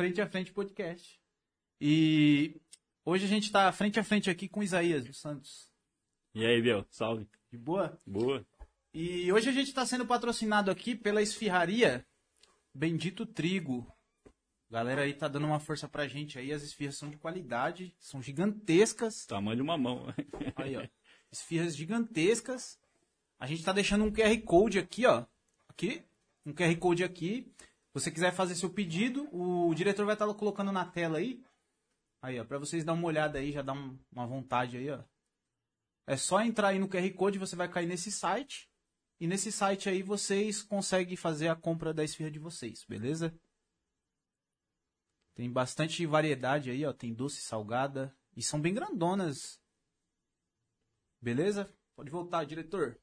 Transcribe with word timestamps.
Frente 0.00 0.18
a 0.18 0.26
Frente 0.26 0.50
Podcast. 0.50 1.20
E 1.78 2.58
hoje 3.04 3.26
a 3.26 3.28
gente 3.28 3.52
tá 3.52 3.70
frente 3.70 4.00
a 4.00 4.02
frente 4.02 4.30
aqui 4.30 4.48
com 4.48 4.62
Isaías 4.62 5.04
dos 5.04 5.20
Santos. 5.20 5.70
E 6.34 6.42
aí, 6.42 6.62
Biel? 6.62 6.86
Salve. 6.88 7.28
De 7.52 7.58
boa? 7.58 7.98
Boa. 8.06 8.42
E 8.94 9.30
hoje 9.30 9.50
a 9.50 9.52
gente 9.52 9.68
está 9.68 9.84
sendo 9.84 10.06
patrocinado 10.06 10.70
aqui 10.70 10.94
pela 10.94 11.20
esfirraria 11.20 12.02
Bendito 12.72 13.26
Trigo. 13.26 13.86
Galera 14.70 15.02
aí 15.02 15.12
tá 15.12 15.28
dando 15.28 15.46
uma 15.46 15.60
força 15.60 15.86
pra 15.86 16.08
gente 16.08 16.38
aí. 16.38 16.50
As 16.50 16.62
esfirras 16.62 16.96
são 16.96 17.10
de 17.10 17.18
qualidade, 17.18 17.94
são 18.00 18.22
gigantescas. 18.22 19.26
Tamanho 19.26 19.56
de 19.56 19.62
uma 19.62 19.76
mão. 19.76 20.06
Aí, 20.56 20.78
ó. 20.78 20.88
Esfirras 21.30 21.76
gigantescas. 21.76 22.78
A 23.38 23.46
gente 23.46 23.62
tá 23.62 23.70
deixando 23.70 24.06
um 24.06 24.10
QR 24.10 24.34
Code 24.46 24.78
aqui, 24.78 25.04
ó. 25.04 25.26
Aqui. 25.68 26.02
Um 26.46 26.54
QR 26.54 26.74
Code 26.78 27.04
aqui. 27.04 27.52
Você 27.92 28.10
quiser 28.10 28.32
fazer 28.32 28.54
seu 28.54 28.72
pedido, 28.72 29.28
o 29.34 29.74
diretor 29.74 30.06
vai 30.06 30.14
estar 30.14 30.32
colocando 30.34 30.70
na 30.70 30.84
tela 30.88 31.18
aí. 31.18 31.44
Aí, 32.22 32.38
ó, 32.38 32.44
pra 32.44 32.58
vocês 32.58 32.84
dar 32.84 32.92
uma 32.92 33.06
olhada 33.06 33.38
aí, 33.38 33.50
já 33.50 33.62
dá 33.62 33.72
um- 33.72 33.98
uma 34.12 34.26
vontade 34.26 34.76
aí, 34.76 34.90
ó. 34.90 35.02
É 36.06 36.16
só 36.16 36.40
entrar 36.40 36.68
aí 36.68 36.78
no 36.78 36.88
QR 36.88 37.10
Code, 37.14 37.38
você 37.38 37.56
vai 37.56 37.68
cair 37.68 37.86
nesse 37.86 38.10
site. 38.12 38.70
E 39.18 39.26
nesse 39.26 39.52
site 39.52 39.88
aí 39.88 40.02
vocês 40.02 40.62
conseguem 40.62 41.16
fazer 41.16 41.48
a 41.48 41.56
compra 41.56 41.92
da 41.92 42.02
esfirra 42.04 42.30
de 42.30 42.38
vocês, 42.38 42.84
beleza? 42.84 43.38
Tem 45.34 45.50
bastante 45.50 46.04
variedade 46.06 46.70
aí, 46.70 46.84
ó. 46.84 46.92
Tem 46.92 47.14
doce, 47.14 47.40
salgada. 47.40 48.16
E 48.36 48.42
são 48.42 48.60
bem 48.60 48.74
grandonas. 48.74 49.60
Beleza? 51.20 51.72
Pode 51.94 52.10
voltar, 52.10 52.44
diretor. 52.44 53.00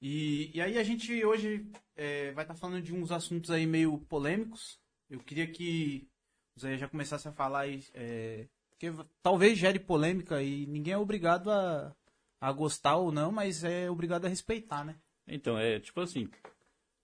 E, 0.00 0.50
e 0.54 0.60
aí 0.60 0.78
a 0.78 0.82
gente 0.82 1.24
hoje 1.24 1.66
é, 1.96 2.30
vai 2.32 2.44
estar 2.44 2.54
falando 2.54 2.82
de 2.82 2.94
uns 2.94 3.10
assuntos 3.10 3.50
aí 3.50 3.66
meio 3.66 3.98
polêmicos. 3.98 4.78
Eu 5.10 5.18
queria 5.20 5.46
que 5.46 6.08
o 6.56 6.60
Zé 6.60 6.76
já 6.76 6.88
começasse 6.88 7.26
a 7.26 7.32
falar 7.32 7.68
é, 7.94 8.46
porque 8.70 8.92
talvez 9.22 9.58
gere 9.58 9.80
polêmica 9.80 10.40
e 10.42 10.66
ninguém 10.66 10.94
é 10.94 10.98
obrigado 10.98 11.50
a, 11.50 11.94
a 12.40 12.52
gostar 12.52 12.96
ou 12.96 13.10
não, 13.10 13.32
mas 13.32 13.64
é 13.64 13.90
obrigado 13.90 14.24
a 14.24 14.28
respeitar, 14.28 14.84
né? 14.84 14.96
Então, 15.26 15.58
é 15.58 15.80
tipo 15.80 16.00
assim, 16.00 16.28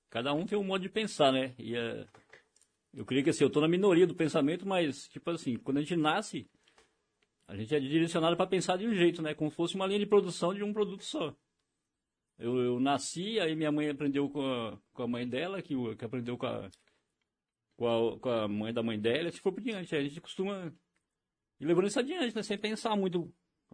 cada 0.08 0.33
um 0.33 0.47
tem 0.47 0.56
um 0.56 0.64
modo 0.64 0.83
de 0.83 0.89
pensar, 0.89 1.33
né? 1.33 1.53
E 1.58 1.77
é, 1.77 2.06
eu 2.92 3.05
creio 3.05 3.25
que 3.25 3.31
assim, 3.31 3.42
eu 3.42 3.51
tô 3.51 3.61
na 3.61 3.69
minoria 3.69 4.06
do 4.06 4.14
pensamento, 4.14 4.67
mas 4.67 5.08
tipo 5.08 5.29
assim, 5.31 5.56
quando 5.56 5.79
a 5.79 5.81
gente 5.81 5.97
nasce, 5.97 6.48
a 7.48 7.56
gente 7.56 7.75
é 7.75 7.81
direcionado 7.81 8.36
para 8.36 8.47
pensar 8.47 8.77
de 8.77 8.86
um 8.86 8.95
jeito, 8.95 9.20
né? 9.20 9.34
Como 9.34 9.51
se 9.51 9.56
fosse 9.56 9.75
uma 9.75 9.86
linha 9.86 9.98
de 9.98 10.06
produção 10.06 10.55
de 10.55 10.62
um 10.62 10.73
produto 10.73 11.03
só. 11.03 11.34
Eu, 12.38 12.56
eu 12.58 12.80
nasci, 12.80 13.38
aí 13.38 13.54
minha 13.54 13.70
mãe 13.70 13.88
aprendeu 13.88 14.28
com 14.28 14.42
a, 14.42 14.78
com 14.92 15.02
a 15.02 15.08
mãe 15.08 15.28
dela, 15.28 15.62
que, 15.62 15.74
que 15.96 16.04
aprendeu 16.04 16.36
com 16.36 16.46
a, 16.46 16.70
com, 17.77 17.86
a, 17.86 18.18
com 18.18 18.28
a 18.28 18.48
mãe 18.48 18.72
da 18.72 18.82
mãe 18.82 18.98
dela, 19.00 19.24
e 19.24 19.28
assim 19.28 19.38
for 19.38 19.52
por 19.52 19.62
diante. 19.62 19.94
Aí 19.94 20.04
a 20.04 20.08
gente 20.08 20.20
costuma 20.20 20.72
ir 21.60 21.64
levando 21.64 21.86
isso 21.86 21.98
adiante, 21.98 22.34
né? 22.34 22.42
Sem 22.42 22.58
pensar 22.58 22.96
muito. 22.96 23.32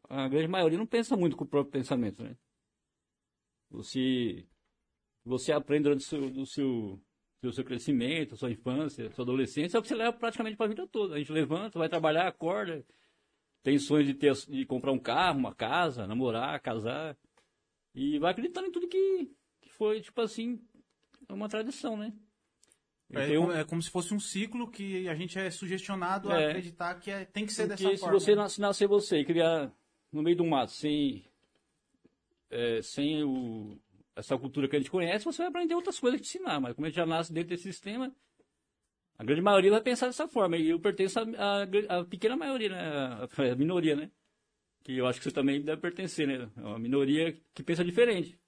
A 0.08 0.28
grande 0.28 0.48
maioria 0.48 0.78
não 0.78 0.86
pensa 0.86 1.16
muito 1.16 1.36
com 1.36 1.44
o 1.44 1.48
próprio 1.48 1.72
pensamento, 1.72 2.22
né? 2.22 2.36
Você, 3.70 4.46
você 5.24 5.52
aprende 5.52 5.84
durante 5.84 6.00
o 6.00 6.08
seu, 6.08 6.30
do 6.30 6.46
seu, 6.46 7.02
do 7.42 7.52
seu 7.52 7.64
crescimento, 7.64 8.36
sua 8.36 8.50
infância, 8.50 9.10
sua 9.12 9.24
adolescência, 9.24 9.76
é 9.76 9.78
o 9.78 9.82
que 9.82 9.88
você 9.88 9.94
leva 9.94 10.12
praticamente 10.12 10.56
para 10.56 10.66
a 10.66 10.68
vida 10.68 10.86
toda. 10.88 11.14
A 11.14 11.18
gente 11.18 11.32
levanta, 11.32 11.78
vai 11.78 11.88
trabalhar, 11.88 12.26
acorda, 12.26 12.84
tem 13.62 13.78
sonhos 13.78 14.06
de, 14.06 14.14
ter, 14.14 14.32
de 14.48 14.64
comprar 14.66 14.92
um 14.92 14.98
carro, 14.98 15.38
uma 15.38 15.54
casa, 15.54 16.06
namorar, 16.06 16.60
casar. 16.60 17.16
E 17.94 18.18
vai 18.18 18.30
acreditando 18.32 18.68
em 18.68 18.72
tudo 18.72 18.88
que, 18.88 19.30
que 19.60 19.70
foi, 19.70 20.00
tipo 20.00 20.20
assim, 20.20 20.60
uma 21.28 21.48
tradição, 21.48 21.96
né? 21.96 22.12
É, 23.12 23.26
tenho- 23.26 23.40
como- 23.40 23.52
é 23.52 23.64
como 23.64 23.82
se 23.82 23.90
fosse 23.90 24.14
um 24.14 24.20
ciclo 24.20 24.70
que 24.70 25.08
a 25.08 25.14
gente 25.16 25.36
é 25.38 25.50
sugestionado 25.50 26.30
a 26.30 26.40
É. 26.40 26.46
acreditar 26.50 26.94
que 26.94 27.10
é- 27.10 27.24
tem 27.24 27.44
que 27.44 27.52
ser 27.52 27.66
dessa 27.66 27.88
se 27.88 27.96
forma. 27.98 28.18
você 28.20 28.30
né? 28.30 28.42
nas- 28.42 28.58
nascer 28.58 28.86
você 28.86 29.18
e 29.18 29.24
criar 29.24 29.72
no 30.12 30.22
meio 30.22 30.36
do 30.36 30.44
mato 30.44 30.70
sem, 30.70 31.24
é, 32.48 32.80
sem 32.82 33.24
o, 33.24 33.76
essa 34.14 34.38
cultura 34.38 34.68
que 34.68 34.76
a 34.76 34.78
gente 34.78 34.90
conhece, 34.90 35.24
você 35.24 35.38
vai 35.38 35.48
aprender 35.48 35.74
outras 35.74 35.98
coisas 35.98 36.20
que 36.20 36.26
te 36.26 36.36
ensinar. 36.38 36.60
Mas 36.60 36.74
como 36.74 36.86
a 36.86 36.88
gente 36.88 36.96
já 36.96 37.06
nasce 37.06 37.32
dentro 37.32 37.48
desse 37.50 37.64
sistema, 37.64 38.14
a 39.18 39.24
grande 39.24 39.42
maioria 39.42 39.72
vai 39.72 39.80
pensar 39.80 40.06
dessa 40.06 40.28
forma. 40.28 40.56
E 40.56 40.68
eu 40.68 40.78
pertenço 40.78 41.18
à 41.18 41.22
à- 41.24 41.98
à 42.00 42.04
pequena 42.04 42.36
maioria, 42.36 42.68
né? 42.68 42.80
A, 42.80 43.24
a 43.52 43.56
minoria, 43.56 43.96
né? 43.96 44.10
Que 44.82 44.96
eu 44.96 45.06
acho 45.06 45.18
que 45.18 45.24
você 45.24 45.30
também 45.30 45.60
deve 45.60 45.80
pertencer, 45.80 46.26
né? 46.26 46.50
É 46.56 46.60
uma 46.60 46.78
minoria 46.78 47.36
que 47.54 47.62
pensa 47.62 47.84
diferente. 47.84 48.38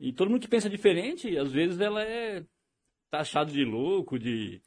E 0.00 0.12
todo 0.12 0.30
mundo 0.30 0.40
que 0.40 0.48
pensa 0.48 0.68
diferente, 0.68 1.36
às 1.36 1.52
vezes 1.52 1.80
ela 1.80 2.02
é 2.02 2.44
taxado 3.10 3.52
de 3.52 3.64
louco, 3.64 4.18
de 4.18 4.60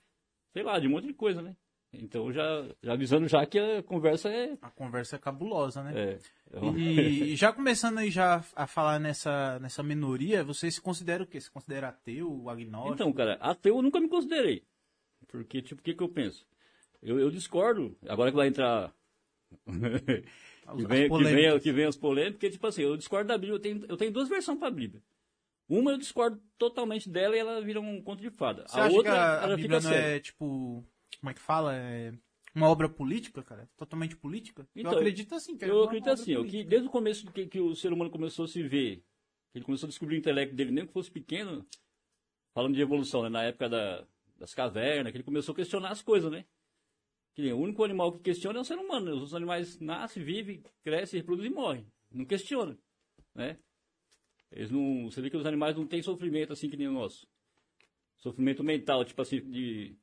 sei 0.53 0.63
lá, 0.63 0.79
de 0.79 0.87
um 0.87 0.91
monte 0.91 1.07
de 1.07 1.13
coisa, 1.13 1.41
né? 1.41 1.55
Então 1.93 2.31
já, 2.31 2.65
já 2.81 2.93
avisando 2.93 3.27
já 3.27 3.45
que 3.45 3.59
a 3.59 3.83
conversa 3.83 4.29
é. 4.29 4.57
A 4.61 4.69
conversa 4.69 5.17
é 5.17 5.19
cabulosa, 5.19 5.83
né? 5.83 5.93
é, 5.93 6.19
é 6.53 6.65
E, 6.77 7.33
e 7.33 7.35
já 7.35 7.51
começando 7.51 7.97
aí 7.97 8.09
já 8.09 8.43
a 8.55 8.65
falar 8.65 8.99
nessa, 8.99 9.59
nessa 9.59 9.83
minoria, 9.83 10.43
você 10.43 10.71
se 10.71 10.81
considera 10.81 11.23
o 11.23 11.27
quê? 11.27 11.39
Se 11.39 11.51
considera 11.51 11.89
ateu, 11.89 12.49
agnóstico? 12.49 12.93
Então, 12.93 13.11
cara, 13.11 13.33
ateu 13.41 13.75
eu 13.75 13.81
nunca 13.81 13.99
me 13.99 14.07
considerei. 14.07 14.63
Porque, 15.27 15.61
tipo, 15.61 15.81
o 15.81 15.83
que, 15.83 15.93
que 15.93 16.03
eu 16.03 16.09
penso? 16.09 16.45
Eu, 17.01 17.19
eu 17.19 17.29
discordo, 17.29 17.97
agora 18.07 18.31
que 18.31 18.37
vai 18.37 18.47
entrar. 18.47 18.93
que, 20.75 20.85
vem, 20.85 21.03
as 21.05 21.17
que, 21.17 21.23
vem, 21.23 21.59
que 21.59 21.71
vem 21.71 21.85
as 21.85 21.97
polêmicas, 21.97 22.33
porque, 22.35 22.49
tipo 22.49 22.67
assim, 22.67 22.81
eu 22.83 22.97
discordo 22.97 23.27
da 23.27 23.37
Bíblia, 23.37 23.55
eu 23.55 23.59
tenho, 23.59 23.85
eu 23.87 23.97
tenho 23.97 24.11
duas 24.11 24.27
versões 24.29 24.57
pra 24.59 24.69
Bíblia. 24.71 25.01
Uma 25.69 25.91
eu 25.91 25.97
discordo 25.97 26.41
totalmente 26.57 27.09
dela 27.09 27.35
e 27.35 27.39
ela 27.39 27.61
vira 27.61 27.79
um 27.79 28.01
conto 28.01 28.21
de 28.21 28.29
fada. 28.29 28.65
Você 28.67 28.79
a 28.79 28.87
outra, 28.89 29.13
a, 29.13 29.39
a 29.39 29.43
ela 29.45 29.55
Bíblia 29.55 29.79
fica 29.79 29.89
não 29.89 29.95
séria. 29.95 30.15
é, 30.15 30.19
tipo, 30.19 30.85
como 31.19 31.29
é 31.29 31.33
que 31.33 31.39
fala? 31.41 31.73
É 31.75 32.13
uma 32.53 32.67
obra 32.67 32.89
política, 32.89 33.41
cara? 33.41 33.69
Totalmente 33.77 34.15
política? 34.17 34.67
Então, 34.75 34.91
eu 34.91 34.97
acredito 34.97 35.33
assim. 35.33 35.57
Que 35.57 35.63
é 35.65 35.69
Eu 35.69 35.83
acredito 35.83 36.09
assim, 36.09 36.35
política. 36.35 36.63
que 36.63 36.69
desde 36.69 36.87
o 36.87 36.91
começo 36.91 37.31
que, 37.31 37.47
que 37.47 37.59
o 37.61 37.73
ser 37.75 37.93
humano 37.93 38.09
começou 38.09 38.43
a 38.43 38.47
se 38.49 38.61
ver, 38.61 38.97
que 39.51 39.59
ele 39.59 39.65
começou 39.65 39.87
a 39.87 39.89
descobrir 39.89 40.15
o 40.15 40.19
intelecto 40.19 40.53
dele, 40.55 40.71
nem 40.71 40.85
que 40.85 40.91
fosse 40.91 41.09
pequeno, 41.09 41.65
falando 42.53 42.75
de 42.75 42.81
evolução, 42.81 43.23
né, 43.23 43.29
na 43.29 43.43
época 43.43 43.69
da- 43.69 44.05
das 44.37 44.53
cavernas, 44.53 45.11
que 45.11 45.17
ele 45.17 45.23
começou 45.23 45.53
a 45.53 45.55
questionar 45.55 45.91
as 45.91 46.01
coisas, 46.01 46.29
né? 46.29 46.43
Que 47.33 47.41
nem 47.41 47.53
o 47.53 47.59
único 47.59 47.83
animal 47.83 48.11
que 48.11 48.19
questiona 48.19 48.59
é 48.59 48.61
o 48.61 48.65
ser 48.65 48.77
humano, 48.77 49.05
né? 49.05 49.21
Os 49.21 49.33
animais 49.33 49.79
nascem, 49.79 50.23
vivem, 50.23 50.61
crescem, 50.83 51.19
reproduzem 51.19 51.51
e 51.51 51.55
morrem. 51.55 51.87
Não 52.11 52.25
questiona, 52.25 52.77
né? 53.33 53.57
Eles 54.51 54.69
não, 54.69 55.09
você 55.09 55.21
vê 55.21 55.29
que 55.29 55.37
os 55.37 55.45
animais 55.45 55.77
não 55.77 55.87
têm 55.87 56.01
sofrimento 56.01 56.51
assim 56.51 56.69
que 56.69 56.75
nem 56.75 56.87
o 56.87 56.93
nosso. 56.93 57.25
Sofrimento 58.17 58.63
mental, 58.63 59.05
tipo 59.05 59.21
assim, 59.21 59.39
de 59.49 59.95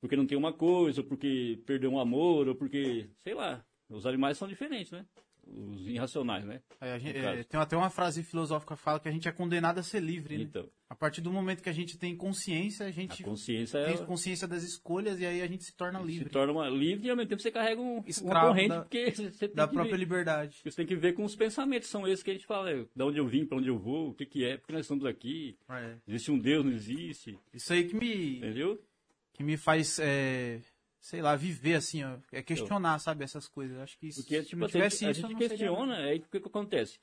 porque 0.00 0.16
não 0.16 0.26
tem 0.26 0.36
uma 0.36 0.52
coisa, 0.52 1.00
ou 1.00 1.06
porque 1.06 1.60
perdeu 1.66 1.90
um 1.90 1.98
amor, 1.98 2.48
ou 2.48 2.54
porque, 2.54 3.10
sei 3.22 3.34
lá. 3.34 3.64
Os 3.88 4.06
animais 4.06 4.36
são 4.36 4.48
diferentes, 4.48 4.90
né? 4.92 5.06
Os 5.46 5.86
irracionais, 5.86 6.44
né? 6.44 6.60
É, 6.80 6.92
a 6.92 6.98
gente- 6.98 7.16
é, 7.16 7.44
tem 7.44 7.58
até 7.60 7.76
uma 7.76 7.88
frase 7.88 8.22
filosófica 8.22 8.74
que 8.76 8.82
fala 8.82 8.98
que 8.98 9.08
a 9.08 9.12
gente 9.12 9.28
é 9.28 9.32
condenado 9.32 9.78
a 9.78 9.82
ser 9.82 10.00
livre, 10.00 10.36
né? 10.36 10.42
Então, 10.44 10.68
A 10.88 10.94
partir 10.94 11.20
do 11.20 11.32
momento 11.32 11.62
que 11.62 11.68
a 11.68 11.72
gente 11.72 11.98
tem 11.98 12.16
consciência, 12.16 12.86
a 12.86 12.88
a 12.88 12.92
gente 12.92 13.22
consciência 13.24 13.78
é, 13.78 13.86
tem 13.94 14.04
consciência 14.06 14.46
das 14.46 14.62
escolhas 14.62 15.18
e 15.20 15.26
aí 15.26 15.42
a 15.42 15.46
gente 15.46 15.64
se 15.64 15.74
torna 15.74 15.98
se 16.00 16.06
livre. 16.06 16.28
torna 16.30 16.52
uma, 16.52 16.68
livre 16.68 17.06
e 17.06 17.10
ao 17.10 17.16
mesmo 17.16 17.28
tempo 17.28 17.42
você 17.42 17.50
carrega 17.50 17.80
um, 17.80 18.02
Escravo 18.06 18.48
corrente, 18.48 18.68
da- 18.68 18.80
porque 18.82 19.10
você 19.12 19.30
tem 19.48 19.54
Da 19.54 19.66
que 19.66 19.74
própria 19.74 19.92
ver, 19.94 19.98
liberdade. 19.98 20.58
você 20.64 20.76
tem 20.76 20.86
que 20.86 20.94
ver 20.96 21.14
com 21.14 21.24
os 21.24 21.34
pensamentos, 21.34 21.88
são 21.88 22.06
esses 22.06 22.22
que 22.22 22.30
a 22.30 22.34
gente 22.34 22.46
fala, 22.46 22.70
é, 22.70 22.84
da 22.94 23.04
onde 23.06 23.18
eu 23.18 23.26
vim, 23.26 23.44
para 23.46 23.58
onde 23.58 23.68
eu 23.68 23.78
vou, 23.78 24.10
o 24.10 24.14
que 24.14 24.26
que 24.26 24.44
é, 24.44 24.56
porque 24.56 24.72
nós 24.72 24.82
estamos 24.82 25.04
aqui, 25.04 25.56
É. 25.68 25.96
existe 26.06 26.30
um 26.30 26.38
Deus, 26.38 26.64
não 26.64 26.72
existe, 26.72 27.38
Isso 27.52 27.72
aí 27.72 27.88
que 27.88 27.94
me, 27.96 28.38
entendeu? 28.38 28.80
que 29.32 29.42
me 29.42 29.56
faz, 29.56 29.98
é, 30.00 30.60
sei 31.06 31.22
lá, 31.22 31.36
viver 31.36 31.74
assim, 31.74 32.02
ó. 32.02 32.18
É 32.32 32.42
questionar, 32.42 32.98
sabe, 32.98 33.22
essas 33.22 33.46
coisas. 33.48 33.78
Acho 33.78 33.96
que 33.98 34.08
Porque, 34.12 34.42
se 34.42 34.48
tipo, 34.48 34.58
não 34.60 34.66
assim, 34.66 34.78
a 34.78 34.88
tivesse 34.90 34.96
gente, 34.98 35.06
a 35.06 35.10
isso, 35.12 35.20
eu 35.24 35.28
gente 35.30 35.38
seria 35.48 35.48
questiona, 35.68 35.92
nada. 35.94 36.04
aí 36.08 36.18
o 36.18 36.22
que, 36.22 36.40
que 36.40 36.48
acontece? 36.48 36.98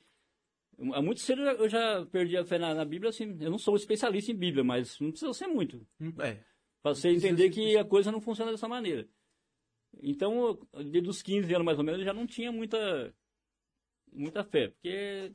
Há 0.92 1.00
muito 1.00 1.20
cedo 1.20 1.40
eu 1.42 1.68
já 1.68 2.04
perdi 2.06 2.36
a 2.36 2.44
fé 2.44 2.58
na, 2.58 2.74
na 2.74 2.84
Bíblia, 2.84 3.08
assim, 3.10 3.36
eu 3.40 3.50
não 3.50 3.58
sou 3.58 3.76
especialista 3.76 4.30
em 4.32 4.36
Bíblia, 4.36 4.62
mas 4.64 4.98
não 5.00 5.10
precisa 5.10 5.32
ser 5.32 5.46
muito. 5.46 5.86
É. 6.18 6.34
Pra 6.82 6.94
você 6.94 7.08
entender 7.10 7.48
que 7.50 7.76
a 7.78 7.84
coisa 7.84 8.12
não 8.12 8.20
funciona 8.20 8.50
dessa 8.50 8.68
maneira. 8.68 9.08
Então, 10.02 10.58
desde 10.74 11.08
os 11.08 11.22
15 11.22 11.54
anos 11.54 11.64
mais 11.64 11.78
ou 11.78 11.84
menos, 11.84 12.00
eu 12.00 12.04
já 12.04 12.12
não 12.12 12.26
tinha 12.26 12.50
muita, 12.52 13.14
muita 14.12 14.42
fé. 14.44 14.68
Porque, 14.68 15.32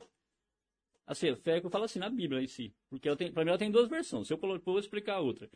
assim, 1.06 1.30
a 1.30 1.36
fé 1.36 1.56
é 1.56 1.60
que 1.60 1.66
eu 1.66 1.70
falo 1.70 1.84
assim 1.84 1.98
na 1.98 2.10
Bíblia 2.10 2.42
em 2.42 2.46
si. 2.46 2.72
Porque 2.88 3.08
ela 3.08 3.16
tem, 3.16 3.32
pra 3.32 3.42
mim 3.42 3.48
ela 3.50 3.58
tem 3.58 3.70
duas 3.70 3.88
versões. 3.88 4.26
Se 4.28 4.32
eu 4.34 4.38
colo- 4.38 4.60
vou 4.64 4.78
explicar 4.78 5.14
a 5.14 5.20
outra. 5.20 5.50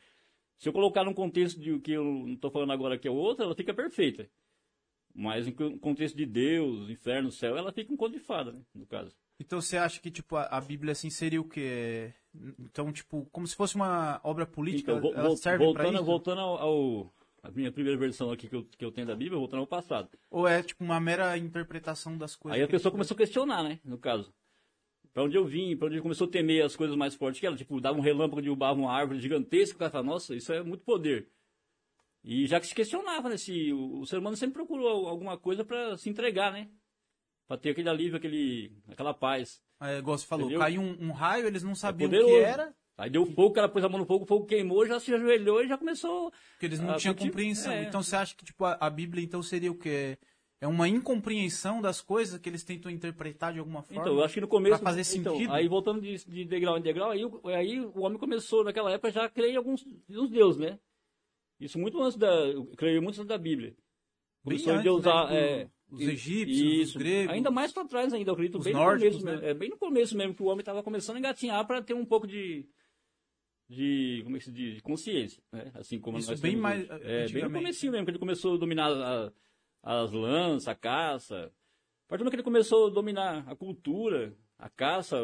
Se 0.59 0.69
eu 0.69 0.73
colocar 0.73 1.05
num 1.05 1.13
contexto 1.15 1.61
de 1.61 1.73
o 1.73 1.81
que 1.81 1.93
eu 1.93 2.05
não 2.05 2.35
estou 2.35 2.51
falando 2.51 2.73
agora 2.73 2.99
que 2.99 3.09
é 3.09 3.11
outra, 3.11 3.45
ela 3.45 3.55
fica 3.55 3.75
perfeita. 3.75 4.29
Mas 5.15 5.47
no 5.47 5.79
contexto 5.79 6.17
de 6.17 6.27
Deus, 6.27 6.89
inferno, 6.91 7.31
céu, 7.31 7.57
ela 7.57 7.73
fica 7.73 7.93
um 7.93 7.97
conto 7.97 8.13
de 8.15 8.19
fada, 8.21 8.53
né? 8.53 8.61
No 8.75 8.87
caso. 8.87 9.15
Então 9.39 9.61
você 9.61 9.77
acha 9.77 10.01
que, 10.01 10.11
tipo, 10.11 10.37
a, 10.37 10.45
a 10.45 10.61
Bíblia, 10.61 10.93
assim, 10.93 11.11
seria 11.11 11.41
o 11.41 11.49
quê? 11.49 12.13
Então, 12.59 12.93
tipo, 12.93 13.27
como 13.33 13.47
se 13.47 13.55
fosse 13.55 13.75
uma 13.77 14.21
obra 14.25 14.47
política, 14.47 14.93
Então, 14.93 15.13
ela 15.15 15.37
serve 15.37 15.59
pra 15.59 15.67
voltando, 15.67 15.95
isso? 15.97 16.05
voltando 16.05 16.41
ao, 16.41 16.59
ao- 16.59 17.15
a 17.43 17.51
minha 17.51 17.71
primeira 17.71 17.99
versão 17.99 18.31
aqui 18.31 18.49
que 18.49 18.57
eu, 18.57 18.65
que 18.65 18.85
eu 18.85 18.91
tenho 18.91 19.07
da 19.07 19.15
Bíblia, 19.15 19.39
voltando 19.39 19.61
ao 19.61 19.67
passado. 19.67 20.09
Ou 20.31 20.49
é, 20.49 20.63
tipo, 20.63 20.83
uma 20.83 20.99
mera 21.01 21.37
interpretação 21.37 22.17
das 22.17 22.35
coisas? 22.35 22.57
Aí 22.57 22.63
a 22.63 22.67
que 22.67 22.73
pessoa 22.73 22.91
começou 22.91 23.15
a 23.15 23.19
questionar, 23.19 23.63
né? 23.63 23.79
No 23.85 23.99
caso. 23.99 24.33
Pra 25.15 25.23
onde 25.23 25.37
eu 25.37 25.47
vim, 25.47 25.77
pra 25.77 25.87
onde 25.87 26.03
começou 26.03 26.27
a 26.27 26.31
temer 26.31 26.65
as 26.65 26.75
coisas 26.75 26.97
mais 26.97 27.15
fortes 27.15 27.41
que 27.41 27.47
ela. 27.47 27.57
Tipo, 27.57 27.81
dava 27.81 27.97
um 27.97 28.03
relâmpago, 28.03 28.43
derrubava 28.43 28.79
uma 28.79 28.93
árvore 28.93 29.21
gigantesca, 29.21 29.77
o 29.77 29.79
cara 29.79 29.91
fala, 29.91 30.05
nossa, 30.05 30.35
isso 30.35 30.53
é 30.53 30.61
muito 30.63 30.85
poder. 30.85 31.29
E 32.25 32.47
já 32.47 32.59
que 32.59 32.67
se 32.67 32.75
questionava, 32.75 33.29
né? 33.29 33.37
Se 33.37 33.73
o, 33.73 34.01
o 34.01 34.07
ser 34.07 34.19
humano 34.19 34.37
sempre 34.37 34.55
procurou 34.55 35.07
alguma 35.07 35.39
coisa 35.39 35.65
para 35.65 35.97
se 35.97 36.11
entregar, 36.11 36.53
né? 36.53 36.69
Pra 37.47 37.57
ter 37.57 37.71
aquele 37.71 37.89
alívio, 37.89 38.17
aquele, 38.17 38.77
aquela 38.89 39.15
paz. 39.15 39.63
É, 39.81 39.99
igual 39.99 40.19
você 40.19 40.27
falou, 40.27 40.47
Entendeu? 40.47 40.61
caiu 40.61 40.81
um, 40.81 41.09
um 41.09 41.13
raio, 41.13 41.47
eles 41.47 41.63
não 41.63 41.77
sabiam 41.77 42.09
o 42.09 42.13
que 42.13 42.35
era, 42.37 42.75
Aí 42.97 43.11
deu 43.11 43.27
fogo, 43.27 43.49
o 43.49 43.53
cara 43.53 43.69
pôs 43.69 43.85
a 43.85 43.89
mão 43.89 43.99
no 43.99 44.07
fogo, 44.07 44.25
o 44.25 44.27
fogo 44.27 44.47
queimou, 44.47 44.87
já 44.87 45.01
se 45.01 45.13
ajoelhou 45.13 45.63
e 45.65 45.69
já 45.69 45.77
começou. 45.77 46.33
porque 46.53 46.67
eles 46.67 46.81
não 46.81 46.97
tinham 46.97 47.15
compreensão. 47.15 47.73
é. 47.73 47.83
Então 47.83 48.03
você 48.03 48.15
acha 48.15 48.35
que 48.37 48.45
tipo, 48.45 48.65
a, 48.65 48.79
a 48.81 48.89
Bíblia 48.89 49.23
então 49.23 49.43
seria 49.43 49.71
o 49.71 49.77
quê? 49.77 49.89
É 49.89 50.19
uma 50.63 50.89
incompreensão 50.89 51.83
das 51.83 52.01
coisas 52.01 52.39
que 52.41 52.49
eles 52.49 52.65
tentam 52.65 52.91
interpretar 52.91 53.53
de 53.53 53.59
alguma 53.59 53.83
forma? 53.83 54.03
Então, 54.03 54.15
eu 54.19 54.25
acho 54.25 54.35
que 54.35 54.41
no 54.41 54.49
começo. 54.49 54.79
Pra 54.81 54.91
fazer 54.93 55.19
então, 55.19 55.35
sentido? 55.35 55.53
aí 55.53 55.69
voltando 55.69 56.01
de, 56.01 56.17
de 56.25 56.45
degrau 56.45 56.79
em 56.79 56.83
degrau, 56.83 57.11
aí, 57.11 57.25
o- 57.25 57.41
aí 57.49 57.81
o 57.81 58.01
homem 58.01 58.19
começou 58.19 58.65
naquela 58.65 58.91
época 58.93 59.11
já 59.11 59.25
a 59.25 59.29
crer 59.29 59.51
em 59.51 59.57
alguns 59.57 59.85
uns 60.09 60.31
deuses, 60.31 60.59
né? 60.61 60.79
Isso 61.61 61.79
muito 61.79 62.01
antes 62.03 62.19
da. 62.19 62.29
Eu 62.29 62.67
creio 62.77 63.03
muito 63.03 63.17
antes 63.17 63.29
da 63.29 63.39
Bíblia. 63.39 63.75
Começou 64.43 64.73
a 64.73 64.77
antes, 64.77 64.87
endeusar. 64.87 65.31
né, 65.31 65.37
é, 65.37 65.59
tipo, 65.65 65.73
os 65.97 66.01
egípcios, 66.03 66.89
os 66.91 66.97
gregos. 66.97 67.33
Ainda 67.35 67.51
mais 67.51 67.73
para 67.73 67.87
trás 67.87 68.13
ainda, 68.13 68.31
eu 68.31 68.35
acredito, 68.35 68.59
os 68.59 68.65
bem 68.65 68.73
nórdicos, 68.75 69.15
no 69.17 69.21
começo 69.21 69.27
né? 69.27 69.33
mesmo. 69.33 69.47
É 69.49 69.55
bem 69.55 69.71
no 69.71 69.77
começo 69.79 70.17
mesmo 70.17 70.35
que 70.35 70.43
o 70.43 70.47
homem 70.47 70.61
estava 70.61 70.83
começando 70.83 71.17
a 71.17 71.19
engatinhar 71.19 71.67
para 71.67 71.83
ter 71.83 71.95
um 71.95 72.05
pouco 72.05 72.27
de. 72.27 72.67
De, 73.69 74.21
como 74.25 74.37
é 74.37 74.39
que 74.39 74.45
se 74.45 74.53
diz? 74.53 74.75
De 74.75 74.83
consciência, 74.83 75.43
né? 75.51 75.71
Assim 75.75 75.99
como 75.99 76.19
Isso 76.19 76.31
nós 76.31 76.41
bem 76.41 76.55
mais 76.55 76.83
hoje. 76.89 77.01
É, 77.03 77.29
bem 77.29 77.45
no 77.45 77.51
comecinho 77.51 77.93
mesmo, 77.93 78.05
que 78.05 78.11
ele 78.11 78.19
começou 78.19 78.55
a 78.55 78.59
dominar 78.59 78.91
a- 78.93 79.33
as 79.85 80.13
lanças, 80.13 80.69
a 80.69 80.75
caça. 80.75 81.37
A 81.37 82.09
partir 82.09 82.19
do 82.19 82.25
momento 82.25 82.31
que 82.31 82.37
ele 82.37 82.43
começou 82.43 82.87
a 82.89 82.91
dominar 82.91 83.49
a 83.49 83.55
cultura, 83.55 84.37
a 84.59 84.69
caça, 84.69 85.17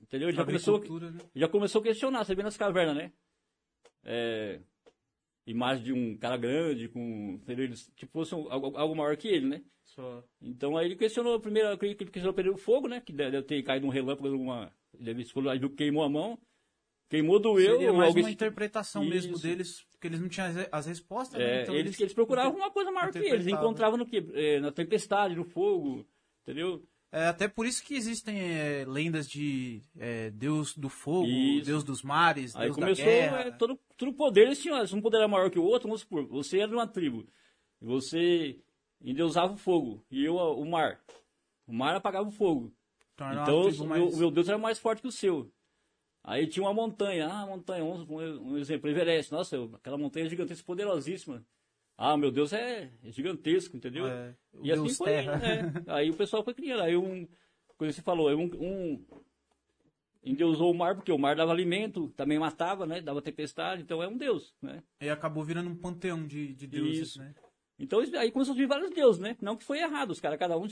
entendeu? 0.00 0.28
Ele 0.28 0.36
já 0.36 0.44
começou, 0.44 0.78
né? 1.10 1.20
já 1.34 1.48
começou 1.48 1.80
a 1.80 1.84
questionar, 1.84 2.24
você 2.24 2.34
vê 2.34 2.42
nas 2.42 2.56
cavernas, 2.56 2.96
né? 2.96 3.12
É, 4.04 4.60
imagem 5.46 5.84
de 5.84 5.92
um 5.92 6.16
cara 6.16 6.36
grande, 6.36 6.88
com, 6.88 7.38
entendeu? 7.42 7.64
Ele, 7.64 7.74
tipo, 7.96 8.12
fosse 8.12 8.34
um- 8.34 8.50
algo, 8.50 8.76
algo 8.76 8.94
maior 8.96 9.16
que 9.16 9.28
ele, 9.28 9.46
né? 9.46 9.62
Só- 9.84 10.22
Então 10.40 10.76
aí 10.76 10.86
ele 10.86 10.96
questionou, 10.96 11.40
primeiro, 11.40 11.68
ele 11.80 11.94
questionou 11.94 12.34
o 12.52 12.58
fogo, 12.58 12.88
né? 12.88 13.00
Que 13.00 13.12
deve 13.12 13.42
ter 13.42 13.62
caído 13.62 13.86
um 13.86 13.90
relâmpago, 13.90 14.28
uma, 14.36 14.72
deve, 14.98 15.24
aí 15.50 15.58
viu 15.58 15.70
que 15.70 15.76
queimou 15.76 16.02
a 16.04 16.08
mão, 16.08 16.38
queimou, 17.08 17.38
doeu. 17.38 17.72
Seria 17.74 17.90
ou 17.92 17.96
mais 17.98 18.14
uma 18.14 18.30
interpretação 18.30 19.04
mesmo 19.04 19.38
deles, 19.38 19.84
porque 19.90 20.06
eles 20.06 20.20
não 20.20 20.28
tinham 20.28 20.48
as, 20.48 20.68
as 20.70 20.86
respostas, 20.86 21.38
né? 21.38 21.60
É, 21.60 21.62
Então 21.62 21.74
eles, 21.74 21.98
eles 21.98 22.12
procuravam 22.12 22.54
uma 22.56 22.70
coisa 22.70 22.90
maior 22.90 23.10
que 23.10 23.18
eles, 23.18 23.28
interpretavam. 23.28 23.64
encontravam 23.64 23.98
no 23.98 24.06
quê? 24.06 24.24
É, 24.34 24.60
na 24.60 24.70
tempestade, 24.70 25.34
no 25.34 25.44
fogo, 25.44 26.06
entendeu? 26.42 26.82
É 27.10 27.26
até 27.26 27.48
por 27.48 27.64
isso 27.64 27.82
que 27.82 27.94
existem 27.94 28.38
é, 28.38 28.84
lendas 28.86 29.26
de 29.26 29.80
é, 29.98 30.28
Deus 30.30 30.76
do 30.76 30.90
fogo, 30.90 31.26
Isso. 31.26 31.64
Deus 31.64 31.82
dos 31.82 32.02
mares, 32.02 32.54
Aí 32.54 32.64
Deus 32.64 32.76
começou, 32.76 33.04
da 33.06 33.10
guerra. 33.10 33.40
é, 33.40 33.50
todo, 33.52 33.78
todo 33.96 34.12
poder 34.12 34.42
eles 34.42 34.60
tinham, 34.60 34.86
se 34.86 34.94
um 34.94 35.00
poder 35.00 35.16
era 35.16 35.26
maior 35.28 35.50
que 35.50 35.58
o 35.58 35.64
outro, 35.64 35.88
vamos 35.88 36.02
supor, 36.02 36.26
você 36.26 36.58
era 36.58 36.68
de 36.68 36.74
uma 36.74 36.86
tribo, 36.86 37.26
e 37.80 37.86
você 37.86 38.58
endeusava 39.00 39.54
o 39.54 39.56
fogo, 39.56 40.04
e 40.10 40.22
eu 40.22 40.34
o 40.36 40.64
mar. 40.66 41.00
O 41.66 41.72
mar 41.72 41.94
apagava 41.96 42.28
o 42.28 42.32
fogo. 42.32 42.74
Então, 43.14 43.62
o 43.62 43.86
mais- 43.86 44.18
meu 44.18 44.30
Deus 44.30 44.46
era 44.48 44.58
mais 44.58 44.78
forte 44.78 45.00
que 45.00 45.08
o 45.08 45.12
seu. 45.12 45.50
Aí 46.28 46.46
tinha 46.46 46.62
uma 46.62 46.74
montanha, 46.74 47.26
ah, 47.26 47.46
montanha, 47.46 47.82
um, 47.82 48.50
um- 48.52 48.58
exemplo, 48.58 48.90
Everest, 48.90 49.32
nossa, 49.32 49.56
eu- 49.56 49.70
aquela 49.74 49.96
montanha 49.96 50.26
é 50.26 50.28
gigantesca, 50.28 50.62
poderosíssima. 50.62 51.42
Ah, 51.96 52.18
meu 52.18 52.30
Deus 52.30 52.52
é 52.52 52.92
gigantesco, 53.04 53.74
entendeu? 53.74 54.06
É, 54.06 54.36
e 54.62 54.70
assim 54.70 54.82
Deus 54.82 54.98
foi, 54.98 55.10
né? 55.10 55.22
Aí 55.88 56.10
o 56.10 56.14
pessoal 56.14 56.44
foi 56.44 56.52
criando. 56.52 56.82
Aí 56.82 56.94
um, 56.94 57.26
como 57.78 57.90
você 57.90 58.02
falou, 58.02 58.30
um, 58.30 58.44
um 58.60 59.06
endeusou 60.22 60.70
o 60.70 60.74
mar, 60.76 60.96
porque 60.96 61.10
o 61.10 61.18
mar 61.18 61.34
dava 61.34 61.50
alimento, 61.50 62.10
também 62.10 62.38
matava, 62.38 62.84
né? 62.84 63.00
Dava 63.00 63.22
tempestade, 63.22 63.80
então 63.80 64.02
é 64.02 64.06
um 64.06 64.18
deus, 64.18 64.54
né? 64.60 64.82
E 65.00 65.08
acabou 65.08 65.42
virando 65.42 65.70
um 65.70 65.76
panteão 65.76 66.26
de, 66.26 66.52
de 66.52 66.66
deuses, 66.66 67.08
Isso. 67.08 67.18
né? 67.20 67.34
Então 67.78 68.00
aí 68.00 68.30
começou 68.30 68.52
a 68.52 68.54
surgir 68.54 68.66
vários 68.66 68.90
deuses, 68.90 69.18
né? 69.18 69.34
Não 69.40 69.56
que 69.56 69.64
foi 69.64 69.78
errado, 69.78 70.10
os 70.10 70.20
caras, 70.20 70.38
cada 70.38 70.58
um 70.58 70.68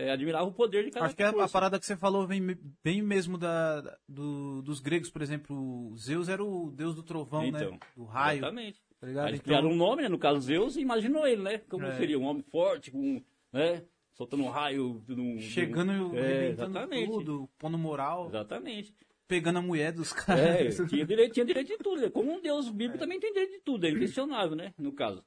é, 0.00 0.10
admirava 0.12 0.44
o 0.46 0.52
poder 0.52 0.84
de 0.84 0.90
cada 0.90 1.06
Acho 1.06 1.16
que 1.16 1.22
a, 1.22 1.30
a 1.30 1.48
parada 1.48 1.78
que 1.78 1.84
você 1.86 1.96
falou 1.96 2.26
vem 2.26 2.40
bem 2.84 3.02
mesmo 3.02 3.36
da, 3.36 3.80
da- 3.80 3.98
do- 4.08 4.62
dos 4.62 4.78
gregos, 4.80 5.10
por 5.10 5.22
exemplo, 5.22 5.94
Zeus 5.96 6.28
era 6.28 6.42
o 6.44 6.70
deus 6.70 6.94
do 6.94 7.02
trovão, 7.02 7.44
Então, 7.44 7.72
né? 7.72 7.78
Do 7.96 8.04
raio, 8.04 8.38
Exatamente. 8.38 8.80
tá 9.00 9.06
ligado? 9.06 9.28
Eles 9.28 9.40
Então, 9.40 9.44
criaram 9.46 9.70
um 9.70 9.76
nome, 9.76 10.02
né? 10.02 10.08
No 10.08 10.18
caso 10.18 10.40
Zeus, 10.40 10.76
e 10.76 10.80
imaginou 10.82 11.26
ele, 11.26 11.42
né? 11.42 11.58
Como 11.68 11.84
É. 11.84 11.96
seria 11.96 12.18
um 12.18 12.24
homem 12.24 12.42
forte, 12.44 12.90
com, 12.90 13.22
né? 13.52 13.84
Soltando 14.12 14.42
um 14.44 14.48
raio. 14.48 15.02
chegando 15.40 16.14
e 16.14 16.18
é, 16.18 16.48
exatamente. 16.50 17.06
tudo, 17.10 17.48
pondo 17.58 17.76
moral, 17.78 18.26
Exatamente. 18.28 18.92
pegando 19.28 19.58
a 19.58 19.62
mulher 19.62 19.92
dos 19.92 20.12
É, 20.12 20.14
caras. 20.14 20.76
tinha 20.88 21.04
direito, 21.06 21.32
tinha 21.34 21.46
direito 21.46 21.68
de 21.68 21.78
tudo. 21.78 22.00
né? 22.02 22.08
Como 22.10 22.32
um 22.32 22.40
Deus 22.40 22.68
bíblico 22.68 22.98
também 22.98 23.18
tem 23.20 23.32
direito 23.32 23.52
de 23.52 23.60
tudo, 23.60 23.86
é 23.86 23.90
inquestionável, 23.90 24.56
né? 24.56 24.72
No 24.78 24.92
caso. 24.92 25.24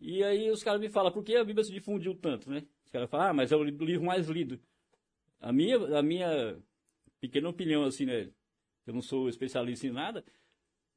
E 0.00 0.22
aí 0.22 0.50
os 0.50 0.62
caras 0.62 0.80
me 0.80 0.88
falam, 0.88 1.10
por 1.12 1.22
que 1.24 1.34
a 1.36 1.44
Bíblia 1.44 1.64
se 1.64 1.72
difundiu 1.72 2.14
tanto, 2.14 2.50
né? 2.50 2.62
Caras 2.94 3.10
falam, 3.10 3.26
ah, 3.26 3.32
mas 3.32 3.50
é 3.50 3.56
o 3.56 3.64
li- 3.64 3.76
livro 3.84 4.06
mais 4.06 4.28
lido. 4.28 4.60
A 5.40 5.52
minha, 5.52 5.76
a 5.98 6.02
minha 6.02 6.56
pequena 7.20 7.48
opinião, 7.48 7.82
assim, 7.82 8.06
né? 8.06 8.30
Eu 8.86 8.94
não 8.94 9.02
sou 9.02 9.28
especialista 9.28 9.86
em 9.86 9.90
nada. 9.90 10.24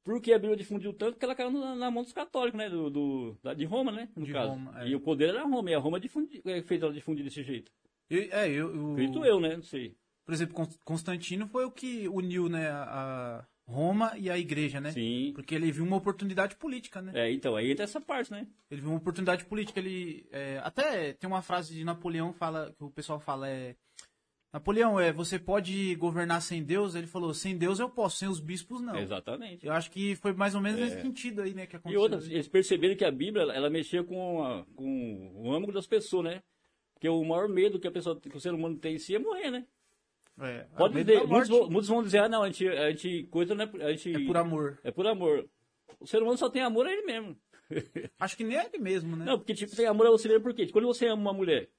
Por 0.03 0.21
que 0.21 0.31
a 0.31 0.37
Bíblia 0.37 0.55
difundiu 0.55 0.93
tanto? 0.93 1.13
Porque 1.13 1.25
ela 1.25 1.33
caiu 1.35 1.49
na, 1.51 1.75
na 1.75 1.89
mão 1.89 2.03
dos 2.03 2.13
católicos, 2.13 2.57
né? 2.57 2.69
Do, 2.69 2.89
do- 2.91 3.37
da- 3.41 3.53
de 3.55 3.65
Roma, 3.65 3.91
né? 3.91 4.09
No 4.15 4.25
De 4.25 4.31
caso. 4.31 4.51
Roma, 4.51 4.79
é. 4.81 4.87
E 4.87 4.95
o 4.95 4.99
poder 5.01 5.29
era 5.29 5.43
Roma, 5.43 5.71
e 5.71 5.73
a 5.73 5.79
Roma 5.79 5.99
difundi, 5.99 6.39
é, 6.45 6.61
fez 6.61 6.81
ela 6.83 6.93
difundir 6.93 7.23
desse 7.25 7.41
jeito. 7.43 7.71
Eu- 8.09 8.27
é, 8.31 8.47
eu, 8.47 8.75
eu- 8.75 8.91
Acredito 8.93 9.25
eu, 9.25 9.39
né? 9.39 9.55
Não 9.55 9.63
sei. 9.63 9.97
Por 10.23 10.33
exemplo, 10.35 10.53
Con- 10.53 10.69
Constantino 10.85 11.47
foi 11.47 11.65
o 11.65 11.71
que 11.71 12.07
uniu, 12.07 12.47
né, 12.47 12.69
a 12.69 13.43
Roma 13.67 14.13
e 14.17 14.29
a 14.29 14.37
igreja, 14.37 14.79
né? 14.79 14.91
Sim. 14.91 15.31
Porque 15.35 15.53
ele 15.53 15.71
viu 15.71 15.83
uma 15.83 15.97
oportunidade 15.97 16.55
política, 16.55 17.01
né? 17.01 17.11
É, 17.13 17.31
então, 17.31 17.55
aí 17.55 17.69
entra 17.71 17.83
essa 17.83 17.99
parte, 17.99 18.31
né? 18.31 18.47
Ele 18.71 18.79
viu 18.81 18.89
uma 18.91 18.97
oportunidade 18.97 19.43
política. 19.45 19.79
Ele 19.79 20.25
é, 20.31 20.59
até 20.63 21.11
tem 21.13 21.29
uma 21.29 21.41
frase 21.41 21.73
de 21.75 21.83
Napoleão 21.83 22.31
fala 22.31 22.73
que 22.77 22.83
o 22.83 22.89
pessoal 22.89 23.19
fala 23.19 23.49
é 23.49 23.75
Napoleão 24.53 24.97
é 24.97 25.11
você 25.11 25.37
pode 25.37 25.93
governar 25.95 26.41
sem 26.41 26.63
Deus. 26.63 26.95
Ele 26.95 27.07
falou 27.07 27.33
sem 27.33 27.57
Deus 27.57 27.79
eu 27.79 27.89
posso, 27.89 28.15
sem 28.17 28.29
os 28.29 28.39
bispos 28.39 28.81
não. 28.81 28.97
Exatamente. 28.97 29.65
Eu 29.65 29.73
acho 29.73 29.91
que 29.91 30.15
foi 30.15 30.31
mais 30.33 30.55
ou 30.55 30.61
menos 30.61 30.79
nesse 30.79 31.01
sentido 31.01 31.41
aí, 31.41 31.53
né, 31.53 31.65
que 31.67 31.75
E 31.75 31.77
aconteceu. 31.77 32.01
outra, 32.01 32.19
eles 32.23 32.47
perceberam 32.47 32.95
que 32.95 33.03
a 33.03 33.11
Bíblia, 33.11 33.43
ela 33.51 33.69
mexia 33.69 34.01
com, 34.03 34.43
a- 34.43 34.65
com 34.75 35.31
o 35.35 35.53
âmago 35.53 35.73
das 35.73 35.85
pessoas, 35.85 36.23
né? 36.23 36.41
Porque 36.93 37.09
o 37.09 37.23
maior 37.25 37.47
medo 37.49 37.79
que, 37.79 37.87
a 37.87 37.91
pessoa, 37.91 38.19
que 38.19 38.35
o 38.35 38.39
ser 38.39 38.53
humano 38.53 38.77
tem 38.77 38.95
em 38.95 38.99
si 38.99 39.13
é 39.13 39.19
morrer, 39.19 39.51
né? 39.51 39.67
É, 40.39 40.67
a 40.71 40.77
Pode 40.77 41.03
dizer, 41.03 41.25
muitos, 41.25 41.49
muitos 41.49 41.87
vão 41.87 42.03
dizer, 42.03 42.19
ah, 42.19 42.29
não, 42.29 42.43
a 42.43 42.47
gente, 42.47 42.67
a 42.67 42.91
gente 42.91 43.23
coisa, 43.23 43.55
né? 43.55 43.69
A 43.81 43.91
gente, 43.91 44.15
é 44.15 44.25
por 44.25 44.37
amor. 44.37 44.79
É 44.83 44.91
por 44.91 45.07
amor. 45.07 45.49
O 45.99 46.05
ser 46.05 46.21
humano 46.21 46.37
só 46.37 46.49
tem 46.49 46.61
amor 46.61 46.85
a 46.85 46.91
ele 46.91 47.03
mesmo. 47.03 47.35
Acho 48.19 48.37
que 48.37 48.43
nem 48.43 48.57
é 48.57 48.65
ele 48.65 48.77
mesmo, 48.77 49.15
né? 49.15 49.25
Não, 49.25 49.37
porque, 49.37 49.53
tipo, 49.53 49.75
tem 49.75 49.87
amor 49.87 50.07
a 50.07 50.11
você 50.11 50.27
mesmo, 50.27 50.43
por 50.43 50.53
quê? 50.53 50.67
Quando 50.67 50.85
você 50.85 51.07
ama 51.07 51.21
uma 51.21 51.33
mulher 51.33 51.69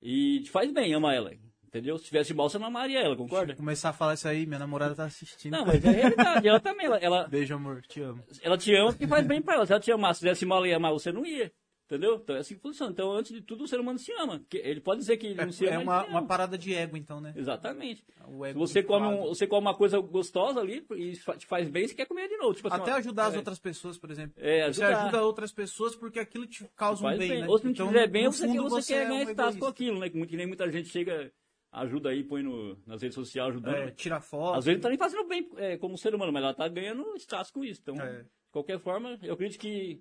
e 0.00 0.40
te 0.40 0.50
faz 0.50 0.70
bem 0.72 0.94
amar 0.94 1.14
ela, 1.14 1.32
entendeu? 1.66 1.98
Se 1.98 2.04
tivesse 2.04 2.32
mal, 2.34 2.48
você 2.48 2.58
não 2.58 2.66
amaria 2.66 3.00
ela, 3.00 3.16
concorda? 3.16 3.54
Começar 3.54 3.90
a 3.90 3.92
falar 3.92 4.14
isso 4.14 4.28
aí, 4.28 4.46
minha 4.46 4.58
namorada 4.58 4.94
tá 4.94 5.04
assistindo. 5.04 5.52
Não, 5.52 5.66
mas 5.66 5.84
é 5.84 5.88
a 5.88 5.92
realidade. 5.92 6.48
Ela 6.48 6.60
também, 6.60 6.86
ela, 6.86 6.98
ela, 6.98 7.28
Beijo, 7.28 7.54
amor, 7.54 7.82
te 7.82 8.00
amo. 8.00 8.22
ela 8.42 8.56
te 8.56 8.74
ama 8.74 8.90
porque 8.92 9.06
faz 9.06 9.26
bem 9.26 9.42
pra 9.42 9.54
ela. 9.54 9.66
Se 9.66 9.72
ela 9.72 9.80
te 9.80 9.92
amasse, 9.92 10.20
se 10.20 10.26
fizesse 10.26 10.46
mal 10.46 10.66
e 10.66 10.72
amar, 10.72 10.92
você 10.92 11.12
não 11.12 11.26
ia. 11.26 11.52
Entendeu? 11.94 12.16
Então 12.16 12.36
é 12.36 12.40
assim 12.40 12.54
que 12.54 12.60
funciona. 12.60 12.90
Então, 12.92 13.12
antes 13.12 13.32
de 13.32 13.40
tudo, 13.40 13.64
o 13.64 13.68
ser 13.68 13.78
humano 13.78 13.98
se 13.98 14.12
ama. 14.12 14.42
Ele 14.52 14.80
pode 14.80 15.00
dizer 15.00 15.16
que 15.16 15.26
ele 15.26 15.34
não 15.44 15.52
se 15.52 15.66
É, 15.66 15.74
ama, 15.74 15.80
é 15.80 15.84
uma, 15.84 16.02
se 16.04 16.10
uma 16.10 16.18
ama. 16.20 16.28
parada 16.28 16.58
de 16.58 16.74
ego, 16.74 16.96
então, 16.96 17.20
né? 17.20 17.32
Exatamente. 17.36 18.04
Se 18.04 18.52
você 18.54 18.82
come, 18.82 19.06
um- 19.06 19.28
você 19.28 19.46
come 19.46 19.60
uma 19.66 19.74
coisa 19.74 19.98
gostosa 20.00 20.60
ali 20.60 20.84
e 20.96 21.12
te 21.12 21.46
faz 21.46 21.68
bem, 21.68 21.86
você 21.86 21.94
quer 21.94 22.06
comer 22.06 22.28
de 22.28 22.36
novo. 22.36 22.54
Tipo 22.54 22.68
assim, 22.68 22.80
Até 22.82 22.92
ó, 22.92 22.96
ajudar 22.96 23.26
as 23.26 23.34
é, 23.34 23.36
outras 23.38 23.58
pessoas, 23.58 23.96
por 23.98 24.10
exemplo. 24.10 24.34
É, 24.38 24.62
Você 24.72 24.82
ajudar. 24.82 25.02
ajuda 25.04 25.24
outras 25.24 25.52
pessoas 25.52 25.94
porque 25.94 26.18
aquilo 26.18 26.46
te 26.46 26.64
causa 26.74 27.06
um 27.06 27.10
bem, 27.16 27.28
bem. 27.28 27.40
né? 27.42 27.48
Ou 27.48 27.58
se 27.58 27.64
não 27.64 27.70
Então, 27.72 27.86
tiver 27.88 28.06
bem, 28.08 28.24
você, 28.26 28.46
fundo, 28.46 28.68
você, 28.68 28.92
quer 28.94 29.02
é 29.04 29.08
ganhar 29.08 29.26
um 29.26 29.30
status 29.30 29.58
com 29.58 29.66
aquilo, 29.66 29.98
né? 30.00 30.08
Que 30.10 30.36
nem 30.36 30.46
muita 30.46 30.70
gente 30.70 30.88
chega, 30.88 31.32
ajuda 31.70 32.10
aí, 32.10 32.24
põe 32.24 32.42
no, 32.42 32.76
nas 32.86 33.02
redes 33.02 33.14
sociais 33.14 33.50
ajudando. 33.50 33.74
É, 33.74 33.90
tira 33.90 34.20
foto. 34.20 34.58
Às 34.58 34.64
vezes 34.64 34.78
não 34.78 34.82
tá 34.82 34.88
nem 34.88 34.98
fazendo 34.98 35.26
bem 35.28 35.48
é, 35.56 35.76
como 35.76 35.96
ser 35.98 36.14
humano, 36.14 36.32
mas 36.32 36.42
ela 36.42 36.54
tá 36.54 36.66
ganhando 36.68 37.14
status 37.16 37.50
com 37.50 37.64
isso. 37.64 37.80
Então, 37.82 37.94
É. 37.96 38.22
de 38.22 38.28
qualquer 38.50 38.78
forma, 38.78 39.18
eu 39.22 39.34
acredito 39.34 39.60
que 39.60 40.00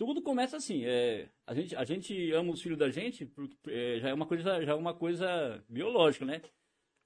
tudo 0.00 0.22
começa 0.22 0.56
assim. 0.56 0.82
É, 0.86 1.28
a, 1.46 1.52
gente, 1.52 1.76
a 1.76 1.84
gente 1.84 2.32
ama 2.32 2.52
os 2.52 2.62
filhos 2.62 2.78
da 2.78 2.88
gente, 2.88 3.26
porque 3.26 3.54
é, 3.68 3.98
já, 4.00 4.08
é 4.08 4.14
uma 4.14 4.24
coisa, 4.24 4.64
já 4.64 4.72
é 4.72 4.74
uma 4.74 4.94
coisa 4.94 5.62
biológica, 5.68 6.24
né? 6.24 6.40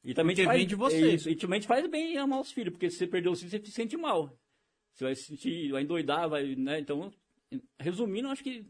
E 0.04 0.14
também 0.14 0.36
te 0.36 0.44
faz, 0.44 0.56
vem 0.58 0.66
de 0.68 0.76
você. 0.76 1.02
é 1.04 1.14
isso, 1.14 1.28
e 1.28 1.34
também 1.34 1.58
te 1.58 1.66
faz 1.66 1.84
bem 1.90 2.16
amar 2.16 2.40
os 2.40 2.52
filhos, 2.52 2.72
porque 2.72 2.88
se 2.88 2.98
você 2.98 3.06
perdeu 3.08 3.32
os 3.32 3.40
filhos, 3.40 3.50
você 3.50 3.64
se 3.64 3.72
sente 3.72 3.96
mal. 3.96 4.38
Você 4.92 5.02
vai 5.02 5.14
se 5.16 5.24
sentir, 5.24 5.72
vai 5.72 5.82
endoidar, 5.82 6.28
vai, 6.28 6.54
né? 6.54 6.78
Então, 6.78 7.12
resumindo, 7.80 8.28
acho 8.28 8.44
que 8.44 8.64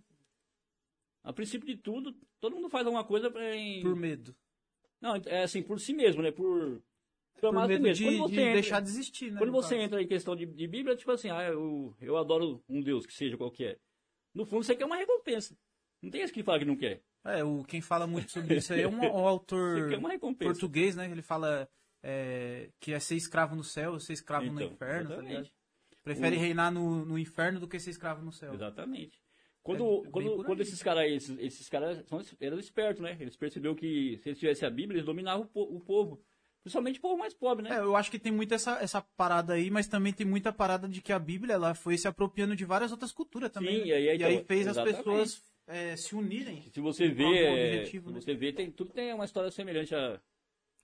a 1.23 1.31
princípio 1.31 1.67
de 1.67 1.77
tudo, 1.77 2.17
todo 2.41 2.57
mundo 2.57 2.71
faz 2.71 2.87
alguma 2.87 3.05
coisa 3.05 3.31
pra, 3.31 3.55
em, 3.55 3.83
Por 3.83 3.95
medo. 3.95 4.35
não, 5.03 5.17
é 5.27 5.43
assim, 5.43 5.63
por 5.63 5.79
si 5.79 5.93
mesmo, 5.93 6.23
né? 6.23 6.31
Por, 6.31 6.83
Por 7.43 7.53
medo 7.69 7.93
de, 7.93 8.05
Quando 8.05 8.11
de 8.15 8.19
você 8.21 8.41
entra- 8.41 8.53
deixar 8.55 8.81
de 8.81 8.89
existir, 8.89 9.31
né? 9.33 9.37
quando 9.39 9.53
você 9.53 9.75
caso. 9.75 9.85
entra 9.85 10.03
em 10.03 10.07
questão 10.09 10.35
de, 10.35 10.47
de 10.47 10.67
Bíblia, 10.67 10.97
tipo 10.97 11.11
assim, 11.11 11.29
ah, 11.29 11.43
eu, 11.45 11.95
eu 12.01 12.17
adoro 12.17 12.65
um 12.67 12.81
Deus, 12.81 13.05
que 13.05 13.13
seja 13.13 13.37
qual 13.37 13.51
que 13.51 13.65
é. 13.67 13.79
No 14.35 14.45
fundo, 14.45 14.65
você 14.65 14.75
quer 14.75 14.85
uma 14.85 14.97
recompensa. 14.97 15.57
Não 16.03 16.11
tem 16.11 16.23
esse 16.23 16.33
que 16.33 16.43
fala 16.43 16.59
que 16.59 16.65
não 16.65 16.77
quer. 16.77 17.03
É, 17.25 17.43
o, 17.45 17.65
quem 17.65 17.81
fala 17.81 18.07
muito 18.07 18.31
sobre 18.33 18.57
isso 18.59 18.73
aí 18.73 18.83
é 18.83 18.89
um, 18.89 18.99
um 19.01 19.27
autor 19.27 19.89
português, 20.39 20.95
né? 20.97 21.11
Ele 21.11 21.23
fala 21.23 21.69
é, 22.03 22.69
que 22.81 22.93
é 22.93 22.99
ser 23.01 23.17
escravo 23.17 23.55
no 23.57 23.65
céu, 23.65 23.99
ser 23.99 24.13
escravo 24.13 24.47
no 24.47 24.61
Então, 24.61 24.73
inferno, 24.75 25.09
tá 25.09 25.15
exatamente. 25.15 25.37
ligado? 25.39 25.51
Prefere 26.03 26.37
reinar 26.37 26.71
no, 26.71 27.05
no 27.07 27.19
inferno 27.19 27.59
do 27.59 27.67
que 27.69 27.79
ser 27.81 27.91
escravo 27.91 28.23
no 28.23 28.31
céu. 28.33 28.53
Exatamente. 28.53 29.23
Quando, 29.63 30.05
É 30.05 30.11
quando, 30.11 30.45
quando 30.45 30.61
esses 30.61 30.83
caras 30.83 31.11
esses, 31.11 31.39
esses 31.39 31.69
caras 31.71 32.05
eram 32.39 32.59
espertos, 32.59 33.03
né? 33.03 33.17
Eles 33.19 33.35
perceberam 33.37 33.75
que 33.75 34.19
se 34.19 34.29
eles 34.29 34.39
tivessem 34.39 34.69
a 34.69 34.71
Bíblia, 34.71 34.97
eles 34.99 35.07
dominavam 35.07 35.45
o, 35.45 35.49
po- 35.49 35.63
o 35.75 35.81
povo. 35.81 36.23
Principalmente 36.65 36.99
o 36.99 37.03
povo 37.03 37.19
mais 37.19 37.35
pobre, 37.35 37.69
né? 37.69 37.77
É, 37.77 37.81
eu 37.81 37.95
acho 37.95 38.11
que 38.11 38.19
tem 38.19 38.33
muito 38.33 38.55
essa, 38.55 38.79
essa 38.81 39.03
parada 39.19 39.53
aí, 39.53 39.71
mas 39.71 39.87
também 39.87 40.15
tem 40.15 40.27
muita 40.27 40.51
parada 40.51 40.89
de 40.89 41.03
que 41.03 41.13
a 41.13 41.19
Bíblia 41.19 41.53
ela 41.55 41.75
foi 41.75 41.99
se 41.99 42.09
apropriando 42.09 42.57
de 42.57 42.65
várias 42.65 42.91
outras 42.91 43.13
culturas 43.13 43.51
também. 43.51 43.83
Sim, 43.83 43.91
né? 43.91 44.01
e 44.01 44.09
aí, 44.09 44.17
então, 44.17 44.47
fez 44.47 44.67
as 44.67 44.77
exatamente. 44.77 44.97
pessoas 44.97 45.43
é, 45.67 45.95
se 45.95 46.15
unirem. 46.15 46.63
Se 46.73 46.81
você 46.81 47.09
vê, 47.09 47.51
objetivo, 47.51 48.09
se 48.09 48.15
né? 48.15 48.21
você 48.23 48.35
vê, 48.35 48.51
tem, 48.51 48.71
tudo 48.71 48.93
tem 48.93 49.13
uma 49.13 49.27
história 49.27 49.51
semelhante 49.51 49.95
a, 49.95 50.19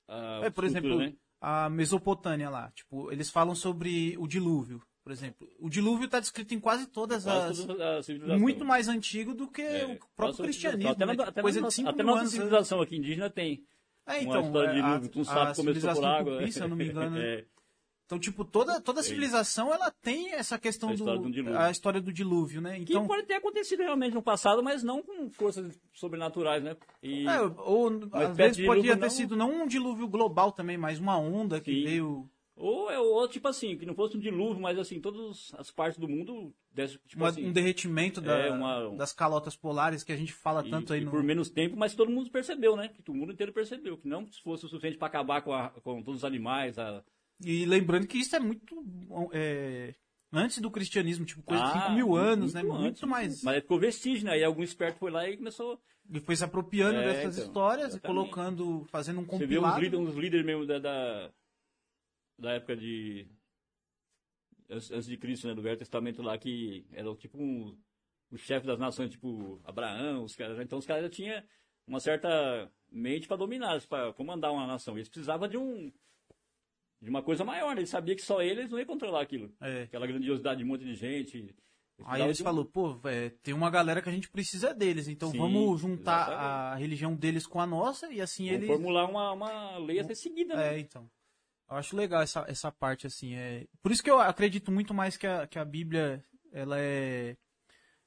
a 0.07 0.41
É, 0.45 0.51
por 0.51 0.65
exemplo, 0.65 0.99
né? 0.99 1.15
a 1.41 1.71
Mesopotâmia 1.71 2.51
lá, 2.51 2.71
tipo, 2.73 3.11
eles 3.11 3.31
falam 3.31 3.55
sobre 3.55 4.15
o 4.19 4.27
dilúvio, 4.27 4.83
por 5.03 5.13
exemplo. 5.13 5.49
O 5.59 5.71
dilúvio 5.71 6.05
está 6.05 6.21
descrito 6.21 6.53
em 6.53 6.61
quase 6.61 6.89
todas 6.89 7.25
Quase 7.25 7.63
as... 7.63 8.05
civilização. 8.05 8.39
Muito 8.39 8.67
mais 8.67 8.87
antigo 8.87 9.33
do 9.33 9.51
que 9.51 9.63
É, 9.63 9.87
o 9.87 9.99
próprio 10.15 10.45
cristianismo, 10.45 10.91
né? 10.91 10.93
Até, 10.93 11.07
na, 11.07 11.13
Tipo, 11.13 11.29
até, 11.31 11.41
coisa 11.41 11.61
na, 11.63 11.69
de 11.69 11.75
5 11.75 11.89
até 11.89 12.03
nossa 12.03 12.25
né? 12.25 12.29
civilização 12.29 12.83
aqui 12.83 12.97
indígena 12.97 13.31
tem. 13.31 13.65
É, 14.07 14.13
uma 14.15 14.23
então, 14.23 14.41
história 14.43 14.73
de 14.73 15.07
é, 15.07 15.09
tu 15.09 15.19
não 15.19 15.25
sabe 15.25 15.41
a 15.41 15.55
como 15.55 15.57
começou 15.57 15.65
por 15.65 15.75
civilização 15.75 16.05
água. 16.11 16.39
tupi, 16.39 16.53
se 16.53 16.61
eu 16.63 16.69
não 16.69 16.77
me 16.77 16.85
engano. 16.89 17.17
É, 17.21 17.45
Então, 18.07 18.19
tipo, 18.19 18.45
toda, 18.45 18.81
toda 18.81 19.05
civilização, 19.05 19.73
ela 19.73 19.89
tem 20.03 20.33
essa 20.33 20.59
questão 20.59 20.89
A 20.89 20.95
história 20.95 21.19
do... 21.21 21.25
do 21.27 21.31
dilúvio. 21.31 21.59
A 21.61 21.71
história 21.71 22.01
do 22.01 22.13
dilúvio, 22.13 22.61
né? 22.61 22.77
que 22.79 22.93
Então... 22.93 23.07
pode 23.07 23.23
ter 23.25 23.35
acontecido 23.35 23.81
realmente 23.85 24.15
no 24.15 24.23
passado, 24.23 24.65
mas 24.65 24.83
não 24.83 25.01
com 25.01 25.31
forças 25.31 25.79
sobrenaturais, 25.95 26.61
né? 26.61 26.77
E, 27.01 27.25
É, 27.29 27.41
ou 27.41 27.89
às 28.13 28.37
vezes 28.37 28.67
podia 28.67 28.97
ter 28.97 29.03
não- 29.03 29.11
sido 29.11 29.37
não 29.37 29.63
um 29.63 29.67
dilúvio 29.67 30.09
global 30.09 30.51
também, 30.51 30.77
mas 30.77 30.99
uma 30.99 31.17
onda 31.17 31.61
que 31.61 31.73
Sim. 31.73 31.85
veio. 31.85 32.29
Ou 32.61 32.91
é 32.91 32.99
ou, 32.99 33.27
tipo 33.27 33.49
assim, 33.49 33.77
que 33.77 33.87
não 33.87 33.95
fosse 33.95 34.17
um 34.17 34.21
dilúvio, 34.21 34.61
mas 34.61 34.79
assim, 34.79 35.01
todas 35.01 35.51
as 35.57 35.71
partes 35.71 35.99
do 35.99 36.07
mundo 36.07 36.55
desse, 36.71 36.99
tipo 37.07 37.23
uma- 37.23 37.29
assim, 37.31 37.47
um 37.47 37.53
derretimento 37.53 38.21
da- 38.21 38.37
é, 38.39 38.51
uma- 38.51 38.95
das 38.97 39.13
calotas 39.15 39.57
polares 39.57 40.05
que 40.05 40.13
a 40.13 40.17
gente 40.17 40.33
fala 40.33 40.63
e, 40.67 40.71
tanto 40.71 40.93
aí 40.93 41.01
e 41.01 41.05
no. 41.05 41.11
por 41.11 41.23
menos 41.23 41.49
tempo, 41.49 41.75
mas 41.77 41.95
todo 41.95 42.11
mundo 42.11 42.31
percebeu, 42.31 42.77
né? 42.77 42.89
Que 42.89 43.11
o 43.11 43.15
mundo 43.15 43.33
inteiro 43.33 43.53
percebeu 43.53 43.97
que 43.97 44.07
não 44.07 44.27
fosse 44.45 44.67
o 44.67 44.69
suficiente 44.69 44.99
para 44.99 45.09
acabar 45.09 45.41
com, 45.43 45.53
a- 45.55 45.71
com 45.71 46.03
todos 46.03 46.21
os 46.21 46.25
animais. 46.25 46.79
A... 46.79 47.03
E 47.43 47.65
lembrando 47.65 48.07
que 48.07 48.19
isso 48.19 48.37
é 48.37 48.39
muito. 48.41 48.85
é, 49.33 49.95
antes 50.33 50.59
do 50.59 50.71
cristianismo, 50.71 51.25
tipo, 51.25 51.43
coisa 51.43 51.63
de 51.65 51.71
Ah, 51.71 51.73
5 51.73 51.93
mil 51.93 52.15
anos, 52.15 52.53
né? 52.55 52.61
antes, 52.61 52.79
Muito 52.79 53.07
mais. 53.07 53.43
Mas 53.43 53.63
ficou 53.63 53.79
vestígio, 53.79 54.27
né? 54.27 54.33
Aí 54.33 54.45
algum 54.45 54.63
esperto 54.63 54.99
foi 54.99 55.11
lá 55.11 55.29
e 55.29 55.37
começou. 55.37 55.81
E 56.13 56.21
foi 56.21 56.35
se 56.37 56.45
apropriando 56.45 56.99
É, 56.99 57.05
dessas 57.05 57.37
então, 57.37 57.47
histórias 57.49 57.87
e 57.87 57.97
exatamente. 57.97 58.07
colocando, 58.21 58.85
fazendo 58.91 59.21
um 59.21 59.25
Você 59.25 59.47
vê 59.47 59.59
uns 59.59 59.63
compilado. 59.63 59.81
líderes, 59.81 60.07
uns 60.09 60.15
líderes 60.17 60.45
mesmo 60.47 60.67
da, 60.67 60.79
da, 60.79 61.31
da 62.41 62.53
época 62.53 62.77
de. 62.77 63.27
Antes, 64.69 65.07
de 65.07 65.17
Cristo, 65.17 65.49
né? 65.49 65.55
Do 65.55 65.63
Velho 65.63 65.77
Testamento 65.77 66.23
lá, 66.23 66.39
que 66.39 66.87
eram 66.93 67.17
tipo 67.17 67.39
um, 67.39 67.77
o 68.31 68.37
chefe 68.37 68.67
das 68.67 68.79
nações, 68.79 69.11
tipo 69.11 69.61
Abraão, 69.65 70.25
os 70.25 70.35
caras. 70.35 70.59
Então 70.61 70.79
os 70.79 70.87
caras 70.87 71.05
já 71.05 71.11
tinham 71.11 71.43
uma 71.87 72.01
certa 72.01 72.71
mente 72.91 73.27
para 73.27 73.37
dominar, 73.37 73.81
para 73.87 74.13
comandar 74.13 74.53
uma 74.53 74.67
nação. 74.67 74.97
Eles 74.97 75.09
precisavam 75.09 75.49
de 75.49 75.57
um. 75.57 75.93
De 77.03 77.09
uma 77.09 77.23
coisa 77.23 77.45
maior, 77.45 77.75
né? 77.75 77.81
Eles 77.81 77.91
sabiam 77.91 78.15
que 78.15 78.23
só 78.23 78.43
eles 78.43 78.71
não 78.71 78.79
iam 78.79 78.87
controlar 78.87 79.23
aquilo. 79.23 79.53
É. 79.61 79.83
Aquela 79.83 80.07
grandiosidade 80.07 80.59
de 80.59 80.65
um 80.65 80.69
monte 80.69 80.85
de 80.85 80.95
gente. 80.95 81.55
Aí 82.05 82.23
eles 82.23 82.41
falaram, 82.41 82.65
pô, 82.65 82.99
é, 83.05 83.31
tem 83.43 83.53
uma 83.53 83.71
galera 83.71 84.01
que 84.01 84.09
a 84.09 84.13
gente 84.13 84.31
precisa 84.31 84.73
deles, 84.75 85.07
então 85.07 85.31
Sim, 85.31 85.39
vamos 85.39 85.81
juntar 85.81 86.29
exatamente. 86.29 86.43
a 86.43 86.75
religião 86.77 87.15
deles 87.15 87.47
com 87.47 87.61
a 87.61 87.67
nossa 87.67 88.11
e 88.11 88.21
assim 88.21 88.47
Vamos 88.47 88.63
eles. 88.63 88.69
formular 88.69 89.07
uma, 89.07 89.33
uma 89.33 89.79
lei 89.79 90.01
a 90.01 90.05
ser 90.05 90.15
seguida, 90.15 90.57
né? 90.57 90.77
É, 90.77 90.79
então. 90.79 91.11
Eu 91.71 91.77
acho 91.77 91.97
legal 91.97 92.21
essa, 92.23 92.45
essa 92.49 92.73
parte, 92.73 93.07
assim. 93.07 93.35
É... 93.35 93.67
Por 93.83 93.93
isso 93.93 94.03
que 94.03 94.11
eu 94.11 94.19
acredito 94.19 94.73
muito 94.73 94.93
mais 94.93 95.17
que 95.17 95.27
a, 95.27 95.47
que 95.47 95.59
a 95.59 95.65
Bíblia, 95.65 96.25
ela 96.53 96.77
é... 96.79 97.37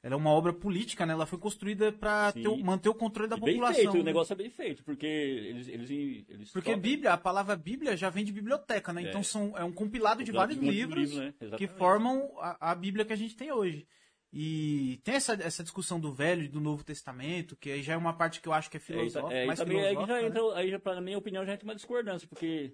Ela 0.05 0.15
é 0.15 0.17
uma 0.17 0.31
obra 0.31 0.51
política, 0.51 1.05
né? 1.05 1.13
Ela 1.13 1.25
foi 1.25 1.39
construída 1.39 1.89
para 1.93 2.33
manter 2.61 2.89
o 2.89 2.93
controle 2.93 3.29
da 3.29 3.37
E 3.37 3.39
bem 3.39 3.53
população. 3.53 3.75
feito, 3.83 3.93
o 3.93 3.97
né? 3.99 4.03
negócio 4.03 4.33
é 4.33 4.35
bem 4.35 4.49
feito, 4.49 4.83
porque 4.83 5.05
eles. 5.05 5.69
eles, 5.69 5.89
eles 6.27 6.51
Porque 6.51 6.71
tocam- 6.71 6.81
Bíblia, 6.81 7.13
a 7.13 7.17
palavra 7.17 7.55
Bíblia 7.55 7.95
já 7.95 8.09
vem 8.09 8.25
de 8.25 8.33
biblioteca, 8.33 8.91
né? 8.91 9.01
É. 9.01 9.07
Então 9.07 9.23
são, 9.23 9.57
é 9.57 9.63
um 9.63 9.71
compilado 9.71 10.21
de 10.21 10.33
vários 10.33 10.59
de 10.59 10.69
livros 10.69 11.09
livro, 11.11 11.33
né? 11.49 11.57
que 11.57 11.67
formam 11.67 12.29
a, 12.37 12.71
a 12.71 12.75
Bíblia 12.75 13.05
que 13.05 13.13
a 13.13 13.15
gente 13.15 13.33
tem 13.37 13.49
hoje. 13.53 13.87
E 14.33 14.99
tem 15.05 15.15
essa, 15.15 15.35
essa 15.35 15.63
discussão 15.63 15.97
do 16.01 16.11
Velho 16.11 16.43
e 16.43 16.47
do 16.49 16.59
Novo 16.59 16.83
Testamento, 16.83 17.55
que 17.55 17.71
aí 17.71 17.81
já 17.81 17.93
é 17.93 17.97
uma 17.97 18.11
parte 18.13 18.41
que 18.41 18.47
eu 18.49 18.51
acho 18.53 18.69
que 18.69 18.75
é 18.75 18.79
É, 18.79 18.81
filosófica, 18.81 19.33
é, 19.33 19.45
mais 19.45 19.57
também 19.59 19.77
que 19.77 19.83
filosófica, 19.87 20.13
já 20.15 20.21
né? 20.21 20.27
entra, 20.27 20.55
aí 20.59 20.69
já, 20.69 20.79
pra 20.79 20.99
minha 20.99 21.17
opinião, 21.17 21.45
já 21.45 21.53
entra 21.53 21.63
uma 21.65 21.75
discordância, 21.75 22.27
porque 22.27 22.73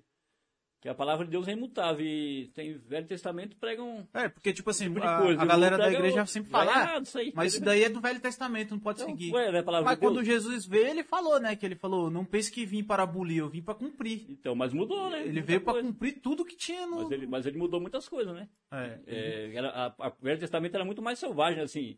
que 0.81 0.87
a 0.87 0.95
palavra 0.95 1.25
de 1.25 1.31
Deus 1.31 1.47
é 1.47 1.51
imutável 1.51 2.05
e 2.05 2.49
tem 2.55 2.77
Velho 2.77 3.05
Testamento 3.05 3.57
pregam 3.57 4.07
É, 4.13 4.29
porque, 4.29 4.53
tipo 4.53 4.69
assim, 4.69 4.85
tipo 4.93 5.03
a, 5.05 5.17
coisa. 5.19 5.41
a 5.41 5.45
galera 5.45 5.77
da 5.77 5.91
igreja 5.91 6.25
sempre 6.25 6.51
vai 6.51 6.65
fala, 6.65 6.77
ah, 6.77 6.81
errado 6.83 7.05
isso 7.05 7.17
aí, 7.17 7.33
mas 7.35 7.53
isso 7.53 7.63
daí 7.63 7.83
é 7.83 7.89
do 7.89 7.99
Velho 7.99 8.19
Testamento, 8.21 8.71
não 8.71 8.79
pode 8.79 9.01
Então, 9.01 9.09
seguir. 9.11 9.33
ué, 9.33 9.47
é 9.49 9.61
Mas 9.61 9.95
de 9.95 9.97
quando 9.97 10.23
Jesus 10.23 10.65
veio, 10.65 10.87
ele 10.87 11.03
falou, 11.03 11.39
né? 11.39 11.55
Que 11.55 11.65
ele 11.65 11.75
falou, 11.75 12.09
não 12.09 12.23
pense 12.23 12.49
que 12.51 12.65
vim 12.65 12.83
para 12.83 13.03
abolir, 13.03 13.39
eu 13.39 13.49
vim 13.49 13.61
para 13.61 13.75
cumprir. 13.75 14.25
Então, 14.29 14.55
mas 14.55 14.71
mudou, 14.73 15.09
né? 15.09 15.19
Ele 15.21 15.31
Muita 15.33 15.45
veio 15.47 15.61
para 15.61 15.81
cumprir 15.81 16.19
tudo 16.21 16.45
que 16.45 16.55
tinha 16.55 16.87
no... 16.87 16.97
Mas 17.03 17.11
ele, 17.11 17.27
mas 17.27 17.45
ele 17.45 17.57
mudou 17.57 17.81
muitas 17.81 18.07
coisas, 18.07 18.33
né? 18.33 18.47
É. 18.71 18.99
É, 19.05 19.51
era, 19.55 19.69
a, 19.69 19.85
a- 19.99 20.09
o 20.09 20.23
Velho 20.23 20.39
Testamento 20.39 20.75
era 20.75 20.85
muito 20.85 21.01
mais 21.01 21.19
selvagem, 21.19 21.61
assim. 21.61 21.97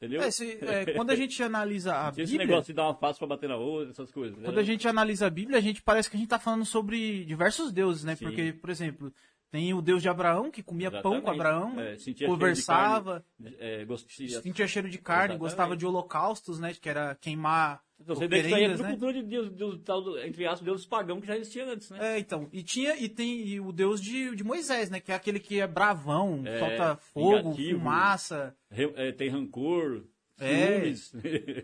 Entendeu? 0.00 0.22
É, 0.22 0.30
se- 0.30 0.58
é, 0.62 0.92
quando 0.94 1.10
a 1.10 1.14
gente 1.14 1.42
analisa 1.44 1.94
a 1.94 2.10
Tinha 2.10 2.24
esse 2.24 2.32
Bíblia, 2.32 2.48
negócio 2.48 2.72
de 2.72 2.76
dar 2.76 2.84
uma 2.84 2.94
face 2.94 3.18
pra 3.18 3.28
bater 3.28 3.48
na 3.50 3.56
outra, 3.56 3.90
essas 3.90 4.10
coisas. 4.10 4.34
quando 4.38 4.52
Era- 4.52 4.60
a 4.62 4.64
gente 4.64 4.88
analisa 4.88 5.26
a 5.26 5.30
Bíblia, 5.30 5.58
a 5.58 5.60
gente 5.60 5.82
parece 5.82 6.08
que 6.10 6.16
a 6.16 6.18
gente 6.20 6.28
tá 6.30 6.38
falando 6.38 6.64
sobre 6.64 7.22
diversos 7.26 7.70
deuses, 7.70 8.02
né? 8.02 8.16
Sim. 8.16 8.24
Porque, 8.24 8.52
por 8.54 8.70
exemplo, 8.70 9.12
tem 9.50 9.74
o 9.74 9.82
Deus 9.82 10.00
de 10.02 10.08
Abraão, 10.08 10.50
que 10.50 10.62
comia 10.62 10.90
pão 10.90 11.02
com 11.02 11.30
Exatamente. 11.30 11.40
Abraão, 11.40 11.80
É, 11.80 11.98
sentia 11.98 12.26
conversava, 12.28 13.24
cheiro 13.38 13.56
carne, 13.58 13.80
é, 13.80 13.84
gost- 13.84 14.10
sentia 14.42 14.68
cheiro 14.68 14.88
de 14.88 14.98
carne, 14.98 15.34
Exatamente. 15.34 15.38
gostava 15.40 15.76
de 15.76 15.84
holocaustos, 15.86 16.58
né? 16.60 16.72
Que 16.74 16.88
era 16.88 17.14
queimar 17.16 17.82
Então, 18.00 18.14
você 18.16 18.26
vê 18.28 18.40
que 18.42 18.54
aí 18.54 18.64
é 18.64 18.68
né? 18.68 18.88
cultura 18.90 19.12
de 19.12 19.22
Deus, 19.22 19.50
Deus, 19.50 19.80
tal 19.84 20.18
entre 20.20 20.46
aspas, 20.46 20.62
Deus 20.64 20.86
pagão 20.86 21.20
que 21.20 21.26
já 21.26 21.36
existia 21.36 21.66
antes, 21.66 21.90
né? 21.90 22.16
É, 22.16 22.18
então. 22.18 22.48
E 22.52 22.62
tinha, 22.62 22.96
e 22.96 23.08
tem 23.08 23.40
e 23.46 23.60
o 23.60 23.72
Deus 23.72 24.00
de, 24.00 24.34
de 24.36 24.42
Moisés, 24.44 24.88
né? 24.88 25.00
Que 25.00 25.12
é 25.12 25.14
aquele 25.14 25.38
que 25.40 25.60
é 25.60 25.66
bravão, 25.66 26.42
É, 26.46 26.58
solta 26.58 26.96
fogo, 27.12 27.54
fumaça, 27.54 28.54
Re- 28.70 28.92
é, 28.96 29.12
tem 29.12 29.28
rancor, 29.28 30.04
É. 30.40 30.80
ciúmes. 30.94 31.12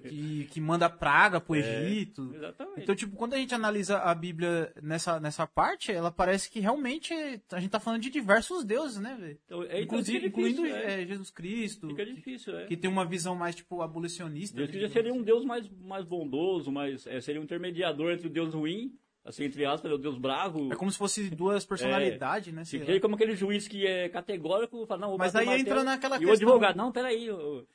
que, 0.08 0.48
que 0.50 0.60
manda 0.60 0.88
praga 0.88 1.40
pro 1.40 1.54
É, 1.54 1.58
Egito. 1.60 2.32
Exatamente. 2.34 2.80
Então, 2.82 2.94
tipo, 2.94 3.16
quando 3.16 3.34
a 3.34 3.38
gente 3.38 3.54
analisa 3.54 3.98
a 3.98 4.14
Bíblia 4.14 4.72
nessa, 4.82 5.18
nessa 5.20 5.46
parte, 5.46 5.90
ela 5.92 6.10
parece 6.10 6.50
que 6.50 6.60
realmente 6.60 7.12
a 7.52 7.60
gente 7.60 7.70
tá 7.70 7.80
falando 7.80 8.00
de 8.02 8.10
diversos 8.10 8.64
deuses, 8.64 8.98
né, 8.98 9.16
velho? 9.18 9.38
Então, 9.46 9.62
é, 9.62 9.66
então 9.66 9.80
Inclusive, 9.82 10.20
difícil, 10.28 10.28
incluindo 10.66 10.66
é. 10.66 11.02
é, 11.02 11.06
Jesus 11.06 11.30
Cristo, 11.30 11.88
Fica 11.88 12.04
difícil, 12.06 12.56
é. 12.58 12.66
que 12.66 12.76
tem 12.76 12.90
uma 12.90 13.04
visão 13.04 13.34
mais, 13.34 13.54
tipo, 13.54 13.82
abolicionista. 13.82 14.56
Né, 14.60 14.66
já 14.66 14.72
digamos 14.72 14.92
seria 14.92 15.12
um 15.14 15.22
Deus 15.22 15.44
mais, 15.44 15.68
mais 15.82 16.04
bondoso, 16.04 16.70
mais, 16.70 17.06
é, 17.06 17.20
seria 17.20 17.40
um 17.40 17.44
intermediador 17.44 18.12
entre 18.12 18.26
o 18.26 18.30
Deus 18.30 18.54
ruim, 18.54 18.92
assim, 19.24 19.44
entre 19.44 19.64
aspas, 19.64 19.90
o 19.90 19.98
Deus 19.98 20.16
bravo. 20.16 20.72
É 20.72 20.76
como 20.76 20.90
se 20.90 20.96
fosse 20.98 21.28
duas 21.30 21.64
personalidades, 21.64 22.52
né? 22.54 22.64
sei 22.64 22.78
Se 22.78 22.82
lá. 22.82 22.86
seria 22.86 23.00
como 23.00 23.14
aquele 23.16 23.34
juiz 23.34 23.66
que 23.66 23.86
é 23.86 24.08
categórico, 24.08 24.86
fala, 24.86 25.00
não, 25.00 25.16
Mas 25.18 25.34
aí 25.34 25.46
o 25.48 25.52
entra 25.52 25.82
naquela 25.82 26.16
E 26.16 26.24
o 26.24 26.28
questão- 26.28 26.48
advogado, 26.48 26.76
não, 26.76 26.92
peraí, 26.92 27.28
ô, 27.30 27.66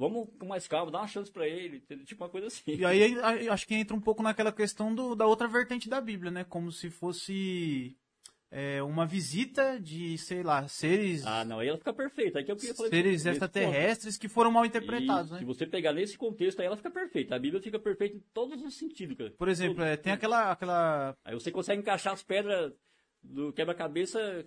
vamos 0.00 0.28
com 0.38 0.46
mais 0.46 0.66
calma, 0.66 0.90
dá 0.90 0.98
uma 1.00 1.06
chance 1.06 1.30
pra 1.30 1.46
ele, 1.46 1.80
tipo 2.06 2.24
uma 2.24 2.30
coisa 2.30 2.46
assim. 2.46 2.62
E 2.66 2.84
aí 2.86 3.14
acho 3.50 3.66
que 3.66 3.74
entra 3.74 3.94
um 3.94 4.00
pouco 4.00 4.22
naquela 4.22 4.50
questão 4.50 4.94
do, 4.94 5.14
da 5.14 5.26
outra 5.26 5.46
vertente 5.46 5.90
da 5.90 6.00
Bíblia, 6.00 6.30
né? 6.30 6.42
Como 6.42 6.72
se 6.72 6.88
fosse 6.88 7.94
é, 8.50 8.82
uma 8.82 9.04
visita 9.04 9.78
de, 9.78 10.16
sei 10.16 10.42
lá, 10.42 10.66
seres, 10.66 11.26
Ah, 11.26 11.44
não, 11.44 11.58
aí 11.58 11.68
ela 11.68 11.76
fica 11.76 11.92
perfeita. 11.92 12.38
Aí 12.38 12.44
que 12.46 12.50
eu 12.50 12.58
falar 12.58 12.88
seres 12.88 13.26
extraterrestres 13.26 14.16
que 14.16 14.26
foram 14.26 14.50
mal 14.50 14.64
interpretados, 14.64 15.32
E 15.32 15.34
né? 15.34 15.38
Se 15.40 15.44
você 15.44 15.66
pegar 15.66 15.92
nesse 15.92 16.16
contexto, 16.16 16.60
aí 16.60 16.66
ela 16.66 16.78
fica 16.78 16.90
perfeita. 16.90 17.36
A 17.36 17.38
Bíblia 17.38 17.62
fica 17.62 17.78
perfeita 17.78 18.16
em 18.16 18.24
todos 18.32 18.62
os 18.62 18.74
sentidos, 18.74 19.18
cara. 19.18 19.34
Por 19.36 19.50
exemplo, 19.50 19.84
é, 19.84 19.98
tem 19.98 20.14
aquela, 20.14 20.50
aquela 20.50 21.14
Aí 21.22 21.34
você 21.34 21.50
consegue 21.50 21.82
encaixar 21.82 22.14
as 22.14 22.22
pedras 22.22 22.72
do 23.22 23.52
quebra-cabeça. 23.52 24.46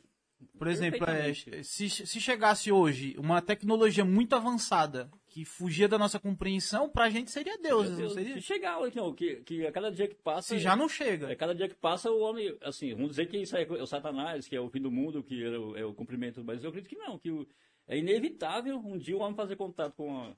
Por 0.58 0.68
exemplo, 0.68 1.08
é, 1.08 1.32
se, 1.64 1.90
se 1.92 2.20
chegasse 2.20 2.72
hoje 2.72 3.16
uma 3.20 3.40
tecnologia 3.40 4.04
muito 4.04 4.36
avançada 4.36 5.12
que 5.34 5.44
fugia 5.46 5.88
da 5.88 5.98
nossa 5.98 6.20
compreensão, 6.20 6.88
pra 6.88 7.10
gente 7.10 7.32
seria 7.32 7.58
Deus, 7.58 7.90
não 7.98 8.08
seria? 8.10 8.36
Se 8.36 8.42
chegar, 8.42 8.78
não, 8.96 9.14
que, 9.16 9.38
que 9.38 9.66
a 9.66 9.72
cada 9.72 9.92
dia 9.92 10.08
que 10.08 10.14
passa. 10.14 10.50
Se 10.50 10.60
já 10.60 10.76
não 10.76 10.88
chega. 10.88 11.32
É, 11.32 11.36
cada 11.36 11.56
dia 11.56 11.68
que 11.68 11.74
passa, 11.74 12.12
o 12.12 12.20
homem, 12.20 12.56
assim, 12.62 12.94
vamos 12.94 13.10
dizer 13.10 13.26
que 13.26 13.38
isso 13.38 13.58
é 13.58 13.64
o 13.66 13.88
Satanás, 13.88 14.48
que 14.48 14.56
é 14.56 14.62
o 14.62 14.70
fim 14.70 14.80
do 14.80 14.92
mundo, 14.92 15.24
que 15.24 15.44
é 15.44 15.50
o, 15.58 15.76
é 15.76 15.84
o 15.84 15.94
cumprimento, 15.94 16.44
mas 16.44 16.64
eu 16.64 16.70
acredito 16.70 16.90
que 16.90 16.98
não, 16.98 17.18
que 17.18 17.32
o- 17.32 17.48
é 17.88 17.98
inevitável 17.98 18.78
um 18.78 18.96
dia 18.96 19.18
o 19.18 19.22
homem 19.22 19.36
fazer 19.36 19.56
contato 19.56 19.96
com 19.96 20.08
uma, 20.08 20.36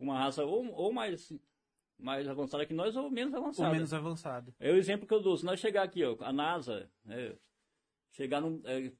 uma 0.00 0.18
raça 0.18 0.44
ou, 0.44 0.66
ou 0.72 0.92
mais, 0.92 1.32
mais 1.96 2.26
avançada 2.28 2.66
que 2.66 2.74
nós 2.74 2.96
ou 2.96 3.08
menos 3.08 3.32
avançada. 3.34 3.68
Ou 3.68 3.74
menos 3.74 3.94
avançado. 3.94 4.52
É 4.58 4.72
o 4.72 4.76
exemplo 4.76 5.06
que 5.06 5.14
eu 5.14 5.20
dou. 5.22 5.36
Se 5.36 5.44
nós 5.44 5.60
chegar 5.60 5.84
aqui, 5.84 6.04
ó, 6.04 6.16
a 6.20 6.32
NASA, 6.32 6.90
né, 7.04 7.34
chegar 8.10 8.40
num. 8.40 8.60
É, 8.64 8.90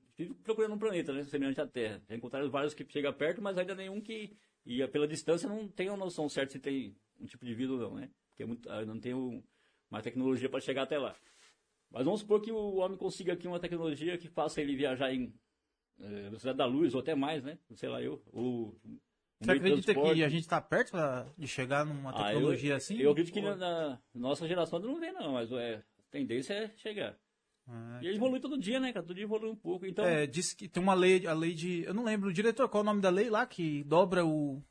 procurando 0.42 0.74
um 0.74 0.78
planeta, 0.78 1.12
né, 1.12 1.22
semelhante 1.24 1.60
à 1.60 1.66
Terra. 1.66 2.00
Já 2.08 2.14
encontraram 2.16 2.48
vários 2.50 2.72
que 2.74 2.86
chegam 2.88 3.12
perto, 3.12 3.42
mas 3.42 3.58
ainda 3.58 3.74
nenhum 3.74 4.00
que. 4.00 4.32
E 4.66 4.86
pela 4.88 5.08
distância 5.08 5.48
não 5.48 5.68
tem 5.68 5.88
uma 5.88 5.96
noção 5.96 6.28
certa 6.28 6.52
se 6.52 6.58
tem 6.58 6.96
um 7.20 7.26
tipo 7.26 7.44
de 7.44 7.54
vida 7.54 7.72
ou 7.72 7.78
não, 7.78 7.94
né? 7.94 8.10
Porque 8.30 8.42
é 8.42 8.46
muito, 8.46 8.70
ah, 8.70 8.84
não 8.84 9.00
tem 9.00 9.14
um- 9.14 9.42
uma 9.90 10.02
tecnologia 10.02 10.48
para 10.48 10.60
chegar 10.60 10.82
até 10.82 10.98
lá. 10.98 11.16
Mas 11.90 12.04
vamos 12.04 12.20
supor 12.20 12.40
que 12.42 12.52
o 12.52 12.76
homem 12.76 12.98
consiga 12.98 13.32
aqui 13.32 13.48
uma 13.48 13.58
tecnologia 13.58 14.18
que 14.18 14.28
faça 14.28 14.60
ele 14.60 14.76
viajar 14.76 15.12
em 15.12 15.34
é, 16.00 16.22
velocidade 16.24 16.56
da 16.58 16.64
luz, 16.64 16.94
ou 16.94 17.00
até 17.00 17.12
mais, 17.16 17.42
né? 17.42 17.58
Sei 17.74 17.88
lá, 17.88 18.00
eu. 18.00 18.22
O, 18.32 18.72
Você 19.40 19.50
acredita 19.50 19.92
que 19.92 20.22
a 20.22 20.28
gente 20.28 20.42
está 20.42 20.60
perto 20.60 20.92
pra, 20.92 21.26
de 21.36 21.48
chegar 21.48 21.84
numa 21.84 22.10
Ah, 22.12 22.24
tecnologia 22.26 22.70
eu, 22.74 22.76
assim? 22.76 22.98
Eu 22.98 23.10
acredito 23.10 23.32
que 23.34 23.40
Ou- 23.40 23.56
na, 23.56 23.90
na 23.90 24.00
nossa 24.14 24.46
geração 24.46 24.78
não 24.78 25.00
vem, 25.00 25.12
não, 25.12 25.32
mas 25.32 25.50
é, 25.50 25.76
a 25.76 26.02
tendência 26.10 26.54
é 26.54 26.76
chegar. 26.76 27.18
Ah, 27.68 28.00
E 28.02 28.08
evolui 28.08 28.40
todo 28.40 28.58
dia, 28.58 28.80
né, 28.80 28.92
cara? 28.92 29.04
Todo 29.04 29.14
dia 29.14 29.24
evolui 29.24 29.50
um 29.50 29.56
pouco. 29.56 29.84
Então, 29.86 30.04
É, 30.04 30.26
diz 30.26 30.54
que 30.54 30.68
tem 30.68 30.82
uma 30.82 30.94
lei, 30.94 31.26
a 31.26 31.34
lei 31.34 31.52
de. 31.54 31.82
Eu 31.84 31.92
não 31.94 32.04
lembro, 32.04 32.30
o 32.30 32.32
diretor, 32.32 32.68
qual 32.68 32.80
é 32.80 32.82
o 32.82 32.86
nome 32.86 33.00
da 33.02 33.10
lei 33.10 33.28
lá 33.28 33.46
que 33.46 33.84
dobra 33.84 34.24
o. 34.24 34.62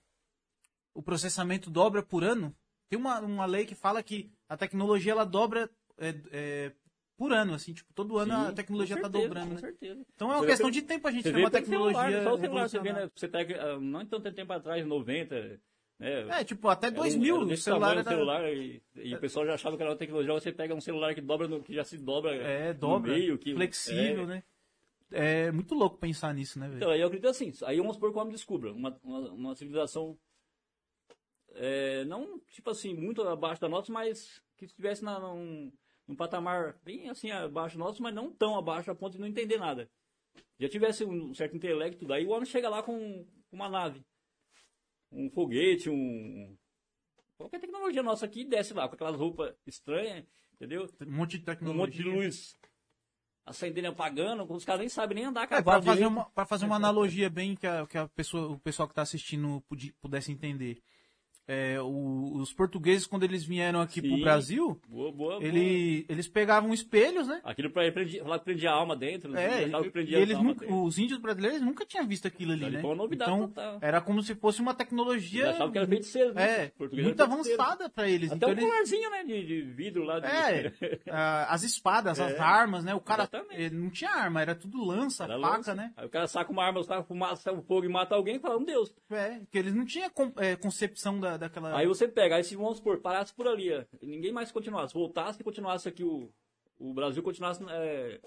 O 0.93 1.01
processamento 1.03 1.69
dobra 1.69 2.01
por 2.01 2.23
ano? 2.23 2.55
Tem 2.89 2.97
uma, 2.97 3.19
uma 3.19 3.45
lei 3.45 3.65
que 3.65 3.75
fala 3.75 4.01
que 4.01 4.31
a 4.49 4.57
tecnologia 4.57 5.11
ela 5.11 5.25
dobra 5.25 5.69
é, 5.99 6.15
é, 6.31 6.71
por 7.17 7.31
ano, 7.33 7.53
assim, 7.53 7.73
tipo, 7.73 7.93
todo 7.93 8.17
ano 8.17 8.33
sim, 8.33 8.47
a 8.49 8.53
tecnologia 8.53 8.95
tá 8.95 9.03
certeza, 9.03 9.23
dobrando, 9.27 9.47
Com 9.49 9.53
né? 9.55 9.59
certeza. 9.59 10.05
Então 10.15 10.31
é 10.31 10.35
uma 10.35 10.39
Você 10.41 10.47
questão 10.47 10.67
vê 10.67 10.71
de 10.71 10.81
tempo 10.81 11.07
a 11.07 11.11
gente 11.11 11.23
ter 11.23 11.33
vê 11.33 11.39
uma 11.41 11.51
pelo 11.51 11.65
celular, 11.65 11.91
tecnologia. 12.05 12.23
só 12.23 12.33
o 12.33 12.39
celular, 12.39 12.69
você 12.69 12.79
vê, 12.79 12.93
né? 12.93 13.09
Você 13.15 13.27
pega, 13.27 13.61
ah, 13.73 13.79
não 13.79 14.05
tanto 14.05 14.31
tempo 14.31 14.53
atrás, 14.53 14.85
90, 14.87 15.59
né? 15.99 16.41
É, 16.41 16.43
tipo, 16.43 16.67
até 16.69 16.87
Era 16.87 16.95
um- 16.95 16.99
2000 16.99 17.35
era 17.35 17.43
o 17.43 17.47
desse 17.47 17.63
celular 17.63 17.91
era... 17.97 18.03
celular 18.03 18.53
e, 18.53 18.81
e 18.95 19.15
o 19.15 19.19
pessoal 19.19 19.45
já 19.45 19.53
achava 19.55 19.75
que 19.75 19.81
era 19.83 19.91
uma 19.91 19.97
tecnologia. 19.97 20.33
Você 20.33 20.51
pega 20.51 20.75
um 20.75 20.81
celular 20.81 21.13
que 21.15 21.21
dobra, 21.21 21.47
no- 21.47 21.63
que 21.63 21.73
já 21.73 21.83
se 21.83 21.97
dobra 21.97 22.35
É, 22.35 22.73
no 22.73 22.79
dobra, 22.79 23.11
meio, 23.13 23.37
que 23.37 23.53
flexível, 23.53 24.23
é, 24.23 24.25
né? 24.27 24.43
É 25.11 25.51
muito 25.51 25.73
louco 25.73 25.97
pensar 25.97 26.33
nisso, 26.33 26.59
né, 26.59 26.67
velho? 26.67 26.77
Então, 26.77 26.89
aí 26.91 26.99
eu 26.99 27.07
acredito 27.07 27.29
assim, 27.29 27.51
aí 27.65 27.77
vamos 27.77 27.95
supor 27.95 28.11
que 28.11 28.17
o 28.17 28.21
homem 28.21 28.33
descubra 28.33 28.71
uma, 28.73 28.99
uma, 29.03 29.19
uma 29.31 29.55
civilização 29.55 30.17
é, 31.55 32.03
não, 32.05 32.39
tipo 32.51 32.69
assim, 32.69 32.93
muito 32.93 33.21
abaixo 33.23 33.61
da 33.61 33.69
nossa, 33.69 33.91
mas 33.91 34.41
que 34.57 34.65
estivesse 34.65 35.03
na, 35.03 35.19
num, 35.19 35.71
num 36.07 36.15
patamar 36.15 36.77
bem 36.83 37.09
assim 37.09 37.31
abaixo 37.31 37.77
do 37.77 37.83
nosso, 37.83 38.01
mas 38.03 38.13
não 38.13 38.31
tão 38.31 38.57
abaixo 38.57 38.91
a 38.91 38.95
ponto 38.95 39.13
de 39.13 39.19
não 39.19 39.27
entender 39.27 39.57
nada. 39.57 39.89
Já 40.59 40.67
tivesse 40.69 41.03
um 41.05 41.33
certo 41.33 41.55
intelecto, 41.55 42.05
daí 42.05 42.25
o 42.25 42.29
homem 42.31 42.45
chega 42.45 42.69
lá 42.69 42.83
com 42.83 43.25
uma 43.51 43.69
nave, 43.69 44.03
um 45.17 45.29
foguete, 45.29 45.89
um... 45.89 46.55
Qualquer 47.37 47.59
tecnologia 47.59 48.01
nossa 48.03 48.25
aqui 48.25 48.45
desce 48.45 48.73
lá 48.73 48.87
com 48.87 48.95
aquelas 48.95 49.15
roupas 49.15 49.55
estranhas, 49.65 50.25
entendeu? 50.53 50.87
Um 51.05 51.11
monte 51.11 51.37
de 51.37 51.43
Um 51.43 51.45
tecnologia. 51.45 51.79
monte 51.81 51.97
de 51.97 52.03
luz 52.03 52.57
acendendo 53.47 53.87
e 53.87 53.89
apagando, 53.89 54.51
os 54.53 54.65
caras 54.65 54.81
nem 54.81 54.89
sabem 54.89 55.15
nem 55.15 55.25
andar 55.25 55.41
a 55.41 55.43
É, 55.45 55.47
cavalo 55.47 55.81
fazer, 55.81 56.05
uma, 56.05 56.45
fazer 56.45 56.65
uma 56.65 56.75
analogia 56.75 57.29
bem 57.29 57.55
que, 57.55 57.65
a, 57.65 57.87
que 57.87 57.97
a 57.97 58.07
pessoa, 58.09 58.51
o 58.51 58.59
pessoal 58.59 58.87
que 58.89 58.93
tá 58.93 59.01
assistindo 59.01 59.63
pudesse 60.01 60.31
entender. 60.31 60.81
É, 61.47 61.79
o- 61.81 62.33
os 62.35 62.51
portugueses, 62.51 63.07
quando 63.07 63.23
eles 63.23 63.43
vieram 63.43 63.79
aqui 63.79 64.01
pro 64.01 64.11
Sim. 64.17 64.21
Brasil, 64.21 64.79
Boa, 64.89 65.11
boa, 65.11 65.39
boa. 65.39 65.43
ele, 65.43 66.05
eles 66.09 66.27
pegavam 66.27 66.73
espelhos, 66.73 67.27
né? 67.27 67.39
Aquilo 67.43 67.69
pra 67.71 67.89
prendi, 67.91 68.19
falar 68.19 68.39
que 68.39 68.45
prendia 68.45 68.69
a 68.69 68.73
alma 68.73 68.95
dentro, 68.97 69.33
É, 69.37 69.63
achava 69.65 69.89
que 69.89 69.99
e 70.01 70.13
eles 70.15 70.37
nunca, 70.37 70.65
os 70.73 70.97
índios 70.97 71.19
brasileiros 71.19 71.61
nunca 71.61 71.85
tinham 71.85 72.05
visto 72.05 72.27
aquilo 72.27 72.51
ali, 72.51 72.65
Ali 72.65 72.75
né? 72.77 72.81
novidade 72.81 73.31
então, 73.31 73.47
total. 73.47 73.77
era 73.81 74.01
como 74.01 74.21
se 74.21 74.35
fosse 74.35 74.61
uma 74.61 74.73
tecnologia 74.73 75.43
Eles 75.43 75.55
achavam 75.55 75.71
que 75.71 75.77
era 75.77 75.87
feiticeiro, 75.87 76.33
né? 76.33 76.43
é, 76.65 76.71
muito 77.01 77.23
avançada 77.23 77.89
pra 77.89 78.09
eles. 78.09 78.27
Até 78.31 78.35
então 78.35 78.49
um 78.49 78.51
eles- 78.51 78.63
colarzinho, 78.65 79.09
né, 79.09 79.23
de, 79.23 79.45
de 79.45 79.61
vidro 79.61 80.03
lá. 80.03 80.19
De... 80.19 80.25
É, 80.27 80.73
as 81.47 81.63
espadas, 81.63 82.19
as 82.19 82.39
armas, 82.39 82.83
né? 82.83 82.93
O 82.93 82.99
cara 82.99 83.23
Exatamente. 83.23 83.61
eh, 83.63 83.69
não 83.69 83.89
tinha 83.89 84.09
arma, 84.11 84.41
era 84.41 84.53
tudo 84.55 84.83
lança, 84.83 85.23
Era 85.23 85.39
faca, 85.39 85.55
lança. 85.57 85.75
né? 85.75 85.93
Aí 85.95 86.05
o 86.05 86.09
cara 86.09 86.27
saca 86.27 86.51
uma 86.51 86.63
arma, 86.65 86.83
saca 86.83 87.03
fumaça, 87.03 87.51
o 87.53 87.61
fogo 87.61 87.85
e 87.85 87.89
mata 87.89 88.15
alguém 88.15 88.35
e 88.35 88.39
fala, 88.39 88.57
um 88.57 88.65
Deus. 88.65 88.93
É, 89.09 89.39
que 89.51 89.57
eles 89.57 89.73
não 89.73 89.85
tinham 89.85 90.09
eh, 90.37 90.55
concepção 90.55 91.19
da, 91.19 91.36
daquela. 91.37 91.77
Aí 91.77 91.87
você 91.87 92.07
pega, 92.07 92.35
aí 92.35 92.43
se 92.43 92.55
vamos 92.55 92.77
supor, 92.77 92.99
parasse 92.99 93.33
por 93.33 93.47
ali, 93.47 93.69
e 94.01 94.05
ninguém 94.05 94.31
mais 94.31 94.51
continuasse, 94.51 94.93
voltasse 94.93 95.39
e 95.39 95.43
continuasse 95.43 95.87
aqui 95.87 96.03
o, 96.03 96.29
o 96.79 96.93
Brasil 96.93 97.21
continuasse 97.23 97.63
é, 97.69 98.19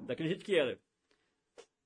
daquele 0.00 0.28
jeito 0.30 0.44
que 0.44 0.56
era. 0.56 0.78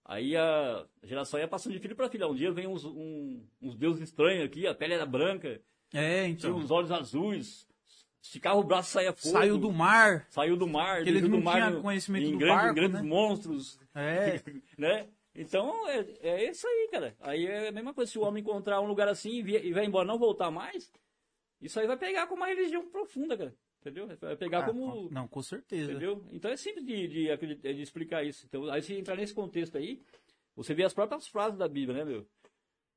Aí 0.04 0.36
a 0.36 0.84
geração 1.02 1.40
ia 1.40 1.48
passando 1.48 1.72
de 1.72 1.78
filho 1.78 1.96
para 1.96 2.10
filho. 2.10 2.28
Um 2.28 2.34
dia 2.34 2.52
vem 2.52 2.66
uns, 2.66 2.84
um- 2.84 3.42
uns 3.62 3.74
deuses 3.74 4.02
estranhos 4.02 4.44
aqui, 4.44 4.66
a 4.66 4.74
pele 4.74 4.92
era 4.94 5.06
branca, 5.06 5.60
É, 5.94 6.24
tinha 6.24 6.30
então. 6.50 6.56
os 6.56 6.70
olhos 6.70 6.92
azuis, 6.92 7.66
esticava 8.20 8.58
o 8.58 8.64
braço 8.64 8.90
saía 8.90 9.14
fogo. 9.14 9.32
Saiu 9.32 9.56
do 9.56 9.72
mar. 9.72 10.26
Saiu 10.28 10.56
do 10.58 10.66
mar, 10.68 11.06
eles 11.06 11.22
não 11.22 11.30
do 11.38 11.40
mar 11.42 11.54
tinham 11.54 11.70
no- 11.70 11.82
conhecimento 11.82 12.26
em 12.26 12.32
do 12.32 12.38
grandes, 12.38 12.56
barco, 12.62 12.74
grandes 12.74 13.00
né? 13.00 13.02
monstros, 13.08 13.80
É. 13.94 14.42
né? 14.76 15.08
Então 15.34 15.88
é, 15.88 16.06
é 16.20 16.50
isso 16.50 16.66
aí, 16.66 16.88
cara. 16.90 17.16
Aí 17.20 17.46
é 17.46 17.68
a 17.68 17.72
mesma 17.72 17.92
coisa, 17.92 18.10
se 18.10 18.18
o 18.18 18.22
homem 18.22 18.40
encontrar 18.42 18.80
um 18.80 18.86
lugar 18.86 19.08
assim 19.08 19.30
e, 19.30 19.42
vie- 19.42 19.62
e 19.64 19.72
vai 19.72 19.84
embora 19.84 20.06
não 20.06 20.18
voltar 20.18 20.50
mais, 20.50 20.92
isso 21.60 21.78
aí 21.80 21.86
vai 21.86 21.96
pegar 21.96 22.26
como 22.26 22.42
uma 22.42 22.48
religião 22.48 22.88
profunda, 22.90 23.36
cara. 23.36 23.54
Entendeu? 23.80 24.06
Vai 24.20 24.36
pegar 24.36 24.60
Ah, 24.62 24.64
como. 24.72 25.10
Não, 25.10 25.28
com 25.28 25.42
certeza. 25.42 25.90
Entendeu? 25.92 26.24
Então 26.32 26.50
é 26.50 26.56
simples 26.56 26.86
de, 26.86 27.08
de, 27.08 27.56
de 27.56 27.82
explicar 27.82 28.24
isso. 28.24 28.46
Então, 28.46 28.64
aí 28.70 28.80
se 28.80 28.94
entrar 28.94 29.16
nesse 29.16 29.34
contexto 29.34 29.76
aí, 29.76 30.00
você 30.56 30.72
vê 30.72 30.84
as 30.84 30.94
próprias 30.94 31.26
frases 31.28 31.58
da 31.58 31.68
Bíblia, 31.68 31.98
né, 31.98 32.04
meu? 32.04 32.26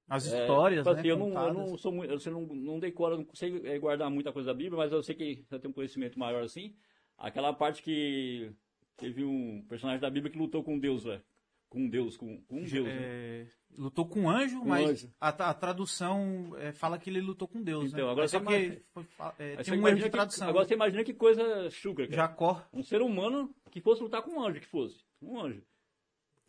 As 0.10 0.26
É, 0.26 0.30
histórias, 0.42 0.86
tipo 0.86 0.90
né? 0.90 1.00
assim, 1.00 1.08
eu, 1.10 1.18
não, 1.18 1.30
eu 1.48 1.54
não 1.54 1.78
sou 1.78 1.92
muito, 1.92 2.14
você 2.14 2.30
não, 2.30 2.42
não 2.46 2.80
decora, 2.80 3.18
não 3.18 3.26
consigo 3.26 3.66
eh, 3.68 3.78
guardar 3.78 4.10
muita 4.10 4.32
coisa 4.32 4.48
da 4.48 4.54
Bíblia, 4.54 4.78
mas 4.78 4.92
eu 4.94 5.04
sei 5.04 5.16
que 5.16 5.44
você 5.50 5.60
tem 5.60 5.70
um 5.70 5.74
conhecimento 5.74 6.18
maior 6.18 6.44
assim. 6.44 6.74
Aquela 7.18 7.52
parte 7.52 7.82
que 7.84 8.50
teve 8.96 9.26
um 9.26 9.66
personagem 9.68 10.00
da 10.00 10.10
Bíblia 10.10 10.32
que 10.32 10.38
lutou 10.40 10.64
com 10.64 10.80
Deus, 10.80 11.04
velho. 11.04 11.22
Com 11.70 11.90
Deus, 11.90 12.16
com, 12.16 12.42
com 12.44 12.64
Deus. 12.64 12.86
né? 12.88 12.94
É, 12.98 13.48
lutou 13.78 14.08
com 14.08 14.22
um 14.22 14.30
anjo, 14.30 14.60
Com 14.62 14.70
mas 14.70 14.90
anjo. 14.90 15.14
A, 15.20 15.28
a 15.30 15.54
tradução 15.54 16.54
é, 16.58 16.72
fala 16.72 16.98
que 16.98 17.10
ele 17.10 17.20
lutou 17.20 17.48
com 17.48 17.62
Deus, 17.62 17.86
Então, 17.88 18.06
né? 18.06 18.12
agora 18.12 18.22
Mas 18.24 18.32
só 18.32 18.40
você 18.40 18.46
que 18.46 18.52
imagina- 18.54 18.82
foi 18.94 19.06
é, 19.40 19.56
tem 19.64 19.74
um 19.80 19.88
erro 19.88 19.98
de 19.98 20.04
que- 20.04 20.10
tradução. 20.10 20.48
agora 20.50 20.66
você 20.66 20.74
imagina 20.76 21.04
que 21.04 21.14
coisa 21.14 21.70
chucra, 21.70 22.06
cara. 22.08 22.16
Jacó. 22.16 22.66
Um 22.74 22.82
ser 22.84 23.02
humano 23.02 23.54
que 23.70 23.82
fosse 23.82 24.02
lutar 24.02 24.22
com 24.22 24.32
um 24.32 24.46
anjo, 24.46 24.62
que 24.62 24.68
fosse. 24.68 25.04
Um 25.22 25.40
anjo. 25.42 25.62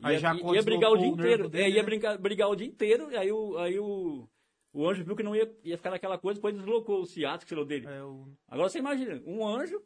Aí 0.03 0.15
ia, 0.15 0.21
Jacó 0.21 0.55
ia 0.55 0.63
brigar 0.63 0.93
o 0.93 0.97
dia 0.97 1.09
inteiro. 1.09 1.49
dele, 1.49 1.65
é, 1.65 1.69
ia 1.71 1.77
né? 1.77 1.83
brincar, 1.83 2.17
brigar 2.19 2.49
o 2.49 2.55
dia 2.55 2.67
inteiro, 2.69 3.11
e 3.11 3.17
aí 3.17 3.33
o, 3.33 3.59
aí 3.59 3.77
o, 3.81 4.29
o 4.73 4.89
anjo 4.89 5.03
viu 5.05 5.17
que 5.17 5.25
não 5.25 5.35
ia, 5.35 5.53
ia 5.65 5.77
ficar 5.77 5.91
naquela 5.91 6.17
coisa, 6.17 6.37
depois 6.39 6.55
deslocou 6.55 7.01
o 7.01 7.07
ciático 7.07 7.49
sei 7.49 7.59
lá, 7.59 7.65
dele. 7.65 7.87
É, 7.89 8.05
o- 8.05 8.29
Agora 8.47 8.69
você 8.69 8.79
imagina, 8.79 9.21
um 9.27 9.45
anjo, 9.45 9.83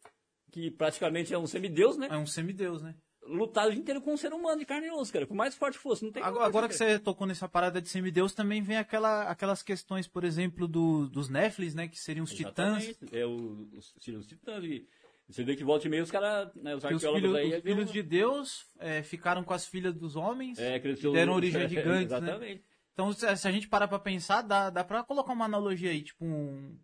que 0.51 0.71
praticamente 0.71 1.33
é 1.33 1.39
um 1.39 1.47
semideus, 1.47 1.97
né? 1.97 2.09
é 2.11 2.17
um 2.19 2.27
semideus, 2.27 2.83
né? 2.83 2.95
Lutar 3.25 3.69
o 3.69 3.71
dia 3.71 3.81
inteiro 3.81 4.01
com 4.01 4.13
um 4.15 4.17
ser 4.17 4.33
humano 4.33 4.59
de 4.59 4.67
carne 4.67 4.89
e 4.89 4.91
osso, 4.91 5.13
cara. 5.13 5.27
Por 5.27 5.35
mais 5.37 5.55
forte 5.55 5.79
fosse, 5.79 6.05
não 6.05 6.11
tem 6.11 6.23
Agora, 6.23 6.45
agora 6.45 6.69
que 6.69 6.75
você 6.75 6.99
tocou 6.99 7.27
nessa 7.27 7.49
parada 7.49 7.81
de 7.81 7.89
semideus, 7.89 8.35
também 8.35 8.63
vem 8.63 8.77
aquela, 8.77 9.23
aquelas 9.31 9.63
questões, 9.63 10.09
por 10.09 10.25
exemplo, 10.25 10.67
do, 10.67 11.09
dos 11.09 11.29
Néfilis, 11.29 11.75
né? 11.75 11.87
Que 11.87 11.99
seriam 11.99 12.25
os 12.25 12.33
titãs. 12.35 12.83
Exatamente. 12.85 13.17
É 13.17 13.25
o, 13.25 13.69
os, 13.77 13.95
seriam 14.01 14.21
os 14.21 14.27
titãs. 14.27 14.65
E 14.65 14.89
você 15.29 15.45
vê 15.45 15.55
que 15.55 15.63
volta 15.63 15.87
e 15.87 15.91
meia 15.91 16.03
os 16.03 16.11
caras, 16.11 16.53
né, 16.57 16.75
os 16.75 16.85
Que 16.85 16.95
os 16.95 17.05
arqueólogos 17.05 17.21
filhos, 17.31 17.37
aí... 17.37 17.59
os 17.59 17.63
viram- 17.63 17.77
filhos 17.77 17.93
de 17.93 18.03
Deus 18.03 18.67
é, 18.79 19.03
ficaram 19.05 19.45
com 19.45 19.55
as 19.55 19.67
filhas 19.67 19.95
dos 19.95 20.17
homens. 20.17 20.59
é, 20.59 20.81
cresceu, 20.81 21.13
que 21.13 21.17
deram 21.17 21.35
origem 21.35 21.63
a 21.63 21.67
gigantes, 21.69 22.11
né? 22.11 22.19
Exatamente. 22.19 22.65
Então, 22.93 23.13
se 23.13 23.37
se 23.37 23.49
a 23.49 23.53
gente 23.53 23.69
parar 23.69 23.87
pra 23.89 23.99
pensar, 24.01 24.43
dá, 24.43 24.69
dá 24.69 24.83
pra 24.85 25.05
colocar 25.05 25.33
uma 25.33 25.45
analogia 25.47 25.91
aí, 25.91 26.03
tipo 26.03 26.25
um... 26.25 26.77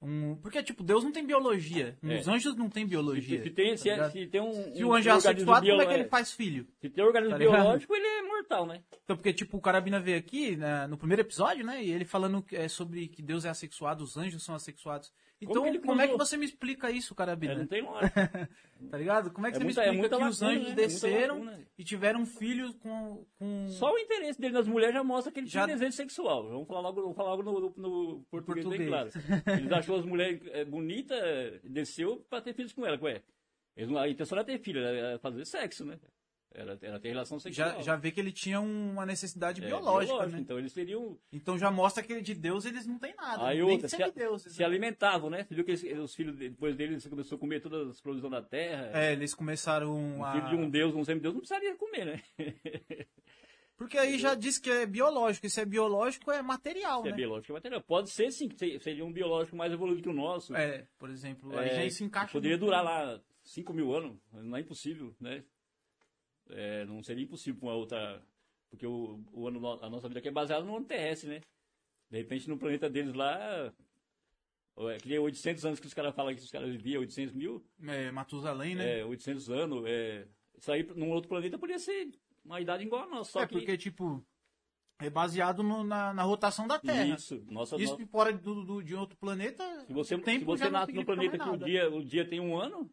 um 0.00 0.36
porque, 0.36 0.62
tipo, 0.62 0.82
Deus 0.84 1.02
não 1.02 1.10
tem 1.10 1.26
biologia. 1.26 1.98
É. 2.02 2.18
Os 2.20 2.28
anjos 2.28 2.54
não 2.56 2.70
têm 2.70 2.84
Se, 2.84 2.90
biologia. 2.90 3.42
se 3.42 3.50
tem, 3.50 3.76
se, 3.76 3.88
é- 3.88 3.94
ligado? 3.94 4.12
se 4.12 4.26
tem 4.26 4.40
um, 4.40 4.74
Se 4.74 4.84
um 4.84 4.88
o 4.88 4.94
anjo 4.94 5.08
é 5.08 5.12
assexuado, 5.12 5.66
como 5.66 5.82
é 5.82 5.86
que 5.86 5.92
ele 5.92 6.04
faz 6.04 6.32
filho? 6.32 6.66
Se 6.80 6.88
tem 6.88 7.02
um 7.02 7.06
organismo 7.08 7.32
Tá 7.32 7.38
biológico, 7.38 7.94
ele 7.94 8.06
é 8.06 8.22
mortal, 8.22 8.66
né? 8.66 8.82
Então, 9.04 9.16
porque, 9.16 9.32
tipo, 9.32 9.56
o 9.56 9.60
Carabina 9.60 9.98
veio 9.98 10.18
aqui 10.18 10.56
né, 10.56 10.86
no 10.86 10.96
primeiro 10.96 11.22
episódio, 11.22 11.64
né? 11.64 11.82
E 11.82 11.90
ele 11.90 12.04
falando 12.04 12.44
é, 12.52 12.68
sobre 12.68 13.08
que 13.08 13.20
Deus 13.22 13.44
é 13.44 13.48
assexuado, 13.48 14.04
os 14.04 14.16
anjos 14.16 14.42
são 14.44 14.54
assexuados. 14.54 15.12
Então, 15.40 15.54
como, 15.62 15.66
ele 15.68 16.02
é 16.02 16.08
que 16.08 16.16
você 16.18 16.36
me 16.36 16.44
explica 16.44 16.90
isso, 16.90 17.14
É, 17.14 17.16
Carabina? 17.16 17.54
não 17.54 17.66
tem 17.66 17.82
lógica. 17.82 18.48
Tá 18.90 18.96
ligado? 18.96 19.32
Como 19.32 19.44
é 19.46 19.50
que 19.50 19.56
É 19.56 19.58
você 19.60 19.64
muita- 19.64 19.80
me 19.82 19.86
é 19.88 19.90
explica 19.92 20.16
muita 20.18 20.24
que 20.24 20.30
os 20.30 20.42
anjos 20.42 20.66
né? 20.66 20.70
É 20.72 20.74
desceram 20.74 21.58
e 21.76 21.84
tiveram 21.84 22.24
filhos 22.26 22.74
com... 22.76 23.24
com... 23.38 23.68
Só 23.70 23.92
o 23.92 23.98
interesse 23.98 24.40
dele 24.40 24.54
nas 24.54 24.68
mulheres 24.68 24.94
já 24.94 25.02
mostra 25.02 25.32
que 25.32 25.40
ele 25.40 25.48
tinha 25.48 25.62
Já- 25.66 25.72
desejo 25.72 25.92
sexual. 25.92 26.48
Vamos 26.48 26.66
falar 26.68 26.80
logo, 26.80 27.00
vamos 27.02 27.16
falar 27.16 27.30
logo 27.34 27.42
no, 27.42 27.60
no- 27.60 27.74
no 27.76 28.24
português, 28.30 28.66
bem 28.66 28.86
claro. 28.86 29.10
Português. 29.10 29.58
Eles 29.58 29.72
achou 29.72 29.96
as 29.96 30.04
mulheres 30.04 30.40
é, 30.52 30.64
bonitas, 30.64 31.18
é, 31.20 31.60
desceu 31.64 32.24
pra 32.30 32.40
ter 32.40 32.54
filhos 32.54 32.72
com 32.72 32.86
ela. 32.86 32.98
Ué, 33.02 33.20
eles 33.76 33.96
a 33.96 34.08
intenção 34.08 34.38
era 34.38 34.44
ter 34.46 34.58
filho, 34.60 34.80
era 34.80 35.18
fazer 35.18 35.44
sexo, 35.44 35.84
né? 35.84 35.98
Era 36.60 36.98
ter 36.98 37.08
relação 37.08 37.38
sexual. 37.38 37.76
Já, 37.76 37.80
já 37.80 37.96
vê 37.96 38.10
que 38.10 38.18
ele 38.18 38.32
tinha 38.32 38.60
uma 38.60 39.06
necessidade 39.06 39.62
É, 39.62 39.66
biológica, 39.66 40.06
biológico, 40.12 40.36
né? 40.36 40.42
Então 40.42 40.58
eles 40.58 40.72
teriam. 40.72 41.16
Então 41.32 41.56
já 41.58 41.70
mostra 41.70 42.02
que 42.02 42.20
de 42.20 42.34
Deus 42.34 42.64
eles 42.64 42.84
não 42.86 42.98
têm 42.98 43.14
nada. 43.14 43.46
Aí 43.46 43.58
nem 43.62 43.70
outra, 43.70 43.88
se, 43.88 44.02
a- 44.02 44.12
se 44.38 44.64
alimentavam, 44.64 45.30
né? 45.30 45.44
Você 45.44 45.54
viu 45.54 45.64
que 45.64 45.70
eles- 45.70 45.98
os 45.98 46.14
filhos, 46.14 46.36
de- 46.36 46.48
depois 46.48 46.74
deles, 46.76 47.06
começou 47.06 47.36
a 47.36 47.38
comer 47.38 47.60
todas 47.60 47.88
as 47.88 48.00
provisões 48.00 48.32
da 48.32 48.42
terra. 48.42 48.90
É, 48.92 49.12
eles 49.12 49.34
começaram 49.34 49.94
Um 49.94 50.24
a... 50.24 50.32
filho 50.32 50.48
de 50.48 50.56
um 50.56 50.68
deus, 50.68 50.94
um 50.94 51.04
semideus, 51.04 51.34
não 51.34 51.40
precisaria 51.40 51.76
comer, 51.76 52.04
né? 52.06 52.22
Porque 53.76 53.96
aí 53.96 54.18
já 54.18 54.34
diz 54.34 54.58
que 54.58 54.68
é 54.68 54.84
biológico. 54.86 55.46
E 55.46 55.50
se 55.50 55.60
é 55.60 55.64
biológico, 55.64 56.32
é 56.32 56.42
material, 56.42 57.02
Se 57.02 57.08
é 57.08 57.10
né? 57.12 57.16
biológico, 57.16 57.52
é 57.52 57.54
material. 57.54 57.80
Pode 57.82 58.10
ser 58.10 58.32
sim, 58.32 58.48
seria 58.80 59.04
um 59.04 59.12
biológico 59.12 59.56
mais 59.56 59.72
evoluído 59.72 60.02
que 60.02 60.08
o 60.08 60.12
nosso. 60.12 60.52
É, 60.56 60.84
por 60.98 61.08
exemplo, 61.10 61.56
aí 61.56 61.68
É, 61.68 61.84
já 61.84 61.90
se 61.90 62.02
encaixa... 62.02 62.32
Poderia 62.32 62.56
no- 62.56 62.64
durar 62.66 62.82
lá 62.82 63.20
5 63.44 63.72
mil 63.72 63.94
anos, 63.94 64.18
não 64.32 64.56
é 64.56 64.60
impossível, 64.62 65.14
né? 65.20 65.44
É, 66.50 66.84
não 66.86 67.02
seria 67.02 67.24
impossível 67.24 67.60
com 67.60 67.66
uma 67.66 67.74
outra. 67.74 68.22
Porque 68.70 68.86
o, 68.86 69.20
o 69.32 69.48
a 69.82 69.88
nossa 69.90 70.08
vida 70.08 70.18
aqui 70.20 70.28
é 70.28 70.32
baseada 70.32 70.64
no 70.64 70.76
ano 70.76 70.86
terrestre, 70.86 71.28
né? 71.30 71.40
De 72.10 72.18
repente 72.18 72.48
no 72.48 72.58
planeta 72.58 72.88
deles 72.88 73.14
lá. 73.14 73.72
É, 74.80 74.96
que 74.98 75.08
nem 75.08 75.18
800 75.18 75.64
anos 75.66 75.80
que 75.80 75.86
os 75.88 75.94
caras 75.94 76.14
falam 76.14 76.32
que 76.34 76.40
os 76.40 76.50
caras 76.50 76.70
viviam, 76.70 77.00
800 77.00 77.34
mil, 77.34 77.66
É, 77.82 78.12
Matusalém, 78.12 78.76
né? 78.76 79.00
é, 79.00 79.04
800 79.04 79.50
anos. 79.50 79.84
É, 79.86 80.26
isso 80.56 80.70
aí 80.70 80.84
num 80.94 81.10
outro 81.10 81.28
planeta 81.28 81.58
poderia 81.58 81.80
ser 81.80 82.08
uma 82.44 82.60
idade 82.60 82.84
igual 82.84 83.02
a 83.02 83.06
nossa. 83.08 83.32
Só 83.32 83.40
é 83.42 83.46
que 83.48 83.54
porque, 83.54 83.76
tipo, 83.76 84.24
é 85.00 85.10
baseado 85.10 85.64
no- 85.64 85.82
na, 85.82 86.14
na 86.14 86.22
rotação 86.22 86.68
da 86.68 86.78
Terra. 86.78 87.06
isso, 87.06 87.44
nossa, 87.50 87.74
Isso 87.76 87.94
nossa- 87.94 88.06
fora 88.06 88.32
do, 88.32 88.64
do- 88.64 88.82
de 88.82 88.94
outro 88.94 89.16
planeta, 89.18 89.64
se 89.84 89.92
você, 89.92 90.16
se 90.16 90.44
você 90.44 90.70
nasce 90.70 90.92
no 90.92 91.04
planeta 91.04 91.36
que 91.38 91.48
o 91.48 91.56
dia, 91.56 91.90
o 91.90 92.04
dia 92.04 92.24
tem 92.28 92.38
um 92.38 92.56
ano, 92.56 92.88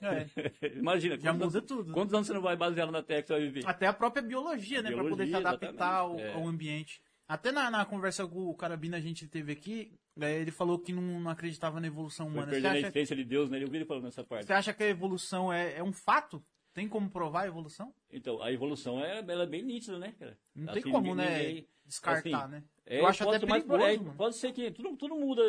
É, 0.00 0.26
imagina. 0.78 1.18
já 1.18 1.32
muda 1.32 1.44
anos- 1.46 1.64
tudo. 1.66 1.92
Quantos 1.92 2.12
anos 2.14 2.26
você 2.26 2.32
não 2.34 2.42
vai 2.42 2.56
baseado 2.56 2.90
na 2.90 3.02
Terra 3.02 3.22
que 3.22 3.28
você 3.28 3.32
vai 3.34 3.42
viver? 3.42 3.66
Até 3.66 3.86
a 3.86 3.92
própria 3.92 4.22
biologia, 4.22 4.82
né? 4.82 4.90
pra 4.90 5.02
poder 5.04 5.24
se 5.24 5.30
Biologia, 5.30 5.48
adaptar 5.48 5.94
ao, 5.94 6.18
é. 6.18 6.32
ao 6.34 6.46
ambiente. 6.46 7.00
Até 7.28 7.50
na, 7.50 7.70
na 7.70 7.84
conversa 7.84 8.26
com 8.26 8.48
o 8.48 8.54
Carabina 8.54 8.96
a 8.98 9.00
gente 9.00 9.26
teve 9.26 9.50
aqui, 9.52 9.92
é, 10.20 10.38
ele 10.40 10.50
falou 10.52 10.78
que 10.78 10.92
não, 10.92 11.02
não 11.20 11.30
acreditava 11.30 11.80
na 11.80 11.86
evolução 11.88 12.26
Foi 12.26 12.34
humana. 12.34 12.52
Perdendo 12.52 12.72
a 12.74 12.78
existência 12.78 13.16
de 13.16 13.24
Deus, 13.24 13.50
né? 13.50 13.62
Eu 13.62 13.68
vi 13.68 13.78
ele 13.78 13.84
falando 13.84 14.04
nessa 14.04 14.22
parte. 14.22 14.46
você 14.46 14.52
acha 14.52 14.72
que 14.72 14.82
a 14.84 14.88
evolução 14.88 15.52
é, 15.52 15.76
é 15.78 15.82
um 15.82 15.92
fato? 15.92 16.44
Tem 16.72 16.86
como 16.86 17.08
provar 17.10 17.44
a 17.44 17.46
evolução? 17.46 17.92
Então, 18.12 18.40
a 18.42 18.52
evolução 18.52 19.02
é, 19.02 19.18
ela 19.26 19.44
é 19.44 19.46
bem 19.46 19.62
nítida, 19.62 19.98
né, 19.98 20.12
cara? 20.18 20.38
Não 20.54 20.72
tem 20.74 20.82
Assim, 20.82 20.90
como, 20.92 21.14
ninguém- 21.14 21.54
né? 21.62 21.64
Descartar, 21.86 22.42
assim, 22.44 22.50
né? 22.52 22.64
É, 22.84 23.00
Eu 23.00 23.06
acho 23.06 23.22
até 23.28 23.46
mais- 23.46 23.64
perigoso, 23.64 23.88
é, 23.90 23.96
mano. 23.96 24.14
Pode 24.14 24.36
ser 24.36 24.52
que 24.52 24.70
tudo, 24.72 24.94
tudo 24.96 25.16
muda, 25.16 25.42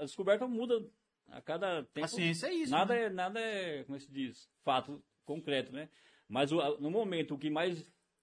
a 0.00 0.04
descoberta 0.04 0.46
muda 0.48 0.84
a 1.28 1.40
cada 1.40 1.82
tempo. 1.84 2.04
A 2.04 2.08
ciência 2.08 2.46
é 2.46 2.54
isso. 2.54 2.72
nada, 2.72 2.94
né? 2.94 3.02
é, 3.04 3.10
nada 3.10 3.40
é, 3.40 3.84
como 3.84 3.96
é 3.96 4.00
se 4.00 4.10
diz, 4.10 4.48
fato 4.64 5.02
concreto, 5.24 5.72
né? 5.72 5.88
Mas 6.28 6.52
o- 6.52 6.78
no 6.80 6.90
momento, 6.90 7.34
o 7.34 7.38
que 7.38 7.48
mais... 7.50 7.80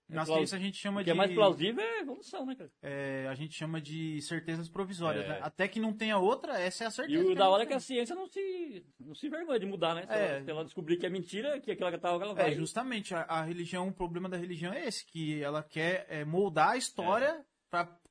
é 0.09 0.13
Na 0.15 0.25
ciência 0.25 0.57
a 0.57 0.61
gente 0.61 0.77
chama 0.77 0.99
o 0.99 1.03
de. 1.03 1.05
que 1.05 1.11
é 1.11 1.13
mais 1.13 1.33
plausível 1.33 1.81
é 1.83 1.99
evolução, 2.01 2.45
né, 2.45 2.55
cara? 2.55 2.69
é, 2.81 3.27
a 3.29 3.33
gente 3.35 3.53
chama 3.55 3.79
de 3.81 4.21
certezas 4.21 4.67
provisórias, 4.69 5.23
É. 5.25 5.27
né? 5.29 5.39
Até 5.41 5.67
que 5.67 5.79
não 5.79 5.93
tenha 5.93 6.17
outra, 6.17 6.59
essa 6.59 6.83
é 6.83 6.87
a 6.87 6.89
E 6.89 6.93
certeza. 6.93 7.23
o 7.23 7.27
que 7.29 7.35
da 7.35 7.49
hora 7.49 7.63
é 7.63 7.65
que 7.65 7.73
a 7.73 7.79
ciência 7.79 8.13
não 8.15 8.27
se, 8.27 8.85
não 8.99 9.15
se 9.15 9.27
envergonha 9.27 9.59
de 9.59 9.65
mudar, 9.65 9.95
né? 9.95 10.05
Se, 10.05 10.13
É. 10.13 10.25
ela, 10.35 10.43
se 10.43 10.51
ela 10.51 10.63
descobrir 10.65 10.97
que 10.97 11.05
é 11.05 11.09
mentira, 11.09 11.59
que 11.61 11.71
aquela 11.71 11.91
que 11.91 11.97
tava, 11.97 12.23
ela 12.23 12.33
vai. 12.33 12.51
É, 12.51 12.55
justamente, 12.55 13.13
a, 13.15 13.21
a 13.23 13.41
religião, 13.43 13.87
o 13.87 13.93
problema 13.93 14.27
da 14.29 14.37
religião 14.37 14.73
é 14.73 14.85
esse, 14.85 15.05
que 15.05 15.41
ela 15.41 15.63
quer 15.63 16.05
é, 16.09 16.25
moldar 16.25 16.71
a 16.71 16.77
história 16.77 17.45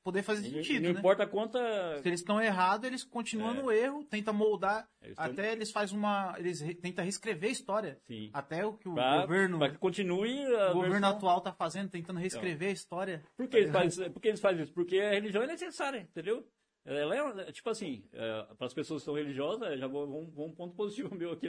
poder 0.03 0.21
fazer 0.23 0.47
E 0.47 0.51
sentido, 0.51 0.83
não 0.83 0.93
né? 0.93 0.99
importa 0.99 1.25
quanta... 1.25 1.59
Se 2.01 2.07
eles 2.09 2.19
estão 2.19 2.41
errados, 2.41 2.85
eles 2.87 3.03
continuam 3.03 3.51
É. 3.51 3.61
no 3.61 3.71
erro, 3.71 4.03
tenta 4.05 4.33
moldar, 4.33 4.87
Eles 5.01 5.15
tão- 5.15 5.25
até 5.25 5.51
eles 5.53 5.71
fazem 5.71 5.97
uma, 5.97 6.35
eles 6.37 6.59
re, 6.61 6.75
tentam 6.75 7.03
reescrever 7.03 7.49
a 7.49 7.53
história. 7.53 7.97
Sim. 8.05 8.29
Até 8.33 8.65
o 8.65 8.73
que 8.77 8.89
o 8.89 8.93
Pra, 8.93 9.21
governo, 9.21 9.57
pra 9.59 9.69
que 9.71 9.77
continue 9.77 10.45
o 10.45 10.73
governo 10.73 10.91
versão- 10.99 11.09
atual 11.17 11.41
tá 11.41 11.53
fazendo, 11.53 11.89
tentando 11.89 12.19
reescrever 12.19 12.69
a 12.69 12.73
história. 12.73 13.23
Por 13.37 13.47
que, 13.47 13.57
eles 13.57 13.71
fazem, 13.71 14.11
por 14.11 14.21
que 14.21 14.27
eles 14.27 14.41
fazem 14.41 14.63
isso? 14.63 14.73
Porque 14.73 14.99
a 14.99 15.11
religião 15.11 15.43
é 15.43 15.47
necessária, 15.47 15.99
entendeu? 15.99 16.45
Ela 16.85 17.41
é, 17.43 17.51
tipo 17.53 17.69
assim, 17.69 18.03
para 18.11 18.65
as 18.67 18.73
pessoas 18.73 19.01
que 19.01 19.05
são 19.05 19.13
religiosas, 19.15 19.79
já 19.79 19.87
vou, 19.87 20.05
vou, 20.05 20.29
vou 20.31 20.47
um 20.47 20.53
ponto 20.53 20.75
positivo 20.75 21.09
meu 21.15 21.31
aqui, 21.31 21.47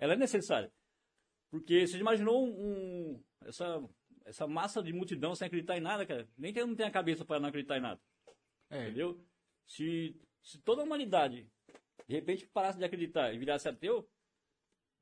ela 0.00 0.14
é 0.14 0.16
necessária. 0.16 0.72
Porque 1.50 1.86
você 1.86 1.98
imaginou 1.98 2.42
um, 2.46 2.50
um- 2.50 3.22
essa, 3.44 3.78
essa 4.24 4.46
massa 4.46 4.82
de 4.82 4.92
multidão 4.92 5.34
sem 5.34 5.46
acreditar 5.46 5.76
em 5.76 5.80
nada, 5.80 6.04
cara? 6.06 6.28
Nem 6.36 6.52
tem, 6.52 6.66
não 6.66 6.74
tem 6.74 6.86
a 6.86 6.90
cabeça 6.90 7.24
para 7.24 7.40
não 7.40 7.48
acreditar 7.48 7.76
em 7.78 7.80
nada, 7.80 8.00
É. 8.70 8.84
entendeu? 8.84 9.24
Se, 9.66 10.14
se 10.42 10.58
toda 10.60 10.82
a 10.82 10.84
humanidade, 10.84 11.46
de 12.08 12.14
repente, 12.14 12.46
parasse 12.46 12.78
de 12.78 12.84
acreditar 12.84 13.32
e 13.34 13.38
virasse 13.38 13.68
ateu, 13.68 14.08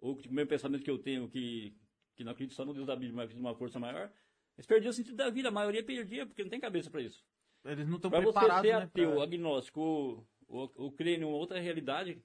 ou 0.00 0.16
tipo, 0.16 0.33
o 0.33 0.35
mesmo 0.37 0.48
pensamento 0.48 0.83
que 0.85 0.90
eu 0.90 0.98
tenho, 0.98 1.28
que, 1.28 1.74
que 2.14 2.24
não 2.24 2.33
acredito 2.33 2.54
só 2.54 2.64
no 2.64 2.72
Deus 2.74 2.87
da 2.87 2.94
Bíblia, 2.94 3.14
mas 3.14 3.24
acredito 3.24 3.42
numa 3.42 3.54
força 3.54 3.78
maior, 3.78 4.12
eles 4.56 4.66
perdiam 4.66 4.90
o 4.90 4.94
sentido 4.94 5.16
da 5.16 5.30
vida, 5.30 5.48
a 5.48 5.52
maioria 5.52 5.83
perdia, 5.85 6.26
porque 6.26 6.42
não 6.42 6.50
tem 6.50 6.61
cabeça 6.61 6.90
para 6.90 7.02
isso. 7.02 7.24
Eles 7.64 7.87
não 7.88 7.96
estão 7.96 8.11
Para 8.11 8.20
você 8.20 8.38
preparados, 8.38 8.62
ser 8.70 8.76
né? 8.76 8.83
ateu, 8.85 9.14
pra- 9.14 9.22
agnóstico 9.24 9.80
ou, 9.80 10.28
ou, 10.48 10.72
ou 10.76 10.92
crer 10.92 11.20
em 11.20 11.24
uma 11.24 11.37
outra 11.37 11.59
realidade, 11.61 12.22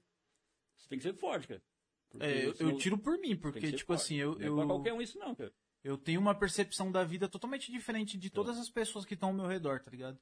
você 0.76 0.88
tem 0.88 0.98
que 0.98 1.02
ser 1.02 1.14
forte, 1.14 1.48
cara. 1.48 1.62
É, 2.20 2.46
eu, 2.46 2.54
eu 2.60 2.76
tiro 2.78 2.96
por 2.96 3.18
mim, 3.18 3.36
porque, 3.36 3.60
tipo 3.72 3.86
forte. 3.86 4.00
assim, 4.00 4.16
eu, 4.16 4.34
Não 4.36 4.42
é 4.42 4.48
eu, 4.48 4.56
pra 4.56 4.66
qualquer 4.66 4.92
um 4.94 5.02
isso 5.02 5.18
não, 5.18 5.34
cara. 5.34 5.52
Eu 5.86 5.96
tenho 5.96 6.20
uma 6.20 6.34
percepção 6.34 6.90
da 6.90 7.04
vida 7.04 7.28
totalmente 7.28 7.70
diferente 7.70 8.18
de 8.18 8.28
todas 8.28 8.58
as 8.58 8.68
pessoas 8.68 9.04
que 9.04 9.14
estão 9.14 9.28
ao 9.28 9.34
meu 9.34 9.46
redor, 9.46 9.80
tá 9.80 9.88
ligado? 9.88 10.18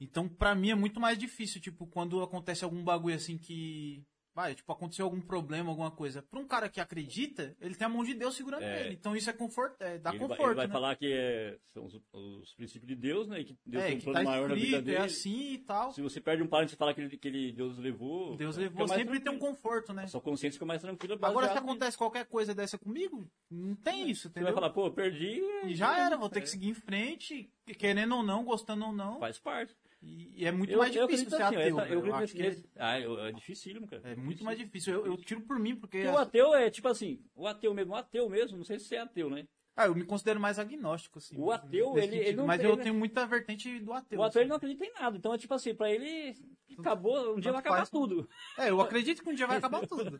Então, 0.00 0.28
pra 0.28 0.52
mim 0.52 0.70
é 0.70 0.74
muito 0.74 0.98
mais 0.98 1.16
difícil, 1.16 1.60
tipo, 1.60 1.86
quando 1.86 2.20
acontece 2.20 2.64
algum 2.64 2.82
bagulho 2.82 3.14
assim 3.14 3.38
que. 3.38 4.04
Vai, 4.36 4.54
tipo, 4.54 4.70
aconteceu 4.70 5.06
algum 5.06 5.18
problema, 5.18 5.70
alguma 5.70 5.90
coisa. 5.90 6.20
Pra 6.20 6.38
um 6.38 6.46
cara 6.46 6.68
que 6.68 6.78
acredita, 6.78 7.56
ele 7.58 7.74
tem 7.74 7.86
a 7.86 7.88
mão 7.88 8.04
de 8.04 8.12
Deus 8.12 8.34
segurando 8.36 8.64
É. 8.64 8.84
ele. 8.84 8.92
Então 8.94 9.16
isso 9.16 9.30
é 9.30 9.32
conforto, 9.32 9.80
é, 9.80 9.96
dá 9.96 10.10
ele, 10.10 10.18
vai, 10.18 10.28
conforto. 10.28 10.50
ele 10.50 10.54
vai 10.56 10.66
né? 10.66 10.72
falar 10.74 10.94
que 10.96 11.10
é, 11.10 11.56
são 11.72 11.86
os, 11.86 11.98
os 12.12 12.52
princípios 12.52 12.86
de 12.86 12.94
Deus, 12.94 13.26
né? 13.28 13.40
E 13.40 13.44
que 13.46 13.56
Deus 13.64 13.82
é, 13.82 13.86
tem 13.86 13.96
um 13.96 14.00
plano 14.02 14.18
tá 14.18 14.24
maior 14.24 14.48
na 14.50 14.54
vida 14.54 14.66
escrito, 14.66 14.84
dele. 14.84 14.98
é 14.98 15.00
assim 15.00 15.52
e 15.54 15.58
tal. 15.60 15.90
Se 15.94 16.02
você 16.02 16.20
perde 16.20 16.42
um 16.42 16.46
parente 16.46 16.74
e 16.74 16.76
fala 16.76 16.92
que, 16.92 17.00
ele, 17.00 17.16
que 17.16 17.28
ele, 17.28 17.52
Deus 17.52 17.78
levou. 17.78 18.36
Deus 18.36 18.56
fica 18.56 18.68
levou, 18.68 18.88
sempre 18.88 19.20
tem 19.20 19.32
um 19.32 19.38
tranquilo. 19.38 19.54
conforto, 19.54 19.94
né? 19.94 20.02
A 20.04 20.08
sua 20.08 20.20
consciência 20.20 20.56
fica 20.56 20.66
mais 20.66 20.82
tranquila. 20.82 21.14
Agora, 21.14 21.30
se 21.30 21.34
baseado 21.34 21.62
nisso. 21.62 21.70
acontece 21.70 21.96
qualquer 21.96 22.26
coisa 22.26 22.54
dessa 22.54 22.76
comigo, 22.76 23.26
não 23.50 23.74
tem 23.74 24.10
isso, 24.10 24.24
Você 24.24 24.28
entendeu? 24.28 24.52
vai 24.52 24.54
falar, 24.54 24.68
pô, 24.68 24.90
perdi. 24.90 25.40
E 25.64 25.74
já 25.74 25.98
era, 25.98 26.14
vou 26.14 26.28
ter 26.28 26.40
É, 26.40 26.42
que 26.42 26.50
seguir 26.50 26.68
em 26.68 26.74
frente, 26.74 27.50
querendo 27.78 28.14
ou 28.14 28.22
não, 28.22 28.44
gostando 28.44 28.84
ou 28.84 28.92
não. 28.92 29.18
Faz 29.18 29.38
parte. 29.38 29.74
E, 30.08 30.44
é 30.44 30.52
muito 30.52 30.70
Eu- 30.72 30.78
mais 30.78 30.94
eu 30.94 31.06
difícil 31.06 31.30
ser 31.30 31.36
assim, 31.42 31.56
ateu. 31.56 31.60
essa- 31.60 31.82
velho. 31.82 31.94
eu 31.94 32.06
Eu 32.06 32.14
acredito 32.14 32.22
acho 32.24 32.32
que 32.34 32.42
nesse- 32.42 32.70
Ah, 32.76 33.00
eu- 33.00 33.18
é 33.20 33.32
dificílimo, 33.32 33.86
cara. 33.88 34.02
é 34.04 34.14
muito 34.14 34.44
mais 34.44 34.56
difícil. 34.58 34.92
Eu, 34.94 35.06
eu 35.06 35.16
tiro 35.16 35.40
por 35.40 35.58
mim, 35.58 35.74
porque. 35.74 36.02
Porque 36.02 36.14
o 36.14 36.18
ateu 36.18 36.54
é 36.54 36.70
tipo 36.70 36.86
assim, 36.88 37.20
o 37.34 37.46
ateu 37.46 37.74
mesmo, 37.74 37.92
o 37.92 37.96
ateu 37.96 38.28
mesmo, 38.28 38.56
não 38.56 38.64
sei 38.64 38.78
se 38.78 38.84
você 38.86 38.96
é 38.96 39.00
ateu, 39.00 39.28
né? 39.30 39.46
Ah, 39.78 39.86
eu 39.86 39.94
me 39.94 40.04
considero 40.04 40.40
mais 40.40 40.58
agnóstico, 40.58 41.18
assim. 41.18 41.36
O 41.38 41.50
ateu, 41.52 41.98
ele- 41.98 42.16
ele 42.16 42.32
não 42.36 42.46
Mas 42.46 42.62
eu 42.64 42.76
né? 42.76 42.82
tenho 42.82 42.94
muita 42.94 43.26
vertente 43.26 43.78
do 43.80 43.92
ateu. 43.92 44.18
O 44.20 44.22
ateu 44.22 44.40
ele 44.40 44.44
assim. 44.44 44.48
não 44.48 44.56
acredita 44.56 44.84
em 44.86 44.92
nada, 44.92 45.16
então 45.18 45.34
é 45.34 45.38
tipo 45.38 45.52
assim, 45.52 45.74
pra 45.74 45.90
ele 45.90 46.34
acabou, 46.78 47.34
um 47.36 47.40
dia 47.40 47.52
vai 47.52 47.60
acabar 47.60 47.76
faz, 47.78 47.92
né? 47.92 47.98
tudo. 48.00 48.28
É, 48.58 48.70
eu 48.70 48.80
acredito 48.80 49.22
que 49.22 49.28
um 49.28 49.34
dia 49.34 49.46
vai 49.46 49.58
acabar 49.58 49.80
tudo. 49.88 50.18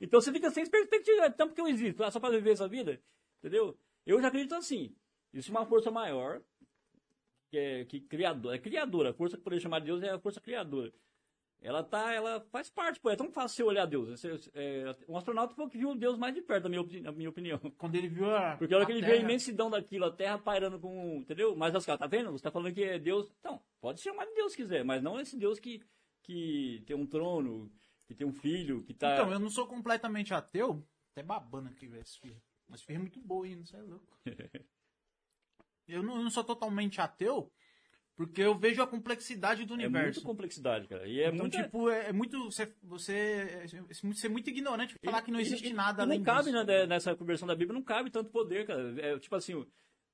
Então 0.00 0.20
você 0.20 0.32
fica 0.32 0.50
sem 0.50 0.66
perspectiva, 0.66 1.26
é 1.26 1.30
tanto 1.30 1.54
que 1.54 1.60
eu 1.60 1.68
existo, 1.68 2.02
ah, 2.02 2.10
só 2.10 2.18
pra 2.18 2.30
viver 2.30 2.50
essa 2.52 2.66
vida, 2.68 3.00
entendeu? 3.38 3.78
Eu 4.06 4.20
já 4.20 4.28
acredito 4.28 4.54
assim, 4.54 4.94
existe 5.32 5.50
uma 5.50 5.64
força 5.66 5.90
maior, 5.90 6.40
que 7.48 7.56
é 7.58 7.84
que 7.84 8.00
criador, 8.00 8.54
é 8.54 8.58
criadora, 8.58 9.10
a 9.10 9.14
força 9.14 9.36
que 9.36 9.42
poderia 9.42 9.62
chamar 9.62 9.80
de 9.80 9.86
Deus 9.86 10.02
é 10.02 10.10
a 10.10 10.18
força 10.18 10.40
criadora. 10.40 10.92
Ela 11.60 11.82
tá, 11.82 12.12
ela 12.12 12.40
faz 12.52 12.70
parte, 12.70 13.00
pô, 13.00 13.10
é 13.10 13.16
tão 13.16 13.32
fácil 13.32 13.56
você 13.56 13.62
olhar 13.64 13.84
Deus. 13.84 14.22
É, 14.54 14.94
um 15.08 15.16
astronauta 15.16 15.54
foi 15.56 15.64
o 15.66 15.68
que 15.68 15.76
viu 15.76 15.92
Deus 15.96 16.16
mais 16.16 16.32
de 16.32 16.40
perto, 16.40 16.68
na 16.68 16.68
minha, 16.68 17.02
na 17.02 17.10
minha 17.10 17.28
opinião. 17.28 17.58
Quando 17.76 17.96
ele 17.96 18.06
viu 18.06 18.30
a. 18.32 18.56
Porque 18.56 18.72
a 18.72 18.76
hora 18.76 18.86
que 18.86 18.92
a 18.92 18.94
ele 18.94 19.04
vê 19.04 19.12
a 19.12 19.14
Terra- 19.16 19.24
imensidão 19.24 19.68
daquilo, 19.68 20.04
a 20.04 20.12
terra 20.12 20.38
pairando 20.38 20.78
com. 20.78 21.16
Entendeu? 21.16 21.56
Mas 21.56 21.74
os 21.74 21.84
caras, 21.84 21.98
tá 21.98 22.06
vendo? 22.06 22.30
Você 22.30 22.44
tá 22.44 22.52
falando 22.52 22.72
que 22.72 22.84
é 22.84 22.96
Deus. 22.96 23.28
Então, 23.40 23.60
pode 23.80 24.00
chamar 24.00 24.26
de 24.26 24.34
Deus 24.34 24.52
se 24.52 24.56
quiser, 24.58 24.84
mas 24.84 25.02
não 25.02 25.18
esse 25.18 25.36
Deus 25.36 25.58
que, 25.58 25.82
que 26.22 26.80
tem 26.86 26.94
um 26.94 27.04
trono, 27.06 27.68
que 28.06 28.14
tem 28.14 28.24
um 28.24 28.32
filho, 28.32 28.84
que 28.84 28.94
tá. 28.94 29.14
Então, 29.14 29.32
eu 29.32 29.40
não 29.40 29.50
sou 29.50 29.66
completamente 29.66 30.32
ateu. 30.32 30.86
Até 31.10 31.24
babando 31.24 31.70
aqui, 31.70 31.88
velho, 31.88 32.02
esse 32.02 32.20
filho. 32.20 32.40
Mas 32.68 32.82
filho 32.82 32.98
é 32.98 33.00
muito 33.00 33.20
boa 33.20 33.44
ainda, 33.44 33.66
você 33.66 33.76
é 33.76 33.80
louco. 33.82 34.06
eu, 35.88 36.02
não, 36.02 36.16
eu 36.16 36.22
não 36.22 36.30
sou 36.30 36.44
totalmente 36.44 37.00
ateu, 37.00 37.50
porque 38.16 38.42
eu 38.42 38.56
vejo 38.58 38.82
a 38.82 38.86
complexidade 38.86 39.64
do 39.64 39.74
é 39.74 39.76
universo. 39.76 40.20
muito 40.20 40.22
complexidade, 40.26 40.88
cara. 40.88 41.06
E 41.06 41.20
é 41.20 41.28
então, 41.28 41.38
muito. 41.40 41.56
tipo, 41.56 41.88
é, 41.88 42.08
é 42.08 42.12
muito. 42.12 42.44
Você, 42.50 42.72
você 42.82 43.12
é, 43.14 43.66
é 43.88 43.94
ser 44.14 44.28
muito 44.28 44.50
ignorante 44.50 44.98
pra 44.98 45.10
falar 45.10 45.22
que 45.22 45.30
não 45.30 45.38
E- 45.38 45.42
existe 45.42 45.68
e- 45.68 45.72
nada 45.72 46.02
e 46.02 46.04
além 46.04 46.18
não 46.18 46.24
cabe 46.24 46.50
disso. 46.50 46.64
né, 46.64 46.86
nessa 46.86 47.14
conversão 47.14 47.46
da 47.46 47.54
Bíblia, 47.54 47.74
não 47.78 47.82
cabe 47.84 48.10
tanto 48.10 48.30
poder, 48.30 48.66
cara. 48.66 48.94
É, 49.00 49.18
tipo 49.18 49.34
assim, 49.36 49.54
o, 49.54 49.66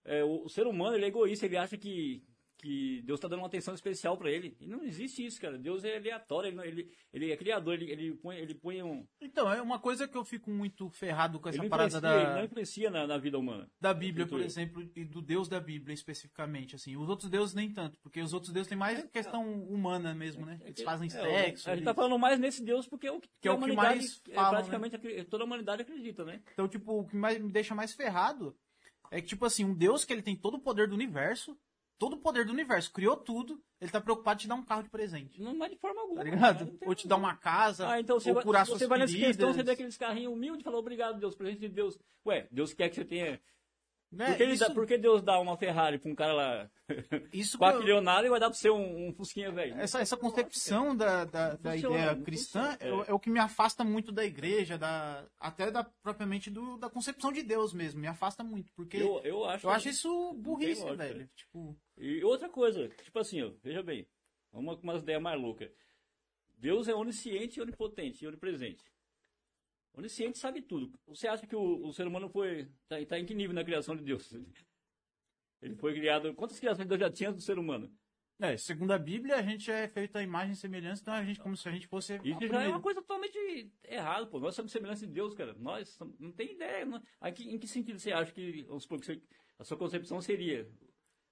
é, 0.05 0.23
o- 0.23 0.45
o 0.45 0.49
ser 0.49 0.67
humano 0.67 0.97
ele 0.97 1.05
é 1.07 1.09
egoísta, 1.09 1.47
ele 1.47 1.57
acha 1.57 1.77
que, 1.79 2.23
que 2.59 3.03
Deus 3.03 3.19
está 3.19 3.29
dando 3.29 3.41
uma 3.41 3.47
atenção 3.47 3.75
especial 3.75 4.17
para 4.17 4.31
ele. 4.31 4.57
E 4.61 4.67
não 4.67 4.83
existe 4.85 5.25
isso, 5.25 5.41
cara. 5.41 5.59
Deus 5.59 5.85
é 5.85 5.97
aleatório, 5.97 6.49
ele, 6.49 6.69
ele, 6.69 6.91
ele 7.13 7.31
é 7.33 7.37
criador, 7.37 7.75
ele, 7.75 7.91
ele, 7.91 8.15
põe, 8.15 8.37
ele 8.37 8.55
põe 8.55 8.83
um. 8.83 9.07
Então, 9.21 9.53
é 9.53 9.61
uma 9.61 9.79
coisa 9.79 10.07
que 10.09 10.17
eu 10.17 10.25
fico 10.25 10.51
muito 10.51 10.89
ferrado 10.91 11.39
com 11.41 11.49
Ele 11.49 11.57
essa 11.57 11.63
não 11.63 11.69
parada 11.71 11.89
influencia, 11.99 12.17
ele 12.17 12.27
da, 12.27 12.35
não 12.37 12.45
influencia 12.45 12.91
na, 12.91 13.07
na 13.07 13.19
vida 13.19 13.39
humana. 13.39 13.69
da 13.81 13.93
Bíblia, 13.93 14.27
por 14.27 14.41
exemplo, 14.41 14.83
e 14.97 15.05
do 15.05 15.21
Deus 15.21 15.49
da 15.49 15.61
Bíblia 15.61 15.93
especificamente, 15.95 16.75
assim. 16.75 16.97
Os 16.97 17.09
outros 17.09 17.29
deuses 17.31 17.55
nem 17.55 17.71
tanto, 17.73 17.99
porque 18.01 18.21
os 18.21 18.33
outros 18.33 18.53
deuses 18.53 18.69
têm 18.69 18.79
mais 18.79 19.05
questão 19.11 19.45
humana 19.65 20.15
mesmo, 20.15 20.47
né? 20.47 20.61
Eles 20.65 20.83
fazem 20.83 21.09
É, 21.09 21.11
sexo. 21.11 21.69
a 21.69 21.73
gente 21.73 21.81
eles- 21.81 21.85
tá 21.85 21.95
falando 21.95 22.19
mais 22.19 22.39
nesse 22.39 22.63
Deus 22.65 22.87
porque 22.87 23.07
é 23.07 23.13
o 23.13 23.21
que, 23.21 23.29
Que 23.41 23.49
é 23.49 23.51
o 23.51 23.55
que 23.55 23.65
humanidade, 23.65 23.97
mais 23.99 24.23
é, 24.29 24.35
falam, 24.35 24.51
praticamente 24.53 24.97
acri- 24.97 25.25
toda 25.25 25.45
a 25.45 25.47
humanidade 25.47 25.83
acredita, 25.83 26.25
né? 26.25 26.41
Então, 26.53 26.69
tipo, 26.69 27.01
o 27.01 27.07
que 27.07 27.17
mais, 27.17 27.39
me 27.41 27.51
deixa 27.53 27.75
mais 27.75 27.93
ferrado 27.95 28.57
é 29.11 29.21
que, 29.21 29.29
tipo 29.29 29.45
assim, 29.45 29.65
um 29.65 29.75
Deus 29.75 30.05
que 30.05 30.13
ele 30.13 30.23
tem 30.23 30.35
todo 30.37 30.55
o 30.55 30.61
poder 30.61 30.89
do 30.89 30.95
universo, 30.95 31.57
todo 31.99 32.15
o 32.15 32.19
poder 32.19 32.45
do 32.45 32.53
universo, 32.53 32.93
criou 32.93 33.17
tudo, 33.17 33.63
ele 33.81 33.91
tá 33.91 34.01
preocupado 34.01 34.39
em 34.39 34.43
te 34.43 34.49
dar 34.49 34.55
um 34.55 34.65
carro 34.65 34.83
de 34.83 34.91
presente. 34.91 35.41
Não 35.41 35.65
é 35.65 35.69
de 35.69 35.77
forma 35.77 36.01
alguma. 36.01 36.19
Tá 36.19 36.25
ligado? 36.25 36.67
Tem 36.67 36.89
Ou 36.89 36.95
te 36.95 37.07
dar 37.09 37.17
uma 37.17 37.37
casa, 37.37 37.89
Ah, 37.89 38.01
então 38.01 38.19
você 38.19 38.31
ou 38.31 38.35
vai, 38.35 38.45
curar 38.45 38.67
você 38.67 38.79
suas 38.79 38.89
vai 38.89 38.99
nessa 38.99 39.17
questão, 39.17 39.53
você 39.53 39.63
vê 39.63 39.73
aqueles 39.73 39.97
carrinhos 39.97 40.33
humildes 40.33 40.61
e 40.61 40.65
fala 40.65 40.79
obrigado, 40.79 41.19
Deus, 41.19 41.35
presente 41.35 41.61
de 41.61 41.69
Deus. 41.69 41.99
Ué, 42.27 42.49
Deus 42.51 42.73
quer 42.73 42.89
que 42.89 42.97
você 42.97 43.05
tenha. 43.05 43.41
Né? 44.15 44.27
Por 44.29 44.37
que, 44.37 44.43
ele 44.43 44.53
isso, 44.53 44.69
dá- 44.69 44.75
por 44.75 44.87
que 44.87 44.97
Deus 44.99 45.23
dá 45.23 45.39
uma 45.41 45.57
Ferrari 45.57 45.99
pra 45.99 46.11
um 46.11 46.15
cara 46.15 46.33
lá 46.33 46.71
isso 47.33 47.59
quatro 47.59 47.79
eu- 47.81 47.83
milionário 47.83 48.27
e 48.27 48.31
vai 48.31 48.39
dar 48.39 48.49
pra 48.51 48.59
você 48.59 48.71
um, 48.71 49.09
um 49.09 49.13
Fusquinha 49.15 49.51
velho? 49.51 49.75
essa, 49.79 50.01
essa 50.01 50.17
concepção 50.17 50.95
da, 50.97 51.25
da, 51.25 51.55
da 51.57 51.77
ideia 51.77 52.15
não 52.15 52.23
cristã 52.23 52.77
é. 52.81 52.93
o- 52.93 53.03
é. 53.03 53.05
é 53.09 53.13
o 53.15 53.19
que 53.19 53.29
me 53.31 53.39
afasta 53.41 53.83
muito 53.83 54.13
da 54.13 54.25
igreja, 54.25 54.79
da, 54.79 55.25
até 55.41 55.71
da, 55.71 55.83
propriamente 56.03 56.51
do, 56.51 56.77
da 56.77 56.89
concepção 56.89 57.33
de 57.33 57.43
Deus 57.43 57.73
mesmo. 57.73 58.01
Me 58.01 58.07
afasta 58.07 58.45
muito, 58.45 58.73
porque 58.75 58.97
eu, 58.99 59.19
Eu, 59.19 59.25
eu 59.25 59.45
acho. 59.47 59.69
acho 59.69 59.89
isso 59.89 60.33
burrice, 60.35 60.83
lógica, 60.83 61.05
velho. 61.05 61.19
né? 61.21 61.29
Tipo, 61.35 61.77
E 61.99 62.23
outra 62.25 62.49
coisa, 62.49 62.89
tipo 62.89 63.19
assim, 63.19 63.43
ó, 63.43 63.51
veja 63.63 63.83
bem, 63.83 64.07
uma, 64.53 64.75
umas 64.77 65.03
ideias 65.03 65.21
mais 65.23 65.41
loucas. 65.41 65.71
Deus 66.57 66.89
é 66.89 66.95
onisciente, 66.95 67.61
onipotente 67.61 68.25
e 68.25 68.29
onipresente. 68.29 68.85
Onisciente 69.97 70.39
sabe 70.39 70.61
tudo. 70.61 70.93
Você 71.07 71.29
acha 71.29 71.47
que 71.47 71.55
o, 71.55 71.87
o 71.87 71.93
ser 71.93 72.07
humano 72.07 72.29
foi. 72.29 72.69
Tá, 72.89 72.97
tá 73.07 73.19
em 73.19 73.25
que 73.25 73.35
nível 73.35 73.55
na 73.55 73.65
criação 73.65 73.97
de 73.97 74.03
Deus? 74.03 74.33
Ele 75.63 75.77
foi 75.77 75.95
criado. 75.95 76.35
Quantas 76.35 76.59
criações 76.59 76.87
Deus 76.89 77.01
já 77.01 77.11
tinha 77.11 77.33
do 77.33 77.41
ser 77.41 77.59
humano? 77.59 77.91
É, 78.41 78.57
segundo 78.57 78.91
a 78.93 78.99
Bíblia, 78.99 79.37
a 79.37 79.43
gente 79.43 79.71
é 79.71 79.87
feito 79.87 80.17
a 80.19 80.23
imagem 80.23 80.53
e 80.53 80.57
semelhança, 80.57 81.01
então 81.03 81.15
a 81.15 81.25
gente 81.25 81.39
como 81.39 81.57
se 81.57 81.69
a 81.69 81.73
gente 81.73 81.87
fosse. 81.87 82.21
Isso 82.25 82.47
já 82.49 82.63
é 82.65 82.69
uma 82.69 82.81
coisa 82.81 83.01
totalmente 83.01 83.39
errada, 83.85 84.27
pô. 84.27 84.41
Nós 84.41 84.57
somos 84.57 84.73
semelhança 84.73 85.07
de 85.07 85.13
Deus, 85.13 85.33
cara. 85.35 85.55
Nós 85.55 85.91
somos- 85.91 86.19
não 86.19 86.33
tem 86.33 86.53
ideia. 86.53 86.85
Não... 86.85 87.01
Aqui, 87.21 87.49
em 87.49 87.57
que 87.59 87.69
sentido 87.69 87.99
você 87.99 88.13
acha 88.13 88.33
que, 88.33 88.65
vamos 88.65 88.83
supor, 88.83 88.99
que 88.99 89.07
você- 89.07 89.23
a 89.59 89.65
sua 89.65 89.77
concepção 89.77 90.21
seria? 90.21 90.69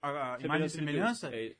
A, 0.01 0.37
a 0.37 0.40
imagem 0.40 0.64
e 0.66 0.68
de 0.68 0.72
semelhança? 0.75 1.35
É, 1.35 1.57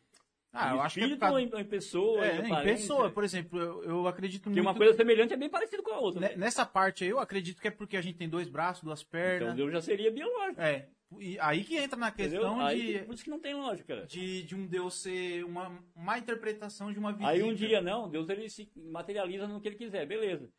Ah, 0.53 0.75
eu 0.75 0.83
acho 0.83 0.99
que 1.01 1.13
é 1.13 1.17
causa- 1.17 1.41
em, 1.41 1.47
em 1.47 1.65
pessoa? 1.65 2.27
É, 2.27 2.37
em 2.37 2.39
aparência? 2.47 2.63
pessoa, 2.63 3.11
por 3.11 3.25
exemplo, 3.25 3.59
eu, 3.59 3.85
eu 3.85 4.07
acredito 4.07 4.43
Porque 4.43 4.61
muito. 4.61 4.69
uma 4.69 4.75
coisa 4.77 4.95
semelhante 4.95 5.33
é 5.33 5.37
bem 5.37 5.49
parecida 5.49 5.83
com 5.83 5.93
a 5.93 5.99
outra. 5.99 6.21
Né? 6.21 6.37
Nessa 6.37 6.67
parte 6.67 7.05
aí, 7.05 7.11
eu 7.11 7.19
acredito 7.19 7.61
que 7.61 7.69
é 7.69 7.71
porque 7.71 7.97
a 7.97 8.03
gente 8.03 8.19
tem 8.19 8.29
dois 8.29 8.49
braços, 8.49 8.83
duas 8.85 9.01
Então 9.01 9.11
pernas. 9.11 9.57
Deus 9.57 9.73
já 9.73 9.81
seria 9.81 10.11
biológico. 10.13 10.61
É. 10.61 10.89
E 11.19 11.39
aí 11.41 11.65
que 11.65 11.77
entra 11.77 11.99
na 11.99 12.11
questão 12.11 12.69
de, 12.69 12.99
por 13.01 13.15
isso 13.15 13.25
que 13.25 13.31
não 13.31 13.39
tem 13.39 13.55
lógica, 13.55 13.95
cara. 13.95 14.07
de, 14.07 14.43
de 14.43 14.55
um 14.55 14.67
Deus 14.67 15.01
ser 15.03 15.45
uma 15.45 15.79
má 15.95 16.19
interpretação 16.19 16.93
de 16.93 16.99
uma 16.99 17.13
vida. 17.13 17.29
Aí 17.29 17.43
um 17.43 17.55
dia 17.55 17.81
não, 17.81 18.09
Deus 18.09 18.29
ele 18.29 18.49
se 18.49 18.71
materializa 18.77 19.47
no 19.47 19.61
que 19.61 19.69
ele 19.69 19.77
quiser, 19.77 20.07
beleza. 20.07 20.51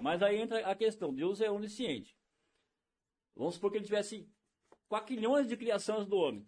Mas 0.00 0.22
aí 0.22 0.40
entra 0.40 0.58
a 0.66 0.74
questão, 0.74 1.12
Deus 1.12 1.40
é 1.40 1.50
onisciente. 1.50 2.16
Vamos 3.36 3.54
supor 3.54 3.70
que 3.70 3.78
ele 3.78 3.84
tivesse 3.84 4.28
quaquilhões 4.88 5.46
de 5.46 5.56
criações 5.56 6.06
do 6.06 6.16
homem. 6.16 6.44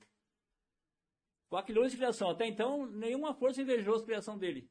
Quaquilhões 1.52 1.90
de 1.92 1.98
criação. 1.98 2.30
Até 2.30 2.46
então, 2.46 2.86
nenhuma 2.86 3.34
força 3.34 3.60
invejou 3.60 3.96
a 3.96 4.02
criação 4.02 4.38
dele. 4.38 4.70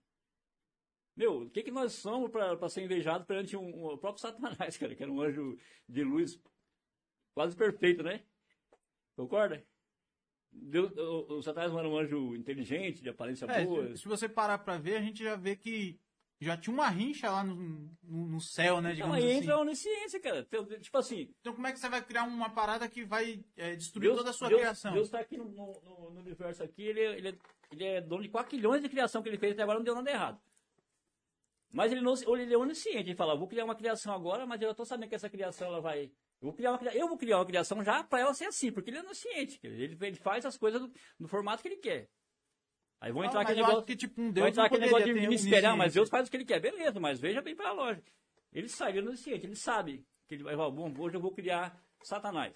Meu, 1.15 1.43
o 1.43 1.49
que, 1.51 1.61
que 1.61 1.69
nós 1.69 1.93
somos 1.93 2.31
para 2.31 2.67
ser 2.69 2.81
invejado 2.83 3.23
perante 3.23 3.55
um, 3.55 3.61
um- 3.63 3.85
o 3.85 3.97
próprio 3.99 4.19
Satanás, 4.19 4.77
cara, 4.79 4.95
que 4.95 5.03
era 5.03 5.11
um 5.11 5.21
anjo 5.21 5.59
de 5.87 6.03
luz 6.03 6.41
quase 7.35 7.55
perfeito, 7.55 8.01
né? 8.01 8.23
Concorda? 9.15 9.63
Deus, 10.51 10.91
o, 10.97 11.35
o 11.37 11.43
Satanás 11.43 11.71
não 11.71 11.77
era 11.77 11.87
um 11.87 11.97
anjo 11.99 12.35
inteligente, 12.35 13.03
de 13.03 13.09
aparência 13.09 13.45
É, 13.45 13.63
boa. 13.63 13.89
se- 13.95 14.01
se 14.01 14.07
você 14.07 14.27
parar 14.27 14.57
pra 14.57 14.79
ver, 14.79 14.95
a 14.97 15.01
gente 15.01 15.23
já 15.23 15.35
vê 15.35 15.55
que 15.55 15.99
já 16.41 16.57
tinha 16.57 16.73
uma 16.73 16.89
rincha 16.89 17.29
lá 17.29 17.43
no, 17.43 17.55
no, 18.03 18.25
no 18.27 18.41
céu, 18.41 18.81
né, 18.81 18.93
digamos 18.93 19.15
aí 19.15 19.23
assim. 19.25 19.35
entra 19.37 19.53
a 19.53 19.59
onisciência, 19.59 20.19
cara. 20.19 20.39
Então, 20.39 20.65
Tipo 20.65 20.97
assim, 20.97 21.33
Então 21.39 21.53
como 21.53 21.67
é 21.67 21.71
que 21.71 21.79
você 21.79 21.87
vai 21.87 22.03
criar 22.03 22.23
uma 22.23 22.49
parada 22.49 22.87
que 22.89 23.05
vai 23.05 23.45
é, 23.55 23.75
destruir 23.75 24.07
Deus, 24.07 24.17
toda 24.17 24.29
a 24.31 24.33
sua 24.33 24.47
Deus, 24.49 24.61
criação? 24.61 24.93
Deus 24.93 25.09
tá 25.09 25.19
aqui 25.19 25.37
no, 25.37 25.45
no- 25.45 25.81
no- 25.81 26.19
universo 26.19 26.63
aqui, 26.63 26.81
ele, 26.83 26.99
é- 26.99 27.17
ele, 27.17 27.29
é, 27.29 27.35
ele 27.71 27.83
é 27.85 28.01
dono 28.01 28.23
de 28.23 28.29
quilhões 28.45 28.81
de 28.81 28.89
criação 28.89 29.21
que 29.21 29.29
ele 29.29 29.37
fez 29.37 29.53
até 29.53 29.61
agora 29.63 29.77
não 29.79 29.83
deu 29.85 29.95
nada 29.95 30.09
errado. 30.09 30.41
Mas 31.71 31.91
ele, 31.91 32.01
não, 32.01 32.13
ele 32.37 32.53
é 32.53 32.57
onisciente, 32.57 33.09
ele 33.09 33.15
fala, 33.15 33.35
vou 33.35 33.47
criar 33.47 33.63
uma 33.63 33.75
criação 33.75 34.13
agora, 34.13 34.45
mas 34.45 34.61
eu 34.61 34.67
já 34.69 34.73
tô 34.73 34.83
sabendo 34.83 35.09
que 35.09 35.15
essa 35.15 35.29
criação 35.29 35.67
ela 35.67 35.79
vai. 35.79 36.11
Eu 36.41 36.47
vou 36.47 36.53
criar 36.53 36.71
uma, 36.73 36.91
eu 36.91 37.07
vou 37.07 37.17
criar 37.17 37.37
uma 37.37 37.45
criação 37.45 37.81
já 37.83 38.03
para 38.03 38.19
ela 38.19 38.33
ser 38.33 38.45
assim, 38.45 38.71
porque 38.71 38.89
ele 38.89 38.97
é 38.97 39.01
onisciente. 39.01 39.59
Ele, 39.63 39.97
ele 40.01 40.15
faz 40.17 40.45
as 40.45 40.57
coisas 40.57 40.81
do, 40.81 40.91
no 41.19 41.27
formato 41.27 41.61
que 41.61 41.69
ele 41.69 41.77
quer. 41.77 42.09
Aí 43.01 43.11
vão 43.11 43.23
entrar 43.25 43.41
aquele 43.41 43.61
negócio. 43.61 43.83
que, 43.83 43.95
tipo, 43.95 44.21
um 44.21 44.31
Deus 44.31 44.47
entrar 44.49 44.65
aquele 44.65 44.85
negócio 44.85 45.05
de 45.11 45.27
me 45.27 45.33
esperar, 45.35 45.75
mas. 45.75 45.93
Deus 45.95 46.07
faz 46.07 46.27
o 46.27 46.31
que 46.31 46.37
ele 46.37 46.45
quer, 46.45 46.59
beleza, 46.59 46.99
mas 46.99 47.19
veja 47.19 47.41
bem 47.41 47.55
para 47.55 47.69
a 47.69 47.73
loja. 47.73 48.01
Ele 48.53 48.69
sai, 48.69 48.95
ele 48.95 49.09
é 49.09 49.29
ele 49.31 49.55
sabe 49.55 50.05
que 50.27 50.35
ele 50.35 50.43
vai 50.43 50.55
falar, 50.55 50.69
bom, 50.69 50.93
hoje 50.99 51.15
eu 51.17 51.21
vou 51.21 51.31
criar 51.31 51.81
Satanás. 52.03 52.53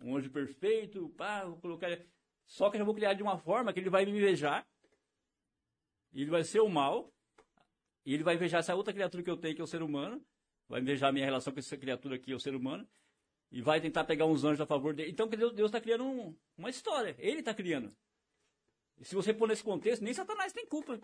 Um 0.00 0.16
anjo 0.16 0.30
perfeito, 0.30 1.10
pá, 1.10 1.44
vou 1.44 1.58
colocar. 1.58 1.88
Só 2.46 2.70
que 2.70 2.78
eu 2.78 2.84
vou 2.86 2.94
criar 2.94 3.12
de 3.12 3.22
uma 3.22 3.36
forma 3.38 3.70
que 3.72 3.78
ele 3.80 3.90
vai 3.90 4.06
me 4.06 4.12
invejar. 4.12 4.66
Ele 6.12 6.30
vai 6.30 6.42
ser 6.42 6.60
o 6.60 6.68
mal. 6.68 7.12
E 8.06 8.14
ele 8.14 8.22
vai 8.24 8.34
invejar 8.36 8.60
essa 8.60 8.74
outra 8.74 8.94
criatura 8.94 9.22
que 9.22 9.30
eu 9.30 9.36
tenho, 9.36 9.54
que 9.54 9.60
é 9.60 9.64
o 9.64 9.66
ser 9.66 9.82
humano. 9.82 10.24
Vai 10.68 10.80
invejar 10.80 11.10
a 11.10 11.12
minha 11.12 11.24
relação 11.24 11.52
com 11.52 11.58
essa 11.58 11.76
criatura 11.76 12.16
aqui, 12.16 12.32
é 12.32 12.34
o 12.34 12.40
ser 12.40 12.54
humano. 12.54 12.88
E 13.52 13.60
vai 13.60 13.80
tentar 13.80 14.04
pegar 14.04 14.24
uns 14.24 14.42
anjos 14.42 14.60
a 14.62 14.66
favor 14.66 14.94
dele. 14.94 15.10
Então, 15.10 15.28
Deus 15.28 15.52
está 15.58 15.80
criando 15.80 16.04
um- 16.04 16.34
uma 16.56 16.70
história. 16.70 17.14
Ele 17.18 17.40
está 17.40 17.52
criando. 17.52 17.94
E 19.00 19.04
se 19.04 19.14
você 19.14 19.32
pôr 19.32 19.48
nesse 19.48 19.64
contexto, 19.64 20.02
nem 20.02 20.12
Satanás 20.14 20.52
tem 20.52 20.66
culpa. 20.66 21.00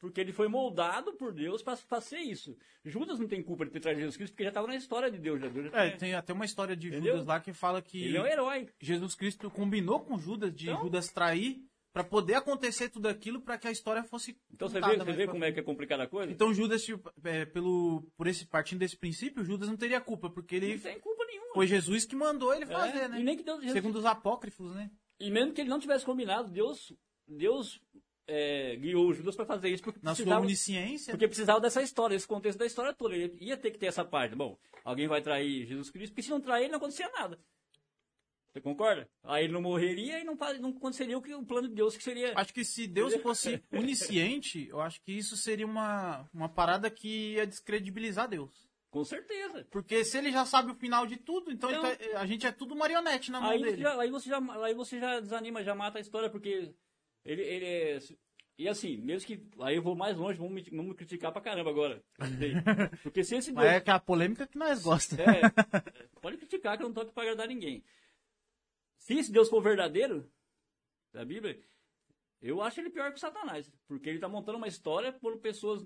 Porque 0.00 0.20
ele 0.20 0.32
foi 0.32 0.48
moldado 0.48 1.14
por 1.14 1.32
Deus 1.32 1.62
para 1.62 1.76
fazer 1.76 2.18
isso. 2.18 2.56
Judas 2.84 3.18
não 3.18 3.26
tem 3.26 3.42
culpa 3.42 3.64
de 3.64 3.70
ter 3.70 3.80
trazido 3.80 4.00
Jesus 4.00 4.16
Cristo, 4.16 4.32
porque 4.32 4.42
já 4.42 4.50
estava 4.50 4.66
na 4.66 4.76
história 4.76 5.10
de 5.10 5.18
Deus. 5.18 5.40
Já, 5.40 5.48
Deus 5.48 5.70
já 5.70 5.78
É, 5.84 5.90
tem 5.96 6.14
até 6.14 6.32
uma 6.32 6.44
história 6.44 6.76
de 6.76 6.88
Entendeu? 6.88 7.12
Judas 7.12 7.26
lá 7.26 7.40
que 7.40 7.52
fala 7.54 7.80
que 7.80 8.04
Ele 8.04 8.16
é 8.18 8.20
um 8.22 8.26
herói. 8.26 8.68
Jesus 8.80 9.14
Cristo 9.14 9.50
combinou 9.50 10.00
com 10.00 10.18
Judas 10.18 10.52
de 10.54 10.68
Então- 10.68 10.82
Judas 10.82 11.08
trair 11.08 11.64
pra 11.92 12.02
poder 12.04 12.34
acontecer 12.34 12.90
tudo 12.90 13.06
aquilo 13.08 13.40
pra 13.40 13.56
que 13.56 13.68
a 13.68 13.70
história 13.70 14.02
fosse 14.02 14.36
Então 14.52 14.68
você 14.68 14.80
vê, 14.80 14.86
você 14.88 14.96
mais 15.04 15.16
vê 15.16 15.24
pra 15.24 15.32
como 15.32 15.44
é 15.44 15.52
que 15.52 15.60
é 15.60 15.62
complicada 15.62 16.02
a 16.02 16.08
coisa? 16.08 16.30
Então 16.30 16.52
Judas, 16.52 16.82
tipo, 16.84 17.10
é, 17.22 17.46
pelo, 17.46 18.02
por 18.16 18.26
esse 18.26 18.44
partindo 18.46 18.80
desse 18.80 18.96
princípio, 18.98 19.44
Judas 19.44 19.68
não 19.68 19.76
teria 19.76 20.00
culpa, 20.00 20.28
porque 20.28 20.56
ele 20.56 20.74
não 20.74 20.80
tem 20.82 20.98
culpa 21.00 21.24
nenhuma. 21.24 21.54
foi 21.54 21.66
Jesus 21.68 22.04
que 22.04 22.16
mandou 22.16 22.52
ele 22.52 22.64
É, 22.64 22.66
fazer, 22.66 23.08
né? 23.08 23.20
E 23.20 23.22
nem 23.22 23.36
que 23.36 23.44
Deus, 23.44 23.62
Segundo 23.70 23.96
os 23.96 24.04
apócrifos, 24.04 24.74
né? 24.74 24.90
E 25.20 25.30
mesmo 25.30 25.52
que 25.54 25.60
ele 25.60 25.70
não 25.70 25.78
tivesse 25.78 26.04
combinado, 26.04 26.50
Deus, 26.50 26.92
Deus 27.26 27.80
é, 28.26 28.76
guiou 28.76 29.08
o 29.08 29.12
Judas 29.14 29.36
para 29.36 29.44
fazer 29.46 29.68
isso 29.70 29.82
porque 29.82 29.98
Na 30.02 30.10
sua 30.14 30.24
precisava, 30.24 30.44
onisciência. 30.44 31.12
porque 31.12 31.28
precisava 31.28 31.60
dessa 31.60 31.82
história, 31.82 32.14
esse 32.14 32.26
contexto 32.26 32.58
da 32.58 32.66
história 32.66 32.92
toda. 32.94 33.14
Ele 33.14 33.36
ia 33.40 33.56
ter 33.56 33.70
que 33.70 33.78
ter 33.78 33.86
essa 33.86 34.04
parte. 34.04 34.34
Bom, 34.34 34.58
alguém 34.84 35.06
vai 35.08 35.20
trair 35.22 35.66
Jesus 35.66 35.90
Cristo, 35.90 36.12
porque 36.12 36.22
se 36.22 36.30
não 36.30 36.40
trair, 36.40 36.68
não 36.68 36.76
acontecia 36.78 37.08
nada. 37.10 37.38
Você 38.52 38.60
concorda? 38.60 39.10
Aí 39.24 39.44
ele 39.44 39.52
não 39.52 39.60
morreria 39.60 40.20
e 40.20 40.24
não, 40.24 40.36
não 40.60 40.70
aconteceria 40.70 41.18
o, 41.18 41.22
que, 41.22 41.34
o 41.34 41.44
plano 41.44 41.68
de 41.68 41.74
Deus, 41.74 41.96
que 41.96 42.02
seria. 42.04 42.32
Acho 42.36 42.54
que 42.54 42.64
se 42.64 42.86
Deus 42.86 43.12
fosse 43.20 43.60
onisciente, 43.72 44.68
eu 44.68 44.80
acho 44.80 45.02
que 45.02 45.12
isso 45.12 45.36
seria 45.36 45.66
uma, 45.66 46.28
uma 46.32 46.48
parada 46.48 46.88
que 46.88 47.32
ia 47.34 47.46
descredibilizar 47.46 48.28
Deus. 48.28 48.68
Com 48.90 49.04
certeza. 49.04 49.66
Porque 49.72 50.04
se 50.04 50.16
ele 50.18 50.30
já 50.30 50.46
sabe 50.46 50.70
o 50.70 50.76
final 50.76 51.04
de 51.04 51.16
tudo, 51.16 51.50
então, 51.50 51.68
Então- 51.68 51.82
tá- 51.82 52.20
a 52.20 52.26
gente 52.26 52.46
é 52.46 52.52
tudo 52.52 52.76
marionete 52.76 53.32
na 53.32 53.40
mão 53.40 53.50
Aí 53.50 53.60
dele. 53.60 53.82
já, 53.82 54.00
aí, 54.00 54.08
você 54.08 54.28
já, 54.28 54.38
aí 54.64 54.72
você 54.72 55.00
já 55.00 55.18
desanima, 55.18 55.64
já 55.64 55.74
mata 55.74 55.98
a 55.98 56.00
história, 56.00 56.30
porque 56.30 56.72
ele, 57.24 57.42
ele 57.42 57.64
é. 57.64 57.98
E 58.56 58.68
assim, 58.68 58.96
mesmo 58.98 59.26
que. 59.26 59.42
Aí 59.60 59.76
eu 59.76 59.82
vou 59.82 59.96
mais 59.96 60.16
longe, 60.16 60.38
vamos 60.38 60.52
me, 60.52 60.82
me 60.82 60.94
criticar 60.94 61.32
pra 61.32 61.40
caramba 61.40 61.70
agora. 61.70 62.02
Porque 63.02 63.24
se 63.24 63.36
esse 63.36 63.52
Mas 63.52 63.64
Deus. 63.64 63.76
é 63.76 63.80
que 63.80 63.90
a 63.90 63.98
polêmica 63.98 64.46
que 64.46 64.58
nós 64.58 64.82
gostamos. 64.82 65.24
É, 65.26 65.40
pode 66.20 66.36
criticar 66.36 66.76
que 66.76 66.84
eu 66.84 66.88
não 66.88 66.94
tô 66.94 67.00
aqui 67.00 67.12
pra 67.12 67.24
agradar 67.24 67.48
ninguém. 67.48 67.82
Se 68.98 69.14
esse 69.14 69.32
Deus 69.32 69.48
for 69.48 69.60
verdadeiro, 69.62 70.30
da 71.12 71.24
Bíblia, 71.24 71.58
eu 72.40 72.62
acho 72.62 72.80
ele 72.80 72.90
pior 72.90 73.10
que 73.10 73.16
o 73.16 73.20
Satanás. 73.20 73.70
Porque 73.88 74.08
ele 74.08 74.18
tá 74.18 74.28
montando 74.28 74.58
uma 74.58 74.68
história 74.68 75.12
por 75.12 75.38
pessoas. 75.38 75.82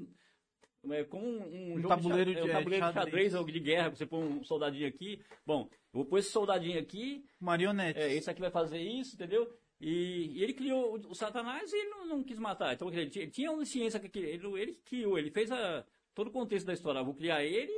É, 0.90 1.04
com 1.04 1.20
um, 1.20 1.74
Um 1.78 1.82
tabuleiro 1.82 2.32
de, 2.32 2.38
é, 2.38 2.44
um 2.44 2.48
tabuleiro 2.48 2.86
de 2.86 2.92
xadrez. 2.92 2.94
xadrez, 2.94 3.34
algo 3.34 3.50
de 3.50 3.60
guerra, 3.60 3.90
você 3.90 4.06
põe 4.06 4.22
um 4.22 4.44
soldadinho 4.44 4.86
aqui. 4.86 5.20
Bom, 5.44 5.68
eu 5.70 5.78
vou 5.92 6.04
pôr 6.04 6.18
esse 6.18 6.30
soldadinho 6.30 6.78
aqui, 6.78 7.24
Marionete. 7.40 7.98
é, 7.98 8.14
esse 8.14 8.30
aqui 8.30 8.40
vai 8.40 8.50
fazer 8.50 8.78
isso, 8.78 9.14
entendeu? 9.16 9.52
E, 9.80 10.38
e 10.38 10.42
ele 10.42 10.52
criou 10.52 10.96
o, 10.96 11.10
o 11.10 11.14
Satanás 11.14 11.72
e 11.72 11.76
ele 11.76 11.90
não, 11.90 12.06
não 12.06 12.24
quis 12.24 12.38
matar. 12.38 12.74
Então, 12.74 12.90
dizer, 12.90 13.02
ele 13.02 13.30
tinha, 13.30 13.52
uma 13.52 13.64
ciência 13.64 14.00
que 14.00 14.18
ele, 14.18 14.60
ele 14.60 14.74
criou, 14.84 15.18
ele 15.18 15.30
fez 15.30 15.50
a, 15.52 15.84
todo 16.14 16.28
o 16.28 16.32
contexto 16.32 16.66
da 16.66 16.72
história. 16.72 16.98
Eu 16.98 17.04
vou 17.04 17.14
criar 17.14 17.44
ele, 17.44 17.72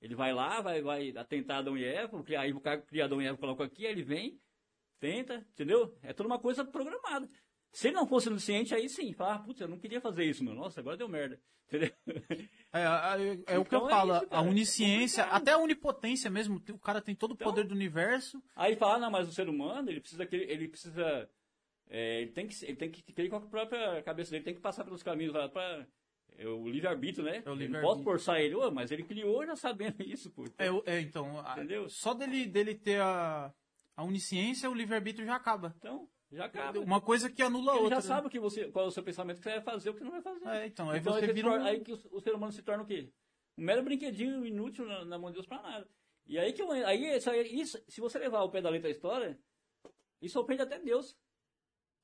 ele 0.00 0.14
vai 0.14 0.32
lá, 0.32 0.60
vai, 0.60 0.82
vai 0.82 1.10
atentar 1.16 1.58
Adão 1.58 1.76
e 1.76 1.84
Eva, 1.84 2.08
vou 2.08 2.24
criar, 2.24 2.42
aí 2.42 2.52
vou 2.52 2.62
criar 2.86 3.04
Adão 3.04 3.22
e 3.22 3.26
Eva, 3.26 3.38
coloco 3.38 3.62
aqui, 3.62 3.86
aí 3.86 3.92
ele 3.92 4.02
vem, 4.02 4.40
tenta, 4.98 5.46
entendeu? 5.52 5.96
É 6.02 6.12
toda 6.12 6.28
uma 6.28 6.38
coisa 6.38 6.64
programada. 6.64 7.28
Se 7.78 7.86
ele 7.88 7.94
não 7.96 8.06
fosse 8.08 8.28
onisciente, 8.28 8.74
aí 8.74 8.88
sim, 8.88 9.12
fala, 9.12 9.34
ah, 9.34 9.38
putz, 9.38 9.60
eu 9.60 9.68
não 9.68 9.78
queria 9.78 10.00
fazer 10.00 10.24
isso, 10.24 10.42
meu. 10.42 10.52
Nossa, 10.52 10.80
agora 10.80 10.96
deu 10.96 11.08
merda. 11.08 11.40
Entendeu? 11.68 11.90
É, 12.72 12.80
é- 12.82 13.54
é 13.54 13.58
o 13.58 13.64
que 13.64 13.68
Então 13.76 13.82
eu 13.82 13.86
é 13.86 13.90
falo, 13.90 14.16
isso, 14.16 14.26
a 14.30 14.40
onisciência, 14.40 15.22
Complicado. 15.22 15.42
até 15.42 15.52
a 15.52 15.58
onipotência 15.58 16.28
mesmo, 16.30 16.60
o 16.72 16.78
cara 16.78 17.00
tem 17.00 17.14
todo 17.14 17.32
o 17.32 17.34
Então- 17.34 17.46
poder 17.48 17.64
do 17.64 17.74
universo. 17.74 18.42
Aí 18.56 18.74
fala, 18.74 18.98
não, 18.98 19.10
mas 19.12 19.28
o 19.28 19.32
ser 19.32 19.48
humano, 19.48 19.88
ele 19.90 20.00
precisa 20.00 20.26
ele 20.32 20.66
precisa 20.66 21.30
é, 21.88 22.20
ele 22.22 22.32
tem 22.32 22.48
que 22.48 22.64
ele 22.64 22.76
tem 22.76 22.90
que 22.90 23.04
ele 23.16 23.28
com 23.28 23.36
a 23.36 23.40
própria 23.40 24.02
cabeça 24.02 24.32
dele 24.32 24.42
tem 24.44 24.54
que 24.54 24.60
passar 24.60 24.82
pelos 24.84 25.02
caminhos 25.04 25.32
lá 25.32 25.48
para 25.48 25.86
é 26.36 26.46
o 26.48 26.68
livre 26.68 26.88
arbítrio, 26.88 27.24
né? 27.24 27.42
É 27.44 27.50
o 27.50 27.54
livre-arbítrio. 27.54 27.80
posso 27.82 28.02
forçar 28.02 28.40
ele, 28.40 28.54
Ô, 28.56 28.70
mas 28.72 28.90
ele 28.90 29.02
criou 29.04 29.46
já 29.46 29.54
sabendo 29.56 29.96
isso, 30.02 30.30
pô. 30.32 30.44
É, 30.58 30.70
o- 30.70 30.82
é, 30.84 31.00
então, 31.00 31.40
Entendeu? 31.52 31.88
só 31.88 32.12
dele, 32.12 32.44
dele 32.46 32.74
ter 32.74 33.00
a, 33.00 33.52
a 33.96 34.02
onisciência, 34.04 34.68
o 34.68 34.74
livre-arbítrio 34.74 35.24
já 35.26 35.36
acaba. 35.36 35.74
Então, 35.78 36.08
já 36.30 36.44
acaba. 36.44 36.78
Uma 36.80 37.00
coisa 37.00 37.30
que 37.30 37.42
anula 37.42 37.72
ele 37.74 37.82
outra. 37.84 37.96
já 37.96 38.02
sabe 38.02 38.28
que 38.28 38.38
você, 38.38 38.70
qual 38.70 38.84
é 38.84 38.88
o 38.88 38.90
seu 38.90 39.02
pensamento 39.02 39.38
que 39.38 39.44
você 39.44 39.50
vai 39.50 39.60
fazer, 39.62 39.90
o 39.90 39.94
que 39.94 40.04
não 40.04 40.10
vai 40.10 40.22
fazer. 40.22 40.46
É, 40.46 40.66
então, 40.66 40.90
aí 40.90 40.98
então 41.00 41.12
você 41.14 41.24
aí, 41.24 41.32
vira 41.32 41.48
um- 41.50 41.64
aí 41.64 41.80
que 41.80 41.92
o, 41.92 41.98
o 42.12 42.20
ser 42.20 42.34
humano 42.34 42.52
se 42.52 42.62
torna 42.62 42.82
o 42.82 42.86
quê? 42.86 43.10
Um 43.56 43.64
mero 43.64 43.82
brinquedinho 43.82 44.44
inútil 44.44 44.86
na, 44.86 45.04
na 45.04 45.18
mão 45.18 45.30
de 45.30 45.34
Deus 45.34 45.46
pra 45.46 45.60
nada. 45.62 45.88
E 46.26 46.38
aí 46.38 46.52
que 46.52 46.60
eu, 46.62 46.70
aí 46.70 47.16
isso, 47.16 47.30
aí- 47.30 47.60
isso, 47.60 47.82
se 47.88 48.00
você 48.00 48.18
levar 48.18 48.42
o 48.42 48.50
pé 48.50 48.60
da 48.60 48.68
letra 48.70 48.88
da 48.88 48.92
história, 48.94 49.38
isso 50.20 50.38
ofende 50.40 50.62
até 50.62 50.78
Deus. 50.78 51.16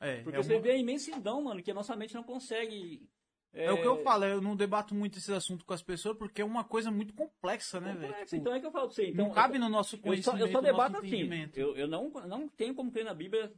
É, 0.01 0.23
Porque 0.23 0.39
é 0.39 0.43
você 0.43 0.55
uma- 0.55 0.63
vê 0.63 0.71
a 0.73 0.77
imensidão, 0.77 1.43
mano, 1.43 1.63
que 1.63 1.71
a 1.71 1.75
nossa 1.75 1.95
mente 1.95 2.15
não 2.15 2.23
consegue. 2.25 3.09
É 3.57 3.71
o 3.71 3.81
que 3.81 3.87
eu 3.87 4.03
falo, 4.03 4.25
eu 4.25 4.41
não 4.41 4.57
debato 4.57 4.97
muito 4.97 5.19
esse 5.19 5.33
assunto 5.33 5.65
com 5.65 5.73
as 5.73 5.81
pessoas 5.83 6.19
porque 6.19 6.43
é 6.43 6.45
uma 6.45 6.65
coisa 6.65 6.91
muito 6.91 7.15
complexa, 7.15 7.79
né, 7.79 7.93
velho? 7.93 8.09
Complexo. 8.09 8.25
Tipo, 8.35 8.37
Então 8.41 8.55
é 8.55 8.59
que 8.61 8.67
eu 8.67 8.73
falo 8.73 8.87
pra 8.89 8.95
você. 8.97 9.07
Então, 9.11 9.27
não 9.29 9.33
cabe 9.33 9.59
no 9.61 9.69
nosso 9.69 9.95
eu 9.95 9.99
só, 10.01 10.03
conhecimento, 10.09 10.41
eu 10.41 10.49
só 10.51 10.61
debato 10.61 10.97
assim. 10.97 11.29
Eu, 11.55 11.77
eu 11.77 11.87
não, 11.87 12.11
não 12.27 12.49
tenho 12.49 12.75
como 12.75 12.91
crer 12.91 13.05
na 13.05 13.15
Bíblia. 13.15 13.55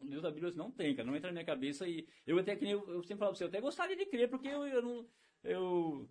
Da 0.00 0.30
Bíblia 0.30 0.52
não 0.56 0.70
tem, 0.70 0.94
cara. 0.94 1.06
Não 1.06 1.14
entra 1.14 1.28
na 1.28 1.34
minha 1.34 1.44
cabeça. 1.44 1.86
E 1.86 2.06
eu 2.26 2.38
até 2.38 2.56
que 2.56 2.64
nem 2.64 2.72
eu, 2.72 2.88
eu 2.88 3.02
sempre 3.02 3.18
falo 3.18 3.32
pra 3.32 3.38
você, 3.38 3.44
eu 3.44 3.48
até 3.48 3.60
gostaria 3.60 3.96
de 3.96 4.06
crer, 4.06 4.28
porque 4.28 4.48
eu, 4.48 4.66
eu 4.66 4.82
não. 4.82 5.06
Eu 5.42 6.08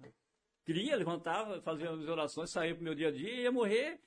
queria, 0.66 0.96
levantava, 0.96 1.62
fazia 1.62 1.90
as 1.90 2.08
orações, 2.08 2.50
saía 2.50 2.76
pro 2.76 2.84
meu 2.84 2.96
dia 2.96 3.10
a 3.10 3.12
dia 3.12 3.34
e 3.34 3.42
ia 3.42 3.52
morrer 3.52 4.00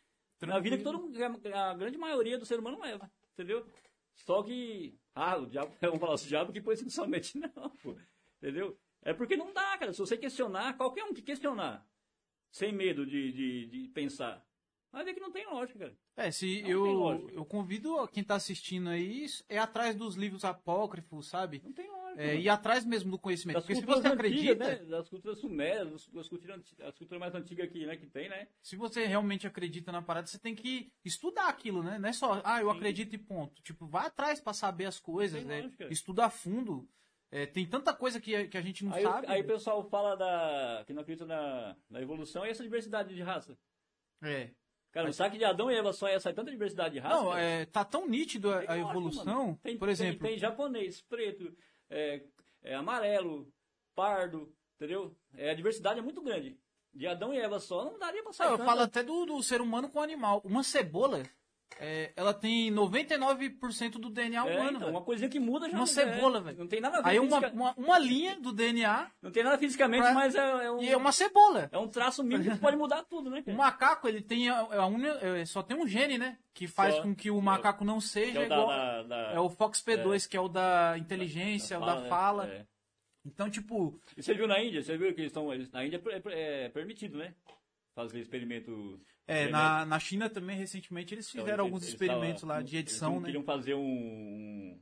na 0.46 0.58
vida 0.58 0.76
que 0.76 0.84
todo 0.84 0.98
mundo, 0.98 1.16
a, 1.54 1.74
grande 1.74 1.98
maioria 1.98 2.38
do 2.38 2.44
ser 2.44 2.58
humano 2.58 2.80
leva. 2.80 3.10
Entendeu? 3.32 3.66
Só 4.14 4.42
que, 4.42 4.98
ah, 5.14 5.38
o 5.38 5.46
diabo, 5.46 5.74
vamos 5.80 6.00
falar, 6.00 6.14
o 6.14 6.18
diabo 6.18 6.52
que 6.52 6.60
pôs 6.60 6.80
isso 6.80 6.90
somente 6.90 7.38
não, 7.38 7.70
pô. 7.82 7.96
Entendeu? 8.38 8.78
É 9.02 9.12
porque 9.12 9.36
não 9.36 9.52
dá, 9.52 9.76
cara. 9.78 9.92
Se 9.92 9.98
você 9.98 10.16
questionar, 10.16 10.76
qualquer 10.76 11.04
um 11.04 11.14
que 11.14 11.22
questionar, 11.22 11.86
sem 12.50 12.72
medo 12.72 13.06
de, 13.06 13.32
de, 13.32 13.66
de 13.66 13.88
pensar, 13.88 14.44
vai 14.92 15.04
ver 15.04 15.14
que 15.14 15.20
não 15.20 15.32
tem 15.32 15.46
lógica, 15.46 15.78
cara. 15.78 15.96
É, 16.16 16.30
se 16.30 16.62
Não 16.62 16.68
eu, 16.68 17.30
eu 17.30 17.44
convido 17.44 18.06
quem 18.08 18.22
tá 18.22 18.34
assistindo 18.34 18.90
aí 18.90 19.26
é 19.48 19.58
atrás 19.58 19.96
dos 19.96 20.14
livros 20.14 20.44
apócrifos, 20.44 21.28
sabe? 21.28 21.62
Não 21.64 21.72
tem 21.72 21.90
lógica. 21.90 22.22
É, 22.22 22.36
ir 22.36 22.48
atrás 22.50 22.84
mesmo 22.84 23.10
do 23.10 23.18
conhecimento. 23.18 23.54
das 23.54 23.64
Porque 23.64 23.80
se 23.80 23.86
você 23.86 24.06
antigas, 24.06 24.12
acredita, 24.12 24.68
né? 24.68 24.76
Das 24.84 25.08
culturas 25.08 25.38
sumérias, 25.38 26.08
das, 26.08 26.28
culturas, 26.28 26.60
as 26.82 26.98
culturas 26.98 27.20
mais 27.20 27.34
antigas 27.34 27.66
aqui, 27.66 27.86
né? 27.86 27.96
Que 27.96 28.06
tem, 28.06 28.28
né? 28.28 28.48
se 28.60 28.76
você 28.76 29.06
realmente 29.06 29.46
acredita 29.46 29.90
na 29.90 30.02
parada, 30.02 30.26
você 30.26 30.38
tem 30.38 30.54
que 30.54 30.92
estudar 31.02 31.48
aquilo, 31.48 31.82
né? 31.82 31.98
Não 31.98 32.08
é 32.08 32.12
só, 32.12 32.42
ah, 32.44 32.60
eu 32.60 32.70
Sim. 32.70 32.76
acredito 32.76 33.14
e 33.14 33.18
ponto. 33.18 33.62
Tipo, 33.62 33.86
vai 33.86 34.06
atrás 34.06 34.40
pra 34.40 34.52
saber 34.52 34.84
as 34.84 35.00
coisas, 35.00 35.42
né? 35.44 35.62
lógica. 35.62 35.88
Estuda 35.90 36.26
a 36.26 36.30
fundo. 36.30 36.86
É, 37.30 37.46
tem 37.46 37.66
tanta 37.66 37.94
coisa 37.94 38.20
que, 38.20 38.46
que 38.48 38.58
a 38.58 38.60
gente 38.60 38.84
não 38.84 38.92
Aí, 38.92 39.02
sabe. 39.02 39.26
aí 39.26 39.40
o 39.40 39.46
pessoal 39.46 39.82
fala 39.88 40.14
da, 40.14 40.84
que 40.86 40.92
não 40.92 41.00
acredita 41.00 41.24
na, 41.24 41.74
na 41.88 42.02
evolução 42.02 42.44
e 42.44 42.50
essa 42.50 42.62
diversidade 42.62 43.14
de 43.14 43.22
raça. 43.22 43.56
É. 44.22 44.50
Cara, 44.92 45.06
no 45.06 45.12
saque 45.12 45.38
de 45.38 45.44
Adão 45.44 45.70
e 45.70 45.74
Eva 45.74 45.92
só 45.92 46.06
ia 46.08 46.20
sair 46.20 46.34
tanta 46.34 46.50
diversidade 46.50 46.94
de 46.94 47.00
raça. 47.00 47.16
Não, 47.16 47.30
cara. 47.30 47.40
é, 47.42 47.64
tá 47.66 47.82
tão 47.84 48.06
nítido 48.06 48.52
a, 48.52 48.58
Tem 48.60 48.68
a 48.68 48.78
evolução. 48.78 49.24
mano. 49.24 49.58
Tem- 49.62 49.78
por 49.78 49.86
tem- 49.86 49.92
exemplo, 49.92 50.26
Tem, 50.28 50.38
japonês, 50.38 51.00
preto, 51.00 51.50
é, 51.88 52.22
é 52.62 52.74
amarelo, 52.74 53.50
pardo, 53.94 54.54
entendeu? 54.76 55.16
É, 55.34 55.50
a 55.50 55.54
diversidade 55.54 55.98
é 55.98 56.02
muito 56.02 56.20
grande. 56.22 56.58
De 56.92 57.06
Adão 57.06 57.32
e 57.32 57.38
Eva 57.38 57.58
só 57.58 57.86
não 57.86 57.98
daria 57.98 58.22
pra 58.22 58.34
sair 58.34 58.48
Não, 58.50 58.58
eu 58.58 58.64
falo 58.66 58.82
até 58.82 59.02
do, 59.02 59.24
do 59.24 59.42
ser 59.42 59.62
humano 59.62 59.88
com 59.88 59.98
o 59.98 60.02
animal. 60.02 60.42
Uma 60.44 60.62
cebola, 60.62 61.22
é, 61.78 62.12
ela 62.16 62.32
tem 62.34 62.70
99% 62.70 63.92
do 63.98 64.08
DNA 64.10 64.40
É, 64.40 64.42
humano. 64.42 64.68
então, 64.70 64.80
velho. 64.80 64.90
uma 64.92 65.02
coisinha 65.02 65.28
que 65.28 65.40
muda 65.40 65.68
já 65.68 65.76
Uma 65.76 65.86
cebola, 65.86 66.38
é, 66.38 66.40
velho. 66.42 66.58
Não 66.58 66.66
tem 66.66 66.80
nada 66.80 66.98
a 66.98 67.02
ver 67.02 67.08
Aí 67.10 67.18
uma, 67.18 67.40
fisica- 67.40 67.52
uma, 67.54 67.74
uma 67.76 67.98
linha 67.98 68.38
do 68.40 68.52
DNA 68.52 69.10
Não 69.20 69.30
tem 69.30 69.42
nada 69.42 69.58
fisicamente, 69.58 70.02
Pra- 70.02 70.14
mas 70.14 70.34
é, 70.34 70.38
é 70.66 70.70
um, 70.70 70.82
e 70.82 70.88
é 70.90 70.96
uma 70.96 71.12
cebola. 71.12 71.68
é 71.72 71.78
um 71.78 71.88
traço 71.88 72.22
mínimo 72.22 72.54
que 72.54 72.60
pode 72.60 72.76
mudar 72.76 73.02
tudo, 73.04 73.30
né? 73.30 73.40
O 73.42 73.44
cara? 73.44 73.56
macaco, 73.58 74.08
ele 74.08 74.20
tem 74.22 74.48
a, 74.48 74.60
a 74.60 74.86
unha- 74.88 75.18
é, 75.20 75.44
só 75.44 75.62
tem 75.62 75.76
um 75.76 75.86
gene, 75.86 76.18
né? 76.18 76.38
Que 76.54 76.66
faz 76.66 76.94
Só. 76.96 77.02
com 77.02 77.14
que 77.14 77.30
o 77.30 77.40
macaco 77.40 77.84
não 77.84 78.00
seja 78.00 78.40
é 78.40 78.46
o 78.46 78.48
da- 78.48 78.54
igual. 78.56 78.68
da- 78.68 79.02
da- 79.04 79.32
É 79.32 79.40
o 79.40 79.48
FOXP2, 79.50 80.26
que 80.28 80.36
é 80.36 80.40
o 80.40 80.48
da 80.48 80.96
inteligência, 80.98 81.78
o 81.78 81.84
da 81.86 82.00
né? 82.00 82.08
fala. 82.08 82.46
É. 82.48 82.66
Então, 83.24 83.48
tipo, 83.48 83.98
E 84.16 84.22
você 84.22 84.34
viu 84.34 84.46
na 84.48 84.60
Índia? 84.62 84.82
Você 84.82 84.96
viu 84.98 85.14
que 85.14 85.20
eles 85.20 85.30
estão. 85.30 85.46
Na 85.72 85.84
Índia 85.84 86.02
é, 86.04 86.16
é- 86.16 86.64
é 86.64 86.68
permitido, 86.68 87.18
né? 87.18 87.34
Fazer 87.94 88.18
experimento. 88.20 89.00
É, 89.26 89.48
na, 89.48 89.84
na 89.86 89.98
China 89.98 90.28
também, 90.28 90.56
recentemente, 90.56 91.14
eles 91.14 91.28
Então, 91.28 91.42
fizeram 91.44 91.64
eles- 91.64 91.72
alguns 91.72 91.82
eles 91.82 91.92
experimentos 91.94 92.42
lá 92.42 92.60
de 92.62 92.76
eles 92.76 92.80
edição, 92.90 93.20
né? 93.20 93.26
queriam 93.26 93.44
fazer 93.44 93.74
um, 93.74 94.80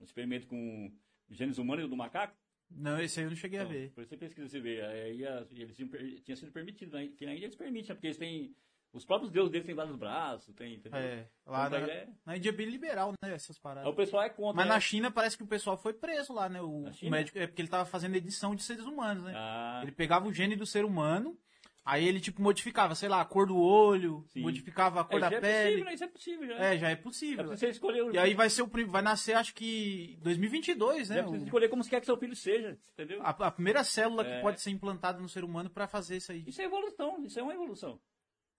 um, 0.00 0.04
experimento 0.04 0.46
com 0.46 0.92
genes 1.30 1.58
humanos 1.58 1.88
do 1.88 1.96
macaco. 1.96 2.36
Não, 2.70 2.98
esse 3.00 3.20
aí 3.20 3.26
eu 3.26 3.30
não 3.30 3.36
cheguei 3.36 3.58
a 3.60 3.62
Então, 3.62 3.72
ver. 3.74 3.90
Por 3.90 4.00
isso 4.02 4.10
você 4.10 4.16
pesquisa, 4.16 4.48
você 4.48 4.60
vê. 4.60 4.80
Aí 4.82 5.26
a- 5.26 5.46
eles 5.52 5.76
tinham, 5.76 5.90
tinha 6.22 6.36
sido 6.36 6.50
permitido. 6.50 6.96
Né? 6.96 7.08
Que 7.16 7.26
na 7.26 7.32
Índia 7.34 7.46
eles 7.46 7.56
permitem, 7.56 7.88
né? 7.90 7.94
porque 7.94 8.06
eles 8.08 8.18
têm. 8.18 8.54
Os 8.92 9.04
próprios 9.04 9.30
deuses 9.32 9.50
deles 9.50 9.66
têm 9.66 9.74
vários 9.74 9.96
braços, 9.96 10.54
tem. 10.54 10.74
Entendeu? 10.74 10.98
É, 10.98 11.28
lá 11.44 11.66
Então, 11.66 11.80
na, 11.80 11.86
é- 11.88 12.08
na 12.24 12.36
Índia 12.36 12.48
é 12.48 12.52
bem 12.52 12.68
liberal, 12.70 13.12
né? 13.22 13.34
Essas 13.34 13.56
Aí 13.56 13.62
paradas. 13.62 13.92
o 13.92 13.94
pessoal 13.94 14.22
é 14.22 14.30
contra. 14.30 14.54
Mas 14.56 14.66
né? 14.66 14.72
na 14.72 14.80
China 14.80 15.10
parece 15.10 15.36
que 15.36 15.42
o 15.42 15.46
pessoal 15.48 15.76
foi 15.76 15.92
preso 15.92 16.32
lá, 16.32 16.48
né? 16.48 16.60
O, 16.62 16.84
o 16.88 17.10
médico. 17.10 17.38
É 17.38 17.46
porque 17.46 17.60
ele 17.60 17.68
tava 17.68 17.84
fazendo 17.84 18.14
edição 18.16 18.54
de 18.54 18.62
seres 18.62 18.84
humanos, 18.84 19.24
né? 19.24 19.32
Ah, 19.36 19.80
Ele 19.82 19.92
pegava 19.92 20.26
o 20.26 20.32
gene 20.32 20.56
do 20.56 20.64
ser 20.66 20.84
humano, 20.84 21.36
aí 21.84 22.06
ele, 22.08 22.20
tipo, 22.20 22.40
modificava, 22.42 22.94
sei 22.94 23.08
lá, 23.08 23.20
a 23.20 23.24
cor 23.24 23.46
do 23.46 23.56
olho, 23.58 24.24
Sim. 24.28 24.40
modificava 24.40 25.00
a 25.00 25.04
cor 25.04 25.18
é, 25.18 25.20
da 25.20 25.30
já 25.30 25.36
é 25.36 25.40
pele. 25.40 25.64
possível, 25.70 25.84
né? 25.84 25.94
Isso 25.94 26.04
é 26.04 26.08
possível 26.08 26.46
já. 26.48 26.54
É, 26.54 26.78
já 26.78 26.88
é 26.88 26.92
É 26.92 26.96
possível. 26.96 27.46
você 27.46 27.68
escolher 27.68 28.02
o. 28.02 28.12
E 28.14 28.18
aí 28.18 28.34
vai 28.34 28.48
ser 28.50 28.62
o 28.62 28.70
vai 28.86 29.02
nascer, 29.02 29.34
acho 29.34 29.54
que 29.54 30.18
2022, 30.22 31.10
né? 31.10 31.18
é 31.18 31.22
você 31.22 31.36
O- 31.36 31.44
escolher 31.44 31.68
como 31.68 31.82
você 31.84 31.90
quer 31.90 32.00
que 32.00 32.06
seu 32.06 32.16
filho 32.16 32.34
seja, 32.36 32.78
entendeu? 32.92 33.20
a, 33.22 33.30
a 33.30 33.50
primeira 33.50 33.84
célula 33.84 34.26
É. 34.26 34.36
que 34.36 34.42
pode 34.42 34.60
ser 34.60 34.70
implantada 34.70 35.20
no 35.20 35.28
ser 35.28 35.44
humano 35.44 35.68
pra 35.70 35.86
fazer 35.86 36.16
isso 36.16 36.32
aí. 36.32 36.44
Isso 36.46 36.60
é 36.60 36.64
evolução, 36.64 37.22
isso 37.24 37.38
é 37.38 37.42
uma 37.42 37.54
evolução. 37.54 38.00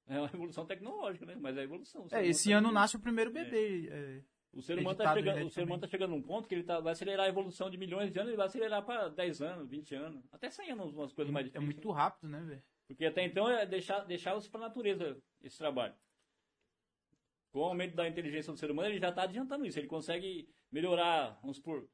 É 0.08 0.20
uma 0.20 0.30
evolução 0.32 0.66
tecnológica, 0.68 1.26
né? 1.26 1.36
Mas 1.40 1.58
é 1.58 1.64
evolução. 1.64 2.08
É, 2.12 2.16
humano 2.18 2.30
esse 2.30 2.52
tá- 2.52 2.58
ano 2.58 2.72
nasce 2.72 2.96
o 2.96 3.00
primeiro 3.00 3.32
bebê. 3.32 3.88
é. 3.92 4.22
O 4.54 4.62
ser 4.62 4.80
humano, 4.80 4.96
tá 4.96 5.04
editado 5.04 5.20
chegando, 5.20 5.34
o 5.34 5.38
geneticamente. 5.40 5.54
ser 5.54 5.64
humano 5.64 5.82
tá 5.82 5.88
chegando 5.88 6.10
num 6.12 6.22
ponto 6.22 6.48
que 6.48 6.56
ele 6.56 6.64
tá, 6.64 6.80
vai 6.80 6.94
acelerar 6.94 7.26
a 7.26 7.30
evolução 7.30 7.70
de 7.70 7.78
milhões 7.78 8.10
de 8.10 8.18
anos, 8.20 8.30
ele 8.30 8.38
vai 8.38 8.46
acelerar 8.46 8.86
para 8.86 9.10
10 9.10 9.42
anos, 9.42 9.70
20 9.70 9.94
anos, 9.96 10.24
até 10.32 10.50
100 10.50 10.72
anos, 10.72 10.94
umas 10.94 11.12
coisas 11.12 11.34
mais 11.34 11.46
É 11.48 11.50
difíceis. 11.50 11.66
muito 11.76 11.92
rápido, 11.92 12.30
né, 12.30 12.40
velho? 12.40 12.64
Porque 12.88 13.06
até 13.06 13.24
então 13.26 13.50
é 13.50 13.65
deixar, 13.65 14.06
isso 14.10 14.50
para 14.52 14.62
a 14.62 14.67
natureza, 14.67 15.17
esse 15.41 15.58
trabalho. 15.58 15.93
Com 17.52 17.60
o 17.60 17.63
aumento 17.63 17.95
da 17.95 18.08
inteligência 18.08 18.52
do 18.52 18.60
ser 18.60 18.69
humano, 18.69 18.89
ele 18.89 19.00
já 19.00 19.10
está 19.10 19.24
adiantando 19.24 19.65
isso. 19.65 19.80
Ele 19.80 19.88
consegue 19.88 20.48
melhorar, 20.71 21.39
vamos 21.41 21.58
supor, 21.58 21.88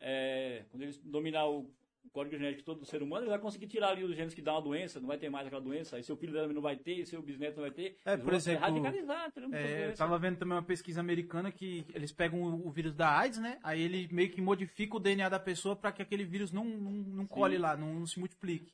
é, 0.00 0.64
quando 0.70 0.82
ele 0.82 0.98
dominar 1.04 1.46
o 1.46 1.70
código 2.12 2.36
genético 2.36 2.64
todo 2.64 2.80
do 2.80 2.86
ser 2.86 3.02
humano, 3.02 3.24
ele 3.24 3.30
vai 3.30 3.38
conseguir 3.38 3.66
tirar 3.66 3.90
ali 3.90 4.02
os 4.02 4.16
genes 4.16 4.34
que 4.34 4.40
dão 4.40 4.54
uma 4.54 4.62
doença, 4.62 4.98
não 5.00 5.08
vai 5.08 5.18
ter 5.18 5.28
mais 5.28 5.46
aquela 5.46 5.60
doença, 5.60 5.96
aí 5.96 6.02
seu 6.02 6.16
filho 6.16 6.32
também 6.32 6.54
não 6.54 6.62
vai 6.62 6.76
ter, 6.76 7.04
seu 7.06 7.20
bisneto 7.22 7.56
não 7.56 7.62
vai 7.62 7.70
ter. 7.70 7.96
É, 8.04 8.16
por 8.16 8.32
exemplo, 8.32 8.62
radicalizar, 8.62 9.30
É, 9.36 9.40
eu 9.40 9.48
doenças. 9.50 9.98
tava 9.98 10.18
vendo 10.18 10.38
também 10.38 10.56
uma 10.56 10.62
pesquisa 10.62 11.00
americana 11.00 11.52
que 11.52 11.84
eles 11.94 12.12
pegam 12.12 12.42
o, 12.42 12.70
vírus 12.70 12.94
da 12.94 13.10
AIDS, 13.18 13.38
né? 13.38 13.58
Aí 13.62 13.80
ele 13.82 14.08
meio 14.10 14.30
que 14.30 14.40
modifica 14.40 14.96
o 14.96 15.00
DNA 15.00 15.28
da 15.28 15.38
pessoa 15.38 15.76
pra 15.76 15.92
que 15.92 16.02
aquele 16.02 16.24
vírus 16.24 16.50
não, 16.50 16.64
não, 16.64 16.92
não 16.92 17.26
colhe 17.26 17.58
lá, 17.58 17.76
não, 17.76 17.92
não 17.94 18.06
se 18.06 18.18
multiplique. 18.18 18.72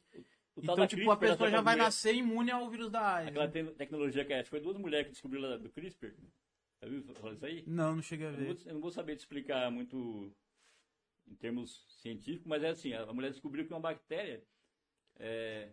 Tal 0.55 0.62
Então, 0.62 0.77
da 0.77 0.87
tipo, 0.87 1.11
a 1.11 1.17
pessoa 1.17 1.49
essa 1.49 1.51
já 1.51 1.61
vai 1.61 1.75
nascer 1.77 2.14
imune 2.14 2.51
ao 2.51 2.71
vírus 2.71 2.90
da 2.90 3.17
AIDS. 3.17 3.31
Aquela 3.31 3.47
né? 3.47 3.53
te- 3.53 3.75
tecnologia 3.77 4.25
que 4.25 4.33
é, 4.33 4.45
foi 4.45 4.61
duas 4.61 4.77
mulheres 4.77 5.07
que 5.07 5.12
descobriram 5.12 5.59
do 5.61 5.71
CRISPR. 5.71 6.14
Já 6.81 6.88
viu 6.88 7.03
falar 7.14 7.33
isso 7.35 7.47
aí? 7.47 7.64
Não, 7.67 7.97
não 7.97 8.03
cheguei 8.03 8.27
a 8.27 8.31
Eu 8.31 8.37
não, 8.38 8.45
ver. 8.47 8.55
vou, 8.55 8.67
eu 8.67 8.75
não 8.75 8.81
vou 8.81 8.90
saber 8.90 9.17
te 9.17 9.21
explicar 9.21 9.71
muito 9.71 10.33
em 11.27 11.35
termos 11.37 11.85
científicos, 12.01 12.47
mas 12.47 12.62
é 12.62 12.69
assim, 12.69 12.93
a 12.93 13.12
mulher 13.12 13.31
descobriu 13.31 13.67
que 13.67 13.73
uma 13.73 13.81
bactéria 13.81 14.45
é, 15.19 15.71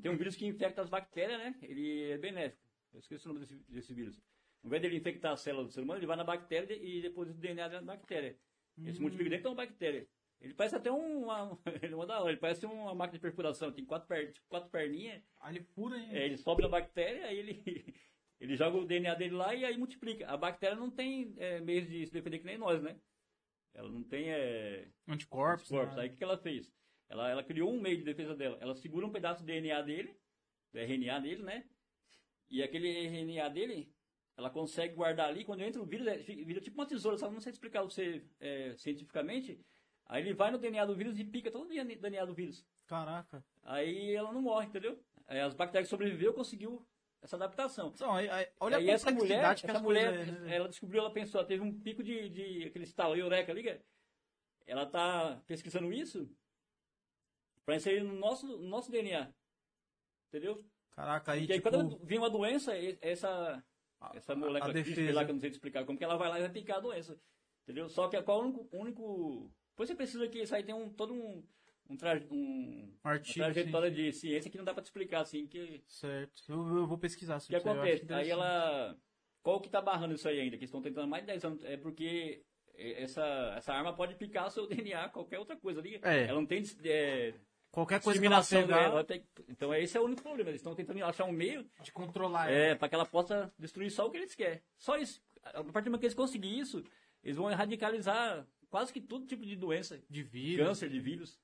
tem 0.00 0.10
um 0.10 0.16
vírus 0.16 0.36
que 0.36 0.46
infecta 0.46 0.80
as 0.80 0.88
bactérias, 0.88 1.38
né? 1.38 1.54
Ele 1.62 2.10
é 2.12 2.18
benéfico. 2.18 2.62
Eu 2.92 3.00
esqueci 3.00 3.24
o 3.26 3.28
nome 3.32 3.40
desse, 3.40 3.56
desse 3.68 3.92
vírus. 3.92 4.16
Ao 4.62 4.68
invés 4.68 4.80
dele 4.80 4.96
infectar 4.96 5.32
a 5.32 5.36
célula 5.36 5.64
do 5.64 5.72
ser 5.72 5.80
humano, 5.82 5.98
ele 5.98 6.06
vai 6.06 6.16
na 6.16 6.24
bactéria 6.24 6.74
e 6.74 7.02
deposita 7.02 7.36
o 7.36 7.40
DNA 7.40 7.68
dentro 7.68 7.86
da 7.86 7.94
bactéria. 7.94 8.38
Ele 8.78 8.92
se 8.92 8.98
Hum. 8.98 9.02
multiplica 9.02 9.30
dentro 9.30 9.42
de 9.42 9.48
uma 9.48 9.54
bactéria. 9.66 10.06
Ele 10.42 10.54
parece 10.54 10.74
até 10.74 10.90
um, 10.90 11.22
uma, 11.22 11.56
ele 11.80 11.92
é 11.92 11.96
uma 11.96 12.06
da 12.06 12.20
hora, 12.20 12.32
ele 12.32 12.40
parece 12.40 12.66
uma 12.66 12.94
máquina 12.94 13.18
de 13.18 13.22
perfuração, 13.22 13.70
tem 13.72 13.84
quatro, 13.84 14.08
per, 14.08 14.34
quatro 14.48 14.68
perninhas, 14.70 15.22
Aí 15.40 15.56
ele 15.56 15.64
fura, 15.64 15.96
hein? 15.96 16.08
é, 16.10 16.24
ele 16.26 16.36
sobe 16.36 16.62
na 16.62 16.68
bactéria, 16.68 17.26
aí 17.26 17.38
ele, 17.38 17.62
ele 18.40 18.56
joga 18.56 18.76
o 18.76 18.84
DNA 18.84 19.14
dele 19.14 19.34
lá 19.34 19.54
e 19.54 19.64
aí 19.64 19.78
multiplica. 19.78 20.26
A 20.28 20.36
bactéria 20.36 20.76
não 20.76 20.90
tem 20.90 21.32
é, 21.38 21.60
meios 21.60 21.88
de 21.88 22.06
se 22.06 22.12
defender 22.12 22.40
que 22.40 22.44
nem 22.44 22.58
nós, 22.58 22.82
né? 22.82 22.98
Ela 23.72 23.88
não 23.88 24.02
tem 24.02 24.30
é, 24.30 24.88
Anticorpos. 25.08 25.68
corpos. 25.68 25.96
né? 25.96 26.02
Aí 26.02 26.08
o 26.08 26.10
que, 26.10 26.18
que 26.18 26.24
ela 26.24 26.36
fez? 26.36 26.70
Ela, 27.08 27.30
ela 27.30 27.44
criou 27.44 27.72
um 27.72 27.80
meio 27.80 27.96
de 27.98 28.04
defesa 28.04 28.34
dela. 28.34 28.58
Ela 28.60 28.74
segura 28.74 29.06
um 29.06 29.12
pedaço 29.12 29.42
do 29.42 29.46
DNA 29.46 29.80
dele, 29.82 30.14
do 30.72 30.78
RNA 30.78 31.20
dele, 31.20 31.42
né? 31.42 31.64
E 32.50 32.62
aquele 32.62 32.88
RNA 33.06 33.48
dele, 33.48 33.90
ela 34.36 34.50
consegue 34.50 34.94
guardar 34.94 35.28
ali. 35.28 35.44
Quando 35.44 35.62
entra 35.62 35.80
o 35.80 35.86
vírus, 35.86 36.06
é, 36.06 36.18
vira 36.18 36.60
tipo 36.60 36.76
uma 36.78 36.86
tesoura, 36.86 37.16
só 37.16 37.30
não 37.30 37.40
sei 37.40 37.52
explicar 37.52 37.80
pra 37.80 37.88
você 37.90 38.24
é, 38.40 38.74
cientificamente. 38.76 39.58
Aí 40.12 40.22
ele 40.22 40.34
vai 40.34 40.50
no 40.50 40.58
DNA 40.58 40.84
do 40.84 40.94
vírus 40.94 41.18
e 41.18 41.24
pica 41.24 41.50
todo 41.50 41.64
o 41.64 41.68
DNA 41.68 42.26
do 42.26 42.34
vírus. 42.34 42.62
Caraca. 42.86 43.42
Aí 43.62 44.14
ela 44.14 44.30
não 44.30 44.42
morre, 44.42 44.66
entendeu? 44.66 45.02
Aí 45.26 45.40
as 45.40 45.54
bactérias 45.54 45.88
sobreviveu 45.88 46.34
conseguiu 46.34 46.86
essa 47.22 47.36
adaptação. 47.36 47.88
Então, 47.94 48.12
aí- 48.14 48.28
aí- 48.28 48.48
olha 48.60 48.76
Aí 48.76 48.90
a 48.90 48.92
essa 48.92 49.10
mulher, 49.10 49.42
essa 49.42 49.80
mulher, 49.80 50.12
é, 50.46 50.56
ela 50.56 50.68
descobriu, 50.68 51.00
ela 51.00 51.10
pensou, 51.10 51.38
ela 51.40 51.48
teve 51.48 51.62
um 51.62 51.80
pico 51.80 52.02
de, 52.02 52.28
de 52.28 52.64
aquele 52.64 52.84
estalo 52.84 53.16
eureka 53.16 53.50
ali, 53.52 53.80
ela 54.66 54.84
tá 54.84 55.40
pesquisando 55.46 55.90
isso 55.90 56.28
para 57.64 57.76
inserir 57.76 58.02
no 58.02 58.12
nosso, 58.12 58.46
no 58.46 58.68
nosso 58.68 58.90
DNA. 58.90 59.32
Entendeu? 60.28 60.62
Caraca, 60.90 61.32
aí, 61.32 61.40
Porque 61.40 61.52
aí 61.54 61.58
tipo... 61.58 61.70
quando 61.70 62.04
vem 62.04 62.18
uma 62.18 62.28
doença, 62.28 62.76
e- 62.76 62.98
essa, 63.00 63.64
essa 64.12 64.34
molécula 64.34 64.74
lá, 65.14 65.24
que 65.24 65.30
eu 65.30 65.34
não 65.34 65.40
sei 65.40 65.48
te 65.48 65.54
explicar 65.54 65.86
como 65.86 65.96
que 65.96 66.04
ela 66.04 66.18
vai 66.18 66.28
lá 66.28 66.38
e 66.38 66.42
vai 66.42 66.50
picar 66.50 66.76
a 66.76 66.80
doença. 66.80 67.18
Entendeu? 67.62 67.88
Só 67.88 68.08
que 68.08 68.20
qual 68.22 68.40
é 68.40 68.42
o 68.42 68.46
único... 68.46 68.68
único... 68.76 69.50
Depois 69.82 69.88
você 69.88 69.94
precisa 69.96 70.28
que 70.28 70.38
isso 70.42 70.54
aí 70.54 70.62
tem 70.62 70.74
um, 70.74 70.88
todo 70.88 71.12
um... 71.12 71.42
Um, 71.90 71.96
tra... 71.96 72.14
um 72.30 72.88
artigo, 73.02 73.44
uma 73.44 73.52
trajetória 73.52 73.90
de 73.90 74.12
ciência 74.12 74.50
que 74.50 74.56
não 74.56 74.64
dá 74.64 74.72
para 74.72 74.82
te 74.82 74.86
explicar 74.86 75.20
assim 75.20 75.46
que 75.46 75.82
Certo. 75.86 76.42
Eu, 76.48 76.76
eu 76.76 76.86
vou 76.86 76.96
pesquisar 76.96 77.36
o 77.36 77.40
sobre 77.40 77.56
que 77.56 77.60
isso 77.60 77.68
eu 77.68 77.72
acho 77.72 77.90
acontece? 77.90 78.14
Aí 78.14 78.30
ela. 78.30 78.96
Qual 79.42 79.60
que 79.60 79.68
tá 79.68 79.80
barrando 79.80 80.14
isso 80.14 80.28
aí 80.28 80.38
ainda? 80.38 80.56
Que 80.56 80.64
estão 80.64 80.80
tentando 80.80 81.08
mais 81.08 81.24
de 81.24 81.26
10 81.26 81.44
anos. 81.44 81.64
É 81.64 81.76
porque 81.76 82.44
essa, 82.76 83.54
essa 83.56 83.74
arma 83.74 83.92
pode 83.92 84.14
picar 84.14 84.50
seu 84.50 84.66
DNA, 84.68 85.08
qualquer 85.08 85.40
outra 85.40 85.56
coisa 85.56 85.80
ali. 85.80 86.00
É. 86.02 86.22
Ela 86.24 86.40
não 86.40 86.46
tem 86.46 86.62
é, 86.84 87.34
Qualquer 87.72 88.00
coisa 88.00 88.20
que 88.20 88.26
ela 88.26 88.44
pegar, 88.44 88.82
dela. 88.88 89.04
Tem- 89.04 89.26
Então 89.48 89.74
esse 89.74 89.96
é 89.96 90.00
o 90.00 90.04
único 90.04 90.22
problema. 90.22 90.50
Eles 90.50 90.60
estão 90.60 90.76
tentando 90.76 91.04
achar 91.04 91.24
um 91.24 91.32
meio 91.32 91.68
de 91.82 91.90
controlar 91.90 92.48
ela. 92.48 92.56
é, 92.56 92.74
para 92.76 92.88
que 92.88 92.94
ela 92.94 93.06
possa 93.06 93.52
destruir 93.58 93.90
só 93.90 94.06
o 94.06 94.10
que 94.10 94.18
eles 94.18 94.34
querem. 94.34 94.62
Só 94.78 94.96
isso. 94.96 95.20
A 95.42 95.64
partir 95.64 95.86
do 95.86 95.90
momento 95.90 96.00
que 96.00 96.06
eles 96.06 96.14
conseguirem 96.14 96.60
isso, 96.60 96.84
eles 97.24 97.36
vão 97.36 97.46
radicalizar 97.46 98.46
quase 98.72 98.92
que 98.92 99.00
todo 99.00 99.26
tipo 99.26 99.44
de 99.46 99.54
doença. 99.54 100.02
De 100.10 100.22
vírus. 100.22 100.66
Câncer, 100.66 100.88
de 100.88 100.98
vírus. 100.98 101.38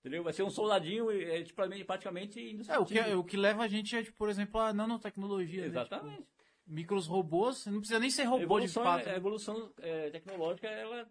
Entendeu? 0.00 0.22
Vai 0.22 0.32
ser 0.32 0.42
um 0.44 0.50
soldadinho 0.50 1.10
é, 1.10 1.42
tipo, 1.42 1.60
praticamente 1.84 2.38
É, 2.38 2.42
o 2.42 2.44
que, 2.46 2.52
indestrutível. 2.52 3.18
o 3.18 3.24
que 3.24 3.36
leva 3.36 3.64
a 3.64 3.68
gente 3.68 3.96
é, 3.96 4.02
tipo, 4.04 4.16
por 4.16 4.28
exemplo, 4.28 4.60
a 4.60 4.72
nanotecnologia, 4.72 5.62
né? 5.62 5.66
Exatamente. 5.68 6.24
micros 6.64 7.06
robôs, 7.06 7.66
não 7.66 7.78
precisa 7.78 7.98
nem 7.98 8.10
ser 8.10 8.24
robô 8.24 8.38
de 8.38 8.44
evolução, 8.66 8.82
fato. 8.84 9.08
a 9.08 9.14
evolução 9.16 9.72
é, 9.78 10.10
tecnológica, 10.10 10.68
ela, 10.68 11.08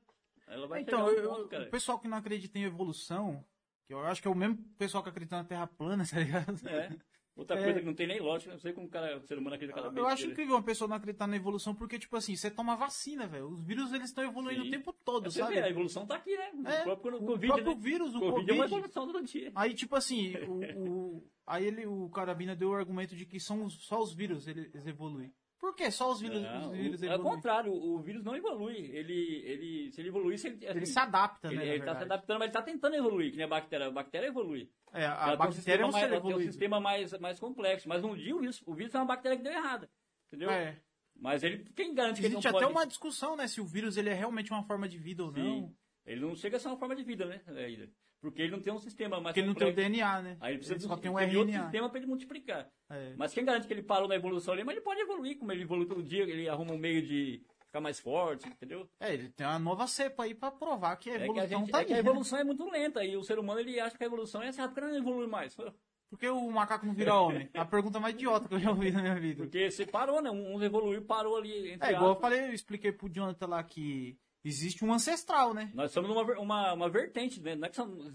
ela 0.48 0.68
vai 0.68 0.82
Então, 0.82 1.10
chegar 1.10 1.22
eu- 1.24 1.30
ponto, 1.30 1.48
cara. 1.50 1.64
o 1.68 1.72
pessoal 1.72 2.00
que 2.00 2.08
não 2.08 2.18
acredita 2.18 2.58
em 2.60 2.64
evolução, 2.64 3.44
que 3.86 3.94
eu 3.94 4.00
acho 4.06 4.22
que 4.22 4.28
é 4.28 4.32
o 4.32 4.36
mesmo 4.36 4.58
pessoal 4.78 5.02
que 5.04 5.10
acredita 5.10 5.36
na 5.38 5.44
Terra 5.44 5.68
plana, 5.68 6.04
tá 6.10 6.20
ligado? 6.20 6.68
É. 6.68 6.90
Outra 7.36 7.60
É. 7.60 7.64
coisa 7.66 7.80
que 7.82 7.86
não 7.86 7.94
tem 7.94 8.08
nem 8.08 8.22
lógica, 8.22 8.54
não 8.54 8.60
sei 8.60 8.72
como 8.72 8.88
o 8.88 8.90
cara, 8.90 9.18
o 9.18 9.28
ser 9.28 9.38
humano 9.38 9.56
acredita 9.56 9.76
cada 9.78 9.90
vez. 9.90 9.98
Eu 10.02 10.08
acho 10.08 10.28
incrível 10.28 10.56
uma 10.56 10.64
pessoa 10.64 10.88
não 10.88 10.96
acreditar 10.96 11.28
na 11.28 11.36
evolução, 11.36 11.76
porque, 11.76 12.00
tipo 12.00 12.16
assim, 12.16 12.34
você 12.34 12.50
toma 12.50 12.78
vacina, 12.78 13.28
velho. 13.28 13.50
Os 13.50 13.62
vírus, 13.62 13.92
eles 13.92 14.06
estão 14.10 14.24
evoluindo 14.24 14.62
Sim. 14.62 14.68
o 14.70 14.72
tempo 14.72 14.94
todo, 15.04 15.30
Você 15.30 15.40
sabe? 15.40 15.56
vê, 15.56 15.60
a 15.62 15.70
evolução 15.70 16.06
tá 16.08 16.16
aqui, 16.16 16.36
né? 16.38 16.50
É, 16.66 16.82
o 16.82 16.84
próprio 16.84 17.16
o 17.18 17.26
Covid, 17.26 17.48
próprio 17.48 17.76
né? 17.76 17.82
vírus, 17.82 18.16
o 18.16 18.20
Covid 18.20 18.50
é 18.50 18.54
uma 18.54 18.64
Covid. 18.64 18.74
evolução 18.76 19.06
todo 19.12 19.22
dia. 19.26 19.52
Aí, 19.54 19.74
tipo 19.74 19.96
assim, 19.98 20.34
o, 20.48 20.60
o- 21.18 21.28
aí 21.46 21.66
ele, 21.66 21.86
o 21.86 22.10
Carabina 22.10 22.56
deu 22.56 22.70
o 22.70 22.74
argumento 22.74 23.16
de 23.18 23.26
que 23.26 23.38
são 23.40 23.66
os- 23.66 23.86
só 23.86 24.00
os 24.02 24.14
vírus 24.14 24.48
eles 24.48 24.86
evoluem. 24.88 25.34
Por 25.60 25.74
que 25.74 25.90
só 25.90 26.12
os 26.12 26.22
vírus, 26.22 26.42
Não, 26.42 26.72
os 26.72 26.78
vírus 26.78 27.02
o, 27.02 27.06
é 27.06 27.10
o 27.10 27.14
evoluem? 27.14 27.36
contrário, 27.36 27.74
o 27.74 28.00
vírus 28.00 28.24
não 28.24 28.36
evolui. 28.36 28.76
Ele, 28.76 29.42
ele, 29.46 29.92
se 29.92 30.02
ele 30.02 30.10
evoluísse, 30.10 30.48
ele, 30.48 30.68
assim, 30.68 30.78
Ele 30.78 30.86
se 30.86 31.00
adapta, 31.00 31.48
ele, 31.48 31.58
né? 31.58 31.68
ele 31.68 31.84
tá 31.84 31.96
se 31.96 32.04
adaptando, 32.04 32.40
mas 32.40 32.46
ele 32.48 32.54
tá 32.54 32.62
tentando 32.62 32.96
evoluir, 32.96 33.32
que 33.32 33.38
nem 33.38 33.46
a 33.46 33.50
bactéria. 33.50 33.88
A 33.88 33.92
bactéria 33.92 34.28
evolui. 34.28 34.70
É, 34.94 35.06
a 35.06 35.28
Ela 35.28 35.36
bactéria 35.38 35.84
é 35.84 35.86
um 35.86 35.92
mais, 35.92 36.04
ela 36.04 36.12
tem 36.12 36.20
um 36.26 36.30
evoluído. 36.30 36.52
sistema 36.52 36.80
mais, 36.80 37.18
mais 37.20 37.40
complexo. 37.40 37.90
Mas 37.90 38.04
um 38.04 38.16
dia 38.16 38.36
o 38.36 38.40
vírus, 38.40 38.62
o 38.66 38.74
vírus 38.76 38.94
é 38.94 38.98
uma 39.00 39.06
bactéria 39.06 39.38
que 39.38 39.44
deu 39.44 39.54
errada. 39.54 39.90
Entendeu? 40.28 40.50
É. 40.50 40.80
Mas 41.16 41.44
ele, 41.44 41.64
quem 41.76 41.94
garante 41.94 42.20
que 42.20 42.28
ele 42.28 42.36
Existe 42.36 42.52
não 42.52 42.58
até 42.58 42.66
pode... 42.66 42.78
uma 42.78 42.86
discussão, 42.86 43.36
né? 43.38 43.48
Se 43.48 43.62
o 43.62 43.66
vírus 43.66 43.96
ele 43.98 44.10
é 44.10 44.14
realmente 44.14 44.52
uma 44.52 44.64
forma 44.64 44.88
de 44.88 44.98
vida 44.98 45.24
ou 45.24 45.32
não. 45.32 45.68
Sim. 45.68 45.76
Ele 46.06 46.22
não 46.22 46.36
chega 46.36 46.58
a 46.58 46.60
ser 46.60 46.68
uma 46.68 46.78
forma 46.78 46.96
de 46.96 47.04
vida, 47.04 47.26
né? 47.26 47.42
ainda. 47.48 47.90
Porque 48.32 48.42
ele 48.42 48.52
não 48.52 48.60
tem 48.60 48.74
um 48.74 48.80
sistema 48.80 49.20
mais 49.20 49.28
Porque 49.28 49.40
ele 49.40 49.48
não 49.48 49.56
tem 49.56 49.70
o. 49.70 49.74
DNA, 49.74 50.22
né? 50.22 50.38
Aí 50.40 50.52
ele 50.52 50.58
precisa 50.58 50.76
ele 50.76 50.88
só 50.88 50.96
de 50.96 51.02
tem 51.02 51.12
um 51.12 51.30
de 51.30 51.38
outro 51.38 51.54
sistema 51.54 51.90
para 51.90 52.00
ele 52.00 52.08
multiplicar. 52.08 52.70
É. 52.90 53.14
Mas 53.18 53.34
quem 53.34 53.46
garante 53.46 53.68
que 53.68 53.74
ele 53.74 53.84
parou 53.84 54.08
na 54.08 54.16
evolução 54.16 54.54
ali, 54.54 54.64
mas 54.64 54.76
ele 54.76 54.84
pode 54.84 55.02
evoluir, 55.02 55.38
como 55.38 55.52
ele 55.52 55.64
evolui 55.64 55.86
todo 55.86 56.04
dia, 56.04 56.24
ele 56.24 56.48
arruma 56.50 56.74
um 56.74 56.78
meio 56.78 57.02
de 57.02 57.44
ficar 57.76 57.82
mais 57.82 58.00
forte, 58.00 58.48
entendeu? 58.48 58.90
É, 59.00 59.14
ele 59.14 59.30
tem 59.30 59.46
uma 59.46 59.60
nova 59.60 59.86
cepa 59.88 60.24
aí 60.24 60.34
pra 60.34 60.52
provar 60.52 60.96
que 60.96 61.10
a 61.10 61.16
É 61.16 61.18
que 61.18 61.24
a, 61.24 61.28
evolução 61.28 61.60
gente, 61.60 61.72
tá 61.72 61.80
é 61.80 61.82
aí. 61.82 61.88
a 61.88 61.94
né? 61.94 62.00
evolução 62.00 62.40
é 62.40 62.44
muito 62.44 62.70
lenta 62.70 63.04
e 63.04 63.18
o 63.18 63.24
ser 63.24 63.38
humano 63.38 63.60
ele 63.60 63.80
acha 63.80 63.98
que 63.98 64.04
a 64.04 64.08
evolução 64.08 64.42
é 64.42 64.48
essa 64.48 64.62
rápida, 64.62 64.82
porque 64.82 64.94
não 64.94 65.02
evolui 65.02 65.28
mais. 65.28 65.56
Por 66.10 66.20
que 66.20 66.30
o 66.30 66.52
macaco 66.52 66.86
não 66.86 66.94
vira 66.94 67.16
homem? 67.16 67.50
A 67.54 67.66
pergunta 67.66 68.00
mais 68.00 68.14
idiota 68.14 68.48
que 68.48 68.54
eu 68.54 68.60
já 68.60 68.70
ouvi 68.70 68.92
na 68.92 69.02
minha 69.02 69.20
vida. 69.20 69.44
Porque 69.44 69.70
você 69.70 69.86
parou, 69.86 70.22
né? 70.22 70.30
Um 70.30 70.62
evoluiu, 70.62 71.02
parou 71.02 71.36
ali. 71.36 71.78
É, 71.82 71.92
igual 71.92 72.12
eu 72.12 72.20
falei, 72.20 72.42
eu 72.42 72.54
expliquei 72.54 72.92
pro 72.92 73.10
Jonathan 73.10 73.48
lá 73.48 73.64
que 73.64 74.18
existe 74.48 74.86
um 74.86 74.94
ancestral, 74.94 75.54
né? 75.54 75.72
Nós 75.74 75.92
somos 75.92 76.10
uma, 76.10 76.24
uma, 76.40 76.74
uma 76.74 76.90
vertente, 76.90 77.42
né? 77.42 77.56
Não 77.56 77.66
é 77.66 77.70
que 77.70 77.76
somos 77.76 78.08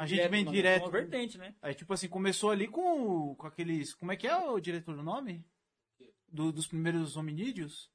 A 0.00 0.06
gente 0.06 0.28
vem 0.28 0.44
nós 0.44 0.54
direto. 0.54 0.82
uma 0.84 0.90
vertente, 0.90 1.36
né? 1.38 1.54
Aí, 1.60 1.74
tipo 1.74 1.92
assim, 1.92 2.08
começou 2.08 2.50
ali 2.50 2.66
com, 2.66 3.34
com 3.36 3.46
aqueles. 3.46 3.94
Como 3.94 4.10
é 4.10 4.16
que 4.16 4.26
é 4.26 4.36
o 4.36 4.58
diretor 4.58 4.96
do 4.96 5.02
nome? 5.02 5.44
Do- 6.26 6.52
dos 6.52 6.66
primeiros 6.66 7.16
hominídeos? 7.16 7.90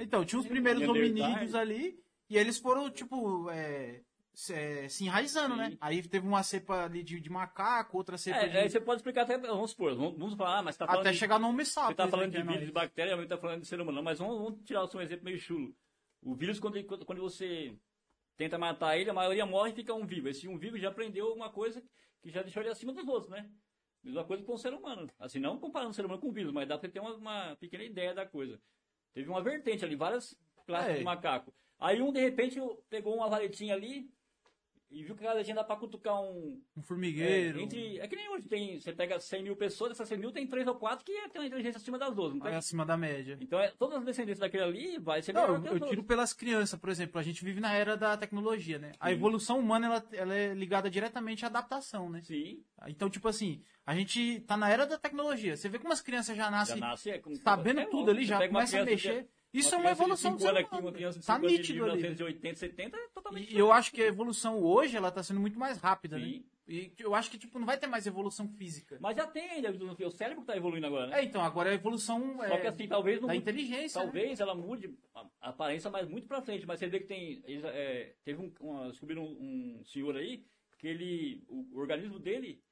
Então, 0.00 0.24
tinha 0.24 0.38
os 0.40 0.46
primeiros 0.46 0.86
hominídeos 0.88 1.54
ali, 1.54 1.98
e 2.28 2.36
eles 2.36 2.58
foram, 2.58 2.90
tipo, 2.90 3.48
é, 3.50 4.02
se, 4.34 4.52
é, 4.52 4.88
se 4.88 5.04
enraizando, 5.04 5.56
né? 5.56 5.70
Sim. 5.70 5.78
Aí 5.80 6.02
teve 6.02 6.26
uma 6.26 6.42
cepa 6.42 6.84
ali 6.84 7.02
de, 7.02 7.20
de 7.20 7.30
macaco, 7.30 7.96
outra 7.96 8.18
cepa 8.18 8.48
de. 8.48 8.56
É, 8.56 8.62
aí 8.62 8.70
você 8.70 8.80
pode 8.80 8.98
explicar 8.98 9.22
até, 9.22 9.38
vamos 9.38 9.70
supor, 9.70 9.94
vamos, 9.94 10.18
vamos 10.18 10.34
falar, 10.34 10.58
ah, 10.58 10.62
mas 10.62 10.76
tá 10.76 10.86
falando 10.86 11.00
até 11.02 11.12
de- 11.12 11.18
chegar 11.18 11.38
no 11.38 11.48
Homo 11.48 11.58
Você 11.64 11.70
sapiens. 11.72 11.96
tá 11.96 12.08
falando 12.08 12.32
né, 12.32 12.38
de 12.38 12.42
que 12.44 12.48
é 12.48 12.52
vírus, 12.52 12.66
de 12.66 12.72
bactéria, 12.72 13.10
realmente 13.10 13.28
tá 13.28 13.38
falando 13.38 13.60
de 13.60 13.66
ser 13.66 13.80
humano. 13.80 14.02
Mas 14.02 14.18
vamos, 14.18 14.36
vamos 14.38 14.64
tirar 14.64 14.84
um 14.84 15.00
exemplo 15.00 15.24
meio 15.24 15.38
chulo. 15.38 15.74
O 16.22 16.34
vírus, 16.34 16.58
quando, 16.58 16.76
ele- 16.76 16.86
quando 16.86 17.20
você 17.20 17.76
tenta 18.36 18.58
matar 18.58 18.98
ele, 18.98 19.08
a 19.10 19.14
maioria 19.14 19.46
morre 19.46 19.70
e 19.70 19.74
fica 19.74 19.94
um 19.94 20.04
vivo. 20.06 20.28
Esse 20.28 20.48
um 20.48 20.58
vivo 20.58 20.76
já 20.78 20.88
aprendeu 20.88 21.32
uma 21.32 21.50
coisa 21.50 21.82
que 22.22 22.30
já 22.30 22.42
deixou 22.42 22.62
ele 22.62 22.70
acima 22.72 22.92
dos 22.92 23.06
outros, 23.06 23.30
né? 23.30 23.48
Mesma 24.02 24.24
coisa 24.24 24.42
com 24.42 24.54
o 24.54 24.58
ser 24.58 24.74
humano. 24.74 25.08
Assim, 25.18 25.38
não 25.38 25.58
comparando 25.58 25.90
o 25.92 25.94
ser 25.94 26.04
humano 26.04 26.20
com 26.20 26.28
o 26.28 26.32
vírus, 26.32 26.52
mas 26.52 26.68
dá 26.68 26.76
pra 26.76 26.88
ter 26.90 27.00
uma, 27.00 27.14
uma 27.14 27.56
pequena 27.56 27.84
ideia 27.84 28.12
da 28.14 28.26
coisa. 28.26 28.60
Teve 29.12 29.28
uma 29.30 29.40
vertente 29.42 29.84
ali, 29.84 29.94
várias 29.96 30.36
classes 30.66 30.90
É. 30.96 30.98
de 30.98 31.04
macaco. 31.04 31.54
Aí 31.78 32.00
um, 32.02 32.12
de 32.12 32.20
repente, 32.20 32.58
pegou 32.90 33.14
uma 33.14 33.28
valetinha 33.28 33.74
ali 33.74 34.10
e 34.94 35.02
viu 35.02 35.16
que 35.16 35.26
a 35.26 35.30
valetinha 35.30 35.56
dá 35.56 35.64
pra 35.64 35.74
cutucar 35.74 36.22
um, 36.22 36.60
Um 36.76 36.80
é, 36.80 36.82
formigueiro. 36.82 37.60
entre, 37.60 37.98
é 37.98 38.06
que 38.06 38.14
nem 38.14 38.28
hoje 38.30 38.46
tem. 38.46 38.78
Você 38.78 38.92
pega 38.92 39.18
100 39.18 39.42
mil 39.42 39.56
pessoas, 39.56 39.90
dessas 39.90 40.08
100 40.08 40.18
mil 40.18 40.30
tem 40.30 40.46
3 40.46 40.68
ou 40.68 40.76
4 40.76 41.04
que 41.04 41.12
tem 41.30 41.40
uma 41.40 41.46
inteligência 41.46 41.78
acima 41.78 41.98
das 41.98 42.16
outras. 42.16 42.34
Não 42.34 42.46
tem? 42.46 42.54
acima 42.54 42.86
da 42.86 42.96
média. 42.96 43.36
Então, 43.40 43.58
é, 43.58 43.72
todas 43.76 43.98
as 43.98 44.04
descendências 44.04 44.38
daquele 44.38 44.62
ali 44.62 44.98
vai 44.98 45.20
ser 45.20 45.32
Não, 45.32 45.42
melhor 45.42 45.56
eu, 45.56 45.62
que 45.62 45.68
eu 45.68 45.82
as 45.84 45.90
tiro 45.90 46.04
pelas 46.04 46.32
crianças, 46.32 46.78
por 46.78 46.88
exemplo. 46.88 47.18
A 47.18 47.22
gente 47.24 47.44
vive 47.44 47.60
na 47.60 47.72
era 47.72 47.96
da 47.96 48.16
tecnologia, 48.16 48.78
né? 48.78 48.92
A 49.00 49.10
evolução 49.10 49.58
humana, 49.58 49.86
ela, 49.86 50.06
ela 50.12 50.34
é 50.34 50.54
ligada 50.54 50.88
diretamente 50.88 51.44
à 51.44 51.48
adaptação, 51.48 52.08
né? 52.08 52.22
Sim, 52.22 52.62
Então, 52.86 53.10
tipo 53.10 53.26
assim, 53.26 53.60
a 53.84 53.94
gente 53.94 54.40
tá 54.40 54.56
na 54.56 54.70
era 54.70 54.86
da 54.86 54.96
tecnologia. 54.96 55.56
Você 55.56 55.68
vê 55.68 55.78
como 55.78 55.92
as 55.92 56.00
crianças 56.00 56.36
já 56.36 56.44
já 56.44 56.50
nascem 56.50 56.80
nasce. 56.80 57.10
É, 57.10 57.22
sabendo 57.42 57.80
é 57.80 57.86
tudo 57.86 58.10
ali, 58.10 58.24
já 58.24 58.46
começa 58.46 58.80
a 58.80 58.84
mexer. 58.84 59.28
De- 59.54 59.60
Isso 59.60 59.74
é 59.74 59.78
uma 59.78 59.82
criança 59.84 59.94
de 59.96 60.00
evolução 60.02 60.32
do 60.32 60.38
cinco 60.38 60.48
anos 60.50 60.60
aqui. 60.66 60.82
Uma 60.82 60.92
criança 60.92 61.18
de 61.20 61.26
Tá 61.26 61.34
5 61.34 61.46
anos 61.46 61.52
de 61.52 61.58
nítido 61.62 61.84
ali. 61.84 61.92
1980, 61.96 62.58
70 62.58 62.96
é 62.96 63.08
totalmente 63.14 63.54
E 63.54 63.58
eu 63.58 63.72
acho 63.72 63.92
que 63.92 64.02
a 64.02 64.06
evolução 64.06 64.58
hoje, 64.62 64.96
ela 64.96 65.10
tá 65.10 65.22
sendo 65.22 65.40
muito 65.40 65.58
mais 65.58 65.78
rápida, 65.78 66.18
né? 66.18 66.24
Sim. 66.24 66.44
E 66.66 66.92
eu 66.98 67.14
acho 67.14 67.30
que, 67.30 67.36
tipo, 67.38 67.58
não 67.58 67.66
vai 67.66 67.76
ter 67.76 67.86
mais 67.86 68.06
evolução 68.06 68.48
física. 68.48 68.96
Mas 68.98 69.14
já 69.16 69.26
tem 69.26 69.50
ainda, 69.50 69.70
o 69.70 70.10
cérebro 70.10 70.40
que 70.40 70.46
tá 70.46 70.56
evoluindo 70.56 70.86
agora, 70.86 71.08
né? 71.08 71.20
É, 71.20 71.22
então, 71.24 71.42
agora 71.42 71.68
a 71.68 71.74
evolução 71.74 72.36
Só 72.38 72.44
é, 72.44 72.58
que 72.60 72.66
assim, 72.66 72.88
talvez 72.88 73.20
não 73.20 73.28
da 73.28 73.34
mude- 73.34 73.42
inteligência, 73.42 73.98
né? 74.00 74.04
Talvez 74.06 74.40
ela 74.40 74.54
mude 74.54 74.96
a 75.14 75.50
aparência, 75.50 75.90
mas 75.90 76.08
muito 76.08 76.26
pra 76.26 76.40
frente. 76.40 76.66
Mas 76.66 76.78
você 76.78 76.86
vê 76.88 77.00
que 77.00 77.06
tem. 77.06 77.42
é, 77.46 78.14
teve 78.24 78.40
um, 78.40 78.50
uma, 78.60 78.88
descobriram 78.88 79.24
um, 79.24 79.78
um 79.80 79.84
senhor 79.84 80.16
aí 80.16 80.42
que 80.78 80.88
ele. 80.88 81.44
O, 81.48 81.66
o 81.76 81.78
organismo 81.78 82.18
dele. 82.18 82.62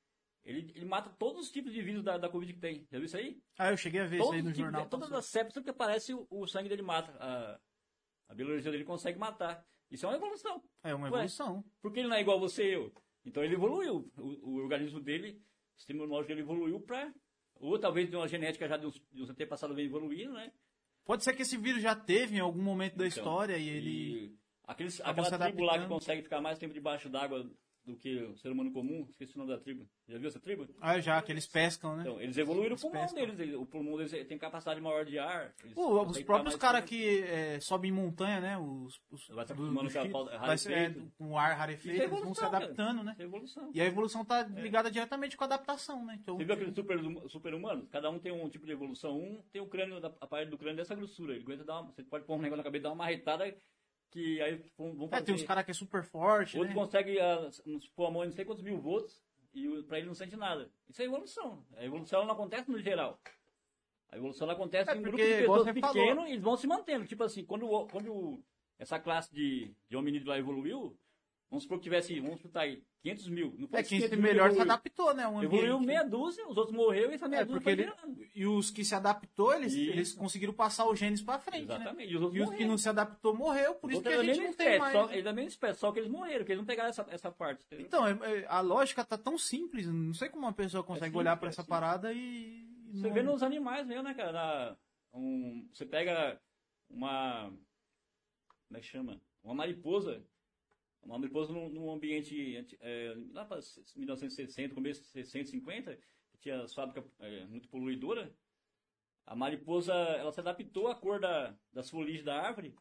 Ele, 0.44 0.72
ele 0.74 0.84
mata 0.84 1.08
todos 1.10 1.42
os 1.42 1.50
tipos 1.52 1.72
de 1.72 1.80
vírus 1.80 2.02
da, 2.02 2.18
da 2.18 2.28
Covid 2.28 2.52
que 2.52 2.58
tem. 2.58 2.86
Já 2.90 2.98
viu 2.98 3.06
isso 3.06 3.16
aí? 3.16 3.40
Ah, 3.58 3.70
eu 3.70 3.76
cheguei 3.76 4.00
a 4.00 4.06
ver 4.06 4.18
isso 4.20 4.32
aí 4.32 4.42
no 4.42 4.52
jornal. 4.52 4.88
todas 4.88 5.08
passou. 5.08 5.18
as 5.18 5.26
sepsis 5.26 5.62
que 5.62 5.70
aparece, 5.70 6.12
o, 6.14 6.26
o 6.30 6.46
sangue 6.46 6.68
dele 6.68 6.82
mata. 6.82 7.12
A, 7.20 7.60
a 8.28 8.34
biologia 8.34 8.70
dele 8.70 8.84
consegue 8.84 9.18
matar. 9.18 9.64
Isso 9.90 10.04
é 10.06 10.08
uma 10.08 10.16
evolução. 10.16 10.62
É 10.82 10.94
uma 10.94 11.04
Ué, 11.04 11.08
evolução. 11.10 11.64
Porque 11.80 12.00
ele 12.00 12.08
não 12.08 12.16
é 12.16 12.20
igual 12.20 12.40
você 12.40 12.64
e 12.64 12.72
eu. 12.74 12.92
Então 13.24 13.44
ele 13.44 13.54
evoluiu. 13.54 14.10
O, 14.16 14.50
o 14.50 14.56
organismo 14.56 15.00
dele, 15.00 15.40
o 15.76 15.78
sistema 15.78 15.98
imunológico 16.00 16.28
dele 16.28 16.40
evoluiu 16.40 16.80
pra. 16.80 17.12
Ou 17.56 17.78
talvez 17.78 18.10
de 18.10 18.16
uma 18.16 18.26
genética 18.26 18.66
já 18.66 18.76
de 18.76 18.86
uns, 18.86 19.00
de 19.12 19.22
uns 19.22 19.30
antepassados 19.30 19.76
vem 19.76 19.86
evoluindo, 19.86 20.32
né? 20.32 20.52
Pode 21.04 21.22
ser 21.22 21.34
que 21.34 21.42
esse 21.42 21.56
vírus 21.56 21.82
já 21.82 21.94
teve 21.94 22.36
em 22.36 22.40
algum 22.40 22.62
momento 22.62 22.96
da 22.96 23.06
Então, 23.06 23.18
história 23.18 23.56
e 23.56 23.68
ele... 23.68 23.90
e 23.90 24.38
aqueles, 24.64 25.00
aquela 25.00 25.38
tribo 25.38 25.62
lá 25.64 25.78
que 25.78 25.86
consegue 25.86 26.22
ficar 26.22 26.40
mais 26.40 26.58
tempo 26.58 26.74
debaixo 26.74 27.08
d'água 27.08 27.48
do 27.84 27.96
que 27.96 28.16
o 28.22 28.36
ser 28.36 28.50
humano 28.50 28.70
comum, 28.72 29.04
esqueci 29.10 29.34
o 29.34 29.38
nome 29.38 29.50
da 29.50 29.58
tribo. 29.58 29.88
Já 30.08 30.16
viu 30.18 30.28
essa 30.28 30.38
tribo? 30.38 30.66
Ah, 30.80 31.00
já, 31.00 31.20
que 31.20 31.32
eles 31.32 31.46
pescam, 31.46 31.96
né? 31.96 32.02
Então, 32.02 32.20
eles 32.20 32.36
evoluíram 32.38 32.76
o 32.76 32.80
pulmão 32.80 33.02
pescam. 33.02 33.20
deles. 33.20 33.40
ele- 33.40 33.56
O 33.56 33.66
pulmão 33.66 33.96
deles 33.96 34.12
tem 34.28 34.38
capacidade 34.38 34.80
maior 34.80 35.04
de 35.04 35.18
ar. 35.18 35.52
eles 35.64 35.74
Pô, 35.74 36.02
os 36.02 36.22
próprios 36.22 36.54
caras 36.56 36.84
que 36.84 37.20
é, 37.22 37.58
sobem 37.60 37.90
em 37.90 37.94
montanha, 37.94 38.40
né? 38.40 38.56
Os, 38.58 39.00
os, 39.10 39.26
Vai 39.28 39.44
do- 39.46 39.52
acostumando 39.52 39.90
com 39.92 39.98
é, 39.98 40.94
com 41.18 41.30
o 41.30 41.38
ar 41.38 41.56
rarefeito, 41.56 42.00
é 42.02 42.04
eles 42.04 42.20
vão 42.20 42.34
se 42.34 42.40
cara. 42.40 42.56
adaptando, 42.58 43.02
né? 43.02 43.16
É 43.18 43.22
evolução. 43.24 43.70
E 43.74 43.80
a 43.80 43.84
evolução 43.84 44.24
tá 44.24 44.42
ligada 44.42 44.90
diretamente 44.90 45.36
com 45.36 45.44
a 45.44 45.46
adaptação, 45.46 46.04
né? 46.04 46.18
Então, 46.20 46.36
Você 46.36 46.44
viu 46.44 46.54
aqueles 46.54 46.74
super, 46.74 46.98
super 47.28 47.54
humanos? 47.54 47.88
Cada 47.90 48.10
um 48.10 48.18
tem 48.18 48.30
um 48.32 48.48
tipo 48.48 48.64
de 48.66 48.72
evolução. 48.72 49.18
Um 49.18 49.42
tem 49.52 49.60
o 49.60 49.66
crânio, 49.66 49.98
a 50.20 50.26
parede 50.26 50.50
do 50.50 50.58
crânio 50.58 50.76
dessa 50.76 50.94
grossura. 50.94 51.34
Ele 51.34 51.42
aguenta 51.42 51.64
dar 51.64 51.80
uma, 51.80 51.90
você 51.92 52.02
pode 52.04 52.24
pôr 52.24 52.34
um 52.36 52.40
negócio 52.42 52.58
na 52.58 52.64
cabeça 52.64 52.80
e 52.80 52.84
dar 52.84 52.88
uma 52.90 52.96
marretada 52.96 53.52
que 54.12 54.40
aí 54.42 54.62
vão, 54.76 54.94
vão 54.94 55.06
é, 55.06 55.10
fazer. 55.10 55.24
tem 55.24 55.34
uns 55.34 55.42
caras 55.42 55.64
que 55.64 55.70
é 55.70 55.74
super 55.74 56.04
forte, 56.04 56.56
Outro 56.58 56.72
né? 56.74 56.78
consegue 56.80 57.16
pôr 57.96 58.06
a 58.06 58.10
mão 58.10 58.22
em 58.22 58.26
não 58.26 58.32
sei 58.32 58.44
quantos 58.44 58.62
mil 58.62 58.78
volts 58.78 59.20
e 59.54 59.82
pra 59.84 59.98
ele 59.98 60.06
não 60.06 60.14
sente 60.14 60.36
nada. 60.36 60.70
Isso 60.88 61.00
é 61.02 61.06
evolução. 61.06 61.66
A 61.76 61.84
evolução 61.84 62.24
não 62.24 62.32
acontece 62.34 62.70
no 62.70 62.78
geral. 62.78 63.18
A 64.10 64.16
evolução 64.18 64.48
acontece 64.50 64.90
É, 64.90 64.94
em 64.94 64.98
um 64.98 65.02
grupo 65.02 65.16
de 65.16 65.24
pessoas 65.24 65.64
você 65.64 65.80
falou- 65.80 65.94
pequeno 65.94 66.26
e 66.26 66.32
eles 66.32 66.42
vão 66.42 66.56
se 66.56 66.66
mantendo. 66.66 67.06
Tipo 67.06 67.24
assim, 67.24 67.44
quando, 67.44 67.66
quando 67.88 68.42
essa 68.78 68.98
classe 68.98 69.32
de, 69.34 69.74
de 69.88 69.96
hominídeo 69.96 70.28
lá 70.28 70.38
evoluiu, 70.38 70.94
vamos 71.52 71.64
supor 71.64 71.76
que 71.76 71.84
tivesse, 71.84 72.18
vamos 72.18 72.40
chutar 72.40 72.62
aí, 72.62 72.82
500 73.02 73.28
mil. 73.28 73.54
Não 73.58 73.68
É 73.72 73.82
que 73.82 73.90
500 73.90 74.06
esse 74.06 74.16
mil 74.16 74.22
melhor 74.22 74.50
se 74.52 74.60
adaptou, 74.60 75.12
né? 75.12 75.28
Um 75.28 75.42
Evoluiu 75.42 75.78
meia 75.78 76.02
dúzia, 76.02 76.48
os 76.48 76.56
outros 76.56 76.74
morreram 76.74 77.10
e 77.12 77.14
essa 77.14 77.28
meia 77.28 77.40
É, 77.40 77.44
dúzia 77.44 77.60
foi 77.60 77.72
ele, 77.72 77.92
e 78.34 78.46
os 78.46 78.70
que 78.70 78.82
se 78.82 78.94
adaptou, 78.94 79.52
eles, 79.54 79.74
Isso. 79.74 79.90
eles 79.90 80.14
conseguiram 80.14 80.54
passar 80.54 80.88
os 80.88 80.98
genes 80.98 81.20
pra 81.20 81.38
frente, 81.38 81.64
Exatamente. 81.64 82.06
né? 82.06 82.12
E 82.12 82.16
os 82.16 82.34
E 82.34 82.40
os 82.40 82.50
que 82.54 82.64
não 82.64 82.78
se 82.78 82.88
adaptou 82.88 83.36
morreu, 83.36 83.74
por 83.74 83.88
Os 83.90 83.94
isso 83.96 84.02
que 84.02 84.08
a 84.08 84.22
gente 84.24 84.36
não 84.38 84.44
tem 84.44 84.50
espécie, 84.50 84.78
mais. 84.78 84.92
Só, 84.94 85.12
eles 85.12 85.24
da 85.24 85.32
mesma 85.34 85.48
espécie, 85.50 85.78
só 85.78 85.92
que 85.92 85.98
eles 86.00 86.10
morreram, 86.10 86.44
que 86.46 86.52
eles 86.52 86.60
não 86.60 86.66
pegaram 86.66 86.88
essa, 86.88 87.06
essa 87.10 87.30
parte. 87.30 87.62
entendeu? 87.66 87.84
Então, 87.86 88.06
é- 88.06 88.40
é- 88.40 88.46
a 88.48 88.60
lógica 88.60 89.04
tá 89.04 89.18
tão 89.18 89.36
simples, 89.36 89.86
não 89.86 90.14
sei 90.14 90.30
como 90.30 90.46
uma 90.46 90.52
pessoa 90.54 90.82
consegue 90.82 91.06
simples, 91.06 91.20
olhar 91.20 91.36
pra 91.36 91.48
é 91.48 91.50
essa 91.50 91.62
parada 91.62 92.12
e... 92.14 92.18
e 92.18 92.98
Você 92.98 93.06
não- 93.08 93.14
vê 93.14 93.22
nos 93.22 93.42
animais 93.42 93.86
mesmo, 93.86 94.04
né, 94.04 94.14
cara? 94.14 94.32
Na- 94.32 94.76
um- 95.12 95.68
você 95.70 95.84
pega 95.84 96.40
uma. 96.88 97.52
Como 98.68 98.78
é 98.78 98.80
que 98.80 98.86
chama? 98.86 99.20
Uma 99.44 99.54
mariposa. 99.54 100.24
Uma 101.02 101.18
mariposa 101.18 101.52
num, 101.52 101.68
num 101.68 101.90
ambiente. 101.90 102.66
é, 102.80 103.14
lá 103.32 103.44
para 103.44 103.60
1960, 103.96 104.74
começo 104.74 105.02
de 105.02 105.08
60, 105.08 105.50
50, 105.50 105.96
que 105.96 106.38
tinha 106.40 106.62
as 106.62 106.72
fábricas 106.72 107.04
é, 107.18 107.44
muito 107.46 107.68
poluidoras. 107.68 108.30
A 109.26 109.34
mariposa 109.34 109.92
ela 109.92 110.32
se 110.32 110.40
adaptou 110.40 110.88
à 110.88 110.94
cor 110.94 111.20
da, 111.20 111.54
das 111.72 111.88
folhas 111.90 112.22
da 112.22 112.40
árvore 112.40 112.74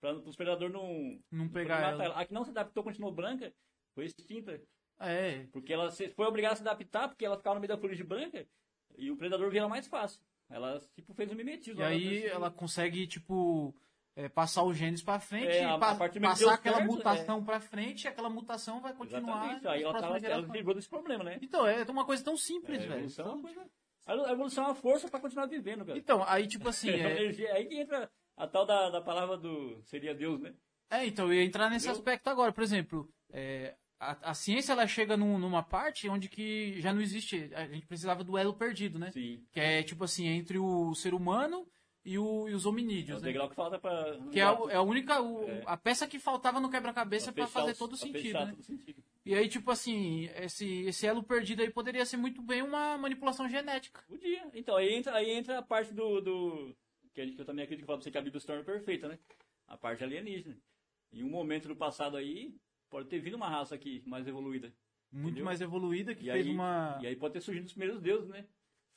para 0.00 0.14
os 0.16 0.36
predadores 0.36 0.72
não, 0.72 1.20
Não 1.30 1.48
pegar 1.48 1.92
matar 1.92 2.04
ela. 2.04 2.20
A 2.20 2.24
que 2.24 2.34
não 2.34 2.44
se 2.44 2.50
adaptou, 2.50 2.82
continuou 2.82 3.12
branca, 3.12 3.54
foi 3.94 4.06
extinta. 4.06 4.60
É, 4.98 5.46
Porque 5.52 5.72
ela 5.72 5.90
foi 5.90 6.26
obrigada 6.26 6.54
a 6.54 6.56
se 6.56 6.62
adaptar, 6.62 7.08
porque 7.08 7.24
ela 7.24 7.36
ficava 7.36 7.54
no 7.54 7.60
meio 7.60 7.68
da 7.68 7.78
folha 7.78 8.04
branca 8.04 8.46
e 8.96 9.10
o 9.10 9.16
predador 9.16 9.50
via 9.50 9.60
ela 9.60 9.68
mais 9.68 9.86
fácil. 9.86 10.20
Ela, 10.48 10.80
tipo, 10.94 11.14
fez 11.14 11.30
um 11.30 11.34
mimetismo. 11.34 11.80
E 11.80 11.84
aí 11.84 12.26
ela 12.26 12.50
consegue, 12.50 13.06
tipo, 13.06 13.74
é, 14.14 14.28
passar 14.28 14.62
os 14.64 14.76
genes 14.76 15.02
pra 15.02 15.18
frente, 15.18 15.46
É, 15.48 15.64
a- 15.64 15.78
pa- 15.78 15.92
a 15.92 15.94
passar 15.96 16.54
aquela 16.54 16.76
certo, 16.78 16.90
mutação 16.90 17.44
pra 17.44 17.60
frente, 17.60 18.04
e 18.04 18.08
aquela 18.08 18.28
mutação 18.28 18.80
vai 18.80 18.92
continuar 18.92 19.44
Exatamente. 19.44 19.68
Aí 19.68 19.82
ela, 19.82 19.92
próximas 19.92 20.00
tava, 20.02 20.26
ela 20.26 20.36
gerações. 20.36 20.52
livrou 20.56 20.74
desse 20.74 20.88
problema, 20.88 21.24
né? 21.24 21.38
Então, 21.40 21.66
é 21.66 21.82
uma 21.84 22.04
coisa 22.04 22.22
tão 22.24 22.36
simples, 22.36 22.80
É, 22.80 22.84
a 22.84 22.88
velho. 22.88 22.92
evolução 22.98 23.24
é 23.24 23.28
Então, 23.28 23.38
uma 23.40 23.42
coisa- 23.54 23.70
A 24.04 24.32
evolução 24.32 24.64
é 24.64 24.66
uma 24.68 24.74
força 24.74 25.08
pra 25.08 25.20
continuar 25.20 25.46
vivendo, 25.46 25.84
cara. 25.84 25.96
Então, 25.96 26.24
aí, 26.26 26.46
tipo 26.48 26.68
assim, 26.68 26.88
É, 27.22 27.24
é, 27.44 27.52
aí 27.52 27.66
que 27.66 27.76
entra 27.78 28.10
a 28.36 28.46
tal 28.48 28.66
da, 28.66 28.90
da 28.90 29.00
palavra 29.00 29.36
do. 29.38 29.80
Seria 29.84 30.12
Deus, 30.14 30.40
né? 30.40 30.52
É, 30.90 31.06
então, 31.06 31.26
eu 31.28 31.34
ia 31.34 31.44
entrar 31.44 31.70
nesse 31.70 31.86
Entendeu? 31.86 32.00
aspecto 32.00 32.28
agora. 32.28 32.52
Por 32.52 32.62
exemplo, 32.64 33.08
é, 33.32 33.76
a, 34.00 34.30
a 34.30 34.34
ciência 34.34 34.72
ela 34.72 34.86
chega 34.88 35.16
num- 35.16 35.38
numa 35.38 35.62
parte 35.62 36.08
onde 36.08 36.28
que 36.28 36.80
já 36.80 36.92
não 36.92 37.00
existe. 37.00 37.48
A 37.54 37.66
gente 37.68 37.86
precisava 37.86 38.24
do 38.24 38.36
elo 38.36 38.52
perdido, 38.54 38.98
né? 38.98 39.10
Sim. 39.12 39.42
Que 39.52 39.60
é 39.60 39.82
tipo 39.84 40.02
assim, 40.02 40.26
entre 40.26 40.58
o 40.58 40.92
ser 40.96 41.14
humano 41.14 41.64
e, 42.04 42.18
o- 42.18 42.48
e 42.48 42.54
os 42.54 42.64
É 42.64 42.66
o 42.66 42.70
hominídeos, 42.70 43.22
né? 43.22 43.28
degrau 43.28 43.48
que 43.48 43.54
falta 43.54 43.78
pra. 43.78 44.18
Que 44.32 44.40
é, 44.40 44.50
o- 44.50 44.70
é 44.70 44.74
a 44.76 44.82
única. 44.82 45.20
o- 45.22 45.48
É. 45.48 45.62
A 45.66 45.76
peça 45.76 46.06
que 46.06 46.18
faltava 46.18 46.60
no 46.60 46.70
quebra-cabeça 46.70 47.32
pra 47.32 47.46
fechar 47.46 47.60
fazer 47.60 47.76
todo 47.76 47.92
o 47.92 47.96
sentido, 47.96 48.38
né? 48.38 48.50
todo 48.50 48.62
sentido. 48.62 49.02
E 49.24 49.34
aí, 49.34 49.48
tipo 49.48 49.70
assim, 49.70 50.24
esse, 50.36 50.66
esse 50.86 51.06
elo 51.06 51.22
perdido 51.22 51.62
aí 51.62 51.70
poderia 51.70 52.04
ser 52.04 52.16
muito 52.16 52.42
bem 52.42 52.60
uma 52.62 52.98
manipulação 52.98 53.48
genética. 53.48 54.02
Podia. 54.08 54.50
Então, 54.52 54.76
aí 54.76 54.92
entra, 54.92 55.14
aí 55.14 55.30
entra 55.30 55.58
a 55.58 55.62
parte 55.62 55.94
do. 55.94 56.20
do 56.20 56.74
que, 57.14 57.20
a 57.20 57.24
gente- 57.24 57.36
que 57.36 57.40
eu 57.42 57.46
também 57.46 57.62
acredito 57.64 57.82
que 57.84 57.86
fala 57.86 57.98
pra 57.98 58.04
você 58.04 58.10
que 58.10 58.18
a 58.18 58.22
Bíblia 58.22 58.40
se 58.40 58.46
torna 58.46 58.64
perfeita, 58.64 59.06
né? 59.08 59.18
A 59.68 59.76
parte 59.76 60.02
alienígena. 60.02 60.56
Em 61.12 61.22
um 61.22 61.28
momento 61.28 61.68
do 61.68 61.76
passado 61.76 62.16
aí, 62.16 62.54
pode 62.90 63.08
ter 63.08 63.20
vindo 63.20 63.34
uma 63.34 63.48
raça 63.48 63.74
aqui 63.74 64.02
mais 64.06 64.26
evoluída. 64.26 64.72
Muito 65.12 65.26
Entendeu? 65.26 65.44
mais 65.44 65.60
evoluída, 65.60 66.14
que 66.14 66.26
E 66.26 66.32
fez 66.32 66.46
aí, 66.46 66.52
uma. 66.52 66.98
e 67.02 67.06
aí 67.06 67.14
pode 67.14 67.34
ter 67.34 67.42
surgido 67.42 67.66
os 67.66 67.72
primeiros 67.72 68.00
deuses, 68.00 68.28
né? 68.30 68.46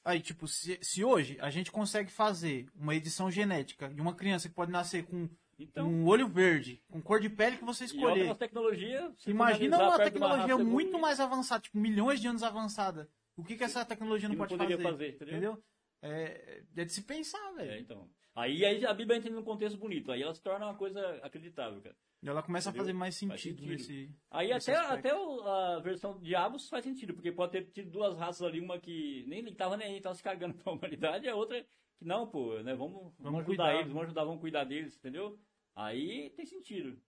Aí, 0.05 0.19
tipo, 0.21 0.47
se, 0.47 0.77
se 0.83 1.03
hoje 1.03 1.35
a 1.41 1.49
gente 1.49 1.71
consegue 1.71 2.11
fazer 2.11 2.67
uma 2.75 2.93
edição 2.93 3.31
genética 3.31 3.89
de 3.89 3.99
uma 3.99 4.13
criança 4.13 4.47
que 4.47 4.53
pode 4.53 4.71
nascer 4.71 5.03
com 5.03 5.27
Então, 5.57 5.89
um 5.89 6.05
olho 6.05 6.27
verde, 6.27 6.83
com 6.91 7.01
cor 7.01 7.19
de 7.19 7.27
pele 7.27 7.57
que 7.57 7.65
você 7.65 7.85
escolher. 7.85 8.35
tecnologia. 8.35 9.11
Imagina 9.25 9.79
uma 9.79 9.97
tecnologia 9.97 10.57
muito 10.59 10.99
mais 10.99 11.19
avançada, 11.19 11.61
tipo, 11.61 11.79
milhões 11.79 12.21
de 12.21 12.27
anos 12.27 12.43
avançada. 12.43 13.09
O 13.35 13.43
que, 13.43 13.57
que 13.57 13.63
essa 13.63 13.83
tecnologia 13.83 14.29
não 14.29 14.35
não 14.35 14.45
pode 14.45 14.55
fazer? 14.55 14.81
fazer, 14.81 15.15
entendeu? 15.15 15.63
É, 16.03 16.61
é 16.77 16.85
de 16.85 16.91
se 16.91 17.01
pensar, 17.01 17.51
velho. 17.53 17.71
É, 17.71 17.79
então. 17.79 18.07
Aí, 18.36 18.65
aí 18.65 18.86
a 18.86 18.93
Bíblia 18.93 19.17
entra 19.17 19.31
num 19.31 19.43
contexto 19.43 19.77
bonito. 19.77 20.11
Aí 20.11 20.21
ela 20.21 20.33
se 20.33 20.41
torna 20.43 20.65
uma 20.65 20.75
coisa 20.75 20.99
acreditável, 21.23 21.81
cara. 21.81 21.95
E 22.21 22.27
ela 22.27 22.43
começa 22.43 22.69
Entendeu? 22.69 22.81
a 22.81 22.86
fazer 22.86 22.93
mais 22.97 23.17
Faz 23.19 23.41
sentido, 23.41 23.59
sentido. 23.61 23.71
nesse. 23.71 24.15
Aí 24.31 24.49
Nesse 24.53 24.71
até, 24.71 24.79
aspecto. 24.79 25.07
até 25.07 25.15
o- 25.15 25.41
a 25.43 25.79
versão 25.79 26.19
Diabos 26.19 26.67
faz 26.67 26.83
sentido, 26.83 27.13
porque 27.13 27.31
pode 27.31 27.51
ter 27.53 27.65
tido 27.71 27.91
duas 27.91 28.17
raças 28.17 28.41
ali, 28.41 28.59
uma 28.59 28.79
que 28.79 29.23
nem 29.27 29.41
nem 29.41 29.53
tava 29.55 29.77
nem 29.77 29.88
aí, 29.93 30.01
tava 30.01 30.15
se 30.15 30.23
cagando 30.23 30.53
pra 30.63 30.73
humanidade, 30.73 31.25
e 31.25 31.29
a 31.29 31.36
outra 31.36 31.63
que 31.97 32.03
não, 32.05 32.27
pô, 32.27 32.57
né, 32.63 32.75
vamos, 32.75 33.13
vamos, 33.19 33.39
ajudar 33.41 33.45
cuidar. 33.45 33.75
eles, 33.75 33.88
vamos 33.91 34.03
ajudar, 34.07 34.23
vamos 34.25 34.41
cuidar 34.41 34.63
deles, 34.65 34.97
entendeu? 34.97 35.39
Aí 35.75 36.29
tem 36.31 36.45
sentido. 36.45 36.99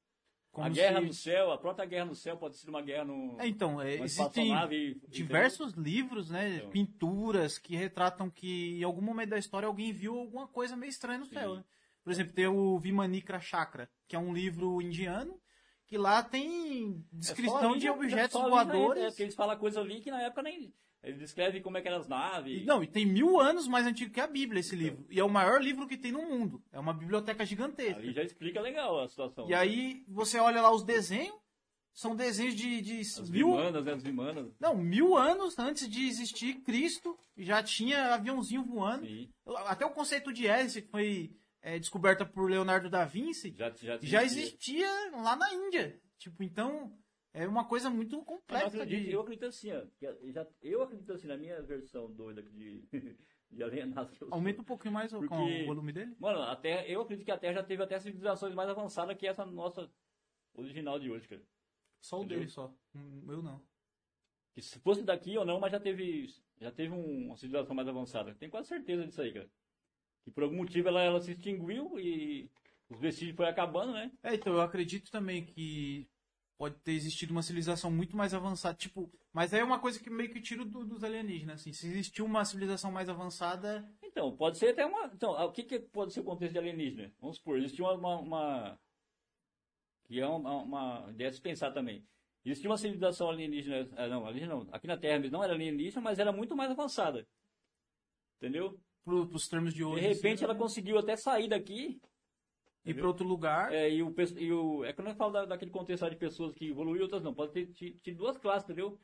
A 0.61 0.69
guerra 0.69 0.99
se- 0.99 1.05
no 1.05 1.13
céu, 1.13 1.51
a 1.51 1.57
própria 1.57 1.85
guerra 1.85 2.05
no 2.05 2.15
céu 2.15 2.37
pode 2.37 2.57
ser 2.57 2.69
uma 2.69 2.81
guerra 2.81 3.05
no. 3.05 3.39
É, 3.39 3.47
então, 3.47 3.81
é, 3.81 3.95
existem 3.95 4.51
entendeu? 4.51 4.95
diversos 5.09 5.73
livros, 5.73 6.29
né? 6.29 6.57
Então. 6.57 6.69
Pinturas 6.69 7.57
que 7.57 7.75
retratam 7.75 8.29
que 8.29 8.79
em 8.79 8.83
algum 8.83 9.01
momento 9.01 9.29
da 9.29 9.37
história 9.37 9.67
alguém 9.67 9.91
viu 9.93 10.17
alguma 10.17 10.47
coisa 10.47 10.75
meio 10.75 10.89
estranha 10.89 11.19
no 11.19 11.25
céu. 11.25 11.51
Sim. 11.51 11.57
né? 11.57 11.63
Por 12.03 12.11
exemplo, 12.11 12.33
tem 12.33 12.47
o 12.47 12.79
Vimanikra 12.79 13.39
Chakra, 13.39 13.89
que 14.07 14.15
é 14.15 14.19
um 14.19 14.33
livro 14.33 14.81
indiano, 14.81 15.39
que 15.85 15.97
lá 15.97 16.23
tem 16.23 17.03
É 17.13 17.17
descrição 17.17 17.71
ali, 17.71 17.79
de 17.79 17.89
objetos 17.89 18.41
voadores. 18.41 19.03
É, 19.03 19.07
porque 19.07 19.23
eles 19.23 19.35
falam 19.35 19.57
coisa 19.57 19.81
ali 19.81 19.99
que 19.99 20.09
na 20.09 20.21
época 20.21 20.41
nem. 20.41 20.73
Eles 21.03 21.19
descrevem 21.19 21.61
como 21.61 21.77
é 21.77 21.81
que 21.81 21.87
eram 21.87 21.99
as 21.99 22.07
naves. 22.07 22.61
E, 22.61 22.65
não, 22.65 22.83
e 22.83 22.87
tem 22.87 23.05
mil 23.05 23.39
anos 23.39 23.67
mais 23.67 23.85
antigo 23.85 24.11
que 24.11 24.19
a 24.19 24.27
Bíblia 24.27 24.59
esse 24.59 24.75
livro. 24.75 25.05
E 25.09 25.19
é 25.19 25.23
o 25.23 25.29
maior 25.29 25.61
livro 25.61 25.87
que 25.87 25.97
tem 25.97 26.11
no 26.11 26.21
mundo. 26.23 26.61
É 26.71 26.79
uma 26.79 26.93
biblioteca 26.93 27.45
gigantesca. 27.45 27.99
Ali 27.99 28.13
já 28.13 28.23
explica 28.23 28.59
legal 28.59 28.99
a 28.99 29.07
situação. 29.07 29.47
E 29.47 29.53
aí 29.53 30.03
você 30.07 30.39
olha 30.39 30.61
lá 30.61 30.73
os 30.73 30.83
desenhos, 30.83 31.37
são 31.93 32.15
desenhos 32.15 32.55
de, 32.55 32.81
de 32.81 32.99
As 32.99 33.29
mil, 33.29 33.51
vimanas, 33.51 33.85
né? 33.85 33.93
As 33.93 34.03
vimanas. 34.03 34.53
não, 34.59 34.75
mil 34.75 35.17
anos 35.17 35.57
antes 35.57 35.89
de 35.89 36.07
existir 36.07 36.61
Cristo, 36.61 37.17
já 37.37 37.63
tinha 37.63 38.13
aviãozinho 38.13 38.63
voando. 38.63 39.05
Sim. 39.05 39.29
Até 39.65 39.85
o 39.85 39.91
conceito 39.91 40.33
de 40.33 40.45
hélice 40.45 40.81
que 40.81 40.89
foi 40.89 41.31
é, 41.61 41.79
descoberta 41.79 42.25
por 42.25 42.49
Leonardo 42.49 42.89
da 42.89 43.05
Vinci 43.05 43.53
Já, 43.55 43.71
já, 43.75 43.97
já 44.01 44.23
existia 44.23 44.87
lá 45.11 45.35
na 45.35 45.51
Índia. 45.53 45.99
Tipo, 46.19 46.43
então 46.43 46.91
é 47.43 47.47
uma 47.47 47.65
coisa 47.67 47.89
muito 47.89 48.15
Mas 48.17 48.19
eu 48.19 48.25
complexa 48.25 48.67
acredito, 48.83 49.05
de... 49.05 49.11
eu 49.11 49.21
acredito 49.21 49.45
assim, 49.45 49.71
ó, 49.71 49.85
já, 50.01 50.47
eu 50.61 50.81
acredito 50.81 51.11
assim, 51.13 51.27
na 51.27 51.37
minha 51.37 51.61
versão 51.61 52.11
doida 52.11 52.41
de, 52.43 52.81
de. 53.51 53.71
Aumenta 54.31 54.61
um 54.61 54.65
pouquinho 54.65 54.93
mais 54.93 55.11
Porque- 55.11 55.63
o 55.63 55.65
volume 55.67 55.91
dele. 55.93 56.15
Mano, 56.19 56.41
a 56.41 56.55
Terra, 56.55 56.85
eu 56.87 57.01
acredito 57.01 57.25
que 57.25 57.31
a 57.31 57.37
Terra 57.37 57.53
já 57.55 57.63
teve 57.63 57.81
até 57.83 57.99
civilizações 57.99 58.53
mais 58.53 58.69
avançadas 58.69 59.15
que 59.17 59.25
essa 59.27 59.45
nossa 59.45 59.89
original 60.53 60.99
de 60.99 61.09
hoje, 61.11 61.27
cara. 61.27 61.41
Só 62.01 62.17
o 62.17 62.19
Entendeu? 62.21 62.39
dele 62.39 62.49
só. 62.51 62.73
Hum, 62.95 63.23
Eu 63.27 63.41
não. 63.41 63.61
Que 64.53 64.61
se 64.61 64.79
fosse 64.79 65.03
daqui 65.03 65.37
ou 65.37 65.45
não, 65.45 65.59
mas 65.59 65.71
já 65.71 65.79
teve, 65.79 66.27
já 66.59 66.71
teve 66.71 66.93
um- 66.93 67.27
uma 67.27 67.37
civilização 67.37 67.75
mais 67.75 67.87
avançada. 67.87 68.33
Tenho 68.35 68.51
quase 68.51 68.67
certeza 68.67 69.05
disso 69.05 69.21
aí, 69.21 69.31
cara. 69.31 69.49
Que 70.23 70.31
por 70.31 70.43
algum 70.43 70.57
motivo 70.57 70.87
ela, 70.87 71.01
ela 71.01 71.21
se 71.21 71.31
extinguiu 71.31 71.99
e 71.99 72.49
os 72.89 72.99
vestígios 72.99 73.35
foram 73.35 73.49
acabando, 73.49 73.93
né? 73.93 74.11
É, 74.23 74.33
então 74.35 74.53
eu 74.53 74.61
acredito 74.61 75.09
também 75.11 75.45
que 75.45 76.09
pode 76.57 76.75
ter 76.79 76.93
existido 76.93 77.31
uma 77.31 77.43
civilização 77.43 77.91
muito 77.91 78.17
mais 78.17 78.33
avançada, 78.33 78.75
tipo, 78.75 79.11
mas 79.31 79.53
aí 79.53 79.59
é 79.59 79.63
uma 79.63 79.79
coisa 79.79 79.99
que 79.99 80.09
meio 80.09 80.31
que 80.31 80.41
tiro 80.41 80.65
do- 80.65 80.83
dos 80.85 81.03
alienígenas, 81.03 81.61
assim, 81.61 81.71
se 81.71 81.85
existiu 81.87 82.25
uma 82.25 82.43
civilização 82.43 82.91
mais 82.91 83.07
avançada, 83.09 83.87
Então, 84.03 84.35
pode 84.35 84.57
ser 84.57 84.69
até 84.69 84.83
uma. 84.85 85.05
Então, 85.13 85.31
o 85.33 85.51
que, 85.51 85.61
que 85.63 85.79
pode 85.79 86.11
ser 86.11 86.21
o 86.21 86.23
contexto 86.23 86.53
de 86.53 86.59
alienígena? 86.59 87.13
Vamos 87.19 87.37
supor, 87.37 87.57
existia 87.59 87.85
uma. 87.85 87.93
uma, 87.93 88.15
uma- 88.19 88.79
que 90.07 90.19
é 90.19 90.25
uma, 90.27 90.55
uma 90.63 91.05
ideia 91.11 91.29
de 91.29 91.35
se 91.35 91.41
pensar 91.41 91.71
também. 91.71 92.03
Existia 92.43 92.69
uma 92.69 92.77
civilização 92.77 93.29
alienígena. 93.29 93.87
ah, 93.95 94.07
não, 94.07 94.25
alienígena 94.25 94.55
não. 94.55 94.67
Aqui 94.71 94.87
na 94.87 94.97
Terra 94.97 95.19
não 95.29 95.43
era 95.43 95.53
alienígena, 95.53 96.01
mas 96.01 96.17
era 96.17 96.31
muito 96.31 96.55
mais 96.55 96.71
avançada. 96.71 97.27
Entendeu? 98.37 98.79
pro, 99.03 99.25
pros 99.27 99.47
termos 99.47 99.71
de 99.73 99.79
De 99.79 99.85
hoje. 99.85 100.01
repente 100.01 100.35
assim, 100.35 100.45
ela 100.45 100.55
conseguiu 100.55 100.97
até 100.97 101.15
sair 101.15 101.47
daqui. 101.47 102.01
Ir 102.91 102.93
para 102.95 103.07
outro 103.07 103.27
lugar. 103.27 103.71
É, 103.73 103.89
e, 103.89 104.01
o, 104.03 104.13
e 104.37 104.51
o. 104.53 104.83
É 104.85 104.93
quando 104.93 105.07
eu 105.09 105.15
falo 105.15 105.31
da- 105.33 105.45
daquele 105.45 105.71
contexto 105.71 106.09
de 106.09 106.15
pessoas 106.15 106.53
que 106.53 106.69
evoluíram 106.69 106.99
e 107.01 107.03
outras 107.03 107.23
não. 107.23 107.33
Pode 107.33 107.51
ter 107.53 107.67
ti- 107.67 107.97
tido 108.01 108.17
duas 108.17 108.37
classes, 108.37 108.63
entendeu? 108.63 108.97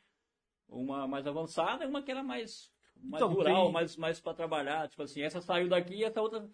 Uma 0.67 1.07
mais 1.07 1.27
avançada 1.27 1.83
e 1.83 1.87
uma 1.87 2.01
que 2.01 2.11
era 2.11 2.23
mais. 2.23 2.71
Mais 2.95 3.21
Então, 3.21 3.33
rural, 3.33 3.63
tem- 3.65 3.73
mais, 3.73 3.97
mais 3.97 4.19
pra 4.19 4.33
trabalhar. 4.33 4.87
Tipo 4.87 5.03
assim, 5.03 5.21
essa 5.21 5.41
saiu 5.41 5.67
daqui 5.67 5.95
e 5.95 6.03
essa 6.03 6.21
outra 6.21 6.47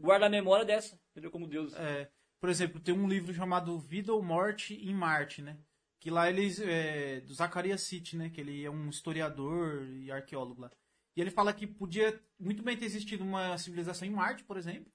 guarda 0.00 0.26
a 0.26 0.30
memória 0.30 0.64
dessa. 0.64 0.98
Entendeu? 1.12 1.30
Como 1.30 1.46
Deus. 1.46 1.72
É, 1.74 2.10
por 2.40 2.48
exemplo, 2.50 2.80
tem 2.80 2.94
um 2.94 3.08
livro 3.08 3.32
chamado 3.32 3.78
Vida 3.78 4.12
ou 4.12 4.22
Morte 4.22 4.74
em 4.74 4.92
Marte, 4.94 5.40
né? 5.42 5.58
Que 6.00 6.10
lá 6.10 6.28
eles. 6.28 6.60
É, 6.60 7.20
do 7.20 7.32
Zacarias 7.32 7.80
City, 7.82 8.16
né? 8.16 8.28
Que 8.28 8.40
ele 8.40 8.64
é 8.64 8.70
um 8.70 8.88
historiador 8.90 9.82
e 9.88 10.10
arqueólogo 10.10 10.60
lá. 10.62 10.70
E 11.16 11.20
ele 11.20 11.30
fala 11.30 11.52
que 11.52 11.66
podia 11.66 12.20
muito 12.38 12.62
bem 12.62 12.76
ter 12.76 12.84
existido 12.84 13.22
uma 13.24 13.56
civilização 13.56 14.06
em 14.06 14.10
Marte, 14.10 14.42
por 14.44 14.56
exemplo. 14.56 14.92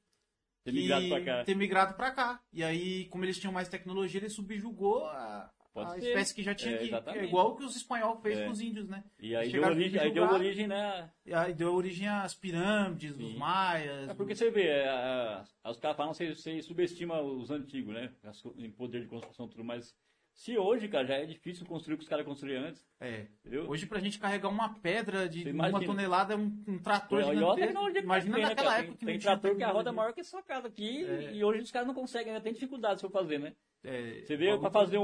Ter 0.63 0.71
migrado 0.73 1.07
pra 1.09 1.21
cá. 1.23 1.43
ter 1.43 1.55
migrado 1.55 1.93
pra 1.95 2.11
cá. 2.11 2.41
E 2.53 2.63
aí, 2.63 3.05
como 3.05 3.25
eles 3.25 3.39
tinham 3.39 3.53
mais 3.53 3.67
tecnologia, 3.69 4.19
ele 4.19 4.29
subjugou 4.29 5.05
a, 5.05 5.49
Pode 5.73 5.91
a 5.91 5.93
ser. 6.01 6.07
espécie 6.09 6.35
que 6.35 6.43
já 6.43 6.53
tinha 6.55 6.73
É, 6.73 6.75
aqui. 6.75 6.87
exatamente. 6.87 7.23
É 7.23 7.27
igual 7.27 7.55
que 7.55 7.63
os 7.63 7.75
espanhóis 7.75 8.19
fez 8.21 8.39
É. 8.39 8.45
com 8.45 8.51
os 8.51 8.59
índios, 8.59 8.87
né? 8.89 9.03
E 9.19 9.35
aí 9.35 9.51
deu, 9.51 9.63
origem, 9.63 9.99
aí 9.99 10.11
deu 10.11 10.23
origem, 10.23 10.67
né? 10.67 11.09
E 11.25 11.33
aí 11.33 11.53
deu 11.53 11.73
origem 11.73 12.07
às 12.07 12.35
pirâmides, 12.35 13.15
Sim. 13.15 13.23
os 13.23 13.35
maias. 13.35 14.09
É 14.09 14.13
porque 14.13 14.33
os- 14.33 14.39
você 14.39 14.49
vê, 14.51 14.67
é, 14.67 15.41
os 15.65 15.77
caras 15.77 15.95
falam 15.97 16.11
que 16.11 16.17
você, 16.17 16.35
você 16.35 16.61
subestima 16.61 17.21
os 17.21 17.49
antigos, 17.49 17.93
né? 17.93 18.11
Em 18.57 18.69
poder 18.71 19.01
de 19.01 19.07
construção 19.07 19.45
e 19.45 19.49
tudo, 19.49 19.63
mas 19.63 19.95
se 20.39 20.57
hoje, 20.57 20.87
cara, 20.87 21.05
já 21.05 21.15
é 21.15 21.25
difícil 21.25 21.65
construir 21.65 21.95
o 21.95 21.97
que 21.97 22.03
os 22.03 22.09
caras 22.09 22.25
construíram 22.25 22.63
antes, 22.69 22.81
É. 22.97 23.27
entendeu? 23.41 23.69
Hoje, 23.69 23.85
pra 23.85 23.99
gente 23.99 24.17
carregar 24.17 24.47
uma 24.47 24.73
pedra 24.79 25.27
de 25.27 25.43
Você 25.43 25.51
uma 25.51 25.67
imagina. 25.67 25.91
tonelada, 25.93 26.37
um, 26.37 26.63
um 26.65 26.79
trator 26.79 27.19
E 27.19 27.23
gigantesco. 27.25 27.55
tecnologia 27.59 27.99
que 28.01 28.05
Imagina 28.05 28.33
tem, 28.35 28.43
né, 28.43 28.49
naquela 28.49 28.69
cara? 28.69 28.79
época 28.83 28.97
que 28.97 29.05
Tem, 29.05 29.15
não 29.15 29.19
tem 29.19 29.21
trator 29.21 29.57
que 29.57 29.63
a 29.63 29.71
roda 29.71 29.89
é 29.89 29.93
maior 29.93 30.13
que 30.13 30.21
a 30.21 30.23
sua 30.23 30.41
casa 30.41 30.67
aqui 30.69 31.03
É. 31.03 31.33
e 31.33 31.43
hoje 31.43 31.61
os 31.63 31.71
caras 31.71 31.87
não 31.87 31.93
conseguem, 31.93 32.31
né? 32.31 32.39
Tem 32.39 32.53
dificuldade 32.53 33.01
se 33.01 33.09
fazer, 33.09 33.37
né? 33.37 33.53
É, 33.83 34.21
Você 34.25 34.37
vê, 34.37 34.57
pra 34.57 34.71
fazer 34.71 34.97
um, 34.97 35.03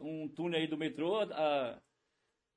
um, 0.00 0.22
um 0.22 0.28
túnel 0.28 0.60
aí 0.60 0.68
do 0.68 0.76
metrô, 0.78 1.18
a, 1.20 1.80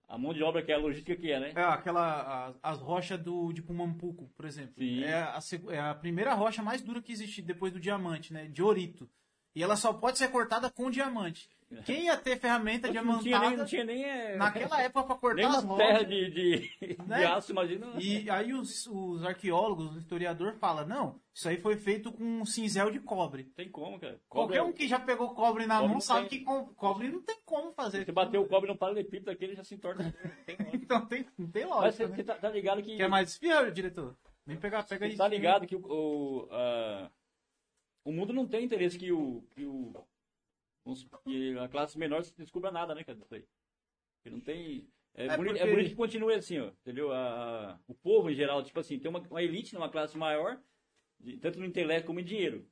a 0.08 0.18
mão 0.20 0.32
de 0.32 0.44
obra 0.44 0.62
que 0.64 0.72
é 0.72 0.76
a 0.76 0.80
logística 0.80 1.16
que 1.16 1.32
é, 1.32 1.40
né? 1.40 1.52
É, 1.56 1.64
aquela, 1.64 2.48
as, 2.48 2.60
as 2.62 2.80
rochas 2.80 3.20
do, 3.20 3.52
de 3.52 3.64
Pumampuco, 3.64 4.30
por 4.36 4.46
exemplo. 4.46 4.76
Sim. 4.78 5.04
É 5.04 5.14
a, 5.16 5.40
é 5.72 5.80
a 5.80 5.96
primeira 5.96 6.36
rocha 6.36 6.62
mais 6.62 6.80
dura 6.84 7.02
que 7.02 7.12
existe 7.12 7.42
depois 7.42 7.74
do 7.74 7.80
diamante, 7.80 8.32
né? 8.34 8.48
Diorito. 8.48 9.10
E 9.56 9.64
ela 9.64 9.76
só 9.76 9.92
pode 9.92 10.20
ser 10.20 10.28
cortada 10.30 10.70
com 10.70 10.92
diamante. 10.92 11.50
Quem 11.86 12.06
ia 12.06 12.18
ter 12.18 12.40
ferramenta 12.40 12.88
não 12.88 12.94
tinha 12.94 13.04
diamantada 13.22 13.48
nem, 13.50 13.58
não 13.58 13.66
tinha 13.66 13.84
nem, 13.84 14.04
é, 14.04 14.36
naquela 14.38 14.82
época 14.82 15.04
pra 15.06 15.16
cortar 15.16 15.36
nem 15.36 15.46
as 15.46 15.64
uma 15.64 15.78
terra 15.78 15.92
rochas? 16.00 16.08
de, 16.08 16.30
de, 16.32 16.98
Né? 17.06 17.18
de 17.20 17.26
aço, 17.26 17.52
imagina. 17.52 17.88
E 18.00 18.28
aí 18.30 18.54
os, 18.54 18.88
os 18.88 19.24
arqueólogos, 19.24 19.96
o 19.96 20.00
historiador 20.00 20.56
fala, 20.56 20.84
não, 20.84 21.22
isso 21.32 21.48
aí 21.48 21.58
foi 21.58 21.78
feito 21.78 22.12
com 22.12 22.24
um 22.24 22.44
cinzel 22.46 22.90
de 22.90 23.00
cobre. 23.00 23.44
Tem 23.56 23.70
como, 23.70 24.00
cara. 24.00 24.20
Qualquer 24.28 24.58
Cobre- 24.58 24.72
um 24.72 24.74
que 24.74 24.88
já 24.88 25.00
pegou 25.00 25.30
cobre 25.36 25.68
na 25.68 25.76
Cobre 25.76 25.92
mão 25.92 26.02
sabe 26.02 26.28
tem. 26.28 26.40
que 26.40 26.46
co- 26.46 26.66
cobre 26.76 27.08
não 27.10 27.22
tem 27.22 27.38
como 27.46 27.72
fazer. 27.72 28.04
Você 28.04 28.12
bateu 28.12 28.42
o 28.42 28.48
cobre 28.48 28.68
no 28.68 28.76
paralelepípedo 28.78 29.26
daquele 29.28 29.54
já 29.56 29.64
se 29.64 29.78
tem 29.78 29.92
lógica. 29.94 30.34
Então 30.74 31.06
tem, 31.06 31.26
não 31.38 31.48
tem 31.52 31.66
Mas 31.68 31.76
lógica, 31.76 31.92
você, 32.04 32.08
né? 32.08 32.16
você 32.16 32.24
tá, 32.24 32.34
tá 32.36 32.50
ligado 32.50 32.82
que. 32.82 32.98
Quer 32.98 33.08
mais 33.08 33.28
desfia, 33.28 33.72
diretor? 33.72 34.16
Vem 34.44 34.58
pegar, 34.58 34.84
pega 34.84 35.06
aí. 35.06 35.16
tá 35.16 35.28
ligado 35.28 35.68
que 35.68 35.76
o, 35.76 35.82
o, 35.86 36.48
a- 36.52 37.12
o 38.04 38.12
mundo 38.12 38.34
não 38.34 38.48
tem 38.48 38.66
interesse 38.66 38.98
que 38.98 39.12
o, 39.12 39.44
que 39.52 39.64
o 39.66 39.94
supor, 40.96 41.22
que 41.24 41.58
a 41.58 41.68
classe 41.68 41.98
menor 41.98 42.22
descubra 42.38 42.72
nada, 42.72 42.94
né, 42.96 43.04
cara, 43.04 43.18
aí. 43.32 43.46
Que 44.24 44.30
não 44.30 44.40
tem... 44.40 44.88
É, 45.16 45.26
É 45.28 45.38
bonito, 45.38 45.56
é 45.56 45.60
porque- 45.60 45.72
bonito 45.74 45.90
que 45.90 45.96
continue 45.96 46.34
assim, 46.34 46.60
ó, 46.60 46.68
entendeu? 46.82 47.12
A, 47.12 47.72
a- 47.74 47.80
o 47.88 47.96
povo 47.96 48.30
em 48.30 48.36
geral, 48.36 48.64
tipo 48.64 48.80
assim, 48.80 49.00
tem 49.00 49.10
uma, 49.10 49.20
uma 49.30 49.42
elite 49.42 49.74
numa 49.74 49.90
classe 49.90 50.18
maior, 50.18 50.62
de- 51.20 51.38
tanto 51.38 51.60
no 51.60 51.66
intelecto 51.66 52.08
como 52.08 52.20
em 52.20 52.24
dinheiro. 52.24 52.68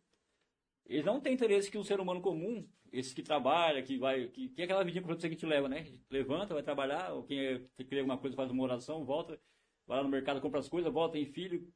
Eles 0.86 1.03
não 1.05 1.20
têm 1.20 1.34
interesse 1.34 1.70
que 1.70 1.78
o 1.78 1.84
ser 1.84 1.99
humano 1.99 2.22
comum, 2.22 2.68
esse 2.91 3.14
que 3.14 3.22
trabalha, 3.22 3.84
que 3.84 3.97
vai, 3.97 4.28
que, 4.30 4.49
que 4.49 4.62
é 4.62 4.66
aquela 4.66 4.84
vidinha 4.84 5.03
que 5.03 5.36
te 5.36 5.45
leva, 5.45 5.68
né? 5.68 5.86
Levanta, 6.10 6.53
vai 6.53 6.64
trabalhar, 6.64 7.14
ou 7.14 7.24
quem 7.24 7.39
é, 7.39 7.60
que 7.76 7.84
quer 7.84 7.99
alguma 7.99 8.18
coisa 8.18 8.36
faz 8.36 8.49
uma 8.51 8.64
oração, 8.64 9.03
volta, 9.03 9.39
vai 9.86 9.97
lá 9.97 10.03
no 10.03 10.10
mercado, 10.10 10.39
compra 10.39 10.60
as 10.60 10.70
coisas, 10.70 10.91
volta, 10.93 11.14
tem 11.14 11.26
filho, 11.26 11.68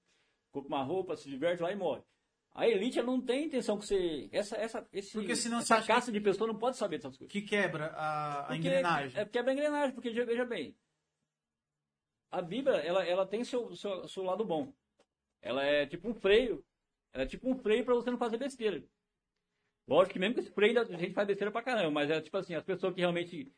compra 0.52 0.70
uma 0.70 0.84
roupa, 0.84 1.18
se 1.18 1.30
diverte 1.30 1.62
lá 1.62 1.72
e 1.72 1.76
morre. 1.76 2.04
A 2.54 2.68
elite 2.68 3.00
ela 3.00 3.08
não 3.08 3.22
tem 3.22 3.46
intenção 3.46 3.78
que 3.78 3.86
você. 3.86 4.28
Essa, 4.32 4.58
essa, 4.58 4.88
esse, 4.92 5.14
Porque 5.14 5.36
senão 5.36 5.60
essa 5.60 5.82
caça 5.82 6.12
de 6.12 6.20
pessoa 6.20 6.48
não 6.52 6.60
pode 6.60 6.76
saber 6.78 6.98
dessas 6.98 7.18
coisas. 7.18 7.32
Que 7.32 7.42
quebra 7.42 7.88
a, 7.96 8.42
a 8.42 8.44
Porque- 8.48 8.58
engrenagem. 8.60 9.22
É 9.22 9.26
quebra 9.26 9.52
a 9.52 9.54
engrenagem, 9.54 9.96
porque 9.96 10.10
veja- 10.10 10.46
bem. 10.46 10.76
A 12.30 12.42
Bíblia, 12.42 12.78
ela, 12.78 13.06
ela 13.06 13.26
tem 13.26 13.44
seu, 13.44 13.76
seu, 13.76 14.08
seu 14.08 14.24
lado 14.24 14.44
bom. 14.46 14.74
Ela 15.42 15.64
é 15.64 15.86
tipo 15.86 16.10
um 16.10 16.14
freio. 16.14 16.64
Ela 17.14 17.24
é 17.24 17.28
tipo 17.28 17.50
um 17.50 17.56
freio 17.58 17.84
para 17.84 17.96
você 17.96 18.10
não 18.12 18.18
fazer 18.18 18.38
besteira. 18.38 18.84
Lógico 19.88 20.14
que 20.14 20.20
mesmo 20.20 20.36
que 20.36 20.42
esse 20.42 20.52
freio 20.52 20.80
a 20.80 20.84
gente 20.86 21.14
faz 21.14 21.28
besteira 21.28 21.52
pra 21.52 21.62
caramba, 21.64 21.92
mas 21.92 22.10
é 22.10 22.22
tipo 22.22 22.38
assim, 22.38 22.54
as 22.54 22.64
pessoas 22.64 22.94
que 22.94 23.02
realmente 23.02 23.52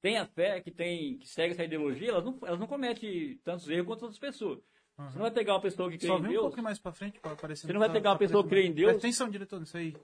têm 0.00 0.16
a 0.16 0.26
fé, 0.26 0.60
que, 0.60 0.70
tem, 0.70 1.18
que 1.18 1.26
seguem 1.28 1.50
essa 1.52 1.64
ideologia, 1.64 2.10
elas 2.10 2.24
não, 2.24 2.38
elas 2.42 2.58
não 2.60 2.66
cometem 2.66 3.36
tantos 3.38 3.68
erros 3.68 3.86
quanto 3.86 4.02
outras 4.02 4.18
pessoas. 4.18 4.60
Você 4.98 5.14
não 5.16 5.22
vai 5.22 5.30
pegar 5.30 5.54
uma 5.54 5.60
pessoa 5.60 5.90
que 5.90 5.98
crê 5.98 6.06
Só 6.08 6.16
em 6.16 6.20
um 6.20 6.28
Deus. 6.28 6.40
pouquinho 6.42 6.64
mais 6.64 6.78
pra 6.78 6.92
frente 6.92 7.20
pra 7.20 7.32
aparecer. 7.32 7.66
Você 7.66 7.72
não 7.72 7.80
vai 7.80 7.92
pegar 7.92 8.10
uma 8.12 8.18
pessoa 8.18 8.42
que 8.42 8.48
crê 8.48 8.62
em 8.66 8.72
Deus? 8.72 8.90
Presta 8.92 9.06
atenção, 9.06 9.28
diretor, 9.28 9.60
nisso 9.60 9.76
aí. 9.76 9.94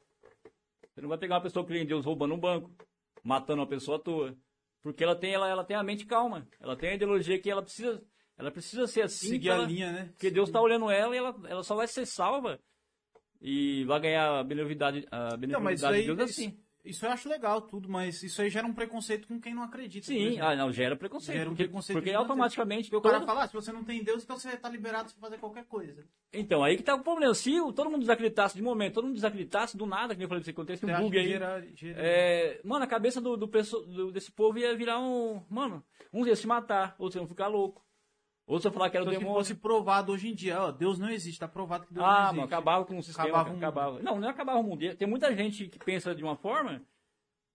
Você 0.95 1.01
não 1.01 1.09
vai 1.09 1.17
pegar 1.19 1.37
uma 1.37 1.41
pessoa 1.43 1.65
que 1.65 1.73
crê 1.73 1.83
em 1.83 1.87
Deus 1.87 2.05
roubando 2.05 2.35
um 2.35 2.39
banco, 2.39 2.71
matando 3.25 3.61
uma 3.63 3.67
pessoa 3.67 3.97
à 3.97 4.01
toa. 4.01 4.37
Porque 4.83 5.03
ela 5.03 5.17
tem, 5.17 5.33
ela, 5.33 5.49
ela 5.49 5.65
tem 5.65 5.77
a 5.77 5.83
mente 5.83 6.05
calma. 6.05 6.47
Ela 6.61 6.77
tem 6.77 6.91
a 6.91 6.95
ideologia 6.95 7.39
que 7.41 7.51
ela 7.51 7.63
precisa, 7.63 8.03
ela 8.37 8.51
precisa 8.51 8.87
ser 8.87 9.03
assim. 9.03 9.29
Seguir 9.29 9.47
pra 9.49 9.55
a 9.55 9.59
ela- 9.61 9.67
linha, 9.67 9.93
né? 9.93 10.05
Porque 10.13 10.31
Deus 10.31 10.49
está 10.51 10.61
olhando 10.61 10.91
ela 10.91 11.15
e 11.15 11.19
ela, 11.19 11.35
ela 11.49 11.63
só 11.63 11.75
vai 11.75 11.87
ser 11.89 12.05
salva 12.05 12.59
e 13.41 13.85
vai 13.85 14.01
ganhar 14.01 14.41
a 14.41 14.45
benevolidade, 14.45 15.07
a 15.11 15.31
Não, 15.31 15.39
benevolidade 15.39 15.63
mas 15.65 15.79
isso 15.81 15.87
aí, 15.87 16.01
de 16.03 16.15
Deus 16.15 16.31
assim. 16.31 16.59
Isso, 16.85 17.07
eu 17.07 17.11
acho 17.11 17.29
legal 17.29 17.61
tudo, 17.63 17.89
mas 17.89 18.23
isso 18.23 18.43
aí 18.43 18.51
gera 18.51 18.67
um 18.67 18.73
preconceito 18.75 19.29
com 19.29 19.41
quem 19.41 19.55
não 19.55 19.63
acredita. 19.63 20.07
Sim, 20.07 20.41
ah, 20.41 20.57
não, 20.57 20.73
gera 20.73 20.97
preconceito. 20.97 21.37
Gera 21.39 21.49
um 21.49 21.53
porque 21.53 21.65
preconceito 21.65 21.97
porque 21.99 22.13
automaticamente. 22.13 22.91
Porque 22.91 22.97
o 22.97 23.01
cara 23.01 23.19
todo- 23.21 23.27
fala, 23.27 23.45
ah, 23.45 23.49
se 23.49 23.55
você 23.55 23.71
não 23.73 23.85
tem 23.85 24.03
Deus, 24.03 24.25
então 24.25 24.37
você 24.39 24.57
tá 24.57 24.69
liberado 24.69 25.13
pra 25.13 25.21
fazer 25.29 25.39
qualquer 25.39 25.65
coisa. 25.67 26.05
Então, 26.33 26.63
aí 26.65 26.77
que 26.77 26.83
tá 26.83 26.95
o 26.95 27.03
problema. 27.03 27.35
Se 27.35 27.61
o- 27.61 27.73
todo 27.73 27.91
mundo 27.91 28.01
desacreditasse 28.01 28.55
de 28.57 28.63
momento, 28.63 28.95
todo 28.95 29.05
mundo 29.05 29.15
desacreditasse 29.15 29.77
do 29.77 29.87
nada, 29.87 30.15
que 30.15 30.19
nem 30.19 30.25
eu 30.25 30.29
falei 30.29 30.41
pra 30.43 30.47
você, 30.47 30.51
acontece 30.51 30.85
um 30.85 31.01
bug 31.01 31.19
aí. 31.19 31.29
gera- 31.29 31.67
gera- 31.75 31.99
É, 32.01 32.61
mano, 32.65 32.85
a 32.85 32.89
cabeça 32.89 33.21
do, 33.21 33.37
do, 33.37 33.47
do- 33.47 34.11
desse 34.13 34.33
povo 34.33 34.59
ia 34.59 34.75
virar 34.77 34.99
um. 34.99 35.45
Mano, 35.49 35.85
uns 36.13 36.27
iam 36.27 36.35
se 36.37 36.47
matar, 36.47 36.95
outros 36.99 37.17
iam 37.17 37.29
ficar 37.29 37.47
louco. 37.49 37.83
Outros 38.47 38.65
iam 38.65 38.73
falar 38.73 38.91
que 38.91 38.97
era 38.97 39.05
o 39.05 39.07
Então, 39.09 39.15
se 39.15 39.19
demônio. 39.21 39.39
fosse 39.41 39.55
provado 39.55 40.13
hoje 40.13 40.29
em 40.29 40.35
dia, 40.35 40.61
ó, 40.61 40.71
Deus 40.73 40.99
não 40.99 41.09
existe, 41.09 41.39
tá 41.39 41.47
provado 41.49 41.87
que 41.87 41.95
Deus 41.95 42.05
não 42.05 42.13
Ah, 42.13 42.19
existe. 42.23 42.35
mano, 42.37 42.47
acabava 42.47 42.85
com 42.85 42.99
o 42.99 43.03
sistema. 43.03 43.29
Acabava 43.29 43.57
Acabava 43.57 43.91
o 43.91 43.93
mundo. 43.95 44.03
Não, 44.05 44.21
não 44.21 44.29
acabava 44.29 44.59
o 44.59 44.63
mundo. 44.63 44.97
Tem 44.97 45.09
muita 45.09 45.35
gente 45.35 45.69
que 45.69 45.79
pensa 45.79 46.15
de 46.15 46.23
uma 46.25 46.37
forma 46.37 46.83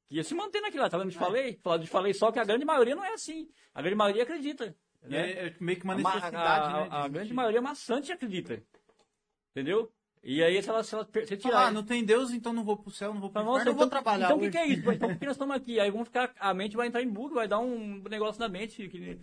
que 0.07 0.15
ia 0.15 0.23
se 0.23 0.33
manter 0.33 0.61
naquilo 0.61 0.83
lá. 0.83 0.89
Tá 0.89 0.97
vendo? 0.97 1.07
Eu 1.07 1.11
te 1.11 1.17
falei? 1.17 1.59
Falando 1.61 1.81
de 1.81 1.87
falei 1.87 2.13
só 2.13 2.31
que 2.31 2.39
a 2.39 2.45
grande 2.45 2.63
maioria 2.65 2.95
não 2.95 3.03
é 3.03 3.13
assim. 3.13 3.49
A 3.73 3.81
grande 3.81 3.97
maioria 3.97 4.23
acredita. 4.23 4.75
E 5.03 5.09
né? 5.09 5.31
é, 5.31 5.47
é 5.47 5.55
meio 5.59 5.77
que 5.77 5.83
uma 5.83 5.93
A 5.93 5.97
ma- 5.97 6.15
necessidade, 6.15 6.65
a, 6.65 6.73
né? 6.73 6.79
a- 6.79 6.87
de 6.87 6.93
a 6.93 6.97
existir. 6.99 7.11
grande 7.11 7.33
maioria 7.33 7.61
maçante 7.61 8.11
acredita. 8.11 8.63
Entendeu? 9.51 9.91
E 10.23 10.43
aí, 10.43 10.61
se 10.61 10.69
ela, 10.69 10.83
se 10.83 10.93
ela 10.95 11.07
se 11.25 11.37
tirar. 11.37 11.67
ah, 11.67 11.71
não 11.71 11.83
tem 11.83 12.03
Deus, 12.03 12.31
então 12.31 12.51
não 12.51 12.63
vou 12.63 12.75
pro 12.77 12.91
céu, 12.91 13.13
não 13.13 13.21
vou 13.21 13.29
pro 13.29 13.41
inferno, 13.41 13.59
não 13.65 13.73
vou 13.73 13.85
então, 13.85 13.89
trabalhar 13.89 14.25
então 14.25 14.37
o 14.37 14.39
que, 14.41 14.49
que 14.51 14.57
é 14.57 14.65
isso? 14.67 14.91
Então 14.91 15.09
por 15.09 15.17
que 15.19 15.25
nós 15.25 15.35
estamos 15.37 15.55
aqui? 15.55 15.79
Aí 15.79 15.91
vão 15.91 16.03
ficar, 16.03 16.33
a 16.39 16.53
mente 16.53 16.75
vai 16.75 16.87
entrar 16.87 17.01
em 17.01 17.07
bug, 17.09 17.33
vai 17.35 17.47
dar 17.47 17.59
um 17.59 18.01
negócio 18.09 18.39
na 18.39 18.49
mente. 18.49 18.87
Que, 18.89 19.19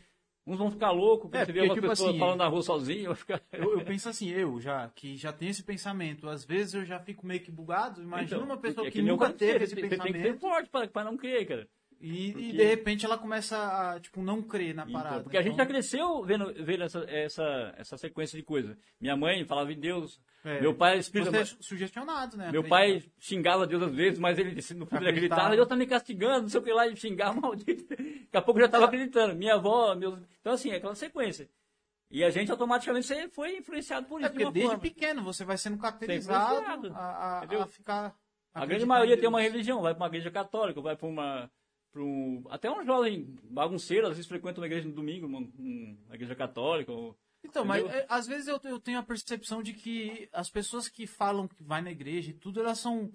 uns 0.46 0.58
vão 0.58 0.70
ficar 0.70 0.90
loucos, 0.90 1.32
É, 1.32 1.44
você 1.44 1.52
vê 1.52 1.60
porque, 1.60 1.70
uma 1.70 1.74
tipo 1.74 1.88
pessoa 1.88 2.10
assim, 2.10 2.18
falando 2.18 2.38
na 2.38 2.48
rua 2.48 2.62
sozinho, 2.62 3.06
vai 3.06 3.16
ficar. 3.16 3.42
Eu, 3.52 3.78
eu 3.78 3.84
penso 3.84 4.08
assim, 4.08 4.28
eu 4.30 4.60
já, 4.60 4.88
que 4.94 5.16
já 5.16 5.32
tenho 5.32 5.50
esse 5.50 5.62
pensamento, 5.62 6.28
às 6.28 6.44
vezes 6.44 6.74
eu 6.74 6.84
já 6.84 6.98
fico 7.00 7.26
meio 7.26 7.40
que 7.40 7.50
bugado, 7.50 8.02
imagina 8.02 8.36
Então, 8.36 8.46
uma 8.46 8.56
pessoa 8.56 8.86
é 8.86 8.90
que, 8.90 9.00
eu 9.00 9.04
nunca 9.04 9.30
teve 9.32 9.64
esse 9.64 9.74
você 9.74 9.80
tem 9.80 9.90
que 9.90 9.96
ser 9.96 10.12
pensamento 10.12 10.40
forte 10.40 10.70
para 10.92 11.04
não 11.04 11.16
crer, 11.16 11.46
cara. 11.46 11.68
E, 12.00 12.28
e 12.28 12.32
porque- 12.32 12.52
de 12.52 12.64
repente 12.64 13.04
ela 13.06 13.16
começa 13.18 13.56
a, 13.94 14.00
tipo, 14.00 14.22
não 14.22 14.42
crer 14.42 14.74
na 14.74 14.82
Então, 14.82 14.92
parada. 14.92 15.22
porque 15.22 15.36
a 15.36 15.42
gente 15.42 15.56
já 15.56 15.62
Então, 15.62 15.72
cresceu 15.74 16.22
vendo, 16.24 16.52
vendo 16.64 16.84
essa, 16.84 17.04
essa, 17.08 17.74
essa 17.76 17.96
sequência 17.96 18.36
de 18.38 18.44
coisas. 18.44 18.76
Minha 19.00 19.16
mãe 19.16 19.44
falava 19.44 19.72
em 19.72 19.78
Deus, 19.78 20.20
é, 20.44 20.60
meu 20.60 20.74
pai 20.74 20.92
era 20.92 21.00
espírita, 21.00 21.30
Você 21.30 21.54
é 21.54 21.56
sugestionado, 21.60 22.36
né? 22.36 22.50
meu 22.52 22.62
pai 22.64 23.02
xingava 23.18 23.66
Deus 23.66 23.82
às 23.82 23.94
vezes, 23.94 24.18
mas 24.18 24.38
ele 24.38 24.52
disse, 24.54 24.74
não 24.74 24.86
podia 24.86 25.08
acreditar, 25.08 25.50
Deus 25.50 25.66
tá 25.68 25.76
me 25.76 25.86
castigando, 25.86 26.42
não 26.42 26.48
sei 26.48 26.60
o 26.60 26.62
que 26.64 26.72
lá, 26.72 26.86
e 26.86 26.96
xingar, 26.96 27.32
maldito. 27.40 27.84
Daqui 27.88 28.28
a 28.32 28.42
pouco 28.42 28.60
eu 28.60 28.64
já 28.66 28.70
tava 28.70 28.84
acreditando. 28.86 29.34
Minha 29.34 29.54
avó, 29.54 29.94
meus... 29.94 30.18
Então 30.40 30.52
assim, 30.52 30.70
é 30.70 30.76
aquela 30.76 30.94
sequência. 30.94 31.48
E 32.10 32.22
a 32.22 32.30
gente 32.30 32.50
automaticamente 32.50 33.28
foi 33.30 33.56
influenciado 33.56 34.06
por 34.06 34.20
É 34.20 34.24
isso. 34.26 34.32
de 34.32 34.34
porque 34.34 34.44
uma 34.44 34.52
desde 34.52 34.68
forma. 34.70 34.82
pequeno 34.82 35.24
você 35.24 35.44
vai 35.44 35.56
sendo 35.58 35.74
influenciado, 35.76 35.98
caracterizado 35.98 36.92
a, 36.94 36.98
a, 37.00 37.62
a 37.62 37.66
ficar. 37.66 38.14
A 38.52 38.64
grande 38.66 38.86
maioria 38.86 39.16
em 39.16 39.18
tem 39.18 39.28
uma 39.28 39.40
religião, 39.40 39.82
vai 39.82 39.94
para 39.94 40.02
uma 40.04 40.08
igreja 40.08 40.30
católica, 40.30 40.80
vai 40.80 40.94
para 40.94 41.08
uma. 41.08 41.50
Um- 42.02 42.44
até 42.50 42.70
um 42.70 42.84
jovem 42.84 43.34
bagunceiro, 43.44 44.06
às 44.06 44.16
vezes 44.16 44.26
frequenta 44.28 44.60
uma 44.60 44.66
igreja 44.66 44.88
no 44.88 44.94
domingo, 44.94 45.26
uma, 45.26 45.38
uma 45.58 46.14
igreja 46.14 46.34
católica. 46.34 46.90
Ou, 46.92 47.16
Então, 47.44 47.64
mas 47.64 47.82
Entendeu? 47.82 47.98
é, 48.00 48.06
às 48.08 48.26
vezes 48.26 48.48
eu, 48.48 48.58
eu 48.64 48.80
tenho 48.80 48.98
a 48.98 49.02
percepção 49.02 49.62
de 49.62 49.72
que 49.74 50.28
as 50.32 50.50
pessoas 50.50 50.88
que 50.88 51.06
falam 51.06 51.46
que 51.48 51.62
vai 51.62 51.82
na 51.82 51.90
igreja 51.92 52.30
e 52.30 52.34
tudo, 52.34 52.60
elas 52.60 52.78
são 52.78 53.12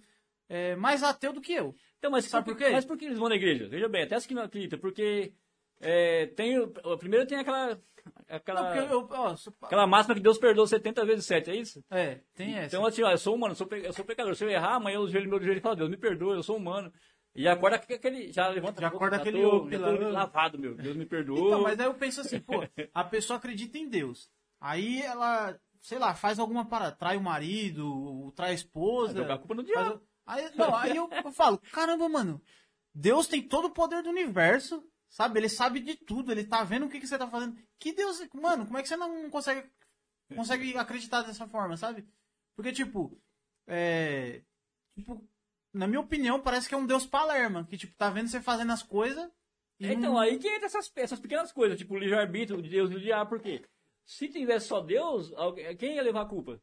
é, 0.47 0.75
mais 0.75 1.03
ateu 1.03 1.31
do 1.33 1.41
que 1.41 1.53
eu. 1.53 1.75
Então, 1.97 2.09
mas 2.11 2.25
Sabe 2.25 2.45
por, 2.51 2.57
quê? 2.57 2.69
Mas 2.71 2.85
por 2.85 2.97
que 2.97 3.05
eles 3.05 3.17
vão 3.19 3.29
na 3.29 3.35
igreja? 3.35 3.67
Veja 3.67 3.87
bem, 3.87 4.03
até 4.03 4.15
as 4.15 4.25
que 4.25 4.33
não 4.33 4.41
acreditam, 4.43 4.79
porque 4.79 5.33
é, 5.79 6.25
tem, 6.27 6.55
primeiro 6.99 7.25
tem 7.27 7.37
aquela, 7.39 7.79
aquela, 8.27 8.75
Não, 8.75 8.83
eu, 8.91 9.07
ó, 9.11 9.35
sou- 9.35 9.53
aquela 9.61 9.85
máxima 9.87 10.15
que 10.15 10.21
Deus 10.21 10.37
perdoa 10.37 10.65
70 10.67 11.05
vezes 11.05 11.25
7, 11.25 11.51
é 11.51 11.55
isso? 11.55 11.83
é, 11.89 12.21
tem 12.33 12.55
essa. 12.55 12.75
Então, 12.75 12.85
assim, 12.85 13.03
ó, 13.03 13.11
eu 13.11 13.17
sou 13.17 13.35
humano, 13.35 13.51
eu 13.51 13.55
sou, 13.55 13.67
eu 13.71 13.93
sou 13.93 14.03
pecador. 14.05 14.35
Se 14.35 14.43
eu 14.43 14.49
errar, 14.49 14.75
amanhã 14.75 14.95
eu 14.95 15.07
joelho 15.07 15.29
meu 15.29 15.39
joelho 15.41 15.57
e 15.59 15.61
falo, 15.61 15.75
Deus 15.75 15.89
me 15.89 15.97
perdoa, 15.97 16.35
eu 16.35 16.43
sou 16.43 16.57
humano. 16.57 16.91
E 17.35 17.47
acorda 17.47 17.77
aquele. 17.77 18.31
Já 18.31 18.47
levanta 18.47 18.81
Já 18.81 18.87
acorda 18.87 19.15
já 19.17 19.21
aquele 19.21 19.41
tô- 19.41 19.69
já 19.69 19.79
tô 19.79 20.09
lavado, 20.09 20.57
meu. 20.59 20.75
Deus 20.75 20.95
me 20.97 21.05
perdoa. 21.05 21.39
Então, 21.39 21.61
mas 21.61 21.79
aí 21.79 21.85
eu 21.85 21.93
penso 21.93 22.21
assim, 22.21 22.39
pô, 22.39 22.55
a 22.93 23.03
pessoa 23.03 23.37
acredita 23.37 23.77
em 23.77 23.87
Deus. 23.87 24.29
Aí 24.59 25.01
ela, 25.01 25.57
sei 25.81 25.97
lá, 25.99 26.13
faz 26.15 26.39
alguma 26.39 26.65
parada, 26.65 26.95
trai 26.95 27.15
o 27.17 27.21
marido, 27.21 28.31
trai 28.35 28.51
a 28.51 28.55
esposa. 28.55 29.13
Jogar 29.21 29.35
a 29.35 29.37
culpa 29.37 29.53
no 29.55 29.63
faz- 29.65 29.87
diabo. 29.87 30.03
Aí, 30.25 30.51
não, 30.55 30.75
aí 30.75 30.95
eu, 30.95 31.09
eu 31.25 31.31
falo, 31.31 31.57
caramba, 31.71 32.07
mano, 32.09 32.41
Deus 32.93 33.27
tem 33.27 33.41
todo 33.41 33.65
o 33.65 33.71
poder 33.73 34.03
do 34.03 34.09
universo, 34.09 34.83
sabe? 35.09 35.39
Ele 35.39 35.49
sabe 35.49 35.79
de 35.79 35.95
tudo, 35.95 36.31
ele 36.31 36.43
tá 36.43 36.63
vendo 36.63 36.85
o 36.85 36.89
que, 36.89 36.99
que 36.99 37.07
você 37.07 37.17
tá 37.17 37.27
fazendo. 37.27 37.57
Que 37.79 37.93
Deus, 37.93 38.19
mano, 38.33 38.65
como 38.65 38.77
é 38.77 38.81
que 38.83 38.87
você 38.89 38.97
não 38.97 39.29
consegue, 39.29 39.67
consegue 40.35 40.77
acreditar 40.77 41.21
dessa 41.23 41.47
forma, 41.47 41.77
sabe? 41.77 42.07
Porque, 42.55 42.71
tipo, 42.71 43.19
é. 43.67 44.41
Tipo, 44.97 45.27
na 45.73 45.87
minha 45.87 45.99
opinião, 45.99 46.39
parece 46.41 46.67
que 46.67 46.73
é 46.75 46.77
um 46.77 46.85
Deus 46.85 47.05
palerma, 47.05 47.65
que, 47.69 47.77
tipo, 47.77 47.95
tá 47.95 48.09
vendo 48.09 48.27
você 48.27 48.41
fazendo 48.41 48.71
as 48.71 48.83
coisas. 48.83 49.29
e 49.79 49.87
Então, 49.87 50.13
não- 50.13 50.19
aí 50.19 50.37
que 50.37 50.47
entra 50.47 50.65
essas, 50.65 50.91
essas 50.95 51.19
pequenas 51.19 51.51
coisas, 51.51 51.77
tipo 51.77 51.93
o 51.93 51.97
livre-arbítrio 51.97 52.61
de 52.61 52.69
Deus 52.69 52.89
e 52.89 52.93
do 52.95 52.99
diabo, 52.99 53.29
por 53.29 53.39
quê? 53.41 53.61
Se 54.05 54.27
tivesse 54.27 54.67
só 54.67 54.81
Deus, 54.81 55.31
alguém- 55.35 55.75
quem 55.77 55.95
ia 55.95 56.01
levar 56.03 56.21
a 56.21 56.25
culpa? 56.25 56.61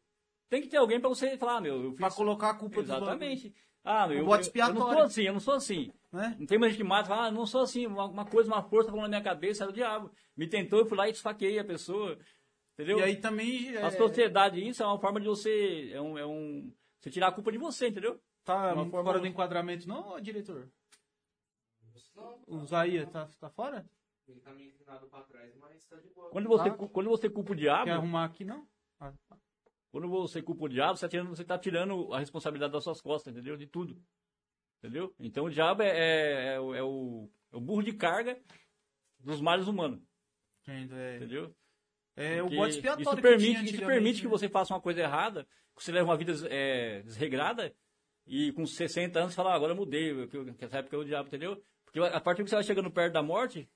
Tem 0.49 0.61
que 0.61 0.69
ter 0.69 0.77
alguém 0.77 1.01
pra 1.01 1.09
você 1.09 1.37
falar, 1.39 1.57
ah, 1.57 1.61
meu, 1.61 1.83
eu 1.83 1.91
fiz... 1.93 1.99
Pra 2.01 2.11
colocar 2.11 2.51
a 2.51 2.55
culpa 2.55 2.81
Exatamente. 2.81 3.55
Ah, 3.83 4.07
meu, 4.09 4.17
O 4.27 4.35
eu, 4.35 4.41
eu, 4.41 4.53
eu 4.67 4.75
não 4.75 4.81
sou 4.91 5.03
assim, 5.03 5.23
eu 5.23 5.33
não 5.33 5.41
sou 5.41 5.55
assim. 5.55 5.93
né? 6.13 6.37
Não 6.39 6.47
tem 6.47 6.59
mais 6.59 6.73
gente 6.73 6.83
que 6.83 6.89
mata, 6.89 7.09
fala, 7.09 7.27
ah, 7.27 7.31
não 7.31 7.47
sou 7.47 7.63
assim, 7.63 7.87
uma, 7.87 8.05
uma 8.07 8.25
coisa, 8.27 8.51
uma 8.51 8.63
força 8.63 8.91
falando 8.91 9.05
na 9.05 9.09
minha 9.09 9.23
cabeça, 9.23 9.63
era 9.65 9.71
o 9.71 9.75
diabo. 9.75 10.11
Me 10.37 10.49
tentou, 10.49 10.81
eu 10.81 10.87
fui 10.87 10.99
lá 10.99 11.09
e 11.09 11.13
esfaqueei 11.13 11.59
a 11.59 11.65
pessoa, 11.65 12.19
entendeu? 12.75 12.99
E 12.99 13.03
aí 13.03 13.17
também 13.17 13.75
é, 13.77 13.83
A 13.83 13.91
sociedade, 13.93 14.61
isso 14.67 14.83
é 14.83 14.87
uma 14.87 15.01
forma 15.01 15.21
de 15.21 15.27
você, 15.27 15.91
é 15.93 16.01
um, 16.01 16.19
é 16.19 16.27
um, 16.27 16.73
você 17.01 17.11
tirar 17.11 17.29
a 17.29 17.33
culpa 17.33 17.53
de 17.53 17.59
você, 17.59 17.89
entendeu? 17.89 18.21
Tá 18.47 18.67
uma 18.73 18.77
muito 18.77 18.91
forma- 18.93 19.11
fora 19.11 19.21
do 19.21 19.27
enquadramento, 19.27 19.87
não, 19.89 20.19
diretor? 20.21 20.71
O 22.47 22.65
Zaia 22.65 23.07
tá, 23.07 23.29
tá 23.39 23.51
fora? 23.51 23.85
Ele 24.27 24.41
tá 24.41 24.53
meio 24.55 24.71
inclinado 24.71 25.07
pra 25.09 25.23
trás, 25.23 25.55
mas 25.57 25.85
tá 25.87 25.97
de 25.97 26.09
boa. 26.11 26.31
Quando 26.31 26.49
você, 26.49 26.71
Tá. 26.71 26.77
quando 26.89 27.11
você 27.11 27.29
culpa 27.31 27.53
o 27.53 27.57
diabo, 27.57 27.85
Quer 27.85 27.91
arrumar 27.93 28.25
aqui, 28.25 28.45
não? 28.45 28.67
Ah, 28.99 29.13
Quando 29.93 30.09
você 30.09 30.43
culpa 30.43 30.65
o 30.65 30.69
diabo, 30.69 30.97
você 30.97 31.07
está 31.07 31.09
tirando, 31.09 31.29
você 31.29 31.45
tá 31.45 31.59
tirando 31.59 32.13
a 32.13 32.19
responsabilidade 32.19 32.73
das 32.73 32.85
suas 32.85 33.01
costas, 33.01 33.33
entendeu? 33.35 33.57
De 33.57 33.67
tudo. 33.67 33.99
Entendeu? 34.79 35.15
Então 35.19 35.45
o 35.47 35.51
diabo 35.51 35.83
é, 35.83 35.89
é, 35.89 36.55
é 36.55 36.61
o- 36.61 36.75
é 36.75 36.83
o, 36.83 37.31
é 37.53 37.57
o 37.57 37.61
burro 37.61 37.83
de 37.83 37.93
carga 37.95 38.39
dos 39.19 39.41
males 39.41 39.67
humanos, 39.69 40.03
entendo, 40.63 40.95
é, 40.97 41.17
entendeu? 41.17 41.55
é 42.15 42.43
o 42.43 42.45
Porque 42.45 42.57
bode 42.57 42.75
expiatório 42.75 43.03
isso 43.03 43.17
que 43.17 43.23
permite, 43.23 43.53
tinha 43.53 43.63
isso 43.65 43.87
permite 43.87 44.19
que 44.21 44.25
né? 44.27 44.31
você 44.31 44.49
faça 44.49 44.75
uma 44.75 44.81
coisa 44.81 45.01
errada, 45.01 45.45
que 45.75 45.83
você 45.83 45.93
leva 45.93 46.11
uma 46.11 46.17
vida 46.17 46.33
é, 46.51 47.03
desregrada 47.03 47.75
e 48.27 48.53
com 48.53 48.67
60 48.67 49.19
anos 49.19 49.33
você 49.33 49.37
fala, 49.37 49.53
ah, 49.53 49.55
agora 49.55 49.73
eu 49.73 49.77
mudei, 49.77 50.27
que, 50.29 50.37
eu- 50.37 50.55
essa 50.59 50.79
época 50.79 50.97
é 50.97 50.99
o 50.99 51.05
diabo, 51.05 51.29
entendeu? 51.29 51.63
Porque 51.85 52.01
a 52.01 52.21
partir 52.21 52.43
que 52.45 52.51
você 52.51 52.57
vai 52.57 52.65
chegando 52.65 52.91
perto 52.91 53.13
da 53.15 53.23
morte, 53.23 53.69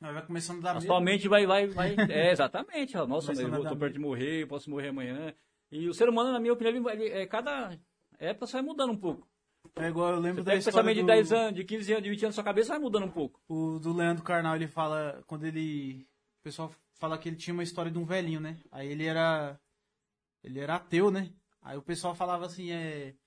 vai 0.00 0.24
começando 0.26 0.58
a 0.60 0.62
dar 0.62 0.70
A 0.70 0.74
medo. 0.74 0.86
sua 0.86 1.00
mente 1.00 1.28
vai, 1.28 1.46
vai, 1.46 1.66
vai. 1.66 1.94
É, 2.08 2.30
exatamente. 2.32 2.94
Nossa, 3.06 3.32
eu 3.32 3.50
vou- 3.50 3.64
tô 3.66 3.76
perto 3.76 3.92
de 3.94 3.98
morrer, 4.00 4.42
eu 4.42 4.48
posso 4.48 4.68
morrer 4.70 4.88
amanhã. 4.88 5.34
E 5.70 5.88
o 5.88 5.94
ser 5.94 6.08
humano, 6.08 6.32
na 6.32 6.40
minha 6.40 6.52
opinião, 6.52 6.88
ele, 6.90 7.08
é, 7.08 7.26
cada 7.26 7.78
época 8.18 8.46
só 8.46 8.58
vai 8.58 8.62
mudando 8.66 8.92
um 8.92 8.96
pouco. 8.98 9.28
É 9.76 9.88
igual 9.88 10.12
eu 10.12 10.20
lembro 10.20 10.42
Você 10.42 10.46
da 10.46 10.54
história 10.56 10.76
pensamento 10.76 10.96
de 10.96 11.00
do, 11.02 11.06
10 11.06 11.32
anos, 11.32 11.54
de 11.54 11.64
15 11.64 11.92
anos, 11.92 12.04
de 12.04 12.10
20 12.10 12.22
anos, 12.24 12.34
sua 12.34 12.44
cabeça 12.44 12.74
vai 12.74 12.78
mudando 12.78 13.04
um 13.06 13.10
pouco. 13.10 13.40
o- 13.48 13.78
do 13.78 13.92
Leandro 13.94 14.22
Carnal, 14.22 14.54
ele 14.56 14.68
fala, 14.68 15.22
quando 15.26 15.44
ele, 15.46 16.06
o 16.40 16.42
pessoal 16.42 16.70
fala 17.00 17.16
que 17.18 17.28
ele 17.28 17.36
tinha 17.36 17.54
uma 17.54 17.62
história 17.62 17.90
de 17.90 17.98
um 17.98 18.04
velhinho, 18.04 18.40
né? 18.40 18.58
Aí 18.70 18.88
ele 18.88 19.04
era, 19.06 19.58
ele 20.42 20.60
era 20.60 20.76
ateu, 20.76 21.10
né? 21.10 21.32
Aí 21.62 21.76
o 21.78 21.82
pessoal 21.82 22.14
falava 22.14 22.44
assim, 22.46 22.70
é, 22.70 23.14
"Ah, 23.16 23.23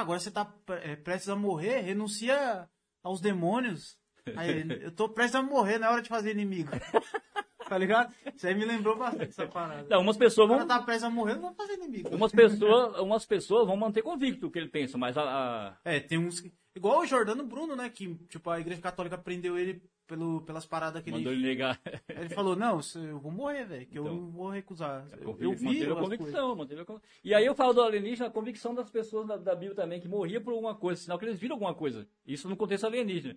agora 0.00 0.18
você 0.18 0.30
tá 0.30 0.52
é, 0.82 0.96
prestes 0.96 1.28
a 1.28 1.36
morrer, 1.36 1.80
renuncia 1.80 2.68
aos 3.02 3.20
demônios. 3.20 3.96
Aí 4.36 4.64
eu 4.82 4.92
tô 4.92 5.08
prestes 5.08 5.36
a 5.36 5.42
morrer, 5.42 5.78
não 5.78 5.88
é 5.88 5.90
hora 5.90 6.02
de 6.02 6.08
fazer 6.08 6.32
inimigo. 6.32 6.70
tá 7.68 7.78
ligado? 7.78 8.14
Isso 8.34 8.46
aí 8.46 8.54
me 8.54 8.64
lembrou 8.64 8.96
bastante 8.96 9.30
essa 9.30 9.46
parada. 9.46 9.86
Não, 9.88 10.00
umas 10.02 10.16
pessoas 10.16 10.50
O 10.50 10.56
vão. 10.56 10.66
tá 10.66 10.80
prestes 10.82 11.04
a 11.04 11.10
morrer, 11.10 11.34
não 11.34 11.42
vou 11.42 11.54
fazer 11.54 11.74
inimigo. 11.74 12.08
Umas 12.14 12.32
pessoas, 12.32 12.98
umas 13.00 13.24
pessoas 13.26 13.66
vão 13.66 13.76
manter 13.76 14.02
convicto 14.02 14.46
o 14.46 14.50
que 14.50 14.58
ele 14.58 14.68
pensa, 14.68 14.96
mas 14.98 15.16
a, 15.16 15.76
É, 15.84 16.00
tem 16.00 16.18
uns. 16.18 16.40
que- 16.40 16.52
Igual 16.76 17.00
o 17.02 17.06
Jordano 17.06 17.44
Bruno, 17.44 17.76
né? 17.76 17.88
Que, 17.88 18.16
tipo, 18.28 18.50
a 18.50 18.58
igreja 18.58 18.80
católica 18.80 19.16
prendeu 19.16 19.56
ele 19.56 19.80
pelo, 20.08 20.40
pelas 20.42 20.66
paradas 20.66 21.00
que 21.04 21.10
mandou 21.12 21.32
ele. 21.32 21.40
ele 21.42 21.48
negar. 21.48 21.80
Ele 22.08 22.28
falou, 22.30 22.56
não, 22.56 22.80
eu 22.96 23.18
vou 23.20 23.30
morrer, 23.30 23.64
velho, 23.64 23.86
que 23.86 23.96
eu 23.96 24.02
Então. 24.02 24.16
não 24.16 24.30
vou 24.32 24.50
recusar. 24.50 25.06
Eu, 25.20 25.36
eu 25.40 25.52
vi 25.54 25.64
manteve 25.66 25.92
a 25.92 25.94
convicção, 25.94 26.56
manteve 26.56 26.80
a 26.80 26.84
con- 26.84 27.00
E 27.22 27.32
aí 27.32 27.46
eu 27.46 27.54
falo 27.54 27.72
do 27.74 27.80
alienígena, 27.80 28.26
a 28.26 28.30
convicção 28.30 28.74
das 28.74 28.90
pessoas 28.90 29.26
da, 29.28 29.36
da 29.36 29.54
Bíblia 29.54 29.76
também, 29.76 30.00
que 30.00 30.08
morria 30.08 30.40
por 30.40 30.50
alguma 30.52 30.74
coisa, 30.74 31.00
sinal 31.00 31.16
que 31.18 31.24
eles 31.24 31.38
viram 31.38 31.54
alguma 31.54 31.74
coisa. 31.74 32.06
Isso 32.26 32.48
no 32.48 32.56
contexto 32.56 32.84
alienígena. 32.86 33.36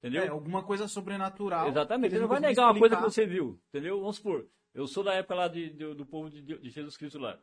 Entendeu? 0.00 0.22
É, 0.24 0.28
alguma 0.28 0.62
coisa 0.64 0.88
sobrenatural. 0.88 1.68
Exatamente. 1.68 2.12
Você 2.12 2.20
não 2.20 2.28
vai 2.28 2.40
negar 2.40 2.64
uma 2.72 2.78
coisa 2.78 2.96
que 2.96 3.02
você 3.02 3.26
viu, 3.26 3.60
entendeu? 3.68 4.00
Vamos 4.00 4.16
supor, 4.16 4.48
eu 4.74 4.86
sou 4.86 5.04
da 5.04 5.12
época 5.14 5.34
lá 5.34 5.46
de, 5.48 5.70
de- 5.70 5.94
do 5.94 6.06
povo 6.06 6.30
de, 6.30 6.40
de 6.42 6.70
Jesus 6.70 6.96
Cristo 6.96 7.18
lá. 7.18 7.38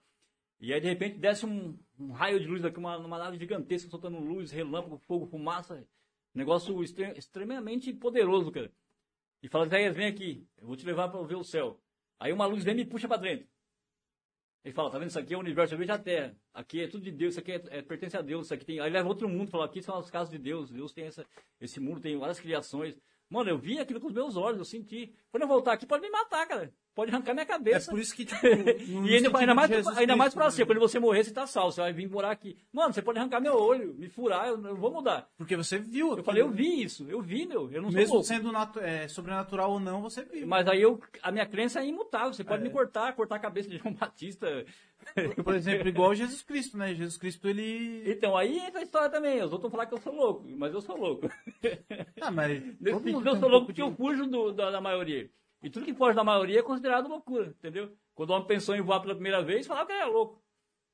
E 0.59 0.73
aí, 0.73 0.81
de 0.81 0.87
repente, 0.87 1.19
desce 1.19 1.45
um, 1.45 1.77
um 1.99 2.11
raio 2.11 2.39
de 2.39 2.47
luz 2.47 2.65
aqui, 2.65 2.79
uma, 2.79 2.97
uma 2.97 3.19
nave 3.19 3.37
gigantesca, 3.37 3.89
soltando 3.91 4.17
luz, 4.19 4.49
relâmpago, 4.49 4.97
fogo, 4.97 5.27
fumaça. 5.27 5.87
Negócio 6.33 6.83
extre- 6.83 7.13
extremamente 7.15 7.93
poderoso, 7.93 8.51
cara. 8.51 8.71
E 9.43 9.47
fala, 9.47 9.67
Isaías, 9.67 9.95
vem 9.95 10.07
aqui, 10.07 10.47
eu 10.57 10.65
vou 10.65 10.75
te 10.75 10.83
levar 10.85 11.09
para 11.09 11.21
ver 11.21 11.35
o 11.35 11.43
céu. 11.43 11.79
Aí 12.19 12.33
uma 12.33 12.47
luz 12.47 12.63
vem 12.63 12.73
e 12.73 12.77
me 12.77 12.85
puxa 12.85 13.07
para 13.07 13.17
dentro. 13.21 13.47
Ele 14.63 14.73
fala, 14.73 14.89
tá 14.91 14.97
vendo? 14.99 15.09
Isso 15.09 15.19
aqui 15.19 15.33
é 15.33 15.37
o 15.37 15.39
universo, 15.39 15.73
eu 15.73 15.77
vejo 15.77 15.93
a 15.93 15.97
Terra. 15.97 16.35
Aqui 16.53 16.81
é 16.81 16.87
tudo 16.87 17.03
de 17.03 17.11
Deus, 17.11 17.33
isso 17.33 17.39
aqui 17.39 17.53
é, 17.53 17.61
é- 17.69 17.81
pertence 17.81 18.17
a 18.17 18.21
Deus. 18.21 18.45
Isso 18.45 18.53
aqui 18.53 18.65
tem... 18.65 18.79
Aí 18.79 18.89
leva 18.89 19.07
outro 19.07 19.29
mundo, 19.29 19.49
fala, 19.49 19.65
aqui 19.65 19.81
são 19.81 19.97
as 19.97 20.11
casas 20.11 20.29
de 20.29 20.37
Deus. 20.37 20.69
Deus 20.69 20.91
tem 20.91 21.05
essa, 21.05 21.25
esse 21.61 21.79
mundo, 21.79 22.01
tem 22.01 22.17
várias 22.17 22.39
criações. 22.39 22.95
Mano, 23.29 23.49
eu 23.49 23.57
vi 23.57 23.79
aquilo 23.79 23.99
com 23.99 24.07
os 24.07 24.13
meus 24.13 24.35
olhos, 24.35 24.59
eu 24.59 24.65
senti. 24.65 25.13
Quando 25.29 25.43
eu 25.43 25.47
voltar 25.47 25.73
aqui, 25.73 25.85
pode 25.85 26.01
me 26.01 26.09
matar, 26.09 26.47
cara. 26.47 26.73
Pode 26.97 27.11
arrancar 27.11 27.33
minha 27.35 27.43
É 27.43 27.45
cabeça. 27.45 27.91
por 27.91 27.99
isso 27.99 28.15
que, 28.15 28.25
tipo. 28.25 28.41
E 29.07 29.15
ainda, 29.15 29.29
mais, 29.53 29.69
Jesus 29.69 29.95
ainda 29.99 30.15
mais 30.15 30.33
pra 30.33 30.45
né? 30.45 30.49
você, 30.49 30.65
quando 30.65 30.79
você 30.79 30.97
morrer, 30.99 31.23
você 31.23 31.31
tá 31.31 31.45
salvo, 31.45 31.71
você 31.71 31.79
vai 31.81 31.93
vir 31.93 32.09
morar 32.09 32.31
aqui. 32.31 32.57
Mano, 32.73 32.91
você 32.91 33.03
pode 33.03 33.19
arrancar 33.19 33.39
meu 33.39 33.53
olho, 33.53 33.93
me 33.93 34.09
furar, 34.09 34.47
eu, 34.47 34.59
eu 34.65 34.75
vou 34.75 34.91
mudar. 34.91 35.29
Porque 35.37 35.55
você 35.55 35.77
viu. 35.77 36.17
Eu 36.17 36.23
falei, 36.23 36.41
eu 36.41 36.49
vi 36.49 36.81
isso, 36.81 37.05
eu 37.07 37.21
vi, 37.21 37.45
meu, 37.45 37.71
eu 37.71 37.83
não 37.83 37.91
Mesmo 37.91 38.15
louco. 38.15 38.27
sendo 38.27 38.51
é, 38.81 39.07
sobrenatural 39.07 39.73
ou 39.73 39.79
não, 39.79 40.01
você 40.01 40.23
viu. 40.23 40.47
Mas 40.47 40.67
aí 40.67 40.81
eu, 40.81 40.99
a 41.21 41.31
minha 41.31 41.45
crença 41.45 41.81
é 41.81 41.85
imutável, 41.85 42.33
você 42.33 42.43
pode 42.43 42.61
É. 42.61 42.65
me 42.65 42.71
cortar, 42.71 43.13
cortar 43.15 43.35
a 43.35 43.39
cabeça 43.39 43.69
de 43.69 43.77
João 43.77 43.93
Batista. 43.93 44.65
Por 45.43 45.53
exemplo, 45.53 45.87
igual 45.87 46.15
Jesus 46.15 46.41
Cristo, 46.41 46.77
né? 46.79 46.95
Jesus 46.95 47.17
Cristo, 47.17 47.47
ele. 47.47 48.03
Então, 48.09 48.35
aí 48.35 48.57
entra 48.57 48.79
a 48.79 48.83
história 48.83 49.09
também, 49.09 49.39
os 49.43 49.53
outros 49.53 49.71
falar 49.71 49.85
que 49.85 49.93
eu 49.93 50.01
sou 50.01 50.13
louco, 50.15 50.43
mas 50.57 50.73
eu 50.73 50.81
sou 50.81 50.97
louco. 50.97 51.29
Ah, 52.19 52.31
mas. 52.31 52.61
Eu 52.83 52.97
um 52.97 53.03
sou 53.03 53.21
louco 53.21 53.39
pouco 53.39 53.65
porque 53.67 53.81
de- 53.83 53.87
eu 53.87 53.95
fujo 53.95 54.25
do- 54.25 54.51
da, 54.51 54.71
da 54.71 54.81
maioria. 54.81 55.29
E 55.61 55.69
tudo 55.69 55.85
que 55.85 55.93
foge 55.93 56.15
da 56.15 56.23
maioria 56.23 56.59
é 56.59 56.63
considerado 56.63 57.07
loucura, 57.09 57.47
entendeu? 57.47 57.95
Quando 58.13 58.29
o 58.29 58.33
homem 58.33 58.47
pensou 58.47 58.75
em 58.75 58.81
voar 58.81 58.99
pela 59.01 59.13
primeira 59.15 59.41
vez, 59.43 59.65
falava 59.67 59.87
que 59.87 59.93
era 59.93 60.05
louco. 60.05 60.43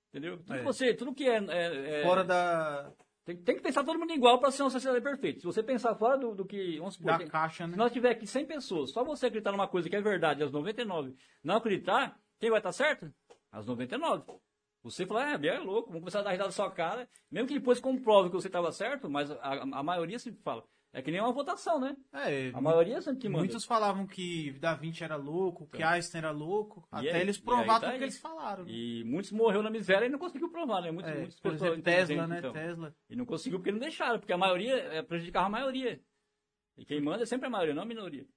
Entendeu? 0.10 0.38
Tudo 0.38 0.54
É. 0.54 0.58
que 0.60 0.64
você, 0.64 0.94
tudo 0.94 1.14
que 1.14 1.28
é. 1.28 1.38
é- 1.38 2.00
é- 2.00 2.04
Fora 2.04 2.24
da, 2.24 2.92
tem, 3.26 3.36
tem 3.38 3.56
que 3.56 3.62
pensar 3.62 3.84
todo 3.84 3.98
mundo 4.00 4.14
igual 4.14 4.40
para 4.40 4.52
ser 4.52 4.64
uma 4.64 4.70
sociedade 4.70 5.04
perfeita. 5.04 5.40
Se 5.40 5.46
você 5.46 5.64
pensar 5.64 5.96
fora 5.96 6.18
do, 6.18 6.36
do 6.36 6.46
que. 6.46 6.78
Vamos 6.78 6.94
supor, 6.96 7.12
da 7.14 7.18
tem- 7.18 7.28
caixa, 7.28 7.66
né? 7.66 7.74
se 7.74 7.78
nós 7.80 7.92
tiver 7.92 8.12
aqui 8.12 8.28
100 8.28 8.46
pessoas, 8.46 8.92
só 8.92 9.04
você 9.04 9.26
acreditar 9.26 9.52
numa 9.52 9.68
coisa 9.68 9.90
que 9.90 9.96
é 9.96 10.02
verdade, 10.02 10.42
e 10.42 10.44
as 10.44 10.52
99 10.52 11.16
não 11.44 11.56
acreditar, 11.56 12.18
quem 12.40 12.50
vai 12.50 12.60
estar 12.60 12.72
certo? 12.72 13.12
As 13.52 13.66
99. 13.66 14.24
Você 14.84 15.06
fala, 15.06 15.34
ah, 15.34 15.38
Biel 15.38 15.56
é 15.56 15.60
louco, 15.60 15.88
vamos 15.88 16.02
começar 16.02 16.20
a 16.20 16.24
dar 16.24 16.32
risada 16.32 16.50
na 16.50 16.52
sua 16.52 16.70
cara. 16.70 17.08
Mesmo 17.32 17.48
que 17.48 17.54
depois 17.54 17.80
comprove 17.80 18.30
que 18.30 18.36
você 18.36 18.48
estava 18.48 18.70
certo, 18.72 19.10
mas 19.10 19.32
a, 19.32 19.38
a 19.62 19.82
maioria 19.84 20.20
sempre 20.20 20.42
fala. 20.44 20.64
É 20.96 21.02
que 21.02 21.10
nem 21.10 21.20
uma 21.20 21.32
votação, 21.32 21.80
né? 21.80 21.98
É, 22.14 22.52
A 22.54 22.62
maioria 22.62 23.02
sempre 23.02 23.22
que 23.22 23.28
manda. 23.28 23.40
muitos 23.40 23.66
falavam 23.66 24.06
que 24.06 24.52
Da 24.60 24.76
Vinci 24.76 25.04
era 25.04 25.16
louco, 25.16 25.68
que 25.68 25.82
Einstein 25.82 26.20
era 26.20 26.30
louco, 26.30 26.84
Então. 26.88 27.02
E 27.04 27.10
até 27.10 27.18
aí- 27.18 27.24
eles 27.24 27.40
provaram 27.40 27.68
tá 27.68 27.80
tudo 27.80 27.90
que 27.90 27.96
aí. 27.96 28.04
eles 28.04 28.20
falaram. 28.20 28.64
né? 28.64 28.72
E 28.72 29.04
muitos 29.04 29.32
morreu 29.32 29.64
na 29.64 29.72
miséria 29.72 30.06
e 30.06 30.10
não 30.10 30.20
conseguiu 30.20 30.52
provar, 30.52 30.82
né? 30.84 30.92
Muitos, 30.92 31.12
É, 31.12 31.16
muitas 31.18 31.40
por 31.40 31.54
exemplo, 31.54 31.82
Tesla, 31.82 32.28
né? 32.28 32.38
então. 32.38 32.54
Tesla. 32.54 32.96
E 33.10 33.16
não 33.16 33.26
conseguiu 33.26 33.58
porque 33.58 33.72
não 33.72 33.80
deixaram, 33.80 34.20
porque 34.20 34.34
a 34.34 34.38
maioria 34.38 34.76
é, 34.76 35.02
prejudicava 35.02 35.48
a 35.48 35.50
maioria. 35.50 36.00
E 36.78 36.86
quem 36.86 37.02
manda 37.02 37.24
é 37.24 37.26
sempre 37.26 37.48
a 37.48 37.50
maioria, 37.50 37.74
não 37.74 37.82
a 37.84 37.86
minoria. 37.88 38.28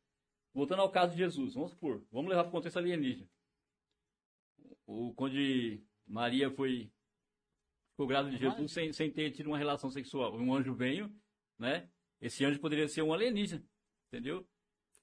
Voltando 0.54 0.80
ao 0.80 0.90
caso 0.90 1.12
de 1.12 1.18
Jesus, 1.18 1.52
vamos 1.52 1.72
supor, 1.72 2.02
vamos 2.10 2.30
levar 2.30 2.44
para 2.44 2.48
o 2.48 2.52
contexto 2.52 2.78
alienígena. 2.78 3.28
O, 4.86 5.12
quando 5.14 5.34
Maria 6.06 6.50
foi 6.50 6.90
ficou 7.90 8.06
grávida 8.06 8.34
de 8.36 8.42
Jesus 8.42 8.72
sem, 8.72 8.92
sem 8.92 9.10
ter 9.10 9.30
tido 9.32 9.48
uma 9.48 9.58
relação 9.58 9.90
sexual. 9.90 10.34
Um 10.36 10.54
anjo 10.54 10.74
veio, 10.74 11.10
né? 11.58 11.88
Esse 12.20 12.44
anjo 12.44 12.60
poderia 12.60 12.88
ser 12.88 13.02
um 13.02 13.12
alienígena, 13.12 13.62
entendeu? 14.08 14.46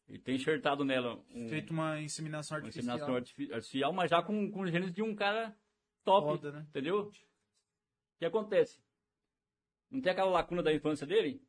E 0.08 0.20
tem 0.20 0.36
enxertado 0.36 0.84
nela 0.84 1.16
um, 1.34 1.48
Feito 1.48 1.72
uma 1.72 2.02
inseminação 2.02 2.58
uma 2.58 2.66
artificial. 2.66 2.96
inseminação 2.96 3.16
artifi- 3.16 3.54
artificial, 3.54 3.94
mas 3.94 4.10
já 4.10 4.22
com, 4.22 4.52
com 4.52 4.66
genes 4.68 4.92
de 4.92 5.02
um 5.02 5.16
cara 5.16 5.56
top, 6.04 6.28
Foda, 6.28 6.52
né? 6.52 6.66
entendeu? 6.70 7.08
O 7.08 7.12
que 8.20 8.26
acontece? 8.26 8.82
Não 9.90 10.02
tem 10.02 10.12
aquela 10.12 10.30
lacuna 10.32 10.62
da 10.64 10.74
infância 10.74 11.06
dele? 11.08 11.42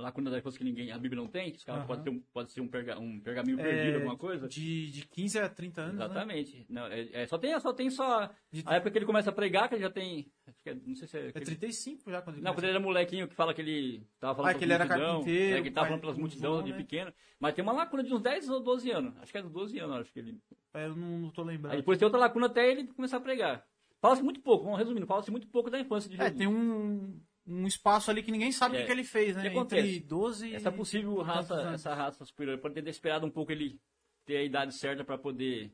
Lacuna 0.00 0.30
da 0.30 0.38
infância 0.38 0.58
que 0.58 0.64
ninguém, 0.64 0.90
a 0.92 0.98
Bíblia 0.98 1.20
não 1.20 1.28
tem? 1.28 1.50
Que 1.52 1.68
Aham. 1.70 1.86
pode, 1.86 2.02
ter 2.02 2.10
um, 2.10 2.20
pode 2.32 2.52
ser 2.52 2.60
um, 2.60 2.68
perga, 2.68 2.98
um 2.98 3.18
pergaminho 3.20 3.58
É, 3.58 3.62
perdido, 3.62 3.96
alguma 3.96 4.16
coisa? 4.16 4.48
De, 4.48 4.90
de 4.90 5.06
15 5.06 5.38
a 5.38 5.48
30 5.48 5.80
anos, 5.82 5.96
né? 5.98 6.04
Exatamente. 6.04 6.66
Não, 6.68 6.86
é, 6.86 7.08
é, 7.12 7.26
só 7.26 7.36
tem, 7.38 7.58
só 7.60 7.72
tem 7.72 7.90
só 7.90 8.30
De- 8.50 8.62
a 8.64 8.76
época 8.76 8.90
que 8.92 8.98
ele 8.98 9.06
começa 9.06 9.30
a 9.30 9.32
pregar, 9.32 9.68
que 9.68 9.74
ele 9.74 9.82
já 9.82 9.90
tem, 9.90 10.30
é- 10.64 10.74
não 10.74 10.94
sei 10.94 11.08
se 11.08 11.18
é, 11.18 11.26
É 11.26 11.28
aquele- 11.30 11.44
35 11.46 12.10
já 12.10 12.22
quando 12.22 12.36
ele 12.36 12.44
não, 12.44 12.54
quando 12.54 12.64
ele 12.64 12.70
era 12.70 12.80
molequinho 12.80 13.26
que 13.28 13.34
fala 13.34 13.52
que 13.52 13.60
ele 13.60 14.06
tava 14.20 14.34
falando 14.36 14.50
Ah, 14.50 14.54
que 14.54 14.64
ele 14.64 14.72
era 14.72 14.84
multidão, 14.84 15.12
carpinteiro, 15.14 15.54
né, 15.56 15.62
que 15.62 15.68
ele 15.68 15.74
tava 15.74 15.86
falando 15.86 16.00
pelas 16.00 16.16
multidão 16.18 16.56
vô, 16.56 16.62
de 16.62 16.70
né? 16.72 16.76
pequeno. 16.76 17.12
Mas 17.40 17.54
tem 17.54 17.62
uma 17.62 17.72
lacuna 17.72 18.02
de 18.04 18.14
uns 18.14 18.20
10 18.22 18.48
ou 18.48 18.60
12 18.60 18.90
anos. 18.90 19.14
Acho 19.20 19.32
que 19.32 19.38
é 19.38 19.42
dos 19.42 19.52
12 19.52 19.78
anos, 19.78 19.96
acho 19.96 20.12
que 20.12 20.18
ele 20.20 20.38
É, 20.74 20.86
Eu 20.86 20.94
não, 20.94 21.18
não 21.18 21.30
tô 21.30 21.42
lembrando. 21.42 21.72
Aí 21.72 21.78
depois 21.78 21.98
tem 21.98 22.06
outra 22.06 22.20
lacuna 22.20 22.46
até 22.46 22.70
ele 22.70 22.86
começar 22.88 23.16
a 23.16 23.20
pregar. 23.20 23.66
Fala-se 24.00 24.22
muito 24.22 24.40
pouco, 24.40 24.62
vamos 24.64 24.78
resumindo, 24.78 25.06
fala-se 25.08 25.28
muito 25.30 25.48
pouco 25.48 25.68
da 25.70 25.80
infância 25.80 26.08
de 26.08 26.14
É, 26.16 26.18
Jesus. 26.24 26.38
tem 26.38 26.46
um, 26.46 27.20
um 27.50 27.66
espaço 27.66 28.10
ali 28.10 28.22
que 28.22 28.30
ninguém 28.30 28.52
sabe 28.52 28.74
o 28.74 28.76
É. 28.76 28.80
que, 28.80 28.86
que 28.86 28.92
ele 28.92 29.04
fez, 29.04 29.34
né? 29.36 29.48
O? 29.54 29.60
Entre 29.60 30.00
12 30.00 30.54
Essa 30.54 30.70
possível 30.70 31.16
raça, 31.22 31.54
essa 31.72 31.94
raça 31.94 32.24
superior, 32.24 32.58
pode 32.58 32.74
ter 32.80 32.88
esperado 32.88 33.24
um 33.26 33.30
pouco 33.30 33.50
ele 33.50 33.80
ter 34.26 34.36
a 34.36 34.42
idade 34.44 34.74
certa 34.74 35.02
para 35.04 35.16
poder 35.16 35.72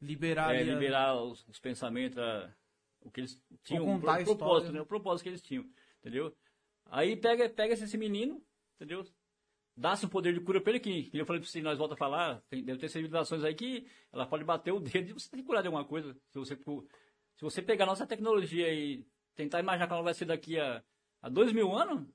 liberar, 0.00 0.54
é, 0.54 0.58
a- 0.58 0.62
liberar 0.62 1.14
os, 1.22 1.46
os 1.48 1.58
pensamentos, 1.60 2.18
a- 2.18 2.52
o 3.00 3.10
que 3.10 3.20
eles 3.20 3.40
tinham, 3.62 3.84
o 3.96 4.00
pro- 4.00 4.24
propósito, 4.24 4.72
né? 4.72 4.78
né? 4.78 4.82
O 4.82 4.86
propósito 4.86 5.22
que 5.22 5.28
eles 5.28 5.42
tinham, 5.42 5.64
entendeu? 6.00 6.34
Aí 6.86 7.16
pega, 7.16 7.48
pega 7.48 7.74
esse 7.74 7.96
menino, 7.96 8.42
entendeu? 8.76 9.04
Dá-se 9.76 10.04
um 10.04 10.08
poder 10.08 10.34
de 10.34 10.40
cura 10.40 10.60
pra 10.60 10.70
ele 10.72 10.80
que, 10.80 11.04
que 11.04 11.18
eu 11.18 11.24
falei 11.24 11.40
pra 11.40 11.48
você, 11.48 11.62
nós 11.62 11.78
volta 11.78 11.94
a 11.94 11.96
falar, 11.96 12.42
tem- 12.50 12.62
deve 12.64 12.78
ter 12.80 12.88
civilizações 12.88 13.42
aí 13.44 13.54
que 13.54 13.86
ela 14.12 14.26
pode 14.26 14.44
bater 14.44 14.72
o 14.72 14.80
dedo 14.80 15.10
e 15.10 15.12
você 15.12 15.30
tem 15.30 15.40
que 15.40 15.46
curar 15.46 15.62
de 15.62 15.68
alguma 15.68 15.84
coisa. 15.84 16.14
Se 16.30 16.38
você, 16.38 16.56
se 16.56 17.40
você 17.40 17.62
pegar 17.62 17.84
a 17.84 17.86
nossa 17.86 18.06
tecnologia 18.06 18.72
e 18.74 19.06
tentar 19.34 19.60
imaginar 19.60 19.86
como 19.86 19.96
ela 19.98 20.04
vai 20.04 20.14
ser 20.14 20.26
daqui 20.26 20.58
a, 20.58 20.82
a 21.22 21.28
dois 21.28 21.52
mil 21.52 21.72
anos, 21.74 22.06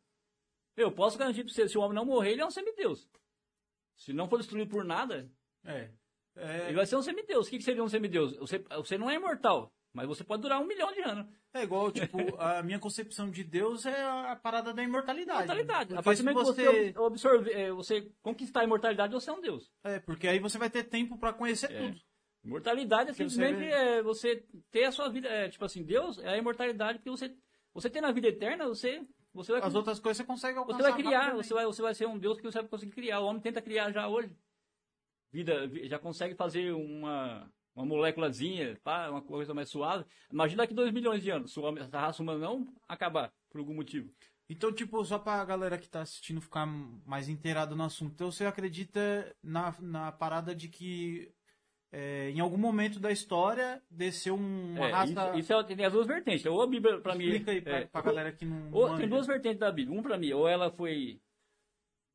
eu 0.75 0.91
posso 0.91 1.17
garantir 1.17 1.43
pra 1.43 1.51
você, 1.53 1.67
se 1.67 1.77
o 1.77 1.81
homem 1.81 1.95
não 1.95 2.05
morrer, 2.05 2.31
ele 2.33 2.41
é 2.41 2.45
um 2.45 2.51
semideus. 2.51 3.09
Se 3.95 4.13
não 4.13 4.27
for 4.29 4.37
destruído 4.37 4.69
por 4.69 4.83
nada, 4.83 5.29
É. 5.65 5.89
É, 6.39 6.67
ele 6.67 6.75
vai 6.75 6.85
ser 6.85 6.95
um 6.95 7.01
semideus. 7.01 7.47
O 7.47 7.49
que, 7.49 7.57
que 7.57 7.63
seria 7.63 7.83
um 7.83 7.89
semideus? 7.89 8.37
Você, 8.37 8.59
você 8.59 8.95
não 8.95 9.09
é 9.09 9.15
imortal, 9.15 9.73
mas 9.91 10.05
você 10.07 10.23
pode 10.23 10.43
durar 10.43 10.61
um 10.61 10.67
milhão 10.67 10.91
de 10.93 11.01
anos. 11.01 11.25
é 11.51 11.63
igual, 11.63 11.91
tipo, 11.91 12.15
a 12.39 12.61
minha 12.61 12.77
concepção 12.77 13.27
de 13.31 13.43
Deus 13.43 13.87
é 13.87 14.03
a 14.03 14.35
parada 14.35 14.71
da 14.71 14.83
imortalidade. 14.83 15.45
Imortalidade. 15.45 15.93
né? 15.93 15.99
A 15.99 16.03
partir 16.03 16.21
do 16.21 16.25
momento 16.31 16.53
que 16.53 16.61
você... 16.61 16.91
você 16.93 17.05
absorver, 17.07 17.51
é, 17.53 17.71
você 17.71 18.11
conquistar 18.21 18.61
a 18.61 18.63
imortalidade, 18.65 19.13
você 19.13 19.31
é 19.31 19.33
um 19.33 19.41
deus. 19.41 19.71
É, 19.83 19.99
porque 19.99 20.27
aí 20.27 20.37
você 20.37 20.59
vai 20.59 20.69
ter 20.69 20.83
tempo 20.83 21.17
pra 21.17 21.33
conhecer 21.33 21.71
É. 21.71 21.79
tudo. 21.87 21.99
Imortalidade 22.45 23.09
é 23.09 23.13
Porque 23.13 23.23
você 23.23 23.29
simplesmente 23.31 23.59
vê- 23.59 23.71
é, 23.71 24.01
você 24.03 24.45
ter 24.69 24.83
a 24.83 24.91
sua 24.91 25.09
vida. 25.09 25.27
É, 25.27 25.49
tipo 25.49 25.65
assim, 25.65 25.83
Deus 25.83 26.19
é 26.19 26.29
a 26.29 26.37
imortalidade, 26.37 26.99
porque 26.99 27.09
você, 27.09 27.35
você 27.79 27.89
tendo 27.91 28.07
a 28.07 28.11
vida 28.11 28.27
eterna, 28.27 28.67
você, 28.67 29.05
você 29.31 29.51
vai, 29.51 29.61
As 29.61 29.75
outras 29.75 29.99
coisas 29.99 30.17
você 30.17 30.23
consegue 30.23 30.57
alcançar 30.57 30.77
você 30.77 30.89
vai 30.89 30.99
criar, 30.99 31.35
você 31.35 31.53
vai, 31.53 31.65
você 31.65 31.81
vai 31.81 31.93
ser 31.93 32.07
um 32.07 32.17
deus 32.17 32.37
que 32.37 32.43
você 32.43 32.59
vai 32.59 32.67
conseguir 32.67 32.91
criar. 32.91 33.19
O 33.19 33.25
homem 33.25 33.39
tenta 33.41 33.61
criar 33.61 33.91
já 33.91 34.07
hoje. 34.07 34.35
Vida, 35.31 35.67
vi- 35.67 35.87
já 35.87 35.99
consegue 35.99 36.33
fazer 36.33 36.71
uma, 36.73 37.47
uma 37.75 37.85
moléculazinha, 37.85 38.79
pá, 38.83 39.09
uma 39.09 39.21
coisa 39.21 39.53
mais 39.53 39.69
suave. 39.69 40.05
Imagina 40.31 40.63
daqui 40.63 40.73
dois 40.73 40.91
milhões 40.91 41.21
de 41.21 41.29
anos, 41.29 41.53
se 41.53 41.59
a 41.93 41.99
raça 42.01 42.23
humana 42.23 42.39
não 42.39 42.73
acabar 42.87 43.31
por 43.49 43.59
algum 43.59 43.75
motivo. 43.75 44.11
Então, 44.49 44.71
tipo, 44.73 45.03
só 45.05 45.19
pra 45.19 45.43
galera 45.45 45.77
que 45.77 45.89
tá 45.89 46.01
assistindo 46.01 46.39
ficar 46.41 46.65
mais 47.05 47.27
inteirado 47.29 47.75
no 47.75 47.83
assunto, 47.83 48.13
então 48.13 48.31
você 48.31 48.45
acredita 48.45 49.35
na, 49.43 49.75
na 49.79 50.11
parada 50.11 50.55
de 50.55 50.69
que 50.69 51.31
é, 51.91 52.29
em 52.31 52.39
algum 52.39 52.57
momento 52.57 52.99
da 52.99 53.11
história 53.11 53.81
desceu 53.89 54.35
um- 54.35 54.73
uma 54.75 54.87
É, 54.87 54.91
raça. 54.91 55.11
isso, 55.31 55.39
isso 55.39 55.53
é, 55.53 55.63
tem 55.63 55.85
as 55.85 55.93
duas 55.93 56.05
vertentes. 56.07 56.45
Ou 56.45 56.61
a 56.61 56.67
Bíblia, 56.67 56.99
pra 56.99 57.15
mim. 57.15 57.25
Explica 57.25 57.51
aí 57.51 57.61
pra, 57.61 57.77
é, 57.79 57.85
pra 57.85 58.01
galera 58.01 58.31
que 58.31 58.45
não. 58.45 58.71
ou- 58.71 58.87
manja. 58.89 58.97
tem 58.99 59.09
duas 59.09 59.25
vertentes 59.27 59.59
da 59.59 59.71
Bíblia. 59.71 59.97
Um 59.97 60.03
pra 60.03 60.17
mim, 60.17 60.31
ou 60.33 60.47
ela 60.47 60.69
foi 60.71 61.19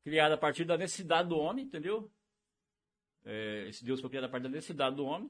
criada 0.03 0.35
a 0.35 0.37
partir 0.37 0.65
da 0.65 0.77
necessidade 0.77 1.29
do 1.29 1.37
homem, 1.37 1.65
entendeu? 1.65 2.11
É, 3.25 3.67
esse 3.69 3.83
Deus 3.85 4.01
foi 4.01 4.09
criado 4.09 4.25
a 4.25 4.29
partir 4.29 4.43
da 4.43 4.49
necessidade 4.49 4.95
do 4.95 5.05
homem. 5.05 5.29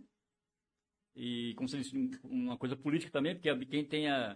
E 1.15 1.53
como 1.55 1.69
se 1.69 1.77
fosse 1.77 1.95
um- 1.95 2.09
uma 2.23 2.57
coisa 2.57 2.75
política 2.75 3.11
também, 3.11 3.35
porque 3.35 3.65
quem 3.67 3.85
tem 3.85 4.09
a, 4.09 4.35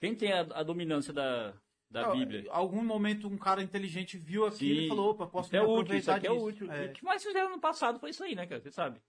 quem 0.00 0.14
tem 0.14 0.32
a, 0.32 0.40
a 0.40 0.62
dominância 0.62 1.12
da, 1.12 1.52
da 1.90 2.06
Ah, 2.06 2.12
Bíblia. 2.14 2.42
Em 2.42 2.48
algum 2.48 2.84
momento 2.84 3.26
um 3.26 3.36
cara 3.36 3.60
inteligente 3.62 4.16
viu 4.16 4.46
aquilo 4.46 4.80
e 4.82 4.88
falou: 4.88 5.10
opa, 5.10 5.26
posso 5.26 5.48
Isso 5.48 5.56
é 5.56 5.58
me 5.58 5.64
útil, 5.64 5.74
aproveitar 5.80 5.98
isso 5.98 6.10
aqui 6.12 6.26
é 6.28 6.30
disso. 6.32 6.44
útil. 6.46 6.70
É. 6.72 6.86
O 6.86 6.92
que 6.92 7.04
mais 7.04 7.22
fizeram 7.24 7.50
no 7.50 7.60
passado 7.60 7.98
foi 7.98 8.10
isso 8.10 8.22
aí, 8.22 8.36
né, 8.36 8.46
cara? 8.46 8.60
Você 8.60 8.70
sabe. 8.70 9.00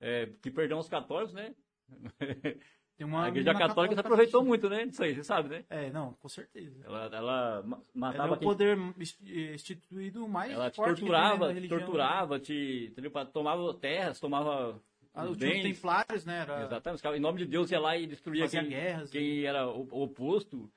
É, 0.00 0.26
que 0.42 0.50
perdão 0.50 0.78
aos 0.78 0.88
católicos, 0.88 1.32
né? 1.34 1.54
A 3.00 3.28
Igreja 3.28 3.54
Católica 3.54 3.94
se 3.94 4.00
aproveitou 4.00 4.44
muito, 4.44 4.68
né? 4.68 4.84
Disso 4.84 5.04
aí, 5.04 5.14
você 5.14 5.22
sabe, 5.22 5.48
né? 5.48 5.64
É, 5.70 5.88
não, 5.90 6.14
com 6.14 6.28
certeza. 6.28 6.82
Ela, 6.84 7.04
ela 7.16 7.62
ma- 7.62 7.76
Ela 7.76 7.84
é 7.94 7.98
matava 7.98 8.34
o 8.34 8.38
poder 8.40 8.76
ins- 8.98 9.16
instituído 9.54 10.26
mais 10.26 10.50
Ela 10.50 10.68
te 10.68 10.74
tem 10.76 10.84
torturava, 10.84 11.46
te 11.48 11.54
religião. 11.54 11.78
torturava, 11.78 12.40
te, 12.40 12.88
entendeu? 12.90 13.12
Tomava 13.32 13.72
terras, 13.74 14.18
tomava 14.18 14.82
Ah, 15.14 15.26
os 15.26 15.30
os 15.30 15.36
bens. 15.36 15.62
templários, 15.62 16.24
né? 16.24 16.40
Era, 16.40 16.64
Exatamente, 16.64 17.06
os 17.06 17.14
em 17.16 17.20
nome 17.20 17.38
de 17.38 17.46
Deus 17.46 17.70
ia 17.70 17.78
lá 17.78 17.96
e 17.96 18.04
destruía 18.04 18.42
fazia 18.46 18.62
quem, 18.62 18.70
guerras. 18.70 19.10
quem 19.10 19.44
era 19.44 19.68
o, 19.68 19.86
o 19.92 20.02
oposto. 20.02 20.68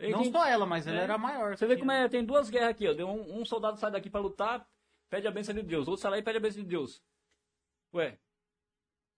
E 0.00 0.08
Não 0.08 0.22
quem- 0.22 0.32
só 0.32 0.46
ela, 0.46 0.64
mas 0.64 0.86
ela 0.86 1.00
É. 1.00 1.04
era 1.04 1.18
maior. 1.18 1.54
Você 1.54 1.66
vê 1.66 1.76
como 1.76 1.92
é, 1.92 2.08
tem 2.08 2.24
duas 2.24 2.48
guerras 2.48 2.70
aqui, 2.70 2.88
ó. 2.88 2.92
Um, 3.06 3.40
um 3.40 3.44
soldado 3.44 3.76
sai 3.78 3.90
daqui 3.90 4.08
pra 4.08 4.20
lutar, 4.22 4.66
pede 5.10 5.26
a 5.26 5.30
bênção 5.30 5.54
de 5.54 5.60
Deus. 5.62 5.86
Outro 5.86 6.00
sai 6.00 6.12
lá 6.12 6.18
e 6.18 6.22
pede 6.22 6.38
a 6.38 6.40
bênção 6.40 6.62
de 6.62 6.68
Deus. 6.68 7.02
Ué, 7.92 8.16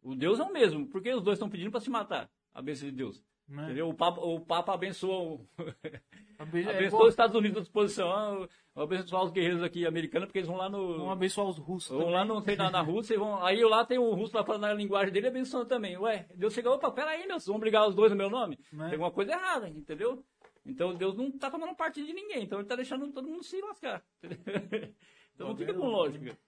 o 0.03 0.15
Deus 0.15 0.39
é 0.41 0.43
o 0.43 0.53
mesmo. 0.53 0.87
Por 0.87 1.03
que 1.03 1.13
os 1.13 1.23
dois 1.23 1.37
estão 1.37 1.51
pedindo 1.51 1.71
pra 1.71 1.81
se 1.81 1.91
matar? 1.91 2.31
A 2.53 2.63
bênção 2.63 2.89
de 2.89 2.95
Deus. 2.95 3.23
Né? 3.49 3.65
Entendeu? 3.65 3.89
O 3.89 3.95
Papa, 3.95 4.21
o 4.21 4.41
Papa 4.41 4.75
abençoa, 4.75 5.19
o- 5.19 5.47
é, 6.39 6.89
os 6.89 7.09
Estados 7.09 7.35
Unidos 7.37 7.59
à 7.59 7.61
disposição. 7.61 8.11
Ah, 8.11 8.49
Vou 8.73 8.85
abençoar 8.85 9.25
os 9.25 9.33
guerreiros 9.33 9.63
aqui 9.65 9.85
americanos, 9.85 10.27
porque 10.29 10.39
eles 10.39 10.49
vão 10.49 10.57
lá 10.57 10.69
no. 10.69 10.97
Vamos 10.99 11.13
abençoar 11.13 11.49
os 11.49 11.59
russos. 11.59 11.91
Vão 11.91 11.99
também. 11.99 12.15
lá 12.15 12.25
no, 12.25 12.41
sei, 12.41 12.55
na, 12.57 12.71
na 12.71 12.81
Rússia, 12.81 13.19
vão, 13.19 13.45
aí 13.45 13.63
lá 13.65 13.85
tem 13.85 13.99
o 13.99 14.15
russo 14.15 14.37
lá 14.37 14.45
falando 14.45 14.63
na 14.63 14.73
linguagem 14.73 15.13
dele 15.13 15.27
abençoando 15.27 15.67
também. 15.67 15.99
Ué, 15.99 16.27
Deus 16.37 16.55
chega, 16.55 16.71
opa, 16.71 16.91
peraí, 16.93 17.27
meu, 17.27 17.41
vocês 17.41 17.49
vão 17.49 17.59
brigar 17.59 17.89
os 17.89 17.95
dois 17.97 18.13
no 18.13 18.17
meu 18.17 18.31
nome? 18.31 18.59
Né? 18.73 18.85
Tem 18.85 18.93
alguma 18.93 19.11
coisa 19.11 19.33
errada, 19.33 19.69
entendeu? 19.69 20.25
Então 20.65 20.95
Deus 20.95 21.17
não 21.17 21.33
tá 21.33 21.51
tomando 21.51 21.75
partido 21.75 22.07
de 22.07 22.13
ninguém, 22.13 22.45
então 22.45 22.61
ele 22.61 22.69
tá 22.69 22.77
deixando 22.77 23.11
todo 23.13 23.29
mundo 23.29 23.43
se 23.43 23.61
lascar. 23.61 24.05
então 25.35 25.49
não 25.49 25.57
fica 25.57 25.75
com 25.75 25.87
lógica. 25.87 26.39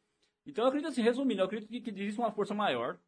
Então 0.46 0.64
eu 0.64 0.68
acredito 0.68 0.90
assim, 0.90 1.02
resumindo, 1.02 1.40
eu 1.40 1.46
acredito 1.46 1.68
que, 1.68 1.80
que 1.80 1.90
existe 1.90 2.20
uma 2.20 2.30
força 2.30 2.54
maior, 2.54 2.98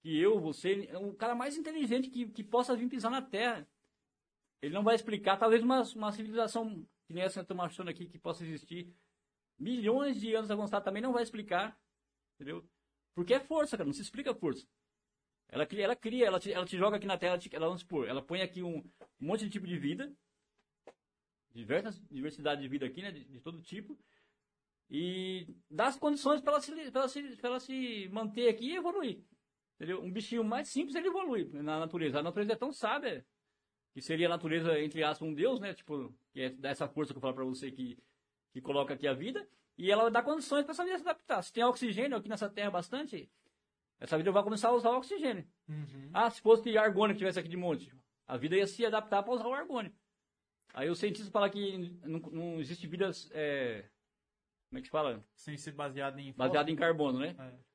que 0.00 0.16
eu, 0.18 0.40
você, 0.40 0.88
o 0.96 1.12
cara 1.14 1.34
mais 1.34 1.56
inteligente 1.56 2.10
que, 2.10 2.26
que 2.28 2.44
possa 2.44 2.76
vir 2.76 2.88
pisar 2.88 3.10
na 3.10 3.22
Terra. 3.22 3.68
Ele 4.60 4.74
não 4.74 4.82
vai 4.82 4.94
explicar, 4.94 5.36
talvez 5.36 5.62
uma, 5.62 5.82
uma 5.94 6.12
civilização 6.12 6.86
que 7.08 7.14
nem 7.14 7.24
essa 7.24 7.40
que 7.40 7.44
estamos 7.44 7.64
achando 7.64 7.88
aqui 7.88 8.06
que 8.06 8.18
possa 8.18 8.44
existir, 8.44 8.94
milhões 9.58 10.20
de 10.20 10.34
anos 10.34 10.50
avançada 10.50 10.84
também 10.84 11.02
não 11.02 11.12
vai 11.12 11.22
explicar, 11.22 11.76
entendeu? 12.34 12.68
Porque 13.14 13.34
é 13.34 13.40
força, 13.40 13.76
cara, 13.76 13.86
não 13.86 13.94
se 13.94 14.02
explica 14.02 14.34
força. 14.34 14.66
Ela 15.48 15.66
cria, 15.66 15.84
ela 15.84 15.96
cria, 15.96 16.26
ela 16.26 16.38
te, 16.38 16.52
ela 16.52 16.66
te 16.66 16.76
joga 16.76 16.98
aqui 16.98 17.06
na 17.06 17.16
Terra, 17.16 17.38
ela, 17.52 17.66
vamos 17.66 17.80
supor, 17.80 18.06
ela 18.06 18.22
põe 18.22 18.42
aqui 18.42 18.62
um, 18.62 18.78
um 18.78 19.26
monte 19.26 19.44
de 19.44 19.50
tipo 19.50 19.66
de 19.66 19.78
vida, 19.78 20.14
diversas 21.54 21.98
diversidade 22.10 22.60
de 22.60 22.68
vida 22.68 22.84
aqui, 22.84 23.00
né, 23.00 23.10
de, 23.10 23.24
de 23.24 23.40
todo 23.40 23.62
tipo, 23.62 23.98
e 24.90 25.48
dá 25.70 25.86
as 25.86 25.96
condições 25.96 26.42
para 26.42 26.52
ela, 26.52 26.60
se, 26.60 26.72
ela, 26.72 27.08
se, 27.08 27.38
ela 27.42 27.60
se 27.60 28.08
manter 28.12 28.48
aqui 28.48 28.66
e 28.66 28.76
evoluir. 28.76 29.24
Entendeu? 29.78 30.02
Um 30.02 30.10
bichinho 30.10 30.42
mais 30.42 30.68
simples 30.68 30.96
ele 30.96 31.06
evolui 31.06 31.48
na 31.52 31.78
natureza. 31.78 32.18
A 32.18 32.22
natureza 32.22 32.52
é 32.52 32.56
tão 32.56 32.72
sábia 32.72 33.24
que 33.94 34.02
seria 34.02 34.26
a 34.26 34.30
natureza, 34.30 34.78
entre 34.80 35.04
aspas, 35.04 35.26
um 35.28 35.32
deus, 35.32 35.60
né? 35.60 35.72
Tipo, 35.72 36.12
que 36.32 36.40
é 36.40 36.50
dessa 36.50 36.88
força 36.88 37.12
que 37.12 37.18
eu 37.18 37.20
falo 37.20 37.34
para 37.34 37.44
você 37.44 37.70
que, 37.70 37.96
que 38.52 38.60
coloca 38.60 38.94
aqui 38.94 39.06
a 39.06 39.14
vida, 39.14 39.48
e 39.76 39.90
ela 39.90 40.10
dá 40.10 40.20
condições 40.20 40.64
para 40.64 40.72
essa 40.72 40.84
vida 40.84 40.98
se 40.98 41.02
adaptar. 41.02 41.42
Se 41.42 41.52
tem 41.52 41.62
oxigênio 41.62 42.16
aqui 42.16 42.28
nessa 42.28 42.48
terra 42.48 42.70
bastante, 42.70 43.30
essa 44.00 44.16
vida 44.16 44.32
vai 44.32 44.42
começar 44.42 44.68
a 44.68 44.72
usar 44.72 44.90
o 44.90 44.98
oxigênio. 44.98 45.46
Uhum. 45.68 46.10
Ah, 46.12 46.28
se 46.28 46.40
fosse 46.40 46.76
argônio 46.76 47.14
que 47.14 47.18
tivesse 47.18 47.38
aqui 47.38 47.48
de 47.48 47.56
monte, 47.56 47.94
a 48.26 48.36
vida 48.36 48.56
ia 48.56 48.66
se 48.66 48.84
adaptar 48.84 49.22
para 49.22 49.32
usar 49.32 49.46
o 49.46 49.54
argônio. 49.54 49.92
Aí 50.74 50.90
os 50.90 50.98
cientistas 50.98 51.30
falam 51.30 51.48
que 51.50 51.96
não, 52.04 52.18
não 52.18 52.60
existe 52.60 52.86
vida, 52.86 53.10
é, 53.30 53.88
como 54.68 54.78
é 54.78 54.80
que 54.80 54.86
se 54.86 54.92
fala? 54.92 55.24
Sem 55.34 55.56
ser 55.56 55.72
baseado 55.72 56.18
em. 56.18 56.32
Baseada 56.32 56.70
em 56.70 56.76
carbono, 56.76 57.20
né? 57.20 57.34
É. 57.38 57.67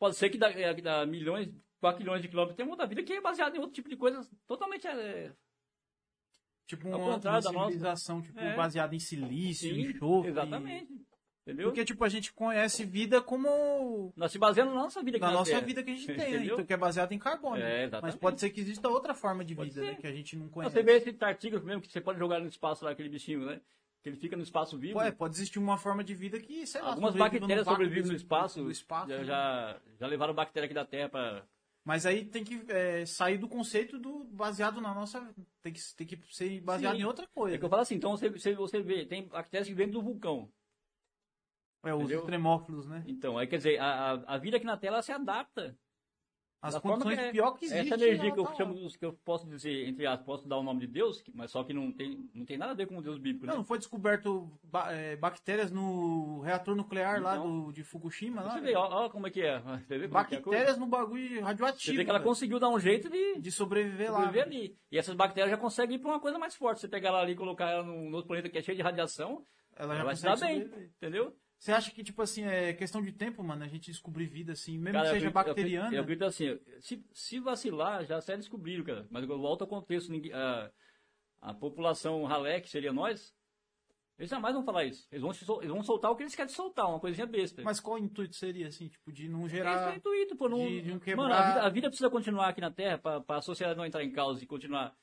Pode 0.00 0.16
ser 0.16 0.30
que 0.30 0.38
da, 0.38 0.50
é, 0.50 0.74
que 0.74 0.82
da 0.82 1.06
milhões, 1.06 1.48
4 1.78 2.00
milhões 2.00 2.22
de 2.22 2.28
quilômetros 2.28 2.56
tem 2.56 2.66
outra 2.66 2.86
vida 2.86 3.02
que 3.04 3.12
é 3.12 3.20
baseada 3.20 3.54
em 3.56 3.60
outro 3.60 3.74
tipo 3.74 3.88
de 3.88 3.96
coisas 3.96 4.28
totalmente 4.48 4.86
é, 4.88 5.32
Tipo 6.66 6.88
uma, 6.88 6.96
uma 6.98 7.18
da 7.18 7.32
nossa. 7.32 7.48
civilização 7.50 8.22
tipo, 8.22 8.38
É. 8.38 8.54
baseada 8.54 8.94
em 8.94 8.98
silício, 9.00 9.74
Sim, 9.74 9.82
enxofre. 9.90 10.30
Exatamente. 10.30 10.92
Entendeu? 11.42 11.68
Porque, 11.68 11.84
tipo, 11.84 12.04
a 12.04 12.08
gente 12.08 12.32
conhece 12.32 12.84
vida 12.84 13.20
como. 13.20 14.12
Nós 14.14 14.30
se 14.30 14.38
baseamos 14.38 14.72
na 14.74 14.82
nossa 14.82 15.02
vida 15.02 15.16
aqui 15.16 15.24
Na 15.24 15.32
na 15.32 15.38
nossa 15.38 15.50
Terra. 15.50 15.66
vida 15.66 15.82
que 15.82 15.90
a 15.90 15.94
gente 15.96 16.06
tem, 16.14 16.16
né? 16.16 16.28
Entendeu? 16.28 16.54
Então, 16.54 16.66
que 16.66 16.72
é 16.72 16.76
baseada 16.76 17.12
em 17.14 17.18
carbono. 17.18 17.60
É. 17.60 17.90
Mas 18.00 18.14
pode 18.14 18.38
ser 18.38 18.50
que 18.50 18.60
exista 18.60 18.88
outra 18.88 19.14
forma 19.14 19.44
de 19.44 19.54
Pode 19.54 19.70
vida, 19.70 19.80
né? 19.84 19.94
Que 19.96 20.06
a 20.06 20.12
gente 20.12 20.36
não 20.36 20.48
conhece. 20.48 20.74
Você 20.74 20.82
vê 20.82 20.92
esse 20.98 21.12
tartígrafo 21.12 21.66
mesmo, 21.66 21.82
que 21.82 21.90
você 21.90 22.00
pode 22.00 22.18
jogar 22.20 22.38
no 22.40 22.46
espaço 22.46 22.84
lá, 22.84 22.92
aquele 22.92 23.08
bichinho, 23.08 23.44
né? 23.46 23.60
Que 24.02 24.08
ele 24.08 24.16
fica 24.16 24.36
no 24.36 24.42
espaço 24.42 24.78
vivo. 24.78 24.94
Pô, 24.94 25.02
é, 25.02 25.12
pode 25.12 25.34
existir 25.34 25.58
uma 25.58 25.76
forma 25.76 26.02
de 26.02 26.14
vida 26.14 26.40
que, 26.40 26.66
sei 26.66 26.80
lá, 26.80 26.88
Algumas 26.90 27.14
bactérias 27.14 27.66
sobrevivem 27.66 28.10
no 28.10 28.16
espaço. 28.16 28.62
do 28.64 28.70
espaço, 28.70 29.10
já, 29.10 29.18
né? 29.18 29.24
já, 29.24 29.80
já 29.98 30.06
levaram 30.06 30.32
bactéria 30.34 30.64
aqui 30.64 30.74
da 30.74 30.86
Terra 30.86 31.08
para 31.10 31.46
Mas 31.84 32.06
aí 32.06 32.24
tem 32.24 32.42
que 32.42 32.64
é, 32.68 33.04
sair 33.04 33.36
do 33.36 33.46
conceito 33.46 33.98
do 33.98 34.24
baseado 34.24 34.80
na 34.80 34.94
nossa. 34.94 35.34
Tem 35.62 35.72
que, 35.72 35.80
tem 35.96 36.06
que 36.06 36.18
ser 36.34 36.60
baseado 36.62 36.94
Sim. 36.96 37.02
em 37.02 37.04
outra 37.04 37.26
coisa. 37.28 37.56
É 37.56 37.58
que 37.58 37.64
eu 37.64 37.68
falo 37.68 37.82
assim, 37.82 37.96
então 37.96 38.12
você, 38.16 38.30
você, 38.30 38.54
você 38.54 38.80
vê, 38.80 39.04
tem 39.04 39.28
bactérias 39.28 39.68
que 39.68 39.74
vêm 39.74 39.90
do 39.90 40.00
vulcão. 40.00 40.50
É, 41.82 41.94
os 41.94 42.10
tremófilos, 42.24 42.86
né? 42.86 43.02
Então, 43.06 43.38
aí 43.38 43.46
quer 43.46 43.56
dizer, 43.56 43.78
a, 43.78 44.12
a- 44.12 44.34
a 44.34 44.38
vida 44.38 44.56
aqui 44.58 44.66
na 44.66 44.76
Terra 44.76 45.00
se 45.02 45.12
adapta. 45.12 45.78
As 46.62 46.74
Da 46.74 46.80
condições 46.82 47.14
que 47.18 47.20
é- 47.24 47.30
pior 47.32 47.52
que 47.52 47.64
existe. 47.64 47.86
Essa 47.86 47.94
energia 48.04 48.24
ela 48.26 48.34
que 48.34 48.38
eu 48.40 48.44
tá 48.44 48.50
lá. 48.50 48.56
chamo, 48.56 48.74
que 48.98 49.04
eu 49.06 49.12
posso 49.24 49.48
dizer, 49.48 49.88
entre 49.88 50.06
aspas, 50.06 50.26
posso 50.26 50.46
dar 50.48 50.58
o 50.58 50.62
nome 50.62 50.80
de 50.80 50.86
Deus, 50.88 51.24
mas 51.32 51.50
só 51.50 51.64
que 51.64 51.72
não 51.72 51.90
tem, 51.90 52.28
não 52.34 52.44
tem 52.44 52.58
nada 52.58 52.72
a 52.72 52.74
ver 52.74 52.86
com 52.86 52.98
o 52.98 53.02
Deus 53.02 53.18
bíblico, 53.18 53.46
né? 53.46 53.54
Não, 53.54 53.64
foi 53.64 53.78
descoberto 53.78 54.50
é, 54.90 55.16
bactérias 55.16 55.70
no 55.70 56.40
reator 56.40 56.76
nuclear 56.76 57.22
lá 57.22 57.36
Não. 57.36 57.62
do, 57.64 57.72
de 57.72 57.82
Fukushima? 57.82 58.42
Lá, 58.42 58.50
Você 58.52 58.60
vê, 58.60 58.76
ó 58.76 59.08
como 59.08 59.26
é 59.26 59.30
que 59.30 59.40
é. 59.40 59.58
Você 59.58 59.94
é 59.94 59.98
que 59.98 60.04
é 60.04 60.08
bactérias 60.08 60.76
no 60.76 60.86
bagulho 60.86 61.28
Você 61.36 61.40
radioativo. 61.40 61.96
vê 61.96 62.04
que 62.04 62.10
ela 62.10 62.18
velho, 62.18 62.28
conseguiu 62.28 62.58
dar 62.58 62.68
um 62.68 62.78
jeito 62.78 63.08
de 63.08 63.40
de 63.40 63.50
sobreviver, 63.50 64.12
lá. 64.12 64.18
sobreviver 64.26 64.48
velho. 64.50 64.60
ali. 64.64 64.76
E 64.92 64.98
essas 64.98 65.14
bactérias 65.14 65.50
já 65.50 65.56
conseguem 65.56 65.96
ir 65.96 65.98
para 65.98 66.10
uma 66.10 66.20
coisa 66.20 66.38
mais 66.38 66.54
forte. 66.54 66.80
Você 66.82 66.88
pegar 66.88 67.08
ela 67.08 67.22
ali 67.22 67.32
e 67.32 67.36
colocar 67.36 67.70
ela 67.70 67.82
num 67.82 68.12
outro 68.12 68.26
planeta 68.28 68.50
que 68.50 68.58
é 68.58 68.62
cheio 68.62 68.76
de 68.76 68.82
radiação, 68.82 69.46
Ela 69.76 69.94
já 69.94 70.00
ela 70.00 70.04
vai 70.04 70.16
se 70.16 70.22
dar 70.24 70.36
bem, 70.38 70.60
sobreviver. 70.62 70.90
entendeu? 70.98 71.34
Você 71.60 71.72
acha 71.72 71.90
que, 71.90 72.02
tipo 72.02 72.22
assim, 72.22 72.42
é 72.44 72.72
questão 72.72 73.02
de 73.02 73.12
tempo, 73.12 73.44
mano, 73.44 73.62
a 73.62 73.68
gente 73.68 73.90
descobrir 73.90 74.24
vida 74.26 74.52
assim, 74.52 74.78
mesmo 74.78 74.94
Cara, 74.94 75.08
que 75.08 75.14
seja 75.16 75.26
eu 75.26 75.30
bacteriana? 75.30 75.94
Eu 75.94 76.00
acredito 76.00 76.24
assim, 76.24 76.58
se, 76.80 77.04
se 77.12 77.38
vacilar, 77.38 78.02
já 78.06 78.18
se 78.18 78.34
descobriram, 78.34 78.82
cara. 78.82 79.06
Mas 79.10 79.28
eu 79.28 79.38
volto 79.38 79.60
ao 79.60 79.68
contexto, 79.68 80.10
ninguém- 80.10 80.32
a, 80.32 80.70
a 81.42 81.52
população 81.52 82.24
ralé, 82.24 82.62
que 82.62 82.70
seria 82.70 82.94
nós, 82.94 83.34
eles 84.18 84.30
jamais 84.30 84.54
vão 84.54 84.64
falar 84.64 84.86
isso. 84.86 85.06
Eles 85.12 85.20
vão, 85.20 85.32
eles 85.60 85.70
vão 85.70 85.82
soltar 85.82 86.10
o 86.10 86.16
que 86.16 86.22
eles 86.22 86.34
querem 86.34 86.50
soltar, 86.50 86.88
uma 86.88 86.98
coisinha 86.98 87.26
besta. 87.26 87.60
Mas 87.62 87.78
qual 87.78 87.96
o 87.96 87.98
intuito 87.98 88.36
seria, 88.36 88.66
assim, 88.68 88.88
tipo, 88.88 89.12
de 89.12 89.28
não 89.28 89.44
Esse 89.44 89.56
gerar... 89.56 89.90
é 89.90 89.92
o 89.92 89.96
intuito, 89.96 90.36
pô. 90.36 90.48
Não, 90.48 90.58
de- 90.66 90.80
de 90.80 90.92
um 90.92 90.98
quebrar- 90.98 91.28
Mano, 91.28 91.34
a 91.34 91.48
vida, 91.48 91.62
a 91.62 91.68
vida 91.68 91.88
precisa 91.90 92.08
continuar 92.08 92.48
aqui 92.48 92.62
na 92.62 92.70
Terra 92.70 92.96
para 92.96 93.22
a 93.36 93.42
sociedade 93.42 93.76
não 93.76 93.84
entrar 93.84 94.02
em 94.02 94.10
causa 94.10 94.42
e 94.42 94.46
continuar 94.46 94.96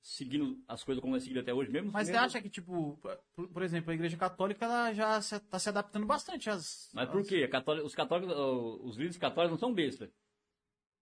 seguindo 0.00 0.62
as 0.66 0.82
coisas 0.84 1.02
como 1.02 1.16
é 1.16 1.20
seguido 1.20 1.40
até 1.40 1.52
hoje 1.52 1.70
mesmo. 1.70 1.90
Mas 1.92 2.06
você 2.06 2.12
mesmo- 2.12 2.26
acha 2.26 2.40
que, 2.42 2.48
tipo, 2.48 2.98
por, 3.34 3.48
por 3.48 3.62
exemplo, 3.62 3.90
a 3.90 3.94
Igreja 3.94 4.16
Católica, 4.16 4.64
ela 4.64 4.92
já 4.92 5.20
se, 5.20 5.38
tá 5.40 5.58
se 5.58 5.68
adaptando 5.68 6.06
bastante 6.06 6.48
às... 6.48 6.88
Mas 6.94 7.08
por 7.10 7.20
às- 7.20 7.28
quê? 7.28 7.42
A 7.44 7.48
cató- 7.48 7.82
Os 7.84 7.94
católicos, 7.94 8.34
os 8.36 8.96
líderes 8.96 9.16
católicos 9.18 9.52
não 9.52 9.58
são 9.58 9.74
besta. 9.74 10.10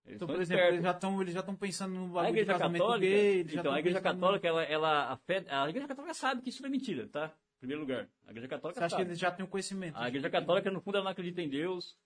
Eles 0.04 0.16
Então, 0.16 0.28
por 0.28 0.40
exemplo, 0.40 0.54
espertos. 0.62 0.74
eles 0.74 0.84
já 0.84 0.90
estão 0.92 1.20
eles 1.22 1.34
já 1.34 1.40
estão 1.40 1.56
pensando 1.56 1.94
no 1.94 2.04
A 2.04 2.08
bagulho 2.08 2.24
de 2.34 2.40
igreja 2.40 2.52
casamento 2.52 2.82
católica, 2.82 3.06
gay, 3.12 3.40
então, 3.40 3.62
tão 3.64 3.72
a 3.72 3.78
igreja 3.80 4.00
católica, 4.00 4.46
ela, 4.48 4.62
ela 4.62 5.12
a, 5.12 5.16
fé, 5.16 5.44
a 5.48 5.68
igreja 5.68 5.88
católica 5.88 6.14
sabe 6.14 6.42
que 6.42 6.48
isso 6.50 6.64
é 6.64 6.68
mentira, 6.68 7.08
tá? 7.08 7.34
Em 7.56 7.58
primeiro 7.58 7.80
lugar. 7.82 8.08
A 8.24 8.30
igreja 8.30 8.46
católica 8.48 8.78
Você 8.80 8.84
acha 8.84 8.94
que 8.96 9.00
sabe. 9.02 9.10
eles 9.10 9.18
já 9.18 9.30
têm 9.32 9.44
o 9.44 9.48
conhecimento? 9.48 9.96
A 9.96 10.06
igreja 10.08 10.30
católica, 10.30 10.70
no 10.70 10.80
fundo, 10.80 10.96
ela 10.98 11.04
não 11.04 11.10
acredita 11.10 11.42
em 11.42 11.48
Deus. 11.48 11.98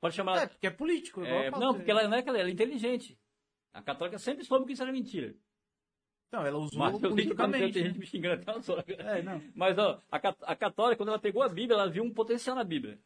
Pode 0.00 0.14
chamar 0.14 0.38
É, 0.42 0.46
porque 0.46 0.66
é 0.66 0.70
político, 0.70 1.22
é, 1.24 1.50
não, 1.50 1.74
porque 1.74 1.90
ela 1.90 2.08
não 2.08 2.16
é 2.16 2.22
que 2.22 2.28
ela, 2.28 2.38
ela 2.38 2.48
é 2.48 2.52
inteligente. 2.52 3.18
A 3.72 3.82
católica 3.82 4.18
sempre 4.18 4.44
soube 4.44 4.64
que 4.66 4.72
isso 4.72 4.82
era 4.82 4.90
mentira. 4.92 5.34
Então, 6.32 6.46
ela 6.46 6.56
usou 6.56 6.78
Mas 6.78 6.94
eu 6.94 7.00
quando 7.00 7.10
politicamente. 7.10 7.72
tem 7.74 7.84
gente 7.84 7.98
me 7.98 8.06
xingando 8.06 8.40
até 8.40 8.72
horas. 8.72 8.84
É, 8.88 9.20
não. 9.20 9.42
Mas, 9.54 9.76
ó, 9.76 10.00
a, 10.10 10.16
a 10.16 10.56
católica, 10.56 10.96
quando 10.96 11.10
ela 11.10 11.18
pegou 11.18 11.42
a 11.42 11.48
Bíblia, 11.48 11.74
ela 11.74 11.90
viu 11.90 12.02
um 12.02 12.10
potencial 12.10 12.56
na 12.56 12.64
Bíblia. 12.64 12.98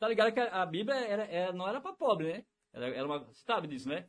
Tá 0.00 0.08
ligado 0.08 0.32
que 0.32 0.40
a, 0.40 0.62
a 0.62 0.66
Bíblia 0.66 0.96
era, 0.96 1.24
era- 1.26 1.52
não 1.52 1.68
era 1.68 1.80
pra 1.80 1.92
pobre, 1.92 2.32
né? 2.32 2.44
Era, 2.72 2.88
era 2.88 3.06
uma, 3.06 3.20
você 3.20 3.44
sabe 3.44 3.68
disso, 3.68 3.88
né? 3.88 4.06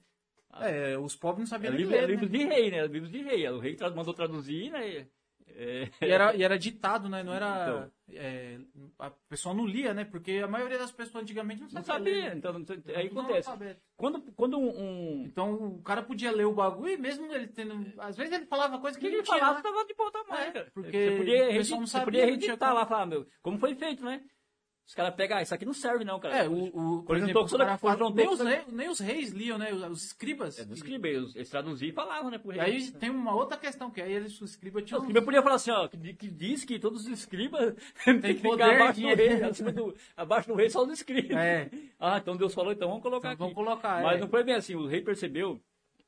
É, 0.62 0.98
os 0.98 1.16
pobres 1.16 1.48
não 1.48 1.58
É 1.58 1.60
sabiam 1.60 1.76
livro, 1.76 1.94
é 1.96 2.02
ler, 2.02 2.10
livro 2.10 2.26
né? 2.26 2.32
de 2.40 2.44
rei, 2.44 2.72
né? 2.72 2.88
Livros 2.88 3.12
de 3.12 3.22
rei. 3.22 3.48
O 3.50 3.60
rei 3.60 3.78
mandou 3.96 4.16
traduzir, 4.16 4.72
né? 4.72 5.08
É, 5.56 5.90
E 6.02 6.10
era, 6.12 6.36
e 6.36 6.44
era 6.44 6.58
ditado, 6.58 7.10
né? 7.10 7.22
Não 7.24 7.34
era. 7.34 7.64
Então. 7.68 7.92
é, 8.18 8.60
a 8.98 9.10
pessoa 9.30 9.54
não 9.54 9.66
lia, 9.66 9.94
né? 9.94 10.06
Porque 10.06 10.40
a 10.44 10.48
maioria 10.48 10.78
das 10.78 10.92
pessoas 10.92 11.24
antigamente 11.24 11.62
não 11.62 11.70
não 11.70 11.84
sabia. 11.84 12.14
sabia, 12.14 12.30
ler. 12.30 12.36
então 12.38 12.66
aí 12.96 13.08
acontece. 13.08 13.50
Quando, 13.98 14.22
quando 14.34 14.58
um, 14.60 15.24
Então 15.26 15.54
o 15.76 15.82
cara 15.82 16.02
podia 16.02 16.32
ler 16.32 16.46
o 16.46 16.54
bagulho 16.54 16.94
e 16.94 16.98
mesmo 16.98 17.32
ele 17.34 17.48
tendo. 17.48 17.74
Às 18.00 18.16
vezes 18.16 18.34
ele 18.34 18.46
falava 18.46 18.80
coisa 18.80 18.98
que 18.98 19.06
ele 19.06 19.18
ele 19.18 19.24
tinha. 19.24 19.38
falava 19.38 19.58
né? 19.58 19.64
tava 19.64 19.86
de 19.86 19.94
bom 19.94 20.10
tamanho, 20.12 20.52
É, 20.58 20.64
porque 20.74 20.92
você 21.12 21.18
podia, 21.18 21.52
redi- 21.52 21.72
não 21.72 21.80
você 21.88 21.92
sabia, 21.92 22.06
podia 22.06 22.22
não 22.22 22.38
tinha 22.38 22.52
editar 22.52 22.68
como. 22.68 22.80
lá, 22.80 22.86
falar, 22.86 23.06
meu, 23.06 23.28
como 23.42 23.60
foi 23.60 23.76
feito, 23.76 24.04
né? 24.04 24.22
Os 24.90 24.96
caras 24.96 25.14
pegam, 25.14 25.38
ah, 25.38 25.44
isso 25.44 25.54
aqui 25.54 25.66
não 25.66 25.74
serve 25.74 26.04
não, 26.04 26.20
cara. 26.20 26.36
É, 26.36 26.50
o, 26.50 26.64
o, 26.98 27.04
por 27.04 27.16
exemplo, 27.16 27.44
os 27.44 27.52
toda- 27.52 27.78
fala- 27.78 27.96
juntou 27.96 28.16
nem, 28.16 28.28
os 28.28 28.40
reis, 28.40 28.68
nem 28.72 28.90
os 28.90 29.00
reis 29.00 29.30
liam, 29.32 29.56
né? 29.56 29.72
Os, 29.72 29.84
os 29.84 30.04
escribas. 30.06 30.58
É 30.58 30.66
dos 30.66 30.78
escribas, 30.80 31.12
eles, 31.12 31.36
eles 31.36 31.50
traduziam 31.52 31.90
e 31.90 31.94
falavam, 31.94 32.32
né, 32.32 32.40
pro 32.40 32.50
rei. 32.50 32.60
aí 32.60 32.92
tem 32.94 33.12
uma 33.12 33.36
outra 33.36 33.56
questão, 33.56 33.92
que 33.92 34.02
aí 34.02 34.12
eles, 34.12 34.42
os 34.42 34.50
escribas 34.50 34.82
Não, 34.82 34.88
tinham. 34.88 35.02
o 35.02 35.04
escriba 35.04 35.22
podia 35.22 35.44
falar 35.44 35.56
assim, 35.58 35.70
ó, 35.70 35.88
que, 35.88 36.14
que 36.16 36.28
diz 36.32 36.66
que 36.66 36.80
todos 36.80 37.02
os 37.06 37.08
escribas 37.08 37.76
têm 38.04 38.20
que 38.20 38.34
ficar 38.42 38.74
abaixo 38.74 39.00
do 39.00 39.08
rei, 39.14 39.44
acima 39.44 39.72
do, 39.72 39.96
abaixo 40.18 40.48
do 40.48 40.56
rei 40.56 40.72
só 40.72 40.84
os 40.84 40.90
escribas. 40.92 41.38
É. 41.38 41.70
Ah, 42.02 42.18
então 42.18 42.36
Deus 42.36 42.56
falou, 42.56 42.72
então 42.72 42.88
vamos 42.88 43.04
colocar 43.04 43.34
Então, 43.34 43.46
aqui. 43.48 43.54
vamos 43.56 43.70
colocar. 43.70 44.02
Mas 44.02 44.18
é. 44.18 44.22
não 44.22 44.28
foi 44.28 44.44
bem 44.44 44.56
assim, 44.56 44.74
o 44.74 44.88
rei 44.88 45.02
percebeu, 45.02 45.62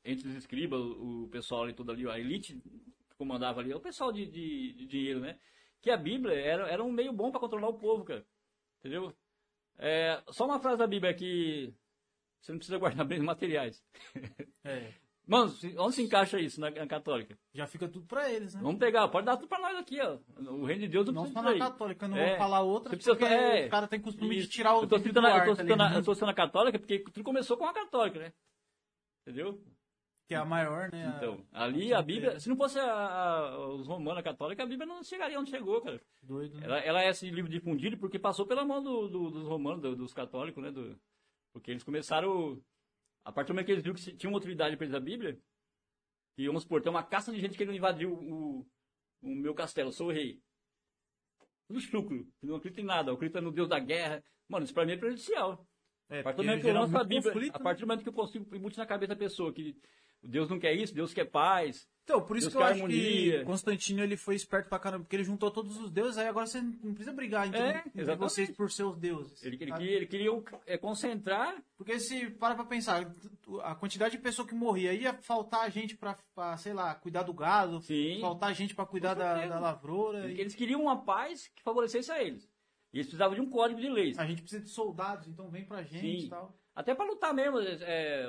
entre 0.04 0.26
os 0.26 0.34
escribas, 0.34 0.80
o, 0.80 1.28
pessoal 1.30 1.62
ali, 1.62 1.72
todo 1.72 1.92
ali, 1.92 2.08
a 2.08 2.18
elite 2.18 2.54
que 2.54 3.14
comandava 3.16 3.60
ali, 3.60 3.72
o 3.72 3.78
pessoal 3.78 4.10
de, 4.10 4.26
de, 4.26 4.72
de 4.72 4.86
dinheiro, 4.86 5.20
né? 5.20 5.36
Que 5.80 5.88
a 5.90 5.96
Bíblia 5.96 6.34
era, 6.34 6.66
era 6.68 6.82
um 6.82 6.90
meio 6.90 7.12
bom 7.12 7.30
para 7.30 7.38
controlar 7.38 7.68
o 7.68 7.74
povo, 7.74 8.02
cara. 8.04 8.24
Entendeu? 8.82 9.14
É, 9.78 10.20
só 10.30 10.44
uma 10.44 10.58
frase 10.58 10.78
da 10.78 10.86
Bíblia 10.86 11.14
que 11.14 11.72
você 12.40 12.50
não 12.52 12.58
precisa 12.58 12.78
guardar 12.78 13.06
bens 13.06 13.22
materiais. 13.22 13.82
É. 14.64 14.92
Mano, 15.26 15.52
onde 15.78 15.94
se 15.96 16.02
encaixa 16.02 16.38
isso 16.40 16.60
na, 16.60 16.68
na 16.70 16.86
católica? 16.86 17.36
Já 17.54 17.66
fica 17.66 17.88
tudo 17.88 18.06
pra 18.06 18.30
eles, 18.30 18.54
né? 18.54 18.60
Vamos 18.62 18.78
pegar, 18.78 19.06
pode 19.08 19.26
dar 19.26 19.36
tudo 19.36 19.48
pra 19.48 19.58
nós 19.60 19.76
aqui, 19.76 20.00
ó. 20.00 20.18
O 20.52 20.64
reino 20.64 20.82
de 20.82 20.88
Deus 20.88 21.06
não 21.06 21.12
Não 21.14 21.22
precisa 21.22 21.42
só 21.42 21.52
na 21.52 21.58
católica, 21.70 22.04
eu 22.06 22.08
não 22.10 22.16
É. 22.16 22.28
vou 22.30 22.38
falar 22.38 22.60
outra, 22.60 22.90
Você 22.90 22.96
precisa- 22.96 23.16
porque 23.16 23.32
é. 23.32 23.64
os 23.64 23.70
caras 23.70 23.88
têm 23.88 24.00
costume 24.00 24.34
de 24.36 24.40
Isso. 24.42 24.50
tirar 24.50 24.74
o 24.76 24.82
eu 24.82 24.88
tô 24.88 24.96
dedo 24.98 25.08
citando, 25.08 25.26
do 25.28 25.32
a- 25.32 25.38
eu 25.38 25.44
tô 25.46 25.56
citando, 25.56 25.82
eu 25.94 26.04
tô 26.04 26.14
citando 26.14 26.30
a 26.30 26.34
católica 26.34 26.78
porque 26.78 26.98
tudo 27.00 27.24
começou 27.24 27.56
com 27.56 27.66
a 27.66 27.72
católica, 27.72 28.18
né? 28.20 28.32
Entendeu? 29.26 29.60
Que 30.32 30.36
é 30.36 30.40
a 30.40 30.44
maior, 30.44 30.90
né? 30.92 31.14
Então, 31.16 31.44
ali 31.52 31.92
a 31.92 32.00
Bíblia, 32.02 32.40
se 32.40 32.48
não 32.48 32.56
fosse 32.56 32.78
a- 32.78 32.84
a- 32.92 33.68
os 33.74 33.86
romanos, 33.86 34.18
a 34.18 34.22
católica, 34.22 34.62
a 34.62 34.66
Bíblia 34.66 34.86
não 34.86 35.02
chegaria 35.02 35.38
onde 35.38 35.50
chegou, 35.50 35.80
cara. 35.80 36.00
Doido, 36.22 36.58
né? 36.58 36.64
Ela, 36.66 36.78
ela 36.80 37.02
é 37.02 37.08
esse 37.10 37.28
livro 37.30 37.50
difundido 37.50 37.98
porque 37.98 38.18
passou 38.18 38.46
pela 38.46 38.64
mão 38.64 38.82
do- 38.82 39.08
do- 39.08 39.30
dos 39.30 39.46
romanos, 39.46 39.82
do- 39.82 39.96
dos 39.96 40.12
católicos, 40.14 40.62
né? 40.62 40.70
do- 40.70 40.98
porque 41.52 41.70
eles 41.70 41.82
começaram, 41.82 42.60
a 43.24 43.30
partir 43.30 43.48
do 43.48 43.54
momento 43.54 43.66
que 43.66 43.72
eles 43.72 43.82
viram 43.84 43.94
que 43.96 44.16
tinha 44.16 44.30
uma 44.30 44.36
autoridade 44.36 44.76
para 44.76 44.84
eles 44.86 44.92
da 44.92 45.00
Bíblia, 45.00 45.38
que 46.34 46.46
vamos 46.46 46.62
supor, 46.62 46.80
tem 46.80 46.90
uma 46.90 47.02
caça 47.02 47.30
de 47.30 47.38
gente 47.40 47.58
querendo 47.58 47.76
invadir 47.76 48.06
o, 48.06 48.14
o, 48.14 48.66
o 49.22 49.28
meu 49.34 49.54
castelo, 49.54 49.88
eu 49.88 49.92
sou 49.92 50.08
o 50.08 50.12
rei. 50.12 50.40
Tudo 51.68 51.80
chucro, 51.80 52.26
não 52.42 52.56
acredita 52.56 52.80
em 52.80 52.84
nada, 52.84 53.12
acredita 53.12 53.40
no 53.40 53.52
Deus 53.52 53.68
da 53.68 53.78
guerra. 53.78 54.22
Mano, 54.48 54.64
isso 54.64 54.74
pra 54.74 54.84
mim 54.84 54.92
é 54.92 54.96
prejudicial. 54.96 55.66
É, 56.08 56.20
A 56.20 56.24
partir 56.24 56.38
do 56.38 56.44
momento 56.44 56.62
que 56.62 56.68
eu 56.68 56.74
lanço 56.74 56.96
a 56.98 57.04
Bíblia, 57.04 57.32
conflito, 57.32 57.54
a 57.54 57.58
né? 57.58 57.64
partir 57.64 57.80
do 57.80 57.86
momento 57.86 58.02
que 58.02 58.08
eu 58.08 58.12
consigo 58.12 58.54
embutir 58.56 58.78
na 58.78 58.86
cabeça 58.86 59.14
da 59.14 59.18
pessoa 59.18 59.52
que 59.52 59.74
Deus 60.22 60.48
não 60.48 60.58
quer 60.58 60.74
isso, 60.74 60.94
Deus 60.94 61.12
quer 61.12 61.24
paz. 61.24 61.86
Então, 62.04 62.20
por 62.20 62.36
isso 62.36 62.50
Deus 62.50 62.56
que 62.56 62.62
eu 62.62 62.66
acho 62.66 62.86
que 62.88 63.44
Constantino 63.44 64.02
ele 64.02 64.16
foi 64.16 64.34
esperto 64.34 64.68
pra 64.68 64.78
caramba, 64.78 65.04
porque 65.04 65.14
ele 65.14 65.24
juntou 65.24 65.50
todos 65.50 65.76
os 65.78 65.90
deuses, 65.90 66.18
aí 66.18 66.26
agora 66.26 66.46
você 66.46 66.60
não 66.60 66.94
precisa 66.94 67.12
brigar 67.12 67.46
entre, 67.46 67.60
É, 67.60 67.82
entre 67.94 68.16
vocês 68.16 68.50
por 68.50 68.70
seus 68.72 68.96
deuses. 68.96 69.42
Ele, 69.44 69.56
ele, 69.60 69.88
ele 69.88 70.06
queria 70.06 70.30
é, 70.66 70.76
concentrar 70.76 71.62
Porque 71.76 72.00
se 72.00 72.28
para 72.30 72.56
pra 72.56 72.64
pensar, 72.64 73.08
a 73.62 73.74
quantidade 73.76 74.16
de 74.16 74.22
pessoa 74.22 74.46
que 74.46 74.54
morria, 74.54 74.92
ia 74.92 75.14
faltar 75.14 75.70
gente 75.70 75.96
pra, 75.96 76.18
pra, 76.34 76.56
sei 76.56 76.72
lá, 76.72 76.94
cuidar 76.94 77.22
do 77.22 77.32
gado, 77.32 77.80
Sim. 77.82 78.18
faltar 78.20 78.52
gente 78.52 78.74
pra 78.74 78.84
cuidar 78.84 79.14
da, 79.14 79.46
da 79.46 79.60
lavoura. 79.60 80.28
E 80.30 80.40
Eles 80.40 80.54
queriam 80.56 80.82
uma 80.82 81.04
paz 81.04 81.48
que 81.54 81.62
favorecesse 81.62 82.10
a 82.10 82.22
eles. 82.22 82.50
E 82.92 82.98
eles 82.98 83.06
precisavam 83.06 83.34
de 83.34 83.40
um 83.40 83.48
código 83.48 83.80
de 83.80 83.88
leis. 83.88 84.18
A 84.18 84.26
gente 84.26 84.42
precisa 84.42 84.62
de 84.62 84.68
soldados, 84.68 85.26
então 85.28 85.48
vem 85.48 85.64
pra 85.64 85.82
gente 85.82 86.00
Sim. 86.00 86.26
e 86.26 86.28
tal. 86.28 86.54
Até 86.74 86.94
para 86.94 87.04
lutar 87.06 87.34
mesmo. 87.34 87.58
é, 87.60 87.78
é, 87.82 88.26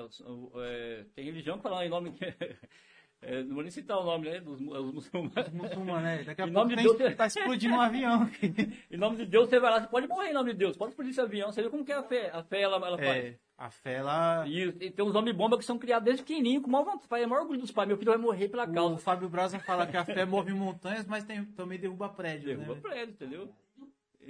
é, 0.58 1.06
tem 1.16 1.26
religião 1.26 1.58
que 1.58 1.64
fala 1.64 1.86
em 1.86 1.90
nome. 1.90 2.14
é, 3.22 3.42
não 3.44 3.54
vou 3.56 3.64
nem 3.64 3.72
citar 3.72 3.98
o 3.98 4.04
nome, 4.04 4.30
né? 4.30 4.40
Dos 4.42 4.60
mu- 4.60 4.74
os 4.74 4.94
muçulmanos. 4.94 5.50
Muçulmano, 5.54 6.02
né? 6.02 6.24
Daqui 6.24 6.42
a 6.42 6.46
Em 6.48 6.52
pouco 6.52 6.70
nome 6.70 6.76
de 6.82 6.98
Deus. 6.98 7.16
tá 7.16 7.26
explodindo 7.28 7.76
um 7.76 7.82
avião. 7.82 8.30
Em 8.92 8.98
nome 8.98 9.16
de 9.18 9.26
Deus, 9.26 9.48
você 9.50 9.60
vai 9.60 9.72
lá, 9.72 9.80
você 9.80 9.88
pode 9.88 10.08
morrer 10.08 10.30
em 10.32 10.34
nome 10.34 10.52
de 10.52 10.58
Deus. 10.60 10.76
Pode 10.76 10.92
explodir 10.92 11.12
esse 11.12 11.22
avião. 11.22 11.52
Você 11.52 11.64
vê 11.64 11.70
como 11.70 11.86
que 11.86 11.92
é 11.94 11.96
a 11.96 12.04
fé. 12.04 12.30
A 12.34 12.44
fé, 12.44 12.62
ela, 12.62 12.76
ela 12.86 12.98
faz. 12.98 13.26
É, 13.26 13.40
a 13.58 13.70
fé, 13.70 13.94
ela... 13.94 14.46
E, 14.46 14.60
e 14.64 14.92
tem 14.92 15.06
uns 15.06 15.16
homens 15.16 15.36
bomba 15.38 15.58
que 15.58 15.64
são 15.64 15.80
criados 15.80 16.04
desde 16.04 16.24
pequenininho, 16.24 16.62
com 16.62 16.70
maior 16.70 16.84
vontade. 16.84 17.24
É 17.24 17.26
o 17.26 17.30
maior 17.30 17.44
orgulho 17.44 17.62
dos 17.62 17.72
pais. 17.72 17.88
Meu 17.88 17.98
filho 17.98 18.12
vai 18.12 18.20
morrer 18.20 18.50
pela 18.50 18.66
O 18.66 18.74
causa. 18.74 18.98
Fábio 18.98 19.30
Braza 19.30 19.58
fala 19.60 19.88
que 19.88 19.96
a 19.96 20.04
fé 20.04 20.26
move 20.28 20.52
montanhas, 20.54 21.08
mas 21.08 21.24
tem- 21.24 21.46
também 21.46 21.80
derruba 21.80 22.10
prédios, 22.10 22.46
Derruba 22.58 22.76
né? 22.76 22.82
prédio, 22.82 23.14
entendeu? 23.14 23.56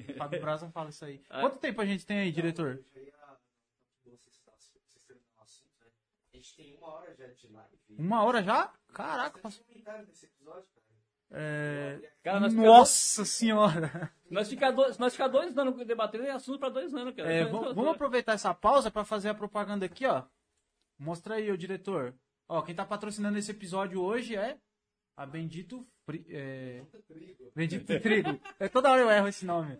O 0.10 0.14
Fábio 0.14 0.40
Braza 0.40 0.70
fala 0.70 0.90
isso 0.90 1.04
aí. 1.04 1.20
Ah. 1.32 1.42
Quanto 1.42 1.58
tempo 1.58 1.82
a 1.82 1.86
gente 1.86 2.06
tem 2.06 2.20
aí, 2.20 2.32
diretor? 2.32 2.80
Já 2.94 3.00
ia. 3.02 3.14
Vocês, 4.06 4.42
vocês 4.88 5.04
terminaram 5.06 5.38
o 5.40 5.42
assunto, 5.42 5.70
né? 5.80 5.86
A 6.33 6.33
gente 6.44 6.56
tem 6.56 6.78
uma 6.78 6.88
hora 6.88 7.16
já 7.16 7.28
de 7.28 7.48
live. 7.48 7.78
Uma 7.98 8.24
hora 8.24 8.44
já? 8.44 8.74
Caraca, 8.94 9.40
passou. 9.40 9.66
É... 11.32 12.12
Cara, 12.24 12.48
Nossa 12.50 13.26
senhora! 13.26 14.12
nós 14.30 14.48
ficar 14.50 14.72
dois, 14.72 14.98
nós 15.00 15.14
ficar 15.14 15.28
dois 15.30 15.58
anos 15.58 15.76
debatendo 15.88 16.26
é 16.26 16.32
assunto 16.32 16.60
para 16.60 16.70
dois 16.70 16.94
anos, 16.94 17.16
cara. 17.16 17.32
É, 17.32 17.46
v- 17.46 17.52
vamos 17.52 17.88
aproveitar 17.96 18.34
essa 18.34 18.54
pausa 18.54 18.92
para 18.92 19.04
fazer 19.04 19.30
a 19.30 19.34
propaganda 19.34 19.86
aqui, 19.86 20.06
ó. 20.06 20.24
Mostra 21.00 21.36
aí, 21.36 21.52
ô 21.52 21.58
diretor. 21.58 22.14
Ó, 22.48 22.62
quem 22.62 22.76
tá 22.76 22.86
patrocinando 22.86 23.38
esse 23.38 23.50
episódio 23.50 24.00
hoje 24.02 24.36
é 24.36 24.60
a 25.18 25.26
Bendito 25.26 25.88
Fri... 26.06 26.24
é... 26.30 26.84
Bendito 27.56 28.00
Trigo. 28.00 28.40
É 28.60 28.68
toda 28.68 28.92
hora 28.92 29.02
eu 29.02 29.10
erro 29.10 29.28
esse 29.28 29.46
nome. 29.46 29.80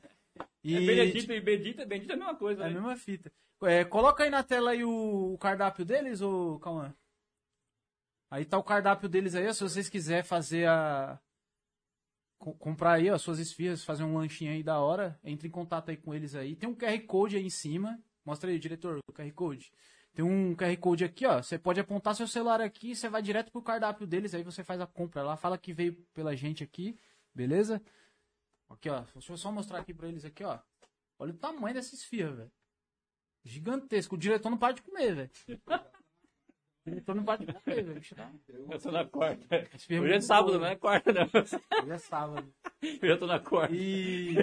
E 0.64 0.76
É 0.76 0.80
Benedito 0.80 1.32
e 1.32 1.42
Bendito, 1.42 1.86
Bendito 1.86 2.12
é 2.12 2.14
a 2.14 2.18
mesma 2.18 2.36
coisa, 2.36 2.64
é 2.64 2.66
a 2.66 2.70
né? 2.70 2.74
mesma 2.76 2.96
fita. 2.96 3.32
É, 3.64 3.86
coloca 3.86 4.24
aí 4.24 4.30
na 4.30 4.44
tela 4.44 4.72
aí 4.72 4.84
o, 4.84 5.34
o 5.34 5.38
cardápio 5.38 5.86
deles, 5.86 6.22
ô 6.22 6.60
Cauã. 6.60 6.94
Aí 8.30 8.46
tá 8.46 8.58
o 8.58 8.64
cardápio 8.64 9.08
deles 9.08 9.36
aí, 9.36 9.48
ó, 9.48 9.54
se 9.54 9.62
vocês 9.62 9.88
quiserem 9.90 10.24
fazer 10.24 10.68
a 10.68 11.20
co- 12.40 12.54
comprar 12.56 12.94
aí, 12.94 13.10
ó, 13.10 13.18
suas 13.18 13.40
esfias, 13.40 13.84
fazer 13.84 14.04
um 14.04 14.18
lanchinho 14.18 14.52
aí 14.52 14.64
da 14.64 14.80
hora, 14.80 15.20
entre 15.24 15.48
em 15.48 15.52
contato 15.52 15.90
aí 15.90 15.98
com 15.98 16.14
eles 16.14 16.34
aí. 16.36 16.56
Tem 16.56 16.68
um 16.68 16.76
QR 16.76 17.00
Code 17.06 17.36
aí 17.38 17.46
em 17.46 17.50
cima. 17.50 18.02
Mostra 18.26 18.50
aí, 18.50 18.58
diretor, 18.58 19.00
o 19.08 19.14
QR 19.14 19.32
Code. 19.34 19.72
Tem 20.14 20.24
um 20.26 20.56
QR 20.56 20.76
Code 20.78 21.04
aqui, 21.04 21.26
ó. 21.26 21.42
Você 21.42 21.58
pode 21.60 21.80
apontar 21.80 22.16
seu 22.16 22.28
celular 22.28 22.62
aqui 22.62 22.92
e 22.92 22.96
você 22.96 23.10
vai 23.10 23.22
direto 23.22 23.52
pro 23.52 23.62
cardápio 23.62 24.08
deles, 24.08 24.34
aí 24.34 24.44
você 24.44 24.64
faz 24.64 24.80
a 24.82 24.88
compra 24.88 25.24
lá. 25.24 25.36
Fala 25.38 25.58
que 25.58 25.74
veio 25.74 25.94
pela 26.14 26.36
gente 26.36 26.64
aqui, 26.64 26.98
beleza? 27.36 27.82
Aqui, 28.74 28.90
ó. 28.90 29.02
Deixa 29.14 29.34
eu 29.34 29.38
só 29.38 29.52
mostrar 29.52 29.80
aqui 29.80 29.94
pra 29.94 30.08
eles 30.08 30.26
aqui, 30.26 30.44
ó. 30.44 30.60
Olha 31.20 31.32
o 31.32 31.38
tamanho 31.38 31.76
dessa 31.76 31.96
esfirra, 31.96 32.32
velho. 32.32 32.52
Gigantesco. 33.46 34.16
O 34.16 34.18
diretor 34.18 34.50
não 34.50 34.58
para 34.58 34.74
de 34.74 34.82
comer, 34.82 35.16
velho. 35.16 35.32
O 36.86 36.90
diretor 36.90 37.16
não 37.16 37.24
para 37.24 37.46
de 37.46 37.54
comer, 37.54 37.82
velho. 37.82 38.02
Tá- 38.14 38.30
Eu 38.70 38.78
tô 38.78 38.92
na 38.92 39.06
quarta. 39.06 39.70
Hoje 39.90 40.14
é 40.14 40.20
sábado, 40.20 40.60
não 40.60 40.68
é 40.68 40.76
quarta, 40.76 41.14
não. 41.14 41.24
Hoje 41.24 41.92
é 41.92 41.98
sábado. 41.98 42.54
Eu 43.02 43.18
tô 43.18 43.26
na 43.26 43.40
quarta. 43.40 43.74
E. 43.74 44.36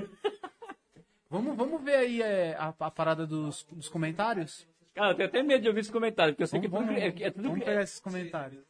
Vamos, 1.28 1.54
vamos 1.54 1.82
ver 1.84 1.96
aí 1.96 2.22
é, 2.22 2.56
a, 2.56 2.68
a 2.68 2.90
parada 2.90 3.26
dos, 3.26 3.64
dos 3.64 3.90
comentários? 3.90 4.66
Cara, 4.94 5.10
eu 5.10 5.16
tenho 5.16 5.28
até 5.28 5.42
medo 5.42 5.60
de 5.60 5.68
ouvir 5.68 5.80
esse 5.80 5.92
comentário, 5.92 6.32
porque 6.32 6.44
eu 6.44 6.46
sei 6.46 6.60
Vamos, 6.66 6.88
que 6.88 6.94
é 6.94 7.00
vamos, 7.10 7.20
é, 7.20 7.24
é 7.24 7.30
tudo 7.30 7.48
vamos 7.48 7.62
pegar 7.62 7.82
esses 7.82 8.00
comentários. 8.00 8.64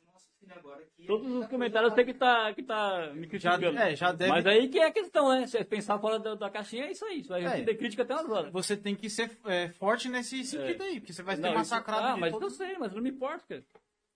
Agora 0.51 0.85
que 0.97 1.07
Todos 1.07 1.31
os 1.33 1.47
comentários 1.47 1.91
eu 1.93 1.95
sei 1.97 2.05
que 2.05 2.15
tá, 2.15 2.53
que 2.55 2.63
tá 2.63 3.13
me 3.15 3.23
Já, 3.39 3.57
criticando. 3.57 3.79
é, 3.79 3.95
já 3.97 4.13
deve. 4.13 4.31
Mas 4.33 4.47
aí 4.47 4.69
que 4.69 4.79
é 4.79 4.87
a 4.87 4.93
questão, 4.93 5.29
né? 5.29 5.47
Se 5.47 5.65
pensar 5.65 5.99
fora 5.99 6.19
da, 6.19 6.35
da 6.35 6.51
caixinha 6.51 6.87
é 6.87 6.91
isso 6.93 7.05
aí. 7.05 7.23
Você 7.23 7.29
vai 7.29 7.45
É. 7.45 7.49
receber 7.49 7.77
crítica 7.77 8.03
até 8.03 8.15
umas 8.15 8.29
horas. 8.29 8.53
Você 8.53 8.77
tem 8.77 8.95
que 8.97 9.09
ser 9.09 9.31
é, 9.45 9.69
forte 9.71 10.09
nesse 10.09 10.45
sentido 10.45 10.83
aí, 10.83 10.99
porque 11.01 11.13
você 11.13 11.23
vai 11.23 11.37
ser 11.37 11.43
Não, 11.43 11.49
isso- 11.51 11.59
massacrado 11.59 12.07
Ah, 12.09 12.17
mas 12.17 12.33
todo- 12.33 12.47
eu 12.47 12.51
sei, 12.51 12.77
mas 12.79 12.93
não 12.93 13.01
me 13.03 13.11
importa, 13.11 13.45
cara. 13.47 13.65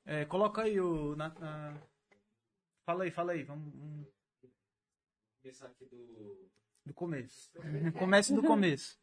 É, 0.06 0.24
coloca 0.24 0.62
aí 0.62 0.78
o. 0.80 1.14
na- 1.16 1.28
na- 1.38 1.80
Fala 2.84 3.04
aí, 3.04 3.10
fala 3.10 3.32
aí. 3.32 3.42
Vamos, 3.44 3.72
vamos 3.74 4.06
começar 5.40 5.66
aqui 5.68 5.84
do. 5.86 6.50
do 6.84 6.92
começo. 6.92 7.50
Comece 7.98 8.34
do 8.34 8.42
começo. 8.42 8.98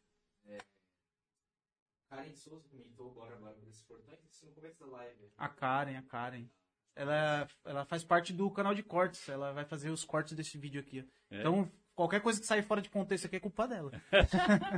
Karen 2.08 2.34
Souza 2.34 2.68
comentou 2.68 3.10
agora, 3.10 3.34
agora 3.36 3.56
portões, 3.88 4.18
isso 4.30 4.44
no 4.46 4.52
começo 4.52 4.78
da 4.80 4.86
live. 4.86 5.30
A 5.38 5.48
Karen, 5.48 5.96
a 5.96 6.02
Karen. 6.02 6.46
Ela, 6.94 7.48
ela 7.64 7.84
faz 7.84 8.04
parte 8.04 8.32
do 8.32 8.50
canal 8.50 8.74
de 8.74 8.82
cortes. 8.82 9.28
Ela 9.28 9.52
vai 9.52 9.64
fazer 9.64 9.90
os 9.90 10.04
cortes 10.04 10.34
desse 10.34 10.58
vídeo 10.58 10.80
aqui. 10.80 11.08
É. 11.30 11.40
Então, 11.40 11.70
qualquer 11.94 12.20
coisa 12.20 12.40
que 12.40 12.46
sair 12.46 12.62
fora 12.62 12.82
de 12.82 12.90
contexto 12.90 13.26
aqui 13.26 13.36
é 13.36 13.40
culpa 13.40 13.66
dela. 13.66 13.90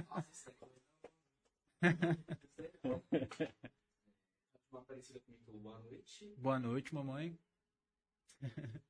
Nossa, 0.09 0.31
isso 0.31 0.55
comentando. 0.55 0.85
Uma 4.71 4.81
Aparecida 4.81 5.21
comentou 5.21 5.59
boa 5.59 5.79
noite. 5.81 6.35
Boa 6.37 6.59
noite, 6.59 6.95
mamãe. 6.95 7.39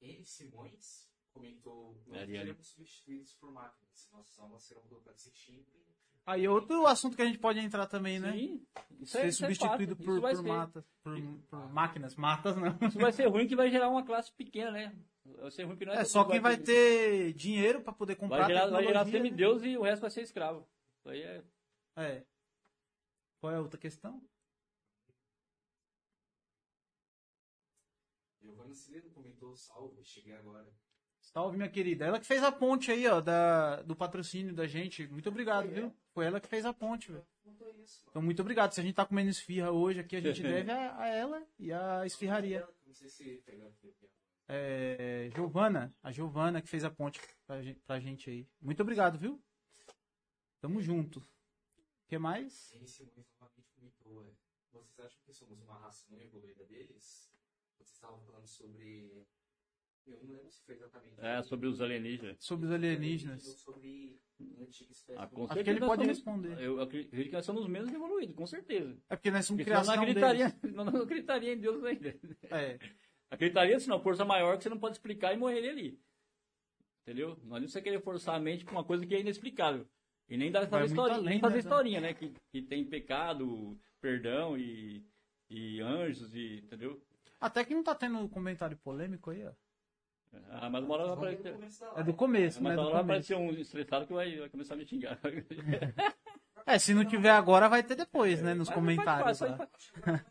N. 0.00 0.24
Simões 0.24 1.08
comentou: 1.32 2.02
Nós 2.06 2.28
seremos 2.28 2.66
substituídos 2.68 3.32
por 3.34 3.52
máquinas. 3.52 4.08
Nossas 4.10 4.38
almas 4.38 4.62
serão 4.64 4.82
colocadas 4.82 5.26
em 5.26 5.34
chip 5.34 5.86
Aí 6.24 6.46
outro 6.46 6.86
assunto 6.86 7.16
que 7.16 7.22
a 7.22 7.24
gente 7.24 7.38
pode 7.38 7.58
entrar 7.58 7.86
também, 7.86 8.20
né? 8.20 8.32
Sim, 8.32 8.66
isso 9.00 9.12
Ser 9.12 9.18
é, 9.18 9.28
isso 9.28 9.44
é 9.44 9.48
substituído 9.48 9.96
por, 9.96 10.12
isso 10.12 10.20
vai 10.20 10.34
por 10.34 10.42
ser, 10.42 10.48
matas, 10.48 10.84
por, 11.02 11.20
por 11.50 11.72
máquinas. 11.72 12.14
Matas 12.14 12.56
não. 12.56 12.78
Isso 12.88 12.98
vai 12.98 13.12
ser 13.12 13.26
ruim 13.26 13.46
que 13.46 13.56
vai 13.56 13.70
gerar 13.70 13.88
uma 13.88 14.04
classe 14.04 14.32
pequena, 14.32 14.70
né? 14.70 14.96
Vai 15.24 15.50
ser 15.50 15.64
ruim 15.64 15.76
que 15.76 15.84
não 15.84 15.92
É 15.92 15.98
todo 15.98 16.06
só 16.06 16.24
quem 16.24 16.40
vai 16.40 16.56
ter 16.56 17.32
dinheiro 17.32 17.82
pra 17.82 17.92
poder 17.92 18.14
comprar 18.16 18.38
Vai 18.38 18.48
gerar, 18.48 18.66
vai 18.68 18.84
gerar 18.84 19.04
tecnologia, 19.04 19.20
né? 19.20 19.28
semideus 19.28 19.62
e 19.64 19.76
o 19.76 19.82
resto 19.82 20.02
vai 20.02 20.10
ser 20.10 20.22
escravo. 20.22 20.68
Isso 20.98 21.08
aí 21.08 21.22
é. 21.22 21.44
É. 21.96 22.24
Qual 23.40 23.52
é 23.52 23.56
a 23.56 23.60
outra 23.60 23.78
questão? 23.78 24.22
Giovanna 28.40 28.74
Cileno 28.74 29.10
comentou 29.10 29.56
salve, 29.56 30.04
cheguei 30.04 30.34
agora. 30.34 30.72
Salve, 31.32 31.56
minha 31.56 31.68
querida. 31.68 32.04
Ela 32.04 32.20
que 32.20 32.26
fez 32.26 32.42
a 32.42 32.52
ponte 32.52 32.90
aí, 32.90 33.06
ó, 33.08 33.20
da, 33.20 33.82
do 33.82 33.96
patrocínio 33.96 34.54
da 34.54 34.66
gente. 34.66 35.06
Muito 35.08 35.30
obrigado, 35.30 35.68
viu? 35.68 35.94
Foi 36.12 36.26
ela 36.26 36.38
que 36.38 36.46
fez 36.46 36.66
a 36.66 36.74
ponte, 36.74 37.10
velho. 37.10 37.26
Então, 38.10 38.20
muito 38.20 38.40
obrigado. 38.42 38.72
Se 38.72 38.80
a 38.80 38.82
gente 38.82 38.94
tá 38.94 39.06
comendo 39.06 39.30
esfirra 39.30 39.70
hoje 39.70 40.00
aqui, 40.00 40.16
a 40.16 40.20
gente 40.20 40.42
deve 40.42 40.70
a, 40.70 40.98
a 40.98 41.08
ela 41.08 41.42
e 41.58 41.72
a 41.72 42.04
esfirraria. 42.04 42.68
Não 42.86 42.94
sei 42.94 43.08
se 43.08 43.42
pegar 43.46 43.66
aqui. 43.66 43.94
É, 44.46 45.30
Giovana, 45.34 45.94
a 46.02 46.12
Giovana 46.12 46.60
que 46.60 46.68
fez 46.68 46.84
a 46.84 46.90
ponte 46.90 47.18
pra 47.46 47.62
gente, 47.62 47.80
pra 47.80 47.98
gente 47.98 48.28
aí. 48.28 48.46
Muito 48.60 48.82
obrigado, 48.82 49.18
viu? 49.18 49.42
Tamo 50.60 50.82
junto. 50.82 51.20
O 51.20 52.08
que 52.08 52.18
mais? 52.18 52.70
Novamente 53.40 53.70
comentou, 53.74 54.22
é, 54.26 54.32
vocês 54.70 55.00
acham 55.00 55.22
que 55.24 55.32
somos 55.32 55.58
uma 55.62 55.78
raça 55.78 56.04
não 56.10 56.20
evoluída 56.20 56.66
deles? 56.66 57.32
Vocês 57.74 57.88
estavam 57.88 58.20
falando 58.20 58.46
sobre... 58.46 59.26
Eu 60.06 60.18
não 60.24 60.34
lembro 60.34 60.50
se 60.50 60.64
foi 60.64 60.74
exatamente... 60.74 61.14
É, 61.18 61.42
sobre 61.42 61.66
os 61.68 61.80
alienígenas. 61.80 62.42
Sobre 62.44 62.66
os 62.66 62.72
alienígenas. 62.72 63.42
Sobre. 63.60 64.20
Ah, 65.16 65.26
com 65.28 65.44
Acho 65.44 65.62
que 65.62 65.70
ele 65.70 65.78
pode 65.80 66.02
somos- 66.02 66.06
responder. 66.06 66.60
Eu 66.60 66.80
acredito 66.80 67.10
que 67.10 67.32
nós 67.32 67.44
somos 67.44 67.66
menos 67.68 67.92
evoluídos, 67.92 68.34
com 68.34 68.46
certeza. 68.46 68.98
É 69.08 69.14
porque 69.16 69.30
nós 69.30 69.46
somos 69.46 69.62
Porque 69.62 69.70
senão 69.70 69.84
não 69.84 69.92
criação 69.92 70.02
acreditaria, 70.02 70.48
deles. 70.48 70.74
não, 70.76 70.84
não 70.84 71.02
acreditaria 71.02 71.52
em 71.54 71.58
Deus 71.60 71.84
ainda. 71.84 72.18
É. 72.50 72.78
Acreditaria 73.30 73.78
se 73.78 73.88
não, 73.88 74.02
força 74.02 74.24
maior 74.24 74.56
que 74.56 74.64
você 74.64 74.68
não 74.68 74.78
pode 74.78 74.96
explicar 74.96 75.32
e 75.32 75.36
morreria 75.36 75.70
ali. 75.70 76.00
Entendeu? 77.02 77.38
Não 77.44 77.56
adianta 77.56 77.72
você 77.72 77.82
querer 77.82 78.00
forçar 78.02 78.34
a 78.34 78.40
mente 78.40 78.64
pra 78.64 78.74
uma 78.74 78.84
coisa 78.84 79.06
que 79.06 79.14
é 79.14 79.20
inexplicável. 79.20 79.86
E 80.28 80.36
nem 80.36 80.50
dar 80.50 80.60
Vai 80.60 80.80
fazer, 80.80 80.86
história, 80.86 81.14
além, 81.14 81.30
nem 81.30 81.40
fazer 81.40 81.54
né, 81.54 81.60
historinha, 81.60 82.00
né? 82.00 82.14
Que, 82.14 82.32
que 82.50 82.62
tem 82.62 82.84
pecado, 82.84 83.78
perdão 84.00 84.56
e, 84.56 85.04
e 85.50 85.80
anjos, 85.80 86.34
e, 86.34 86.58
entendeu? 86.64 87.02
Até 87.40 87.64
que 87.64 87.74
não 87.74 87.82
tá 87.82 87.94
tendo 87.94 88.28
comentário 88.28 88.76
polêmico 88.78 89.30
aí, 89.30 89.44
ó. 89.44 89.52
Ah, 90.50 90.70
mas 90.70 90.82
uma 90.84 90.94
hora 90.94 91.14
vai 91.14 91.34
aparecer. 91.34 91.56
É 91.96 92.02
do 92.02 92.14
começo, 92.14 92.62
Mas 92.62 92.72
né? 92.74 92.78
uma 92.78 92.84
hora 92.86 92.94
vai 92.94 93.02
aparecer 93.02 93.36
um 93.36 93.50
estressado 93.50 94.06
que 94.06 94.12
vai, 94.12 94.38
vai 94.38 94.48
começar 94.48 94.74
a 94.74 94.76
me 94.76 94.86
xingar. 94.86 95.18
É, 96.64 96.78
se 96.78 96.94
não 96.94 97.04
tiver 97.04 97.30
agora, 97.30 97.68
vai 97.68 97.82
ter 97.82 97.96
depois, 97.96 98.40
né? 98.40 98.54
Nos 98.54 98.68
Mas 98.68 98.74
comentários 98.76 99.36
faz- 99.40 99.50
lá. 99.50 99.56
faz- 99.56 99.92
faz- 100.00 100.24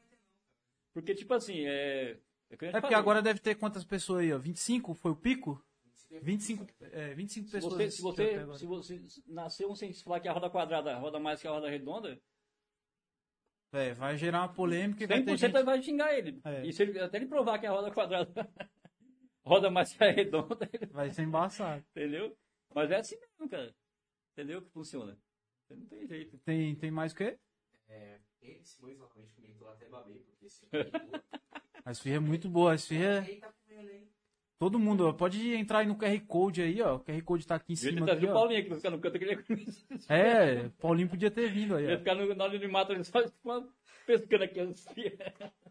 Porque, 0.93 1.13
tipo 1.13 1.33
assim, 1.33 1.65
é. 1.67 2.11
É, 2.11 2.17
É 2.49 2.55
porque 2.55 2.71
falei. 2.71 2.95
agora 2.95 3.21
deve 3.21 3.39
ter 3.41 3.55
quantas 3.55 3.83
pessoas 3.83 4.21
aí, 4.21 4.31
ó? 4.31 4.37
25 4.37 4.93
foi 4.93 5.11
o 5.11 5.15
pico? 5.15 5.61
25, 6.21 6.65
é, 6.93 7.13
25 7.13 7.47
Se 7.47 7.51
pessoas. 7.51 7.73
você, 7.73 7.91
se, 7.91 8.01
você, 8.01 8.57
se 8.57 8.65
você 8.65 9.01
nasceu 9.27 9.69
um 9.69 9.75
sem 9.75 9.93
falar 9.93 10.21
que 10.21 10.27
a 10.29 10.33
roda 10.33 10.49
quadrada 10.49 10.97
roda 10.97 11.19
mais 11.19 11.41
que 11.41 11.47
a 11.49 11.51
roda 11.51 11.69
redonda, 11.69 12.17
É, 13.73 13.93
vai 13.93 14.17
gerar 14.17 14.39
uma 14.41 14.53
polêmica 14.53 15.03
e 15.03 15.07
vai 15.07 15.21
ter 15.23 15.31
100% 15.33 15.37
gente... 15.37 15.63
vai 15.63 15.81
xingar 15.81 16.13
ele. 16.17 16.39
É. 16.45 16.65
E 16.65 16.71
se 16.71 16.81
ele, 16.83 16.97
até 16.99 17.17
ele 17.17 17.27
provar 17.27 17.59
que 17.59 17.65
a 17.67 17.71
roda 17.71 17.91
quadrada 17.91 18.31
roda 19.43 19.69
mais 19.71 19.93
que 19.93 20.03
a 20.03 20.11
redonda, 20.11 20.69
ele- 20.73 20.85
Vai 20.87 21.09
ser 21.11 21.23
embaçado. 21.23 21.83
entendeu? 21.91 22.37
Mas 22.73 22.91
é 22.91 22.97
assim 22.97 23.17
mesmo, 23.19 23.49
cara. 23.49 23.75
Entendeu 24.33 24.61
que 24.61 24.69
funciona. 24.71 25.17
Não 25.69 25.85
tem 25.87 26.05
jeito. 26.07 26.37
Tem, 26.39 26.75
tem 26.75 26.91
mais 26.91 27.11
o 27.13 27.15
quê? 27.15 27.37
É, 27.87 28.19
Henry 28.41 28.63
Simões 28.65 28.97
novamente 28.97 29.33
comentou 29.33 29.67
até 29.69 29.87
babei, 29.89 30.19
porque 30.19 30.45
esse 30.45 30.65
é 30.71 30.83
boa. 30.91 31.23
A 31.85 31.91
esfirra 31.91 32.15
é 32.17 32.19
muito 32.19 32.49
boa. 32.49 32.71
A 32.71 32.75
esfirra... 32.75 33.23
Quem 33.25 33.39
tá 33.39 33.51
comendo 33.53 33.89
aí? 33.89 34.10
Todo 34.61 34.77
mundo, 34.77 35.07
ó, 35.07 35.11
pode 35.11 35.55
entrar 35.55 35.79
aí 35.79 35.87
no 35.87 35.97
QR 35.97 36.19
Code 36.27 36.61
aí, 36.61 36.79
ó. 36.83 36.97
O 36.97 36.99
QR 36.99 37.19
Code 37.23 37.47
tá 37.47 37.55
aqui 37.55 37.73
em 37.73 37.75
cima. 37.75 38.05
trazido 38.05 38.27
Aqui, 38.27 38.31
o. 38.31 38.33
Paulinho 38.39 38.59
aqui 38.59 38.67
pra 38.67 38.77
ficar 38.77 38.89
no 38.91 38.99
canto 38.99 39.17
que 39.17 39.25
ele 39.25 39.35
comer. 39.37 39.65
É, 40.07 40.69
Paulinho 40.79 41.09
podia 41.09 41.31
ter 41.31 41.49
vindo 41.49 41.75
aí, 41.75 41.87
Ia 41.87 41.97
ficar 41.97 42.13
no, 42.13 42.35
na 42.35 42.43
hora 42.43 42.59
de 42.59 42.67
mato 42.67 42.91
ele 42.91 43.03
só 43.03 43.23
pescando 44.05 44.43
aqui 44.43 44.59
as 44.59 44.85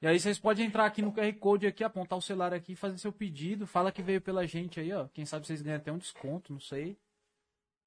E 0.03 0.09
aí 0.09 0.19
vocês 0.19 0.41
podem 0.41 0.67
entrar 0.67 0.87
aqui 0.87 1.03
no 1.03 1.13
QR 1.13 1.33
Code 1.35 1.69
aqui, 1.69 1.85
apontar 1.85 2.19
o 2.19 2.21
celular 2.21 2.53
aqui, 2.53 2.75
fazer 2.75 2.99
seu 2.99 3.13
pedido, 3.13 3.65
fala 3.65 3.93
que 3.93 4.03
veio 4.03 4.21
pela 4.21 4.45
gente 4.45 4.81
aí, 4.81 4.93
ó. 4.93 5.07
Quem 5.15 5.25
sabe 5.25 5.47
vocês 5.47 5.63
ganham 5.63 5.79
até 5.79 5.93
um 5.93 5.99
desconto, 5.99 6.53
não 6.53 6.59
sei. 6.59 6.99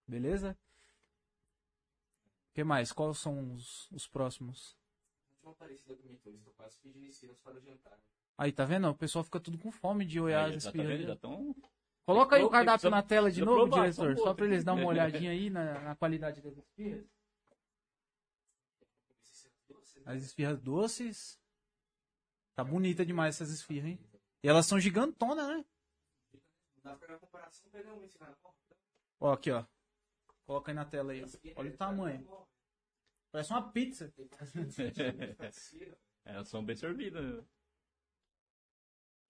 Beleza? 0.07 0.57
O 2.49 2.53
que 2.53 2.63
mais? 2.63 2.93
Quais 2.93 3.17
são 3.17 3.51
os, 3.51 3.91
os 3.91 4.07
próximos? 4.07 4.77
A 5.43 5.49
última 5.49 5.51
Aparecida 5.51 5.97
comentou, 5.97 6.33
estou 6.33 6.53
quase 6.53 6.79
pedindo 6.79 7.05
ensinos 7.05 7.37
para 7.39 7.57
o 7.57 7.59
jantar. 7.59 7.99
Aí, 8.43 8.51
tá 8.51 8.65
vendo? 8.65 8.89
O 8.89 8.93
pessoal 8.93 9.23
fica 9.23 9.39
tudo 9.39 9.57
com 9.57 9.71
fome 9.71 10.03
de 10.05 10.19
olhar 10.19 10.53
as 10.53 10.65
tá 10.65 10.71
tão... 11.15 11.55
Coloca 12.05 12.35
aí 12.35 12.43
o 12.43 12.49
cardápio 12.49 12.89
na 12.89 13.01
tela 13.01 13.31
de 13.31 13.39
novo, 13.39 13.69
provar, 13.69 13.89
diretor, 13.89 14.17
só 14.17 14.33
pra 14.33 14.45
eles 14.45 14.65
dar 14.65 14.73
uma 14.73 14.85
olhadinha 14.85 15.31
aí 15.31 15.49
na, 15.49 15.79
na 15.79 15.95
qualidade 15.95 16.41
das 16.41 16.57
esfirras. 16.57 17.05
As 20.05 20.21
esfirras 20.21 20.59
doces. 20.59 21.39
Tá 22.53 22.65
bonita 22.65 23.05
demais 23.05 23.35
essas 23.35 23.49
esfirras, 23.49 23.91
hein? 23.91 23.99
E 24.43 24.49
elas 24.49 24.65
são 24.65 24.77
gigantonas, 24.77 25.47
né? 25.47 25.63
Ó, 29.21 29.31
aqui, 29.31 29.51
ó. 29.51 29.63
Coloca 30.45 30.69
aí 30.69 30.75
na 30.75 30.83
tela 30.83 31.13
aí. 31.13 31.23
Olha 31.55 31.71
o 31.71 31.77
tamanho. 31.77 32.27
Parece 33.31 33.51
uma 33.51 33.71
pizza. 33.71 34.13
É, 36.25 36.35
elas 36.35 36.47
são 36.47 36.63
bem 36.63 36.75
servidas. 36.75 37.21
né? 37.21 37.43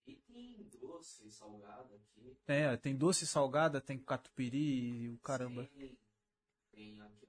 E 0.06 0.16
tem 0.16 0.70
doce, 0.82 1.32
salgado 1.32 1.94
aqui. 1.96 2.38
É, 2.48 2.76
tem 2.78 2.96
doce 2.96 3.26
salgada, 3.26 3.80
tem 3.80 3.98
catupiry 3.98 5.04
e 5.04 5.10
o 5.10 5.18
caramba. 5.20 5.66
Tem, 5.76 5.98
tem 6.72 7.02
aqui. 7.02 7.28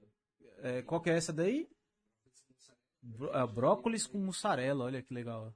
É, 0.57 0.81
qual 0.81 1.01
que 1.01 1.09
é 1.09 1.15
essa 1.17 1.31
daí? 1.31 1.69
Bro- 3.01 3.31
ah, 3.33 3.45
brócolis 3.47 4.07
com 4.07 4.17
mussarela, 4.17 4.85
olha 4.85 5.01
que 5.01 5.13
legal. 5.13 5.53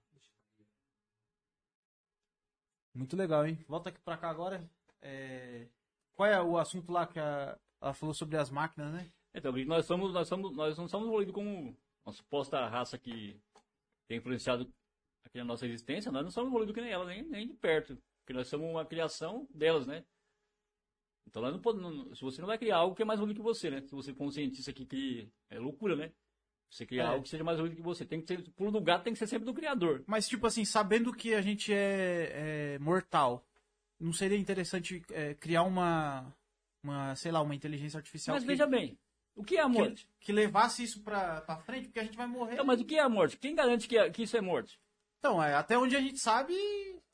Muito 2.93 3.16
legal, 3.16 3.46
hein? 3.46 3.58
Volta 3.67 3.89
aqui 3.89 4.00
pra 4.00 4.17
cá 4.17 4.29
agora. 4.29 4.70
É, 5.01 5.67
Qual 6.13 6.28
é 6.28 6.41
o 6.41 6.58
assunto 6.58 6.91
lá 6.91 7.08
que 7.08 7.20
a... 7.20 7.58
ela 7.79 7.93
falou 7.93 8.13
sobre 8.13 8.36
as 8.37 8.50
máquinas, 8.50 8.91
né? 8.91 9.09
Então, 9.33 9.51
nós 9.66 9.86
somos, 9.86 10.12
nós 10.13 10.28
somos, 10.28 10.55
nós 10.55 10.78
não 10.78 10.87
somos 10.87 11.08
evoluídos 11.08 11.33
como 11.33 11.78
uma 12.05 12.13
suposta 12.13 12.67
raça 12.67 12.97
que 12.97 13.39
tem 14.08 14.17
influenciado 14.17 14.70
aqui 15.25 15.37
na 15.37 15.46
nossa 15.46 15.66
existência, 15.66 16.12
nós 16.12 16.24
não 16.24 16.32
somos 16.32 16.50
evoluídos 16.50 16.74
que 16.75 16.82
nem 16.82 16.91
ela, 16.91 17.05
nem, 17.05 17.24
nem 17.24 17.47
de 17.47 17.54
perto. 17.54 17.97
Porque 18.21 18.33
nós 18.33 18.47
somos 18.47 18.70
uma 18.70 18.86
criação 18.86 19.47
delas, 19.54 19.87
né? 19.87 20.04
Então 21.28 21.41
nós 21.41 21.54
não 21.54 21.62
podemos. 21.62 22.17
Se 22.17 22.24
você 22.24 22.41
não 22.41 22.47
vai 22.47 22.58
criar 22.58 22.78
algo 22.78 22.96
que 22.96 23.01
é 23.01 23.05
mais 23.05 23.20
evoluído 23.20 23.39
que 23.39 23.43
você, 23.43 23.70
né? 23.70 23.82
Se 23.82 23.91
você 23.91 24.13
for 24.13 24.25
um 24.25 24.32
cientista 24.32 24.74
que 24.74 24.86
cria. 24.86 25.29
É 25.50 25.59
loucura, 25.59 25.96
né? 25.96 26.12
Você 26.71 26.86
criar 26.86 27.04
É. 27.04 27.08
algo 27.08 27.24
que 27.24 27.29
seja 27.29 27.43
mais 27.43 27.55
evoluído 27.58 27.75
que 27.78 27.83
você. 27.83 28.05
Tem 28.05 28.21
que 28.21 28.28
ser. 28.28 28.39
O 28.39 28.51
pulo 28.51 28.71
do 28.71 28.82
gato 28.82 29.04
tem 29.04 29.13
que 29.13 29.20
ser 29.20 29.28
sempre 29.28 29.46
do 29.46 29.54
criador. 29.54 30.04
Mas, 30.08 30.28
tipo 30.28 30.46
assim, 30.47 30.66
sabendo 30.66 31.13
que 31.13 31.33
a 31.33 31.41
gente 31.41 31.71
é, 31.74 32.74
é 32.75 32.79
mortal, 32.79 33.46
não 34.00 34.13
seria 34.13 34.37
interessante 34.37 35.04
é, 35.12 35.33
criar 35.36 35.63
uma, 35.63 36.33
uma, 36.83 37.16
sei 37.16 37.32
lá, 37.32 37.41
uma 37.41 37.55
inteligência 37.55 37.97
artificial 37.97 38.36
Mas 38.36 38.43
que, 38.43 38.47
veja 38.47 38.66
bem, 38.67 38.97
o 39.36 39.43
que 39.43 39.58
é 39.58 39.62
a 39.62 39.66
que, 39.66 39.71
morte? 39.71 40.09
que 40.20 40.32
levasse 40.32 40.83
isso 40.83 41.01
pra, 41.04 41.41
pra 41.41 41.58
frente? 41.58 41.86
Porque 41.87 42.00
a 42.00 42.04
gente 42.04 42.17
vai 42.17 42.28
morrer. 42.28 42.54
Então, 42.54 42.66
mas 42.66 42.79
o 42.82 42.86
que 42.86 42.96
é 42.96 43.01
a 43.01 43.09
morte? 43.09 43.37
Quem 43.37 43.54
garante 43.55 43.87
que, 43.87 43.97
é- 43.97 44.09
que 44.09 44.24
isso 44.24 44.37
é 44.37 44.41
morte? 44.41 44.79
Então, 45.20 45.41
é, 45.43 45.54
até 45.55 45.78
onde 45.78 45.96
a 45.96 46.00
gente 46.01 46.17
sabe, 46.17 46.54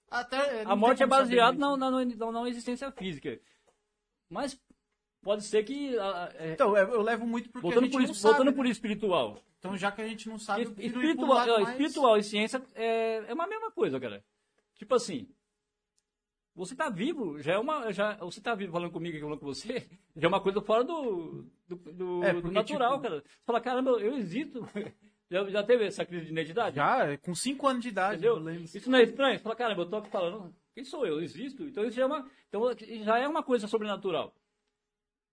até... 0.09 0.61
A 0.61 0.65
não 0.69 0.77
morte 0.77 1.01
é 1.03 1.07
baseada 1.07 1.57
na, 1.57 1.75
na, 1.75 1.91
na, 1.91 2.31
na 2.31 2.49
existência 2.49 2.91
física. 2.91 3.39
Mas 4.29 4.59
pode 5.21 5.43
ser 5.43 5.63
que. 5.63 5.95
é, 6.37 6.53
Então, 6.53 6.75
eu 6.77 6.87
eu 6.93 7.01
levo 7.01 7.25
muito 7.25 7.49
porque 7.51 7.59
a 7.67 7.71
voltando 7.71 7.83
gente 7.85 7.91
por, 7.93 8.01
não 8.01 8.13
sabe. 8.13 8.33
voltando 8.33 8.51
né? 8.51 8.57
por 8.57 8.65
espiritual. 8.67 9.39
Então, 9.59 9.75
já 9.75 9.91
que 9.91 10.01
a 10.01 10.07
gente 10.07 10.29
não 10.29 10.37
sabe, 10.37 10.63
espiritual, 10.77 11.29
ó, 11.49 11.59
mais- 11.61 11.69
espiritual 11.69 12.17
e 12.17 12.23
ciência 12.23 12.61
é, 12.75 13.23
é 13.27 13.33
uma 13.33 13.47
mesma 13.47 13.71
coisa, 13.71 13.99
cara. 13.99 14.23
Tipo 14.75 14.95
assim. 14.95 15.27
Você 16.55 16.73
tá 16.75 16.89
vivo, 16.89 17.39
já 17.41 17.53
é 17.53 17.57
uma. 17.59 17.91
Já, 17.91 18.13
você 18.17 18.39
tá 18.39 18.55
vivo 18.55 18.71
falando 18.71 18.91
comigo 18.91 19.15
aqui, 19.17 19.23
falando 19.23 19.39
com 19.39 19.45
você, 19.47 19.89
já 20.15 20.25
é 20.25 20.27
uma 20.27 20.39
coisa 20.41 20.61
fora 20.61 20.83
do, 20.83 21.43
do, 21.67 21.75
do- 21.75 22.23
É, 22.23 22.33
do 22.33 22.41
porque, 22.41 22.53
natural, 22.55 22.91
tipo- 22.93 23.03
cara. 23.03 23.21
Você 23.21 23.45
fala, 23.45 23.61
caramba, 23.61 23.91
eu 23.99 24.13
existo. 24.15 24.61
Já, 25.29 25.43
já 25.49 25.63
teve 25.63 25.85
essa 25.85 26.05
crise 26.05 26.25
de 26.25 26.31
identidade? 26.31 26.75
Já, 26.75 27.05
é, 27.11 27.17
com 27.17 27.33
5 27.33 27.67
anos 27.67 27.81
de 27.81 27.89
idade, 27.89 28.15
Entendeu? 28.17 28.37
eu 28.37 28.43
lembro. 28.43 28.63
Isso 28.63 28.89
não 28.89 28.99
é 28.99 29.03
estranho? 29.03 29.37
Você 29.37 29.43
fala, 29.43 29.55
caramba, 29.55 29.81
eu 29.81 29.89
tô 29.89 29.95
aqui 29.97 30.09
falando, 30.09 30.53
quem 30.73 30.83
sou 30.83 31.05
eu? 31.05 31.19
Existo? 31.21 31.63
Então 31.63 31.83
isso 31.85 31.95
já 31.95 32.03
é 32.03 32.05
uma, 32.05 32.29
então, 32.47 32.61
já 33.03 33.17
é 33.17 33.27
uma 33.27 33.41
coisa 33.43 33.67
sobrenatural. 33.67 34.33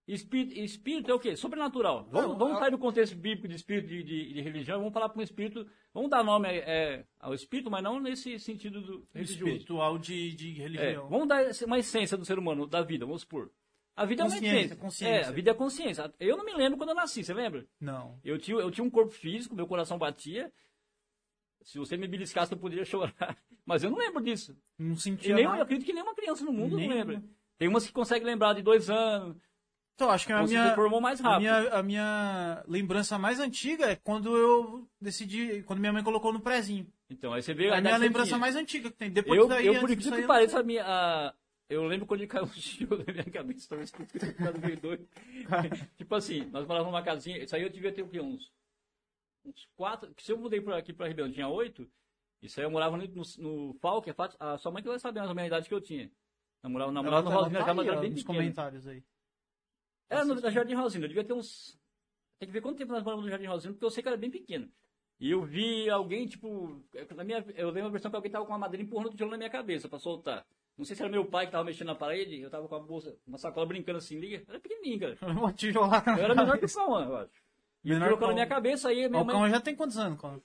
Espírito, 0.09 0.59
espírito 0.59 1.11
é 1.11 1.15
o 1.15 1.19
quê? 1.21 1.37
Sobrenatural. 1.37 2.09
Vamos, 2.11 2.31
Não, 2.31 2.39
vamos 2.39 2.59
sair 2.59 2.73
do 2.73 2.79
contexto 2.79 3.15
bíblico 3.15 3.47
de 3.47 3.55
espírito 3.55 3.87
de, 3.87 4.03
de, 4.03 4.33
de 4.35 4.41
religião, 4.41 4.79
vamos 4.79 4.93
falar 4.93 5.09
para 5.09 5.21
um 5.21 5.23
espírito, 5.23 5.65
vamos 5.95 6.11
dar 6.11 6.25
nome 6.25 6.49
é, 6.49 7.05
ao 7.21 7.33
espírito, 7.33 7.71
mas 7.71 7.85
não 7.85 8.01
nesse 8.01 8.37
sentido 8.41 8.81
do 8.81 9.07
religioso. 9.15 9.47
Espiritual 9.47 9.99
de, 9.99 10.35
de 10.35 10.51
É, 10.59 10.63
religião. 10.63 11.09
vamos 11.09 11.29
dar 11.29 11.45
uma 11.67 11.79
essência 11.79 12.17
do 12.19 12.25
ser 12.25 12.37
humano, 12.37 12.67
da 12.67 12.83
vida, 12.83 13.07
vamos 13.07 13.21
supor. 13.23 13.49
A 13.95 14.05
vida 14.07 14.23
é 14.23 14.25
uma 14.25 14.31
Consciência, 14.33 14.57
essência. 14.59 14.77
consciência. 14.77 15.15
É, 15.15 15.25
a 15.29 15.31
vida 15.31 15.51
é 15.51 15.55
consciência. 15.55 16.15
Eu 16.19 16.37
não 16.37 16.45
me 16.45 16.55
lembro 16.55 16.79
quando 16.79 16.89
eu 16.91 16.95
nasci, 16.95 17.23
você 17.23 17.35
lembra? 17.35 17.67
Não. 17.81 18.19
Eu 18.25 18.39
tinha, 18.39 18.57
eu 18.59 18.71
tinha 18.71 18.85
um 18.85 18.91
corpo 18.91 19.13
físico, 19.13 19.55
meu 19.55 19.67
coração 19.67 19.99
batia. 19.99 20.51
Se 21.63 21.79
você 21.79 21.97
me 21.97 22.09
beliscasse, 22.09 22.53
eu 22.53 22.59
poderia 22.59 22.85
chorar. 22.87 23.37
Mas 23.65 23.85
eu 23.85 23.91
não 23.91 23.99
lembro 23.99 24.23
disso. 24.23 24.57
Não 24.79 24.95
E 24.95 25.01
sentia 25.01 25.35
nem, 25.35 25.45
eu 25.45 25.51
nada. 25.51 25.63
acredito 25.63 25.87
que 25.87 25.93
nenhuma 25.93 26.15
criança 26.15 26.45
no 26.45 26.53
mundo 26.53 26.71
não 26.73 26.79
Nenhuma. 26.79 26.95
lembra. 26.97 27.23
Tem 27.59 27.69
umas 27.69 27.87
que 27.87 27.93
conseguem 27.93 28.27
lembrar 28.27 28.55
de 28.55 28.63
dois 28.63 28.91
anos, 28.91 29.37
Então, 29.95 30.11
acho 30.11 30.27
que 30.27 30.33
a 30.33 30.43
minha, 30.43 30.75
a 30.75 31.39
minha, 31.39 31.69
a 31.75 31.83
minha 31.83 32.65
lembrança 32.67 33.19
mais 33.19 33.39
antiga 33.39 33.85
é 33.91 33.95
quando 33.95 34.37
eu 34.37 34.89
decidi, 35.01 35.63
quando 35.63 35.79
minha 35.79 35.93
mãe 35.93 36.03
colocou 36.03 36.33
no 36.33 36.41
prezinho. 36.41 36.91
Então, 37.09 37.33
aí 37.33 37.43
você 37.43 37.53
vê 37.55 37.67
É 37.67 37.77
a 37.77 37.81
minha 37.81 37.97
lembrança 37.99 38.29
tinha. 38.29 38.39
mais 38.39 38.57
antiga 38.57 38.91
que 38.91 38.97
tem. 38.97 39.11
Depois 39.13 39.39
Eu, 39.39 39.47
daí, 39.47 39.67
eu 39.67 39.75
por 39.79 39.91
incrível 39.91 40.11
que 40.13 40.19
eu 40.19 40.21
não 40.23 40.27
pareça, 40.27 40.59
a 40.59 40.63
minha, 40.65 40.83
a- 40.85 41.35
eu 41.73 41.85
lembro 41.85 42.07
quando 42.07 42.27
caiu 42.27 42.45
um 42.45 42.49
tiro 42.49 42.99
na 42.99 43.13
minha 43.13 43.25
cabeça, 43.25 43.69
talvez 43.69 43.91
que 43.91 44.03
eu 44.03 44.61
meio 44.61 44.81
doido. 44.81 45.09
tipo 45.97 46.15
assim, 46.15 46.45
nós 46.47 46.67
morávamos 46.67 46.93
numa 46.93 47.03
casinha, 47.03 47.39
isso 47.39 47.55
aí 47.57 47.63
eu 47.63 47.71
devia 47.71 47.93
ter 47.93 48.03
o 48.03 48.09
quê? 48.09 48.21
Uns, 48.21 48.53
uns 49.45 49.67
quatro, 49.77 50.13
se 50.19 50.33
eu 50.33 50.39
mudei 50.39 50.61
pra, 50.61 50.77
aqui 50.79 50.93
pra 50.93 51.09
Ribeirão, 51.09 51.33
tinha 51.33 51.49
oito, 51.49 51.91
isso 52.43 52.61
aí 52.61 52.67
eu 52.67 52.71
morava 52.71 52.97
no, 52.97 53.05
no, 53.07 53.23
no 53.39 53.75
Falque, 53.75 54.11
a, 54.11 54.53
a 54.53 54.59
sua 54.59 54.73
mãe 54.73 54.83
que 54.83 54.89
vai 54.89 54.99
saber 54.99 55.21
mais 55.21 55.31
ou 55.31 55.35
menos 55.35 55.47
a 55.47 55.57
idade 55.57 55.69
que 55.69 55.75
eu 55.75 55.81
tinha. 55.81 56.11
Eu 56.63 56.71
morava, 56.71 56.91
eu 56.91 57.03
morava 57.03 57.23
no 57.23 57.31
Rosinha 57.31 57.61
tá 57.61 57.67
já, 57.67 57.75
mas 57.75 57.87
era 57.87 58.01
bem 58.01 58.11
nos 58.11 58.21
pequeno. 58.21 58.39
comentários 58.39 58.87
aí. 58.87 59.03
Era 60.09 60.25
no, 60.25 60.35
na 60.35 60.51
Jardim 60.51 60.75
Rosino, 60.75 61.05
eu 61.05 61.09
devia 61.09 61.25
ter 61.25 61.33
uns. 61.33 61.79
Tem 62.39 62.47
que 62.47 62.53
ver 62.53 62.61
quanto 62.61 62.79
tempo 62.79 62.93
nós 62.93 63.03
moramos 63.03 63.25
no 63.25 63.31
Jardim 63.31 63.47
Rosino, 63.47 63.75
porque 63.75 63.85
eu 63.85 63.91
sei 63.91 64.03
que 64.03 64.09
era 64.09 64.17
bem 64.17 64.31
pequeno. 64.31 64.71
E 65.19 65.31
eu 65.31 65.43
vi 65.43 65.89
alguém, 65.89 66.27
tipo. 66.27 66.85
Na 67.17 67.25
minha, 67.25 67.45
eu 67.55 67.71
lembro 67.71 67.89
a 67.89 67.93
versão 67.93 68.11
que 68.11 68.17
alguém 68.17 68.31
tava 68.31 68.45
com 68.45 68.53
uma 68.53 68.59
madeira 68.59 68.85
empurrando 68.85 69.07
o 69.07 69.11
tijolo 69.11 69.31
na 69.31 69.37
minha 69.39 69.51
cabeça 69.51 69.89
pra 69.89 69.99
soltar. 69.99 70.47
Não 70.77 70.85
sei 70.85 70.97
se 70.97 71.03
era 71.03 71.11
meu 71.11 71.25
pai 71.27 71.47
que 71.47 71.53
tava 71.53 71.65
mexendo 71.65 71.89
na 71.89 71.95
parede, 71.95 72.41
eu 72.41 72.51
tava 72.51 72.67
com 72.67 72.75
a 72.75 72.81
bolsa, 72.81 73.15
uma 73.27 73.39
sacola 73.39 73.67
brincando 73.67 73.99
assim, 73.99 74.19
liga. 74.19 74.43
Era 74.49 74.59
pequenininho, 74.59 75.01
cara. 75.01 75.17
Uma 75.39 75.53
tijolada. 75.53 76.13
Eu 76.13 76.25
era 76.25 76.35
menor 76.35 76.59
que 76.59 76.65
o 76.65 76.73
Cauã, 76.73 77.05
eu 77.05 77.17
acho. 77.17 77.43
E 77.85 77.91
Menor 77.91 78.07
colocou 78.07 78.29
na 78.29 78.35
minha 78.35 78.47
cabeça 78.47 78.89
aí, 78.89 79.09
minha 79.09 79.21
O 79.23 79.25
mãe. 79.25 79.35
Cauã 79.35 79.51
já 79.51 79.61
tem 79.61 79.75
quantos 79.77 79.99
anos, 79.99 80.21
Cauã? 80.21 80.41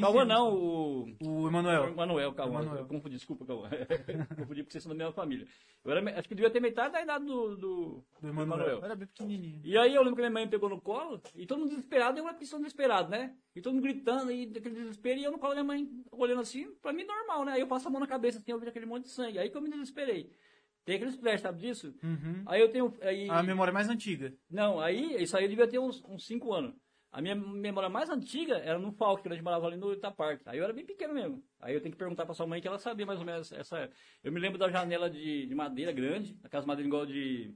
Cauã 0.00 0.24
não, 0.24 0.54
o. 0.54 1.16
O 1.22 1.42
O 1.42 1.48
Emanuel. 1.48 1.94
Manuel, 1.94 2.32
Cauã. 2.32 2.60
Emanuel. 2.60 2.82
Eu 2.82 2.86
confundi, 2.86 3.16
desculpa, 3.16 3.46
Cauã. 3.46 3.68
confundi 4.36 4.62
porque 4.62 4.72
vocês 4.72 4.82
são 4.82 4.90
da 4.90 4.96
mesma 4.96 5.12
família. 5.12 5.46
Eu 5.84 5.92
era, 5.92 6.18
acho 6.18 6.28
que 6.28 6.34
devia 6.34 6.50
ter 6.50 6.60
metade 6.60 6.92
da 6.92 7.02
idade 7.02 7.24
do, 7.24 7.56
do, 7.56 8.04
Do 8.20 8.28
Emanuel. 8.28 8.84
Era 8.84 8.94
bem 8.94 9.06
pequenininho. 9.06 9.60
E 9.64 9.76
aí 9.78 9.94
eu 9.94 10.02
lembro 10.02 10.16
que 10.16 10.22
minha 10.22 10.30
mãe 10.30 10.44
me 10.44 10.50
pegou 10.50 10.68
no 10.68 10.80
colo, 10.80 11.20
e 11.34 11.46
todo 11.46 11.60
mundo 11.60 11.70
desesperado, 11.70 12.18
eu 12.18 12.26
era 12.26 12.36
questão 12.36 12.58
desesperado, 12.58 13.10
né? 13.10 13.34
E 13.54 13.60
todo 13.60 13.74
mundo 13.74 13.82
gritando, 13.82 14.30
e 14.30 14.44
aquele 14.44 14.74
desespero, 14.74 15.20
e 15.20 15.24
eu 15.24 15.32
no 15.32 15.38
colo 15.38 15.54
da 15.54 15.62
minha 15.62 15.76
mãe, 15.76 15.88
olhando 16.12 16.40
assim, 16.40 16.74
pra 16.82 16.92
mim 16.92 17.04
normal, 17.04 17.44
né? 17.44 17.52
Aí 17.52 17.60
eu 17.60 17.66
passo 17.66 17.88
a 17.88 17.90
mão 17.90 18.00
na 18.00 18.06
cabeça, 18.06 18.38
assim, 18.38 18.52
eu 18.52 18.58
vejo 18.58 18.70
aquele 18.70 18.86
monte 18.86 19.04
de 19.04 19.10
sangue. 19.10 19.38
Aí 19.38 19.48
que 19.50 19.56
eu 19.56 19.62
me 19.62 19.70
desesperei. 19.70 20.30
Tem 20.84 20.96
aqueles 20.96 21.16
flash, 21.16 21.40
sabe 21.40 21.60
disso? 21.60 21.92
Uhum. 22.00 22.44
Aí 22.46 22.60
eu 22.60 22.70
tenho. 22.70 22.94
Aí, 23.02 23.28
A 23.28 23.42
memória 23.42 23.72
mais 23.72 23.88
antiga. 23.88 24.32
Não, 24.48 24.80
aí, 24.80 25.20
isso 25.20 25.36
aí 25.36 25.44
eu 25.44 25.48
devia 25.48 25.66
ter 25.66 25.80
uns 25.80 26.00
5 26.18 26.52
anos. 26.52 26.74
A 27.16 27.22
minha 27.22 27.34
memória 27.34 27.88
mais 27.88 28.10
antiga 28.10 28.58
era 28.58 28.78
no 28.78 28.92
que 28.92 29.28
a 29.28 29.32
gente 29.32 29.42
morava 29.42 29.66
ali 29.66 29.78
no 29.78 29.90
Itaparque. 29.90 30.42
Aí 30.44 30.58
eu 30.58 30.64
era 30.64 30.72
bem 30.74 30.84
pequeno 30.84 31.14
mesmo. 31.14 31.42
Aí 31.58 31.72
eu 31.72 31.80
tenho 31.80 31.90
que 31.90 31.98
perguntar 31.98 32.26
pra 32.26 32.34
sua 32.34 32.46
mãe 32.46 32.60
que 32.60 32.68
ela 32.68 32.78
sabia 32.78 33.06
mais 33.06 33.18
ou 33.18 33.24
menos 33.24 33.50
essa. 33.52 33.90
Eu 34.22 34.30
me 34.30 34.38
lembro 34.38 34.58
da 34.58 34.68
janela 34.68 35.08
de, 35.08 35.46
de 35.46 35.54
madeira 35.54 35.92
grande, 35.92 36.38
aquelas 36.44 36.66
madeiras 36.66 36.86
igual 36.86 37.06
de, 37.06 37.54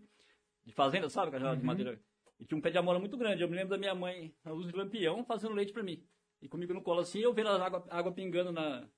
de 0.64 0.72
fazenda, 0.72 1.10
sabe? 1.10 1.28
Aquela 1.28 1.40
janela 1.40 1.60
de 1.60 1.66
madeira. 1.66 2.00
E 2.38 2.46
tinha 2.46 2.56
um 2.56 2.60
pé 2.62 2.70
de 2.70 2.78
amora 2.78 2.98
muito 2.98 3.18
grande. 3.18 3.42
Eu 3.42 3.50
me 3.50 3.54
lembro 3.54 3.68
da 3.68 3.76
minha 3.76 3.94
mãe, 3.94 4.34
a 4.46 4.50
luz 4.50 4.66
de 4.66 4.74
lampião, 4.74 5.22
fazendo 5.26 5.52
leite 5.52 5.74
pra 5.74 5.82
mim. 5.82 6.02
E 6.40 6.48
comigo 6.48 6.72
no 6.72 6.80
colo 6.80 7.00
assim, 7.00 7.18
eu 7.18 7.34
vendo 7.34 7.50
a 7.50 7.62
água, 7.62 7.86
água 7.90 8.12
pingando 8.12 8.52
na, 8.52 8.88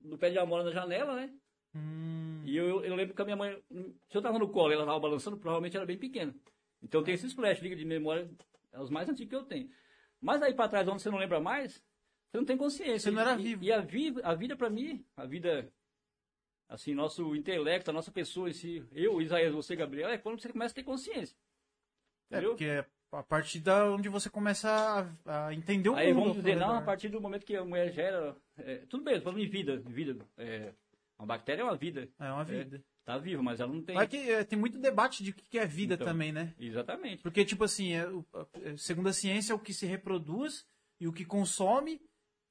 no 0.00 0.16
pé 0.16 0.30
de 0.30 0.38
amora 0.38 0.62
na 0.62 0.70
janela, 0.70 1.16
né? 1.16 1.34
Hum. 1.74 2.40
E 2.44 2.56
eu, 2.56 2.84
eu 2.84 2.94
lembro 2.94 3.16
que 3.16 3.22
a 3.22 3.24
minha 3.24 3.36
mãe, 3.36 3.60
se 4.08 4.16
eu 4.16 4.22
tava 4.22 4.38
no 4.38 4.48
colo 4.48 4.70
e 4.70 4.74
ela 4.74 4.86
tava 4.86 5.00
balançando, 5.00 5.36
provavelmente 5.38 5.76
era 5.76 5.84
bem 5.84 5.98
pequena. 5.98 6.32
Então 6.80 7.02
tem 7.02 7.14
esses 7.14 7.32
flash 7.32 7.60
liga 7.60 7.74
de 7.74 7.84
memória, 7.84 8.30
é 8.72 8.80
os 8.80 8.90
mais 8.90 9.08
antigos 9.08 9.30
que 9.30 9.34
eu 9.34 9.42
tenho. 9.42 9.68
Mas 10.20 10.42
aí 10.42 10.52
pra 10.54 10.68
trás, 10.68 10.86
onde 10.88 11.02
você 11.02 11.10
não 11.10 11.18
lembra 11.18 11.40
mais, 11.40 11.74
você 12.30 12.36
não 12.38 12.44
tem 12.44 12.56
consciência. 12.56 12.98
Você 12.98 13.10
não 13.10 13.22
era 13.22 13.34
E- 13.38 13.42
vivo. 13.42 13.64
E 13.64 13.72
a, 13.72 13.80
vi, 13.80 14.14
a 14.22 14.34
vida 14.34 14.56
pra 14.56 14.68
mim, 14.68 15.04
a 15.16 15.24
vida, 15.24 15.70
assim, 16.68 16.94
nosso 16.94 17.34
intelecto, 17.36 17.90
a 17.90 17.92
nossa 17.94 18.10
pessoa 18.10 18.50
em 18.50 18.52
si, 18.52 18.84
eu, 18.92 19.20
Isaías, 19.22 19.52
você, 19.54 19.74
Gabriel, 19.76 20.10
é 20.10 20.18
quando 20.18 20.40
você 20.40 20.48
começa 20.50 20.72
a 20.72 20.76
ter 20.76 20.82
consciência. 20.82 21.36
É, 22.30 22.36
Entendeu? 22.36 22.50
porque 22.50 22.64
é 22.64 22.84
a 23.10 23.22
partir 23.22 23.60
da 23.60 23.90
onde 23.90 24.08
você 24.10 24.28
começa 24.28 24.68
a, 25.24 25.46
a 25.46 25.54
entender 25.54 25.88
o 25.88 25.94
Aí 25.94 26.08
mundo. 26.08 26.14
vamos 26.24 26.28
ao 26.36 26.42
dizer, 26.42 26.56
não, 26.56 26.74
a 26.76 26.82
partir 26.82 27.08
do 27.08 27.20
momento 27.20 27.46
que 27.46 27.56
a 27.56 27.64
mulher 27.64 27.90
gera. 27.90 28.36
é, 28.58 28.76
tudo 28.88 29.02
bem, 29.02 29.18
falando 29.20 29.40
em 29.40 29.48
vida, 29.48 29.78
vida. 29.78 30.26
é, 30.36 30.74
uma 31.18 31.26
bactéria 31.26 31.62
é 31.62 31.64
uma 31.64 31.76
vida. 31.76 32.06
É 32.18 32.30
uma 32.30 32.44
vida. 32.44 32.82
Tá 33.08 33.16
viva, 33.16 33.42
mas 33.42 33.58
ela 33.58 33.72
não 33.72 33.80
tem. 33.80 33.96
Que 34.06 34.18
é, 34.18 34.44
tem 34.44 34.58
muito 34.58 34.78
debate 34.78 35.24
de 35.24 35.30
o 35.30 35.34
que 35.34 35.58
é 35.58 35.64
vida 35.64 35.94
Então. 35.94 36.06
também, 36.06 36.30
né? 36.30 36.52
Exatamente. 36.60 37.22
Porque, 37.22 37.42
tipo 37.42 37.64
assim, 37.64 37.94
é, 37.94 38.06
é, 38.62 38.76
segundo 38.76 39.08
a 39.08 39.14
ciência, 39.14 39.54
é 39.54 39.56
o 39.56 39.58
que 39.58 39.72
se 39.72 39.86
reproduz 39.86 40.66
e 41.00 41.08
o 41.08 41.12
que 41.12 41.24
consome 41.24 42.02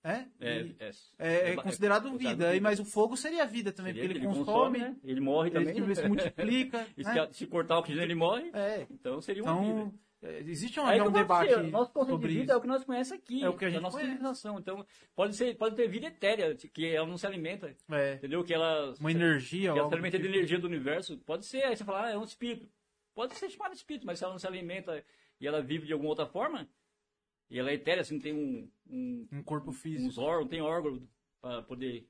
é, 0.03 0.25
É, 0.39 0.59
é, 0.79 0.91
é, 1.19 1.51
é 1.51 1.55
considerado 1.57 2.11
vida. 2.17 2.53
Vida. 2.53 2.61
mas 2.61 2.79
o 2.79 2.85
fogo 2.85 3.15
seria 3.15 3.45
vida 3.45 3.71
também, 3.71 3.93
Seria 3.93 4.07
porque 4.09 4.19
que 4.19 4.25
ele 4.25 4.35
consome, 4.35 4.79
né? 4.79 4.95
Ele 5.03 5.21
morre 5.21 5.49
ele, 5.49 5.73
também. 5.73 5.95
se 5.95 6.07
multiplica. 6.07 6.87
Né? 6.97 7.29
se, 7.33 7.45
cortar 7.45 7.75
o 7.75 7.79
oxigênio, 7.79 8.07
ele 8.07 8.15
morre. 8.15 8.51
Então 8.89 9.21
seria 9.21 9.43
uma 9.43 9.61
vida. 9.61 9.71
então, 9.71 9.93
é, 9.93 10.06
existe 10.23 10.79
um, 10.79 10.85
que 10.85 11.01
um 11.01 11.11
debate 11.11 11.49
dizer, 11.49 11.61
o 11.61 11.71
nosso 11.71 11.91
conceito 11.91 12.19
de 12.19 12.27
vida 12.27 12.43
isso. 12.43 12.51
é 12.51 12.55
o 12.55 12.61
que 12.61 12.67
nós 12.67 12.83
conhecemos 12.83 13.23
aqui. 13.23 13.43
É 13.43 13.49
o 13.49 13.57
que 13.57 13.65
a 13.65 13.69
gente 13.69 13.81
nossa 13.81 13.97
conhece. 13.97 14.11
civilização. 14.11 14.59
Então, 14.59 14.85
pode, 15.15 15.35
ser, 15.35 15.55
pode 15.57 15.75
ter 15.75 15.87
vida 15.87 16.07
etérea, 16.07 16.55
que 16.55 16.87
ela 16.87 17.07
não 17.07 17.17
se 17.17 17.27
alimenta. 17.27 17.75
É, 17.91 18.15
Entendeu? 18.15 18.43
Que 18.43 18.53
ela, 18.53 18.93
uma 18.99 19.11
energia. 19.11 19.73
que 19.73 19.79
ela 19.79 19.89
se 19.89 19.93
alimenta 19.93 20.17
do 20.17 20.21
de 20.21 20.27
tipo. 20.27 20.37
energia 20.37 20.59
do 20.59 20.67
universo. 20.67 21.17
Pode 21.19 21.45
ser, 21.45 21.63
aí 21.63 21.75
você 21.75 21.83
fala, 21.83 22.07
ah, 22.07 22.11
é 22.11 22.17
um 22.17 22.23
espírito. 22.23 22.67
Pode 23.13 23.35
ser 23.35 23.49
chamado 23.49 23.71
de 23.71 23.77
espírito, 23.77 24.05
mas 24.05 24.17
se 24.17 24.23
ela 24.23 24.33
não 24.33 24.39
se 24.39 24.47
alimenta 24.47 25.03
e 25.39 25.47
ela 25.47 25.61
vive 25.61 25.85
de 25.85 25.93
alguma 25.93 26.09
outra 26.09 26.25
forma, 26.25 26.67
e 27.49 27.59
ela 27.59 27.69
é 27.69 27.75
etérea, 27.75 28.01
assim, 28.01 28.19
tem 28.19 28.33
um, 28.33 28.69
um, 28.89 29.27
Um 29.31 29.43
corpo 29.43 29.71
físico. 29.71 30.07
uns 30.07 30.17
órgãos, 30.17 30.49
tem 30.49 30.61
órgão 30.61 31.07
para 31.41 31.61
poder, 31.61 32.07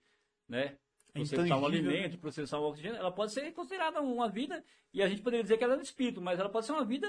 né? 0.47 0.77
Processar 1.13 1.41
um 1.41 1.45
Intangível, 1.45 1.65
alimento, 1.65 2.11
né? 2.13 2.17
processar 2.19 2.59
um 2.59 2.63
oxigênio, 2.63 2.97
ela 2.97 3.11
pode 3.11 3.33
ser 3.33 3.51
considerada 3.51 4.01
uma 4.01 4.29
vida, 4.29 4.63
e 4.93 5.01
a 5.01 5.07
gente 5.07 5.21
poderia 5.21 5.43
dizer 5.43 5.57
que 5.57 5.63
ela 5.63 5.75
é 5.75 5.77
um 5.77 5.81
espírito, 5.81 6.21
mas 6.21 6.39
ela 6.39 6.49
pode 6.49 6.65
ser 6.65 6.71
uma 6.71 6.85
vida 6.85 7.07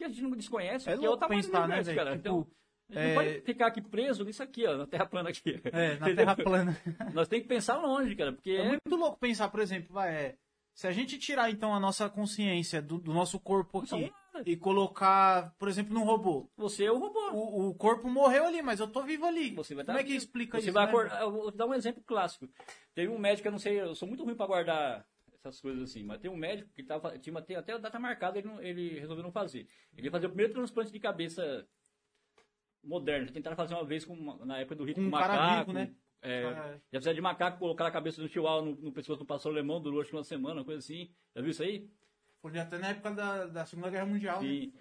que 0.00 0.04
a 0.04 0.08
gente 0.08 0.22
não 0.22 0.30
desconhece, 0.32 0.88
É 0.88 0.96
que 0.96 1.04
é 1.04 1.08
o 1.08 1.10
louco 1.12 1.20
tamanho 1.20 1.42
pensar, 1.42 1.68
né, 1.68 1.94
cara. 1.94 2.10
Tipo, 2.16 2.18
então, 2.20 2.46
a 2.88 2.92
gente 2.92 2.98
é- 3.02 3.08
não 3.08 3.14
pode 3.14 3.40
ficar 3.42 3.66
aqui 3.66 3.80
preso 3.82 4.24
nisso 4.24 4.42
aqui, 4.42 4.66
ó, 4.66 4.76
na 4.76 4.86
Terra 4.86 5.06
plana 5.06 5.28
aqui. 5.28 5.60
É, 5.64 5.96
na? 5.98 6.14
Terra 6.14 6.36
plana. 6.36 6.76
Nós 7.14 7.28
temos 7.28 7.42
que 7.42 7.48
pensar 7.48 7.76
longe, 7.78 8.16
cara, 8.16 8.32
porque 8.32 8.50
É 8.52 8.66
muito 8.66 8.96
louco 8.96 9.18
pensar, 9.18 9.48
por 9.48 9.60
exemplo, 9.60 9.92
vai, 9.92 10.14
é, 10.14 10.34
se 10.74 10.86
a 10.86 10.92
gente 10.92 11.18
tirar 11.18 11.50
então 11.50 11.74
a 11.74 11.80
nossa 11.80 12.08
consciência 12.08 12.80
do, 12.80 12.98
do 12.98 13.12
nosso 13.12 13.38
corpo 13.38 13.80
aqui 13.80 14.10
e 14.46 14.56
colocar, 14.56 15.54
por 15.58 15.68
exemplo, 15.68 15.92
num 15.92 16.04
robô, 16.04 16.48
você 16.56 16.84
é 16.84 16.90
o 16.92 16.98
robô. 16.98 17.18
o, 17.32 17.68
o 17.68 17.74
corpo 17.74 18.08
morreu 18.08 18.46
ali, 18.46 18.62
mas 18.62 18.80
eu 18.80 18.88
tô 18.88 19.02
vivo 19.02 19.26
ali. 19.26 19.50
Como 19.54 19.84
tá- 19.84 20.00
é 20.00 20.04
que 20.04 20.14
explica 20.14 20.58
você 20.58 20.66
isso? 20.66 20.72
vai 20.72 20.84
né? 20.86 20.90
acordar, 20.90 21.20
eu 21.20 21.30
vou 21.30 21.50
dar 21.50 21.66
um 21.66 21.74
exemplo 21.74 22.02
clássico. 22.06 22.48
Teve 22.94 23.12
um 23.12 23.18
médico, 23.18 23.46
eu 23.48 23.52
não 23.52 23.58
sei, 23.58 23.80
eu 23.80 23.94
sou 23.94 24.08
muito 24.08 24.24
ruim 24.24 24.34
para 24.34 24.46
guardar 24.46 25.06
essas 25.42 25.60
coisas 25.60 25.82
assim, 25.90 26.02
mas 26.04 26.20
tem 26.20 26.30
um 26.30 26.36
médico 26.36 26.70
que 26.74 26.82
tava, 26.82 27.18
tinha 27.18 27.36
até 27.38 27.72
a 27.72 27.78
data 27.78 27.98
marcada, 27.98 28.38
ele, 28.38 28.46
não- 28.48 28.62
ele 28.62 28.98
resolveu 29.00 29.22
não 29.22 29.32
fazer. 29.32 29.66
Ele 29.96 30.06
ia 30.06 30.10
fazer 30.10 30.26
o 30.26 30.30
primeiro 30.30 30.52
transplante 30.52 30.92
de 30.92 31.00
cabeça 31.00 31.66
moderno. 32.84 33.26
Já 33.26 33.32
tentaram 33.32 33.56
fazer 33.56 33.74
uma 33.74 33.84
vez 33.84 34.04
com 34.04 34.14
na 34.44 34.58
época 34.58 34.76
do 34.76 34.84
ritmo 34.84 35.06
um 35.06 35.10
macaco. 35.10 35.72
né? 35.72 35.94
é, 36.22 36.42
Cara- 36.42 36.82
já 36.92 36.98
fizeram 37.00 37.14
de 37.14 37.20
macaco, 37.22 37.58
colocar 37.58 37.86
a 37.86 37.90
cabeça 37.90 38.20
do 38.20 38.28
chihuahua 38.28 38.62
no, 38.62 38.76
no 38.76 38.92
pescoço 38.92 39.20
do 39.20 39.26
pastor 39.26 39.52
alemão, 39.52 39.80
durou 39.80 40.00
acho 40.00 40.10
que 40.10 40.16
uma 40.16 40.24
semana, 40.24 40.56
uma 40.60 40.64
coisa 40.64 40.78
assim. 40.80 41.10
Já 41.34 41.40
viu 41.40 41.50
isso 41.50 41.62
aí? 41.62 41.88
Foi 42.42 42.58
até 42.58 42.78
na 42.78 42.88
época 42.88 43.10
da, 43.12 43.46
da 43.46 43.66
Segunda 43.66 43.90
Guerra 43.90 44.06
Mundial. 44.06 44.42
né? 44.42 44.48
Sim. 44.48 44.72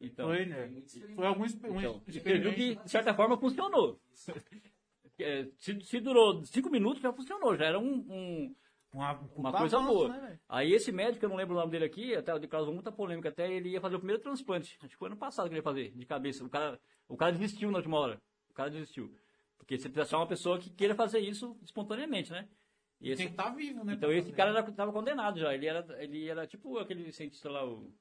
Então, 0.00 0.26
Foi, 0.28 0.44
né? 0.44 0.68
Foi 1.14 1.26
algum 1.26 1.42
um 1.44 1.46
então, 1.46 2.02
experimento. 2.06 2.54
que, 2.56 2.74
de 2.76 2.90
certa 2.90 3.14
forma, 3.14 3.36
funcionou. 3.38 4.00
É, 5.16 5.46
se, 5.58 5.80
se 5.82 6.00
durou 6.00 6.44
cinco 6.44 6.68
minutos, 6.68 7.00
já 7.00 7.12
funcionou. 7.12 7.56
Já 7.56 7.66
era 7.66 7.78
um, 7.78 7.98
um- 8.10 8.56
Uma, 8.94 9.12
uma 9.34 9.52
coisa 9.52 9.76
avanço, 9.78 9.92
boa. 9.92 10.08
né? 10.08 10.38
Aí 10.48 10.72
esse 10.72 10.92
médico, 10.92 11.24
eu 11.24 11.28
não 11.28 11.36
lembro 11.36 11.54
o 11.56 11.58
nome 11.58 11.72
dele 11.72 11.84
aqui, 11.84 12.14
até 12.14 12.38
causou 12.46 12.72
muita 12.72 12.92
polêmica, 12.92 13.28
até 13.28 13.52
ele 13.52 13.70
ia 13.70 13.80
fazer 13.80 13.96
o 13.96 13.98
primeiro 13.98 14.22
transplante. 14.22 14.78
Acho 14.80 14.88
que 14.90 14.96
foi 14.96 15.08
ano 15.08 15.16
passado 15.16 15.46
que 15.46 15.52
ele 15.52 15.58
ia 15.58 15.62
fazer, 15.64 15.90
de 15.90 16.06
cabeça. 16.06 16.44
O 16.44 16.48
cara, 16.48 16.80
o 17.08 17.16
cara 17.16 17.32
desistiu 17.32 17.70
na 17.72 17.78
última 17.78 17.98
hora. 17.98 18.22
O 18.48 18.54
cara 18.54 18.70
desistiu. 18.70 19.12
Porque 19.58 19.76
você 19.76 19.88
precisa 19.88 20.02
achar 20.02 20.18
uma 20.18 20.28
pessoa 20.28 20.58
que 20.60 20.70
queira 20.70 20.94
fazer 20.94 21.18
isso 21.18 21.58
espontaneamente, 21.62 22.30
né? 22.30 22.48
E 23.00 23.10
esse- 23.10 23.18
Tem 23.22 23.26
que 23.26 23.32
estar 23.32 23.50
vivo, 23.50 23.84
né? 23.84 23.94
então 23.94 24.12
esse 24.12 24.30
fazer. 24.30 24.36
cara 24.36 24.60
estava 24.70 24.92
condenado 24.92 25.40
já. 25.40 25.52
Ele 25.52 25.66
era, 25.66 26.02
ele 26.02 26.28
era 26.28 26.46
tipo 26.46 26.78
aquele 26.78 27.10
cientista 27.10 27.50
lá, 27.50 27.66
o. 27.66 27.92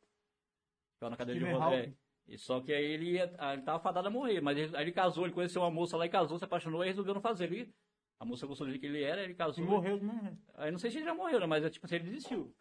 Ficava 0.93 1.09
na 1.09 1.17
cadeira 1.17 1.39
de 1.39 1.45
Stephen 1.45 1.59
roda. 1.61 1.75
É. 1.75 1.79
Hawking. 1.79 1.97
E 2.27 2.37
Só 2.37 2.61
que 2.61 2.71
aí 2.71 2.85
ele, 2.85 3.11
ia, 3.13 3.33
ah, 3.37 3.53
ele 3.53 3.63
tava 3.63 3.79
fadado 3.79 4.07
a 4.07 4.11
morrer. 4.11 4.39
Mas 4.41 4.57
ele, 4.57 4.77
aí 4.77 4.83
ele 4.83 4.91
casou, 4.91 5.25
ele 5.25 5.33
conheceu 5.33 5.61
uma 5.61 5.71
moça 5.71 5.97
lá 5.97 6.05
e 6.05 6.09
casou, 6.09 6.37
se 6.37 6.45
apaixonou 6.45 6.83
e 6.83 6.87
resolveu 6.87 7.13
não 7.15 7.21
fazer. 7.21 7.45
Ele, 7.51 7.73
a 8.19 8.25
moça 8.25 8.47
gostou 8.47 8.65
dele 8.67 8.79
que 8.79 8.85
ele 8.85 9.03
era, 9.03 9.23
ele 9.23 9.33
E 9.33 9.35
casou. 9.35 9.65
morreu, 9.65 10.01
não. 10.01 10.37
Aí 10.55 10.71
não 10.71 10.77
sei 10.79 10.91
se 10.91 10.97
ele 10.97 11.05
já 11.05 11.13
morreu, 11.13 11.39
né, 11.39 11.45
mas 11.45 11.63
é 11.63 11.69
tipo 11.69 11.85
assim, 11.85 11.95
ele 11.95 12.05
desistiu. 12.11 12.55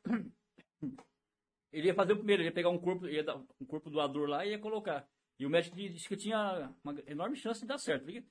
Ele 1.72 1.86
ia 1.86 1.94
fazer 1.94 2.12
o 2.12 2.16
primeiro, 2.16 2.42
ele 2.42 2.48
ia 2.50 2.54
pegar 2.54 2.68
um 2.68 2.78
corpo, 2.78 3.06
ia 3.08 3.24
dar 3.24 3.36
um 3.36 3.64
corpo 3.66 3.88
doador 3.88 4.28
lá 4.28 4.44
e 4.44 4.50
ia 4.50 4.58
colocar. 4.58 5.08
E 5.38 5.46
o 5.46 5.50
médico 5.50 5.74
disse 5.74 6.06
que 6.08 6.16
tinha 6.16 6.70
uma 6.84 6.94
enorme 7.06 7.36
chance 7.36 7.60
de 7.60 7.66
dar 7.66 7.78
certo, 7.78 8.04
liga? 8.04 8.24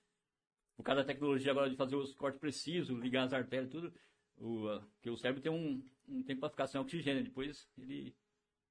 Por 0.77 0.83
causa 0.83 1.01
da 1.01 1.07
tecnologia 1.07 1.51
agora 1.51 1.69
de 1.69 1.75
fazer 1.75 1.95
os 1.95 2.13
cortes 2.13 2.39
precisos, 2.39 2.99
ligar 2.99 3.23
as 3.23 3.33
artérias 3.33 3.67
e 3.67 3.71
tudo. 3.71 3.93
O, 4.37 4.79
que 5.01 5.09
o 5.09 5.17
cérebro 5.17 5.41
tem 5.41 5.51
um, 5.51 5.83
um 6.07 6.23
tempo 6.23 6.41
para 6.41 6.49
ficar 6.49 6.67
sem 6.67 6.79
oxigênio, 6.79 7.23
depois 7.23 7.67
ele 7.77 8.15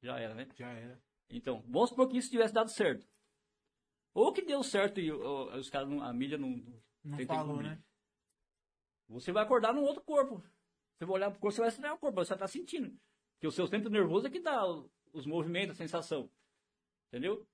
já 0.02 0.18
era, 0.18 0.34
né? 0.34 0.46
Já 0.56 0.70
era. 0.70 1.00
Então, 1.28 1.62
vamos 1.68 1.90
supor 1.90 2.08
que 2.08 2.16
isso 2.16 2.30
tivesse 2.30 2.54
dado 2.54 2.70
certo. 2.70 3.06
Ou 4.14 4.32
que 4.32 4.42
deu 4.42 4.62
certo 4.62 5.00
e 5.00 5.10
ó, 5.12 5.56
os 5.56 5.68
caras, 5.70 5.88
a 6.02 6.12
mídia 6.12 6.38
não, 6.38 6.62
Não 7.04 7.26
falou, 7.26 7.62
né? 7.62 7.80
Você 9.10 9.32
vai 9.32 9.42
acordar 9.42 9.74
num 9.74 9.82
outro 9.82 10.02
corpo. 10.02 10.42
Você 10.96 11.04
vai 11.04 11.16
olhar 11.16 11.30
pro 11.30 11.40
corpo, 11.40 11.54
você 11.54 11.60
vai 11.60 11.68
estranhar 11.68 11.96
o 11.96 11.98
corpo, 11.98 12.24
você 12.24 12.36
tá 12.36 12.46
sentindo. 12.46 12.90
Porque 13.34 13.46
o 13.46 13.50
seu 13.52 13.66
centro 13.66 13.90
nervoso 13.90 14.26
é 14.26 14.30
que 14.30 14.40
dá 14.40 14.64
os 15.12 15.26
movimentos, 15.26 15.72
a 15.72 15.74
sensação. 15.78 16.30
Entendeu? 17.08 17.46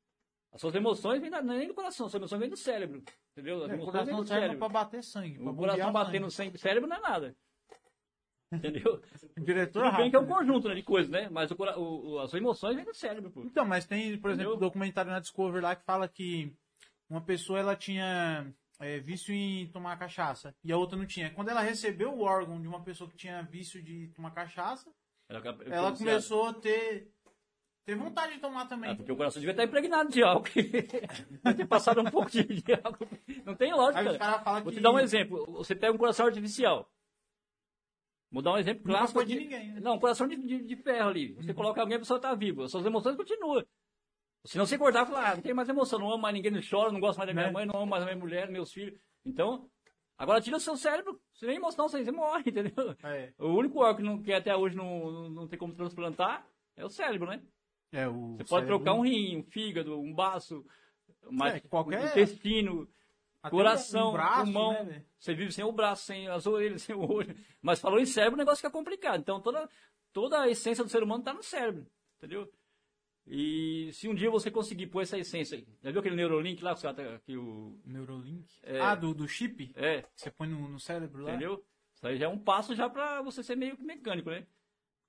As 0.52 0.60
suas 0.60 0.74
emoções 0.74 1.20
vêm 1.20 1.30
da- 1.30 1.42
não 1.42 1.54
é 1.54 1.58
nem 1.58 1.68
do 1.68 1.74
coração, 1.74 2.06
as 2.06 2.12
suas 2.12 2.20
emoções 2.20 2.40
vêm 2.40 2.48
do 2.50 2.56
cérebro. 2.56 3.02
Entendeu? 3.32 3.64
As 3.64 3.70
É, 3.70 3.72
o 3.72 3.76
emoções 3.76 4.06
vêm 4.06 4.16
do 4.16 4.26
cérebro. 4.26 4.58
pra 4.58 4.68
bater 4.68 5.02
sangue. 5.02 5.38
pra 5.38 5.50
O 5.50 5.56
coração 5.56 5.80
sangue. 5.84 5.92
batendo 5.92 6.30
sem 6.30 6.56
cérebro 6.56 6.88
não 6.88 6.96
é 6.96 7.00
nada. 7.00 7.36
Entendeu? 8.52 9.02
O 9.36 9.40
diretor 9.44 9.82
Tudo 9.84 9.96
bem 9.96 10.10
que 10.10 10.16
é 10.16 10.18
um 10.18 10.22
rápido. 10.22 10.36
conjunto 10.38 10.68
né, 10.68 10.74
de 10.74 10.82
coisas, 10.82 11.10
né? 11.10 11.28
Mas 11.30 11.50
o, 11.50 11.56
o, 11.58 12.18
as 12.20 12.30
suas 12.30 12.40
emoções 12.40 12.76
vêm 12.76 12.84
do 12.84 12.94
cérebro, 12.94 13.30
pô. 13.30 13.42
Então, 13.42 13.64
mas 13.64 13.86
tem, 13.86 14.18
por 14.20 14.30
exemplo, 14.30 14.52
um 14.52 14.54
Entendeu? 14.54 14.68
documentário 14.68 15.10
na 15.10 15.20
Discovery 15.20 15.62
lá 15.62 15.74
que 15.74 15.84
fala 15.84 16.08
que 16.08 16.54
uma 17.10 17.20
pessoa 17.20 17.58
ela 17.58 17.74
tinha 17.76 18.52
é, 18.78 18.98
vício 19.00 19.34
em 19.34 19.66
tomar 19.68 19.98
cachaça 19.98 20.54
e 20.62 20.72
a 20.72 20.76
outra 20.76 20.96
não 20.98 21.06
tinha. 21.06 21.30
Quando 21.30 21.48
ela 21.48 21.60
recebeu 21.60 22.12
o 22.12 22.22
órgão 22.22 22.60
de 22.60 22.68
uma 22.68 22.82
pessoa 22.82 23.08
que 23.10 23.16
tinha 23.16 23.42
vício 23.42 23.82
de 23.82 24.08
tomar 24.08 24.32
cachaça, 24.32 24.90
Ela, 25.28 25.40
ela 25.66 25.96
começou 25.96 26.48
a 26.48 26.54
ter, 26.54 27.10
ter 27.84 27.94
vontade 27.96 28.34
de 28.34 28.40
tomar 28.40 28.66
também. 28.66 28.90
Ah, 28.90 28.96
porque 28.96 29.12
o 29.12 29.16
coração 29.16 29.40
devia 29.40 29.52
estar 29.52 29.64
impregnado 29.64 30.10
de 30.10 30.22
álcool. 30.22 30.50
Deve 31.42 31.56
ter 31.56 31.66
passado 31.66 32.00
um 32.00 32.10
pouco 32.10 32.30
de, 32.30 32.42
de 32.44 32.72
álcool. 32.74 33.08
Não 33.44 33.54
tem 33.54 33.72
lógica. 33.72 34.18
falam 34.44 34.62
Vou 34.62 34.72
que 34.72 34.78
te 34.78 34.82
dar 34.82 34.92
um 34.92 34.98
exemplo. 34.98 35.44
Você 35.52 35.74
pega 35.74 35.92
um 35.92 35.98
coração 35.98 36.26
artificial. 36.26 36.90
Vou 38.30 38.42
dar 38.42 38.52
um 38.52 38.58
exemplo 38.58 38.82
Nunca 38.84 38.98
clássico. 38.98 39.18
foi 39.20 39.26
de 39.26 39.36
ninguém, 39.36 39.72
né? 39.72 39.80
Não, 39.80 39.94
um 39.94 39.98
coração 40.00 40.26
de, 40.28 40.36
de, 40.36 40.62
de 40.62 40.76
ferro 40.76 41.08
ali. 41.08 41.32
Você 41.34 41.54
coloca 41.54 41.80
alguém, 41.80 41.96
a 41.96 42.00
pessoa 42.00 42.18
está 42.18 42.34
viva. 42.34 42.64
As 42.64 42.70
suas 42.70 42.84
emoções 42.84 43.16
continuam. 43.16 43.64
Se 44.46 44.58
não 44.58 44.66
se 44.66 44.78
cortar, 44.78 45.06
fala, 45.06 45.30
ah, 45.30 45.34
não 45.36 45.42
tem 45.42 45.52
mais 45.54 45.68
emoção, 45.68 45.98
não 45.98 46.10
amo 46.10 46.22
mais 46.22 46.34
ninguém, 46.34 46.50
não 46.50 46.62
choro, 46.62 46.92
não 46.92 47.00
gosto 47.00 47.18
mais 47.18 47.28
da 47.28 47.34
minha 47.34 47.46
Né? 47.46 47.52
mãe, 47.52 47.66
não 47.66 47.76
amo 47.76 47.86
mais 47.86 48.02
a 48.02 48.06
minha 48.06 48.16
mulher, 48.18 48.50
meus 48.50 48.72
filhos. 48.72 48.98
Então, 49.24 49.68
agora 50.16 50.40
tira 50.40 50.56
o 50.56 50.60
seu 50.60 50.76
cérebro, 50.76 51.20
nem 51.42 51.56
emoção, 51.56 51.88
você, 51.88 52.10
morre, 52.12 52.44
entendeu? 52.50 52.96
É, 53.02 53.32
O 53.38 53.48
único 53.48 53.80
órgão 53.80 53.96
que, 53.96 54.02
não, 54.02 54.22
que 54.22 54.32
até 54.32 54.54
hoje 54.56 54.76
não, 54.76 55.28
não, 55.30 55.48
tem 55.48 55.58
como 55.58 55.74
transplantar 55.74 56.46
é 56.76 56.84
o 56.84 56.88
cérebro, 56.90 57.28
né? 57.28 57.42
é 57.92 58.06
o 58.08 58.36
Você 58.36 58.44
pode 58.44 58.48
cérebro- 58.66 58.76
trocar 58.78 58.94
um 58.94 59.02
rim, 59.02 59.38
um 59.38 59.42
fígado, 59.44 59.98
um 59.98 60.12
baço, 60.14 60.64
mais, 61.30 61.54
É, 61.54 61.60
qualquer- 61.60 62.02
um 62.02 62.06
intestino, 62.06 62.88
até 63.42 63.50
coração, 63.56 64.10
um 64.10 64.12
braço, 64.12 64.42
pulmão. 64.44 64.72
né, 64.72 64.84
velho? 64.84 65.06
você 65.18 65.34
vive 65.34 65.52
sem 65.52 65.64
o 65.64 65.72
braço, 65.72 66.04
sem 66.04 66.28
as 66.28 66.46
orelhas, 66.46 66.82
sem 66.92 66.94
o 66.96 67.00
olho. 67.10 67.34
Mas 67.62 67.80
falou 67.80 67.98
em 67.98 68.06
cérebro, 68.06 68.34
o 68.34 68.38
negócio 68.38 68.58
fica 68.58 68.70
complicado. 68.70 69.20
Então 69.20 69.40
toda, 69.40 69.68
toda 70.12 70.40
a 70.42 70.48
essência 70.48 70.84
do 70.84 70.90
ser 70.90 71.02
humano 71.02 71.20
está 71.20 71.32
no 71.32 71.42
cérebro, 71.42 71.86
entendeu? 72.18 72.50
E 73.26 73.90
se 73.92 74.08
um 74.08 74.14
dia 74.14 74.30
você 74.30 74.50
conseguir 74.50 74.86
pôr 74.86 75.00
essa 75.02 75.18
essência 75.18 75.58
aí, 75.58 75.66
já 75.82 75.90
viu 75.90 75.98
aquele 76.00 76.14
Neurolink 76.14 76.62
lá 76.62 76.74
que, 76.74 76.82
tá- 76.82 77.18
que 77.24 77.36
o. 77.36 77.80
Neurolink. 77.84 78.46
É. 78.62 78.80
Ah, 78.80 78.94
do, 78.94 79.12
do 79.12 79.26
chip? 79.26 79.72
É, 79.74 80.04
você 80.14 80.30
põe 80.30 80.46
no, 80.48 80.68
no 80.68 80.78
cérebro 80.78 81.24
lá? 81.24 81.30
entendeu? 81.30 81.64
Isso 81.92 82.06
aí 82.06 82.16
já 82.18 82.26
é 82.26 82.28
um 82.28 82.38
passo 82.38 82.74
já 82.74 82.88
para 82.88 83.22
você 83.22 83.42
ser 83.42 83.56
meio 83.56 83.76
que 83.76 83.82
mecânico, 83.82 84.30
né? 84.30 84.46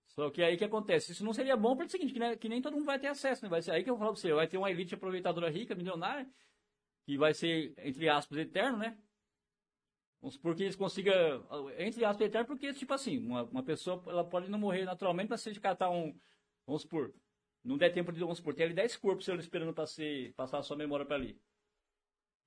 Só 0.07 0.31
que 0.31 0.41
aí 0.41 0.57
que 0.57 0.63
acontece? 0.63 1.11
Isso 1.11 1.23
não 1.23 1.33
seria 1.33 1.55
bom 1.55 1.75
pelo 1.75 1.89
seguinte, 1.89 2.13
que, 2.13 2.19
né, 2.19 2.35
que 2.35 2.49
nem 2.49 2.61
todo 2.61 2.73
mundo 2.73 2.85
vai 2.85 2.97
ter 2.97 3.07
acesso, 3.07 3.43
né? 3.43 3.49
Vai 3.49 3.61
ser 3.61 3.71
aí 3.71 3.83
que 3.83 3.89
eu 3.89 3.97
falo 3.97 4.13
pra 4.13 4.19
você, 4.21 4.33
vai 4.33 4.47
ter 4.47 4.57
uma 4.57 4.71
elite 4.71 4.95
aproveitadora 4.95 5.49
rica, 5.49 5.75
milionária, 5.75 6.27
que 7.05 7.17
vai 7.17 7.33
ser, 7.33 7.73
entre 7.77 8.09
aspas, 8.09 8.39
eterno, 8.39 8.77
né? 8.79 8.97
Vamos 10.19 10.33
supor 10.35 10.55
que 10.55 10.63
eles 10.63 10.75
consigam, 10.75 11.13
entre 11.77 12.03
aspas, 12.03 12.25
eterno, 12.25 12.47
porque, 12.47 12.73
tipo 12.73 12.93
assim, 12.93 13.19
uma, 13.19 13.43
uma 13.43 13.61
pessoa 13.61 14.01
ela 14.07 14.23
pode 14.23 14.49
não 14.49 14.57
morrer 14.57 14.85
naturalmente, 14.85 15.29
mas 15.29 15.41
se 15.41 15.53
catar 15.59 15.91
um, 15.91 16.17
vamos 16.65 16.81
supor, 16.81 17.13
não 17.63 17.77
der 17.77 17.93
tempo 17.93 18.11
de, 18.11 18.19
vamos 18.19 18.37
supor, 18.37 18.53
tem 18.53 18.65
ali 18.65 18.73
10 18.73 18.95
corpos 18.97 19.27
esperando 19.27 19.73
pra 19.73 19.85
ser, 19.85 20.33
passar 20.35 20.59
a 20.59 20.63
sua 20.63 20.77
memória 20.77 21.05
pra 21.05 21.15
ali. 21.15 21.39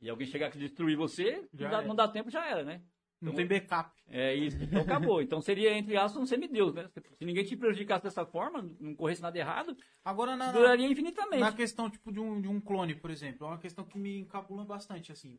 E 0.00 0.08
alguém 0.08 0.26
chegar 0.26 0.46
aqui 0.46 0.58
destruir 0.58 0.96
você, 0.96 1.46
não 1.52 1.70
dá, 1.70 1.78
era. 1.78 1.86
não 1.86 1.94
dá 1.94 2.08
tempo, 2.08 2.30
já 2.30 2.46
era, 2.48 2.64
né? 2.64 2.82
Não 3.20 3.32
Então- 3.32 3.34
tem 3.34 3.46
backup. 3.46 3.90
É 4.08 4.34
isso, 4.34 4.56
então 4.62 4.80
acabou. 4.80 5.20
Então 5.20 5.42
seria, 5.42 5.76
entre 5.76 5.94
aspas, 5.94 6.22
um 6.22 6.24
semideus, 6.24 6.72
né? 6.72 6.88
Se 7.18 7.24
ninguém 7.26 7.44
te 7.44 7.54
prejudicasse 7.54 8.04
dessa 8.04 8.24
forma, 8.24 8.62
não 8.80 8.94
corresse 8.94 9.20
nada 9.20 9.38
errado, 9.38 9.76
Agora, 10.02 10.34
na, 10.36 10.50
duraria 10.52 10.86
infinitamente. 10.86 11.40
na 11.40 11.52
questão 11.52 11.90
tipo, 11.90 12.10
de, 12.10 12.18
um, 12.18 12.40
de 12.40 12.48
um 12.48 12.58
clone, 12.58 12.94
por 12.94 13.10
exemplo, 13.10 13.46
é 13.46 13.50
uma 13.50 13.58
questão 13.58 13.84
que 13.84 13.98
me 13.98 14.20
encabula 14.20 14.64
bastante, 14.64 15.12
assim. 15.12 15.38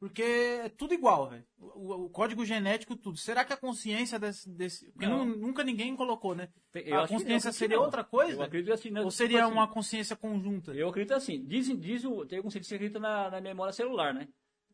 Porque 0.00 0.22
é 0.22 0.68
tudo 0.68 0.94
igual, 0.94 1.28
velho. 1.28 1.44
O, 1.58 2.04
o 2.04 2.10
código 2.10 2.44
genético, 2.44 2.94
tudo. 2.94 3.18
Será 3.18 3.44
que 3.44 3.52
a 3.52 3.56
consciência 3.56 4.16
desse. 4.18 4.48
desse 4.48 4.92
porque 4.92 5.06
Não. 5.08 5.24
nu- 5.24 5.36
nunca 5.36 5.64
ninguém 5.64 5.96
colocou, 5.96 6.36
né? 6.36 6.48
Eu 6.72 7.00
a 7.00 7.08
consciência 7.08 7.50
seria 7.52 7.76
não. 7.76 7.84
outra 7.84 8.04
coisa? 8.04 8.34
Eu 8.34 8.42
acredito 8.44 8.72
assim, 8.72 8.90
né? 8.90 9.00
Ou 9.00 9.06
Tipo 9.08 9.16
seria 9.16 9.44
assim, 9.44 9.52
uma 9.52 9.66
consciência 9.66 10.14
conjunta? 10.14 10.72
Eu 10.72 10.88
acredito 10.88 11.14
assim. 11.14 11.44
Dizem, 11.44 11.76
diz 11.76 12.04
o, 12.04 12.24
tem 12.24 12.38
algum 12.38 12.48
cientista 12.50 12.74
que 12.74 12.76
acredita 12.76 13.00
na, 13.00 13.28
na 13.30 13.40
memória 13.40 13.72
celular, 13.72 14.14
né? 14.14 14.28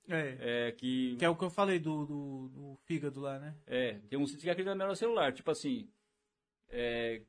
É. 0.06 0.36
É, 0.68 0.72
que, 0.72 1.16
Que 1.16 1.24
é 1.24 1.28
o 1.30 1.34
que 1.36 1.44
eu 1.44 1.48
falei 1.48 1.78
do, 1.78 2.04
do, 2.04 2.48
do 2.50 2.78
fígado 2.84 3.20
lá, 3.20 3.38
né? 3.38 3.54
é, 3.66 3.94
tem 4.10 4.18
um 4.18 4.26
cientista 4.26 4.44
que 4.46 4.50
acredita 4.50 4.72
na 4.74 4.76
memória 4.76 4.94
celular. 4.96 5.32
Tipo 5.32 5.50
assim, 5.50 5.88
é, 6.68 7.22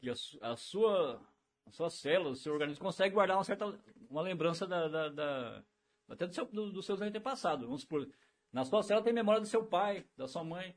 que 0.00 0.08
a, 0.08 0.14
a 0.40 0.56
sua, 0.56 1.20
a 1.66 1.70
sua 1.70 1.90
célula, 1.90 2.30
o 2.30 2.34
seu 2.36 2.54
organismo 2.54 2.82
consegue 2.82 3.14
guardar 3.14 3.36
uma 3.36 3.44
certa 3.44 3.66
uma 4.08 4.22
lembrança 4.22 4.66
da, 4.66 4.88
da, 4.88 5.08
da- 5.10 5.64
até 6.12 6.26
do 6.26 6.34
seu, 6.34 6.44
do, 6.46 6.70
dos 6.72 6.84
seus 6.86 7.00
antepassados. 7.00 7.64
Vamos 7.66 7.82
supor, 7.82 8.08
na 8.52 8.64
sua 8.64 8.82
célula 8.82 9.04
tem 9.04 9.12
memória 9.12 9.40
do 9.40 9.46
seu 9.46 9.64
pai, 9.64 10.04
da 10.16 10.26
sua 10.28 10.44
mãe, 10.44 10.74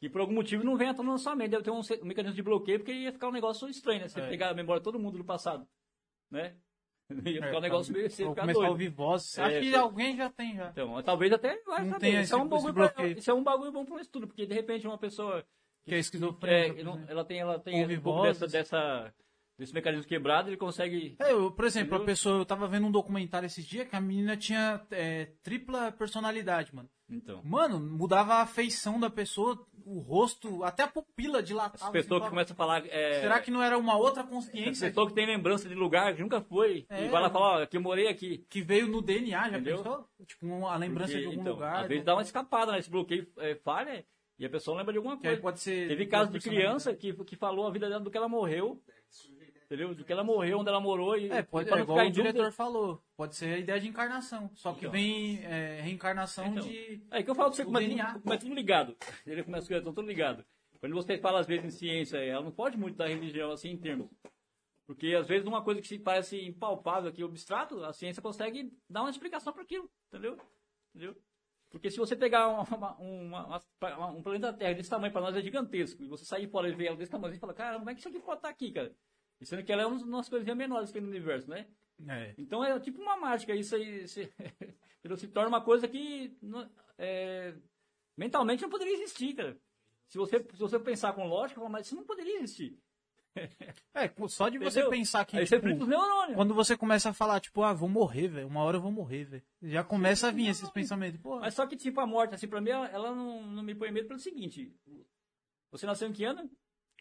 que 0.00 0.08
por 0.08 0.20
algum 0.20 0.34
motivo 0.34 0.62
não 0.64 0.76
vem 0.76 0.92
tona 0.94 1.12
na 1.12 1.18
sua 1.18 1.34
mente. 1.34 1.50
Deve 1.50 1.64
ter 1.64 1.70
um, 1.70 1.80
um 1.80 2.06
mecanismo 2.06 2.36
de 2.36 2.42
bloqueio, 2.42 2.78
porque 2.78 2.92
ia 2.92 3.12
ficar 3.12 3.28
um 3.28 3.32
negócio 3.32 3.68
estranho, 3.68 4.00
né? 4.02 4.08
Você 4.08 4.20
É. 4.20 4.28
pegar 4.28 4.50
a 4.50 4.54
memória 4.54 4.80
de 4.80 4.84
todo 4.84 4.98
mundo 4.98 5.18
do 5.18 5.24
passado, 5.24 5.66
né? 6.30 6.56
Ia 7.24 7.34
ficar 7.34 7.54
É, 7.54 7.58
um 7.58 7.60
negócio 7.60 7.92
meio... 7.92 8.08
Vou 8.10 8.30
ficar 8.34 8.46
doido. 8.52 8.68
ouvir 8.68 8.88
vozes. 8.88 9.38
É, 9.38 9.44
Acho 9.44 9.60
que 9.60 9.70
você- 9.70 9.76
alguém 9.76 10.16
já 10.16 10.28
tem 10.28 10.56
já. 10.56 10.70
Então, 10.70 11.00
talvez 11.04 11.32
até 11.32 11.62
vai 11.62 11.84
Não 11.84 11.92
saber. 11.92 12.20
isso, 12.20 12.34
é 12.34 12.36
um 12.36 12.40
esse- 12.40 12.48
bagulho 12.50 12.84
esse 12.84 12.94
pra- 12.94 13.06
isso 13.06 13.30
é 13.30 13.34
um 13.34 13.44
bagulho 13.44 13.70
bom 13.72 13.84
para 13.84 13.94
um 13.94 14.00
estudo, 14.00 14.26
porque 14.26 14.44
de 14.44 14.52
repente 14.54 14.86
uma 14.88 14.98
pessoa 14.98 15.44
Que 15.84 15.94
é 15.94 15.96
é, 15.98 16.00
esquizofrênica. 16.00 16.82
não- 16.82 16.94
exemplo. 16.94 17.10
ela 17.12 17.24
tem, 17.24 17.38
ela 17.38 17.58
tem 17.60 17.80
Ouve 17.82 17.96
um 17.96 18.00
pouco 18.02 18.22
dessa, 18.22 18.48
dessa, 18.48 19.14
desse 19.58 19.72
mecanismo 19.74 20.06
quebrado, 20.06 20.48
ele 20.48 20.56
consegue. 20.56 21.16
É, 21.18 21.32
eu, 21.32 21.50
por 21.50 21.64
exemplo, 21.64 21.88
Entendeu? 21.96 22.02
a 22.04 22.06
pessoa, 22.06 22.38
eu 22.40 22.44
tava 22.46 22.68
vendo 22.68 22.86
um 22.86 22.90
documentário 22.90 23.46
esses 23.46 23.64
dias 23.64 23.88
que 23.88 23.96
a 23.96 24.00
menina 24.00 24.36
tinha 24.36 24.80
é, 24.90 25.26
tripla 25.42 25.92
personalidade, 25.92 26.74
mano. 26.74 26.88
Então. 27.08 27.40
Mano, 27.44 27.78
mudava 27.78 28.36
a 28.36 28.46
feição 28.46 28.98
da 28.98 29.08
pessoa, 29.08 29.64
o 29.84 30.00
rosto, 30.00 30.64
até 30.64 30.82
a 30.82 30.88
pupila 30.88 31.40
dilatava. 31.40 31.84
As 31.84 31.90
pessoas 31.90 32.18
que 32.20 32.26
assim, 32.26 32.30
começam 32.30 32.54
a 32.54 32.56
falar. 32.56 32.84
É, 32.86 33.20
Será 33.20 33.40
que 33.40 33.48
não 33.50 33.62
era 33.62 33.78
uma 33.78 33.96
outra 33.96 34.24
consciência 34.24 34.88
pessoa 34.88 35.06
que 35.06 35.14
tem 35.14 35.24
lembrança 35.24 35.68
de 35.68 35.74
lugar 35.76 36.14
que 36.16 36.20
nunca 36.22 36.40
foi. 36.40 36.84
É. 36.90 37.04
E 37.04 37.08
vai 37.08 37.22
lá 37.22 37.30
falar, 37.30 37.58
ó, 37.58 37.62
aqui 37.62 37.76
eu 37.76 37.80
morei 37.80 38.08
aqui. 38.08 38.44
que 38.50 38.60
veio 38.60 38.88
no 38.88 39.00
DNA, 39.00 39.40
já 39.42 39.48
Entendeu? 39.50 39.76
pensou? 39.76 40.08
Tipo, 40.26 40.46
uma- 40.46 40.72
a 40.72 40.76
lembrança 40.76 41.12
Porque, 41.12 41.20
de 41.20 41.26
algum 41.28 41.40
então, 41.42 41.52
lugar. 41.54 41.82
Às 41.82 41.88
vezes 41.88 42.04
dá 42.04 42.14
uma 42.14 42.22
escapada, 42.22 42.72
né? 42.72 42.80
Esse 42.80 42.90
bloqueio 42.90 43.24
é, 43.38 43.54
falha 43.54 44.04
e 44.36 44.44
a 44.44 44.50
pessoa 44.50 44.76
lembra 44.76 44.92
de 44.92 44.98
alguma 44.98 45.16
Que 45.16 45.28
aí 45.28 45.34
coisa. 45.34 45.42
pode 45.42 45.60
ser. 45.60 45.86
Teve 45.86 46.06
caso 46.06 46.32
de 46.32 46.40
criança 46.40 46.92
que, 46.92 47.12
que 47.24 47.36
falou 47.36 47.68
a 47.68 47.70
vida 47.70 47.88
dela 47.88 48.00
do 48.02 48.10
que 48.10 48.18
ela 48.18 48.28
morreu. 48.28 48.82
Entendeu? 49.66 49.94
Do 49.94 50.04
que 50.04 50.12
ela 50.12 50.22
morreu, 50.22 50.60
onde 50.60 50.68
ela 50.68 50.80
morou. 50.80 51.16
E, 51.16 51.28
É, 51.28 51.42
pode, 51.42 51.68
e 51.68 51.72
é 51.74 51.78
igual 51.80 51.98
o 51.98 52.02
dúvida- 52.02 52.12
diretor 52.32 52.52
falou. 52.52 53.02
Pode 53.16 53.34
ser 53.34 53.46
a 53.54 53.58
ideia 53.58 53.80
de 53.80 53.88
encarnação. 53.88 54.48
Só 54.54 54.72
que 54.72 54.80
Então. 54.80 54.92
vem 54.92 55.44
é, 55.44 55.80
reencarnação 55.82 56.46
Então. 56.46 56.62
de. 56.66 57.02
É 57.10 57.20
que 57.22 57.28
eu 57.30 57.34
falo 57.34 57.48
pra 57.50 57.56
você 57.56 57.62
O 57.62 57.66
como 57.66 57.78
é, 57.78 57.80
DNA. 57.80 58.12
tudo, 58.20 58.32
é 58.32 58.36
ligado. 58.54 58.96
Ele 59.26 59.42
começa 59.42 59.62
as 59.62 59.68
coisas 59.68 59.82
estão 59.82 59.92
tudo 59.92 60.06
ligado. 60.06 60.44
Quando 60.78 60.94
você 60.94 61.18
fala 61.18 61.40
às 61.40 61.46
vezes 61.46 61.64
em 61.64 61.70
ciência, 61.70 62.18
ela 62.18 62.44
não 62.44 62.52
pode 62.52 62.76
muito 62.78 62.96
da 62.96 63.08
religião 63.08 63.50
assim 63.50 63.70
em 63.70 63.76
termos. 63.76 64.08
Porque 64.86 65.14
às 65.16 65.26
vezes 65.26 65.44
uma 65.48 65.62
coisa 65.64 65.80
que 65.80 65.88
se 65.88 65.98
parece 65.98 66.40
impalpável 66.46 67.10
aqui, 67.10 67.22
abstrato, 67.24 67.82
a 67.84 67.92
ciência 67.92 68.22
consegue 68.22 68.72
dar 68.88 69.00
uma 69.00 69.10
explicação 69.10 69.52
para 69.52 69.62
aquilo, 69.64 69.90
entendeu? 70.08 70.38
Entendeu? 70.94 71.16
Porque 71.70 71.90
se 71.90 71.96
você 71.98 72.14
pegar 72.14 72.46
uma- 72.48 72.96
uma- 72.96 73.60
uma- 73.82 74.06
um 74.12 74.22
planeta 74.22 74.52
Terra 74.52 74.74
desse 74.74 74.88
tamanho, 74.88 75.12
para 75.12 75.22
nós 75.22 75.34
é 75.36 75.42
gigantesco, 75.42 76.00
e 76.04 76.06
você 76.06 76.24
sair 76.24 76.46
fora 76.48 76.68
e 76.68 76.74
ver 76.74 76.86
ela 76.86 76.96
desse 76.96 77.10
tamanho, 77.10 77.34
você 77.34 77.40
fala, 77.40 77.52
cara, 77.52 77.78
como 77.78 77.90
é 77.90 77.94
que 77.94 77.98
isso 78.00 78.08
aqui 78.08 78.20
pode 78.20 78.38
estar 78.38 78.48
aqui, 78.48 78.70
cara? 78.70 78.94
E 79.40 79.46
sendo 79.46 79.62
que 79.62 79.72
ela 79.72 79.82
é 79.82 79.86
uma 79.86 80.18
das 80.18 80.28
coisinhas 80.28 80.56
menores 80.56 80.88
que 80.90 80.94
tem 80.94 81.02
no 81.02 81.08
universo, 81.08 81.48
né? 81.48 81.66
É. 82.08 82.34
Então 82.38 82.64
é 82.64 82.78
tipo 82.80 83.00
uma 83.00 83.16
mágica, 83.16 83.54
isso 83.54 83.74
aí 83.74 84.06
se, 84.06 84.32
entendeu? 85.00 85.16
se 85.16 85.28
torna 85.28 85.48
uma 85.48 85.62
coisa 85.62 85.88
que 85.88 86.36
é, 86.98 87.54
mentalmente 88.16 88.62
não 88.62 88.70
poderia 88.70 88.94
existir, 88.94 89.34
cara. 89.34 89.56
Se 90.08 90.18
você, 90.18 90.38
se 90.38 90.58
você 90.58 90.78
pensar 90.78 91.12
com 91.14 91.26
lógica, 91.26 91.60
mas 91.68 91.86
isso 91.86 91.96
não 91.96 92.04
poderia 92.04 92.38
existir. 92.38 92.78
É, 93.92 94.10
só 94.28 94.48
de 94.48 94.58
você 94.58 94.80
Entendeu? 94.80 94.90
pensar 94.90 95.24
que. 95.24 95.36
aí 95.36 95.46
você 95.46 95.56
tipo, 95.56 95.68
frita 95.68 95.82
os 95.82 95.88
neurônios. 95.88 96.34
Quando 96.34 96.54
você 96.54 96.76
começa 96.76 97.10
a 97.10 97.12
falar, 97.12 97.40
tipo, 97.40 97.62
ah, 97.62 97.72
vou 97.72 97.88
morrer, 97.88 98.28
velho. 98.28 98.46
Uma 98.46 98.62
hora 98.62 98.78
eu 98.78 98.80
vou 98.80 98.90
morrer, 98.90 99.24
velho. 99.24 99.42
Já 99.62 99.84
começa 99.84 100.28
a 100.28 100.30
vir 100.30 100.48
esses 100.48 100.70
pensamentos. 100.70 101.20
Pô, 101.20 101.38
Mas 101.40 101.54
só 101.54 101.66
que 101.66 101.76
tipo 101.76 102.00
a 102.00 102.06
morte, 102.06 102.34
assim, 102.34 102.48
pra 102.48 102.60
mim, 102.60 102.70
ela, 102.70 102.88
ela 102.88 103.14
não, 103.14 103.42
não 103.46 103.62
me 103.62 103.74
põe 103.74 103.90
medo 103.90 104.08
pelo 104.08 104.18
seguinte. 104.20 104.74
Você 105.70 105.84
nasceu 105.86 106.08
em 106.08 106.12
que 106.12 106.24
ano? 106.24 106.50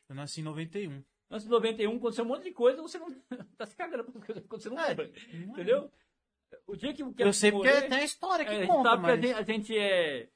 eu 0.09 0.15
nasci 0.15 0.41
em 0.41 0.43
91. 0.43 1.03
Antes 1.29 1.45
de 1.45 1.51
91, 1.51 1.97
aconteceu 1.97 2.23
um 2.23 2.27
monte 2.27 2.43
de 2.43 2.51
coisa, 2.51 2.81
você 2.81 2.97
não 2.99 3.07
tá 3.57 3.65
se 3.65 3.75
cagando 3.75 4.03
por 4.05 4.23
coisa 4.25 4.41
que 4.41 4.47
você 4.47 4.69
não 4.69 4.79
É, 4.79 4.87
lembra. 4.89 5.07
não 5.33 5.39
é. 5.39 5.43
Entendeu? 5.45 5.91
O 6.67 6.75
dia 6.75 6.93
que, 6.93 7.03
Eu 7.17 7.33
sei 7.33 7.51
porque 7.51 7.69
tem 7.81 7.97
a 7.99 8.03
história 8.03 8.45
que 8.45 8.51
É, 8.51 8.63
a 8.63 8.67
conta, 8.67 8.89
sabe 8.89 9.01
mas... 9.01 9.19
que 9.19 9.25
a 9.33 9.41
gente, 9.43 9.73
a 9.77 9.81
é. 9.83 10.29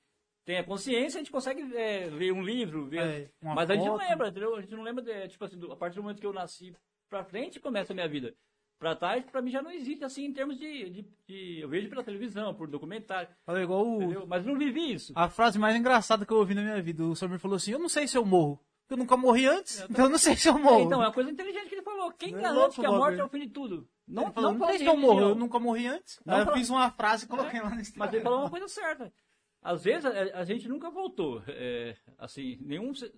tem 0.44 0.58
a 0.58 0.64
consciência, 0.64 1.18
a 1.20 1.24
gente 1.24 1.32
consegue 1.32 1.62
é, 1.78 2.08
ler 2.12 2.34
um 2.34 2.42
livro, 2.42 2.88
ver, 2.88 3.00
É, 3.00 3.30
mas 3.42 3.70
a 3.70 3.76
gente 3.76 3.86
não 3.86 3.96
lembra, 3.96 4.28
entendeu? 4.30 4.56
A 4.56 4.62
gente 4.62 4.76
não 4.76 4.84
lembra, 4.84 5.04
de, 5.04 5.28
tipo 5.30 5.46
assim, 5.46 5.58
do- 5.58 5.72
a 5.72 5.76
partir 5.78 5.96
do 5.96 6.02
momento 6.04 6.20
que 6.20 6.26
eu 6.26 6.34
nasci 6.34 6.76
pra 7.10 7.24
frente 7.24 7.60
começa 7.60 7.94
a 7.94 7.96
minha 7.96 8.08
vida. 8.08 8.36
Pra 8.80 8.96
trás, 8.96 9.24
pra 9.26 9.42
mim 9.42 9.52
já 9.52 9.62
não 9.62 9.72
existe, 9.72 10.04
assim, 10.06 10.26
em 10.26 10.34
termos 10.34 10.58
de, 10.58 10.90
de, 10.90 11.06
de- 11.28 11.60
eu 11.60 11.68
vejo 11.70 11.90
pela 11.90 12.04
televisão, 12.04 12.54
por 12.56 12.68
documentário, 12.68 13.30
Falei 13.46 13.64
igual 13.64 13.86
o, 13.86 13.98
entendeu? 14.02 14.26
Mas 14.26 14.46
não 14.46 14.58
vivi 14.58 14.94
isso. 14.94 15.14
a 15.16 15.30
frase 15.30 15.60
mais 15.60 15.76
engraçada 15.76 16.26
que 16.26 16.32
eu 16.34 16.38
ouvi 16.38 16.56
na 16.56 16.62
minha 16.64 16.82
vida. 16.82 17.04
O 17.04 17.16
Samir 17.16 17.40
falou 17.40 17.58
assim: 17.58 17.72
Eu 17.74 17.80
não 17.80 17.90
sei 17.90 18.08
se 18.08 18.18
eu 18.18 18.26
morro. 18.26 18.60
Eu 18.90 18.98
nunca 18.98 19.16
morri 19.16 19.46
antes, 19.46 19.86
então 19.90 20.06
eu 20.06 20.10
não 20.10 20.18
sei 20.18 20.36
se 20.36 20.50
eu 20.50 20.58
morro. 20.58 20.80
É, 20.80 20.84
então, 20.84 21.02
é 21.04 21.06
uma 21.06 21.14
coisa 21.14 21.30
inteligente 21.30 21.70
que 21.70 21.76
ele 21.76 21.84
falou. 21.84 22.12
Quem 22.14 22.30
É 22.36 22.42
garante 22.42 22.56
louco 22.58 22.74
que 22.82 22.86
a 22.86 22.92
morte 22.92 23.20
é 23.20 23.24
o 23.24 23.30
fim 23.30 23.40
de 23.42 23.50
tudo? 23.50 23.88
Não, 24.08 24.24
Ele 24.24 24.32
falou, 24.34 24.52
não 24.54 24.60
não 24.60 24.68
sei 24.68 24.78
falando 24.80 24.90
se 24.92 24.98
eu 24.98 24.98
morro, 25.02 25.20
eu 25.30 25.36
nunca 25.36 25.60
morri 25.60 25.86
antes. 25.88 26.20
Não 26.26 26.34
Aí 26.34 26.42
eu 26.42 26.46
fala- 26.46 26.58
fiz 26.58 26.70
uma 26.72 26.90
frase 26.92 27.26
e 27.26 27.28
coloquei 27.28 27.60
lá 27.62 27.70
no 27.70 27.76
Mas 27.76 27.88
Instagram. 27.90 28.14
ele 28.18 28.24
falou 28.24 28.40
uma 28.40 28.50
coisa 28.50 28.68
certa. 28.68 29.14
Às 29.62 29.84
vezes 29.84 30.06
a, 30.06 30.40
a 30.40 30.44
gente 30.44 30.68
nunca 30.68 30.90
voltou. 30.90 31.44
é, 31.48 31.96
assim, 32.18 32.58
nenhum. 32.62 32.96
Se, 32.96 33.14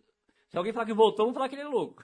se 0.50 0.58
alguém 0.58 0.74
falar 0.74 0.86
que 0.88 0.94
voltou, 0.94 1.26
vamos 1.26 1.36
falar 1.36 1.48
que 1.48 1.56
ele 1.56 1.62
é 1.62 1.68
louco. 1.68 2.04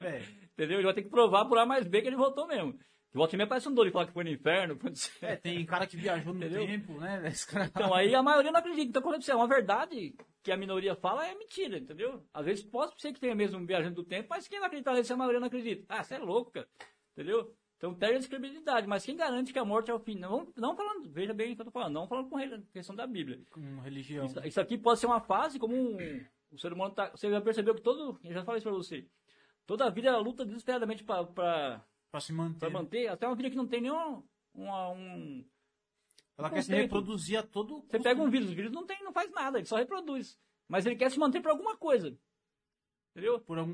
É. 0.00 0.18
Entendeu? 0.52 0.76
Ele 0.78 0.84
vai 0.84 0.94
ter 0.94 1.02
que 1.02 1.08
provar 1.08 1.46
por 1.46 1.56
A 1.56 1.64
mais 1.64 1.86
B 1.86 2.02
que 2.02 2.08
ele 2.08 2.16
voltou 2.16 2.46
mesmo. 2.46 2.78
Volta 3.16 3.34
e 3.34 3.38
meia 3.38 3.46
parece 3.48 3.66
um 3.66 3.74
doido 3.74 3.90
falar 3.92 4.06
que 4.06 4.12
foi 4.12 4.24
no 4.24 4.30
inferno. 4.30 4.78
É, 5.22 5.36
tem 5.36 5.64
cara 5.64 5.86
que 5.86 5.96
viajou 5.96 6.34
no 6.34 6.38
Entendeu? 6.44 6.66
tempo, 6.66 7.00
né? 7.00 7.32
Cara... 7.48 7.64
Então 7.64 7.94
aí 7.94 8.14
a 8.14 8.22
maioria 8.22 8.52
não 8.52 8.60
acredita. 8.60 8.90
Então, 8.90 9.00
quando 9.00 9.22
você 9.22 9.32
é 9.32 9.34
uma 9.34 9.48
verdade 9.48 10.14
que 10.42 10.52
a 10.52 10.56
minoria 10.56 10.94
fala, 10.94 11.26
é 11.26 11.34
mentira, 11.34 11.78
entendeu? 11.78 12.22
Às 12.32 12.44
vezes 12.44 12.64
pode 12.64 13.00
ser 13.00 13.14
que 13.14 13.18
tenha 13.20 13.34
mesmo 13.34 13.58
um 13.58 13.64
viajante 13.64 13.94
do 13.94 14.04
tempo, 14.04 14.28
mas 14.28 14.46
quem 14.46 14.60
vai 14.60 14.66
acreditar 14.66 14.92
nisso 14.92 15.06
se 15.06 15.12
a 15.14 15.16
maioria 15.16 15.40
não 15.40 15.46
acredita? 15.46 15.84
Ah, 15.88 16.04
você 16.04 16.14
é 16.14 16.18
louco, 16.18 16.52
cara. 16.52 16.68
Entendeu? 17.12 17.56
Então 17.78 17.94
perde 17.94 18.26
a 18.26 18.28
credibilidade. 18.28 18.86
Mas 18.86 19.04
quem 19.04 19.16
garante 19.16 19.52
que 19.52 19.58
a 19.58 19.64
morte 19.64 19.90
é 19.90 19.94
o 19.94 19.98
fim? 19.98 20.16
Não, 20.18 20.46
não 20.54 20.76
falando, 20.76 21.08
veja 21.10 21.32
bem 21.32 21.52
o 21.52 21.56
que 21.56 21.62
eu 21.62 21.66
tô 21.66 21.70
falando, 21.70 21.94
não 21.94 22.06
falando 22.06 22.28
com 22.28 22.38
questão 22.70 22.94
da 22.94 23.06
Bíblia. 23.06 23.40
Com 23.50 23.80
religião. 23.80 24.26
Isso, 24.26 24.46
isso 24.46 24.60
aqui 24.60 24.76
pode 24.76 25.00
ser 25.00 25.06
uma 25.06 25.20
fase 25.20 25.58
como 25.58 25.74
um. 25.74 25.96
O 26.52 26.58
ser 26.58 26.72
humano 26.72 26.94
tá. 26.94 27.10
Você 27.10 27.30
já 27.30 27.40
percebeu 27.40 27.74
que 27.74 27.80
todo. 27.82 28.18
Eu 28.22 28.32
já 28.32 28.44
falei 28.44 28.58
isso 28.58 28.68
pra 28.68 28.76
você. 28.76 29.06
Toda 29.66 29.86
a 29.86 29.90
vida 29.90 30.08
ela 30.08 30.18
luta 30.18 30.44
desesperadamente 30.44 31.02
pra, 31.02 31.24
pra, 32.16 32.20
Pra 32.20 32.20
se 32.20 32.32
manter. 32.32 32.58
pra 32.58 32.70
manter. 32.70 33.08
Até 33.08 33.26
uma 33.26 33.36
vida 33.36 33.50
que 33.50 33.56
não 33.56 33.66
tem 33.66 33.80
nenhum. 33.80 34.22
uma- 34.54 34.90
um, 34.90 35.44
Ela 36.38 36.50
quer 36.50 36.62
se 36.62 36.74
reproduzir 36.74 37.38
a 37.38 37.42
todo 37.42 37.82
você 37.82 37.98
pega 38.00 38.20
um 38.22 38.28
vírus, 38.30 38.50
o 38.50 38.54
vírus 38.54 38.70
não 38.72 38.86
tem, 38.86 39.02
não 39.02 39.12
faz 39.12 39.30
nada, 39.32 39.58
ele 39.58 39.66
só 39.66 39.76
reproduz. 39.76 40.38
Mas 40.68 40.84
ele 40.86 40.96
quer 40.96 41.10
se 41.10 41.18
manter 41.18 41.40
por 41.40 41.50
alguma 41.50 41.76
coisa. 41.76 42.16
Entendeu? 43.10 43.40
Por 43.40 43.56
algum 43.58 43.72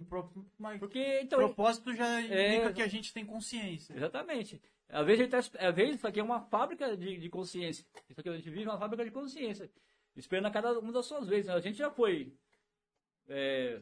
Porque, 0.79 1.21
então. 1.23 1.39
propósito 1.41 1.93
já 1.95 2.21
indica 2.21 2.35
É. 2.69 2.73
que 2.73 2.83
a 2.83 2.87
gente 2.89 3.13
tem 3.13 3.25
consciência. 3.27 3.95
Exatamente. 3.95 4.61
Às 4.89 5.07
vezes, 5.07 5.21
ele 5.23 5.29
tá, 5.31 5.39
às 5.39 5.75
vezes 5.75 5.97
isso 5.97 6.07
aqui 6.07 6.21
é 6.21 6.23
uma 6.23 6.41
fábrica 6.43 6.97
de, 6.97 7.17
de 7.19 7.29
consciência. 7.29 7.85
Isso 8.09 8.21
aqui 8.21 8.29
a 8.29 8.37
gente 8.37 8.51
vive 8.51 8.67
uma 8.69 8.79
fábrica 8.79 9.05
de 9.05 9.11
consciência. 9.11 9.69
Esperando 10.15 10.47
a 10.47 10.51
cada 10.51 10.79
uma 10.79 10.93
das 10.93 11.07
suas 11.07 11.27
vezes. 11.27 11.49
A 11.49 11.59
gente 11.61 11.79
já 11.79 11.91
foi. 11.91 12.33
É, 13.29 13.81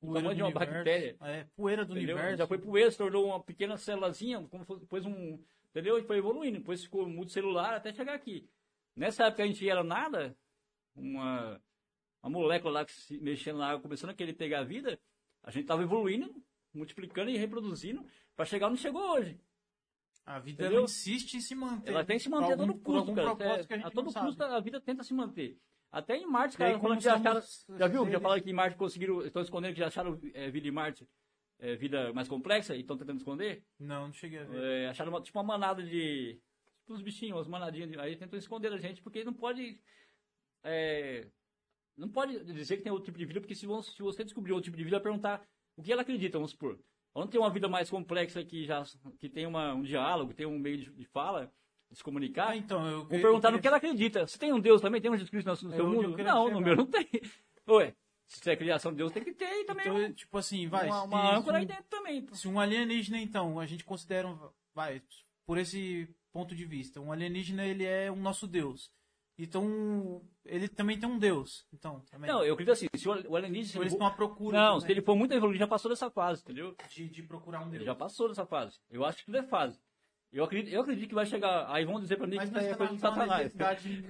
o 0.00 0.12
tamanho 0.14 0.34
de 0.36 0.42
uma 0.42 0.48
universo. 0.50 0.72
bactéria. 0.74 1.16
É, 1.22 1.44
poeira 1.56 1.84
do 1.84 1.92
Entendeu? 1.96 2.16
universo. 2.16 2.38
Já 2.38 2.46
foi 2.46 2.58
poeira, 2.58 2.90
se 2.90 2.98
tornou 2.98 3.26
uma 3.26 3.42
pequena 3.42 3.76
célulazinha, 3.76 4.46
como 4.48 4.64
fosse, 4.64 4.80
depois 4.82 5.04
um. 5.06 5.38
Entendeu? 5.70 5.98
E 5.98 6.02
foi 6.04 6.18
evoluindo. 6.18 6.58
Depois 6.58 6.82
ficou 6.82 7.08
multicelular 7.08 7.74
até 7.74 7.92
chegar 7.92 8.14
aqui. 8.14 8.48
Nessa 8.94 9.24
época 9.24 9.42
a 9.42 9.46
gente 9.46 9.68
era 9.68 9.84
nada, 9.84 10.34
uma, 10.94 11.60
uma 12.22 12.30
molécula 12.30 12.72
lá 12.80 12.84
que 12.84 12.92
se 12.92 13.18
mexendo 13.18 13.58
na 13.58 13.68
água, 13.68 13.82
começando 13.82 14.10
a 14.10 14.14
querer 14.14 14.32
pegar 14.32 14.60
a 14.60 14.64
vida, 14.64 14.98
a 15.42 15.50
gente 15.50 15.62
estava 15.64 15.82
evoluindo, 15.82 16.34
multiplicando 16.72 17.30
e 17.30 17.36
reproduzindo, 17.36 18.04
para 18.34 18.44
chegar 18.46 18.68
onde 18.68 18.80
chegou 18.80 19.02
hoje. 19.02 19.38
A 20.24 20.38
vida 20.40 20.62
Entendeu? 20.62 20.78
ela 20.78 20.84
insiste 20.86 21.34
em 21.34 21.40
se 21.40 21.54
manter. 21.54 21.90
Ela 21.90 22.04
tem 22.04 22.16
que 22.16 22.22
se 22.24 22.28
manter 22.30 22.52
a 22.52 22.54
algum- 22.54 22.66
todo 22.68 22.78
por 22.82 22.92
custo, 22.94 23.14
cara. 23.14 23.36
propósito 23.36 23.72
É, 23.72 23.76
a 23.82 23.86
a 23.86 23.90
todo 23.90 24.04
não 24.06 24.10
sabe. 24.12 24.26
custo 24.26 24.42
a 24.42 24.60
vida 24.60 24.80
tenta 24.80 25.02
se 25.04 25.14
manter. 25.14 25.56
Até 25.96 26.14
em 26.18 26.26
Marte, 26.26 26.58
cara, 26.58 26.74
como 26.74 26.88
quando 26.88 27.00
já 27.00 27.14
acharam, 27.14 27.40
já 27.78 27.88
viu? 27.88 28.06
Já 28.10 28.20
falaram 28.20 28.42
que 28.42 28.50
em 28.50 28.52
Marte 28.52 28.76
conseguiram, 28.76 29.24
estão 29.24 29.40
escondendo 29.40 29.72
que 29.72 29.80
já 29.80 29.86
acharam 29.86 30.20
é, 30.34 30.50
vida 30.50 30.68
em 30.68 30.70
Marte, 30.70 31.08
é, 31.58 31.74
vida 31.74 32.12
mais 32.12 32.28
complexa 32.28 32.76
e 32.76 32.80
estão 32.80 32.98
tentando 32.98 33.16
esconder. 33.16 33.64
Não, 33.78 34.08
não 34.08 34.12
cheguei 34.12 34.40
a 34.40 34.44
ver. 34.44 34.62
É, 34.62 34.88
acharam 34.88 35.10
uma, 35.10 35.22
tipo 35.22 35.38
uma 35.38 35.44
manada 35.44 35.82
de. 35.82 36.38
Tipo 36.80 36.92
uns 36.92 37.00
bichinhos, 37.00 37.38
umas 37.38 37.48
manadinhas. 37.48 37.88
De, 37.90 37.98
aí 37.98 38.14
tentam 38.14 38.38
esconder 38.38 38.70
a 38.74 38.76
gente 38.76 39.02
porque 39.02 39.24
não 39.24 39.32
pode. 39.32 39.80
é, 40.62 41.30
não 41.96 42.10
pode 42.10 42.44
dizer 42.44 42.76
que 42.76 42.82
tem 42.82 42.92
outro 42.92 43.06
tipo 43.06 43.16
de 43.16 43.24
vida, 43.24 43.40
porque 43.40 43.54
se, 43.54 43.66
se 43.66 44.02
você 44.02 44.22
descobrir 44.22 44.52
outro 44.52 44.64
tipo 44.64 44.76
de 44.76 44.84
vida, 44.84 44.96
vai 44.96 45.02
perguntar 45.02 45.48
o 45.78 45.82
que 45.82 45.90
ela 45.90 46.02
acredita, 46.02 46.36
vamos 46.36 46.50
supor. 46.50 46.78
Onde 47.14 47.30
tem 47.30 47.40
uma 47.40 47.48
vida 47.48 47.70
mais 47.70 47.88
complexa 47.88 48.44
que 48.44 48.66
já 48.66 48.84
que 49.18 49.30
tem 49.30 49.46
uma, 49.46 49.72
um 49.72 49.82
diálogo, 49.82 50.34
tem 50.34 50.44
um 50.44 50.58
meio 50.58 50.76
de, 50.76 50.90
de 50.92 51.06
fala, 51.06 51.50
se 51.92 52.02
comunicar. 52.02 52.50
Ah, 52.50 52.56
então, 52.56 52.86
eu, 52.86 53.04
Vou 53.06 53.16
eu- 53.18 53.22
perguntar 53.22 53.48
eu 53.48 53.52
no 53.52 53.60
que 53.60 53.66
ela 53.66 53.76
acredita. 53.76 54.26
Você 54.26 54.38
tem 54.38 54.52
um 54.52 54.60
Deus 54.60 54.80
também? 54.80 55.00
Tem 55.00 55.10
um 55.10 55.14
Jesus 55.14 55.30
Cristo 55.30 55.46
no, 55.46 55.52
É 55.52 55.56
seu 55.76 55.84
eu 55.84 55.86
mundo? 55.90 56.16
Não, 56.22 56.50
no 56.50 56.60
meu 56.60 56.76
não 56.76 56.86
tem. 56.86 57.08
Ué, 57.68 57.94
se 58.26 58.50
é 58.50 58.56
criação 58.56 58.90
de 58.92 58.98
Deus, 58.98 59.12
tem 59.12 59.22
que 59.24 59.32
ter 59.32 59.46
e 59.60 59.64
também 59.64 59.86
Então, 59.86 60.12
tipo 60.14 60.36
assim, 60.38 60.66
vai. 60.68 60.86
uma, 60.88 61.00
se- 61.02 61.06
uma 61.06 61.36
âncora 61.36 61.56
um- 61.56 61.60
aí 61.60 61.66
dentro 61.66 61.84
também. 61.88 62.26
Se 62.32 62.48
um 62.48 62.58
alienígena, 62.60 63.18
então, 63.18 63.58
a 63.60 63.66
gente 63.66 63.84
considera, 63.84 64.26
um- 64.28 64.50
vai, 64.74 65.00
por 65.46 65.58
esse 65.58 66.08
ponto 66.32 66.54
de 66.54 66.64
vista, 66.64 67.00
um 67.00 67.10
alienígena 67.12 67.64
ele 67.64 67.84
é 67.84 68.10
o 68.10 68.16
nosso 68.16 68.46
Deus. 68.46 68.90
Então, 69.38 70.22
ele 70.46 70.66
também 70.66 70.98
tem 70.98 71.08
um 71.08 71.18
Deus. 71.18 71.66
Então, 71.72 72.00
também. 72.10 72.28
Não, 72.30 72.42
eu 72.42 72.54
acredito 72.54 72.72
assim, 72.72 72.86
se 72.96 73.06
o 73.08 73.12
o 73.30 73.36
alienígena... 73.36 73.70
Então, 73.70 73.82
eles 73.82 73.92
estão 73.92 74.06
à 74.06 74.10
procura 74.10 74.56
Não, 74.58 74.66
também 74.74 74.86
se 74.86 74.92
ele 74.92 75.02
for 75.02 75.14
muito 75.14 75.34
evoluído, 75.34 75.58
já 75.58 75.66
passou 75.68 75.90
dessa 75.90 76.10
fase, 76.10 76.40
entendeu? 76.42 76.74
de, 76.88 77.08
de 77.08 77.22
procurar 77.22 77.60
um 77.60 77.64
Deus. 77.64 77.74
Ele 77.76 77.84
já 77.84 77.94
passou 77.94 78.28
dessa 78.28 78.46
fase. 78.46 78.78
Eu 78.90 79.04
acho 79.04 79.18
que 79.18 79.26
tudo 79.26 79.36
é 79.38 79.42
fase. 79.42 79.78
Eu 80.36 80.44
acredito, 80.44 80.74
eu 80.74 80.82
acredito 80.82 81.08
que 81.08 81.14
vai 81.14 81.24
chegar. 81.24 81.66
Aí 81.72 81.84
vão 81.86 81.98
dizer 81.98 82.16
pra 82.16 82.26
mim 82.26 82.36
Mas 82.36 82.50
que 82.50 82.58
aí 82.58 82.66
é 82.66 82.70
é 82.70 82.74
coisa 82.74 82.92
de 82.94 83.00
Satanás. 83.00 83.54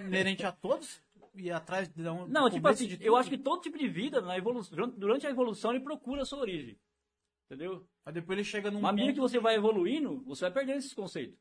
inerente 0.01 0.45
a 0.45 0.51
todos? 0.51 1.01
E 1.37 1.51
atrás 1.53 1.89
de 1.89 2.09
um, 2.09 2.27
Não, 2.27 2.51
tipo 2.51 2.67
assim, 2.67 2.91
eu 2.93 2.99
tudo? 2.99 3.17
acho 3.17 3.31
que 3.31 3.39
todo 3.39 3.61
tipo 3.61 3.79
de 3.79 3.87
vida, 3.89 4.21
na 4.21 4.37
evolução, 4.37 4.89
durante- 4.97 5.27
a 5.27 5.31
evolução, 5.31 5.71
ele 5.71 5.85
procura 5.85 6.23
a 6.23 6.25
sua 6.25 6.41
origem. 6.41 6.77
Entendeu? 7.45 7.87
Mas 8.05 8.15
depois 8.15 8.37
ele 8.39 8.45
chega 8.45 8.71
num 8.73 8.81
Mas 8.81 8.91
à 8.91 8.93
medida 8.93 9.13
que 9.13 9.21
você 9.21 9.39
vai 9.39 9.55
evoluindo, 9.55 10.21
você 10.25 10.47
vai 10.47 10.51
perdendo 10.53 10.79
esses 10.79 10.95
conceitos. 10.95 11.39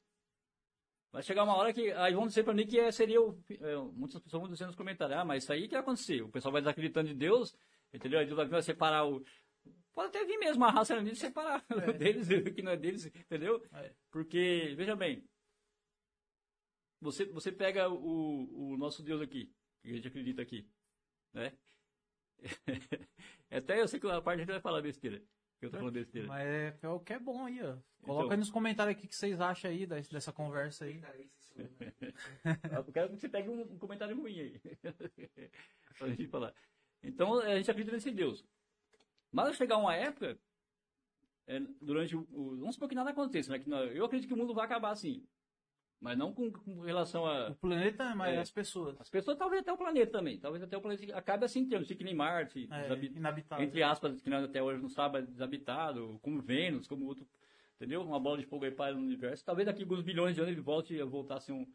Vai 1.12 1.24
chegar 1.24 1.44
uma 1.46 1.56
hora 1.56 1.74
que. 1.74 1.92
Aí 1.94 2.14
vão 2.14 2.28
dizer 2.28 2.44
pra 2.44 2.54
mim 2.54 2.68
que 2.68 2.78
é- 2.80 2.92
seria 2.92 3.20
o. 3.22 3.40
é, 3.50 3.76
muitas 3.94 4.22
pessoas 4.22 4.42
vão 4.42 4.52
dizer 4.52 4.66
nos 4.68 4.76
comentários, 4.76 5.18
ah, 5.18 5.26
mas 5.26 5.44
isso 5.44 5.52
aí 5.54 5.64
que 5.68 5.74
vai 5.74 5.80
acontecer. 5.82 6.22
O 6.22 6.30
pessoal 6.30 6.52
vai 6.52 6.62
desacreditando 6.62 7.08
de 7.08 7.16
Deus, 7.16 7.56
entendeu? 7.94 8.20
Aí 8.20 8.26
Deus 8.28 8.48
vai 8.50 8.62
separar 8.62 9.08
o. 9.08 9.24
Pode 9.96 10.10
até 10.10 10.26
vir 10.26 10.38
mesmo 10.38 10.64
a 10.66 10.70
raça 10.70 10.94
alienígena 10.94 11.28
separar 11.28 11.66
o 11.72 11.94
deles 11.98 12.30
e 12.30 12.36
o 12.36 12.54
que 12.54 12.62
não 12.62 12.74
é 12.74 12.78
deles, 12.78 13.06
entendeu? 13.06 13.66
É. 13.72 13.94
Porque, 14.12 14.74
veja 14.76 14.94
bem, 14.94 15.26
você, 17.00 17.26
você 17.26 17.50
pega 17.52 17.90
o, 17.90 18.74
o 18.74 18.78
nosso 18.78 19.02
Deus 19.02 19.22
aqui, 19.22 19.50
que 19.82 19.90
a 19.92 19.94
gente 19.94 20.08
acredita 20.08 20.42
aqui, 20.42 20.70
né? 21.34 21.58
Até 23.50 23.82
eu 23.82 23.88
sei 23.88 24.00
que 24.00 24.08
a 24.08 24.22
parte 24.22 24.40
a 24.40 24.44
gente 24.44 24.52
vai 24.52 24.60
falar 24.60 24.82
besteira, 24.82 25.20
que 25.60 25.66
eu 25.66 25.72
tô 25.72 25.78
falando 25.78 25.94
besteira. 25.94 26.28
Mas 26.28 26.46
é, 26.46 26.78
é 26.82 26.90
o 26.90 27.00
que 27.00 27.14
é 27.14 27.20
bom 27.20 27.46
aí, 27.46 27.62
ó. 27.64 27.78
Coloca 28.02 28.26
Então. 28.26 28.32
aí 28.32 28.38
nos 28.38 28.50
comentários 28.52 28.98
aqui 28.98 29.06
o 29.06 29.10
que 29.10 29.16
vocês 29.16 29.40
acham 29.40 29.72
aí 29.72 29.86
dessa, 29.88 30.12
dessa 30.12 30.34
conversa 30.34 30.84
aí. 30.86 31.02
Eu 32.86 32.92
quero 32.92 33.10
que 33.12 33.18
você 33.18 33.30
pegue 33.30 33.48
um, 33.50 33.62
um 33.62 33.78
comentário 33.78 34.16
ruim 34.18 34.40
aí. 34.42 34.62
pra 35.98 36.10
gente 36.10 36.28
falar. 36.28 36.54
Então, 37.02 37.40
a 37.40 37.56
gente 37.56 37.72
acredita 37.72 37.96
nesse 37.96 38.12
Deus. 38.12 38.46
Mas 39.36 39.46
vai 39.46 39.54
chegar 39.54 39.78
uma 39.78 39.94
época, 39.96 40.38
é, 41.48 41.60
durante 41.82 42.16
o, 42.16 42.26
o- 42.32 42.58
Vamos 42.58 42.76
supor 42.76 42.88
que 42.90 42.96
nada 42.96 43.10
aconteça, 43.12 43.52
né? 43.52 43.60
Que 43.60 43.70
não- 43.70 43.84
eu 43.84 44.06
acredito 44.06 44.28
que 44.28 44.34
o 44.34 44.38
mundo 44.38 44.54
vai 44.54 44.66
acabar 44.66 44.92
assim. 44.92 45.24
Mas 46.00 46.18
não 46.18 46.34
com, 46.34 46.52
com 46.52 46.82
relação 46.82 47.26
a. 47.26 47.50
O 47.52 47.56
planeta, 47.56 48.14
mas 48.16 48.36
É. 48.36 48.40
as 48.40 48.52
pessoas. 48.52 48.96
As 49.00 49.10
pessoas, 49.10 49.38
talvez 49.38 49.62
até 49.62 49.72
o 49.72 49.78
planeta 49.78 50.12
também. 50.12 50.38
Talvez 50.40 50.64
até 50.64 50.78
o 50.78 50.82
planeta 50.82 51.18
acabe 51.18 51.46
assim 51.46 51.62
em 51.62 51.68
termos, 51.70 51.88
fique 51.88 52.04
em 52.04 52.14
Marte, 52.14 52.68
É, 52.72 52.94
inabitável. 53.06 53.66
entre 53.66 53.82
aspas, 53.82 54.22
que 54.22 54.30
nós 54.30 54.44
até 54.44 54.62
hoje 54.62 54.82
não 54.82 54.90
sabe, 54.90 55.22
desabitado, 55.24 56.20
como 56.22 56.42
Vênus, 56.42 56.88
como 56.88 57.06
outro. 57.06 57.26
Entendeu? 57.76 58.02
Uma 58.04 58.20
bola 58.20 58.38
de 58.38 58.46
fogo 58.46 58.66
aí 58.66 58.72
para 58.72 58.94
no 58.94 59.02
universo. 59.02 59.44
Talvez 59.44 59.66
daqui 59.66 59.82
a 59.82 59.86
alguns 59.86 60.02
bilhões 60.02 60.36
de 60.36 60.42
anos 60.42 60.52
ele 60.54 60.62
volte 60.62 61.00
a 61.00 61.06
voltar 61.06 61.36
a 61.36 61.40
ser 61.42 61.52
um. 61.54 61.66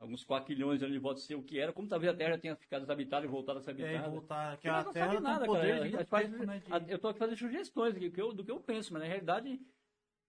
Alguns 0.00 0.24
4 0.24 0.48
bilhões 0.48 0.80
de 0.80 0.86
a 0.86 1.16
ser 1.16 1.34
o 1.34 1.42
que 1.42 1.58
era. 1.60 1.74
Como 1.74 1.86
talvez 1.86 2.10
a 2.12 2.16
Terra 2.16 2.38
tenha 2.38 2.56
ficado 2.56 2.80
desabitada 2.80 3.26
e 3.26 3.28
voltado 3.28 3.58
a 3.58 3.62
ser 3.62 3.70
É, 3.78 3.84
habitada. 3.84 4.08
e 4.08 4.10
voltar. 4.10 4.56
Que 4.56 4.66
a 4.66 4.82
Terra 4.84 4.92
sabe 4.92 5.10
tem 5.10 5.18
um 5.18 5.20
nada, 5.20 5.44
poder 5.44 5.72
cara. 5.74 5.84
A 5.84 5.88
de 6.02 6.04
faz- 6.06 6.30
tempo, 6.30 6.46
né, 6.46 6.62
de- 6.64 6.72
a- 6.72 6.84
Eu 6.88 6.98
tô 6.98 7.08
aqui 7.08 7.18
fazendo 7.18 7.36
sugestões 7.36 7.94
do 7.94 8.10
que, 8.10 8.20
eu, 8.20 8.32
do 8.32 8.42
que 8.42 8.50
eu 8.50 8.58
penso, 8.60 8.94
mas 8.94 9.02
na 9.02 9.08
realidade, 9.08 9.60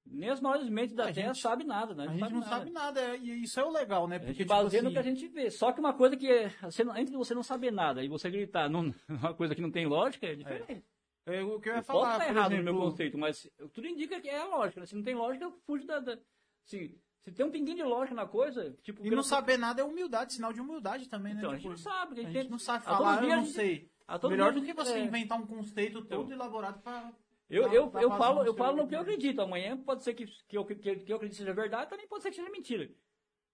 nem 0.06 0.30
as 0.30 0.42
maiores 0.42 0.68
mentes 0.68 0.94
da 0.94 1.08
A 1.08 1.14
Terra 1.14 1.28
gente- 1.34 1.42
sabem 1.42 1.66
nada, 1.66 1.96
né? 1.96 2.06
A 2.06 2.12
gente 2.18 2.34
não 2.34 2.44
sabe 2.44 2.70
nada, 2.70 3.16
e 3.16 3.44
isso 3.44 3.58
é 3.62 3.64
o 3.64 3.70
legal, 3.70 4.10
né? 4.10 4.18
A 4.18 4.20
Porque, 4.20 4.34
gente 4.34 4.38
tipo 4.44 4.50
baseia 4.50 4.84
no 4.84 4.90
assim, 4.90 4.94
que 4.94 5.00
a 5.00 5.04
gente 5.04 5.28
vê. 5.30 5.50
Só 5.50 5.72
que 5.72 5.80
uma 5.80 5.94
coisa 5.94 6.18
que 6.18 6.28
é. 6.30 6.50
Você 6.64 6.82
entre 6.82 7.16
você 7.16 7.34
não 7.34 7.44
saber 7.44 7.72
nada 7.72 8.04
e 8.04 8.10
você 8.10 8.30
gritar 8.30 8.70
num- 8.70 8.94
numa 9.08 9.34
coisa 9.34 9.56
que 9.56 9.62
não 9.62 9.72
tem 9.72 9.86
lógica 9.86 10.28
é 10.28 10.36
diferente. 10.36 10.84
é 11.28 11.42
o 11.44 11.62
que 11.62 11.70
eu 11.70 11.74
ia 11.76 11.80
Eu 11.80 11.84
posso 11.84 12.00
falar, 12.02 12.18
estar 12.18 12.28
errado 12.30 12.52
exemplo, 12.52 12.74
no 12.74 12.78
meu 12.80 12.90
conceito, 12.90 13.18
mas 13.18 13.50
tudo 13.74 13.88
indica 13.88 14.20
que 14.20 14.28
é 14.28 14.38
a 14.42 14.48
lógica. 14.48 14.82
né? 14.82 14.86
Se 14.86 14.96
não 14.96 15.04
tem 15.04 15.16
lógica, 15.16 15.46
eu 15.46 15.52
fujo 15.66 15.86
da. 15.88 16.00
da 16.00 16.18
assim, 16.66 16.94
se 17.24 17.32
tem 17.32 17.46
um 17.46 17.52
pinguinho 17.52 17.78
de 17.78 17.84
lógica 17.84 18.16
na 18.16 18.26
coisa, 18.28 18.72
tipo. 18.82 19.06
E 19.06 19.10
não 19.10 19.24
saber 19.24 19.58
nada 19.58 19.82
é 19.82 19.84
humildade, 19.84 20.34
sinal 20.34 20.52
de 20.52 20.60
humildade 20.62 21.08
também, 21.08 21.34
Então, 21.34 21.52
né? 21.52 21.58
a 21.58 21.60
gente 21.60 21.62
Tipo, 21.62 21.70
não 21.70 21.78
sabe. 21.78 22.20
a 22.24 22.28
A 22.28 22.32
gente 22.32 22.50
não 22.50 22.60
sabe 22.60 22.86
todo 22.86 22.98
falar, 22.98 23.24
eu 23.24 23.30
não 23.30 23.44
gente- 23.46 23.52
sei. 23.54 23.92
todo 24.20 24.30
Melhor 24.32 24.52
do 24.54 24.60
que 24.62 24.68
gente- 24.68 24.76
você 24.76 24.94
é. 24.94 25.04
inventar 25.04 25.40
um 25.40 25.46
conceito 25.46 26.02
todo 26.06 26.24
Então. 26.26 26.32
elaborado 26.34 26.82
pra... 26.82 27.14
Eu, 27.50 27.64
pra- 27.64 27.74
eu, 27.76 27.88
pra 27.92 28.02
eu 28.02 28.10
falo, 28.12 28.40
no 28.42 28.46
eu 28.48 28.54
falo 28.56 28.78
no 28.78 28.88
que 28.88 28.96
eu 28.96 29.00
acredito. 29.02 29.42
Amanhã 29.42 29.78
pode 29.78 30.04
ser 30.04 30.14
que, 30.14 30.26
que, 30.48 30.58
eu, 30.58 30.64
que, 30.66 30.76
que 30.76 31.12
eu 31.12 31.18
acredite 31.18 31.38
seja 31.40 31.54
verdade, 31.54 31.90
também 31.90 32.08
pode 32.08 32.24
ser 32.24 32.30
que 32.30 32.38
seja 32.38 32.50
mentira. 32.50 32.90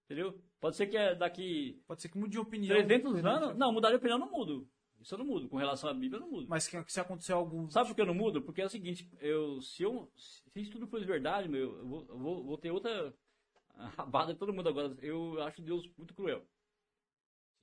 Entendeu? 0.04 0.40
Pode 0.60 0.76
ser 0.76 0.86
que 0.86 0.96
é 0.96 1.14
daqui 1.14 1.82
Pode 1.86 2.00
ser 2.00 2.08
que 2.08 2.16
mude 2.16 2.30
de 2.32 2.38
opinião. 2.38 2.74
300 2.76 3.14
diferente. 3.16 3.42
anos. 3.42 3.58
Não, 3.58 3.72
mudar 3.72 3.90
de 3.90 3.96
opinião 3.96 4.16
eu 4.18 4.24
não 4.24 4.30
mudo. 4.32 4.68
Isso 5.00 5.14
eu 5.14 5.18
não 5.18 5.26
mudo. 5.26 5.48
Com 5.48 5.56
relação 5.56 5.90
à 5.90 5.94
Bíblia, 5.94 6.16
eu 6.16 6.20
não 6.20 6.30
mudo. 6.30 6.46
Mas 6.48 6.66
que, 6.66 6.82
se 6.92 7.00
acontecer 7.00 7.32
algum. 7.32 7.68
Sabe 7.68 7.88
por 7.88 7.94
que 7.94 8.00
eu 8.00 8.06
não 8.06 8.14
mudo? 8.14 8.40
Porque 8.42 8.62
é 8.62 8.66
o 8.66 8.70
seguinte, 8.70 9.08
eu, 9.20 9.60
se, 9.60 9.82
eu, 9.82 10.10
se 10.16 10.42
isso 10.56 10.72
tudo 10.72 10.86
for 10.86 11.04
verdade, 11.04 11.48
meu, 11.48 11.76
eu 11.78 11.86
vou, 11.86 12.06
eu 12.08 12.18
vou, 12.18 12.44
vou 12.44 12.58
ter 12.58 12.70
outra 12.70 13.14
rabada 13.96 14.32
de 14.32 14.38
todo 14.38 14.52
mundo 14.52 14.68
agora. 14.68 14.96
Eu 15.00 15.40
acho 15.42 15.62
Deus 15.62 15.88
muito 15.96 16.14
cruel. 16.14 16.44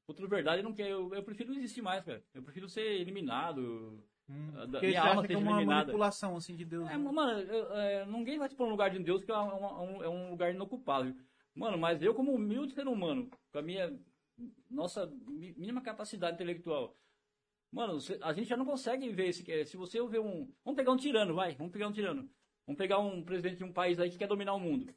Tudo 0.08 0.28
verdade, 0.28 0.60
eu 0.60 0.64
não 0.64 0.74
quero. 0.74 0.90
Eu, 0.90 1.14
eu 1.16 1.24
prefiro 1.24 1.50
não 1.52 1.58
existir 1.58 1.82
mais, 1.82 2.04
cara. 2.04 2.24
Eu 2.34 2.44
prefiro 2.44 2.70
ser 2.70 3.02
eliminado. 3.02 4.04
Hum, 4.30 4.50
a- 4.56 4.66
da- 4.66 4.80
minha 4.82 5.02
alma 5.04 5.22
que 5.26 5.34
é 5.34 5.36
seja 5.36 5.40
uma 5.50 5.58
eliminada. 5.58 5.86
manipulação 5.86 6.36
assim 6.38 6.56
de 6.56 6.64
Deus. 6.66 6.88
É, 6.90 6.98
né? 6.98 6.98
mano, 6.98 7.40
eu- 7.42 7.74
é, 7.74 8.06
ninguém 8.06 8.38
vai 8.38 8.48
te 8.50 8.56
pôr 8.56 8.66
no 8.66 8.72
lugar 8.72 8.90
de 8.92 9.00
Deus, 9.00 9.24
que 9.24 9.32
é 9.32 9.38
um, 9.38 9.66
um- 9.98 10.04
é 10.04 10.10
um 10.10 10.30
lugar 10.32 10.54
inocupável. 10.54 11.16
Mano, 11.56 11.78
mas 11.78 12.02
eu, 12.04 12.14
como 12.14 12.34
humilde 12.34 12.74
ser 12.74 12.88
humano, 12.88 13.30
com 13.52 13.60
a 13.60 13.62
minha 13.62 13.98
nossa 14.70 15.08
mínima 15.28 15.82
capacidade 15.82 16.36
intelectual, 16.36 16.96
mano, 17.72 17.98
a 18.22 18.34
gente 18.34 18.48
já 18.48 18.58
não 18.58 18.66
consegue 18.66 19.10
ver 19.10 19.30
esse. 19.30 19.50
é, 19.52 19.64
Se 19.66 19.76
você 19.78 20.02
ver 20.08 20.20
um. 20.20 20.52
Vamos 20.64 20.76
pegar 20.78 20.92
um 20.92 20.98
tirano, 20.98 21.34
vai, 21.34 21.56
vamos 21.56 21.72
pegar 21.74 21.88
um 21.88 21.92
tirano. 21.94 22.30
Vamos 22.68 22.78
pegar 22.78 23.00
um 23.00 23.24
presidente 23.24 23.58
de 23.58 23.64
um 23.64 23.72
país 23.74 24.00
aí 24.00 24.10
que 24.10 24.18
quer 24.18 24.28
dominar 24.28 24.54
o 24.54 24.60
mundo. 24.60 24.94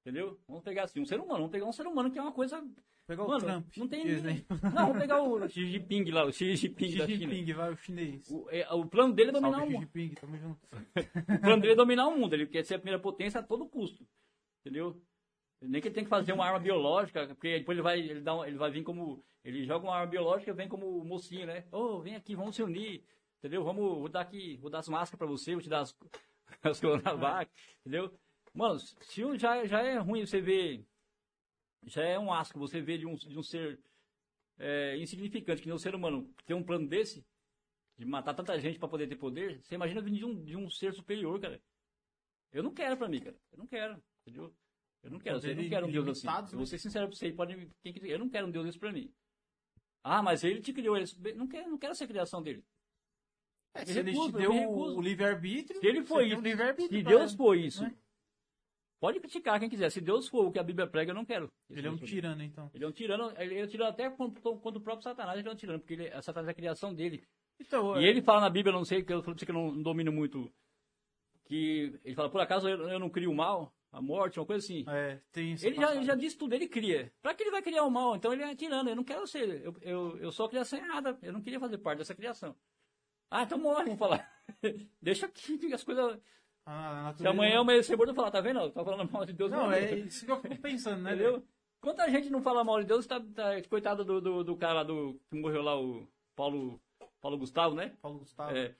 Entendeu? 0.00 0.38
Vamos 0.48 0.62
pegar 0.64 0.84
assim, 0.84 1.00
um 1.00 1.04
ser 1.04 1.16
humano, 1.20 1.34
vamos 1.40 1.50
pegar 1.50 1.66
um 1.66 1.72
ser 1.72 1.86
humano 1.86 2.10
que 2.10 2.18
é 2.18 2.22
uma 2.22 2.32
coisa. 2.32 2.62
Pegar 3.06 3.24
o 3.24 3.28
Mano, 3.28 3.40
Trump. 3.44 3.66
não 3.76 3.88
tem. 3.88 4.04
de 4.04 4.12
exemplo. 4.12 4.44
Não, 4.74 4.86
vamos 4.86 4.98
pegar 4.98 5.20
o 5.20 5.48
Xi 5.48 5.66
Jinping 5.66 6.04
lá, 6.10 6.24
o 6.24 6.32
Xi 6.32 6.54
Jinping 6.54 6.88
Xi 6.90 6.98
da 6.98 7.06
China. 7.06 7.34
Jinping, 7.34 7.52
vai, 7.54 7.72
o 7.72 7.76
chinês. 7.76 8.30
O, 8.30 8.46
é, 8.50 8.72
o 8.72 8.86
plano 8.86 9.12
dele 9.12 9.30
é 9.30 9.32
dominar 9.32 9.58
Salve, 9.58 9.66
o 9.66 9.68
Xi 9.68 9.74
mundo. 9.74 9.82
Jinping, 9.92 10.14
tamo 10.14 10.36
junto. 10.38 10.60
O 11.36 11.40
plano 11.40 11.60
dele 11.60 11.72
é 11.72 11.76
dominar 11.76 12.06
o 12.08 12.16
mundo. 12.16 12.32
Ele 12.34 12.46
quer 12.46 12.64
ser 12.64 12.76
a 12.76 12.78
primeira 12.78 13.00
potência 13.02 13.40
a 13.40 13.42
todo 13.42 13.68
custo. 13.68 14.06
Entendeu? 14.60 15.02
Nem 15.60 15.82
que 15.82 15.88
ele 15.88 15.94
tem 15.94 16.04
que 16.04 16.10
fazer 16.10 16.32
uma 16.32 16.46
arma 16.46 16.60
biológica, 16.60 17.26
porque 17.26 17.58
depois 17.58 17.76
ele 17.76 17.82
vai, 17.82 17.98
ele 18.00 18.20
dá 18.20 18.34
um- 18.36 18.44
ele 18.44 18.56
vai 18.56 18.70
vir 18.70 18.82
como. 18.84 19.22
Ele 19.44 19.64
joga 19.64 19.84
uma 19.86 19.94
arma 19.96 20.06
biológica 20.10 20.50
e 20.52 20.54
vem 20.54 20.68
como 20.68 21.04
mocinho, 21.04 21.46
né? 21.46 21.64
Ô, 21.72 21.98
vem 22.00 22.14
aqui, 22.14 22.34
vamos 22.36 22.54
se 22.56 22.62
unir. 22.62 23.02
Entendeu? 23.38 23.64
Vamos, 23.64 23.82
vou 23.98 24.08
dar 24.08 24.20
aqui, 24.20 24.56
vou 24.58 24.70
dar 24.70 24.78
as 24.78 24.88
máscaras 24.88 25.18
pra 25.18 25.26
você, 25.26 25.52
vou 25.52 25.62
te 25.62 25.68
dar 25.68 25.80
as, 25.80 25.96
as 26.62 26.80
coronavac, 26.80 27.50
entendeu? 27.80 28.12
Mano, 28.52 28.78
se 28.78 29.24
um- 29.24 29.38
já, 29.38 29.64
já 29.64 29.80
é 29.82 29.98
ruim 29.98 30.26
você 30.26 30.40
ver. 30.40 30.84
Já 31.86 32.02
é 32.02 32.18
um 32.18 32.32
asco 32.32 32.58
você 32.58 32.80
ver 32.80 32.98
de 32.98 33.06
um, 33.06 33.14
de 33.14 33.38
um 33.38 33.42
ser 33.42 33.80
é, 34.58 34.96
insignificante, 34.98 35.62
que 35.62 35.68
nem 35.68 35.74
o 35.74 35.78
ser 35.78 35.94
humano, 35.94 36.30
ter 36.44 36.52
um 36.54 36.62
plano 36.62 36.86
desse, 36.86 37.24
de 37.96 38.04
matar 38.04 38.34
tanta 38.34 38.58
gente 38.60 38.78
pra 38.78 38.88
poder 38.88 39.08
ter 39.08 39.16
poder, 39.16 39.62
você 39.62 39.74
imagina 39.74 40.02
vir 40.02 40.12
de 40.12 40.24
um, 40.24 40.44
de 40.44 40.56
um 40.56 40.68
ser 40.68 40.92
superior, 40.92 41.40
cara. 41.40 41.60
Eu 42.52 42.62
não 42.62 42.74
quero 42.74 42.96
pra 42.96 43.08
mim, 43.08 43.20
cara. 43.20 43.36
Eu 43.52 43.58
não 43.58 43.66
quero, 43.66 44.02
entendeu? 44.22 44.54
Eu 45.02 45.10
não 45.10 45.18
quero, 45.18 45.36
eu 45.38 45.56
não 45.56 45.68
quero 45.68 45.86
um 45.86 45.90
Deus 45.90 46.08
assim. 46.08 46.26
ilimitado, 46.26 46.48
Eu 46.48 46.52
né? 46.52 46.56
vou 46.58 46.66
ser 46.66 46.78
sincero 46.78 47.08
pra 47.08 47.16
você, 47.16 47.32
pode, 47.32 47.70
quem 47.82 47.94
eu 48.06 48.18
não 48.18 48.28
quero 48.28 48.46
um 48.46 48.50
Deus 48.50 48.66
desse 48.66 48.78
pra 48.78 48.92
mim. 48.92 49.10
Ah, 50.02 50.22
mas 50.22 50.44
ele 50.44 50.60
te 50.60 50.72
criou, 50.72 50.96
ele, 50.96 51.06
não 51.34 51.46
quero, 51.46 51.70
não 51.70 51.78
quero 51.78 51.94
ser 51.94 52.06
criação 52.06 52.42
dele. 52.42 52.62
É, 53.72 53.84
se 53.84 53.98
ele 53.98 54.12
te 54.12 54.32
deu 54.32 54.52
o, 54.52 55.00
livre-arbítrio. 55.00 55.80
Se 55.80 55.86
ele 55.86 56.04
foi 56.04 56.28
isso, 56.28 56.38
um 56.38 56.88
se 56.88 57.02
Deus 57.02 57.34
for 57.34 57.56
isso, 57.56 57.82
né? 57.84 57.94
Pode 59.00 59.18
criticar 59.18 59.58
quem 59.58 59.68
quiser. 59.68 59.90
Se 59.90 60.00
Deus 60.00 60.28
for 60.28 60.46
o 60.46 60.52
que 60.52 60.58
a 60.58 60.62
Bíblia 60.62 60.86
prega, 60.86 61.10
eu 61.10 61.14
não 61.14 61.24
quero. 61.24 61.50
Ele 61.68 61.88
é 61.88 61.90
um 61.90 61.96
tirano, 61.96 62.42
então. 62.42 62.70
Ele 62.72 62.84
é 62.84 62.86
um 62.86 62.92
tirano, 62.92 63.32
ele 63.38 63.58
é 63.58 63.64
um 63.64 63.66
tirano 63.66 63.90
até 63.90 64.10
contra, 64.10 64.40
contra 64.40 64.78
o 64.78 64.82
próprio 64.82 65.02
Satanás, 65.02 65.38
ele 65.38 65.48
é 65.48 65.52
um 65.52 65.56
tirano, 65.56 65.80
porque 65.80 65.94
ele, 65.94 66.08
a 66.08 66.22
Satanás 66.22 66.48
é 66.48 66.50
a 66.50 66.54
criação 66.54 66.94
dele. 66.94 67.26
Então, 67.58 68.00
E 68.00 68.04
ele 68.04 68.22
fala 68.22 68.42
na 68.42 68.50
Bíblia, 68.50 68.72
não 68.72 68.84
sei, 68.84 69.00
porque 69.00 69.12
eu 69.12 69.22
falei 69.22 69.34
pra 69.34 69.40
você 69.40 69.46
que 69.46 69.52
eu 69.52 69.54
não, 69.54 69.82
domino 69.82 70.12
muito, 70.12 70.52
que 71.44 71.98
ele 72.04 72.14
fala, 72.14 72.30
por 72.30 72.40
acaso 72.40 72.68
eu, 72.68 72.88
eu 72.88 72.98
não 72.98 73.10
crio 73.10 73.30
o 73.30 73.34
mal, 73.34 73.74
a 73.92 74.00
morte, 74.00 74.38
uma 74.38 74.46
coisa 74.46 74.64
assim. 74.64 74.84
É, 74.88 75.20
tem 75.32 75.52
essa 75.52 75.66
Ele 75.66 75.76
já, 75.76 75.94
ele 75.94 76.04
já 76.04 76.14
disse 76.14 76.38
tudo, 76.38 76.54
ele 76.54 76.68
cria. 76.68 77.12
Pra 77.20 77.34
que 77.34 77.42
ele 77.42 77.50
vai 77.50 77.62
criar 77.62 77.84
o 77.84 77.90
mal? 77.90 78.16
Então 78.16 78.32
ele 78.32 78.42
é 78.42 78.54
tirano, 78.54 78.88
eu 78.88 78.96
não 78.96 79.04
quero 79.04 79.26
ser, 79.26 79.62
eu, 79.64 79.76
eu, 79.82 80.18
eu 80.18 80.32
sou 80.32 80.46
a 80.46 80.48
criação 80.48 80.78
errada, 80.78 81.18
eu 81.22 81.32
não 81.32 81.42
queria 81.42 81.60
fazer 81.60 81.78
parte 81.78 81.98
dessa 81.98 82.14
criação. 82.14 82.54
Ah, 83.30 83.42
então 83.42 83.58
morre, 83.58 83.84
vamos 83.84 83.98
falar. 83.98 84.28
Deixa 85.00 85.26
aqui, 85.26 85.72
as 85.72 85.84
coisas... 85.84 86.20
A- 86.70 86.90
a 86.90 87.12
Se 87.14 87.22
natureza- 87.24 87.30
amanhã 87.30 87.54
eu 87.56 87.60
amanhecer 87.62 87.96
morto, 87.96 88.10
eu 88.10 88.14
falar, 88.14 88.30
tá 88.30 88.40
vendo? 88.40 88.70
Tá 88.70 88.84
falando 88.84 89.10
mal 89.10 89.24
de 89.24 89.32
Deus. 89.32 89.50
Não, 89.50 89.68
meu 89.68 89.72
é 89.76 89.94
isso 89.94 90.24
que 90.24 90.30
eu 90.30 90.40
fico 90.40 90.56
pensando, 90.58 91.02
né? 91.02 91.14
Entendeu? 91.14 91.42
Quanta 91.80 92.08
gente 92.10 92.30
não 92.30 92.42
fala 92.42 92.62
mal 92.62 92.80
de 92.80 92.86
Deus, 92.86 93.06
tá, 93.06 93.18
tá- 93.20 93.60
coitado 93.68 94.04
do, 94.04 94.20
do, 94.20 94.44
do 94.44 94.56
cara 94.56 94.82
do, 94.84 95.18
que 95.30 95.36
morreu 95.38 95.62
lá, 95.62 95.80
o 95.80 96.06
Paulo, 96.36 96.78
Paulo 97.20 97.38
Gustavo, 97.38 97.74
né? 97.74 97.92
Paulo 98.02 98.18
Gustavo. 98.18 98.56
É. 98.56 98.74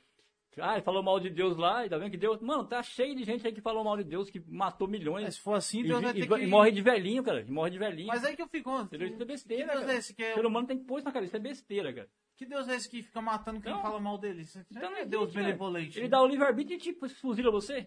Ah, 0.61 0.75
ele 0.75 0.83
falou 0.83 1.03
mal 1.03 1.19
de 1.21 1.31
Deus 1.31 1.57
lá, 1.57 1.87
e 1.87 1.89
tá 1.89 1.97
vendo 1.97 2.11
que 2.11 2.17
Deus. 2.17 2.41
Mano, 2.41 2.65
tá 2.65 2.83
cheio 2.83 3.15
de 3.15 3.23
gente 3.25 3.47
aí 3.47 3.53
que 3.53 3.61
falou 3.61 3.85
mal 3.85 3.97
de 3.97 4.03
Deus, 4.05 4.29
que 4.29 4.41
matou 4.49 4.89
Mas 4.89 4.99
milhões. 4.99 5.35
se 5.37 5.41
for 5.41 5.55
assim, 5.55 5.81
E, 5.81 5.85
Deus 5.85 6.03
vai 6.03 6.11
e- 6.11 6.15
ter 6.15 6.25
e 6.25 6.41
que... 6.41 6.47
morre 6.47 6.73
de 6.73 6.83
velhinho, 6.83 7.23
cara. 7.23 7.41
E 7.41 7.51
morre 7.51 7.71
de 7.71 7.79
velhinho. 7.79 8.09
Mas 8.09 8.25
aí 8.25 8.35
que 8.35 8.43
eu 8.43 8.49
fico... 8.49 8.69
Isso 8.93 9.05
é 9.05 9.09
Que 9.11 9.25
besteira. 9.25 9.67
Deus 9.73 9.81
cara. 9.81 9.93
é 9.95 9.97
esse 9.97 10.13
que 10.13 10.23
O 10.23 10.27
é... 10.27 10.35
ser 10.35 10.45
humano 10.45 10.67
tem 10.67 10.77
que 10.79 10.85
pôr 10.85 10.99
isso 10.99 11.05
na 11.07 11.13
cabeça, 11.13 11.29
isso 11.31 11.37
é 11.37 11.49
besteira, 11.49 11.93
cara. 11.95 12.09
Que 12.41 12.47
Deus 12.47 12.67
é 12.69 12.75
esse 12.75 12.89
que 12.89 13.03
fica 13.03 13.21
matando 13.21 13.61
quem 13.61 13.71
Então- 13.71 13.83
fala 13.83 14.01
mal 14.01 14.17
dele? 14.17 14.41
Isso 14.41 14.59
Então 14.71 14.81
não 14.83 14.91
não 14.91 14.97
é 14.97 15.01
existe, 15.01 15.11
Deus 15.11 15.31
cara. 15.33 15.45
benevolente. 15.45 15.99
Ele 15.99 16.05
né? 16.07 16.09
dá 16.09 16.23
o 16.23 16.27
livre-arbítrio 16.27 16.75
e 16.77 16.79
tipo, 16.79 17.07
fuzila 17.11 17.51
você. 17.51 17.87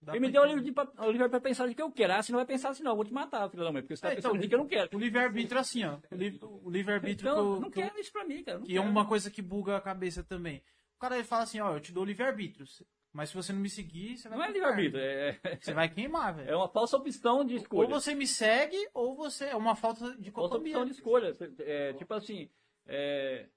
Dá 0.00 0.12
Ele 0.12 0.20
me 0.20 0.32
pra 0.32 0.40
deu 0.40 0.50
o 0.50 0.54
livre 0.56 0.72
pra, 0.72 0.88
o 1.06 1.10
livre 1.10 1.28
pra 1.28 1.38
pensar 1.38 1.66
de 1.68 1.74
que 1.74 1.82
eu 1.82 1.92
quero. 1.92 2.14
Ah, 2.14 2.22
se 2.22 2.32
não 2.32 2.38
vai 2.38 2.46
pensar 2.46 2.70
assim, 2.70 2.82
não, 2.82 2.92
eu 2.92 2.96
vou 2.96 3.04
te 3.04 3.12
matar, 3.12 3.50
filho 3.50 3.62
da 3.64 3.70
mãe, 3.70 3.82
porque 3.82 3.94
você 3.94 4.00
tá 4.00 4.12
É, 4.12 4.14
pensando 4.14 4.30
então, 4.36 4.40
de 4.40 4.48
que 4.48 4.54
eu 4.54 4.58
não 4.58 4.66
quero. 4.66 4.96
O 4.96 4.98
livre-arbítrio 4.98 5.60
assim, 5.60 5.84
ó. 5.84 5.98
O 6.10 6.14
li- 6.16 6.38
O 6.42 6.70
livre-arbítrio 6.70 7.28
Então, 7.30 7.54
eu 7.56 7.60
não 7.60 7.70
que 7.70 7.78
eu- 7.78 7.82
quero 7.84 8.00
isso 8.00 8.10
pra 8.10 8.24
mim, 8.24 8.42
cara. 8.42 8.56
eu 8.56 8.60
não 8.60 8.66
Que 8.66 8.72
é 8.72 8.80
quero. 8.80 8.90
uma 8.90 9.06
coisa 9.06 9.30
que 9.30 9.42
buga 9.42 9.76
a 9.76 9.80
cabeça 9.82 10.24
também. 10.24 10.62
O 10.96 10.98
cara 10.98 11.16
ele 11.16 11.24
fala 11.24 11.42
assim, 11.42 11.60
ó, 11.60 11.74
eu 11.74 11.80
te 11.80 11.92
dou 11.92 12.06
livre-arbítrio. 12.06 12.64
Mas 13.12 13.28
se 13.30 13.34
você 13.36 13.52
não 13.52 13.60
me 13.60 13.68
seguir, 13.68 14.16
você 14.16 14.28
vai 14.30 14.38
Não 14.38 14.44
é 14.44 14.48
pro 14.48 14.54
livre-arbítrio, 14.54 15.00
inferno. 15.02 15.40
é, 15.44 15.56
Você 15.60 15.74
vai 15.74 15.88
queimar, 15.90 16.34
velho. 16.36 16.48
é 16.50 16.56
uma 16.56 16.68
falsa 16.68 16.96
opção 16.96 17.44
de 17.44 17.54
Ou 17.56 17.60
escolha. 17.60 17.88
você 17.88 18.14
me 18.14 18.26
segue, 18.26 18.88
ou 18.94 19.14
você... 19.14 19.46
É 19.46 19.56
uma 19.56 19.74
falta 19.76 20.16
de 20.16 20.30
Falsa 20.30 20.54
opção 20.56 20.84
de 20.86 20.92
escolha. 20.92 21.32
É, 21.58 21.92
tipo 21.94 22.14
assim, 22.14 22.48
é, 22.86 23.48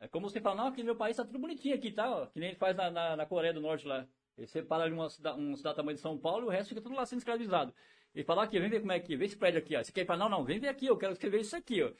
é 0.00 0.08
como 0.08 0.28
você 0.28 0.40
fala, 0.40 0.56
não, 0.56 0.66
aqui 0.68 0.78
no 0.80 0.86
meu 0.86 0.96
país 0.96 1.16
tá 1.16 1.24
tudo 1.24 1.38
bonitinho 1.38 1.74
aqui, 1.74 1.90
tá? 1.90 2.08
ó, 2.10 2.26
que 2.26 2.38
nem 2.38 2.50
ele 2.50 2.58
faz 2.58 2.76
na, 2.76 2.90
na, 2.90 3.16
na 3.16 3.26
Coreia 3.26 3.52
do 3.52 3.60
Norte 3.60 3.86
lá. 3.86 4.06
Ele 4.36 4.46
separa 4.46 4.84
ali 4.84 4.92
uma 4.92 5.10
cidade, 5.10 5.38
uma 5.40 5.56
cidade 5.56 5.76
tamanho 5.76 5.96
de 5.96 6.00
São 6.00 6.16
Paulo 6.16 6.44
e 6.44 6.46
o 6.46 6.50
resto 6.50 6.68
fica 6.68 6.80
tudo 6.80 6.94
lá 6.94 7.04
sendo 7.04 7.18
escravizado. 7.18 7.74
Ele 8.14 8.24
fala 8.24 8.44
aqui, 8.44 8.58
vem 8.60 8.70
ver 8.70 8.80
como 8.80 8.92
é 8.92 8.96
aqui, 8.96 9.16
vê 9.16 9.24
esse 9.24 9.36
prédio 9.36 9.58
aqui, 9.58 9.76
ó. 9.76 9.82
Você 9.82 9.90
quer 9.92 10.04
pra 10.04 10.16
não, 10.16 10.28
não, 10.28 10.44
vem 10.44 10.58
ver 10.60 10.68
aqui, 10.68 10.86
eu 10.86 10.96
quero 10.96 11.14
que 11.14 11.20
você 11.20 11.28
veja 11.28 11.42
isso 11.42 11.56
aqui, 11.56 11.82
ó. 11.82 11.90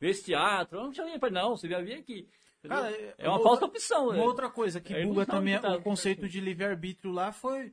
Vê 0.00 0.10
esse 0.10 0.24
teatro, 0.24 0.78
não 0.80 0.92
eu 0.92 1.08
ir 1.08 1.18
pra 1.18 1.28
não, 1.30 1.56
você 1.56 1.66
vai 1.68 1.82
vir 1.82 1.94
aqui. 1.94 2.28
Cara, 2.66 2.90
é 3.18 3.28
uma 3.28 3.34
outra- 3.38 3.48
falsa 3.48 3.64
opção, 3.66 4.04
Uma 4.06 4.12
né? 4.14 4.22
outra 4.22 4.48
coisa 4.50 4.80
que 4.80 4.92
É 4.94 5.04
buga 5.04 5.26
também 5.26 5.56
que 5.56 5.62
tá- 5.62 5.76
o 5.76 5.82
conceito 5.82 6.28
de 6.28 6.40
livre-arbítrio 6.40 7.10
lá 7.12 7.32
foi 7.32 7.72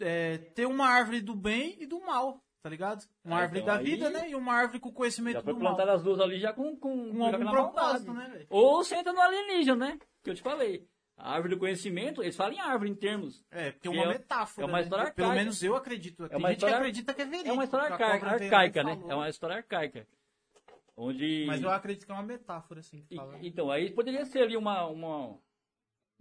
é, 0.00 0.38
ter 0.38 0.66
uma 0.66 0.86
árvore 0.88 1.20
do 1.20 1.34
bem 1.34 1.76
e 1.80 1.86
do 1.86 2.00
mal, 2.00 2.42
tá 2.62 2.68
ligado? 2.70 3.04
Uma 3.24 3.40
É, 3.40 3.42
árvore 3.42 3.60
então, 3.60 3.74
da 3.74 3.80
aí- 3.80 3.84
vida, 3.84 4.10
né? 4.10 4.30
E 4.30 4.34
uma 4.34 4.52
árvore 4.54 4.78
com 4.80 4.92
conhecimento 4.92 5.34
Já 5.34 5.42
foi 5.42 5.52
do 5.54 5.60
mal. 5.60 5.74
plantar 5.74 5.92
as 5.92 6.02
duas 6.02 6.20
ali 6.20 6.38
já 6.38 6.52
com, 6.52 6.76
com, 6.76 7.12
Com 7.14 7.24
algum 7.24 7.50
propósito, 7.50 8.12
né? 8.14 8.46
Ou 8.48 8.84
você 8.84 8.96
entra 8.96 9.12
no 9.12 9.20
alienígena, 9.20 9.76
né? 9.88 9.98
Que 10.22 10.30
eu 10.30 10.34
te 10.34 10.42
falei. 10.42 10.86
A 11.16 11.34
árvore 11.34 11.54
do 11.54 11.60
conhecimento, 11.60 12.22
eles 12.22 12.34
falam 12.34 12.54
em 12.54 12.60
árvore 12.60 12.90
em 12.90 12.94
termos. 12.94 13.44
É, 13.50 13.70
porque 13.72 13.86
é 13.86 13.90
uma 13.90 14.04
é- 14.04 14.08
metáfora. 14.08 14.66
é 14.66 14.68
uma 14.68 14.78
né? 14.78 14.84
história 14.84 15.04
Pelo 15.12 15.28
arcaica. 15.28 15.34
menos 15.44 15.62
eu 15.62 15.76
acredito. 15.76 16.28
Tem 16.28 16.38
uma 16.38 16.48
gente 16.48 16.56
história- 16.58 16.74
que 16.76 16.80
acredita 16.80 17.14
que 17.14 17.22
é 17.22 17.24
verídico. 17.24 17.50
É 17.50 17.52
uma 17.52 17.64
história 17.64 17.86
arcaica, 17.92 18.26
arcaica 18.30 18.82
né? 18.84 19.02
É 19.08 19.14
uma 19.14 19.28
história 19.28 19.56
arcaica. 19.56 20.06
Onde. 20.96 21.44
Mas 21.46 21.62
eu 21.62 21.70
acredito 21.70 22.06
que 22.06 22.12
é 22.12 22.14
uma 22.14 22.22
metáfora, 22.22 22.80
assim. 22.80 23.02
que 23.02 23.14
E- 23.14 23.16
fala. 23.16 23.38
Então, 23.42 23.70
aí 23.70 23.90
poderia 23.90 24.24
ser 24.24 24.40
ali 24.42 24.56
uma, 24.56 24.86
uma, 24.86 25.38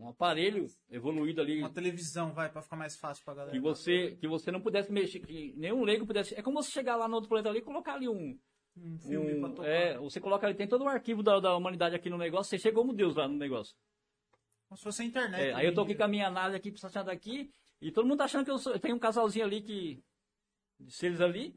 um 0.01 0.09
aparelho 0.09 0.65
evoluído 0.89 1.41
ali. 1.41 1.59
Uma 1.59 1.69
televisão, 1.69 2.33
vai, 2.33 2.51
pra 2.51 2.61
ficar 2.61 2.75
mais 2.75 2.97
fácil 2.97 3.23
pra 3.23 3.35
galera. 3.35 3.51
Que 3.51 3.59
você, 3.59 4.17
que 4.19 4.27
você 4.27 4.51
não 4.51 4.59
pudesse 4.59 4.91
mexer, 4.91 5.19
que 5.19 5.53
nenhum 5.55 5.83
leigo 5.83 6.07
pudesse. 6.07 6.33
É 6.33 6.41
como 6.41 6.61
você 6.61 6.71
chegar 6.71 6.95
lá 6.95 7.07
no 7.07 7.15
outro 7.15 7.29
planeta 7.29 7.49
ali 7.49 7.59
e 7.59 7.63
colocar 7.63 7.93
ali 7.93 8.09
um. 8.09 8.37
Um 8.75 8.97
filme 8.99 9.37
pra 9.39 9.49
um 9.49 9.53
tocar. 9.53 9.69
é, 9.69 9.97
você 9.97 10.19
coloca 10.19 10.47
ali, 10.47 10.55
tem 10.55 10.67
todo 10.67 10.85
o 10.85 10.87
arquivo 10.87 11.21
da, 11.21 11.39
da 11.39 11.55
humanidade 11.55 11.93
aqui 11.93 12.09
no 12.09 12.17
negócio, 12.17 12.49
você 12.49 12.57
chega 12.57 12.75
como 12.75 12.93
Deus 12.93 13.15
lá 13.15 13.27
no 13.27 13.37
negócio. 13.37 13.75
Como 14.67 14.77
se 14.77 14.83
fosse 14.83 15.01
a 15.01 15.05
internet. 15.05 15.41
É, 15.41 15.53
aí 15.53 15.65
eu 15.65 15.73
tô 15.73 15.81
aqui 15.81 15.93
com 15.93 16.03
a 16.03 16.07
minha 16.07 16.27
análise 16.27 16.55
aqui, 16.55 16.69
estacionada 16.69 17.11
aqui, 17.11 17.51
e 17.81 17.91
todo 17.91 18.07
mundo 18.07 18.19
tá 18.19 18.23
achando 18.23 18.45
que 18.45 18.51
eu, 18.51 18.57
sou, 18.57 18.73
eu 18.73 18.79
tenho 18.79 18.95
um 18.95 18.99
casalzinho 18.99 19.45
ali 19.45 19.61
que. 19.61 20.01
de 20.79 20.91
seres 20.93 21.19
ali, 21.19 21.51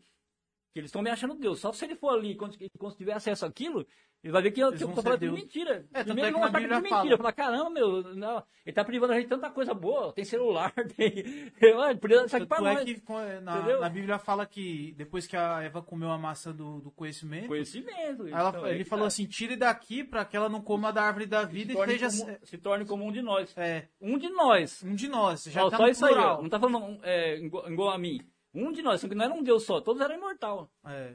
que 0.72 0.80
eles 0.80 0.88
estão 0.88 1.02
me 1.02 1.08
achando 1.08 1.36
Deus. 1.36 1.60
Só 1.60 1.72
se 1.72 1.84
ele 1.84 1.94
for 1.94 2.10
ali, 2.10 2.34
quando, 2.34 2.58
quando 2.76 2.96
tiver 2.96 3.12
acesso 3.12 3.46
àquilo, 3.46 3.86
ele 4.24 4.32
vai 4.32 4.42
ver 4.42 4.50
que 4.52 4.60
Eles 4.62 4.78
que 4.78 4.84
eu 4.84 4.88
tô 4.94 5.02
falando 5.02 5.32
mentira. 5.32 5.86
É, 5.92 6.02
Primeiro 6.02 6.28
é 6.30 6.32
que 6.32 6.50
tudo 6.50 6.88
fala. 6.88 7.02
mentira. 7.02 7.16
Falar, 7.18 7.32
caramba, 7.32 7.70
meu, 7.70 8.02
não, 8.14 8.42
ele 8.64 8.74
tá 8.74 8.82
privando 8.84 9.12
a 9.12 9.16
gente 9.16 9.24
de 9.24 9.28
tanta 9.30 9.50
coisa 9.50 9.74
boa, 9.74 10.12
tem 10.14 10.24
celular, 10.24 10.72
tem. 10.96 11.52
Ele 11.60 11.94
podia 12.00 12.24
isso 12.24 12.34
aqui 12.36 12.46
pra 12.46 12.56
é 12.58 12.60
nós. 12.62 12.84
que 12.84 13.00
co- 13.02 13.20
na, 13.42 13.58
Entendeu? 13.58 13.80
na 13.82 13.88
Bíblia 13.90 14.18
fala 14.18 14.46
que 14.46 14.92
depois 14.96 15.26
que 15.26 15.36
a 15.36 15.62
Eva 15.62 15.82
comeu 15.82 16.10
a 16.10 16.16
maçã 16.18 16.52
do, 16.52 16.80
do 16.80 16.90
conhecimento, 16.90 17.48
Conhecimento. 17.48 18.26
ela- 18.26 18.48
então, 18.48 18.66
é 18.66 18.70
ele 18.74 18.84
que 18.84 18.88
falou 18.90 19.04
tá. 19.04 19.08
assim: 19.08 19.26
tire 19.26 19.56
daqui 19.56 20.02
pra 20.02 20.24
que 20.24 20.36
ela 20.36 20.48
não 20.48 20.62
coma 20.62 20.90
da 20.92 21.02
árvore 21.02 21.26
da 21.26 21.44
vida 21.44 21.72
se 21.74 21.78
e 21.78 21.82
esteja. 21.94 22.08
como, 22.24 22.38
se 22.46 22.58
torne 22.58 22.84
como 22.86 23.04
um 23.06 23.12
de 23.12 23.20
nós. 23.20 23.54
É, 23.58 23.88
Um 24.00 24.16
de 24.16 24.30
nós. 24.30 24.82
um 24.82 24.94
de 24.94 25.06
nós. 25.06 25.44
Já 25.44 25.64
Ó, 25.66 25.70
tá 25.70 25.76
só 25.76 25.86
isso 25.88 26.06
aí, 26.06 26.14
ó. 26.14 26.40
Não 26.40 26.48
tá 26.48 26.58
falando 26.58 26.78
um, 26.78 26.98
é, 27.02 27.36
igual, 27.36 27.70
igual 27.70 27.90
a 27.90 27.98
mim. 27.98 28.20
Um 28.54 28.72
de 28.72 28.80
nós, 28.82 29.00
só 29.00 29.08
que 29.08 29.14
não 29.14 29.24
era 29.24 29.34
um 29.34 29.42
Deus 29.42 29.64
só, 29.64 29.80
todos 29.82 30.00
eram 30.00 30.14
imortais. 30.16 30.66
É. 30.86 31.14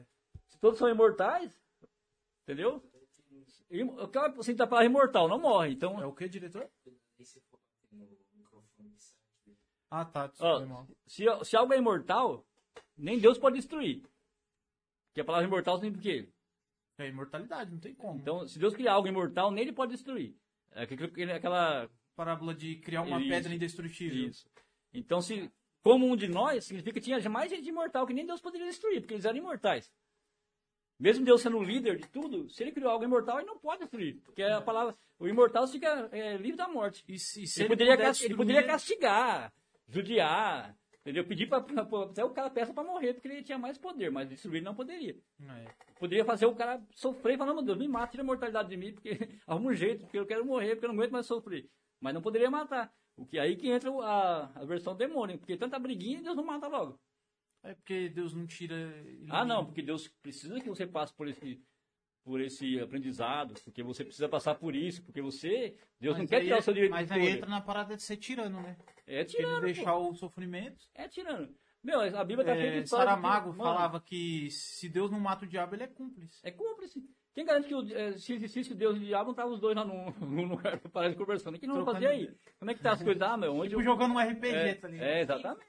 Se 0.50 0.58
todos 0.60 0.78
são 0.78 0.88
imortais, 0.88 1.50
entendeu? 2.42 2.82
E 3.70 3.82
O 3.82 4.08
cara, 4.08 4.34
assim, 4.38 4.54
tá 4.54 4.66
palavra 4.66 4.86
imortal, 4.86 5.28
não 5.28 5.38
morre. 5.38 5.72
Então, 5.72 6.00
É 6.00 6.06
o 6.06 6.12
que, 6.12 6.28
diretor? 6.28 6.68
Ah, 9.90 10.04
tá. 10.04 10.30
Mal. 10.66 10.86
se, 11.06 11.24
se 11.44 11.56
algo 11.56 11.72
é 11.72 11.78
imortal, 11.78 12.46
nem 12.96 13.18
Deus 13.18 13.38
pode 13.38 13.56
destruir. 13.56 14.02
Porque 15.08 15.20
a 15.20 15.24
palavra 15.24 15.46
imortal 15.46 15.78
significa 15.78 16.00
o 16.00 16.02
quê? 16.02 16.28
É 16.98 17.08
imortalidade, 17.08 17.72
não 17.72 17.80
tem 17.80 17.94
como. 17.94 18.20
Então, 18.20 18.46
se 18.46 18.58
Deus 18.58 18.74
criar 18.74 18.92
algo 18.92 19.08
imortal, 19.08 19.50
nem 19.50 19.62
ele 19.62 19.72
pode 19.72 19.92
destruir. 19.92 20.36
É 20.72 20.82
aquela 21.34 21.88
Parábola 22.20 22.54
de 22.54 22.76
criar 22.76 23.00
uma 23.00 23.18
Isso. 23.18 23.30
pedra 23.30 23.54
indestrutível. 23.54 24.28
Isso. 24.28 24.46
Então, 24.92 25.22
se 25.22 25.50
como 25.82 26.06
um 26.06 26.14
de 26.14 26.28
nós, 26.28 26.66
significa 26.66 26.92
que 26.92 27.00
tinha 27.00 27.30
mais 27.30 27.50
gente 27.50 27.66
imortal 27.66 28.06
que 28.06 28.12
nem 28.12 28.26
Deus 28.26 28.42
poderia 28.42 28.66
destruir, 28.66 29.00
porque 29.00 29.14
eles 29.14 29.24
eram 29.24 29.38
imortais. 29.38 29.90
Mesmo 31.00 31.24
Deus 31.24 31.40
sendo 31.40 31.56
o 31.56 31.62
líder 31.62 31.96
de 31.96 32.06
tudo, 32.08 32.48
se 32.50 32.62
ele 32.62 32.72
criou 32.72 32.90
algo 32.90 33.04
imortal, 33.04 33.38
ele 33.38 33.46
não 33.46 33.58
pode 33.58 33.80
destruir. 33.80 34.20
Porque 34.22 34.42
a 34.42 34.60
palavra, 34.60 34.94
o 35.18 35.26
imortal 35.26 35.66
fica 35.66 36.08
é, 36.12 36.36
livre 36.36 36.58
da 36.58 36.68
morte. 36.68 37.02
E 37.08 37.18
se, 37.18 37.46
se 37.46 37.62
Ele, 37.62 37.70
poderia, 37.70 37.94
puder 37.94 38.04
cas- 38.06 38.20
ele 38.20 38.28
destruir- 38.28 38.36
poderia 38.36 38.66
castigar, 38.66 39.52
judiar, 39.88 40.76
entendeu? 41.00 41.24
Pedir 41.26 41.46
para 41.48 41.64
até 42.04 42.24
o 42.24 42.30
cara 42.30 42.50
peça 42.50 42.72
para 42.74 42.84
morrer, 42.84 43.14
porque 43.14 43.28
ele 43.28 43.42
tinha 43.42 43.58
mais 43.58 43.78
poder, 43.78 44.10
mas 44.10 44.28
destruir 44.28 44.56
ele 44.56 44.64
não 44.66 44.74
poderia. 44.74 45.16
É. 45.42 45.64
Poderia 45.98 46.24
fazer 46.24 46.46
o 46.46 46.54
cara 46.54 46.82
sofrer 46.94 47.34
e 47.34 47.38
falar, 47.38 47.54
meu 47.54 47.62
Deus, 47.62 47.78
me 47.78 47.88
mata, 47.88 48.10
tira 48.12 48.22
a 48.22 48.26
mortalidade 48.26 48.68
de 48.68 48.76
mim, 48.76 48.92
porque 48.92 49.10
arruma 49.46 49.70
um 49.70 49.74
jeito, 49.74 50.00
porque 50.04 50.18
eu 50.18 50.26
quero 50.26 50.44
morrer, 50.44 50.74
porque 50.76 50.84
eu 50.86 50.88
não 50.92 50.96
aguento 50.96 51.12
mais 51.12 51.26
sofrer. 51.26 51.68
Mas 52.00 52.14
não 52.14 52.22
poderia 52.22 52.50
matar. 52.50 52.92
O 53.16 53.26
que 53.26 53.38
aí 53.38 53.54
que 53.56 53.68
entra 53.68 53.90
a, 53.90 54.50
a 54.54 54.64
versão 54.64 54.94
demônio, 54.96 55.38
porque 55.38 55.56
tanta 55.56 55.78
briguinha, 55.78 56.22
Deus 56.22 56.36
não 56.36 56.44
mata 56.44 56.68
logo. 56.68 56.98
É 57.62 57.74
porque 57.74 58.08
Deus 58.08 58.32
não 58.34 58.46
tira. 58.46 58.74
Ah, 59.28 59.44
não, 59.44 59.64
porque 59.66 59.82
Deus 59.82 60.08
precisa 60.22 60.58
que 60.60 60.68
você 60.68 60.86
passe 60.86 61.12
por 61.14 61.28
esse, 61.28 61.62
por 62.24 62.40
esse 62.40 62.80
aprendizado, 62.80 63.54
porque 63.64 63.82
você 63.82 64.02
precisa 64.04 64.28
passar 64.28 64.54
por 64.54 64.74
isso, 64.74 65.02
porque 65.04 65.20
você, 65.20 65.76
Deus 66.00 66.14
não 66.16 66.22
Mas 66.22 66.30
quer 66.30 66.36
aí- 66.36 66.44
tirar 66.44 66.58
o 66.58 66.62
seu 66.62 66.72
direito 66.74 66.92
Mas 66.92 67.08
de 67.08 67.14
aí 67.14 67.28
entra 67.28 67.48
na 67.50 67.60
parada 67.60 67.94
de 67.96 68.02
ser 68.02 68.16
tirano, 68.16 68.62
né? 68.62 68.76
É 69.06 69.24
tirano, 69.24 69.60
deixar 69.60 69.94
o 69.96 70.14
sofrimento. 70.14 70.84
É 70.94 71.06
tirano. 71.06 71.54
Meu, 71.82 72.00
a 72.00 72.24
Bíblia 72.24 72.44
tá 72.46 72.54
É, 72.54 72.54
de 72.56 72.60
história 72.60 72.80
de 72.80 72.82
que- 72.82 72.88
Saramago 72.88 73.50
mano, 73.50 73.62
falava 73.62 74.00
que 74.00 74.50
se 74.50 74.88
Deus 74.88 75.10
não 75.10 75.18
mata 75.20 75.44
o 75.44 75.48
diabo, 75.48 75.74
ele 75.74 75.82
é 75.84 75.86
cúmplice. 75.86 76.38
É 76.42 76.50
cúmplice. 76.50 77.02
Quem 77.34 77.44
garante 77.44 77.68
que 77.68 77.74
o- 77.74 77.88
eh, 77.96 78.18
se 78.18 78.32
existisse 78.34 78.74
Deus 78.74 78.96
e 78.96 79.00
o 79.00 79.04
diabo, 79.06 79.26
não 79.26 79.30
estavam 79.32 79.52
os 79.52 79.60
dois 79.60 79.76
lá 79.76 79.84
no, 79.84 80.06
no 80.84 80.90
paraíso 80.90 81.16
conversando? 81.16 81.58
Quem 81.58 81.68
não 81.68 81.76
vai 81.76 81.84
Trocando 81.84 82.04
fazer 82.06 82.14
aí? 82.20 82.34
Como 82.58 82.70
é 82.70 82.74
que 82.74 82.82
tá 82.82 82.92
as 82.92 83.02
coisas? 83.02 83.22
Ah, 83.22 83.36
meu, 83.36 83.54
onde 83.54 83.68
Tipo 83.70 83.80
eu... 83.80 83.84
jogando 83.84 84.14
um 84.14 84.18
RPG, 84.18 84.48
É, 84.56 84.74
tá 84.74 84.88
ligado? 84.88 85.06
é, 85.08 85.20
exatamente. 85.22 85.66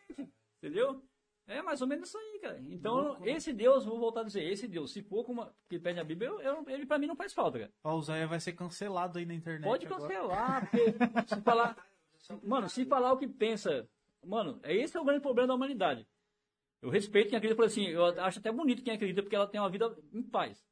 Entendeu? 0.58 1.04
É 1.52 1.62
mais 1.62 1.82
ou 1.82 1.88
menos 1.88 2.08
isso 2.08 2.18
aí, 2.18 2.40
cara. 2.42 2.60
Então, 2.70 3.18
esse 3.26 3.52
Deus, 3.54 3.86
vou 3.86 4.00
voltar 4.00 4.22
a 4.22 4.24
dizer, 4.24 4.44
esse 4.44 4.68
Deus, 4.68 4.92
se 4.92 5.02
for 5.04 5.24
como 5.24 5.48
que 5.70 5.78
pede 5.80 6.00
a 6.00 6.04
Bíblia, 6.04 6.30
eu, 6.30 6.42
eu- 6.42 6.66
ele 6.70 6.86
pra 6.86 6.98
mim 6.98 7.08
não 7.08 7.16
faz 7.16 7.34
falta, 7.34 7.60
cara. 7.60 7.72
Ó, 7.84 7.96
o 7.96 8.02
Zé 8.02 8.26
vai 8.26 8.40
ser 8.40 8.54
cancelado 8.54 9.20
aí 9.20 9.26
na 9.26 9.34
internet. 9.34 9.64
Pode 9.70 9.86
cancelar, 9.86 10.62
porque 10.70 10.86
se 11.28 11.42
falar. 11.44 11.76
Mano, 12.44 12.70
se 12.70 12.86
falar 12.86 13.12
o 13.14 13.18
que 13.18 13.28
pensa. 13.28 13.88
Mano, 14.24 14.60
é 14.64 14.74
esse 14.76 14.96
é 14.96 15.00
o 15.02 15.04
grande 15.04 15.22
problema 15.22 15.48
da 15.48 15.56
humanidade. 15.56 16.08
Eu 16.82 16.90
respeito 16.90 17.30
quem 17.30 17.38
acredita, 17.38 17.56
por 17.56 17.66
assim, 17.66 17.86
eu 17.88 18.06
acho 18.06 18.40
até 18.40 18.52
bonito 18.52 18.84
quem 18.84 18.94
acredita, 18.94 19.22
porque 19.22 19.36
ela 19.36 19.48
tem 19.48 19.60
uma 19.60 19.70
vida 19.70 19.96
em 20.14 20.24
paz. 20.24 20.64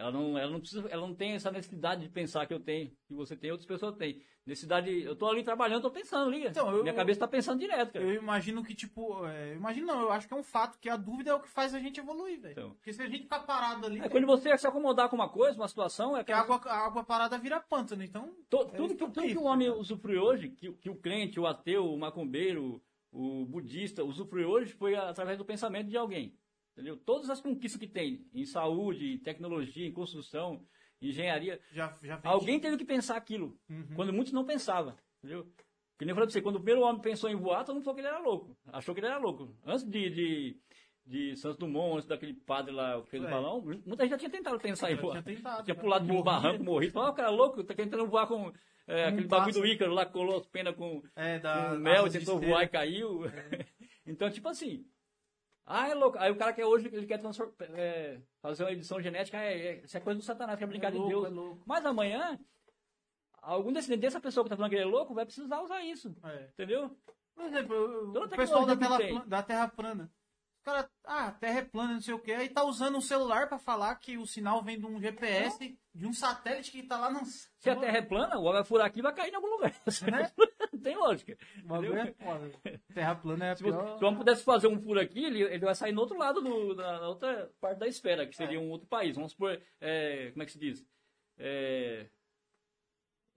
Ela 0.00 0.10
não, 0.12 0.38
ela 0.38 0.50
não 0.50 0.60
precisa, 0.60 0.88
ela 0.90 1.06
não 1.06 1.14
tem 1.14 1.32
essa 1.32 1.50
necessidade 1.50 2.02
de 2.02 2.08
pensar 2.08 2.46
que 2.46 2.54
eu 2.54 2.58
tenho, 2.60 2.90
que 3.06 3.12
você 3.14 3.36
tem, 3.36 3.50
outras 3.50 3.66
pessoas 3.66 3.94
têm. 3.96 4.22
Necessidade, 4.46 4.90
eu 5.02 5.14
tô 5.14 5.26
ali 5.28 5.42
trabalhando, 5.44 5.82
tô 5.82 5.90
pensando, 5.90 6.30
liga. 6.30 6.48
Então, 6.48 6.74
eu- 6.74 6.82
Minha 6.82 6.94
cabeça 6.94 7.20
tá 7.20 7.28
pensando 7.28 7.60
direto, 7.60 7.92
cara. 7.92 8.04
Eu 8.04 8.14
imagino 8.14 8.64
que, 8.64 8.74
tipo, 8.74 9.26
é, 9.26 9.54
imagino 9.54 9.86
não, 9.86 10.00
eu 10.00 10.10
acho 10.10 10.26
que 10.26 10.32
é 10.32 10.36
um 10.36 10.42
fato 10.42 10.78
que 10.80 10.88
a 10.88 10.96
dúvida 10.96 11.30
é 11.30 11.34
o 11.34 11.40
que 11.40 11.48
faz 11.48 11.74
a 11.74 11.78
gente 11.78 12.00
evoluir, 12.00 12.40
velho. 12.40 12.52
Então. 12.52 12.70
Porque 12.70 12.92
se 12.94 13.02
a 13.02 13.06
gente 13.06 13.24
ficar 13.24 13.40
parado 13.40 13.84
ali, 13.86 14.00
É 14.00 14.08
quando 14.08 14.26
você 14.26 14.56
se 14.56 14.66
acomodar 14.66 15.10
com 15.10 15.16
uma 15.16 15.28
coisa, 15.28 15.58
uma 15.60 15.68
situação, 15.68 16.16
é 16.16 16.24
que 16.24 16.32
a 16.32 16.38
água, 16.40 16.56
a 16.64 16.86
água 16.86 17.04
parada 17.04 17.36
vira 17.36 17.60
pântano, 17.60 18.02
então... 18.02 18.34
To- 18.48 18.62
É 18.72 18.76
tudo, 18.76 18.94
que, 18.94 19.04
tudo 19.04 19.22
que 19.22 19.36
o 19.36 19.44
homem 19.44 19.68
usufrui 19.68 20.16
hoje, 20.16 20.48
que, 20.48 20.72
que 20.72 20.88
o 20.88 20.96
crente, 20.96 21.38
o 21.38 21.46
ateu, 21.46 21.92
o 21.92 21.98
macumbeiro, 21.98 22.82
o 23.12 23.44
budista 23.44 24.02
usufrui 24.02 24.44
hoje, 24.46 24.72
foi 24.72 24.94
através 24.96 25.36
do 25.36 25.44
pensamento 25.44 25.88
de 25.88 25.96
alguém. 25.98 26.34
Entendeu? 26.72 26.96
Todas 26.96 27.28
as 27.30 27.40
conquistas 27.40 27.78
que 27.80 27.86
tem 27.88 28.26
em 28.32 28.44
saúde, 28.44 29.12
em 29.14 29.18
tecnologia, 29.18 29.86
em 29.86 29.92
construção, 29.92 30.64
engenharia, 31.00 31.60
Já, 31.72 31.94
já 32.02 32.20
alguém 32.24 32.60
teve 32.60 32.76
que 32.76 32.84
pensar 32.84 33.16
aquilo, 33.16 33.58
Uhum. 33.68 33.88
quando 33.94 34.12
muitos 34.12 34.32
não 34.32 34.44
pensavam. 34.44 34.94
Entendeu? 35.18 35.44
Que 35.98 36.04
nem 36.06 36.10
eu 36.10 36.14
falei 36.14 36.26
pra 36.26 36.32
você, 36.32 36.40
quando 36.40 36.56
o 36.56 36.60
primeiro 36.60 36.80
homem 36.86 37.02
pensou 37.02 37.28
em 37.28 37.34
voar, 37.36 37.64
todo 37.64 37.74
mundo 37.74 37.84
falou 37.84 37.94
que 37.94 38.00
ele 38.00 38.08
era 38.08 38.18
louco. 38.18 38.56
Achou 38.72 38.94
que 38.94 39.00
ele 39.00 39.06
era 39.08 39.18
louco. 39.18 39.54
Antes 39.64 39.84
de, 39.84 40.08
de, 40.10 40.60
de 41.04 41.36
Santos 41.36 41.58
Dumont, 41.58 41.96
antes 41.96 42.06
daquele 42.08 42.32
padre 42.32 42.72
lá 42.72 43.02
que 43.02 43.10
fez 43.10 43.22
o 43.22 43.26
É. 43.26 43.30
balão, 43.30 43.60
muita 43.60 44.04
gente 44.04 44.10
já 44.12 44.18
tinha 44.18 44.30
tentado 44.30 44.58
pensar 44.58 44.90
em 44.90 44.96
Já 44.96 45.02
voar. 45.02 45.12
tinha 45.22 45.36
tentado, 45.36 45.64
tinha 45.64 45.74
já. 45.74 45.80
pulado 45.80 46.06
de 46.06 46.12
um 46.12 46.22
barranco, 46.22 46.64
morrido. 46.64 46.92
Falava, 46.94 47.12
ó, 47.12 47.14
cara 47.14 47.28
louco, 47.30 47.62
tá 47.64 47.74
tentando 47.74 48.06
voar 48.06 48.26
com 48.26 48.50
é, 48.86 49.04
aquele 49.06 49.26
bagulho 49.28 49.52
do 49.54 49.66
Ícaro 49.66 49.92
lá, 49.92 50.06
colou 50.06 50.38
as 50.38 50.46
penas 50.46 50.74
com, 50.74 51.02
É, 51.14 51.36
com 51.36 51.42
da, 51.42 51.74
mel, 51.78 52.04
da 52.04 52.10
tentou 52.18 52.40
voar 52.40 52.64
e 52.64 52.68
caiu. 52.68 53.20
então, 54.06 54.30
tipo 54.30 54.48
assim. 54.48 54.86
Ah, 55.66 55.88
é 55.88 55.94
louco. 55.94 56.18
Aí 56.18 56.30
o 56.30 56.36
cara 56.36 56.52
que 56.52 56.64
hoje 56.64 56.88
ele 56.92 57.06
quer 57.06 57.20
é, 57.74 58.20
fazer 58.42 58.64
uma 58.64 58.72
edição 58.72 59.00
genética, 59.00 59.36
é, 59.38 59.66
é, 59.66 59.84
isso 59.84 59.96
é 59.96 60.00
coisa 60.00 60.18
do 60.18 60.24
Satanás, 60.24 60.58
quer 60.58 60.66
brincar 60.66 60.88
É 60.88 60.90
de 60.92 60.98
louco, 60.98 61.10
Deus. 61.12 61.26
é 61.26 61.30
louco. 61.30 61.62
Mas 61.66 61.86
amanhã, 61.86 62.38
algum 63.40 63.72
descendente 63.72 64.02
dessa 64.02 64.20
pessoa 64.20 64.44
que 64.44 64.50
tá 64.50 64.56
falando 64.56 64.70
que 64.70 64.76
ele 64.76 64.84
é 64.84 64.86
louco 64.86 65.14
vai 65.14 65.24
precisar 65.24 65.60
usar 65.62 65.82
isso. 65.82 66.14
É. 66.24 66.48
Entendeu? 66.52 66.96
Por 67.34 67.44
exemplo, 67.44 68.12
Toda 68.12 68.26
o 68.26 68.28
pessoal 68.30 68.66
da, 68.66 68.76
tela, 68.76 69.24
da 69.26 69.42
Terra 69.42 69.68
plana. 69.68 70.12
Os 70.70 70.72
caras, 70.72 70.90
ah, 71.04 71.26
a 71.26 71.32
Terra 71.32 71.58
é 71.58 71.64
plana, 71.64 71.94
não 71.94 72.00
sei 72.00 72.14
o 72.14 72.18
que, 72.20 72.32
aí 72.32 72.48
tá 72.48 72.64
usando 72.64 72.96
um 72.96 73.00
celular 73.00 73.48
pra 73.48 73.58
falar 73.58 73.94
que 73.96 74.16
o 74.16 74.26
sinal 74.26 74.62
vem 74.62 74.78
de 74.78 74.86
um 74.86 75.00
GPS, 75.00 75.76
de 75.92 76.06
um 76.06 76.12
satélite 76.12 76.70
que 76.70 76.82
tá 76.84 76.96
lá 76.96 77.10
no... 77.10 77.24
Se 77.24 77.68
a 77.68 77.76
Terra 77.76 77.98
é 77.98 78.02
plana, 78.02 78.36
o 78.36 78.42
homem 78.42 78.54
vai 78.54 78.64
furar 78.64 78.86
aqui 78.86 79.00
e 79.00 79.02
vai 79.02 79.12
cair 79.12 79.32
em 79.32 79.34
algum 79.34 79.48
lugar. 79.48 79.72
Né? 80.10 80.30
Não 80.72 80.80
tem 80.80 80.96
lógica. 80.96 81.36
É 82.08 82.12
foda. 82.12 82.50
Terra 82.94 83.14
plana 83.16 83.46
é 83.46 83.50
a 83.50 83.56
Se, 83.56 83.64
pior... 83.64 83.98
se 83.98 84.04
o 84.04 84.06
homem 84.06 84.18
pudesse 84.18 84.44
fazer 84.44 84.68
um 84.68 84.80
furo 84.80 85.00
aqui, 85.00 85.24
ele, 85.24 85.42
ele 85.42 85.64
vai 85.64 85.74
sair 85.74 85.92
no 85.92 86.02
outro 86.02 86.16
lado, 86.16 86.40
do, 86.40 86.74
da, 86.74 87.00
na 87.00 87.08
outra 87.08 87.50
parte 87.60 87.78
da 87.78 87.88
esfera, 87.88 88.26
que 88.26 88.36
seria 88.36 88.60
um 88.60 88.70
outro 88.70 88.86
país. 88.86 89.16
Vamos 89.16 89.32
supor, 89.32 89.60
é, 89.80 90.30
como 90.30 90.42
é 90.42 90.46
que 90.46 90.52
se 90.52 90.58
diz? 90.58 90.86
É, 91.36 92.06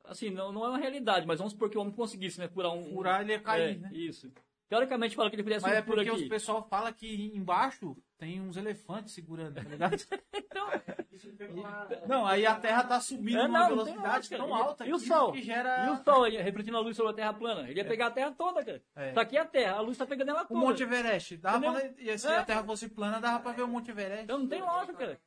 assim, 0.04 0.30
não, 0.30 0.52
não 0.52 0.66
é 0.66 0.70
uma 0.70 0.78
realidade, 0.78 1.26
mas 1.26 1.40
vamos 1.40 1.54
supor 1.54 1.70
que 1.70 1.78
o 1.78 1.82
homem 1.82 1.94
conseguisse, 1.94 2.40
né, 2.40 2.48
furar 2.48 2.72
um... 2.72 2.94
Furar, 2.94 3.22
ele 3.22 3.32
ia 3.32 3.40
cair, 3.40 3.78
é, 3.78 3.80
né? 3.80 3.90
Isso. 3.94 4.32
Teoricamente 4.70 5.16
fala 5.16 5.30
que 5.30 5.36
ele 5.36 5.44
fizesse 5.44 5.64
Mas 5.66 5.74
um 5.74 5.78
é 5.78 5.82
porque 5.82 6.10
os 6.10 6.24
pessoal 6.24 6.66
fala 6.68 6.92
que 6.92 7.32
embaixo 7.36 7.96
tem 8.18 8.42
uns 8.42 8.58
elefantes 8.58 9.14
segurando, 9.14 9.56
tá 9.56 9.62
ligado? 9.62 9.98
Pegou 11.38 11.62
lá. 11.64 11.88
não, 12.08 12.26
aí 12.26 12.46
a 12.46 12.56
Terra 12.56 12.84
tá 12.84 13.00
subindo 13.00 13.40
É, 13.40 13.44
numa 13.48 13.60
não, 13.60 13.76
não 13.76 13.76
velocidade 13.86 14.16
lógica. 14.16 14.38
tão 14.38 14.54
alta 14.56 14.86
e 14.88 14.94
o 14.94 14.98
Sol? 15.00 15.32
que 15.32 15.42
gera... 15.44 15.86
E 15.86 15.90
o 15.92 16.04
Sol 16.04 16.24
refletindo 16.24 16.78
a 16.78 16.80
luz 16.80 16.96
sobre 16.98 17.12
a 17.12 17.16
Terra 17.16 17.34
plana? 17.34 17.70
Ele 17.70 17.80
ia 17.80 17.86
pegar 17.86 18.08
a 18.08 18.12
Terra 18.12 18.32
toda, 18.32 18.64
cara. 18.64 18.82
É. 18.96 19.12
Tá 19.12 19.22
aqui 19.22 19.38
a 19.38 19.46
Terra, 19.46 19.76
a 19.78 19.82
luz 19.82 19.98
tá 19.98 20.06
pegando 20.06 20.30
ela 20.32 20.44
O 20.44 20.48
toda. 20.48 20.60
Monte 20.60 20.84
Everest. 20.84 21.38
Dava 21.38 21.72
pra... 21.72 21.86
E 21.98 22.18
se 22.18 22.28
É. 22.28 22.38
a 22.38 22.44
Terra 22.44 22.64
fosse 22.64 22.90
plana, 22.90 23.20
dava 23.22 23.40
pra 23.40 23.52
ver 23.52 23.62
o 23.64 23.68
Monte 23.68 23.92
Everest. 23.92 24.24
Então 24.24 24.40
não 24.40 24.48
tem 24.48 24.62
lógica, 24.62 24.94
cara. 24.94 25.20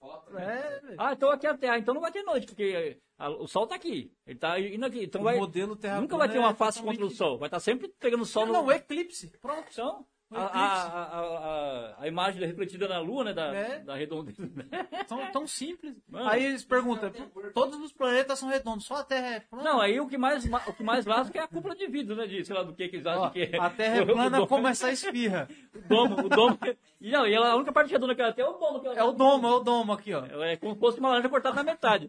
Foto, 0.00 0.32
né? 0.32 0.80
É. 0.90 0.94
Ah, 0.98 1.12
então 1.12 1.30
aqui 1.30 1.46
é 1.46 1.50
a 1.50 1.56
Terra, 1.56 1.78
então 1.78 1.94
não 1.94 2.00
vai 2.00 2.10
ter 2.12 2.22
noite, 2.22 2.46
porque 2.46 2.98
a- 3.18 3.28
o 3.30 3.46
Sol 3.46 3.66
tá 3.66 3.74
aqui. 3.74 4.12
Ele 4.26 4.38
tá 4.38 4.58
indo 4.58 4.84
aqui. 4.86 5.04
Então 5.04 5.20
O 5.20 5.24
vai, 5.24 5.36
modelo 5.38 5.76
Terra 5.76 6.00
nunca 6.00 6.16
vai 6.16 6.28
ter 6.28 6.38
uma 6.38 6.50
é 6.50 6.54
face 6.54 6.78
totalmente- 6.78 7.00
contra 7.00 7.14
o 7.14 7.16
Sol. 7.16 7.38
Vai 7.38 7.48
estar 7.48 7.60
sempre 7.60 7.88
pegando 7.98 8.22
o 8.22 8.26
Sol 8.26 8.46
no. 8.46 8.52
Não, 8.52 8.66
o 8.66 8.72
eclipse. 8.72 9.28
Pronto. 9.40 9.66
Então, 9.70 10.06
a, 10.34 10.44
a, 10.44 11.20
a, 11.20 11.94
a, 12.02 12.08
imagem 12.08 12.44
refletida 12.46 12.88
na 12.88 12.98
Lua, 12.98 13.24
né? 13.24 13.32
Da, 13.32 13.46
É. 13.54 13.78
da 13.80 13.94
redondeza. 13.94 14.42
Tão, 15.08 15.30
tão 15.32 15.46
simples. 15.46 15.94
Mano. 16.08 16.28
Aí 16.28 16.44
eles 16.44 16.64
perguntam, 16.64 17.10
todos 17.52 17.78
os 17.80 17.92
planetas 17.92 18.38
são 18.38 18.48
redondos, 18.48 18.86
só 18.86 18.96
a 18.96 19.04
Terra 19.04 19.26
é 19.36 19.40
plana? 19.40 19.64
Não, 19.64 19.80
aí 19.80 20.00
o 20.00 20.06
que 20.06 20.16
mais, 20.16 20.46
ma- 20.46 20.62
o 20.66 20.72
que 20.72 20.82
mais 20.82 21.04
lasca 21.04 21.38
é 21.38 21.42
a 21.42 21.48
cúpula 21.48 21.74
de 21.74 21.86
vidro, 21.86 22.14
né? 22.16 22.26
De, 22.26 22.44
sei 22.44 22.54
lá 22.56 22.62
do 22.62 22.72
que 22.72 22.88
que 22.88 22.96
eles 22.96 23.06
acham 23.06 23.22
Ó, 23.24 23.30
que 23.30 23.42
é. 23.42 23.58
a 23.58 23.68
Terra 23.70 23.96
é 23.98 24.04
plana 24.06 24.36
domo- 24.38 24.46
como 24.46 24.68
essa 24.68 24.90
espirra. 24.90 25.48
O 25.74 25.88
domo, 25.88 26.26
o 26.26 26.28
domo. 26.28 26.58
E 27.00 27.10
não, 27.10 27.26
e 27.26 27.32
ela, 27.34 27.50
a 27.50 27.56
única 27.56 27.72
parte 27.72 27.90
redonda 27.90 28.14
que 28.14 28.20
ela 28.22 28.32
tem 28.32 28.44
é 28.44 28.48
o 28.48 28.52
domo. 28.52 28.80
Que 28.80 28.86
ela 28.88 28.96
É 28.98 29.02
o 29.02 29.12
domo, 29.12 29.46
é 29.46 29.50
o 29.50 29.58
domo 29.60 29.92
aqui, 29.92 30.12
ó. 30.14 30.24
É 30.44 30.56
como 30.56 30.74
se 30.74 30.80
fosse 30.80 31.00
uma 31.00 31.08
laranja 31.08 31.28
cortada 31.28 31.56
na 31.56 31.64
metade. 31.64 32.08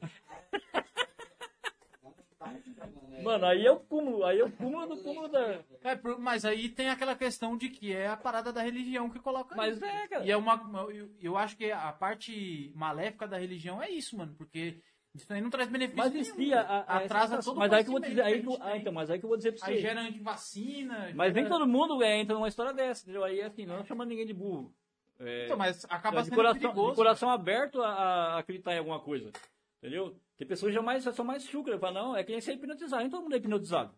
Mano, 3.23 3.45
aí 3.45 3.65
é 3.65 3.71
o 3.71 3.79
cúmulo, 3.79 4.23
aí 4.25 4.39
é 4.39 4.43
o 4.43 4.51
cúmulo 4.51 4.87
do 4.87 4.97
cúmulo 5.01 5.27
da. 5.27 5.59
É, 5.83 5.99
mas 6.19 6.45
aí 6.45 6.69
tem 6.69 6.89
aquela 6.89 7.15
questão 7.15 7.57
de 7.57 7.69
que 7.69 7.93
é 7.93 8.07
a 8.07 8.17
parada 8.17 8.51
da 8.53 8.61
religião 8.61 9.09
que 9.09 9.19
coloca 9.19 9.55
Mas 9.55 9.75
isso. 9.77 9.85
é, 9.85 10.07
cara. 10.07 10.25
E 10.25 10.31
é 10.31 10.37
uma. 10.37 10.55
Eu, 10.91 11.09
eu 11.21 11.37
acho 11.37 11.55
que 11.57 11.71
a 11.71 11.91
parte 11.91 12.71
maléfica 12.75 13.27
da 13.27 13.37
religião 13.37 13.81
é 13.81 13.89
isso, 13.89 14.17
mano. 14.17 14.33
Porque 14.37 14.79
isso 15.15 15.31
aí 15.31 15.41
não 15.41 15.49
traz 15.49 15.69
benefício. 15.69 15.97
Mas 15.97 16.11
nenhum, 16.11 16.23
desvia 16.23 16.59
a, 16.61 16.77
a, 16.81 16.97
Atrasa 16.97 17.39
todo 17.41 17.55
o 17.55 17.59
Mas 17.59 17.71
aí 17.71 17.83
que 17.83 17.89
eu 17.89 17.91
vou 17.93 18.01
dizer, 18.01 18.21
aí 18.21 18.41
que 18.41 18.57
ah, 18.61 18.77
então, 18.77 18.91
mas 18.93 19.09
aí 19.09 19.19
que 19.19 19.25
eu 19.25 19.29
vou 19.29 19.37
dizer 19.37 19.51
pra 19.53 19.67
Aí 19.67 19.75
você. 19.75 19.81
gera 19.81 20.01
antivacina. 20.01 21.11
Mas 21.15 21.33
nem 21.33 21.43
gera- 21.43 21.55
todo 21.55 21.67
mundo 21.67 22.01
é, 22.03 22.17
entra 22.19 22.33
numa 22.35 22.47
história 22.47 22.73
dessa, 22.73 23.03
entendeu? 23.03 23.23
Aí 23.23 23.41
assim, 23.41 23.65
não 23.65 23.83
chamando 23.85 24.09
ninguém 24.09 24.25
de 24.25 24.33
burro. 24.33 24.73
É, 25.19 25.45
Então, 25.45 25.57
mas 25.57 25.85
acaba 25.85 26.19
de, 26.21 26.25
sendo 26.25 26.35
coração, 26.35 26.59
perigoso. 26.61 26.89
de 26.89 26.95
coração 26.95 27.29
aberto 27.29 27.81
a, 27.81 27.89
a 27.93 28.37
acreditar 28.39 28.73
em 28.73 28.79
alguma 28.79 28.99
coisa. 28.99 29.31
Entendeu? 29.77 30.17
Tem 30.43 30.47
pessoas 30.49 30.71
que 30.71 30.75
jamais 30.75 31.03
são 31.03 31.23
mais 31.23 31.45
chucras, 31.45 31.79
falam, 31.79 32.09
não, 32.09 32.17
é 32.17 32.23
que 32.23 32.33
nem 32.33 32.41
ser 32.41 32.55
hipnotizado, 32.55 33.01
nem 33.01 33.09
todo 33.09 33.23
mundo 33.23 33.33
é 33.33 33.37
hipnotizado. 33.37 33.97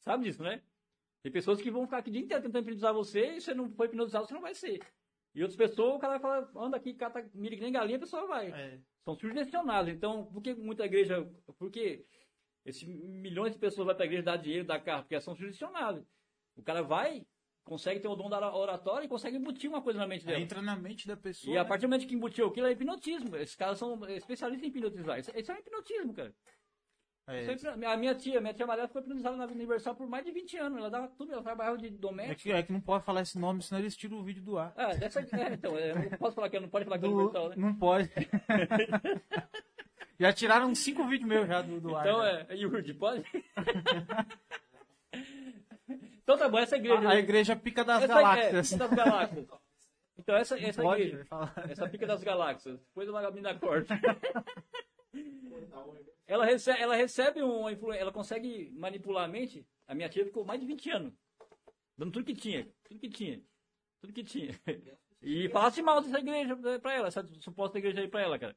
Sabe 0.00 0.24
disso, 0.24 0.42
né? 0.42 0.62
Tem 1.22 1.30
pessoas 1.30 1.60
que 1.60 1.70
vão 1.70 1.84
ficar 1.84 1.98
aqui 1.98 2.08
o 2.08 2.12
dia 2.14 2.22
inteiro 2.22 2.42
tentando 2.42 2.62
hipnotizar 2.62 2.94
você 2.94 3.36
e 3.36 3.40
você 3.42 3.52
não 3.52 3.70
foi 3.70 3.88
hipnotizado, 3.88 4.26
você 4.26 4.32
não 4.32 4.40
vai 4.40 4.54
ser. 4.54 4.80
E 5.34 5.42
outras 5.42 5.54
pessoas, 5.54 5.96
o 5.96 5.98
cara 5.98 6.18
vai 6.18 6.20
falar, 6.20 6.64
anda 6.64 6.78
aqui, 6.78 6.94
cata 6.94 7.28
milho 7.34 7.56
que 7.56 7.62
nem 7.62 7.72
galinha, 7.72 7.98
a 7.98 8.00
pessoa 8.00 8.26
vai. 8.26 8.50
É. 8.50 8.80
São 9.04 9.14
sugestionados. 9.14 9.92
Então, 9.92 10.24
por 10.32 10.42
que 10.42 10.54
muita 10.54 10.86
igreja. 10.86 11.30
Por 11.58 11.70
que 11.70 12.06
esses 12.64 12.88
milhões 12.88 13.52
de 13.52 13.58
pessoas 13.58 13.86
vão 13.86 13.94
para 13.94 14.04
a 14.04 14.06
igreja 14.06 14.22
dar 14.22 14.36
dinheiro, 14.38 14.64
dar 14.64 14.80
carro? 14.80 15.02
Porque 15.02 15.20
são 15.20 15.36
sugestionadas. 15.36 16.02
O 16.56 16.62
cara 16.62 16.80
vai, 16.82 17.26
consegue 17.64 18.00
ter 18.00 18.08
o 18.08 18.14
dom 18.14 18.28
da 18.28 18.54
oratória 18.54 19.04
e 19.04 19.08
consegue 19.08 19.36
embutir 19.36 19.70
uma 19.70 19.82
coisa 19.82 19.98
na 19.98 20.06
mente 20.06 20.24
dela. 20.24 20.40
Entra 20.40 20.60
na 20.60 20.76
mente 20.76 21.06
da 21.06 21.16
pessoa. 21.16 21.54
E 21.54 21.58
a 21.58 21.62
né? 21.62 21.68
partir 21.68 21.82
do 21.82 21.90
momento 21.90 22.06
que 22.06 22.14
embutiu 22.14 22.46
aquilo 22.46 22.66
é 22.66 22.72
hipnotismo. 22.72 23.36
Esses 23.36 23.54
caras 23.54 23.78
são 23.78 23.98
especialistas 24.10 24.66
em 24.66 24.70
hipnotizar. 24.70 25.18
Isso, 25.18 25.30
isso 25.36 25.52
é 25.52 25.54
um 25.54 25.58
hipnotismo, 25.58 26.14
cara. 26.14 26.34
É, 27.28 27.52
Isso 27.52 27.68
é 27.68 27.86
A 27.86 27.96
minha 27.96 28.16
tia, 28.16 28.40
minha 28.40 28.52
tia 28.52 28.66
Maria 28.66 28.88
foi 28.88 29.00
hipnotizada 29.00 29.36
na 29.36 29.46
Universal 29.46 29.94
por 29.94 30.08
mais 30.08 30.24
de 30.24 30.32
20 30.32 30.56
anos. 30.58 30.78
Ela 30.78 30.90
dava 30.90 31.08
tudo, 31.08 31.32
ela 31.32 31.42
trabalhava 31.42 31.78
de 31.78 31.86
é, 31.86 31.90
doméstica. 31.90 32.36
que, 32.36 32.52
é 32.52 32.62
que 32.62 32.72
não 32.72 32.80
pode 32.80 33.04
falar 33.04 33.22
esse 33.22 33.38
nome, 33.38 33.62
senão 33.62 33.80
eles 33.80 33.96
tiram 33.96 34.18
o 34.18 34.24
vídeo 34.24 34.42
do 34.42 34.58
ar. 34.58 34.72
Ah, 34.76 34.94
dessa, 34.94 35.20
é, 35.20 35.52
então, 35.52 35.78
é, 35.78 35.94
não 35.94 36.18
posso 36.18 36.34
falar 36.34 36.50
que 36.50 36.58
não 36.58 36.68
pode 36.68 36.84
falar 36.84 36.98
que 36.98 37.04
é 37.04 37.08
Universal, 37.08 37.48
né? 37.50 37.54
Não 37.56 37.74
pode. 37.74 38.10
já 40.18 40.32
tiraram 40.32 40.74
cinco 40.74 41.06
vídeos 41.06 41.28
meus 41.28 41.46
já 41.46 41.62
do, 41.62 41.80
do 41.80 41.94
ar. 41.94 42.06
Então 42.06 42.24
é, 42.24 42.46
é 42.48 42.56
Yurd, 42.56 42.92
pode? 42.94 43.24
então 46.34 46.38
tá 46.38 46.48
bom, 46.48 46.58
essa 46.58 46.76
igreja. 46.76 47.08
a, 47.08 47.12
a 47.12 47.18
igreja 47.18 47.56
pica 47.56 47.84
das 47.84 48.04
essa, 48.04 48.14
galáxias. 48.14 48.72
É, 48.72 48.76
das 48.76 48.90
galáxias. 48.90 49.46
Então 50.18 50.36
essa, 50.36 50.58
essa 50.58 50.82
pode 50.82 51.02
igreja, 51.02 51.24
falar. 51.24 51.52
essa 51.68 51.88
pica 51.88 52.06
das 52.06 52.22
galáxias, 52.22 52.78
depois 52.80 53.08
a 53.08 53.12
Magabina 53.12 53.58
corta. 53.58 53.94
ela 56.26 56.44
recebe, 56.44 56.80
ela 56.80 56.94
recebe 56.94 57.42
uma 57.42 57.72
influência, 57.72 58.02
ela 58.02 58.12
consegue 58.12 58.70
manipular 58.74 59.24
a 59.24 59.28
mente. 59.28 59.66
A 59.86 59.94
minha 59.94 60.08
tia 60.08 60.24
ficou 60.24 60.44
mais 60.44 60.60
de 60.60 60.66
20 60.66 60.90
anos. 60.90 61.14
Dando 61.96 62.12
tudo 62.12 62.24
que 62.24 62.34
tinha, 62.34 62.68
tudo 62.84 63.00
que 63.00 63.08
tinha, 63.08 63.42
tudo 64.00 64.12
que 64.12 64.24
tinha. 64.24 64.58
E 65.20 65.48
falasse 65.50 65.82
mal 65.82 66.00
dessa 66.00 66.18
igreja 66.18 66.56
pra 66.80 66.94
ela, 66.94 67.08
essa 67.08 67.26
suposta 67.40 67.78
igreja 67.78 68.00
aí 68.00 68.08
pra 68.08 68.22
ela, 68.22 68.38
cara. 68.38 68.56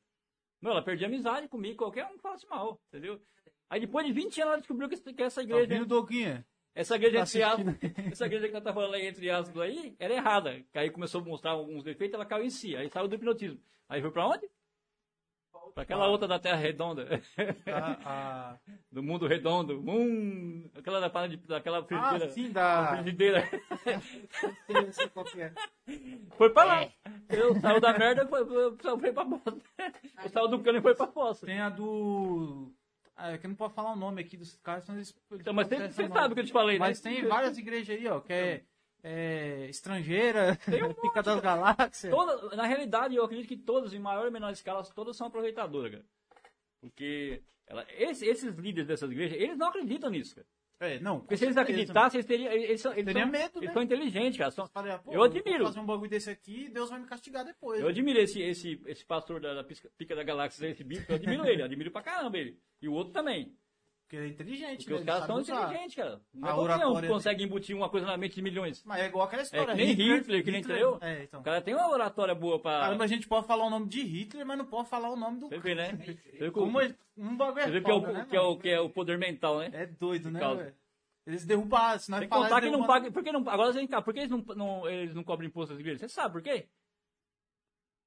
Meu, 0.62 0.72
ela 0.72 0.82
perdia 0.82 1.08
amizade 1.08 1.48
comigo, 1.48 1.78
qualquer 1.78 2.06
um 2.06 2.16
que 2.16 2.22
falasse 2.22 2.48
mal, 2.50 2.82
entendeu? 2.88 3.22
Aí 3.70 3.80
depois 3.80 4.06
de 4.06 4.14
20 4.14 4.42
anos 4.42 4.52
ela 4.54 4.58
descobriu 4.58 4.90
que, 4.90 4.96
essa 5.22 5.42
Tá 5.42 5.44
igreja. 5.44 5.62
ouvindo, 5.62 5.86
Doguinha? 5.86 6.46
Essa 6.76 6.96
igreja, 6.96 7.20
Tá 7.20 7.24
entre 7.24 7.42
aspas, 7.42 7.76
essa 8.12 8.26
igreja 8.26 8.48
que 8.48 8.54
nós 8.54 8.64
tá 8.64 8.74
falando 8.74 8.94
aí, 8.96 9.08
entre 9.08 9.30
aspas, 9.30 9.62
aí, 9.62 9.96
era 9.98 10.14
errada. 10.14 10.62
Que 10.72 10.78
aí 10.78 10.90
começou 10.90 11.22
a 11.22 11.24
mostrar 11.24 11.52
alguns 11.52 11.84
defeitos, 11.84 12.14
ela 12.14 12.26
caiu 12.26 12.44
em 12.44 12.50
si. 12.50 12.76
Aí 12.76 12.90
saiu 12.90 13.08
do 13.08 13.16
hipnotismo. 13.16 13.60
Aí 13.88 14.02
foi 14.02 14.12
pra 14.12 14.28
onde? 14.28 14.50
Pra 15.74 15.84
aquela 15.84 16.08
outra 16.08 16.26
da 16.26 16.40
Terra 16.40 16.56
Redonda. 16.56 17.22
A, 17.68 17.98
a... 18.54 18.58
do 18.90 19.04
mundo 19.04 19.28
redondo. 19.28 19.84
Hum, 19.86 20.70
aquela 20.74 21.02
da 21.02 21.10
parada 21.10 21.36
de, 21.36 21.48
daquela 21.48 21.84
frigideira. 21.84 22.26
Ah, 22.26 22.30
sim, 22.30 22.52
da 22.52 22.88
frigideira. 22.88 23.50
Sei, 24.66 24.92
sei 24.94 25.10
qual 25.10 25.26
que 25.26 25.42
é. 25.42 25.52
Foi 26.38 26.50
pra 26.50 26.64
lá. 26.64 26.90
Eu 27.30 27.60
saiu 27.60 27.82
da 27.82 27.98
merda 27.98 28.24
e 28.24 28.28
foi, 28.28 28.46
foi, 28.78 29.00
foi 29.00 29.12
pra 29.12 29.24
bosta. 29.26 29.58
Eu 30.24 30.30
saiu 30.30 30.48
do 30.48 30.60
cano 30.64 30.78
e 30.78 30.82
foi 30.82 30.96
pra 30.96 31.08
fossa. 31.08 31.46
Tem 31.46 31.60
a 31.60 31.70
do... 31.70 32.72
Ah, 33.16 33.32
é 33.32 33.38
que 33.38 33.46
eu 33.46 33.50
não 33.50 33.56
posso 33.56 33.74
falar 33.74 33.94
o 33.94 33.96
nome 33.96 34.22
aqui 34.22 34.36
dos 34.36 34.56
caras, 34.58 34.84
senão 34.84 34.98
eles... 34.98 35.16
eles 35.32 35.42
Então, 35.42 35.54
mas 35.54 35.68
você, 35.68 35.88
você 35.90 36.08
sabe 36.10 36.32
o 36.34 36.36
que 36.36 36.42
eu 36.42 36.46
te 36.46 36.52
falei, 36.52 36.76
né? 36.78 36.80
Mas 36.88 37.00
tem 37.00 37.26
várias 37.26 37.58
igrejas 37.58 37.96
aí, 37.98 38.08
ó, 38.08 38.20
que 38.20 38.34
é, 38.34 38.64
é 39.04 39.68
estrangeira, 39.70 40.58
Tem 40.66 40.84
um 40.84 40.94
pica 41.02 41.24
das 41.24 41.40
galáxias. 41.40 42.12
Toda, 42.14 42.56
na 42.58 42.66
realidade, 42.66 43.16
eu 43.16 43.24
acredito 43.24 43.48
que 43.48 43.56
todas, 43.58 43.94
em 43.94 44.00
maior 44.00 44.26
ou 44.26 44.32
menor 44.32 44.52
escala, 44.52 44.84
todas 44.94 45.16
são 45.16 45.28
aproveitadoras, 45.28 45.92
cara. 45.94 46.06
Porque 46.82 47.42
ela, 47.68 47.86
esse- 47.98 48.26
esses 48.28 48.54
líderes 48.56 48.88
dessas 48.88 49.10
igrejas, 49.10 49.40
eles 49.40 49.58
não 49.58 49.68
acreditam 49.68 50.10
nisso, 50.10 50.36
cara. 50.36 50.48
É, 50.80 51.00
não. 51.00 51.20
Porque 51.22 51.38
se 51.38 51.46
eles 51.46 51.56
acreditassem, 51.56 52.18
eles 52.18 52.26
teriam. 52.26 52.52
Eles, 52.52 52.82
são- 52.82 52.92
eles 52.92 53.06
Teria 53.06 53.22
são, 53.24 53.32
medo, 53.32 53.60
eles 53.60 53.68
né? 53.70 53.74
são 53.74 53.82
inteligentes, 53.82 54.38
cara. 54.38 54.52
São- 54.52 54.68
Falei, 54.68 54.92
ah, 54.92 55.00
pô, 55.00 55.14
Eu 55.14 55.24
admiro. 55.24 55.64
fazer 55.66 55.80
um 55.80 55.86
bagulho 55.86 56.10
desse 56.10 56.30
aqui, 56.30 56.70
Deus 56.70 56.90
vai 56.90 57.00
me 57.00 57.06
castigar 57.08 57.46
depois. 57.46 57.80
eu 57.80 57.88
admiro 57.88 58.20
esse, 58.20 58.42
esse, 58.42 58.82
esse 58.86 59.06
pastor 59.06 59.40
da, 59.40 59.54
da 59.54 59.64
Pisca- 59.64 59.90
Pica 59.98 60.16
da 60.16 60.24
Galáxia, 60.24 60.68
esse 60.68 60.84
bicho, 60.84 61.06
eu 61.08 61.16
admiro 61.16 61.48
ele, 61.48 61.62
admiro 61.64 61.92
pra 61.92 62.02
caramba 62.02 62.38
ele. 62.38 62.60
E 62.82 62.88
o 62.90 62.94
outro 62.94 63.14
também. 63.14 63.56
Porque 64.16 64.18
ele 64.18 64.26
é 64.26 64.30
inteligente, 64.30 64.78
Porque 64.86 64.94
né? 64.94 65.00
os 65.00 65.06
caras 65.06 65.26
são 65.26 65.42
inteligentes, 65.42 65.96
cara. 65.96 66.22
Não 66.34 66.48
A 66.48 66.52
é 66.52 66.56
qualquer 66.56 66.88
um 66.88 67.02
que 67.02 67.08
consegue 67.08 67.44
embutir 67.44 67.76
uma 67.76 67.90
coisa 67.90 68.06
na 68.08 68.18
mente 68.18 68.36
de 68.36 68.42
milhões. 68.42 68.84
Mas 68.86 69.02
é 69.02 69.06
igual 69.08 69.26
aquela 69.26 69.42
história. 69.44 69.72
É 69.72 69.76
que 69.76 69.84
nem 69.86 69.94
Hitler, 69.94 70.44
que 70.44 70.52
nem 70.52 70.62
entendeu? 70.62 70.98
É, 71.02 71.24
então. 71.24 71.40
O 71.42 71.44
cara 71.44 71.62
tem 71.62 71.74
uma 71.74 71.90
oratória 71.90 72.34
boa 72.34 72.60
pra. 72.60 72.80
Caramba, 72.82 73.04
a 73.04 73.08
gente 73.08 73.28
pode 73.28 73.46
falar 73.48 73.66
o 73.66 73.70
nome 73.70 73.88
de 73.88 74.02
Hitler, 74.04 74.46
mas 74.46 74.58
não 74.58 74.66
pode 74.66 74.88
falar 74.90 75.10
o 75.10 75.16
nome 75.16 75.40
do 75.40 75.50
Você 75.50 75.60
vê, 75.60 75.76
né? 75.76 75.92
Você 76.38 76.52
Como 76.52 76.80
é- 76.80 76.96
um 77.18 77.36
bagulho 77.36 77.64
você 77.64 77.70
é 77.70 77.72
vê 77.72 77.82
que, 77.82 77.92
é 77.92 77.94
o, 77.94 78.02
né, 78.02 78.26
que, 78.30 78.36
é 78.36 78.42
o, 78.42 78.58
que 78.58 78.70
é 78.70 78.80
o 78.80 78.90
poder 78.90 79.18
mental, 79.18 79.60
né? 79.60 79.70
É 79.74 79.86
doido, 79.86 80.32
né, 80.32 80.40
velho? 80.40 80.76
Eles 81.28 81.44
derrubaram, 81.46 81.98
se 82.00 82.12
nós 82.12 82.20
Tem 82.20 82.30
que 82.30 82.36
falar, 82.36 82.48
contar 82.50 82.62
que 82.62 82.70
não 82.70 82.86
paga. 82.86 83.12
Por 83.12 83.24
que 83.24 83.32
não, 83.32 83.40
agora 83.50 83.72
vem 83.72 83.88
cá, 83.88 84.00
por 84.02 84.14
que 84.14 84.20
eles 84.20 84.30
não, 84.32 84.44
não- 84.56 84.88
eles 84.90 85.16
não 85.16 85.24
cobram 85.24 85.48
imposto 85.48 85.74
às 85.74 85.80
igrejas? 85.80 86.00
Você 86.02 86.10
sabe 86.10 86.34
por 86.34 86.42
quê? 86.44 86.68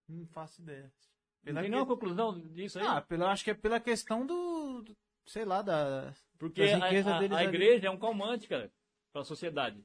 Não 0.08 0.26
faço 0.28 0.62
ideia. 0.62 0.84
Não 0.84 1.44
Pela 1.44 1.60
tem 1.60 1.64
que- 1.64 1.70
nenhuma 1.70 1.86
conclusão 1.86 2.38
disso 2.38 2.78
aí? 2.78 2.86
Ah, 2.86 3.00
pela, 3.00 3.30
acho 3.32 3.42
que 3.44 3.50
é 3.50 3.54
pela 3.54 3.80
questão 3.80 4.24
do, 4.26 4.82
do- 4.82 4.96
sei 5.28 5.44
lá, 5.44 5.62
da... 5.62 6.12
Porque 6.38 6.62
a, 6.62 6.76
a- 6.78 7.18
a 7.18 7.38
ali. 7.38 7.48
igreja 7.48 7.86
é 7.88 7.90
um 7.90 7.98
calmante, 7.98 8.46
cara, 8.48 8.72
pra 9.12 9.24
sociedade. 9.24 9.84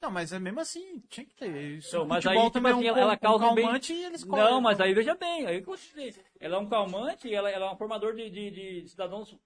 Não, 0.00 0.10
mas 0.10 0.32
é 0.32 0.38
mesmo 0.38 0.60
assim, 0.60 0.98
tinha 1.10 1.26
que 1.26 1.34
ter. 1.34 1.76
Isso, 1.76 1.88
Então, 1.88 2.06
mas 2.06 2.26
aí, 2.26 2.36
tipo 2.38 2.50
também 2.50 2.72
assim, 2.72 2.86
é 2.86 2.92
um, 2.92 2.96
ela 2.96 3.12
um 3.14 3.18
causa 3.18 3.44
um 3.46 3.54
bem- 3.54 3.64
calmante 3.64 3.92
e 3.92 4.04
eles 4.04 4.24
Não, 4.24 4.60
mas 4.60 4.80
aí 4.80 4.94
veja 4.94 5.14
bem, 5.14 5.46
aí 5.46 5.62
ela 6.40 6.56
é 6.56 6.58
um 6.58 6.68
calmante, 6.68 7.32
ela, 7.34 7.50
ela 7.50 7.66
é 7.66 7.70
um 7.70 7.76
formador 7.76 8.14
de, 8.14 8.30
de- 8.30 8.50
de 8.82 8.88
cidadãos, 8.88 9.36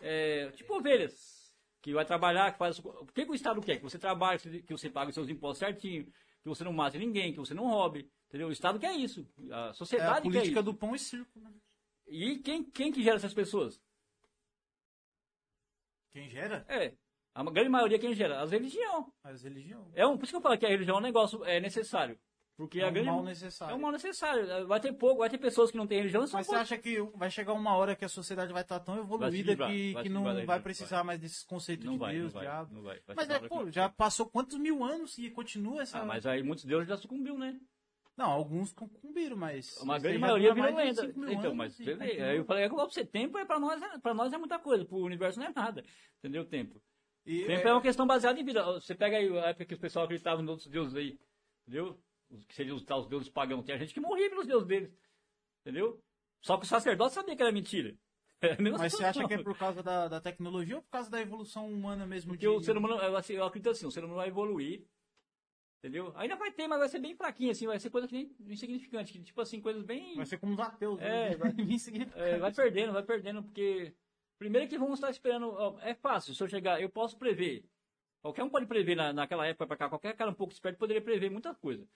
é, 0.00 0.50
tipo 0.52 0.74
ovelhas, 0.74 1.54
que 1.82 1.92
vai 1.92 2.04
trabalhar, 2.06 2.52
que 2.52 2.58
faz... 2.58 2.78
O 2.78 3.06
que, 3.12 3.24
que 3.26 3.30
o 3.30 3.34
Estado 3.34 3.60
quer? 3.60 3.76
Que 3.76 3.82
você 3.82 3.98
trabalhe, 3.98 4.38
que 4.62 4.72
você 4.72 4.88
pague 4.88 5.10
os 5.10 5.14
seus 5.14 5.28
impostos 5.28 5.58
certinho, 5.58 6.04
que 6.42 6.48
você 6.48 6.64
não 6.64 6.72
mate 6.72 6.96
ninguém, 6.98 7.32
que 7.32 7.38
você 7.38 7.52
não 7.52 7.68
roube, 7.68 8.10
entendeu? 8.28 8.48
O 8.48 8.52
Estado 8.52 8.78
quer 8.78 8.94
isso, 8.94 9.26
a 9.50 9.68
É 9.68 9.72
sociedade 9.74 10.10
a 10.12 10.14
quer 10.16 10.22
política 10.22 10.60
isso. 10.60 10.62
do 10.62 10.74
pão 10.74 10.94
e 10.94 10.98
circo, 10.98 11.38
né? 11.40 11.50
E 12.06 12.38
quem, 12.38 12.64
quem 12.64 12.90
que 12.90 13.02
gera 13.02 13.16
essas 13.16 13.34
pessoas? 13.34 13.78
Quem 16.12 16.28
gera? 16.28 16.64
É, 16.68 16.92
a 17.34 17.42
grande 17.44 17.68
maioria 17.68 17.98
quem 17.98 18.14
gera? 18.14 18.40
As 18.40 18.50
religiões. 18.50 19.06
As 19.22 19.42
religiões. 19.42 19.86
É 19.94 20.06
um, 20.06 20.16
por 20.16 20.24
isso 20.24 20.32
que 20.32 20.36
eu 20.36 20.40
falo 20.40 20.58
que 20.58 20.66
a 20.66 20.68
religião 20.70 20.96
é 20.96 20.98
um 20.98 21.02
negócio 21.02 21.44
é 21.44 21.60
necessário. 21.60 22.18
Porque 22.56 22.78
É 22.80 22.84
a 22.84 22.88
um 22.88 22.92
grande 22.92 23.08
mal 23.08 23.22
necessário. 23.22 23.72
é 23.72 23.76
um 23.76 23.80
mal 23.80 23.90
necessário. 23.92 24.66
Vai 24.66 24.78
ter 24.80 24.92
pouco, 24.92 25.20
vai 25.20 25.30
ter 25.30 25.38
pessoas 25.38 25.70
que 25.70 25.78
não 25.78 25.86
têm 25.86 25.96
religião, 25.98 26.26
Mas 26.30 26.46
você 26.46 26.54
acha 26.56 26.76
que 26.76 27.00
vai 27.14 27.30
chegar 27.30 27.54
uma 27.54 27.74
hora 27.74 27.96
que 27.96 28.04
a 28.04 28.08
sociedade 28.08 28.52
vai 28.52 28.60
estar 28.60 28.80
tão 28.80 28.98
evoluída 28.98 29.52
livrar, 29.52 29.70
que, 29.70 29.94
que 30.02 30.08
não 30.10 30.24
vai 30.44 30.60
precisar 30.60 30.96
vai. 30.96 31.04
mais 31.06 31.20
desses 31.20 31.42
conceitos 31.42 31.86
não 31.86 31.94
de 31.94 31.98
vai, 32.00 32.16
Deus, 32.16 32.34
não 32.34 32.40
diabo? 32.42 32.74
não 32.74 32.82
vai. 32.82 33.00
Mas 33.16 33.30
é, 33.30 33.38
pô, 33.48 33.64
que- 33.64 33.70
já 33.72 33.88
passou 33.88 34.26
quantos 34.28 34.58
mil 34.58 34.84
anos 34.84 35.16
e 35.16 35.30
continua 35.30 35.80
essa... 35.80 36.00
Ah, 36.00 36.04
mas 36.04 36.26
aí 36.26 36.42
muitos 36.42 36.66
deuses 36.66 36.86
já 36.86 36.98
sucumbiu, 36.98 37.38
né? 37.38 37.58
Não, 38.16 38.30
alguns 38.30 38.72
concumbiram, 38.72 39.36
mas... 39.36 39.76
Uma 39.78 39.98
grande 39.98 40.18
maioria 40.18 40.52
virou 40.52 40.74
lenda. 40.74 41.14
Então, 41.32 41.54
mas 41.54 41.78
vê, 41.78 41.96
continua. 41.96 42.26
aí 42.26 42.36
eu 42.36 42.44
falei, 42.44 42.64
é 42.64 42.68
pra 42.68 42.84
você, 42.84 43.04
tempo 43.04 43.38
é 43.38 43.44
pra 43.44 43.58
nós, 43.58 43.80
é- 43.80 43.98
pra 43.98 44.12
nós 44.12 44.32
é 44.32 44.38
muita 44.38 44.58
coisa, 44.58 44.84
pro 44.84 44.98
universo 44.98 45.38
não 45.38 45.46
é 45.46 45.52
nada. 45.54 45.82
Entendeu? 46.18 46.44
Tempo. 46.44 46.82
E, 47.24 47.44
Tempo 47.44 47.68
é 47.68 47.72
uma 47.72 47.82
questão 47.82 48.06
baseada 48.06 48.40
em 48.40 48.44
vida. 48.44 48.64
Você 48.72 48.94
pega 48.94 49.16
aí 49.16 49.38
a 49.38 49.46
época 49.46 49.66
que 49.66 49.74
o 49.74 49.78
pessoal 49.78 50.04
acreditava 50.04 50.40
nos 50.42 50.50
outros 50.50 50.68
deuses 50.68 50.96
aí, 50.96 51.18
entendeu? 51.66 51.98
Os 52.30 52.44
que 52.44 52.54
seriam 52.54 52.76
os, 52.76 52.82
os 52.82 53.08
deuses 53.08 53.28
pagãos. 53.28 53.64
Tem 53.64 53.78
gente 53.78 53.94
que 53.94 54.00
morria 54.00 54.28
pelos 54.28 54.46
deuses 54.46 54.66
deles, 54.66 54.92
entendeu? 55.60 56.02
Só 56.40 56.56
que 56.56 56.64
o 56.64 56.68
sacerdote 56.68 57.14
sabia 57.14 57.36
que 57.36 57.42
era 57.42 57.52
mentira. 57.52 57.96
É 58.42 58.56
Mas 58.58 58.94
você 58.94 59.04
acha 59.04 59.28
que 59.28 59.34
é 59.34 59.42
por 59.42 59.54
causa 59.54 59.82
da, 59.82 60.08
da 60.08 60.18
tecnologia 60.18 60.76
ou 60.76 60.82
por 60.82 60.88
causa 60.88 61.10
da 61.10 61.20
evolução 61.20 61.70
humana 61.70 62.06
mesmo? 62.06 62.30
Porque 62.30 62.46
de... 62.46 62.48
o 62.48 62.62
ser 62.62 62.74
humano, 62.74 62.94
assim, 63.14 63.34
eu 63.34 63.44
acredito 63.44 63.68
assim, 63.68 63.84
o 63.84 63.90
ser 63.90 64.02
humano 64.02 64.16
vai 64.16 64.28
evoluir, 64.28 64.82
entendeu? 65.80 66.12
Ainda 66.16 66.36
vai 66.36 66.52
ter, 66.52 66.68
mas 66.68 66.78
vai 66.78 66.88
ser 66.88 67.00
bem 67.00 67.14
fraquinho, 67.16 67.50
assim, 67.50 67.66
vai 67.66 67.78
ser 67.80 67.90
coisa 67.90 68.06
que 68.06 68.14
nem 68.14 68.36
insignificante, 68.48 69.12
que, 69.12 69.22
tipo 69.22 69.40
assim, 69.40 69.60
coisas 69.60 69.82
bem... 69.82 70.14
Vai 70.14 70.26
ser 70.26 70.38
como 70.38 70.52
os 70.52 70.60
ateus. 70.60 71.00
É, 71.00 71.30
né? 71.30 71.36
vai. 71.36 71.52
É, 72.14 72.38
vai 72.38 72.52
perdendo, 72.52 72.92
vai 72.92 73.02
perdendo, 73.02 73.42
porque. 73.42 73.92
Primeiro 74.38 74.68
que 74.68 74.78
vamos 74.78 74.94
estar 74.94 75.10
esperando. 75.10 75.48
ó, 75.50 75.78
é 75.80 75.94
fácil, 75.94 76.34
se 76.34 76.42
eu 76.42 76.48
chegar, 76.48 76.80
eu 76.80 76.88
posso 76.88 77.16
prever. 77.18 77.64
Qualquer 78.22 78.42
um 78.44 78.48
pode 78.50 78.66
prever 78.66 78.94
na, 78.94 79.12
naquela 79.12 79.46
época 79.46 79.66
pra 79.66 79.76
cá, 79.76 79.88
qualquer 79.88 80.14
cara 80.16 80.30
um 80.30 80.34
pouco 80.34 80.52
esperto 80.52 80.78
poderia 80.78 81.02
prever 81.02 81.30
muita 81.30 81.54
coisa. 81.54 81.86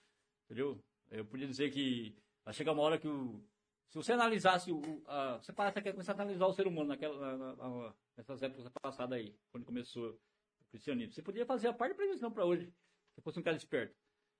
Entendeu? 0.45 0.79
Eu 1.09 1.25
podia 1.25 1.47
dizer 1.47 1.71
que 1.71 2.15
vai 2.43 2.53
chegar 2.53 2.71
uma 2.73 2.81
hora 2.83 2.97
que 2.99 3.07
o. 3.07 3.43
Se 3.89 3.97
você 3.97 4.13
analisasse 4.13 4.71
o. 4.71 4.81
a, 5.07 5.37
você 5.37 5.53
parece 5.53 5.81
que 5.81 5.91
começar 5.91 6.11
a 6.11 6.15
analisar 6.15 6.45
o 6.47 6.53
ser 6.53 6.67
humano 6.67 6.89
naquela, 6.89 7.37
na- 7.37 7.55
na- 7.55 7.93
nessas 8.17 8.41
épocas 8.43 8.71
passadas 8.81 9.17
aí, 9.17 9.35
quando 9.51 9.65
começou 9.65 10.09
o 10.11 10.65
cristianismo. 10.71 11.13
Você 11.13 11.21
podia 11.21 11.45
fazer 11.45 11.67
a 11.69 11.73
parte 11.73 11.91
de 11.93 11.97
previsão 11.97 12.31
pra 12.31 12.45
hoje, 12.45 12.71
se 13.15 13.21
fosse 13.21 13.39
um 13.39 13.43
cara 13.43 13.57
esperto. 13.57 13.95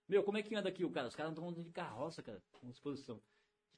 Meu, 0.07 0.23
como 0.23 0.38
é 0.38 0.43
que 0.43 0.53
anda 0.56 0.69
aqui 0.69 0.85
o 0.85 0.91
cara? 0.91 1.07
Os 1.07 1.15
caras 1.15 1.31
estão 1.31 1.47
andando 1.49 1.64
de 1.64 1.72
carroça, 1.72 2.22
cara, 2.22 2.41
com 2.52 2.69
disposição. 2.69 3.19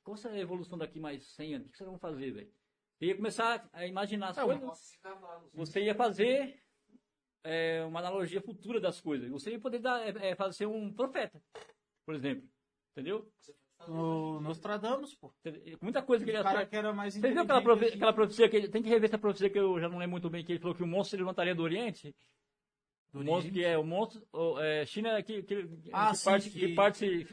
Qual 0.04 0.18
será 0.18 0.34
a 0.34 0.40
evolução 0.40 0.78
daqui 0.78 1.00
mais 1.00 1.26
100 1.36 1.56
anos? 1.56 1.68
O 1.68 1.72
que 1.72 1.78
vocês 1.78 1.90
vão 1.90 2.00
fazer, 2.00 2.32
velho? 2.32 2.52
Você 2.98 3.06
ia 3.06 3.16
começar 3.16 3.70
a 3.72 3.86
imaginar 3.86 4.30
as 4.30 4.38
É, 4.38 4.44
coisas. 4.44 5.00
Você 5.54 5.82
ia 5.84 5.96
fazer 5.96 6.62
é, 7.44 7.84
uma 7.86 8.00
analogia 8.00 8.42
futura 8.42 8.80
das 8.80 9.00
coisas. 9.00 9.30
Você 9.30 9.52
ia 9.52 9.60
poder 9.60 9.80
dar, 9.80 10.02
é, 10.02 10.30
é, 10.32 10.36
fazer 10.36 10.66
um 10.66 10.92
profeta, 10.94 11.42
por 12.06 12.16
exemplo. 12.16 12.50
Entendeu? 12.92 13.32
O 13.88 14.40
Nostradamus, 14.42 15.14
pô. 15.16 15.32
Muita 15.82 16.02
coisa 16.02 16.26
que 16.26 16.32
ele 16.32 16.42
cara 16.42 16.66
que 16.66 16.76
era 16.76 16.92
mais 16.92 17.14
Você 17.14 17.32
viu 17.32 17.42
aquela, 17.44 17.62
profe- 17.62 17.94
aquela 17.94 18.12
profecia 18.12 18.50
que 18.50 18.56
ele, 18.58 18.68
tem 18.68 18.82
que 18.82 18.90
rever 18.90 19.08
essa 19.08 19.20
profecia 19.20 19.50
que 19.50 19.60
eu 19.60 19.80
já 19.80 19.88
não 19.88 20.00
lembro 20.00 20.12
muito 20.12 20.30
bem, 20.30 20.44
que 20.44 20.52
ele 20.52 20.60
falou 20.60 20.76
que 20.76 20.82
o 20.84 20.88
monstro 20.88 21.12
se 21.12 21.18
levantaria 21.18 21.54
do 21.54 21.62
Oriente? 21.62 22.14
Do 23.14 23.22
o 23.22 23.24
monstro 23.24 23.52
que 23.54 23.64
é 23.64 23.78
o 23.78 23.84
monstro, 23.84 24.22
o, 24.34 24.60
é, 24.60 24.86
China 24.86 25.22
que, 25.24 25.42
que, 25.44 25.68
Ah, 25.94 26.12
que 26.12 26.18
sim, 26.18 26.26
parte, 26.26 26.50
que- 26.50 26.60
que 26.60 26.76
parte 26.76 27.28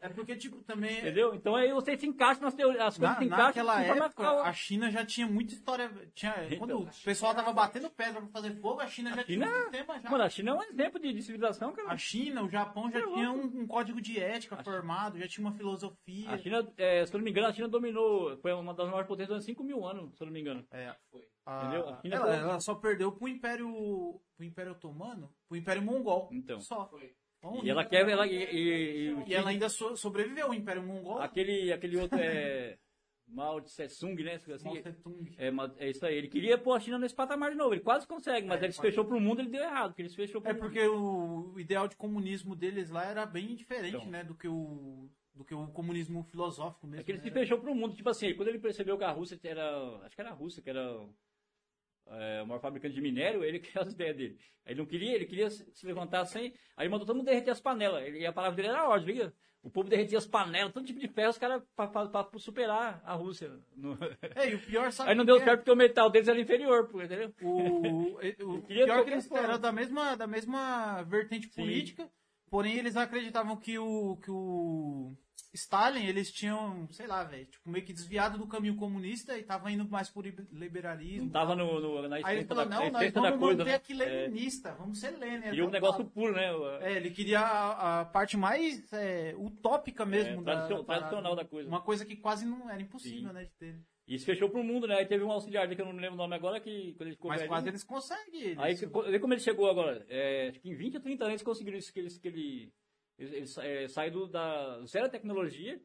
É 0.00 0.08
porque, 0.10 0.36
tipo, 0.36 0.62
também. 0.62 1.00
Entendeu? 1.00 1.34
Então 1.34 1.56
aí 1.56 1.72
você 1.72 1.96
se 1.98 2.06
encaixa 2.06 2.40
nas 2.40 2.54
teorias, 2.54 2.80
as 2.80 2.96
coisas 2.98 3.16
Na, 3.16 3.18
se 3.20 3.24
encaixam. 3.26 3.46
naquela 3.64 3.82
época, 3.82 4.22
a- 4.28 4.48
a 4.48 4.52
China 4.52 4.88
já 4.92 5.04
tinha 5.04 5.26
muita 5.26 5.54
história. 5.54 5.90
Tinha, 6.14 6.32
quando 6.56 6.70
Então. 6.70 6.82
o 6.82 7.04
pessoal 7.04 7.34
tava 7.34 7.52
batendo 7.52 7.90
pedra 7.90 8.20
pra 8.20 8.30
fazer 8.30 8.54
fogo, 8.60 8.80
a 8.80 8.86
China 8.86 9.10
já 9.12 9.24
tinha 9.24 9.44
China- 9.44 9.58
um 9.58 9.62
sistema 9.64 10.00
já. 10.00 10.08
Mano, 10.10 10.22
a 10.22 10.28
China 10.28 10.50
é 10.52 10.54
um 10.54 10.62
exemplo 10.62 11.00
de, 11.00 11.12
de 11.12 11.20
civilização, 11.22 11.72
cara. 11.72 11.90
A 11.90 11.96
China, 11.96 12.44
o 12.44 12.48
Japão 12.48 12.88
já 12.92 13.00
É 13.00 13.02
tinha 13.02 13.32
um, 13.32 13.42
um 13.62 13.66
código 13.66 14.00
de 14.00 14.20
ética 14.20 14.56
formado, 14.62 15.18
já 15.18 15.26
tinha 15.26 15.44
uma 15.44 15.56
filosofia. 15.56 16.30
A 16.30 16.38
China, 16.38 16.72
é, 16.78 17.04
se 17.04 17.12
eu 17.12 17.18
não 17.18 17.24
me 17.24 17.30
engano, 17.32 17.48
a 17.48 17.52
China 17.52 17.66
dominou, 17.66 18.36
foi 18.38 18.52
uma 18.52 18.72
das 18.72 18.86
maiores 18.86 19.08
potências 19.08 19.30
durante 19.30 19.46
5 19.46 19.64
mil 19.64 19.84
anos, 19.84 20.16
se 20.16 20.22
eu 20.22 20.26
não 20.26 20.32
me 20.32 20.40
engano. 20.40 20.64
É, 20.70 20.94
Foi. 21.10 21.22
A- 21.46 21.62
Entendeu? 21.62 21.88
A 21.88 22.00
China 22.02 22.16
ela, 22.16 22.26
foi- 22.26 22.34
ela 22.36 22.60
só 22.60 22.74
perdeu 22.74 23.12
pro 23.12 23.28
Império, 23.28 24.20
pro 24.36 24.44
Império 24.46 24.72
Otomano, 24.72 25.32
pro 25.48 25.56
Império 25.56 25.82
Mongol. 25.82 26.28
Então. 26.32 26.60
Só. 26.60 26.86
Foi. 26.88 27.14
Então, 27.38 27.60
E 27.64 27.70
ela 27.70 27.84
quer, 27.84 28.08
ela, 28.08 28.26
e, 28.26 28.34
e- 28.34 29.08
e- 29.10 29.24
e 29.28 29.34
ela 29.34 29.50
ainda 29.50 29.68
so- 29.68 29.96
sobreviveu, 29.96 30.50
o 30.50 30.54
Império 30.54 30.82
Mongol. 30.82 31.20
aquele, 31.20 31.72
aquele 31.72 31.96
outro 31.98 32.18
é 32.18 32.76
Mao 33.28 33.60
Tse 33.60 33.88
Tung, 34.00 34.22
né? 34.22 34.34
Assim, 34.34 34.64
Mao 34.64 34.76
Tse-tung. 34.80 35.34
é, 35.36 35.50
mas 35.50 35.72
é 35.78 35.90
isso 35.90 36.06
aí. 36.06 36.16
Ele 36.16 36.28
queria 36.28 36.56
pôr 36.56 36.72
a 36.74 36.80
China 36.80 36.98
nesse 36.98 37.14
patamar 37.14 37.50
de 37.50 37.56
novo. 37.56 37.74
Ele 37.74 37.82
quase 37.82 38.06
consegue, 38.06 38.46
mas 38.46 38.60
É, 38.62 38.66
ele 38.66 38.72
se 38.72 38.80
fechou 38.80 39.04
pro 39.04 39.20
mundo, 39.20 39.40
ele 39.40 39.50
deu 39.50 39.62
errado. 39.62 39.90
Porque 39.90 40.02
ele 40.02 40.08
se 40.08 40.16
fechou 40.16 40.40
pro 40.40 40.50
É 40.50 40.52
mundo. 40.54 40.62
porque 40.62 40.80
o, 40.86 41.52
o 41.54 41.60
ideal 41.60 41.86
de 41.88 41.96
comunismo 41.96 42.54
deles 42.56 42.88
lá 42.90 43.04
era 43.04 43.26
bem 43.26 43.54
diferente, 43.54 43.96
Então. 43.96 44.10
né, 44.10 44.24
do 44.24 44.34
que 44.34 44.48
o 44.48 45.08
do 45.34 45.44
que 45.44 45.54
o 45.54 45.66
comunismo 45.66 46.22
filosófico 46.24 46.86
mesmo. 46.86 47.02
É 47.02 47.04
que 47.04 47.10
ele 47.12 47.18
né? 47.18 47.24
se 47.24 47.30
fechou 47.30 47.58
pro 47.58 47.74
mundo. 47.74 47.94
Tipo 47.94 48.08
assim, 48.08 48.32
quando 48.34 48.48
ele 48.48 48.58
percebeu 48.58 48.96
que 48.96 49.04
a 49.04 49.10
Rússia 49.10 49.38
era. 49.44 49.98
Acho 50.06 50.14
que 50.14 50.20
era 50.22 50.30
a 50.30 50.34
Rússia, 50.34 50.62
que 50.62 50.70
era 50.70 50.98
é, 52.08 52.42
o 52.42 52.46
maior 52.46 52.60
fabricante 52.60 52.94
de 52.94 53.00
minério, 53.00 53.42
ele 53.44 53.58
criou 53.60 53.84
as 53.84 53.92
ideias 53.92 54.16
dele. 54.16 54.38
Ele 54.64 54.78
não 54.78 54.86
queria, 54.86 55.14
ele 55.14 55.26
queria 55.26 55.50
se 55.50 55.86
levantar 55.86 56.24
sem. 56.26 56.52
Aí 56.76 56.88
mandou 56.88 57.06
todo 57.06 57.16
mundo 57.16 57.26
derreter 57.26 57.50
as 57.50 57.60
panelas. 57.60 58.02
Ele- 58.04 58.20
E 58.20 58.26
a 58.26 58.32
palavra 58.32 58.56
dele 58.56 58.68
era 58.68 58.88
ordem? 58.88 59.32
O 59.62 59.70
povo 59.70 59.88
derretia 59.88 60.18
as 60.18 60.26
panelas, 60.26 60.72
todo 60.72 60.86
tipo 60.86 61.00
de 61.00 61.08
ferro, 61.08 61.30
os 61.30 61.38
caras 61.38 61.60
pra 61.74 62.28
superar 62.38 63.02
a 63.04 63.14
Rússia. 63.14 63.50
No- 63.76 63.98
É, 64.36 64.50
e 64.50 64.54
o 64.54 64.60
pior 64.60 64.92
sabe 64.92 65.10
Aí 65.10 65.16
não 65.16 65.24
o 65.24 65.26
deu 65.26 65.36
que 65.36 65.42
é? 65.42 65.44
certo 65.46 65.58
porque 65.60 65.72
o 65.72 65.76
metal 65.76 66.08
deles 66.10 66.28
era 66.28 66.40
inferior, 66.40 66.88
entendeu? 66.94 67.34
O, 67.42 68.12
o 68.54 68.62
queria 68.66 68.84
pior 68.84 69.04
que 69.04 69.10
eles 69.10 69.30
eram 69.32 69.58
da 69.58 69.72
mesma, 69.72 70.14
da 70.16 70.26
mesma 70.26 71.02
vertente 71.02 71.48
Sim. 71.48 71.60
política, 71.62 72.08
porém 72.48 72.76
eles 72.78 72.96
acreditavam 72.96 73.56
que 73.56 73.76
o, 73.76 74.16
que 74.18 74.30
o 74.30 75.16
Stalin, 75.54 76.04
eles 76.06 76.30
tinham, 76.32 76.86
sei 76.92 77.06
lá, 77.06 77.24
velho, 77.24 77.46
tipo, 77.46 77.68
meio 77.70 77.84
que 77.84 77.92
desviado 77.92 78.36
do 78.38 78.46
caminho 78.46 78.76
comunista 78.76 79.38
e 79.38 79.42
tava 79.42 79.70
indo 79.70 79.88
mais 79.88 80.08
por 80.10 80.24
liberalismo. 80.52 81.24
Não 81.24 81.30
tava 81.32 81.54
no, 81.56 81.80
no- 81.80 82.08
na 82.08 82.16
Aí 82.22 82.38
ele 82.38 82.44
falou, 82.46 82.64
da, 82.66 82.70
não, 82.80 82.90
nós 82.90 83.12
da 83.12 83.20
vamos 83.20 83.38
coisa, 83.38 83.58
manter 83.58 83.70
né? 83.70 83.74
aqui 83.76 83.94
leninista, 83.94 84.74
vamos 84.74 84.98
ser 85.00 85.10
Lenin. 85.18 85.42
Queria 85.42 85.64
um 85.64 85.68
até 85.68 85.78
o 85.78 85.80
negócio 85.80 85.98
talo. 86.04 86.10
puro, 86.10 86.32
né? 86.34 86.52
O- 86.52 86.76
É, 86.82 86.92
ele 86.96 87.10
queria 87.10 87.40
a, 87.40 88.00
a 88.00 88.04
parte 88.04 88.36
mais 88.36 88.92
é, 88.92 89.34
utópica 89.38 90.04
mesmo 90.04 90.40
É, 90.40 90.44
da, 90.44 90.52
tradicio- 90.52 90.84
parada. 90.84 91.06
tradicional 91.08 91.36
da 91.36 91.44
coisa. 91.44 91.68
Uma 91.68 91.80
coisa 91.82 92.04
que 92.04 92.16
quase 92.16 92.44
não 92.46 92.68
era 92.70 92.80
impossível, 92.82 93.28
Sim. 93.28 93.34
né, 93.34 93.44
de 93.44 93.50
ter. 93.58 93.80
E 94.08 94.18
se 94.18 94.24
fechou 94.24 94.48
pro 94.48 94.62
mundo, 94.62 94.86
né? 94.86 94.98
Aí 94.98 95.06
teve 95.06 95.24
um 95.24 95.32
auxiliar 95.32 95.68
que 95.68 95.80
eu 95.80 95.86
não 95.86 95.92
me 95.92 96.00
lembro 96.00 96.14
o 96.14 96.18
nome 96.18 96.34
agora, 96.36 96.60
que 96.60 96.92
quando 96.96 97.08
ele 97.08 97.16
ficou 97.16 97.28
Mas 97.28 97.40
velhinho- 97.40 97.52
quase 97.52 97.68
eles 97.68 97.82
conseguem. 97.82 98.40
Eles, 98.42 98.58
Aí, 98.58 98.74
vê 99.10 99.18
como 99.18 99.34
ele 99.34 99.40
chegou 99.40 99.68
agora. 99.68 100.06
É, 100.08 100.48
acho 100.50 100.60
que 100.60 100.68
em 100.70 100.76
20 100.76 100.94
ou 100.96 101.00
30 101.00 101.24
anos 101.24 101.32
eles 101.32 101.42
conseguiram 101.42 101.76
isso, 101.76 101.92
que 101.92 101.98
eles, 101.98 102.16
que 102.16 102.28
ele, 102.28 102.72
ele, 103.18 103.36
ele 103.36 103.46
sa- 103.46 103.64
é, 103.64 104.10
do- 104.10 104.26
da 104.26 104.82
zero 104.84 105.08
tecnologia. 105.08 105.80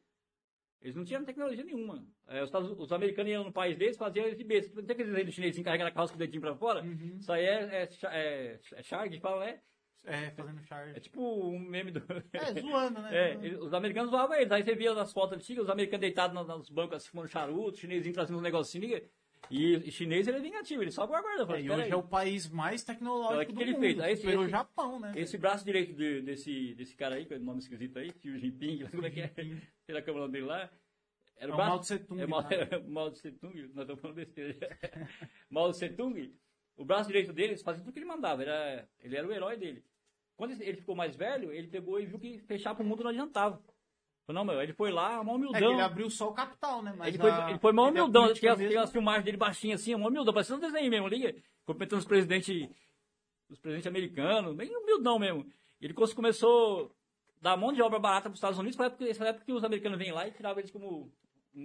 Eles 0.81 0.95
não 0.95 1.03
tinham 1.05 1.23
tecnologia 1.23 1.63
nenhuma. 1.63 2.03
É, 2.27 2.41
os, 2.43 2.51
os 2.51 2.91
americanos 2.91 3.31
iam 3.31 3.43
no 3.43 3.53
país 3.53 3.77
deles, 3.77 3.97
faziam 3.97 4.25
eles 4.25 4.37
de 4.37 4.43
besta. 4.43 4.73
Não 4.75 4.83
tem 4.83 4.95
aqueles 4.95 5.33
chinês 5.33 5.59
carregando 5.61 5.89
a 5.89 5.93
calça 5.93 6.11
com 6.13 6.17
o 6.17 6.19
dedinho 6.19 6.41
pra 6.41 6.55
fora? 6.55 6.81
Uhum. 6.81 7.17
Isso 7.19 7.31
aí 7.31 7.45
é, 7.45 7.83
é, 7.83 7.89
é, 8.07 8.59
é 8.75 8.83
charge, 8.83 9.19
fala, 9.19 9.45
né? 9.45 9.61
É, 10.03 10.31
fazendo 10.31 10.63
charge. 10.63 10.97
É 10.97 10.99
tipo 10.99 11.21
um 11.21 11.59
meme 11.59 11.91
do... 11.91 11.99
É, 12.33 12.59
zoando, 12.59 12.99
né? 12.99 13.09
É, 13.13 13.33
Zoando. 13.37 13.65
os 13.65 13.73
americanos 13.75 14.09
zoavam 14.09 14.35
eles. 14.35 14.51
Aí 14.51 14.63
você 14.63 14.73
via 14.73 14.93
nas 14.95 15.13
fotos 15.13 15.37
antigas, 15.37 15.65
os 15.65 15.69
americanos 15.69 16.01
deitados 16.01 16.35
nos, 16.35 16.47
nos 16.47 16.69
bancos 16.71 16.97
assim, 16.97 17.09
fumando 17.09 17.27
charuto, 17.27 17.73
os 17.73 17.79
chinesinhos 17.79 18.15
trazendo 18.15 18.39
um 18.39 18.41
negocinho. 18.41 18.99
E, 19.49 19.75
e 19.75 19.91
chinês 19.91 20.27
ele 20.27 20.37
é 20.37 20.41
vingativo, 20.41 20.81
ele 20.81 20.91
só 20.91 21.03
aguarda. 21.03 21.45
fala, 21.45 21.57
É, 21.57 21.61
e 21.61 21.63
"Espera 21.63 21.75
hoje 21.79 21.85
aí." 21.85 21.91
é 21.91 21.95
o 21.95 22.03
país 22.03 22.47
mais 22.49 22.81
Então, 22.83 22.95
tecnológico 22.95 23.41
é 23.41 23.45
que 23.45 23.51
do 23.51 23.57
que 23.57 23.63
ele 23.63 23.71
mundo. 23.73 23.81
fez? 23.81 23.99
Aí 23.99 24.13
esse- 24.13 24.21
superou 24.21 24.41
o 24.41 24.45
esse- 24.45 24.51
Japão, 24.51 24.99
né? 24.99 25.11
Esse 25.15 25.37
braço 25.37 25.65
direito 25.65 25.93
de- 25.93 26.21
desse, 26.21 26.73
desse 26.75 26.95
cara 26.95 27.15
aí, 27.15 27.25
com 27.25 27.35
o 27.35 27.39
nome 27.39 27.59
esquisito 27.59 27.99
aí, 27.99 28.13
Xi 28.21 28.39
Jinping, 28.39 28.87
como 28.89 29.05
é 29.05 29.09
que 29.09 29.21
é? 29.21 29.31
Lá 29.89 30.01
como 30.01 30.17
é 30.17 30.21
o 30.21 30.23
nome 30.23 30.31
dele 30.33 30.45
lá. 30.45 30.69
É 31.35 31.43
Era 31.43 31.53
o 31.53 31.55
braço- 31.55 31.69
Mao 31.71 31.79
Tse 31.79 31.99
Tung. 31.99 32.21
É 32.21 32.27
Mao, 32.27 32.41
né? 32.43 32.47
Mao 32.87 33.11
Tse 33.11 33.31
Tung, 33.33 33.61
nós 33.73 33.77
estamos 33.81 33.99
falando 34.01 34.15
besteira. 34.15 34.55
Mao 35.49 35.71
Tse 35.71 35.89
Tung, 35.89 36.33
o 36.77 36.85
braço 36.85 37.07
direito 37.07 37.33
dele 37.33 37.57
fazia 37.57 37.83
tudo 37.83 37.91
que 37.91 37.99
ele 37.99 38.05
mandava, 38.05 38.41
era, 38.43 38.87
ele 39.01 39.17
era 39.17 39.27
o 39.27 39.33
herói 39.33 39.57
dele. 39.57 39.83
Quando 40.37 40.51
ele 40.61 40.77
ficou 40.77 40.95
mais 40.95 41.15
velho, 41.15 41.51
ele 41.51 41.67
pegou 41.67 41.99
e 41.99 42.05
viu 42.05 42.17
que 42.17 42.39
fechar 42.39 42.73
pro 42.73 42.85
mundo 42.85 43.03
não 43.03 43.09
adiantava. 43.11 43.61
Não, 44.33 44.43
meu, 44.45 44.61
ele 44.61 44.73
foi 44.73 44.91
lá, 44.91 45.23
mó 45.23 45.31
É 45.33 45.37
que 45.37 45.45
humildão. 45.47 45.71
ele 45.73 45.81
abriu 45.81 46.09
só 46.09 46.29
o 46.29 46.33
capital, 46.33 46.81
né? 46.81 46.93
Mas 46.97 47.09
Ele 47.09 47.17
foi, 47.17 47.31
a- 47.31 47.49
ele 47.49 47.59
foi 47.59 47.71
mó 47.71 47.87
humildão, 47.89 48.33
tinha, 48.33 48.55
mesmo- 48.55 48.79
as 48.79 48.91
filmagens 48.91 49.23
dele 49.25 49.37
baixinho 49.37 49.75
assim, 49.75 49.95
mó 49.95 50.07
humildão, 50.07 50.33
parecendo 50.33 50.57
um 50.57 50.61
desenho 50.61 50.89
mesmo, 50.89 51.07
liga? 51.07 51.35
Cumprimentando 51.65 51.99
os 51.99 52.05
presidentes, 52.07 52.69
os 53.49 53.59
presidentes 53.59 53.87
americanos, 53.87 54.55
bem 54.55 54.75
humildão 54.75 55.17
mesmo. 55.19 55.45
Ele 55.81 55.93
começou 55.93 56.91
a 57.39 57.43
dar 57.43 57.57
mão 57.57 57.73
de 57.73 57.81
obra 57.81 57.99
barata 57.99 58.23
para 58.23 58.33
os 58.33 58.37
Estados 58.37 58.59
Unidos, 58.59 58.75
foi 58.77 58.85
época, 58.87 59.05
essa 59.09 59.25
época 59.25 59.45
que 59.45 59.51
os 59.53 59.63
americanos 59.63 59.97
vêm 59.97 60.11
lá 60.11 60.27
e 60.27 60.31
tiravam 60.31 60.59
eles 60.59 60.71
como 60.71 61.11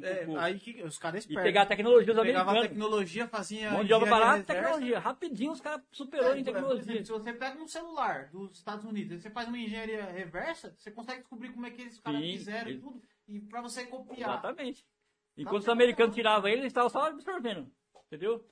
É, 0.03 0.27
aí 0.39 0.59
que 0.59 0.83
os 0.83 0.99
caras 0.99 1.19
e 1.25 1.29
espertos. 1.29 1.45
pegar 1.45 1.63
a 1.63 1.67
tecnologia 1.67 2.13
dos 2.13 2.23
Pegava 2.25 2.59
a 2.59 2.63
tecnologia, 2.63 3.29
fazia. 3.29 3.71
Mão 3.71 3.85
de 3.85 3.93
obra 3.93 4.11
barata, 4.11 4.43
tecnologia. 4.43 4.99
Rapidinho 4.99 5.53
os 5.53 5.61
caras 5.61 5.81
superou 5.93 6.33
É, 6.33 6.39
em 6.41 6.45
tecnologia. 6.45 6.83
exemplo, 6.83 7.07
se 7.07 7.13
você 7.13 7.33
pega 7.33 7.63
um 7.63 7.69
celular 7.69 8.29
dos 8.31 8.57
Estados 8.59 8.85
Unidos, 8.85 9.23
você 9.23 9.31
faz 9.31 9.47
uma 9.47 9.59
engenharia 9.59 10.05
reversa, 10.07 10.75
você 10.77 10.91
consegue 10.91 11.21
descobrir 11.21 11.53
como 11.53 11.67
é 11.67 11.71
que 11.71 11.83
eles 11.83 12.01
caras 12.01 12.21
Sim, 12.21 12.33
fizeram 12.37 12.69
ele- 12.71 12.81
tudo. 12.81 13.01
E 13.29 13.41
pra 13.41 13.61
você 13.61 13.85
copiar. 13.87 14.19
Exatamente. 14.31 14.85
Enquanto 15.37 15.65
Tá 15.65 15.67
os 15.67 15.69
americanos 15.69 16.15
tiravam 16.17 16.49
ele, 16.49 16.63
eles 16.63 16.71
estavam 16.71 16.91
só 16.91 17.07
absorvendo. 17.07 17.71
Entendeu? 18.07 18.45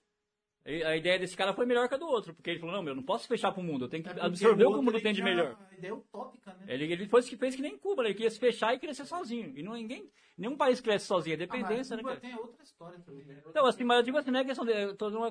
A 0.67 0.97
ideia 0.97 1.19
desse 1.19 1.37
cara 1.37 1.53
foi 1.53 1.67
melhor 1.67 1.89
que 1.89 1.95
a 1.95 1.99
do 1.99 2.07
outro, 2.07 2.33
porque 2.33 2.49
ele 2.51 2.59
falou, 2.59 2.75
não, 2.75 2.83
meu, 2.83 2.93
eu 2.93 2.97
não 2.97 3.03
posso 3.03 3.29
fechar 3.29 3.53
pro 3.53 3.63
mundo, 3.63 3.85
eu 3.85 3.89
tenho 3.89 4.03
que 4.03 4.19
É 4.19 4.23
absorver 4.23 4.65
o 4.65 4.73
que 4.73 4.79
o 4.79 4.83
mundo 4.83 5.01
tem 5.01 5.13
de 5.13 5.23
melhor. 5.23 5.57
A 5.71 5.75
ideia 5.77 5.95
utópica, 5.95 6.55
né? 6.55 6.75
Ele, 6.75 6.91
ele 6.91 7.07
foi 7.07 7.23
que 7.23 7.37
fez 7.37 7.55
que 7.55 7.61
nem 7.61 7.77
Cuba, 7.77 8.03
né? 8.03 8.09
ele 8.09 8.15
queria 8.15 8.31
se 8.31 8.39
fechar 8.39 8.75
e 8.75 8.79
crescer 8.79 9.05
sozinho. 9.05 9.53
E 9.57 9.63
não, 9.63 9.75
ninguém, 9.75 10.11
nenhum 10.39 10.57
país 10.57 10.81
cresce 10.81 11.07
sozinho, 11.07 11.35
é 11.35 11.37
Ah, 11.37 11.39
mas 11.41 11.51
dependência, 11.51 11.97
né, 11.97 12.03
Cuba 12.03 12.17
tem 12.17 12.35
outra 12.35 12.63
história 12.63 12.99
também, 13.01 13.27
né? 13.27 13.43
Então, 13.51 13.67
assim, 13.67 13.85
mas 13.85 13.99
eu 13.99 14.03
digo 14.05 14.17
assim, 14.17 14.31
não 14.31 14.41
é 14.41 14.45
questão 14.45 14.65
de, 14.65 14.95
tô 14.95 15.11
dando 15.11 15.19
uma, 15.19 15.29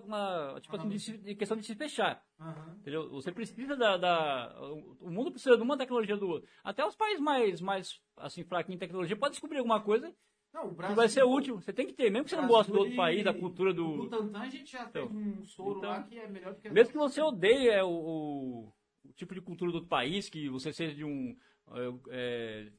uma- 0.51 0.61
tipo 0.61 0.75
assim, 0.75 0.87
de, 0.87 0.99
se- 0.99 1.17
de 1.17 1.35
questão 1.35 1.57
de 1.57 1.65
se 1.65 1.73
fechar, 1.75 2.23
Aham. 2.39 2.77
entendeu? 2.81 3.09
Você 3.09 3.31
precisa 3.31 3.75
da, 3.75 3.97
da- 3.97 4.55
o 4.99 5.09
mundo 5.09 5.31
precisa 5.31 5.57
de 5.57 5.63
uma 5.63 5.77
tecnologia 5.77 6.15
do 6.15 6.27
outro. 6.29 6.47
Até 6.63 6.85
os 6.85 6.95
países 6.95 7.19
mais, 7.19 7.59
mais, 7.59 7.99
assim, 8.17 8.43
fraquinhos 8.43 8.75
em 8.77 8.79
tecnologia 8.79 9.15
podem 9.17 9.31
descobrir 9.31 9.57
alguma 9.57 9.81
coisa 9.81 10.13
Não, 10.53 10.67
o 10.67 10.71
Brasil, 10.71 10.95
vai 10.95 11.09
ser 11.09 11.23
útil. 11.23 11.59
Você 11.59 11.73
tem 11.73 11.87
que 11.87 11.93
ter, 11.93 12.11
mesmo 12.11 12.25
que 12.25 12.29
você 12.29 12.35
não 12.35 12.47
goste 12.47 12.71
do 12.71 12.77
outro 12.79 12.95
país, 12.95 13.23
da 13.23 13.33
cultura 13.33 13.71
O 13.71 13.73
do... 13.73 13.95
Butantan 13.97 14.39
a 14.41 14.49
gente 14.49 14.71
já 14.71 14.83
Então, 14.85 15.07
um 15.07 15.43
soro 15.45 15.79
então, 15.79 15.89
lá 15.89 16.03
que 16.03 16.17
é 16.19 16.27
melhor 16.27 16.53
do 16.53 16.61
que 16.61 16.67
a 16.67 16.71
Mesmo 16.71 16.91
que 16.91 16.97
você 16.97 17.21
odeie 17.21 17.69
é, 17.69 17.83
o, 17.83 17.89
o- 17.89 18.73
o 19.05 19.13
tipo 19.13 19.33
de 19.33 19.41
cultura 19.41 19.71
do 19.71 19.75
outro 19.75 19.89
país, 19.89 20.29
que 20.29 20.47
você 20.49 20.71
seja 20.71 20.93
de 20.93 21.03
um. 21.03 21.35
é, 21.71 21.93
é, 22.11 22.71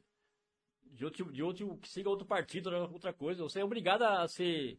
de, 0.85 1.05
outro, 1.05 1.33
de 1.33 1.43
outro. 1.43 1.77
que 1.79 1.89
siga 1.89 2.09
outro 2.09 2.27
partido, 2.27 2.71
ou 2.71 2.93
outra 2.93 3.13
coisa, 3.13 3.43
você 3.43 3.61
é 3.61 3.65
obrigado 3.65 4.03
a 4.03 4.27
ser, 4.29 4.79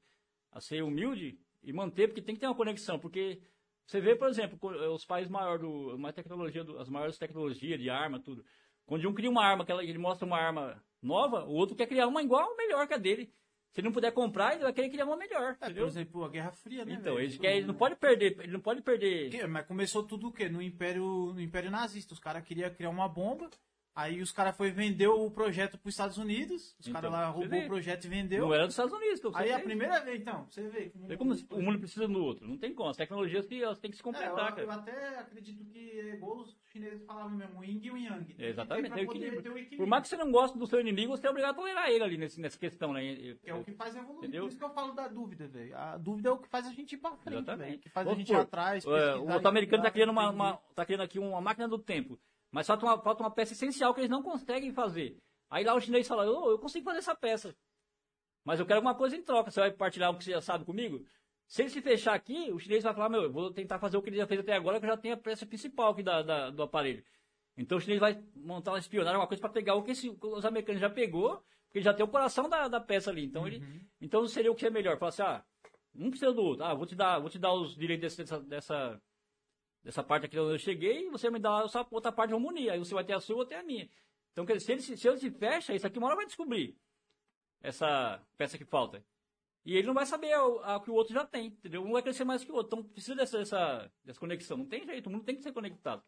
a 0.52 0.62
ser 0.62 0.82
humilde 0.82 1.38
e 1.62 1.74
manter, 1.74 2.08
porque 2.08 2.22
tem 2.22 2.36
que 2.36 2.40
ter 2.42 2.48
uma 2.48 2.56
conexão. 2.56 2.98
Porque 2.98 3.42
você 3.86 4.00
vê, 4.00 4.16
por 4.16 4.30
exemplo, 4.30 4.58
co- 4.58 4.72
os 4.94 5.06
países 5.06 5.30
maiores 5.30 5.62
do. 5.62 5.98
Mais 5.98 6.16
tecnologia, 6.16 6.64
do- 6.64 6.80
as 6.80 6.90
maiores 6.90 7.18
tecnologias 7.18 7.80
de 7.80 7.90
arma, 7.90 8.20
tudo. 8.22 8.46
Quando 8.86 9.08
um 9.10 9.14
cria 9.14 9.30
uma 9.30 9.44
arma, 9.44 9.66
que 9.66 9.72
ele 9.72 9.98
mostra 9.98 10.26
uma 10.26 10.38
arma 10.38 10.82
nova, 11.06 11.46
o 11.46 11.54
outro 11.54 11.76
quer 11.76 11.88
criar 11.88 12.08
uma 12.08 12.22
igual 12.24 12.50
ou 12.50 12.58
melhor 12.58 12.88
que 12.88 12.94
a 12.94 12.98
dele. 12.98 13.32
Se 13.72 13.82
ele 13.82 13.88
não 13.90 13.94
puder 13.94 14.12
comprar, 14.14 14.54
ele 14.54 14.64
vai 14.64 14.72
querer 14.72 14.90
criar 14.90 15.06
uma 15.06 15.18
melhor. 15.18 15.58
É, 15.60 15.70
por 15.70 15.88
exemplo, 15.88 16.24
a 16.24 16.30
Guerra 16.30 16.52
Fria, 16.54 16.86
né? 16.86 16.94
Então, 16.98 17.20
ele, 17.20 17.38
quer, 17.38 17.58
ele 17.58 17.66
não 17.68 17.74
pode 17.74 17.96
perder. 17.98 18.38
Ele 18.40 18.54
não 18.54 18.62
pode 18.62 18.82
perder. 18.82 19.30
Que- 19.30 19.46
Mas 19.48 19.66
começou 19.66 20.02
tudo 20.04 20.30
o 20.30 20.32
quê? 20.32 20.48
No 20.48 20.62
Império, 20.62 21.34
no 21.34 21.42
Império 21.42 21.70
Nazista. 21.70 22.14
Os 22.14 22.20
caras 22.20 22.44
queriam 22.46 22.70
criar 22.74 22.90
uma 22.90 23.10
bomba. 23.10 23.50
Aí 23.98 24.22
os 24.22 24.30
caras 24.30 24.58
foi 24.58 24.72
vender 24.72 25.08
o 25.08 25.32
projeto 25.32 25.78
para 25.78 25.88
os 25.88 25.94
Estados 25.94 26.18
Unidos. 26.18 26.76
Os 26.78 26.88
Então, 26.88 26.94
caras 26.94 27.12
lá 27.14 27.28
roubou 27.30 27.50
vê. 27.50 27.64
o 27.64 27.68
projeto 27.68 28.04
e 28.04 28.08
vendeu. 28.10 28.42
Não 28.46 28.54
era 28.54 28.66
dos 28.66 28.74
Estados 28.74 28.92
Unidos. 28.94 29.20
Então, 29.20 29.32
Aí 29.34 29.48
você 29.48 29.54
a 29.54 29.60
primeira 29.62 30.00
vez, 30.02 30.20
então, 30.20 30.46
você 30.50 30.68
vê. 30.68 30.90
como- 30.90 31.08
Vê 31.08 31.16
como 31.18 31.34
o 31.52 31.62
mundo 31.62 31.80
precisa 31.80 32.06
do 32.06 32.22
outro. 32.22 32.46
Não 32.46 32.58
tem 32.58 32.74
como. 32.76 32.90
As 32.90 32.98
tecnologias 32.98 33.46
que 33.46 33.64
elas 33.64 33.80
têm 33.80 33.90
que 33.90 33.96
se 33.96 34.02
É, 34.02 34.04
completar, 34.04 34.52
eu, 34.58 34.64
eu 34.64 34.68
cara. 34.68 34.82
até 34.82 35.18
acredito 35.20 35.64
que 35.64 35.98
é 35.98 36.16
igual 36.16 36.40
os 36.40 36.54
chineses 36.74 37.06
falavam 37.06 37.38
mesmo, 37.38 37.58
o 37.58 37.64
yin 37.64 37.80
e 37.82 37.90
o 37.92 37.98
yang. 37.98 38.36
Exatamente, 38.38 38.92
tem 38.94 39.08
o 39.08 39.12
equilíbrio. 39.12 39.42
ter 39.42 39.48
o 39.50 39.54
equilíbrio. 39.54 39.78
Por 39.78 39.88
mais 39.88 40.04
que 40.04 40.10
você 40.10 40.18
não 40.18 40.30
goste 40.30 40.58
do 40.58 40.68
seu 40.68 40.82
inimigo, 40.82 41.16
você 41.16 41.26
é 41.26 41.30
obrigado 41.30 41.52
a 41.52 41.54
tolerar 41.54 41.90
ele 41.90 42.04
ali 42.04 42.18
nesse, 42.18 42.42
nessa 42.42 42.60
questão, 42.60 42.92
né? 42.92 43.02
Que 43.02 43.40
é 43.46 43.54
o 43.54 43.64
que 43.64 43.72
faz 43.72 43.96
evoluir. 43.96 44.18
Entendeu? 44.18 44.42
Por 44.44 44.50
isso 44.50 44.58
que 44.58 44.64
eu 44.66 44.70
falo 44.72 44.92
da 44.92 45.08
dúvida, 45.08 45.48
velho. 45.48 45.74
A 45.78 45.98
dúvida 45.98 46.28
é 46.28 46.32
o 46.34 46.38
que 46.38 46.50
faz 46.50 46.68
a 46.68 46.72
gente 46.74 46.96
ir 46.96 46.98
pra 46.98 47.16
frente, 47.16 47.38
Exatamente. 47.44 47.70
velho. 47.70 47.80
Que 47.80 47.88
faz 47.90 48.06
a 48.06 48.10
Vamos 48.10 48.28
gente 48.28 48.36
ir 48.36 48.42
atrás. 48.42 48.86
É, 48.86 48.90
pesquisar, 48.90 49.16
o 49.22 49.22
americano 49.48 49.54
está 49.56 49.62
estudar, 49.78 49.92
criando, 49.92 50.10
uma, 50.10 50.30
uma- 50.32 50.58
tá 50.76 50.86
criando 50.86 51.02
aqui 51.04 51.18
uma 51.18 51.40
máquina 51.40 51.66
do 51.70 51.80
tempo. 51.80 52.20
Mas 52.56 52.68
falta 52.68 52.86
uma, 52.86 52.98
falta 53.02 53.22
uma 53.22 53.30
peça 53.32 53.52
essencial 53.52 53.94
que 53.94 54.00
eles 54.00 54.10
não 54.10 54.24
conseguem 54.24 54.72
fazer. 54.72 55.18
Aí 55.50 55.66
lá 55.66 55.74
o 55.76 55.82
chinês 55.82 56.08
fala, 56.08 56.24
"Ô, 56.26 56.52
eu 56.52 56.58
consigo 56.58 56.86
fazer 56.86 57.00
essa 57.00 57.14
peça. 57.14 57.54
Mas 58.46 58.62
eu 58.62 58.66
quero 58.66 58.78
alguma 58.78 58.96
coisa 58.96 59.14
em 59.18 59.22
troca. 59.22 59.52
Você 59.52 59.60
vai 59.60 59.72
partilhar 59.72 60.10
o 60.10 60.18
que 60.18 60.24
você 60.24 60.32
já 60.32 60.40
sabe 60.42 60.64
comigo? 60.64 61.06
Se 61.48 61.64
ele 61.64 61.70
se 61.70 61.82
fechar 61.82 62.14
aqui, 62.14 62.52
o 62.54 62.58
chinês 62.58 62.82
vai 62.82 62.94
falar, 62.94 63.10
meu, 63.10 63.24
eu 63.24 63.32
vou 63.32 63.52
tentar 63.52 63.78
fazer 63.78 63.98
o 63.98 64.02
que 64.02 64.10
ele 64.10 64.16
já 64.18 64.26
fez 64.26 64.40
até 64.40 64.54
agora, 64.54 64.80
que 64.80 64.86
eu 64.86 64.90
já 64.90 64.96
tenho 64.98 65.16
a 65.16 65.18
peça 65.18 65.46
principal 65.46 65.92
aqui 65.92 66.02
da, 66.02 66.22
da- 66.22 66.50
do 66.50 66.64
aparelho. 66.64 67.04
Então 67.58 67.78
o 67.78 67.82
chinês 67.82 68.00
vai 68.00 68.24
montar 68.36 68.72
uma 68.72 68.80
espionagem, 68.80 69.20
uma 69.20 69.28
coisa 69.28 69.42
para 69.42 69.50
pegar 69.52 69.76
o 69.76 69.84
que 69.84 69.92
esse- 69.92 70.18
os 70.22 70.46
americanos 70.46 70.80
já 70.82 70.90
pegou, 70.90 71.44
porque 71.68 71.82
já 71.82 71.94
tem 71.94 72.06
o 72.06 72.08
coração 72.10 72.48
da, 72.48 72.70
da 72.70 72.80
peça 72.80 73.10
ali. 73.12 73.26
Então 73.26 73.46
ele, 73.46 73.58
então 74.00 74.26
seria 74.28 74.52
o 74.52 74.56
que 74.56 74.66
é 74.66 74.70
melhor? 74.70 74.98
Falar 74.98 75.10
assim, 75.10 75.24
ah, 75.24 75.44
um 75.94 76.10
precisa 76.10 76.32
do 76.34 76.42
outro. 76.42 76.64
Ah, 76.64 76.74
vou 76.74 76.86
te 76.86 76.96
dar, 76.96 77.20
vou 77.20 77.30
te 77.30 77.38
dar 77.38 77.54
os 77.54 77.76
direitos 77.76 78.16
dessa, 78.16 78.40
dessa, 78.40 79.02
dessa 79.86 80.04
parte 80.04 80.26
aqui 80.26 80.38
onde 80.38 80.56
eu 80.56 80.60
cheguei, 80.60 81.10
você 81.10 81.30
me 81.30 81.40
dá 81.40 81.62
essa 81.64 81.86
outra 81.92 82.12
parte, 82.12 82.32
vamos 82.32 82.50
unir. 82.50 82.70
Aí 82.72 82.80
você 82.80 82.94
vai 82.94 83.04
ter 83.06 83.14
a 83.14 83.20
sua, 83.22 83.44
eu 83.44 83.46
ter 83.46 83.56
a 83.56 83.64
minha. 83.64 83.88
Então, 84.34 84.46
quer 84.46 84.58
dizer, 84.58 84.66
se 84.66 84.72
ele, 84.74 84.82
se- 84.82 84.98
se 84.98 85.08
ele 85.08 85.18
se 85.18 85.32
fecha, 85.32 85.74
isso 85.74 85.88
aqui 85.88 85.98
uma 85.98 86.08
hora 86.08 86.16
vai 86.18 86.26
descobrir 86.26 86.76
essa 87.62 88.22
peça 88.38 88.58
que 88.58 88.66
falta. 88.66 89.04
E 89.64 89.76
ele 89.78 89.88
não 89.88 89.94
vai 89.94 90.06
saber 90.06 90.36
o 90.38 90.60
a 90.64 90.80
que 90.80 90.92
o 90.92 90.94
outro 90.94 91.14
já 91.14 91.26
tem, 91.26 91.48
entendeu? 91.48 91.84
Um 91.84 91.94
vai 91.94 92.02
crescer 92.02 92.24
mais 92.24 92.44
que 92.44 92.52
o 92.52 92.56
outro. 92.56 92.78
Então 92.80 92.92
precisa 92.92 93.16
dessa, 93.16 93.38
dessa, 93.40 93.92
dessa 94.04 94.20
conexão. 94.20 94.58
Não 94.58 94.66
tem 94.66 94.86
jeito, 94.86 95.08
o 95.08 95.12
mundo 95.12 95.24
tem 95.24 95.36
que 95.36 95.42
ser 95.42 95.54
conectado. 95.54 96.04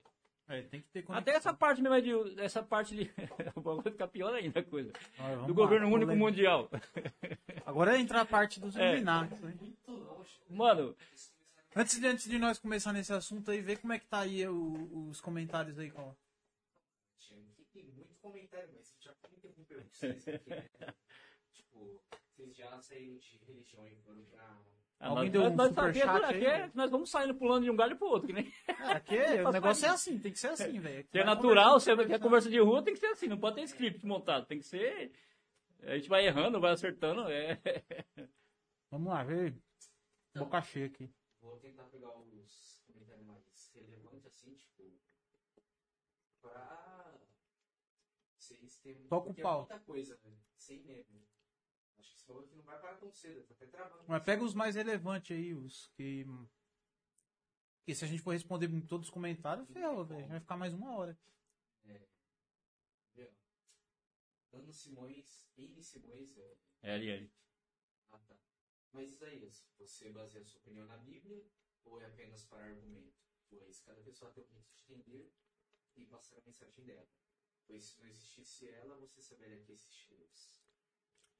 É, 0.49 0.61
tem 0.61 0.79
que 0.81 0.87
ter 0.89 1.03
Até 1.09 1.31
essa 1.31 1.53
parte 1.53 1.81
mesmo 1.81 2.01
de. 2.01 2.39
Essa 2.41 2.61
parte 2.63 2.95
de. 2.95 3.11
vai 3.55 3.81
ficar 3.91 4.07
pior 4.07 4.33
ainda 4.33 4.59
a 4.59 4.63
coisa. 4.63 4.93
Olha, 5.19 5.35
Do 5.37 5.47
lá, 5.47 5.53
governo 5.53 5.87
único 5.93 6.15
mundial. 6.15 6.69
Agora 7.65 7.97
entra 7.99 8.21
a 8.21 8.25
parte 8.25 8.59
dos 8.59 8.75
É. 8.77 8.85
Illuminati. 8.91 9.35
né? 9.43 9.53
Mano, 10.49 10.95
Antes 11.77 11.99
de, 11.99 12.07
antes 12.07 12.27
de 12.29 12.39
nós 12.39 12.57
começar 12.57 12.91
nesse 12.91 13.13
assunto 13.13 13.51
aí, 13.51 13.61
vê 13.61 13.75
como 13.75 13.93
é 13.93 13.99
que 13.99 14.07
tá 14.07 14.21
aí 14.21 14.47
o- 14.47 15.07
os 15.09 15.21
comentários 15.21 15.77
aí, 15.77 15.91
Cola. 15.91 16.15
Tem 17.73 17.83
muito 17.91 18.15
comentário, 18.19 18.69
mas 18.73 18.95
já 18.99 19.13
interrompeu 19.31 19.83
vocês 19.83 20.27
aqui, 20.27 20.49
né? 20.49 20.65
Tipo, 21.53 22.01
vocês 22.31 22.55
já 22.55 22.81
saíram 22.81 23.17
de 23.17 23.37
religião 23.45 23.87
e 23.87 23.95
foram 23.97 24.23
pra. 24.25 24.43
ah, 24.99 25.07
Alguém 25.09 25.23
nós, 25.25 25.31
deu 25.31 25.41
um 25.43 25.55
nós, 25.55 25.67
superchat 25.69 26.09
aqui, 26.09 26.25
aí, 26.25 26.35
aqui 26.37 26.45
é- 26.47 26.57
velho? 26.61 26.71
nós 26.73 26.89
vamos 26.91 27.09
saindo 27.11 27.35
pulando 27.35 27.63
de 27.65 27.69
um 27.69 27.75
galho 27.75 27.95
pro 27.95 28.07
outro, 28.07 28.27
que 28.27 28.33
nem. 28.33 28.51
É, 28.67 28.71
aqui 28.97 29.15
é- 29.17 29.43
o 29.47 29.51
negócio 29.51 29.85
é 29.85 29.89
assim, 29.89 30.17
tem 30.17 30.31
que 30.31 30.39
ser 30.39 30.47
assim, 30.47 30.79
velho. 30.79 31.05
Se 31.11 31.19
é 31.19 31.23
natural, 31.23 31.79
se 31.79 31.91
é, 31.91 31.93
é 31.93 32.17
conversa 32.19 32.49
de 32.49 32.59
rua, 32.59 32.81
tem 32.83 32.95
que 32.95 32.99
ser 32.99 33.07
assim, 33.07 33.27
não 33.27 33.37
pode 33.39 33.55
ter 33.57 33.63
script 33.63 34.03
montado, 34.05 34.47
tem 34.47 34.57
que 34.57 34.65
ser. 34.65 35.11
A 35.83 35.95
gente 35.95 36.09
vai 36.09 36.25
errando, 36.25 36.59
vai 36.59 36.71
acertando. 36.71 37.29
É. 37.29 37.59
Vamos 38.89 39.09
lá, 39.09 39.23
vê. 39.23 39.53
Boca 40.35 40.59
cheia 40.61 40.87
aqui. 40.87 41.07
Vou 41.39 41.57
tentar 41.59 41.85
pegar 41.85 42.17
os 42.17 42.83
comentários 42.85 43.25
mais 43.25 43.71
relevantes, 43.73 44.25
assim, 44.25 44.55
tipo. 44.55 44.99
Pra. 46.41 47.19
Vocês 48.37 48.77
terem. 48.77 49.07
Toca 49.07 49.29
o 49.29 49.33
porque 49.33 49.41
pau. 49.41 49.65
É 49.65 49.73
muita 49.73 49.79
coisa, 49.81 50.19
né? 50.23 50.37
Sem 50.55 50.83
medo. 50.83 51.27
Acho 51.97 52.09
que 52.09 52.15
esse 52.15 52.25
falou 52.25 52.43
que 52.43 52.55
não 52.55 52.63
vai 52.63 52.79
parar 52.79 52.97
tão 52.97 53.11
cedo, 53.11 53.45
tá 53.47 53.53
até 53.53 53.67
travando. 53.67 54.05
Mas 54.07 54.23
pega 54.23 54.43
os 54.43 54.53
mais 54.53 54.75
relevantes 54.75 55.35
aí, 55.35 55.53
os 55.53 55.87
que. 55.95 56.25
E 57.85 57.95
se 57.95 58.03
a 58.03 58.07
gente 58.07 58.21
for 58.21 58.31
responder 58.31 58.69
em 58.69 58.81
todos 58.81 59.07
os 59.07 59.13
comentários, 59.13 59.69
ferrou, 59.69 60.05
velho. 60.05 60.27
Vai 60.27 60.39
ficar 60.39 60.57
mais 60.57 60.73
uma 60.73 60.95
hora. 60.97 61.17
Viu? 63.13 63.29
Ana 64.51 64.71
Simões, 64.73 65.49
N 65.57 65.81
Simões, 65.81 66.37
é. 66.37 66.57
É 66.81 66.93
ali, 66.93 67.11
ali. 67.11 67.31
Ah, 68.11 68.19
tá. 68.19 68.35
Mas 68.93 69.11
Isaías, 69.11 69.65
você 69.77 70.09
baseia 70.11 70.45
sua 70.45 70.59
opinião 70.61 70.85
na 70.87 70.97
Bíblia 70.97 71.43
ou 71.85 71.99
é 72.01 72.05
apenas 72.05 72.43
para 72.45 72.63
argumento? 72.65 73.13
Pois 73.49 73.79
cada 73.81 74.01
pessoa 74.01 74.31
tem 74.31 74.43
o 74.43 74.47
direito 74.47 74.69
de 74.75 74.93
entender 74.93 75.31
e 75.95 76.05
passar 76.05 76.37
a 76.37 76.41
mensagem 76.45 76.83
dela. 76.85 77.07
Pois 77.67 77.83
se 77.83 77.99
não 77.99 78.07
existisse 78.07 78.67
ela, 78.69 78.95
você 78.97 79.21
saberia 79.21 79.57
que 79.61 79.71
existe 79.71 80.07
Deus. 80.09 80.61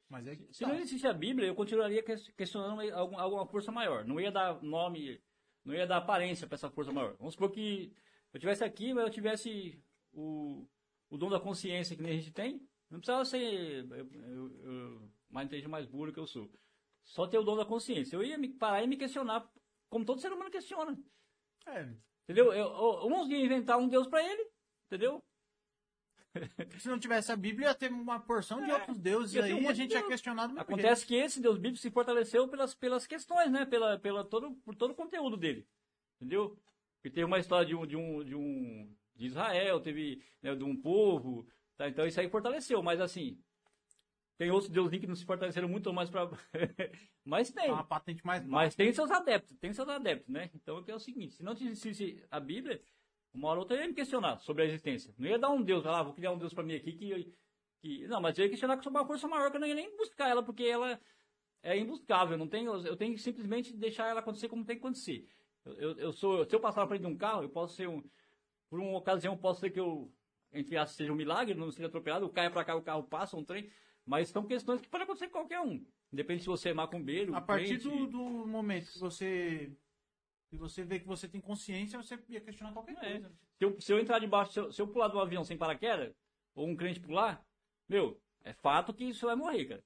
Mas 0.10 0.28
é 0.28 0.36
que. 0.36 0.54
Se 0.54 0.64
não 0.66 0.76
existisse 0.76 1.08
a 1.08 1.14
Bíblia, 1.14 1.48
eu 1.48 1.56
continuaria 1.56 2.02
ques- 2.04 2.30
questionando 2.30 2.80
algum- 2.94 3.18
alguma 3.20 3.46
força 3.48 3.72
maior. 3.72 4.06
Não 4.06 4.20
ia 4.20 4.32
dar 4.32 4.62
nome, 4.64 5.22
não 5.66 5.74
ia 5.74 5.86
dar 5.88 5.98
aparência 5.98 6.48
para 6.48 6.56
essa 6.56 6.70
força 6.70 6.92
maior. 6.92 7.16
Vamos 7.18 7.34
supor 7.34 7.52
que 7.52 7.94
eu 8.34 8.40
tivesse 8.40 8.64
aqui, 8.64 8.94
mas 8.94 9.04
eu 9.06 9.10
tivesse 9.12 9.82
o, 10.14 10.66
o 11.10 11.18
dom 11.18 11.30
da 11.30 11.40
consciência 11.40 11.96
que 11.96 12.02
nem 12.02 12.14
a 12.14 12.18
gente 12.18 12.32
tem. 12.32 12.66
Não 12.90 13.00
precisava 13.00 13.26
ser 13.26 13.86
eu, 13.92 14.08
eu- 14.14 14.62
eu- 14.64 15.12
mais 15.30 15.46
inteligente, 15.48 15.70
mais 15.70 15.86
burro 15.86 16.14
que 16.14 16.20
eu 16.20 16.28
sou. 16.28 16.50
Só 17.08 17.26
ter 17.26 17.40
o 17.40 17.44
dom 17.44 17.56
da 17.56 17.66
consciência. 17.66 18.16
Eu 18.16 18.24
ia 18.24 18.38
me 18.38 18.50
parar 18.50 18.84
e 18.84 18.88
me 18.88 18.98
questionar, 18.98 19.50
como 19.90 20.06
todo 20.06 20.22
ser 20.22 20.32
humano 20.32 20.52
questiona. 20.52 20.96
É, 21.66 21.90
Entendeu? 22.28 22.52
Eu, 22.52 22.68
eu, 22.68 23.08
uns 23.08 23.30
iam 23.30 23.40
inventar 23.40 23.78
um 23.78 23.88
Deus 23.88 24.06
para 24.06 24.22
ele, 24.22 24.46
entendeu? 24.86 25.24
se 26.78 26.90
não 26.90 27.00
tivesse 27.00 27.32
a 27.32 27.38
Bíblia, 27.38 27.70
ia 27.70 27.74
ter 27.74 27.90
uma 27.90 28.20
porção 28.20 28.62
de 28.62 28.70
É, 28.70 28.74
outros 28.74 29.00
deuses 29.00 29.34
ia 29.34 29.42
um 29.42 29.46
aí 29.46 29.64
e 29.64 29.68
a 29.68 29.74
gente 29.74 29.96
é 29.96 30.00
deus. 30.00 30.10
questionado 30.10 30.60
Acontece 30.60 31.06
que 31.06 31.16
esse 31.16 31.40
Deus 31.42 31.56
bíblico 31.56 31.78
se 31.78 31.90
fortaleceu 31.90 32.48
pelas, 32.50 32.76
pelas 32.76 33.08
questões, 33.08 33.50
né? 33.50 33.66
Pela, 33.66 33.98
pela 33.98 34.26
todo, 34.26 34.52
por 34.58 34.76
todo 34.76 34.92
o 34.92 34.96
conteúdo 34.96 35.38
dele. 35.38 35.66
Entendeu? 36.18 36.60
Porque 36.96 37.10
teve 37.10 37.24
uma 37.24 37.40
história 37.40 37.66
de 37.66 37.76
um, 37.76 37.88
de 37.88 37.96
um, 37.96 38.24
de 38.24 38.36
um 38.36 38.94
de 39.16 39.26
Israel, 39.26 39.80
teve 39.80 40.22
né, 40.42 40.54
de 40.54 40.64
um 40.64 40.76
povo, 40.76 41.48
tá? 41.78 41.88
Então 41.88 42.06
isso 42.06 42.20
aí 42.20 42.30
fortaleceu, 42.30 42.84
mas 42.84 43.00
assim, 43.00 43.42
tem 44.38 44.52
outros 44.52 44.70
deuses 44.70 45.00
que 45.00 45.08
não 45.08 45.16
se 45.16 45.26
fortaleceram 45.26 45.68
muito 45.68 45.92
mais 45.92 46.10
para 46.10 46.30
Mas 47.26 47.50
tem. 47.50 47.70
É 47.70 47.74
uma 47.74 47.84
patente 47.84 48.26
mais 48.26 48.46
Mas 48.46 48.76
tem 48.76 48.94
seus 48.94 49.10
adeptos, 49.10 49.58
tem 49.58 49.74
seus 49.74 49.90
adeptos, 49.90 50.30
né? 50.30 50.50
Então 50.54 50.84
é 50.88 50.94
o 50.94 51.00
seguinte, 51.00 51.34
se 51.34 51.44
não 51.44 51.54
existisse 51.54 52.24
a 52.30 52.40
Bíblia, 52.40 52.82
uma 53.34 53.50
hora 53.50 53.60
ou 53.60 53.64
outra 53.64 53.76
eu 53.76 53.82
ia 53.82 53.88
me 53.88 53.94
questionar 53.94 54.38
sobre 54.40 54.64
a 54.64 54.66
existência. 54.66 55.14
Não 55.18 55.28
ia 55.28 55.40
dar 55.40 55.50
um 55.50 55.62
Deus, 55.62 55.86
ah, 55.86 56.04
vou 56.04 56.14
criar 56.14 56.32
um 56.32 56.38
Deus 56.38 56.54
para 56.54 56.64
mim 56.64 56.76
aqui 56.76 56.94
que, 56.94 57.34
que. 57.80 58.08
Não, 58.08 58.22
mas 58.22 58.38
eu 58.38 58.46
ia 58.46 58.50
questionar 58.50 58.82
sobre 58.82 59.00
uma 59.00 59.08
força 59.08 59.28
maior 59.28 59.50
que 59.50 59.58
eu 59.58 59.62
não 59.62 59.68
ia 59.68 59.76
nem 59.76 59.96
buscar 59.98 60.30
ela, 60.30 60.44
porque 60.44 60.64
ela 60.64 61.00
é 61.64 61.78
imbuscável. 61.78 62.38
Não 62.38 62.48
tem, 62.48 62.66
eu 62.66 62.96
tenho 62.96 63.14
que 63.14 63.22
simplesmente 63.22 63.76
deixar 63.76 64.08
ela 64.08 64.20
acontecer 64.20 64.48
como 64.48 64.64
tem 64.66 64.76
que 64.76 64.84
acontecer. 64.84 65.28
Eu, 65.66 65.74
eu, 65.74 65.98
eu 65.98 66.14
sou, 66.14 66.46
se 66.46 66.56
eu 66.56 66.60
passar 66.60 66.82
na 66.82 66.88
frente 66.88 67.02
de 67.02 67.08
um 67.08 67.18
carro, 67.18 67.44
eu 67.44 67.50
posso 67.50 67.76
ser 67.76 67.88
um. 67.88 68.04
Por 68.70 68.80
uma 68.80 68.98
ocasião, 68.98 69.38
posso 69.38 69.62
ser 69.62 69.70
que 69.70 69.80
eu, 69.80 70.12
entre 70.52 70.78
aspas, 70.78 70.98
seja 70.98 71.12
um 71.12 71.16
milagre, 71.16 71.56
não 71.56 71.72
seja 71.72 71.88
atropelado, 71.88 72.26
eu 72.26 72.30
caia 72.30 72.52
para 72.52 72.66
cá, 72.66 72.76
o 72.76 72.82
carro 72.82 73.04
passa, 73.04 73.38
um 73.38 73.44
trem. 73.44 73.70
Mas 74.08 74.30
são 74.30 74.46
questões 74.46 74.80
que 74.82 74.88
podem 74.88 75.04
acontecer 75.04 75.28
com 75.28 75.40
qualquer 75.40 75.60
um. 75.60 75.86
Independe 76.12 76.42
se 76.42 76.48
você 76.48 76.70
é 76.70 76.74
macumbeiro, 76.74 77.36
A 77.36 77.42
partir 77.42 77.80
crente, 77.80 77.84
do, 77.84 78.08
do 78.08 78.48
momento 78.48 78.90
que 78.92 78.98
você. 79.00 79.72
Que 80.50 80.56
você 80.56 80.82
vê 80.82 80.98
que 80.98 81.06
você 81.06 81.28
tem 81.28 81.42
consciência, 81.42 82.02
você 82.02 82.18
ia 82.30 82.40
questionar 82.40 82.72
qualquer 82.72 82.94
É. 83.04 83.12
coisa. 83.20 83.30
Se 83.58 83.66
eu, 83.66 83.82
se 83.82 83.92
eu 83.92 84.00
entrar 84.00 84.20
debaixo, 84.20 84.54
se 84.54 84.60
eu, 84.62 84.72
se 84.72 84.82
eu 84.82 84.88
pular 84.88 85.14
um 85.14 85.20
avião 85.20 85.44
sem 85.44 85.58
paraquedas, 85.58 86.16
ou 86.56 86.66
um 86.68 86.76
crente 86.76 87.02
pular, 87.02 87.46
meu, 87.90 88.18
é 88.46 88.54
fato 88.54 88.94
que 88.94 89.04
isso 89.04 89.26
vai 89.26 89.36
morrer, 89.36 89.66
cara. 89.66 89.84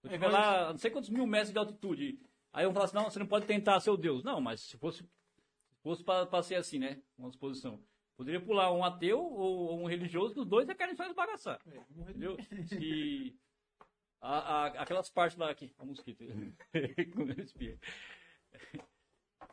Se 0.00 0.06
eu 0.06 0.10
É 0.10 0.14
tiver 0.14 0.26
igual 0.28 0.42
lá, 0.42 0.70
não 0.70 0.78
sei 0.78 0.90
quantos 0.90 1.10
mil 1.10 1.26
metros 1.26 1.52
de 1.52 1.58
altitude, 1.58 2.18
aí 2.54 2.64
eu 2.64 2.72
falar 2.72 2.86
assim, 2.86 2.96
não, 2.96 3.10
você 3.10 3.18
não 3.18 3.26
pode 3.26 3.44
tentar 3.44 3.78
ser 3.80 3.90
o 3.90 3.96
Deus. 3.98 4.24
Não, 4.24 4.40
mas 4.40 4.62
se 4.62 4.78
fosse, 4.78 5.02
se 5.02 5.82
fosse 5.82 6.02
para 6.02 6.42
ser 6.42 6.54
assim, 6.54 6.78
né, 6.78 7.02
uma 7.18 7.30
suposição. 7.30 7.78
Poderia 8.16 8.40
pular 8.40 8.72
um 8.72 8.82
ateu 8.82 9.20
ou, 9.20 9.58
ou 9.72 9.80
um 9.82 9.86
religioso, 9.86 10.32
que 10.32 10.40
os 10.40 10.46
dois 10.46 10.68
é 10.70 10.74
querem 10.74 10.94
só 10.96 11.04
esbagaçar. 11.04 11.60
É, 11.66 11.80
Entendeu? 12.00 12.36
Se. 12.66 13.36
a- 14.20 14.38
a- 14.66 14.82
aquelas 14.82 15.10
partes 15.10 15.38
lá 15.38 15.50
aqui. 15.50 15.72
O 15.78 15.86
mosquito. 15.86 16.24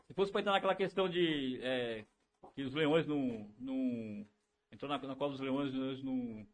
Se 0.07 0.13
fosse 0.13 0.31
para 0.31 0.41
entrar 0.41 0.53
naquela 0.53 0.75
questão 0.75 1.09
de. 1.09 1.59
é, 1.61 2.05
que 2.53 2.63
os 2.63 2.73
leões 2.73 3.05
não. 3.07 3.53
não 3.59 4.27
entrou 4.71 4.89
na, 4.89 4.97
na 4.97 5.13
leões, 5.39 5.73
os 5.73 5.79
leões 5.79 6.03
não. 6.03 6.47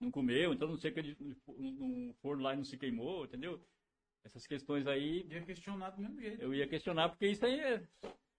Não 0.00 0.12
comeu, 0.12 0.52
então 0.54 0.68
não 0.68 0.76
sei 0.76 0.92
que 0.92 1.00
ele 1.00 1.16
não 1.48 2.14
foram 2.22 2.40
lá 2.40 2.54
e 2.54 2.56
não 2.56 2.62
se 2.64 2.78
queimou, 2.78 3.24
entendeu? 3.24 3.60
Essas 4.22 4.46
questões 4.46 4.86
aí 4.86 5.26
Ia 5.28 5.42
questionar 5.42 5.90
do 5.90 6.00
mesmo 6.00 6.20
jeito. 6.20 6.40
eu 6.40 6.54
ia 6.54 6.68
questionar 6.68 7.08
porque 7.08 7.26
isso 7.26 7.44
aí 7.44 7.58
é, 7.58 7.88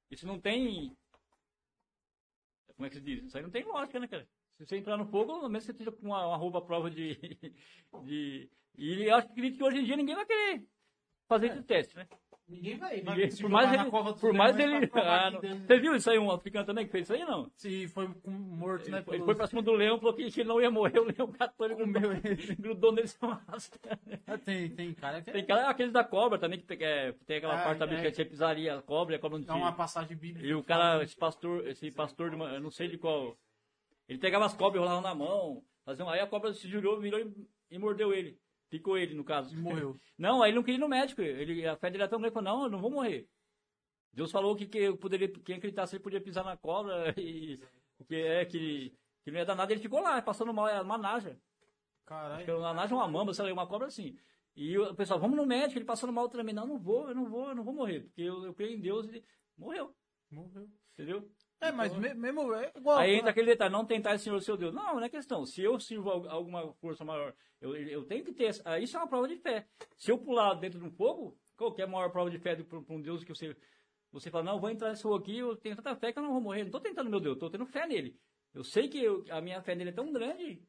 isso 0.10 0.26
não 0.26 0.40
tem 0.40 0.96
como 2.80 2.86
é 2.86 2.90
que 2.90 2.96
se 2.96 3.02
diz? 3.02 3.26
Isso 3.26 3.36
aí 3.36 3.44
não 3.44 3.50
tem 3.50 3.66
lógica, 3.66 4.00
né, 4.00 4.08
cara? 4.08 4.26
Se 4.56 4.66
você 4.66 4.78
entrar 4.78 4.96
no 4.96 5.06
fogo, 5.06 5.34
pelo 5.36 5.50
menos 5.50 5.66
você 5.66 5.72
esteja 5.72 5.92
com 5.92 6.06
uma, 6.08 6.26
uma 6.28 6.38
roupa 6.38 6.60
à 6.60 6.62
prova 6.62 6.90
de, 6.90 7.16
de 8.06 8.50
e 8.78 9.04
eu 9.06 9.16
acho 9.16 9.28
que 9.28 9.34
acredito 9.34 9.58
que 9.58 9.64
hoje 9.64 9.78
em 9.80 9.84
dia 9.86 9.96
ninguém 9.98 10.16
vai 10.16 10.26
querer 10.26 10.64
fazer 11.28 11.48
esse 11.48 11.64
teste, 11.64 11.96
né? 11.96 12.08
Ninguém 12.48 12.78
vai. 12.80 13.00
Ninguém- 13.02 13.30
por 13.40 13.50
mais 13.52 13.72
ele, 13.72 13.92
por 14.20 14.34
mais 14.34 14.58
ele, 14.58 14.90
Ah, 14.96 15.30
você 15.68 15.80
viu 15.80 15.96
isso 15.96 16.10
aí 16.10 16.18
um 16.18 16.32
africano 16.32 16.66
também 16.66 16.84
que 16.88 16.92
fez 16.92 17.04
isso 17.04 17.14
aí 17.14 17.24
não? 17.24 17.48
Se 17.56 17.88
foi 17.90 18.08
morto, 18.26 18.90
né? 18.90 18.98
Ele, 18.98 19.06
pelos- 19.06 19.26
foi 19.26 19.36
pra 19.36 19.46
cima 19.46 19.62
do 19.62 19.72
leão, 19.74 20.00
falou 20.00 20.16
que 20.16 20.24
ele 20.24 20.44
não 20.46 20.60
ia 20.60 20.72
morrer, 20.72 20.98
o 21.00 21.04
leão 21.04 21.32
catou 21.32 21.68
ele 21.68 21.76
grudou, 21.76 22.12
ele. 22.12 22.56
grudou 22.56 22.92
nele 22.92 23.06
e 23.06 23.10
se 23.10 23.18
arrastando. 23.22 24.00
Ah, 24.26 24.38
tem, 24.40 24.68
tem 24.72 24.94
cara 24.96 25.22
que 25.22 25.32
Tem 25.32 25.46
cara, 25.46 25.70
aqueles 25.70 25.94
da 25.94 26.04
cobra 26.04 26.40
também, 26.40 26.58
que 26.60 26.66
tem, 26.66 26.84
é, 26.84 27.12
tem 27.28 27.38
aquela 27.38 27.62
Ah, 27.62 27.64
parte 27.66 27.84
é. 27.84 28.10
que 28.10 28.16
você 28.16 28.26
pisaria 28.26 28.80
a 28.80 28.82
cobra 28.82 29.16
a 29.16 29.20
cobra 29.20 29.38
não 29.38 29.46
dá 29.46 29.54
tinha. 29.54 29.66
uma 29.66 29.74
passagem 29.74 30.18
bíblica. 30.18 30.48
E 30.48 30.52
o 30.56 30.64
cara, 30.64 31.04
esse 31.04 31.16
pastor, 31.16 31.68
esse 31.68 31.92
pastor, 31.92 32.32
de 32.32 32.36
uma, 32.36 32.50
eu 32.56 32.60
não 32.62 32.72
sei 32.72 32.88
de 32.88 32.98
qual. 32.98 33.38
Ele 34.08 34.18
pegava 34.18 34.46
as 34.48 34.56
cobras 34.56 34.82
e 34.82 34.88
rolava 34.88 35.08
na 35.08 35.14
mão. 35.14 35.64
Fazia 35.86 36.04
um- 36.04 36.10
aí 36.10 36.20
a 36.20 36.26
cobra 36.26 36.52
se 36.52 36.68
jurou, 36.68 37.00
virou 37.00 37.20
e, 37.20 37.32
e 37.70 37.78
mordeu 37.78 38.12
ele. 38.12 38.40
Picou 38.70 38.98
ele, 38.98 39.16
no 39.16 39.24
caso. 39.24 39.56
Morreu. 39.58 40.00
Não, 40.18 40.44
aí 40.44 40.52
ele 40.52 40.58
não 40.58 40.64
queria 40.64 40.78
ir 40.78 40.82
no 40.82 40.88
médico. 40.88 41.22
Ele, 41.22 41.66
a 41.66 41.76
fé 41.76 41.90
dele 41.90 42.04
era 42.04 42.10
tão 42.10 42.20
grande, 42.20 42.34
falou, 42.34 42.52
não, 42.52 42.64
eu 42.66 42.70
não 42.70 42.82
vou 42.82 42.92
morrer. 42.92 43.28
Deus 44.14 44.32
falou 44.32 44.56
que, 44.56 44.66
que 44.66 44.78
eu 44.78 44.98
poderia, 44.98 45.30
quem 45.30 45.56
acreditasse 45.56 45.96
ele 45.96 46.04
podia 46.04 46.20
pisar 46.20 46.44
na 46.44 46.58
cobra 46.58 47.14
e 47.18 47.60
que, 48.08 48.16
é, 48.16 48.46
que, 48.46 48.94
que 49.24 49.32
não 49.32 49.40
ia 49.40 49.46
dar 49.46 49.56
nada. 49.56 49.72
Ele 49.72 49.82
ficou 49.82 50.02
lá, 50.02 50.22
passando 50.22 50.54
mal, 50.54 50.68
é 50.68 50.82
uma 50.82 50.98
naja. 50.98 51.40
Caralho. 52.06 52.58
uma 52.58 52.74
naja 52.74 52.94
é 52.94 52.98
uma 52.98 53.08
mamba, 53.08 53.34
sei 53.34 53.46
lá, 53.46 53.54
uma 53.54 53.68
cobra 53.68 53.88
assim. 53.88 54.18
E 54.56 54.78
o 54.78 54.94
pessoal, 54.94 55.20
vamos 55.20 55.38
no 55.38 55.46
médico, 55.46 55.80
ele 55.80 55.86
passando 55.86 56.12
mal 56.12 56.28
também. 56.28 56.54
Não, 56.54 56.68
não 56.68 56.78
vou, 56.78 57.08
eu 57.08 57.16
não 57.16 57.30
vou, 57.30 57.50
eu 57.50 57.56
não 57.56 57.64
vou 57.64 57.74
morrer. 57.74 58.02
Porque 58.02 58.22
eu, 58.22 58.44
eu 58.44 58.54
creio 58.54 58.76
em 58.76 58.82
Deus 58.82 59.08
e 59.08 59.24
morreu. 59.58 59.96
Morreu. 60.30 60.70
Entendeu? 60.94 61.32
É, 61.62 61.72
mas 61.72 61.96
me- 61.96 62.14
mesmo. 62.14 62.54
É 62.54 62.72
igual. 62.76 62.98
Aí 62.98 63.16
entra 63.16 63.32
aquele 63.32 63.48
detalhe, 63.48 63.72
não 63.72 63.86
tentar 63.86 64.16
esse 64.16 64.24
Senhor 64.26 64.42
seu 64.42 64.56
Deus. 64.56 64.74
Não, 64.74 64.96
não 64.96 65.04
é 65.04 65.10
questão. 65.10 65.46
Se 65.46 65.62
eu 65.62 65.80
sirvo 65.80 66.10
al- 66.10 66.30
alguma 66.30 66.74
força 66.76 67.04
maior, 67.04 67.36
eu, 67.60 67.76
eu 67.76 68.04
tenho 68.06 68.24
que 68.24 68.34
ter. 68.34 68.50
Isso 68.82 68.96
é 68.96 69.00
uma 69.00 69.08
prova 69.08 69.28
de 69.28 69.36
fé. 69.38 69.68
Se 69.98 70.12
eu 70.12 70.18
pular 70.18 70.54
dentro 70.56 70.80
de 70.80 70.86
um 70.86 70.92
fogo, 70.92 71.38
qual 71.58 71.74
que 71.74 71.82
é 71.82 71.86
maior 71.86 72.10
prova 72.12 72.30
de 72.30 72.40
fé 72.40 72.56
para 72.56 72.80
um 72.90 73.02
Deus 73.02 73.24
que 73.24 73.34
você. 73.36 73.56
Você 74.12 74.32
fala, 74.32 74.44
não, 74.46 74.54
eu 74.54 74.60
vou 74.60 74.70
entrar 74.72 74.90
nesse 74.90 75.04
fogo 75.04 75.16
aqui, 75.16 75.38
eu 75.38 75.56
tenho 75.56 75.76
tanta 75.76 75.96
fé 75.96 76.12
que 76.12 76.18
eu 76.18 76.24
não 76.24 76.32
vou 76.32 76.42
morrer. 76.42 76.60
Não 76.62 76.68
estou 76.68 76.82
tentando, 76.82 77.10
meu 77.12 77.20
Deus, 77.20 77.36
estou 77.36 77.50
tendo 77.50 77.66
fé 77.68 77.86
nele. 77.86 78.18
Eu 78.54 78.64
sei 78.64 78.88
que 78.88 78.98
eu- 79.04 79.24
a 79.30 79.40
minha 79.40 79.62
fé 79.62 79.76
nele 79.76 79.92
é 79.92 79.94
tão 79.94 80.12
grande 80.12 80.64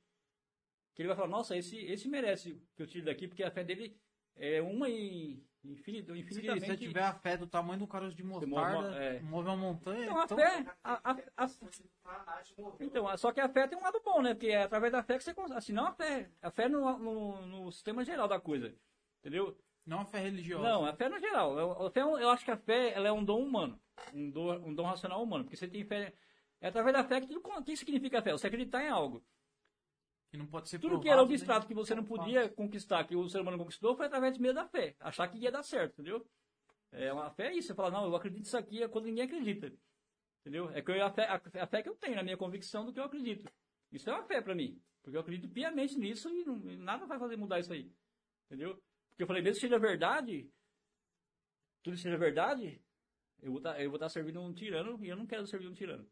que 0.94 1.00
ele 1.00 1.08
vai 1.08 1.16
falar, 1.16 1.28
nossa, 1.28 1.56
esse, 1.56 1.78
esse 1.86 2.06
merece 2.08 2.60
que 2.76 2.82
eu 2.82 2.86
tire 2.86 3.04
daqui, 3.04 3.26
porque 3.26 3.42
a 3.42 3.50
fé 3.50 3.64
dele 3.64 3.96
é 4.36 4.60
uma 4.60 4.90
e 4.90 5.42
infinito, 5.64 6.12
Se 6.14 6.18
infinitamente. 6.20 6.66
você 6.66 6.76
tiver 6.76 7.02
a 7.02 7.12
fé 7.14 7.36
do 7.36 7.46
tamanho 7.46 7.80
do 7.80 7.86
caroço 7.86 8.16
de 8.16 8.22
move 8.22 8.46
mostarda, 8.46 8.78
uma- 8.88 8.96
é. 8.96 9.20
move 9.20 9.48
uma 9.48 9.56
montanha. 9.56 10.04
Então, 10.04 10.20
a 10.20 10.24
então- 10.24 10.36
fé, 10.38 10.66
a- 10.82 11.10
a- 11.12 11.16
a. 11.36 11.48
Então, 12.80 13.08
a- 13.08 13.16
só 13.16 13.32
que 13.32 13.40
a 13.40 13.48
fé 13.48 13.66
tem 13.68 13.78
um 13.78 13.82
lado 13.82 14.00
bom, 14.04 14.22
né? 14.22 14.34
Porque 14.34 14.48
é 14.48 14.62
através 14.62 14.92
da 14.92 15.02
fé 15.02 15.18
que 15.18 15.24
você 15.24 15.34
consegue. 15.34 15.58
Assim, 15.58 15.72
não 15.72 15.86
a 15.86 15.92
fé. 15.92 16.30
A 16.42 16.50
fé 16.50 16.68
no, 16.68 16.98
no, 16.98 17.46
no 17.46 17.72
sistema 17.72 18.04
geral 18.04 18.26
da 18.28 18.40
coisa. 18.40 18.74
Entendeu? 19.20 19.56
Não 19.84 20.00
a 20.00 20.04
fé 20.04 20.18
religiosa. 20.20 20.62
Não, 20.68 20.84
a 20.86 20.92
fé 20.94 21.08
no 21.08 21.18
geral. 21.18 21.58
Eu, 21.58 21.86
a 21.86 21.90
fé, 21.90 22.00
é 22.00 22.04
eu 22.04 22.30
acho 22.30 22.44
que 22.44 22.50
a 22.50 22.56
fé 22.56 22.92
ela 22.94 23.08
é 23.08 23.12
um 23.12 23.24
dom 23.24 23.42
humano. 23.42 23.80
Um 24.14 24.30
dom, 24.30 24.52
um 24.68 24.74
dom 24.74 24.84
racional 24.84 25.22
humano. 25.22 25.44
Porque 25.44 25.56
você 25.56 25.68
tem 25.68 25.84
fé. 25.84 26.14
É 26.60 26.68
através 26.68 26.94
da 26.94 27.04
fé 27.04 27.20
que 27.20 27.26
tudo. 27.26 27.40
O 27.48 27.62
que 27.64 27.76
significa 27.76 28.18
a 28.18 28.22
fé? 28.22 28.32
Você 28.32 28.46
acreditar 28.46 28.82
em 28.82 28.88
algo. 28.88 29.22
Que 30.30 30.36
não 30.36 30.46
pode 30.46 30.68
ser 30.68 30.78
Tudo 30.78 30.90
provado, 30.90 31.02
que 31.02 31.08
era 31.08 31.22
nem- 31.24 31.34
abstrato 31.34 31.66
que 31.66 31.74
você 31.74 31.94
não 31.94 32.04
podia 32.04 32.48
conquistar, 32.48 33.04
que 33.04 33.16
o 33.16 33.28
ser 33.28 33.40
humano 33.40 33.58
conquistou, 33.58 33.96
foi 33.96 34.06
através 34.06 34.36
do 34.36 34.40
meio 34.40 34.54
da 34.54 34.66
fé. 34.66 34.94
Achar 35.00 35.26
que 35.28 35.38
ia 35.38 35.50
dar 35.50 35.64
certo, 35.64 35.94
entendeu? 35.94 36.24
É 36.92 37.12
uma 37.12 37.30
fé 37.30 37.48
é 37.48 37.54
isso. 37.56 37.68
Você 37.68 37.74
fala, 37.74 37.90
não, 37.90 38.04
eu 38.04 38.14
acredito 38.14 38.40
nisso 38.40 38.56
aqui 38.56 38.82
é 38.82 38.88
quando 38.88 39.06
ninguém 39.06 39.24
acredita. 39.24 39.72
Entendeu? 40.40 40.70
É 40.70 40.80
que 40.80 40.90
eu, 40.90 41.04
a, 41.04 41.10
fé, 41.10 41.26
a, 41.26 41.62
a 41.62 41.66
fé 41.66 41.82
que 41.82 41.88
eu 41.88 41.96
tenho, 41.96 42.16
na 42.16 42.22
minha 42.22 42.36
convicção 42.36 42.84
do 42.86 42.92
que 42.92 43.00
eu 43.00 43.04
acredito. 43.04 43.50
Isso 43.92 44.08
é 44.08 44.12
uma 44.12 44.22
fé 44.24 44.40
pra 44.40 44.54
mim. 44.54 44.80
Porque 45.02 45.16
eu 45.16 45.20
acredito 45.20 45.48
piamente 45.52 45.98
nisso 45.98 46.28
e 46.30 46.44
não- 46.44 46.56
nada 46.56 47.06
vai 47.06 47.18
fazer 47.18 47.36
mudar 47.36 47.58
isso 47.58 47.72
aí. 47.72 47.92
Entendeu? 48.46 48.80
Porque 49.08 49.22
eu 49.24 49.26
falei, 49.26 49.42
mesmo 49.42 49.56
que 49.56 49.60
seja 49.62 49.78
verdade, 49.78 50.48
tudo 51.82 51.96
seja 51.96 52.16
verdade, 52.16 52.80
eu 53.42 53.50
vou 53.50 53.58
estar 53.58 53.80
eu 53.80 53.90
vou 53.90 53.98
tá 53.98 54.08
servindo 54.08 54.40
um 54.40 54.52
tirano 54.52 55.02
e 55.04 55.08
eu 55.08 55.16
não 55.16 55.26
quero 55.26 55.46
servir 55.46 55.66
um 55.68 55.74
tirano. 55.74 56.06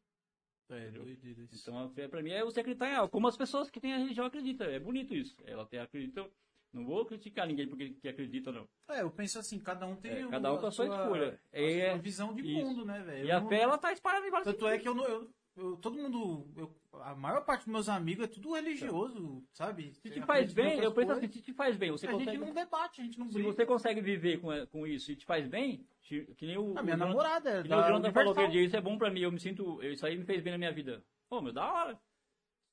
É, 0.70 0.90
doideira 0.90 1.40
isso. 1.42 1.62
Então 1.62 1.78
a 1.84 1.88
fé 1.90 2.06
pra 2.08 2.22
mim 2.22 2.30
é 2.30 2.44
você 2.44 2.60
acreditar 2.60 2.88
em 2.88 2.94
algo. 2.94 3.10
Como 3.10 3.26
as 3.26 3.36
pessoas 3.36 3.70
que 3.70 3.80
têm 3.80 3.94
a 3.94 3.98
religião 3.98 4.26
acreditam. 4.26 4.66
É 4.66 4.78
bonito 4.78 5.14
isso. 5.14 5.36
Ela 5.46 5.64
tem, 5.66 5.80
acreditam. 5.80 6.30
Não 6.70 6.84
vou 6.84 7.06
criticar 7.06 7.46
ninguém 7.46 7.66
porque 7.66 7.90
que 7.94 8.06
acredita, 8.08 8.52
não. 8.52 8.68
É, 8.90 9.00
eu 9.00 9.10
penso 9.10 9.38
assim, 9.38 9.58
cada 9.58 9.86
um 9.86 9.96
tem 9.96 10.12
É, 10.12 10.26
o- 10.26 10.28
cada 10.30 10.52
um 10.52 10.58
com 10.58 10.66
a 10.66 10.70
sua 10.70 10.84
escolha. 10.84 11.40
a 11.50 11.58
É, 11.58 11.90
sua 11.92 11.98
visão 11.98 12.34
de 12.34 12.42
isso. 12.42 12.66
mundo, 12.66 12.84
né, 12.84 13.00
velho? 13.02 13.26
E 13.26 13.30
a 13.32 13.40
não- 13.40 13.48
fé, 13.48 13.60
ela 13.62 13.78
tá 13.78 13.90
espalhada 13.90 14.26
em 14.26 14.30
vários 14.30 14.52
Tanto 14.52 14.68
é 14.68 14.76
que 14.78 14.86
eu 14.86 14.94
não. 14.94 15.04
Eu, 15.04 15.30
eu- 15.58 15.76
todo 15.76 15.96
mundo. 15.96 16.46
eu- 16.56 16.74
a 17.02 17.14
maior 17.14 17.44
parte 17.44 17.60
dos 17.64 17.72
meus 17.72 17.88
amigos 17.88 18.24
é 18.24 18.28
tudo 18.28 18.54
religioso, 18.54 19.44
sabe? 19.52 19.92
Se 19.94 20.10
te 20.10 20.20
faz 20.22 20.50
em 20.50 20.54
bem, 20.54 20.78
eu 20.80 20.92
penso 20.92 21.12
assim, 21.12 21.28
se 21.28 21.42
te 21.42 21.52
faz 21.52 21.76
bem, 21.76 21.90
você 21.90 22.06
a 22.06 22.10
gente 22.10 22.24
consegue... 22.24 22.38
não 22.38 22.54
debate, 22.54 23.00
a 23.00 23.04
gente 23.04 23.18
não 23.18 23.26
Se 23.28 23.34
briga. 23.34 23.52
você 23.52 23.66
consegue 23.66 24.00
viver 24.00 24.40
com, 24.40 24.48
com 24.68 24.86
isso 24.86 25.12
e 25.12 25.16
te 25.16 25.24
faz 25.26 25.46
bem, 25.46 25.86
te- 26.02 26.26
que 26.36 26.46
nem 26.46 26.56
o... 26.56 26.76
A 26.78 26.82
minha 26.82 26.96
o 26.96 26.98
Jonathan- 26.98 27.06
namorada 27.08 27.50
é 27.50 27.62
Que 27.62 27.68
nem 27.68 27.78
o 27.78 27.82
Jonathan 27.82 28.12
falou 28.12 28.48
dia, 28.48 28.62
isso 28.64 28.76
é 28.76 28.80
bom 28.80 28.96
pra 28.98 29.10
mim, 29.10 29.20
eu 29.20 29.30
me 29.32 29.38
sinto... 29.38 29.82
Isso 29.82 30.04
aí 30.06 30.16
me 30.16 30.24
fez 30.24 30.42
bem 30.42 30.52
na 30.52 30.58
minha 30.58 30.72
vida. 30.72 31.04
Pô, 31.28 31.40
meu, 31.42 31.52
da 31.52 31.70
hora. 31.70 32.00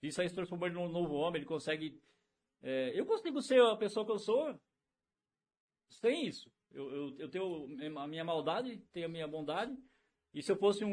Isso 0.02 0.22
aí 0.22 0.30
se 0.30 0.36
transformou 0.36 0.68
ele 0.68 0.76
num 0.76 0.88
novo 0.90 1.14
homem, 1.16 1.40
ele 1.40 1.46
consegue... 1.46 2.00
é, 2.64 2.92
eu 3.00 3.06
consigo 3.06 3.42
ser 3.42 3.62
a 3.62 3.76
pessoa 3.76 4.06
que 4.06 4.12
eu 4.12 4.20
sou 4.20 4.58
sem 5.90 6.28
isso. 6.28 6.50
Eu, 6.72 6.92
eu, 6.92 7.16
eu 7.20 7.30
tenho 7.30 7.68
a 8.00 8.08
minha 8.08 8.24
maldade, 8.24 8.78
tenho 8.92 9.06
a 9.06 9.10
minha 9.10 9.28
bondade, 9.28 9.76
e 10.36 10.44
se 10.44 10.52
eu 10.52 10.58
fosse 10.58 10.84
um, 10.84 10.90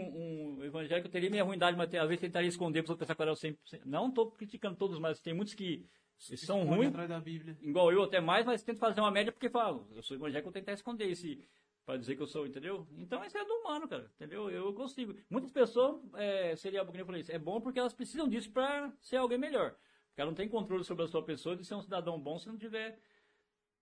um 0.59 0.65
evangélico, 0.65 1.09
eu 1.09 1.11
teria 1.11 1.29
minha 1.29 1.43
ruindade, 1.43 1.77
mas 1.77 1.93
às 1.93 2.09
vezes 2.09 2.21
tentaria 2.21 2.49
esconder 2.49 2.85
para 2.85 2.95
pensar 2.95 3.17
que 3.17 3.23
eu 3.23 3.27
100%. 3.27 3.57
Não 3.85 4.09
estou 4.09 4.31
criticando 4.31 4.77
todos, 4.77 5.01
mas 5.01 5.21
tem 5.21 5.35
muitos 5.35 5.53
que 5.53 5.85
são 6.17 6.61
Esconde 6.61 6.77
ruins, 6.77 6.89
atrás 6.91 7.09
da 7.09 7.19
Bíblia. 7.19 7.59
igual 7.61 7.91
eu 7.91 8.05
até 8.05 8.21
mais, 8.21 8.47
mas 8.47 8.63
tento 8.63 8.79
fazer 8.79 9.01
uma 9.01 9.11
média 9.11 9.33
porque 9.33 9.51
falo, 9.51 9.89
eu 9.97 10.03
sou 10.05 10.17
evangélico, 10.17 10.49
eu 10.49 10.53
tentar 10.53 10.73
esconder 10.73 11.11
esse 11.11 11.45
para 11.85 11.97
dizer 11.97 12.15
que 12.15 12.23
eu 12.23 12.29
sou, 12.29 12.47
entendeu? 12.47 12.87
Então 12.97 13.25
isso 13.25 13.37
é 13.37 13.45
do 13.45 13.53
humano, 13.55 13.89
cara, 13.89 14.09
entendeu? 14.15 14.49
Eu 14.49 14.73
consigo. 14.75 15.13
Muitas 15.29 15.51
pessoas 15.51 16.01
é, 16.15 16.55
seria, 16.55 16.85
como 16.85 16.97
eu 16.97 17.05
falei, 17.05 17.25
é 17.29 17.39
bom 17.39 17.61
porque 17.61 17.81
elas 17.81 17.93
precisam 17.93 18.29
disso 18.29 18.49
para 18.53 18.93
ser 19.01 19.17
alguém 19.17 19.39
melhor. 19.39 19.73
Porque 20.07 20.21
ela 20.21 20.31
não 20.31 20.37
tem 20.37 20.49
controle 20.49 20.85
sobre 20.85 21.05
a 21.05 21.09
sua 21.09 21.25
pessoa 21.25 21.57
de 21.57 21.65
ser 21.65 21.75
um 21.75 21.83
cidadão 21.83 22.21
bom 22.21 22.39
se 22.39 22.47
não 22.47 22.57
tiver 22.57 22.97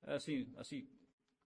assim, 0.05 0.51
assim, 0.57 0.89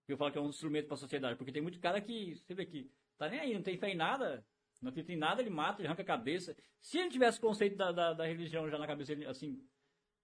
eu 0.06 0.16
falo 0.16 0.30
que 0.30 0.38
é 0.38 0.40
um 0.40 0.50
instrumento 0.50 0.86
para 0.86 0.94
a 0.94 0.98
sociedade, 0.98 1.36
porque 1.36 1.50
tem 1.50 1.62
muito 1.62 1.80
cara 1.80 2.00
que, 2.00 2.36
você 2.36 2.54
vê 2.54 2.64
que 2.64 2.88
tá 3.18 3.28
nem 3.28 3.40
aí, 3.40 3.54
não 3.54 3.62
tem 3.62 3.76
fé 3.76 3.90
em 3.90 3.96
nada, 3.96 4.44
não 4.82 4.90
acredita 4.90 5.12
em 5.12 5.16
nada, 5.16 5.40
ele 5.40 5.50
mata, 5.50 5.80
ele 5.80 5.88
arranca 5.88 6.02
a 6.02 6.06
cabeça. 6.06 6.56
Se 6.80 6.98
ele 6.98 7.10
tivesse 7.10 7.38
o 7.38 7.40
conceito 7.40 7.76
da, 7.76 7.90
da, 7.90 8.12
da 8.12 8.26
religião 8.26 8.68
já 8.68 8.78
na 8.78 8.86
cabeça 8.86 9.14
dele, 9.14 9.26
assim, 9.26 9.62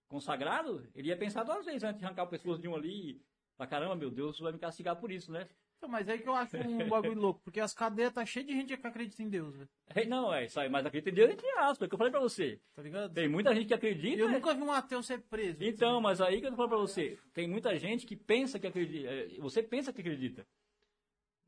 consagrado, 0.08 0.88
ele 0.94 1.08
ia 1.08 1.16
pensar 1.16 1.44
duas 1.44 1.64
vezes 1.64 1.82
antes 1.82 1.98
de 1.98 2.04
arrancar 2.04 2.24
o 2.24 2.28
pescoço 2.28 2.60
de 2.60 2.68
um 2.68 2.74
ali 2.74 3.12
e 3.12 3.22
falar, 3.56 3.70
caramba, 3.70 3.96
meu 3.96 4.10
Deus, 4.10 4.38
vai 4.38 4.52
me 4.52 4.58
castigar 4.58 4.96
por 4.96 5.10
isso, 5.10 5.32
né? 5.32 5.48
Então, 5.80 5.88
mas 5.88 6.06
é 6.08 6.18
que 6.18 6.28
eu 6.28 6.34
acho 6.34 6.58
um 6.58 6.86
bagulho 6.90 7.14
louco, 7.18 7.40
porque 7.42 7.58
as 7.58 7.72
cadeias 7.72 8.12
tá 8.12 8.26
cheias 8.26 8.46
de 8.46 8.52
gente 8.52 8.76
que 8.76 8.86
acredita 8.86 9.22
em 9.22 9.30
Deus, 9.30 9.56
velho. 9.56 9.68
É, 9.88 10.04
Não, 10.04 10.32
é 10.32 10.44
isso 10.44 10.60
aí, 10.60 10.68
mas 10.68 10.84
acredita 10.84 11.08
em 11.08 11.14
Deus 11.14 11.30
entre 11.30 11.48
aspas, 11.52 11.80
é 11.80 11.84
o 11.86 11.88
que 11.88 11.94
eu 11.94 11.98
falei 11.98 12.10
pra 12.10 12.20
você. 12.20 12.60
Tá 12.74 12.82
ligado? 12.82 13.14
Tem 13.14 13.26
muita 13.26 13.54
gente 13.54 13.66
que 13.66 13.72
acredita. 13.72 14.20
Eu 14.20 14.28
né? 14.28 14.34
nunca 14.34 14.52
vi 14.52 14.62
um 14.62 14.70
ateu 14.70 15.02
ser 15.02 15.22
preso. 15.22 15.56
Então, 15.64 15.98
mas 15.98 16.20
aí 16.20 16.38
que 16.38 16.46
eu 16.46 16.50
tô 16.50 16.56
falando 16.56 16.70
pra 16.70 16.78
você, 16.78 17.18
tem 17.32 17.48
muita 17.48 17.78
gente 17.78 18.04
que 18.04 18.14
pensa 18.14 18.58
que 18.58 18.66
acredita, 18.66 19.08
é, 19.08 19.28
você 19.38 19.62
pensa 19.62 19.90
que 19.90 20.02
acredita, 20.02 20.46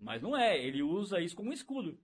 mas 0.02 0.20
não 0.20 0.36
é, 0.36 0.58
ele 0.58 0.82
usa 0.82 1.20
isso 1.20 1.36
como 1.36 1.50
um 1.50 1.52
escudo, 1.52 1.98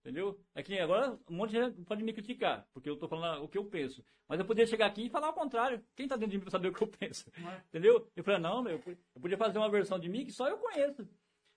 entendeu? 0.00 0.38
É 0.54 0.62
que 0.62 0.78
agora 0.78 1.18
um 1.28 1.34
monte 1.34 1.50
de 1.50 1.62
gente 1.62 1.82
pode 1.84 2.04
me 2.04 2.12
criticar, 2.12 2.68
porque 2.72 2.88
eu 2.88 2.96
tô 2.96 3.08
falando 3.08 3.42
o 3.42 3.48
que 3.48 3.58
eu 3.58 3.64
penso, 3.64 4.04
mas 4.28 4.38
eu 4.38 4.46
poderia 4.46 4.70
chegar 4.70 4.86
aqui 4.86 5.06
e 5.06 5.10
falar 5.10 5.30
o 5.30 5.34
contrário, 5.34 5.82
quem 5.94 6.06
tá 6.06 6.16
dentro 6.16 6.32
de 6.32 6.38
mim 6.38 6.42
pra 6.42 6.50
saber 6.50 6.68
o 6.68 6.72
que 6.72 6.82
eu 6.82 6.88
penso, 6.88 7.30
é? 7.36 7.62
entendeu? 7.68 8.08
Eu 8.14 8.22
falei, 8.22 8.40
não, 8.40 8.62
meu, 8.62 8.80
eu 8.86 9.20
podia 9.20 9.38
fazer 9.38 9.58
uma 9.58 9.70
versão 9.70 9.98
de 9.98 10.08
mim 10.08 10.24
que 10.24 10.32
só 10.32 10.48
eu 10.48 10.58
conheço, 10.58 11.08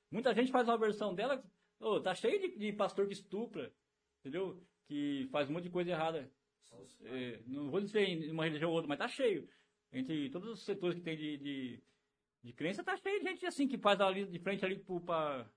muita 0.09 0.33
gente 0.33 0.51
faz 0.51 0.67
uma 0.67 0.77
versão 0.77 1.13
dela, 1.13 1.43
ô, 1.79 1.99
tá 1.99 2.15
cheio 2.15 2.39
de, 2.39 2.57
de 2.57 2.73
pastor 2.73 3.05
que 3.05 3.13
estupra, 3.13 3.71
entendeu? 4.21 4.63
Que 4.87 5.27
faz 5.31 5.49
um 5.49 5.53
monte 5.53 5.63
de 5.63 5.69
coisa 5.69 5.91
errada, 5.91 6.31
é, 7.03 7.39
não 7.45 7.69
vou 7.69 7.81
dizer 7.81 8.01
em 8.01 8.31
uma 8.31 8.45
religião 8.45 8.69
ou 8.69 8.75
outra, 8.75 8.89
mas 8.89 8.97
tá 8.97 9.07
cheio. 9.07 9.47
Entre 9.91 10.29
todos 10.29 10.49
os 10.49 10.63
setores 10.63 10.95
que 10.95 11.01
tem 11.01 11.17
de, 11.17 11.37
de, 11.37 11.83
de 12.43 12.53
crença, 12.53 12.83
tá 12.83 12.95
cheio 12.97 13.19
de 13.19 13.29
gente 13.29 13.45
assim, 13.45 13.67
que 13.67 13.77
faz 13.77 13.99
ali 14.01 14.25
de 14.25 14.39
frente 14.39 14.63
ali 14.65 14.79
pro, 14.79 15.01
pra, 15.01 15.49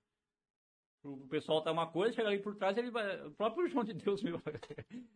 pro 1.00 1.26
pessoal 1.28 1.62
tá 1.62 1.70
uma 1.72 1.90
coisa, 1.90 2.14
chega 2.14 2.28
ali 2.28 2.40
por 2.42 2.56
trás, 2.56 2.76
ele 2.76 2.90
vai. 2.90 3.26
O 3.26 3.32
próprio 3.32 3.68
João 3.68 3.84
de 3.84 3.94
Deus, 3.94 4.22
meu. 4.22 4.40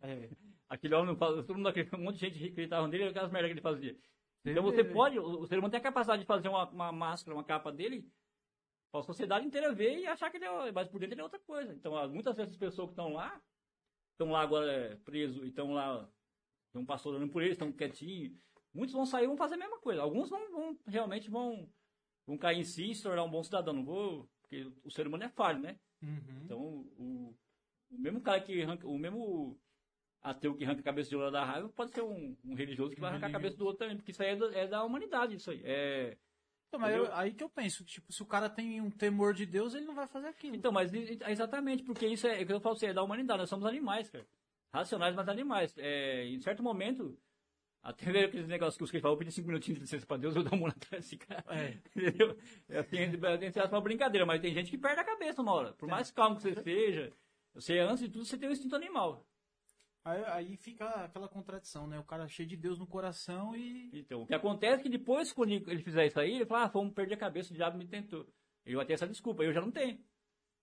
É. 0.03 0.31
Aquele 0.69 0.95
homem, 0.95 1.09
não 1.09 1.17
fala- 1.17 1.45
todo 1.45 1.57
mundo 1.57 1.69
acredita, 1.69 1.97
um 1.97 2.03
monte 2.03 2.17
de 2.17 2.21
gente 2.29 2.45
acreditava 2.53 2.89
nele, 2.89 3.05
aquelas 3.05 3.31
merdas 3.31 3.49
que 3.51 3.53
ele 3.55 3.61
fazia. 3.61 3.97
Então 4.45 4.63
você 4.63 4.83
pode, 4.85 5.19
o 5.19 5.41
o 5.41 5.47
ser 5.47 5.59
humano 5.59 5.71
tem 5.71 5.79
a 5.81 5.83
capacidade 5.83 6.23
de 6.23 6.27
fazer 6.27 6.49
uma, 6.49 6.69
uma 6.71 6.93
máscara, 6.93 7.37
uma 7.37 7.45
capa 7.45 7.73
dele, 7.73 8.09
para 8.91 9.01
a 9.01 9.05
sociedade 9.05 9.47
inteira 9.47 9.73
ver 9.75 9.99
e 9.99 10.07
achar 10.07 10.31
que 10.31 10.39
ele 10.39 10.45
é, 10.45 10.73
mas 10.73 10.89
por 10.89 10.99
dentro 11.01 11.15
ele 11.15 11.21
é 11.21 11.25
outra 11.25 11.41
coisa. 11.41 11.73
Então, 11.75 11.97
ah, 11.97 12.09
muitas 12.09 12.35
dessas 12.37 12.57
pessoas 12.57 12.89
que 12.89 12.93
estão 12.93 13.13
lá, 13.13 13.41
estão 14.13 14.31
lá 14.31 14.41
agora 14.41 14.73
é, 14.73 14.97
presos 14.97 15.45
e 15.45 15.49
estão 15.49 15.73
lá, 15.75 16.09
tem 16.73 16.81
um 16.83 16.87
pastor 16.87 17.15
orando 17.15 17.31
por 17.33 17.43
eles, 17.43 17.55
estão 17.55 17.73
quietinhos. 17.73 18.39
Muitos 18.77 18.95
vão 18.95 19.07
sair 19.07 19.25
e 19.25 19.27
vão 19.27 19.37
fazer 19.37 19.55
a 19.55 19.59
mesma 19.59 19.79
coisa. 19.81 20.03
Alguns 20.03 20.29
vão, 20.29 20.51
vão- 20.53 20.79
realmente 20.87 21.31
vão, 21.31 21.69
vão 22.27 22.37
cair 22.37 22.59
em 22.61 22.65
si 22.65 22.91
e 22.91 22.95
se 22.95 23.03
tornar 23.03 23.25
um 23.25 23.31
bom 23.31 23.43
cidadão. 23.43 23.73
Não 23.75 23.85
vou, 23.85 24.29
porque 24.43 24.71
o 24.85 24.91
ser 24.91 25.07
humano 25.07 25.25
é 25.25 25.29
falho, 25.29 25.59
né? 25.59 25.79
Uhum. 26.03 26.41
Então, 26.45 26.59
o, 26.61 27.35
o 27.91 27.99
mesmo 27.99 28.21
cara 28.21 28.41
que 28.41 28.63
arranca, 28.63 28.87
o 28.87 28.99
mesmo 28.99 29.59
ateu 30.23 30.55
que 30.55 30.65
arranca 30.65 30.81
a 30.81 30.85
cabeça 30.85 31.09
de 31.09 31.17
outra 31.17 31.31
da 31.31 31.45
raiva 31.45 31.69
pode 31.71 31.93
ser 31.93 32.03
um, 32.03 32.37
um 32.45 32.55
religioso 32.55 32.93
que 32.95 33.01
vai 33.01 33.11
Um 33.11 33.13
arrancar 33.13 33.29
a 33.29 33.33
cabeça 33.33 33.57
do 33.57 33.65
outro 33.65 33.79
também, 33.79 33.97
porque 33.97 34.11
isso 34.11 34.23
aí 34.23 34.31
é, 34.31 34.37
do- 34.37 34.53
é 34.55 34.67
da 34.67 34.85
humanidade, 34.85 35.37
isso 35.37 35.51
aí. 35.51 35.63
É, 35.65 36.17
Então, 36.69 36.81
mas 36.81 36.95
eu- 36.95 37.15
aí 37.15 37.33
que 37.33 37.43
eu 37.45 37.49
penso, 37.49 37.85
tipo, 37.85 38.13
se 38.13 38.23
o 38.23 38.27
cara 38.27 38.51
tem 38.51 38.81
um 38.81 38.91
temor 38.91 39.33
de 39.33 39.47
Deus, 39.47 39.75
ele 39.75 39.87
não 39.87 39.95
vai 39.95 40.07
fazer 40.09 40.27
aquilo. 40.27 40.57
Então, 40.57 40.73
mas 40.73 40.93
exatamente, 40.93 41.83
porque 41.85 42.07
isso 42.07 42.27
é, 42.27 42.41
é 42.41 42.43
o 42.43 42.47
que 42.47 42.53
eu 42.53 42.61
falo 42.61 42.75
pra 42.75 42.81
você, 42.81 42.87
é 42.87 42.93
da 42.93 43.03
humanidade, 43.05 43.39
nós 43.41 43.49
somos 43.49 43.65
animais, 43.67 44.11
cara. 44.11 44.27
Racionais, 44.73 45.15
mas 45.15 45.29
animais. 45.29 45.73
É, 45.79 46.27
em 46.27 46.41
certo 46.41 46.63
momento, 46.63 47.17
até 47.87 48.11
ver 48.11 48.25
aqueles 48.25 48.49
negócios 48.49 48.77
que 48.77 48.83
os 48.83 48.91
que 48.91 49.01
falam, 49.01 49.15
eu 49.15 49.19
pedi 49.19 49.31
cinco 49.31 49.47
minutinhos 49.47 49.79
de 49.79 49.85
licença 49.85 50.05
pra 50.05 50.17
Deus, 50.17 50.35
eu 50.35 50.43
dou 50.43 50.59
uma 50.59 50.71
atrás 50.71 51.05
desse 51.05 51.17
cara. 51.17 51.45
É. 51.49 51.79
Entendeu? 51.95 52.37
É, 52.69 52.83
tem, 52.83 53.09
uma 53.71 53.81
brincadeira, 53.81 54.27
mas 54.27 54.41
tem 54.41 54.53
gente 54.53 54.73
que 54.73 54.77
perde 54.77 55.01
a 55.01 55.05
cabeça 55.05 55.41
uma 55.41 55.53
hora. 55.53 55.73
Por 55.73 55.89
mais 55.89 56.11
calmo 56.11 56.35
que 56.35 56.43
você 56.43 56.61
seja, 56.63 57.13
você, 57.55 57.79
antes 57.79 58.01
de 58.01 58.09
tudo, 58.09 58.25
você 58.25 58.37
tem 58.37 58.49
um 58.49 58.53
instinto 58.53 58.75
animal. 58.75 59.25
Aí, 60.05 60.25
aí 60.25 60.57
fica 60.57 60.85
aquela 61.05 61.29
contradição, 61.29 61.87
né? 61.87 61.97
O 62.01 62.05
cara 62.05 62.27
cheio 62.27 62.49
de 62.49 62.57
Deus 62.57 62.77
no 62.77 62.89
coração 62.89 63.55
e. 63.55 63.89
Então, 63.93 64.23
o 64.23 64.27
que 64.27 64.35
acontece 64.35 64.81
é 64.81 64.83
que 64.83 64.89
depois, 64.89 65.33
quando 65.33 65.53
ele 65.53 65.83
fizer 65.83 66.07
isso 66.07 66.19
aí, 66.19 66.35
ele 66.35 66.47
fala, 66.47 66.65
ah, 66.65 66.69
vamos 66.69 66.93
perder 66.93 67.15
a 67.15 67.19
cabeça, 67.19 67.53
o 67.53 67.57
diabo 67.57 67.79
me 67.79 67.87
tentou. 67.87 68.27
Ele 68.65 68.75
vai 68.75 68.85
ter 68.85 68.95
essa 68.95 69.07
desculpa, 69.07 69.45
eu 69.45 69.53
já 69.53 69.61
não 69.61 69.71
tenho 69.71 69.97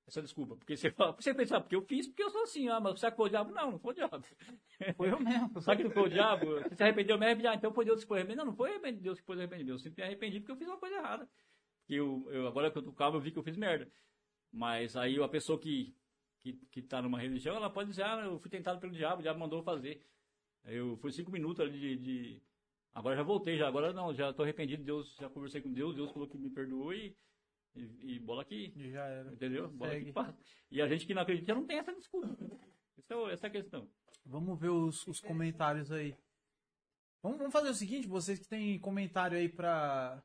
essa 0.08 0.22
desculpa. 0.22 0.56
Porque 0.56 0.76
você 0.76 0.92
fala, 0.92 1.14
você 1.14 1.34
pensa, 1.34 1.58
ah, 1.58 1.62
porque 1.62 1.76
eu 1.76 1.82
fiz, 1.82 2.08
porque 2.08 2.24
eu 2.24 2.30
sou 2.30 2.44
assim, 2.44 2.68
ah, 2.70 2.80
mas 2.80 3.00
foi 3.00 3.26
o 3.26 3.30
diabo? 3.30 3.52
Não, 3.54 3.72
não 3.72 3.80
foi 3.80 3.94
o 3.94 3.96
diabo. 3.96 4.26
Foi 4.96 5.12
eu 5.12 5.20
mesmo. 5.20 5.50
Sabe 5.62 5.78
que 5.78 5.84
não 5.86 5.92
foi 5.92 6.04
o 6.04 6.10
diabo? 6.10 6.46
Você 6.62 6.76
se 6.76 6.84
arrependeu, 6.84 7.18
me 7.18 7.26
arrependi. 7.26 7.48
Ah, 7.48 7.56
então 7.56 7.74
foi 7.74 7.86
Deus 7.86 8.02
que 8.02 8.08
foi 8.08 8.20
arrependido. 8.20 8.46
Não, 8.46 8.52
não 8.52 8.58
foi 8.58 8.80
Deus 8.94 9.20
que 9.20 9.26
foi 9.26 9.36
arrependido. 9.38 9.72
Eu 9.72 9.80
sempre 9.80 10.02
me 10.02 10.08
arrependi 10.08 10.40
porque 10.40 10.52
eu 10.52 10.58
fiz 10.58 10.68
uma 10.68 10.78
coisa 10.78 10.96
errada. 10.96 11.30
Que 11.86 11.96
eu, 11.96 12.28
eu, 12.32 12.48
agora 12.48 12.72
que 12.72 12.78
eu 12.78 12.84
tô 12.84 12.94
calmo, 12.94 13.18
eu 13.18 13.22
vi 13.22 13.32
que 13.32 13.40
eu 13.40 13.44
fiz 13.44 13.58
merda. 13.58 13.90
Mas 14.52 14.96
aí 14.96 15.22
a 15.22 15.28
pessoa 15.28 15.60
que, 15.60 15.96
que, 16.42 16.54
que 16.72 16.82
tá 16.82 17.02
numa 17.02 17.20
religião, 17.20 17.56
ela 17.56 17.70
pode 17.70 17.90
dizer, 17.90 18.04
ah, 18.04 18.22
eu 18.26 18.40
fui 18.40 18.50
tentado 18.50 18.80
pelo 18.80 18.94
diabo, 18.94 19.20
o 19.20 19.22
diabo 19.24 19.40
mandou 19.40 19.64
fazer. 19.64 20.06
Eu 20.66 20.96
fui 20.98 21.12
cinco 21.12 21.32
minutos 21.32 21.60
ali 21.60 21.80
de, 21.80 21.96
de- 21.98 22.42
Agora 22.94 23.16
já 23.16 23.24
voltei, 23.24 23.58
já. 23.58 23.68
Agora 23.68 23.92
não, 23.92 24.14
já 24.14 24.32
tô 24.32 24.44
arrependido. 24.44 24.84
Deus, 24.84 25.16
já 25.20 25.30
conversei 25.30 25.62
com 25.62 25.72
Deus, 25.74 25.96
Deus 25.96 26.12
falou 26.12 26.28
que 26.28 26.38
me 26.38 26.50
perdoou 26.50 26.94
e, 26.94 27.16
e, 27.76 28.16
e 28.16 28.20
bola 28.20 28.42
aqui. 28.42 28.74
Já 28.92 29.06
era. 29.06 29.32
Entendeu? 29.34 29.70
Bola 29.70 29.92
Segue. 29.92 30.04
aqui 30.04 30.14
passa. 30.14 30.38
E 30.72 30.82
a 30.82 30.88
gente 30.88 31.06
que 31.06 31.14
não 31.14 31.22
acredita 31.22 31.54
não 31.56 31.66
tem 31.66 31.78
essa 31.80 31.94
desculpa. 31.94 32.28
Essa 32.98 33.14
é, 33.14 33.34
essa 33.34 33.48
é 33.48 33.50
a 33.50 33.52
questão. 33.52 33.90
Vamos 34.26 34.60
ver 34.60 34.70
os, 34.70 35.06
os 35.08 35.20
comentários 35.20 35.92
aí. 35.92 36.16
Vamos, 37.22 37.38
vamos 37.38 37.54
fazer 37.54 37.70
o 37.70 37.74
seguinte, 37.76 38.08
vocês 38.08 38.40
que 38.40 38.48
têm 38.48 38.80
comentário 38.80 39.38
aí 39.38 39.50
pra. 39.50 40.22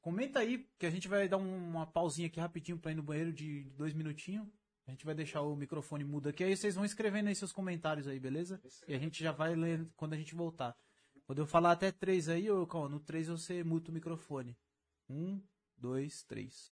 Comenta 0.00 0.40
aí, 0.40 0.66
que 0.78 0.86
a 0.86 0.90
gente 0.90 1.06
vai 1.06 1.28
dar 1.28 1.36
um- 1.36 1.68
uma 1.70 1.86
pausinha 1.86 2.26
aqui 2.26 2.40
rapidinho 2.40 2.78
pra 2.78 2.90
ir 2.90 2.96
no 2.96 3.02
banheiro 3.02 3.32
de 3.32 3.64
dois 3.76 3.92
minutinhos. 3.94 4.48
A 4.86 4.90
gente 4.90 5.04
vai 5.04 5.14
deixar 5.14 5.42
o 5.42 5.54
microfone 5.54 6.02
mudo 6.02 6.28
aqui, 6.28 6.42
aí 6.42 6.56
vocês 6.56 6.74
vão 6.74 6.84
escrevendo 6.84 7.28
aí 7.28 7.36
seus 7.36 7.52
comentários 7.52 8.08
aí, 8.08 8.18
beleza? 8.18 8.60
E 8.88 8.94
a 8.94 8.98
gente 8.98 9.22
já 9.22 9.30
vai 9.30 9.54
ler 9.54 9.88
quando 9.96 10.14
a 10.14 10.16
gente 10.16 10.34
voltar. 10.34 10.76
Quando 11.24 11.38
eu 11.38 11.46
falar 11.46 11.70
até 11.70 11.92
três 11.92 12.28
aí, 12.28 12.50
ô, 12.50 12.66
Cauã, 12.66 12.88
no 12.88 12.98
três 12.98 13.28
você 13.28 13.62
muta 13.62 13.92
o 13.92 13.94
microfone. 13.94 14.58
Um, 15.08 15.40
dois, 15.76 16.24
três. 16.24 16.72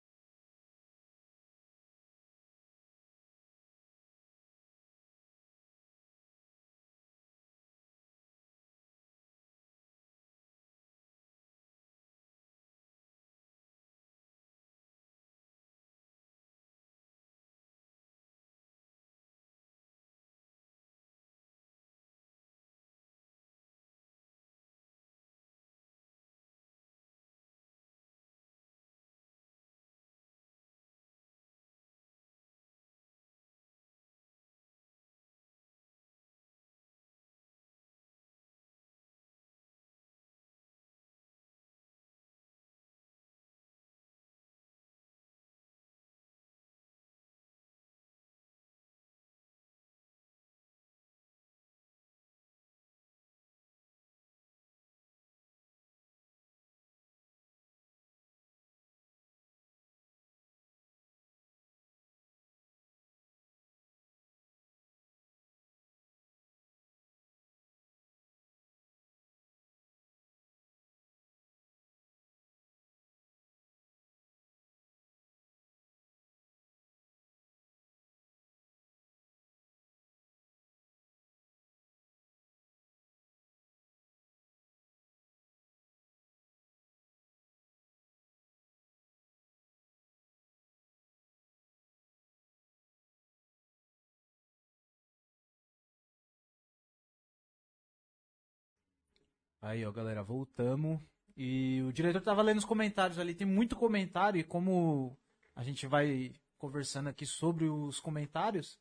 Aí, 99.69 99.85
ó, 99.85 99.93
galera, 99.93 100.23
voltamos. 100.23 100.99
E 101.37 101.83
o 101.87 101.93
diretor 101.93 102.23
tava 102.23 102.41
lendo 102.41 102.57
os 102.57 102.65
comentários 102.65 103.19
ali. 103.19 103.35
Tem 103.35 103.47
muito 103.47 103.77
comentário 103.77 104.41
e 104.41 104.43
como 104.43 105.15
a 105.55 105.63
gente 105.63 105.87
vai 105.87 106.35
conversando 106.57 107.11
aqui 107.11 107.27
sobre 107.27 107.67
os 107.67 108.01
comentários, 108.01 108.81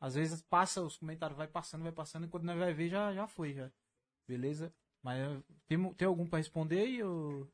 às 0.00 0.14
vezes 0.14 0.40
passa, 0.40 0.80
os 0.80 0.96
comentários 0.96 1.36
vai 1.36 1.48
passando, 1.48 1.82
vai 1.82 1.90
passando, 1.90 2.24
e 2.24 2.28
quando 2.28 2.44
nós 2.44 2.56
vai 2.56 2.72
ver 2.72 2.88
já, 2.88 3.12
já 3.12 3.26
foi, 3.26 3.52
já. 3.52 3.68
Beleza? 4.28 4.72
Mas 5.02 5.42
tem, 5.66 5.92
tem 5.94 6.06
algum 6.06 6.24
pra 6.24 6.38
responder 6.38 6.82
aí? 6.82 7.02
Ou... 7.02 7.48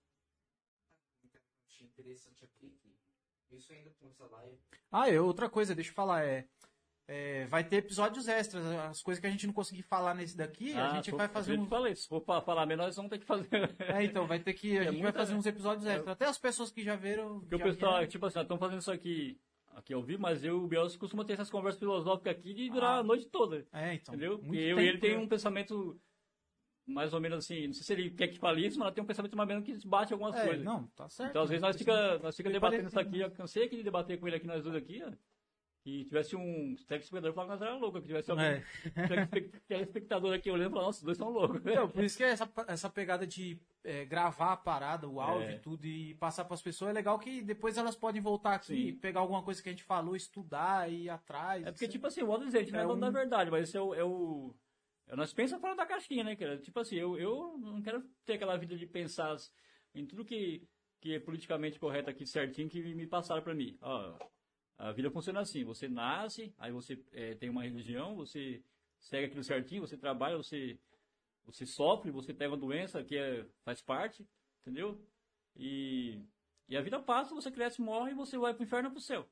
Interessante 1.81 2.45
aqui 2.45 2.79
que 3.49 3.57
isso 3.57 3.73
ainda 3.73 3.95
com 3.99 4.09
essa 4.09 4.27
live. 4.27 4.59
Ah, 4.93 5.09
e 5.09 5.19
outra 5.19 5.49
coisa, 5.49 5.75
deixa 5.75 5.91
eu 5.91 5.95
falar, 5.95 6.23
é, 6.23 6.47
é, 7.07 7.47
vai 7.47 7.63
ter 7.63 7.77
episódios 7.77 8.27
extras, 8.29 8.65
as 8.65 9.03
coisas 9.03 9.21
que 9.21 9.27
a 9.27 9.31
gente 9.31 9.47
não 9.47 9.53
conseguir 9.53 9.83
falar 9.83 10.15
nesse 10.15 10.37
daqui, 10.37 10.73
a 10.75 10.91
Ah, 10.91 10.95
gente 10.97 11.11
tô- 11.11 11.17
vai 11.17 11.29
fazer 11.29 11.55
eu 11.57 11.61
um... 11.61 11.67
falei, 11.67 11.95
se 11.95 12.09
for 12.09 12.21
pra 12.21 12.41
falar 12.41 12.65
menos, 12.67 12.87
nós 12.87 12.97
vamos 12.97 13.11
ter 13.11 13.19
que 13.19 13.27
fazer. 13.27 13.49
É, 13.79 14.03
então, 14.05 14.27
vai 14.27 14.39
ter 14.39 14.55
que, 14.55 14.73
a 14.79 14.83
É 14.83 14.85
gente 14.85 14.93
vai 14.95 15.03
muita- 15.03 15.19
fazer 15.19 15.35
uns 15.35 15.47
episódios 15.47 15.87
extras, 15.87 16.09
até 16.09 16.27
as 16.27 16.39
pessoas 16.39 16.71
que 16.71 16.83
já 16.83 16.97
viram... 16.97 17.41
Porque 17.41 17.55
o 17.55 17.59
já 17.59 17.65
pessoal, 17.65 17.93
vieram. 17.95 18.09
tipo 18.09 18.25
assim, 18.27 18.37
nós 18.39 18.45
estamos 18.45 18.61
fazendo 18.61 18.81
isso 18.81 18.91
aqui, 18.93 19.39
aqui 19.75 19.93
ao 19.93 20.03
vivo, 20.03 20.23
mas 20.23 20.43
eu 20.45 20.57
e 20.57 20.65
o 20.65 20.67
Bielsa 20.67 20.99
costuma 20.99 21.25
ter 21.25 21.35
essas 21.35 21.51
conversas 21.51 21.79
filosóficas 21.79 22.33
aqui 22.37 22.55
de 22.55 22.71
durar 22.71 22.97
Ah. 22.97 22.99
a 23.01 23.03
noite 23.03 23.27
toda. 23.27 23.67
É, 23.73 23.95
então. 23.95 24.15
entendeu? 24.15 24.33
muito 24.39 24.45
Porque 24.47 24.59
eu 24.61 24.81
e 24.81 24.89
ele 24.89 24.99
tem 24.99 25.11
né? 25.13 25.19
um 25.19 25.29
pensamento 25.29 26.01
mais 26.87 27.15
ou 27.15 27.21
menos 27.21 27.39
assim, 27.39 27.67
não 27.67 27.73
sei 27.73 27.83
se 27.83 27.93
ele 27.95 28.11
quer 28.11 28.29
que 28.29 28.39
fale 28.39 28.67
isso, 28.67 28.79
mas 28.79 28.87
nós 28.89 28.95
tem 28.95 29.03
um 29.03 29.07
pensamento 29.07 29.35
mais 29.37 29.49
ou 29.49 29.55
menos 29.57 29.83
que 29.83 29.89
bate 29.89 30.13
algumas 30.13 30.37
É, 30.37 30.45
coisas. 30.47 30.65
não, 30.65 30.87
tá 30.89 31.09
certo. 31.09 31.31
Então, 31.31 31.43
às 31.43 31.49
vezes, 31.49 31.63
nós 31.63 31.77
fica, 31.77 32.19
nós 32.19 32.37
fica 32.37 32.49
Bem 32.51 32.55
debatendo 32.61 32.89
isso 32.89 32.99
aqui. 33.01 33.21
Eu 33.21 33.31
cansei 33.31 33.65
aqui 33.65 33.77
de 33.77 33.83
debater 33.83 34.19
com 34.21 34.27
ele 34.27 34.37
aqui, 34.37 34.47
nós 34.47 34.63
dois 34.63 34.77
aqui, 34.77 35.03
ó. 35.03 35.11
Que 35.85 36.03
tivesse 36.07 36.35
um 36.35 36.75
telespectador 36.89 37.35
falando 37.35 37.51
que 37.51 37.53
nós 37.61 37.63
era 37.63 37.77
louco, 37.79 38.01
que 38.01 38.07
tivesse 38.07 38.31
alguém, 38.31 38.47
É. 38.47 38.65
telespectador 39.69 40.35
aqui 40.35 40.51
olhando 40.51 40.69
e 40.69 40.71
falando, 40.71 40.87
nossa, 40.87 40.99
os 41.01 41.05
dois 41.05 41.19
são 41.19 41.29
loucos. 41.29 41.61
Então, 41.61 41.89
por 41.91 42.03
isso 42.03 42.17
que 42.17 42.23
essa, 42.25 42.51
essa 42.67 42.89
pegada 42.89 43.27
de 43.27 43.61
é, 43.85 44.05
gravar 44.07 44.53
a 44.53 44.57
parada, 44.57 45.07
o 45.07 45.21
áudio 45.21 45.49
É. 45.51 45.55
e 45.57 45.59
tudo, 45.59 45.85
e 45.87 46.15
passar 46.15 46.47
pras 46.47 46.63
pessoas, 46.63 46.91
é 46.91 46.95
legal 46.95 47.19
que 47.19 47.43
depois 47.43 47.77
elas 47.77 47.95
podem 47.95 48.23
voltar 48.23 48.55
aqui, 48.55 48.93
Sim. 48.93 48.97
pegar 48.97 49.21
alguma 49.21 49.43
coisa 49.43 49.63
que 49.63 49.69
a 49.69 49.73
gente 49.73 49.85
falou, 49.85 50.17
estudar, 50.17 50.91
ir 50.91 51.11
atrás. 51.11 51.67
É 51.67 51.71
porque, 51.71 51.87
tipo 51.87 52.07
assim, 52.07 52.23
o 52.23 52.29
modo 52.29 52.47
dizer, 52.47 52.59
a 52.59 52.63
gente 52.63 52.73
não 52.73 52.81
é 52.81 52.85
É 52.85 52.87
dono 52.87 53.01
da 53.03 53.09
um- 53.09 53.13
verdade, 53.13 53.51
mas 53.51 53.69
esse 53.69 53.77
é 53.77 53.81
o. 53.83 53.95
É 53.95 54.03
o 54.03 54.55
é, 55.07 55.15
nós 55.15 55.35
pensamos 55.35 55.61
fora 55.61 55.77
da 55.77 55.85
caixinha, 55.85 56.25
né, 56.25 56.35
cara? 56.35 56.57
Tipo 56.57 56.81
assim, 56.81 56.97
eu, 56.97 57.19
eu 57.19 57.59
não 57.59 57.83
quero 57.83 58.03
ter 58.25 58.33
aquela 58.35 58.57
vida 58.57 58.75
de 58.75 58.87
pensar 58.87 59.37
em 59.95 60.07
tudo 60.07 60.25
que, 60.25 60.67
que 60.99 61.13
é 61.13 61.21
politicamente 61.21 61.79
correto 61.79 62.09
aqui 62.09 62.25
certinho 62.25 62.71
que 62.71 62.83
me 62.95 63.07
passaram 63.07 63.43
pra 63.43 63.55
mim. 63.55 63.77
Ó, 63.83 64.17
a 64.79 64.93
vida 64.93 65.11
funciona 65.11 65.41
assim: 65.41 65.65
você 65.65 65.89
nasce, 65.89 66.55
aí 66.59 66.73
você 66.73 67.03
é, 67.13 67.35
tem 67.35 67.49
uma 67.49 67.63
religião, 67.63 68.15
você 68.17 68.63
segue 69.01 69.27
aquilo 69.27 69.45
certinho, 69.45 69.87
você 69.87 69.97
trabalha, 69.97 70.37
você, 70.37 70.79
você 71.45 71.67
sofre, 71.67 72.11
você 72.11 72.33
pega 72.33 72.53
uma 72.53 72.57
doença 72.57 73.03
que 73.05 73.17
é, 73.17 73.47
faz 73.65 73.81
parte, 73.83 74.27
entendeu? 74.61 75.01
E, 75.57 76.21
e 76.69 76.77
a 76.77 76.83
vida 76.83 77.01
passa, 77.01 77.35
você 77.35 77.51
cresce, 77.51 77.81
morre 77.81 78.13
e 78.13 78.15
você 78.15 78.37
vai 78.39 78.55
pro 78.55 78.65
inferno 78.65 78.89
ou 78.89 78.93
pro 78.93 79.01
céu. 79.01 79.29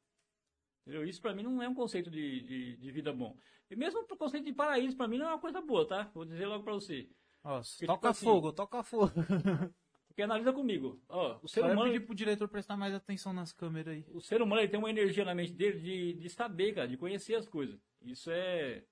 Entendeu? 0.82 1.04
Isso 1.06 1.20
pra 1.20 1.34
mim 1.34 1.42
não 1.42 1.62
é 1.62 1.68
um 1.68 1.74
conceito 1.74 2.10
de, 2.10 2.40
de, 2.40 2.76
de 2.76 2.90
vida 2.90 3.12
bom. 3.12 3.36
E 3.70 3.76
mesmo 3.76 4.00
o 4.00 4.16
conceito 4.16 4.44
de 4.44 4.52
paraíso 4.52 4.96
pra 4.96 5.08
mim 5.08 5.18
não 5.18 5.26
é 5.26 5.30
uma 5.30 5.38
coisa 5.38 5.60
boa, 5.60 5.86
tá? 5.86 6.10
Vou 6.14 6.24
dizer 6.24 6.46
logo 6.46 6.64
pra 6.64 6.74
você. 6.74 7.08
Ó, 7.44 7.60
Porque, 7.60 7.86
toca 7.86 7.96
tipo 7.96 8.06
assim, 8.08 8.24
fogo, 8.24 8.52
toca 8.52 8.82
fogo. 8.82 9.12
Porque 10.12 10.22
analisa 10.22 10.52
comigo. 10.52 11.02
Ó, 11.08 11.38
o 11.42 11.48
ser 11.48 11.60
Só 11.60 11.72
humano, 11.72 11.90
pedir 11.90 12.04
pro 12.04 12.14
diretor 12.14 12.46
prestar 12.46 12.76
mais 12.76 12.92
atenção 12.92 13.32
nas 13.32 13.50
câmeras 13.50 13.94
aí. 13.94 14.04
o 14.12 14.20
ser 14.20 14.42
humano 14.42 14.60
ele 14.60 14.68
tem 14.68 14.78
uma 14.78 14.90
energia 14.90 15.24
na 15.24 15.34
mente 15.34 15.54
dele 15.54 15.80
de, 15.80 16.12
de 16.12 16.28
saber, 16.28 16.74
cara, 16.74 16.86
de 16.86 16.98
conhecer 16.98 17.34
as 17.34 17.48
coisas. 17.48 17.80
Isso 18.02 18.30
é 18.30 18.84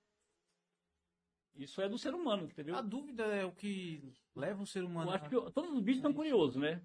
isso 1.55 1.83
é 1.83 1.89
do 1.91 1.99
ser 1.99 2.15
humano, 2.15 2.45
entendeu? 2.45 2.75
A 2.75 2.81
dúvida 2.81 3.25
é 3.25 3.45
o 3.45 3.53
que 3.53 4.03
leva 4.35 4.63
o 4.63 4.67
ser 4.67 4.83
humano 4.83 5.11
Eu 5.11 5.15
acho 5.15 5.27
a... 5.27 5.29
que 5.29 5.53
todos 5.53 5.71
os 5.73 5.83
bichos 5.83 6.01
são 6.01 6.13
curiosos, 6.13 6.57
né? 6.57 6.81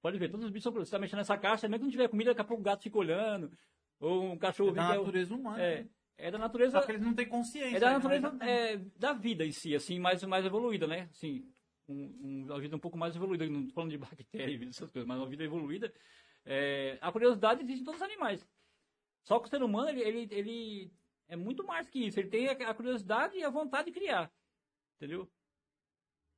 Pode 0.00 0.16
ver, 0.16 0.30
todos 0.30 0.46
os 0.46 0.52
bichos 0.52 0.62
são 0.62 0.72
curiosos. 0.72 0.90
Você 0.90 0.96
tá 0.96 1.00
mexendo 1.00 1.18
nessa 1.18 1.36
caixa, 1.36 1.68
mesmo 1.68 1.80
que 1.80 1.84
não 1.86 1.90
tiver 1.90 2.08
comida, 2.08 2.30
daqui 2.30 2.40
a 2.40 2.44
pouco 2.44 2.60
o 2.60 2.64
gato 2.64 2.84
fica 2.84 2.98
olhando. 2.98 3.50
Ou 3.98 4.32
um 4.32 4.38
cachorro 4.38 4.70
É 4.70 4.74
da 4.74 4.94
natureza 4.96 5.34
humana. 5.34 5.60
É, 5.60 5.82
né? 5.82 5.88
é 6.18 6.30
da 6.30 6.38
natureza. 6.38 6.78
Só 6.78 6.86
que 6.86 6.92
eles 6.92 7.02
não 7.02 7.14
têm 7.14 7.28
consciência. 7.28 7.76
É 7.76 7.80
da 7.80 7.88
né? 7.88 7.92
natureza 7.94 8.30
Mas- 8.30 8.48
é, 8.48 8.76
da 8.96 9.12
vida 9.12 9.44
em 9.44 9.50
si, 9.50 9.74
assim, 9.74 9.98
mais, 9.98 10.22
mais 10.22 10.44
evoluída, 10.44 10.86
né? 10.86 11.08
Assim, 11.10 11.44
um, 11.88 11.94
um- 12.22 12.44
uma 12.46 12.60
vida 12.60 12.76
um 12.76 12.78
pouco 12.78 12.96
mais 12.98 13.14
evoluída, 13.16 13.46
não 13.48 13.66
tô 13.66 13.72
falando 13.72 13.90
de 13.90 13.98
bactéria 14.58 14.68
essas 14.68 14.90
coisas, 14.90 15.06
mas 15.06 15.18
uma 15.18 15.28
vida 15.28 15.44
evoluída. 15.44 15.92
É, 16.44 16.98
a 17.00 17.12
curiosidade 17.12 17.62
existe 17.62 17.82
em 17.82 17.84
todos 17.84 18.00
os 18.00 18.06
animais. 18.06 18.46
Só 19.24 19.38
que 19.38 19.46
o 19.46 19.50
ser 19.50 19.62
humano, 19.62 19.88
ele, 19.90 20.02
ele, 20.02 20.28
ele 20.34 20.92
é 21.28 21.36
muito 21.36 21.64
mais 21.64 21.88
que 21.88 22.06
isso. 22.06 22.18
Ele 22.18 22.28
tem 22.28 22.48
a 22.48 22.74
curiosidade 22.74 23.36
e 23.36 23.44
a 23.44 23.50
vontade 23.50 23.90
de 23.90 23.98
criar. 23.98 24.32
Entendeu? 24.96 25.30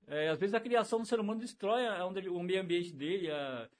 É, 0.06 0.28
às 0.28 0.38
vezes 0.38 0.54
a 0.54 0.60
criação 0.60 1.00
do 1.00 1.06
ser 1.06 1.18
humano 1.18 1.40
destrói 1.40 1.86
a- 1.86 2.04
o 2.06 2.42
meio 2.42 2.60
ambiente 2.60 2.92
dele, 2.92 3.30
a- 3.30 3.70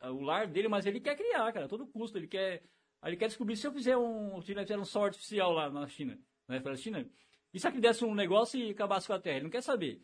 a- 0.00 0.10
o 0.10 0.20
lar 0.22 0.46
dele, 0.46 0.68
mas 0.68 0.86
ele 0.86 1.00
quer 1.00 1.16
criar, 1.16 1.52
cara, 1.52 1.66
a 1.66 1.68
todo 1.68 1.86
custo. 1.86 2.16
Ele 2.18 2.26
quer 2.26 2.62
ele 3.04 3.16
quer 3.18 3.26
descobrir 3.28 3.54
se 3.56 3.66
eu 3.66 3.72
fizer 3.72 3.98
um, 3.98 4.40
se 4.40 4.54
fizer 4.54 4.78
um 4.78 4.84
sol 4.84 5.04
artificial 5.04 5.52
lá 5.52 5.68
na 5.68 5.86
China, 5.86 6.18
na 6.48 6.74
China, 6.74 7.06
e 7.52 7.60
se 7.60 7.68
aqui 7.68 7.78
desse 7.78 8.02
um 8.02 8.14
negócio 8.14 8.58
e 8.58 8.70
acabasse 8.70 9.06
com 9.06 9.12
a 9.12 9.20
Terra? 9.20 9.36
Ele 9.36 9.44
não 9.44 9.50
quer 9.50 9.62
saber. 9.62 10.02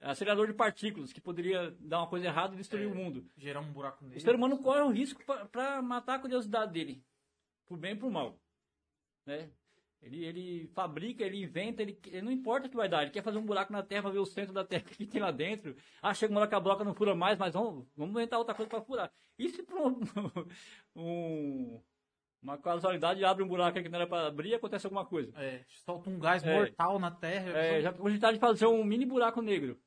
Acelerador 0.00 0.46
de 0.46 0.54
partículas, 0.54 1.12
que 1.12 1.20
poderia 1.20 1.76
dar 1.78 1.98
uma 1.98 2.06
coisa 2.06 2.26
errada 2.26 2.54
e 2.54 2.58
destruir 2.58 2.84
É. 2.84 2.86
o 2.86 2.94
mundo. 2.94 3.24
Gerar 3.36 3.60
um 3.60 3.70
buraco 3.72 4.02
nele. 4.04 4.16
O 4.16 4.20
ser 4.20 4.34
humano 4.34 4.58
corre 4.58 4.80
o 4.80 4.88
risco 4.90 5.22
para 5.52 5.82
matar 5.82 6.14
a 6.14 6.18
curiosidade 6.18 6.72
dele, 6.72 7.04
por 7.66 7.76
bem 7.76 7.92
e 7.92 7.96
por 7.96 8.10
mal. 8.10 8.40
Né? 9.26 9.50
Ele, 10.00 10.24
ele 10.24 10.66
fabrica, 10.68 11.22
ele 11.22 11.42
inventa, 11.42 11.82
ele, 11.82 12.00
ele 12.06 12.22
não 12.22 12.32
importa 12.32 12.66
o 12.66 12.70
que 12.70 12.76
vai 12.76 12.88
dar, 12.88 13.02
ele 13.02 13.10
quer 13.10 13.22
fazer 13.22 13.36
um 13.36 13.44
buraco 13.44 13.70
na 13.70 13.82
terra 13.82 14.04
para 14.04 14.12
ver 14.12 14.18
o 14.20 14.24
centro 14.24 14.54
da 14.54 14.64
terra 14.64 14.84
que 14.96 15.06
tem 15.06 15.20
lá 15.20 15.30
dentro. 15.30 15.76
Ah, 16.00 16.14
chega 16.14 16.32
uma 16.32 16.40
hora 16.40 16.48
que 16.48 16.54
a 16.54 16.60
broca 16.60 16.82
não 16.82 16.94
fura 16.94 17.14
mais, 17.14 17.36
mas 17.38 17.52
vamos, 17.52 17.86
vamos 17.94 18.14
inventar 18.14 18.38
outra 18.38 18.54
coisa 18.54 18.70
para 18.70 18.80
furar. 18.80 19.12
E 19.38 19.50
se 19.50 19.62
por 19.62 19.78
um, 19.78 20.00
um- 20.96 21.80
uma 22.42 22.56
casualidade 22.56 23.22
abre 23.22 23.44
um 23.44 23.48
buraco 23.48 23.82
que 23.82 23.88
não 23.90 23.98
era 23.98 24.06
para 24.06 24.28
abrir, 24.28 24.54
acontece 24.54 24.86
alguma 24.86 25.04
coisa. 25.04 25.30
É, 25.38 25.62
solta 25.84 26.08
um 26.08 26.18
gás 26.18 26.42
É. 26.42 26.54
mortal 26.56 26.98
na 26.98 27.10
Terra. 27.10 27.50
É, 27.50 27.82
já 27.82 27.92
cogitaram 27.92 28.32
de 28.32 28.40
fazer 28.40 28.64
um 28.66 28.82
mini 28.82 29.04
buraco 29.04 29.42
negro. 29.42 29.78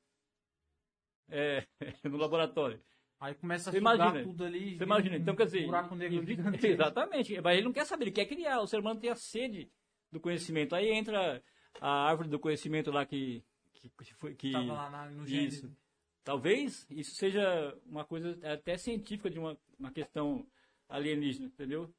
É, 1.29 1.65
no 2.03 2.17
laboratório. 2.17 2.79
Aí 3.19 3.33
começa 3.35 3.71
a 3.71 3.77
imagina, 3.77 4.21
tudo 4.23 4.43
ali. 4.43 4.77
Você 4.77 4.83
imagina, 4.83 5.15
um 5.15 5.19
então 5.19 5.35
quer 5.35 5.45
dizer. 5.45 5.65
Buraco 5.65 5.95
negro 5.95 6.21
existe-. 6.21 6.67
Exatamente. 6.67 7.39
Mas 7.41 7.55
ele 7.57 7.65
não 7.65 7.71
quer 7.73 7.85
saber, 7.85 8.03
ele 8.05 8.11
quer 8.11 8.25
criar. 8.25 8.59
O 8.59 8.67
ser 8.67 8.79
humano 8.79 8.99
tem 8.99 9.09
a 9.09 9.15
sede 9.15 9.71
do 10.11 10.19
conhecimento. 10.19 10.75
Aí 10.75 10.89
entra 10.89 11.41
a 11.79 11.89
árvore 12.09 12.27
do 12.27 12.37
conhecimento 12.39 12.91
lá 12.91 13.05
que. 13.05 13.41
que, 13.73 13.89
que 13.89 14.13
foi. 14.15 14.35
Que, 14.35 14.51
Tava 14.51 14.73
lá 14.73 14.89
na- 14.89 15.09
no 15.09 15.25
isso. 15.27 15.73
Talvez 16.23 16.85
isso 16.89 17.15
seja 17.15 17.77
uma 17.85 18.03
coisa 18.05 18.37
até 18.43 18.77
científica 18.77 19.29
de 19.29 19.39
uma, 19.39 19.57
uma 19.79 19.91
questão 19.91 20.45
alienígena, 20.89 21.47
entendeu? 21.47 21.93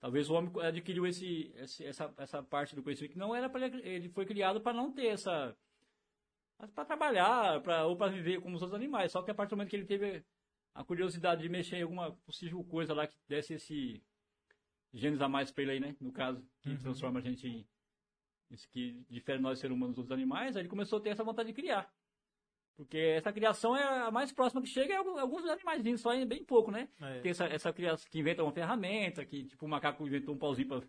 Talvez 0.00 0.28
o 0.30 0.34
homem 0.34 0.52
adquiriu 0.62 1.06
esse, 1.06 1.52
esse- 1.56 1.84
essa, 1.84 2.12
essa 2.18 2.42
parte 2.42 2.76
do 2.76 2.82
conhecimento 2.82 3.12
que 3.12 3.18
não 3.18 3.34
era 3.34 3.48
para 3.48 3.66
ele, 3.66 3.80
ele 3.88 4.08
foi 4.08 4.24
criado 4.26 4.60
para 4.60 4.72
não 4.76 4.92
ter 4.92 5.06
essa 5.06 5.56
para 6.74 6.84
trabalhar, 6.84 7.60
pra, 7.62 7.84
ou 7.86 7.96
para 7.96 8.10
viver 8.12 8.40
como 8.40 8.56
os 8.56 8.62
outros 8.62 8.78
animais. 8.80 9.12
Só 9.12 9.22
que 9.22 9.30
a 9.30 9.34
partir 9.34 9.50
do 9.50 9.56
momento 9.56 9.70
que 9.70 9.76
ele 9.76 9.84
teve 9.86 10.24
a 10.74 10.84
curiosidade 10.84 11.42
de 11.42 11.48
mexer 11.48 11.76
em 11.76 11.82
alguma 11.82 12.12
possível 12.12 12.62
coisa 12.64 12.94
lá 12.94 13.06
que 13.06 13.16
desse 13.28 13.54
esse 13.54 14.02
genes 14.92 15.20
a 15.20 15.28
mais 15.28 15.50
para 15.50 15.62
ele 15.64 15.72
aí, 15.72 15.80
né? 15.80 15.96
No 16.00 16.12
caso, 16.12 16.42
que 16.60 16.70
Uhum. 16.70 16.78
transforma 16.78 17.20
a 17.20 17.22
gente 17.22 17.46
em 17.46 17.66
isso 18.50 18.68
que 18.70 19.04
difere 19.10 19.40
nós 19.40 19.58
seres 19.58 19.74
humanos 19.76 19.96
dos 19.96 20.02
outros 20.04 20.16
animais, 20.16 20.56
aí 20.56 20.62
ele 20.62 20.68
começou 20.68 20.98
a 20.98 21.02
ter 21.02 21.10
essa 21.10 21.24
vontade 21.24 21.48
de 21.48 21.52
criar. 21.54 21.92
Porque 22.76 22.96
essa 22.98 23.32
criação 23.32 23.74
é 23.76 23.82
a 24.06 24.10
mais 24.10 24.32
próxima 24.32 24.60
que 24.62 24.68
chega 24.68 24.94
é 24.94 24.96
alguns 24.98 25.44
animaizinhos, 25.46 26.00
só 26.00 26.12
é 26.12 26.24
bem 26.24 26.44
pouco, 26.44 26.70
né? 26.70 26.88
É. 27.00 27.20
Tem 27.22 27.30
essa, 27.30 27.46
essa 27.46 27.72
criação 27.72 28.06
que 28.10 28.18
inventa 28.18 28.42
uma 28.42 28.52
ferramenta, 28.52 29.24
que 29.24 29.44
tipo 29.44 29.64
o 29.64 29.68
macaco 29.68 30.06
inventou 30.06 30.34
um 30.34 30.38
pauzinho 30.38 30.68
pra, 30.68 30.80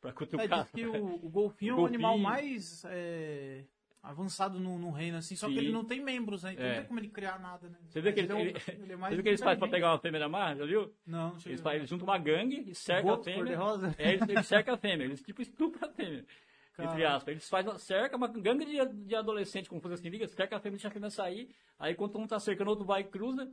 pra 0.00 0.10
É, 0.10 0.12
cutucar. 0.12 0.62
diz 0.62 0.70
que 0.70 0.86
o, 0.86 1.14
o 1.26 1.28
golfinho 1.30 1.72
é 1.72 1.74
O 1.74 1.80
o 1.82 1.86
animal 1.86 2.12
golfinho. 2.18 2.30
mais 2.30 2.84
é, 2.84 3.64
avançado 4.02 4.58
no, 4.58 4.78
no 4.78 4.90
reino, 4.90 5.18
assim, 5.18 5.36
só 5.36 5.46
que 5.46 5.52
Sim. 5.54 5.58
ele 5.58 5.72
não 5.72 5.84
tem 5.84 6.02
membros, 6.02 6.42
né? 6.42 6.52
Então 6.54 6.64
É. 6.64 6.68
não 6.68 6.76
tem 6.78 6.86
como 6.86 7.00
ele 7.00 7.08
criar 7.08 7.38
nada, 7.38 7.68
né? 7.68 7.76
Você 7.88 8.00
vê 8.00 8.12
que 8.12 8.20
ele- 8.20 8.32
é 8.32 8.34
o- 8.34 8.38
ele- 8.38 8.48
ele 8.50 8.56
é 8.56 8.86
Você 8.86 8.96
mais 8.96 9.12
viu 9.12 9.20
o 9.20 9.22
que 9.22 9.28
eles 9.28 9.40
fazem 9.42 9.58
pra 9.58 9.68
pegar 9.68 9.92
uma 9.92 9.98
fêmea 9.98 10.20
na 10.20 10.28
mar, 10.28 10.56
já 10.56 10.64
viu? 10.64 10.94
Não, 11.06 11.30
não 11.32 11.38
chega. 11.38 11.50
Eles, 11.50 11.60
fazem- 11.60 11.78
eles 11.80 11.90
juntam 11.90 12.06
uma 12.06 12.18
gangue 12.18 12.70
e 12.70 12.74
cercam 12.74 13.12
a 13.14 13.22
fêmea. 13.22 13.38
cor-de-rosa? 13.38 13.94
É, 13.98 14.12
eles, 14.14 14.28
eles 14.28 14.46
cercam 14.46 14.74
a 14.74 14.78
fêmea, 14.78 15.04
eles 15.04 15.22
tipo 15.22 15.42
estupram 15.42 15.88
a 15.88 15.92
fêmea. 15.92 16.24
Entre 16.78 17.04
aspas. 17.04 17.32
Eles 17.32 17.46
fazem, 17.48 17.76
cercam 17.78 18.16
uma 18.16 18.28
gangue 18.28 18.64
de, 18.64 19.04
de 19.04 19.14
adolescente, 19.14 19.68
como 19.68 19.82
fosse 19.82 19.94
assim, 19.94 20.08
liga, 20.08 20.26
cerca 20.28 20.56
a 20.56 20.60
fêmea, 20.60 20.76
deixa 20.78 20.88
a 20.88 20.90
fêmea 20.90 21.10
sair, 21.10 21.54
aí 21.78 21.94
quando 21.94 22.18
um 22.18 22.26
tá 22.26 22.38
cercando, 22.40 22.68
outro 22.70 22.86
vai 22.86 23.02
e 23.02 23.04
cruza. 23.04 23.44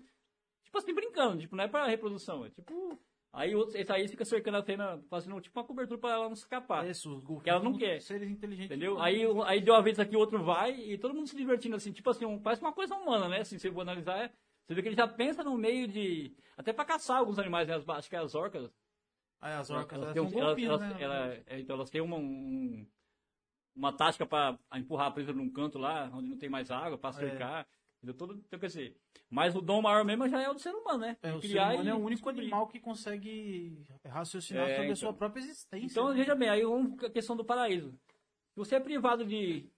Tipo 0.64 0.78
assim, 0.78 0.94
brincando, 0.94 1.40
tipo, 1.40 1.54
não 1.56 1.64
é 1.66 1.68
pra 1.68 1.86
reprodução, 1.88 2.46
é 2.46 2.50
tipo. 2.50 2.98
Aí 3.34 3.54
o 3.54 3.60
outro, 3.60 3.78
esse 3.78 3.92
aí 3.92 4.08
fica 4.08 4.26
cercando 4.26 4.58
a 4.58 4.64
fêmea, 4.64 5.00
fazendo 5.10 5.40
tipo 5.42 5.60
uma 5.60 5.66
cobertura 5.66 6.00
pra 6.00 6.12
ela 6.12 6.26
não 6.26 6.34
escapar. 6.34 6.86
É 6.86 6.90
Isso, 6.92 7.10
os 7.14 7.20
golfinhos 7.24 7.44
Que 7.44 7.50
ela 7.50 7.64
não 7.64 7.78
quer. 7.78 8.02
Seres 8.02 8.30
inteligentes. 8.30 8.72
Entendeu? 8.72 9.00
Aí, 9.00 9.22
aí 9.46 9.62
deu 9.62 9.74
uma 9.74 9.82
vez 9.84 10.00
aqui, 10.00 10.16
o 10.16 10.20
outro 10.20 10.44
vai, 10.44 10.74
e 10.74 10.98
todo 10.98 11.14
mundo 11.14 11.28
se 11.28 11.36
divertindo 11.36 11.76
assim, 11.76 11.92
tipo 11.92 12.10
assim, 12.10 12.26
um- 12.26 12.40
parece 12.40 12.62
uma 12.62 12.74
coisa 12.74 12.96
humana, 12.96 13.28
né? 13.28 13.42
Assim, 13.42 13.58
se 13.60 13.70
vou 13.70 13.82
analisar, 13.82 14.18
é- 14.18 14.32
você 14.66 14.74
vê 14.74 14.82
que 14.82 14.88
ele 14.90 14.96
já 14.96 15.08
pensa 15.08 15.44
no 15.44 15.58
meio 15.58 15.88
de. 15.88 16.36
Até 16.58 16.74
pra 16.74 16.86
caçar 16.86 17.18
alguns 17.18 17.38
animais, 17.38 17.68
né? 17.68 17.76
As- 17.76 17.88
acho 17.88 18.10
que 18.10 18.16
as 18.16 18.34
orcas. 18.34 18.72
Aí 19.40 19.54
as 19.54 19.70
orcas, 19.70 20.02
elas, 20.02 20.16
um- 20.16 20.20
elas- 20.22 20.34
golfinhos, 20.34 20.82
elas- 20.82 20.96
né? 20.98 21.04
ela- 21.04 21.34
é, 21.46 21.60
então 21.60 21.76
elas 21.76 21.90
têm 21.92 22.02
uma, 22.02 22.16
um- 22.18 22.88
uma 23.76 23.94
tática 23.94 24.26
pra 24.26 24.58
empurrar 24.76 25.08
a 25.08 25.12
presa 25.12 25.32
num 25.32 25.50
canto 25.52 25.78
lá, 25.78 26.10
onde 26.12 26.28
não 26.28 26.38
tem 26.38 26.50
mais 26.50 26.72
água, 26.72 26.98
pra 26.98 27.12
cercar. 27.12 27.68
Entendeu? 28.08 28.14
Todo, 28.14 28.34
então, 28.36 28.60
quer 28.60 28.68
dizer, 28.68 28.96
mas 29.30 29.54
o 29.56 29.62
dom 29.62 29.82
maior 29.82 30.06
mesmo 30.06 30.28
já 30.30 30.42
é 30.42 30.50
o 30.50 30.54
do 30.54 30.60
ser 30.60 30.74
humano, 30.74 31.00
né? 31.00 31.18
É, 31.22 31.34
o 31.34 31.42
ser 31.42 31.48
criar 31.50 31.74
humano 31.74 31.90
e 31.90 31.92
é 31.92 31.94
o 31.94 31.98
único 31.98 32.12
descobrir. 32.12 32.42
animal 32.42 32.68
que 32.68 32.80
consegue 32.80 33.84
raciocinar 34.06 34.64
É, 34.64 34.70
sobre 34.70 34.82
a 34.82 34.86
então. 34.86 34.96
sua 34.96 35.14
própria 35.14 35.42
existência. 35.42 35.86
Então, 35.86 36.10
né? 36.10 36.16
veja 36.16 36.34
bem, 36.36 36.50
aí 36.50 36.64
vamos 36.64 37.04
a 37.04 37.10
questão 37.10 37.36
do 37.36 37.44
paraíso. 37.44 37.92
Se 37.92 38.56
você 38.56 38.76
é 38.76 38.80
privado 38.80 39.26
de, 39.26 39.70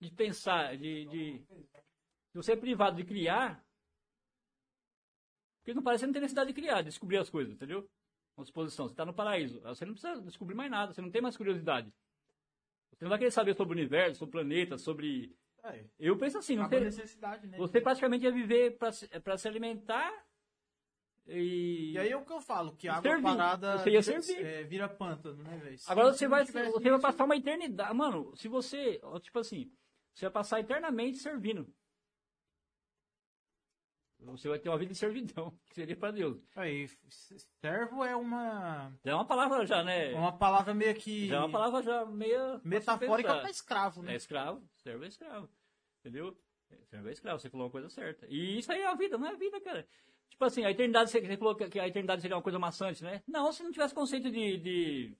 de 0.00 0.10
pensar, 0.10 0.76
de, 0.76 1.04
de. 1.06 1.42
Se 2.32 2.36
você 2.36 2.52
é 2.52 2.56
privado 2.56 2.96
de 2.96 3.04
criar. 3.04 3.64
Porque 5.60 5.74
não 5.74 5.82
parece 5.82 6.00
que 6.00 6.02
você 6.02 6.06
não 6.06 6.12
tem 6.14 6.22
necessidade 6.22 6.48
de 6.48 6.54
criar, 6.54 6.80
de 6.82 6.88
descobrir 6.88 7.18
as 7.18 7.30
coisas, 7.30 7.52
entendeu? 7.52 7.88
Uma 8.36 8.44
disposição. 8.44 8.88
Você 8.88 8.94
está 8.94 9.04
no 9.04 9.12
paraíso. 9.14 9.60
Você 9.60 9.84
não 9.84 9.92
precisa 9.92 10.20
descobrir 10.22 10.54
mais 10.54 10.70
nada, 10.70 10.92
você 10.92 11.02
não 11.02 11.10
tem 11.10 11.20
mais 11.22 11.36
curiosidade. 11.36 11.92
Você 12.96 13.04
não 13.04 13.10
vai 13.10 13.18
querer 13.18 13.30
saber 13.30 13.54
sobre 13.54 13.74
o 13.74 13.78
universo, 13.78 14.18
sobre 14.18 14.30
o 14.30 14.32
planeta, 14.32 14.78
sobre. 14.78 15.36
É, 15.74 15.84
Eu 15.98 16.16
penso 16.16 16.38
assim, 16.38 16.56
não 16.56 16.68
tem, 16.68 16.80
necessidade, 16.80 17.46
né? 17.46 17.56
você 17.58 17.80
praticamente 17.80 18.24
ia 18.24 18.32
viver 18.32 18.76
para 18.78 19.38
se 19.38 19.48
alimentar 19.48 20.12
e. 21.28 21.92
E 21.92 21.98
aí 21.98 22.10
é 22.10 22.16
o 22.16 22.24
que 22.24 22.32
eu 22.32 22.40
falo, 22.40 22.74
que 22.74 22.88
a 22.88 22.96
água 22.96 23.10
Servir. 23.10 23.22
parada 23.22 23.78
Você 23.78 23.90
ia 23.90 24.00
vira, 24.00 24.22
servir. 24.22 24.46
é, 24.46 24.64
vira 24.64 24.88
pântano, 24.88 25.42
né, 25.42 25.56
velho? 25.58 25.78
Agora 25.86 26.12
você 26.12 26.26
vai, 26.26 26.44
você 26.44 26.90
vai 26.90 27.00
passar 27.00 27.24
uma 27.24 27.36
eternidade. 27.36 27.94
Mano, 27.94 28.34
se 28.34 28.48
você, 28.48 29.00
tipo 29.20 29.38
assim, 29.38 29.70
você 30.14 30.24
vai 30.24 30.32
passar 30.32 30.60
eternamente 30.60 31.18
servindo. 31.18 31.66
Você 34.20 34.48
vai 34.48 34.58
ter 34.58 34.68
uma 34.68 34.78
vida 34.78 34.92
de 34.92 34.98
servidão, 34.98 35.56
que 35.70 35.74
seria 35.74 35.96
pra 35.96 36.10
Deus. 36.10 36.42
Aí, 36.56 36.88
servo 37.60 38.04
é 38.04 38.16
uma, 38.16 38.92
é 39.04 39.14
uma 39.14 39.24
palavra 39.24 39.64
já, 39.64 39.84
né? 39.84 40.12
é 40.12 40.16
uma 40.16 40.36
palavra 40.36 40.74
meio 40.74 40.94
que 40.96 41.28
Já 41.28 41.36
é 41.36 41.38
uma 41.38 41.50
palavra 41.50 41.82
já 41.82 42.04
meio... 42.04 42.60
metafórica 42.64 43.44
se 43.44 43.50
escravo, 43.50 44.02
né? 44.02 44.14
É 44.14 44.16
escravo, 44.16 44.68
servo 44.74 45.04
é 45.04 45.08
escravo. 45.08 45.48
Entendeu? 46.08 46.36
Servo 46.90 47.08
é 47.08 47.12
escravo, 47.12 47.38
você 47.38 47.50
falou 47.50 47.66
uma 47.66 47.70
coisa 47.72 47.88
certa. 47.90 48.26
E 48.28 48.58
isso 48.58 48.70
aí 48.72 48.80
é 48.80 48.86
a 48.86 48.94
vida, 48.94 49.16
não 49.18 49.26
é 49.26 49.30
a 49.32 49.36
vida, 49.36 49.60
cara. 49.60 49.86
Tipo 50.30 50.44
assim, 50.44 50.64
a 50.64 50.70
eternidade, 50.70 51.10
você 51.10 51.20
você 51.20 51.36
falou 51.36 51.54
que 51.54 51.78
a 51.78 51.86
eternidade 51.88 52.22
seria 52.22 52.36
uma 52.36 52.42
coisa 52.42 52.58
maçante, 52.58 53.02
né? 53.02 53.22
Não, 53.26 53.50
se 53.52 53.62
não 53.62 53.72
tivesse 53.72 53.94
conceito 53.94 54.30
de, 54.30 54.56
de, 54.58 55.16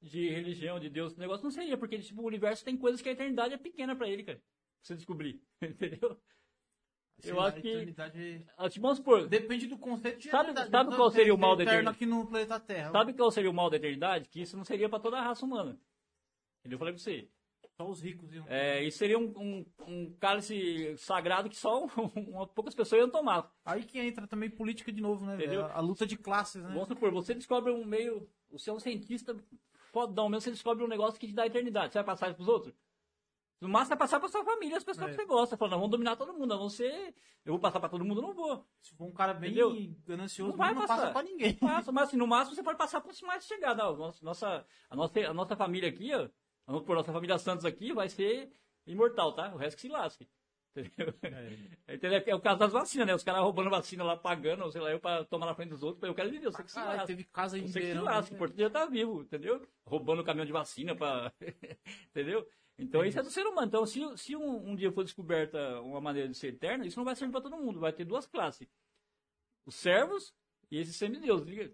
de 0.00 0.28
religião, 0.30 0.78
de 0.80 0.88
Deus, 0.88 1.12
esse 1.12 1.20
negócio 1.20 1.44
não 1.44 1.50
seria, 1.50 1.76
porque 1.76 1.98
tipo, 1.98 2.22
o 2.22 2.26
universo 2.26 2.64
tem 2.64 2.76
coisas 2.76 3.00
que 3.00 3.08
a 3.08 3.12
eternidade 3.12 3.54
é 3.54 3.58
pequena 3.58 3.94
pra 3.94 4.08
ele, 4.08 4.24
cara. 4.24 4.38
Pra 4.38 4.44
você 4.82 4.94
descobrir, 4.96 5.40
entendeu? 5.62 6.20
Sei 7.18 7.30
eu 7.30 7.36
lá, 7.36 7.48
acho 7.48 7.60
que- 7.60 7.68
eternidade- 7.68 8.46
Ah, 8.56 8.68
Tipo, 8.68 8.82
vamos 8.82 8.98
supor, 8.98 9.28
Depende 9.28 9.66
do 9.68 9.78
conceito 9.78 10.18
de 10.18 10.30
Sabe- 10.30 10.50
eternidade. 10.50 10.70
sabe 10.70 10.90
Não 10.90 10.96
qual 10.96 11.10
ser 11.10 11.18
seria 11.18 11.34
o 11.34 11.38
mal 11.38 11.54
da 11.56 11.62
eternidade? 11.62 11.96
aqui 11.96 12.06
no 12.06 12.26
planeta 12.26 12.58
Terra? 12.60 12.90
sabe 12.90 13.12
qual 13.14 13.30
seria 13.30 13.50
o 13.50 13.54
mal 13.54 13.70
da 13.70 13.76
eternidade? 13.76 14.28
Que 14.28 14.40
isso 14.42 14.56
não 14.56 14.64
seria 14.64 14.88
pra 14.88 14.98
toda 14.98 15.18
a 15.18 15.22
raça 15.22 15.44
humana. 15.44 15.78
Entendeu? 16.60 16.76
Eu 16.76 16.78
falei 16.78 16.94
pra 16.94 17.02
você. 17.02 17.28
Só 17.76 17.88
os 17.88 18.00
ricos 18.02 18.32
iam. 18.32 18.44
É, 18.48 18.82
isso 18.84 18.98
seria 18.98 19.18
um, 19.18 19.32
um, 19.36 19.66
um 19.86 20.14
cálice 20.20 20.94
sagrado 20.98 21.48
que 21.48 21.56
só 21.56 21.84
uma, 22.16 22.46
poucas 22.46 22.74
pessoas 22.74 23.00
iam 23.00 23.10
tomar. 23.10 23.50
Aí 23.64 23.82
que 23.84 23.98
entra 23.98 24.26
também 24.26 24.50
política 24.50 24.92
de 24.92 25.00
novo, 25.00 25.24
né? 25.24 25.36
Entendeu? 25.36 25.64
A 25.66 25.80
luta 25.80 26.06
de 26.06 26.16
classes, 26.16 26.62
né? 26.62 26.68
Vamos 26.72 26.88
supor, 26.88 27.10
você 27.10 27.34
descobre 27.34 27.72
um 27.72 27.84
meio. 27.84 28.28
Você 28.50 28.68
é 28.68 28.72
um 28.72 28.78
cientista 28.80 29.34
fodão 29.90 30.28
mesmo, 30.28 30.42
você 30.42 30.50
descobre 30.50 30.84
um 30.84 30.88
negócio 30.88 31.18
que 31.18 31.26
te 31.26 31.34
dá 31.34 31.46
eternidade. 31.46 31.92
Você 31.92 31.98
vai 31.98 32.04
passar 32.04 32.28
isso 32.28 32.36
pros 32.36 32.48
outros? 32.48 32.74
No 33.60 33.68
máximo, 33.68 33.90
vai 33.90 33.98
passar 33.98 34.18
pra 34.18 34.28
sua 34.28 34.44
família, 34.44 34.76
as 34.76 34.82
pessoas 34.82 35.06
É. 35.06 35.10
que 35.10 35.16
você 35.16 35.24
gosta. 35.24 35.56
Falando, 35.56 35.76
vamos 35.76 35.90
dominar 35.90 36.16
todo 36.16 36.34
mundo. 36.34 36.52
A 36.52 36.56
não 36.58 36.68
ser. 36.68 37.14
Eu 37.44 37.52
vou 37.52 37.60
passar 37.60 37.78
pra 37.78 37.88
todo 37.88 38.04
mundo, 38.04 38.20
não 38.20 38.34
vou. 38.34 38.66
Se 38.80 38.92
for 38.96 39.04
um 39.06 39.12
cara 39.12 39.32
bem 39.32 39.50
Entendeu? 39.52 39.72
ganancioso, 40.04 40.50
Não 40.50 40.58
vai 40.58 40.74
não 40.74 40.80
passar. 40.82 40.96
passa 40.96 41.12
pra 41.12 41.22
ninguém. 41.22 41.54
Passa, 41.54 41.92
mas 41.92 42.08
assim, 42.08 42.16
no 42.16 42.26
máximo 42.26 42.56
você 42.56 42.62
pode 42.62 42.76
passar 42.76 43.00
cima 43.14 43.28
mais 43.28 43.44
nossa, 43.96 44.24
nossa, 44.24 44.66
a, 44.90 44.96
nossa, 44.96 45.20
a 45.20 45.32
nossa 45.32 45.54
família 45.56 45.88
aqui, 45.88 46.12
ó. 46.12 46.28
Vamos 46.66 46.82
por 46.82 46.96
nossa 46.96 47.12
família 47.12 47.38
Santos 47.38 47.64
aqui, 47.64 47.92
vai 47.92 48.08
ser 48.08 48.50
imortal, 48.86 49.34
tá? 49.34 49.52
O 49.54 49.56
resto 49.56 49.76
que 49.76 49.82
se 49.82 49.88
lasque. 49.88 50.28
Entendeu? 50.74 51.14
Entendeu? 51.88 52.22
É 52.26 52.34
o 52.34 52.40
caso 52.40 52.58
das 52.58 52.72
vacinas, 52.72 53.06
né? 53.06 53.14
Os 53.14 53.22
caras 53.22 53.42
roubando 53.42 53.70
vacina 53.70 54.02
lá, 54.02 54.16
pagando, 54.16 54.70
sei 54.70 54.80
lá, 54.80 54.90
eu 54.90 54.98
pra 54.98 55.24
tomar 55.24 55.46
na 55.46 55.54
frente 55.54 55.70
dos 55.70 55.82
outros. 55.82 56.02
Eu 56.02 56.14
quero 56.14 56.30
viver, 56.30 56.46
eu 56.46 56.52
sei 56.52 56.64
que 56.64 56.72
se 56.72 56.78
lasque. 56.78 57.06
teve 57.06 57.24
casa 57.24 57.58
em 57.58 57.66
Você 57.66 57.80
que 57.80 57.86
se 57.86 57.94
lasca, 57.94 58.34
o 58.34 58.46
né? 58.46 58.54
é 58.58 58.66
estar 58.66 58.86
vivo, 58.86 59.22
entendeu? 59.22 59.66
Roubando 59.84 60.22
o 60.22 60.24
caminhão 60.24 60.46
de 60.46 60.52
vacina 60.52 60.94
pra. 60.94 61.32
entendeu? 62.10 62.48
Então 62.78 63.04
isso 63.04 63.18
é 63.18 63.22
do 63.22 63.30
ser 63.30 63.46
humano. 63.46 63.66
Então, 63.66 63.84
se, 63.84 64.00
se 64.16 64.34
um, 64.34 64.70
um 64.70 64.74
dia 64.74 64.90
for 64.90 65.04
descoberta 65.04 65.80
uma 65.82 66.00
maneira 66.00 66.28
de 66.28 66.36
ser 66.36 66.48
eterna, 66.48 66.86
isso 66.86 66.98
não 66.98 67.04
vai 67.04 67.14
servir 67.14 67.32
pra 67.32 67.40
todo 67.40 67.56
mundo. 67.58 67.80
Vai 67.80 67.92
ter 67.92 68.04
duas 68.04 68.26
classes: 68.26 68.66
os 69.66 69.74
servos 69.74 70.34
e 70.70 70.78
esses 70.78 70.96
semideuses. 70.96 71.70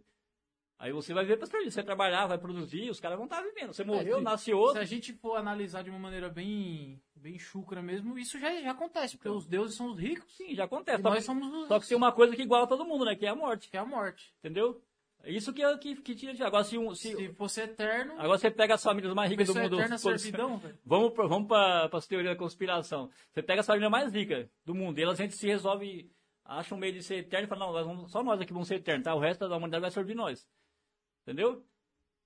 Aí 0.78 0.92
você 0.92 1.12
vai 1.12 1.24
ver 1.24 1.44
servir. 1.46 1.70
Você 1.70 1.76
vai 1.76 1.84
trabalhar, 1.84 2.26
vai 2.26 2.38
produzir, 2.38 2.88
os 2.88 3.00
caras 3.00 3.16
vão 3.16 3.24
estar 3.26 3.42
vivendo. 3.42 3.72
Você 3.72 3.82
morreu, 3.82 4.18
se- 4.18 4.22
nasce 4.24 4.44
Se 4.44 4.54
outro. 4.54 4.80
a 4.80 4.84
gente 4.84 5.12
for 5.12 5.36
analisar 5.36 5.82
de 5.82 5.90
uma 5.90 5.98
maneira 5.98 6.28
bem, 6.28 7.02
bem 7.16 7.36
chucra 7.38 7.82
mesmo, 7.82 8.16
isso 8.16 8.38
já, 8.38 8.60
já 8.60 8.70
acontece, 8.70 9.16
porque 9.16 9.28
os 9.28 9.44
deuses 9.46 9.76
são 9.76 9.90
os 9.90 9.98
ricos 9.98 10.32
Sim, 10.36 10.54
já 10.54 10.64
acontece. 10.64 11.02
Só 11.02 11.10
nós 11.10 11.24
somos 11.24 11.52
os 11.52 11.66
só 11.68 11.80
que 11.80 11.88
tem 11.88 11.96
uma 11.96 12.12
coisa 12.12 12.36
que 12.36 12.42
iguala 12.42 12.66
todo 12.66 12.84
mundo, 12.84 13.04
né? 13.04 13.16
Que 13.16 13.26
é 13.26 13.28
a 13.30 13.34
morte. 13.34 13.68
que 13.68 13.76
é 13.76 13.80
a 13.80 13.84
morte. 13.84 14.32
Entendeu? 14.38 14.80
Isso 15.24 15.52
que, 15.52 15.78
que, 15.78 15.96
que 15.96 16.14
tira 16.14 16.32
de. 16.32 16.44
Agora, 16.44 16.62
se, 16.62 16.78
um, 16.78 16.94
se, 16.94 17.12
Se 17.16 17.28
fosse 17.34 17.60
eterno, 17.60 18.12
agora 18.12 18.38
você 18.38 18.48
pega 18.48 18.74
as 18.74 18.82
famílias 18.84 19.12
mais 19.12 19.28
ricas 19.28 19.48
do 19.48 19.54
mundo. 19.56 19.74
eterna 19.74 19.96
é 19.96 19.98
todas- 19.98 20.22
servidão. 20.22 20.62
Vamos, 20.86 21.12
pra, 21.12 21.26
vamos 21.26 21.48
para 21.48 21.90
as 21.92 22.06
teorias 22.06 22.32
da 22.34 22.38
conspiração. 22.38 23.10
Você 23.32 23.42
pega 23.42 23.60
as 23.62 23.66
famílias 23.66 23.90
mais 23.90 24.12
ricas 24.12 24.48
do 24.64 24.76
mundo 24.76 24.96
e 24.96 25.02
elas 25.02 25.18
a 25.18 25.24
gente 25.24 25.34
se 25.34 25.48
resolve, 25.48 26.08
acha 26.44 26.72
um 26.72 26.78
meio 26.78 26.92
de 26.92 27.02
ser 27.02 27.16
eterno 27.16 27.46
e 27.46 27.48
fala, 27.48 27.66
não, 27.66 27.72
nós 27.72 27.84
vamos- 27.84 28.12
só 28.12 28.22
nós 28.22 28.40
aqui 28.40 28.52
vamos 28.52 28.68
ser 28.68 28.76
eternos, 28.76 29.02
tá? 29.04 29.12
O 29.12 29.18
resto 29.18 29.48
da 29.48 29.56
humanidade 29.56 29.80
vai 29.82 29.90
servir 29.90 30.14
nós. 30.14 30.48
Entendeu? 31.28 31.62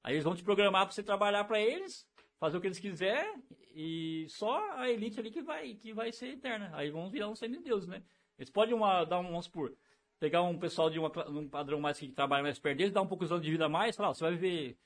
Aí 0.04 0.14
eles 0.14 0.22
vão 0.22 0.36
te 0.36 0.44
programar 0.44 0.86
para 0.86 0.94
você 0.94 1.02
trabalhar 1.02 1.42
para 1.42 1.60
eles, 1.60 2.08
fazer 2.38 2.56
o 2.56 2.60
que 2.60 2.68
eles 2.68 2.78
quiserem 2.78 3.42
e 3.74 4.26
só 4.28 4.72
a 4.78 4.88
elite 4.88 5.18
ali 5.18 5.30
que 5.30 5.42
vai, 5.42 5.74
que 5.74 5.92
vai 5.92 6.12
ser 6.12 6.28
eterna. 6.28 6.70
Aí 6.72 6.88
vão 6.88 7.10
virar 7.10 7.28
um 7.28 7.34
semideus, 7.34 7.86
né? 7.88 8.00
Eles 8.38 8.48
podem 8.48 8.74
uma, 8.74 9.04
dar 9.04 9.18
um, 9.18 9.24
vamos 9.24 9.46
supor, 9.46 9.74
pegar 10.20 10.42
um 10.42 10.56
pessoal 10.56 10.88
de 10.88 11.00
uma, 11.00 11.10
um 11.28 11.48
padrão 11.48 11.80
mais 11.80 11.98
que 11.98 12.08
trabalha 12.12 12.44
mais 12.44 12.60
perto 12.60 12.78
deles, 12.78 12.92
dar 12.92 13.02
um 13.02 13.06
pouco 13.08 13.26
de 13.26 13.32
anos 13.32 13.44
de 13.44 13.50
vida 13.50 13.66
a 13.66 13.68
mais, 13.68 13.96
falar, 13.96 14.10
ó, 14.10 14.14
você 14.14 14.22
vai 14.22 14.34
viver 14.34 14.78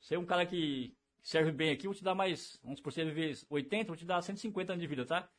você 0.00 0.14
é 0.14 0.18
um 0.18 0.26
cara 0.26 0.44
que 0.44 0.94
serve 1.22 1.50
bem 1.50 1.70
aqui, 1.70 1.86
vou 1.86 1.94
te 1.94 2.04
dar 2.04 2.14
mais, 2.14 2.58
vamos 2.62 2.80
por 2.80 2.92
você 2.92 3.04
viver 3.04 3.38
80, 3.48 3.86
vou 3.86 3.96
te 3.96 4.04
dar 4.04 4.20
150 4.20 4.72
anos 4.72 4.82
de 4.82 4.86
vida, 4.86 5.06
tá? 5.06 5.30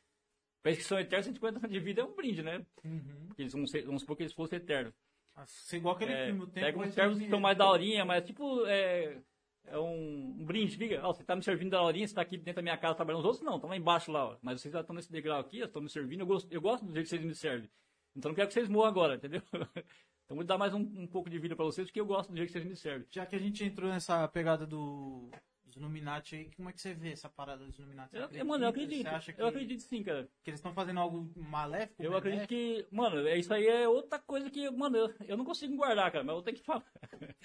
Eles 0.64 0.78
que 0.78 0.84
são 0.84 0.98
eternos, 0.98 1.26
150 1.26 1.58
anos 1.58 1.70
de 1.70 1.78
vida 1.78 2.02
é 2.02 2.04
um 2.04 2.14
brinde, 2.14 2.42
né? 2.42 2.66
Uhum. 2.84 3.26
Porque 3.28 3.42
eles 3.42 3.52
vão 3.52 3.64
ser, 3.66 3.84
vamos 3.84 4.02
supor 4.02 4.16
que 4.16 4.24
eles 4.24 4.32
fossem 4.32 4.56
eternos. 4.56 4.92
Ah, 5.36 5.44
Ser 5.46 5.76
igual 5.76 5.94
aquele 5.94 6.12
É, 6.12 6.26
filme, 6.26 6.42
o 6.42 6.46
tempo 6.46 6.66
pega 6.66 6.78
uns 6.78 6.94
servos 6.94 7.16
ser 7.16 7.20
que 7.20 7.26
estão 7.26 7.38
mais 7.40 7.56
daorinha, 7.58 8.04
mas 8.04 8.24
tipo, 8.24 8.64
é, 8.66 9.18
é 9.66 9.78
um, 9.78 10.34
um 10.40 10.44
brinde, 10.44 10.76
liga, 10.76 11.00
ó, 11.06 11.12
você 11.12 11.22
tá 11.22 11.36
me 11.36 11.42
servindo 11.42 11.70
daorinha, 11.70 12.08
você 12.08 12.14
tá 12.14 12.22
aqui 12.22 12.38
dentro 12.38 12.56
da 12.56 12.62
minha 12.62 12.76
casa 12.78 12.94
trabalhando, 12.94 13.20
os 13.20 13.26
outros 13.26 13.44
não, 13.44 13.56
estão 13.56 13.68
lá 13.68 13.76
embaixo 13.76 14.10
lá, 14.10 14.30
ó. 14.30 14.36
mas 14.40 14.60
vocês 14.60 14.72
já 14.72 14.80
estão 14.80 14.96
nesse 14.96 15.12
degrau 15.12 15.38
aqui, 15.38 15.60
estão 15.60 15.82
me 15.82 15.90
servindo, 15.90 16.20
eu 16.20 16.26
gosto, 16.26 16.50
eu 16.50 16.60
gosto 16.60 16.86
do 16.86 16.92
jeito 16.92 17.04
que 17.04 17.10
vocês 17.10 17.24
me 17.24 17.34
servem. 17.34 17.70
Então 18.16 18.30
não 18.30 18.34
quero 18.34 18.48
que 18.48 18.54
vocês 18.54 18.68
morram 18.68 18.88
agora, 18.88 19.14
entendeu? 19.16 19.42
Então 20.24 20.36
vou 20.36 20.44
dar 20.44 20.58
mais 20.58 20.74
um, 20.74 20.80
um 20.80 21.06
pouco 21.06 21.30
de 21.30 21.38
vida 21.38 21.54
pra 21.54 21.64
vocês, 21.64 21.86
porque 21.86 22.00
eu 22.00 22.04
gosto 22.04 22.30
do 22.30 22.36
jeito 22.36 22.48
que 22.48 22.54
vocês 22.54 22.64
me 22.64 22.74
servem. 22.74 23.06
Já 23.12 23.24
que 23.24 23.36
a 23.36 23.38
gente 23.38 23.62
entrou 23.62 23.88
nessa 23.88 24.26
pegada 24.26 24.66
do, 24.66 25.30
dos 25.76 25.82
Illuminati 25.82 26.36
aí, 26.36 26.50
como 26.56 26.70
é 26.70 26.72
que 26.72 26.80
você 26.80 26.94
vê 26.94 27.12
essa 27.12 27.28
parada 27.28 27.64
dos 27.64 27.78
Illuminati? 27.78 28.16
Você 28.16 28.40
Eu, 28.40 28.44
mano, 28.46 28.64
eu 28.64 28.68
acredito. 28.70 29.02
Você 29.02 29.08
acha 29.08 29.32
que, 29.32 29.40
Eu 29.40 29.46
acredito 29.46 29.80
sim, 29.80 30.02
cara. 30.02 30.28
que 30.42 30.50
eles 30.50 30.58
estão 30.58 30.72
fazendo 30.72 30.98
algo 31.00 31.30
maléfico? 31.36 32.02
Eu 32.02 32.16
acredito 32.16 32.48
benéfico? 32.48 32.88
que, 32.90 32.96
mano, 32.96 33.26
é- 33.28 33.38
isso 33.38 33.52
aí 33.52 33.66
é 33.66 33.86
outra 33.88 34.18
coisa 34.18 34.50
que, 34.50 34.68
mano, 34.70 34.96
eu, 34.96 35.14
eu 35.28 35.36
não 35.36 35.44
consigo 35.44 35.76
guardar, 35.76 36.10
cara, 36.10 36.24
mas 36.24 36.34
eu 36.34 36.42
tenho 36.42 36.56
que 36.56 36.62
falar. 36.64 36.84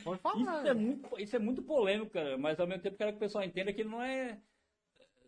Pode 0.03 0.21
falar. 0.21 0.59
Isso 0.59 0.67
é 0.67 0.73
muito, 0.73 1.19
isso 1.19 1.35
é 1.35 1.39
muito 1.39 1.61
polêmico, 1.61 2.11
cara, 2.11 2.37
mas 2.37 2.59
ao 2.59 2.67
mesmo 2.67 2.81
tempo 2.83 2.97
quero 2.97 3.11
que 3.11 3.17
o 3.17 3.19
pessoal 3.19 3.43
entenda 3.43 3.73
que 3.73 3.83
não 3.83 4.01
é. 4.01 4.39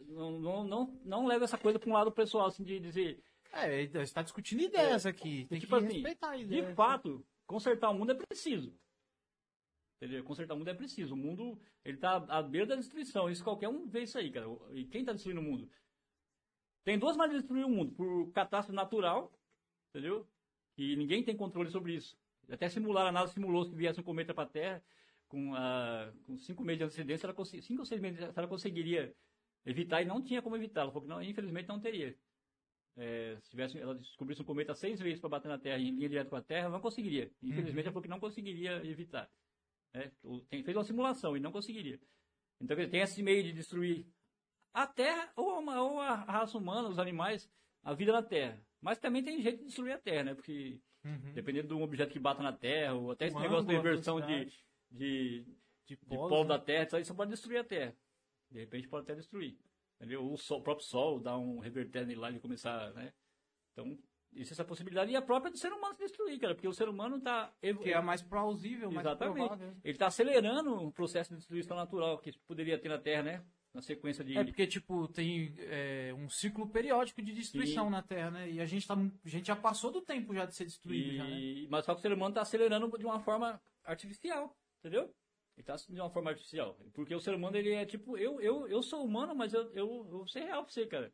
Não, 0.08 0.32
não, 0.40 0.64
não, 0.64 1.00
não 1.06 1.26
leva 1.28 1.46
essa 1.46 1.58
coisa 1.58 1.80
pra 1.80 1.90
um 1.90 1.94
lado 1.94 2.12
pessoal, 2.12 2.48
assim, 2.48 2.64
de 2.64 2.80
dizer. 2.80 3.22
É, 3.54 3.82
está 3.84 4.22
discutindo 4.22 4.62
ideias 4.64 5.06
aqui. 5.06 5.46
Tem 5.50 5.60
tipo 5.60 5.78
que 5.78 5.86
assim, 5.86 5.94
respeitar 5.96 6.32
a 6.32 6.38
de 6.38 6.44
ideia. 6.44 6.74
fato, 6.74 7.24
consertar 7.46 7.90
o 7.90 7.94
mundo 7.94 8.12
é 8.12 8.16
preciso. 8.16 8.74
Consertar 10.24 10.54
o 10.54 10.58
mundo 10.58 10.70
é 10.70 10.74
preciso. 10.74 11.14
O 11.14 11.18
mundo, 11.18 11.60
ele 11.84 11.98
tá 11.98 12.18
à 12.28 12.42
beira 12.42 12.68
da 12.68 12.76
destruição. 12.76 13.30
Isso 13.30 13.44
qualquer 13.44 13.70
um 13.70 13.88
vê 13.88 14.04
isso 14.04 14.18
aí, 14.18 14.32
cara. 14.32 14.48
E 14.72 14.86
quem 14.86 15.04
tá 15.04 15.14
destruindo 15.14 15.42
o 15.42 15.44
mundo? 15.44 15.70
Tem 16.84 17.00
duas 17.00 17.16
maneiras 17.16 17.42
de 17.42 17.48
destruir 17.48 17.66
o 17.66 17.70
mundo. 17.70 17.94
Por 17.94 18.32
catástrofe 18.32 18.76
natural, 18.76 19.32
entendeu? 19.90 20.28
E 20.78 20.96
ninguém 20.96 21.24
tem 21.24 21.36
controle 21.36 21.70
sobre 21.70 21.96
isso. 21.96 22.18
Até 22.50 22.68
simular, 22.68 23.08
a 23.08 23.12
NASA 23.12 23.34
simulou 23.34 23.70
que 23.70 23.76
viesse 23.76 24.00
um 24.00 24.04
cometa 24.04 24.34
para 24.34 24.44
a 24.44 24.50
Terra 24.50 24.84
com, 25.28 25.56
ah, 25.56 26.12
com 26.26 26.38
cinco 26.38 26.64
meses 26.64 26.80
de 26.80 26.84
antecedência, 26.84 27.26
ela 27.26 27.46
cinco 27.46 27.80
ou 27.80 27.86
seis 27.86 28.02
meses, 28.02 28.20
ela 28.20 28.48
conseguiria 28.48 29.16
evitar 29.66 30.02
e 30.02 30.06
não 30.06 30.22
tinha 30.22 30.42
como 30.42 30.56
evitar. 30.56 30.82
Ela 30.82 30.92
falou 30.92 31.04
que 31.04 31.10
não, 31.10 31.22
infelizmente 31.22 31.68
não 31.68 31.80
teria. 31.80 32.16
É, 32.96 33.38
se 33.42 33.50
tivesse, 33.50 33.80
ela 33.80 33.96
descobrisse 33.96 34.42
um 34.42 34.46
cometa 34.46 34.76
seis 34.76 35.00
vezes 35.00 35.20
para 35.20 35.30
bater 35.30 35.48
na 35.48 35.58
Terra 35.58 35.80
em 35.80 35.92
linha 35.92 36.10
direta 36.10 36.30
com 36.30 36.36
a 36.36 36.42
Terra, 36.42 36.70
não 36.70 36.80
conseguiria. 36.80 37.32
Infelizmente, 37.42 37.86
ela 37.86 37.94
falou 37.94 38.04
que 38.04 38.10
não 38.10 38.20
conseguiria 38.20 38.86
evitar. 38.86 39.30
Né? 39.94 40.12
Tem- 40.50 40.64
fez 40.64 40.76
uma 40.78 40.84
simulação 40.84 41.36
e 41.38 41.40
não 41.40 41.52
conseguiria. 41.52 42.00
Então, 42.60 42.76
tem 42.90 43.02
esse 43.02 43.22
meio 43.22 43.44
de 43.44 43.52
destruir 43.54 44.06
a 44.74 44.88
Terra 44.88 45.32
ou, 45.36 45.60
uma- 45.60 45.82
ou 45.82 46.00
a 46.00 46.16
raça 46.16 46.58
humana, 46.58 46.90
os 46.90 47.00
animais, 47.00 47.50
a 47.84 47.94
vida 47.94 48.12
na 48.12 48.24
Terra. 48.24 48.62
Mas 48.82 48.98
também 49.00 49.24
tem 49.24 49.42
jeito 49.42 49.60
de 49.60 49.66
destruir 49.66 49.94
a 49.94 49.98
Terra, 50.00 50.24
né? 50.24 50.34
Porque 50.36 50.80
Uhum. 51.06 51.34
dependendo 51.34 51.68
de 51.68 51.74
um 51.74 51.84
objeto 51.84 52.12
que 52.14 52.20
bata 52.20 52.42
na 52.42 52.54
Terra, 52.54 52.94
ou 52.94 53.12
até 53.12 53.26
esse 53.28 53.36
negócio 53.38 53.68
de 53.68 53.76
inversão 53.76 54.22
de, 54.22 54.46
de, 54.90 55.42
de 55.42 55.46
de 55.86 55.98
polo, 55.98 56.30
polo 56.30 56.44
né? 56.44 56.50
da 56.50 56.60
Terra, 56.60 56.86
isso 56.86 56.96
aí 56.96 57.04
só 57.04 57.14
pode 57.14 57.32
destruir 57.32 57.58
a 57.58 57.64
Terra. 57.64 57.94
De 58.50 58.60
repente 58.60 58.88
pode 58.88 59.04
até 59.04 59.14
destruir. 59.16 59.58
Entendeu? 60.00 60.26
O, 60.32 60.38
sol- 60.38 60.60
o 60.60 60.64
próprio 60.64 60.86
Sol 60.86 61.20
dá 61.20 61.38
um 61.38 61.60
reverter 61.60 62.06
nele 62.08 62.20
lá 62.22 62.32
e 62.32 62.40
começar, 62.40 62.94
né? 62.94 63.14
Então, 63.74 63.98
existe 64.36 64.54
essa 64.54 64.66
possibilidade. 64.66 65.12
E 65.12 65.16
a 65.16 65.22
própria 65.22 65.52
do 65.52 65.58
ser 65.58 65.72
humano 65.72 65.96
se 65.96 66.04
destruir, 66.04 66.40
cara, 66.40 66.54
porque 66.56 66.68
o 66.68 66.74
ser 66.74 66.90
humano 66.90 67.18
está 67.18 67.54
Que 67.62 67.92
é 67.92 67.94
a 67.96 68.02
mais 68.02 68.22
plausível, 68.22 68.92
mais 68.92 69.06
Exatamente. 69.06 69.36
provável. 69.48 69.74
Ele 69.84 69.94
está 69.94 70.08
acelerando 70.08 70.76
o 70.76 70.92
processo 70.92 71.32
de 71.32 71.38
destruição 71.38 71.78
natural 71.78 72.18
que 72.20 72.38
poderia 72.48 72.78
ter 72.78 72.90
na 72.90 72.98
Terra, 72.98 73.24
né? 73.24 73.46
Na 73.74 73.82
sequência 73.82 74.24
de. 74.24 74.38
É 74.38 74.44
porque, 74.44 74.68
tipo, 74.68 75.08
tem 75.08 75.56
é, 75.58 76.14
um 76.16 76.30
ciclo 76.30 76.68
periódico 76.70 77.22
de 77.24 77.34
destruição 77.34 77.86
Sim. 77.86 77.92
na 77.92 78.04
Terra, 78.04 78.30
né? 78.30 78.52
E 78.52 78.62
a 78.62 78.66
gente, 78.66 78.88
tá, 78.88 78.94
a 78.94 79.28
gente 79.30 79.48
já 79.48 79.56
passou 79.56 79.92
do 79.92 80.00
tempo 80.02 80.34
já 80.34 80.46
de 80.46 80.54
ser 80.56 80.66
destruído, 80.66 81.16
já, 81.18 81.24
né? 81.24 81.32
E- 81.32 81.68
Mas 81.70 81.84
só 81.86 81.94
que 81.96 82.00
o 82.00 82.02
ser 82.02 82.14
humano 82.14 82.30
está 82.30 82.42
acelerando 82.42 82.96
de 82.98 83.06
uma 83.06 83.20
forma 83.20 83.60
artificial, 83.84 84.56
entendeu? 84.80 85.04
Ele 85.56 85.62
está 85.62 85.76
de 85.76 86.00
uma 86.00 86.10
forma 86.10 86.30
artificial. 86.32 86.78
Porque 86.94 87.16
o 87.16 87.20
ser 87.20 87.34
humano, 87.34 87.58
ele 87.58 87.72
é 87.72 87.86
tipo, 87.86 88.16
eu, 88.18 88.40
eu, 88.42 88.68
eu 88.68 88.82
sou 88.84 89.04
humano, 89.04 89.36
mas 89.36 89.54
eu, 89.54 89.64
eu, 89.72 89.88
eu 89.88 90.04
vou 90.06 90.28
ser 90.28 90.42
real 90.42 90.64
pra 90.64 90.72
você, 90.72 90.86
cara. 90.86 91.12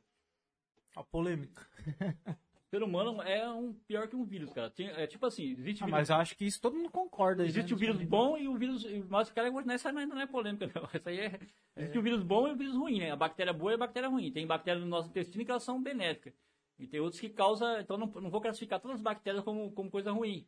A 0.96 1.04
polêmica. 1.04 1.66
O 2.70 2.76
ser 2.76 2.84
humano 2.84 3.20
é 3.24 3.50
um 3.52 3.74
pior 3.74 4.08
que 4.08 4.16
um 4.16 4.24
vírus, 4.24 4.54
cara. 4.54 4.72
É 4.78 5.08
tipo 5.08 5.26
assim, 5.26 5.44
existe 5.54 5.82
Ah, 5.82 5.88
vírus, 5.88 5.91
mas 6.00 6.10
eu 6.12 6.16
acho 6.18 6.38
que 6.38 6.46
isso 6.46 6.62
todo 6.62 6.76
mundo 6.76 6.91
concorda. 6.91 7.41
aí, 7.41 7.50
existe 7.50 7.72
né, 7.72 7.76
o 7.76 7.80
vírus 7.80 7.98
nessa 7.98 8.08
bom 8.08 8.38
e 8.38 8.48
o 8.48 8.56
vírus. 8.56 8.86
Mas 9.10 9.32
cara, 9.32 9.50
essa 9.74 9.91
não 9.91 10.02
é- 10.02 10.06
não 10.06 10.22
é 10.22 10.28
polêmica, 10.28 10.68
não. 10.76 10.84
Essa 10.94 11.10
aí 11.10 11.20
é. 11.20 11.40
Existe 11.76 11.98
o 11.98 12.02
vírus 12.04 12.22
bom 12.22 12.48
e 12.48 12.52
o 12.52 12.56
vírus 12.56 12.76
ruim, 12.76 13.00
né? 13.00 13.10
A 13.10 13.16
bactéria 13.16 13.52
boa 13.52 13.72
e 13.72 13.74
a 13.74 13.78
bactéria 13.78 14.08
ruim. 14.08 14.32
Tem 14.32 14.46
bactérias 14.46 14.84
no 14.84 14.90
nosso 14.90 15.10
intestino 15.10 15.44
que 15.44 15.50
elas 15.50 15.64
são 15.64 15.82
benéficas. 15.82 16.32
E 16.78 16.86
tem 16.86 17.00
outros 17.00 17.20
que 17.20 17.28
causam. 17.30 17.80
Então 17.80 17.98
não, 17.98 18.06
não 18.06 18.30
vou 18.30 18.40
classificar 18.40 18.80
todas 18.80 18.98
as 18.98 19.02
bactérias 19.02 19.44
como, 19.44 19.72
como 19.72 19.90
coisa 19.90 20.12
ruim. 20.12 20.46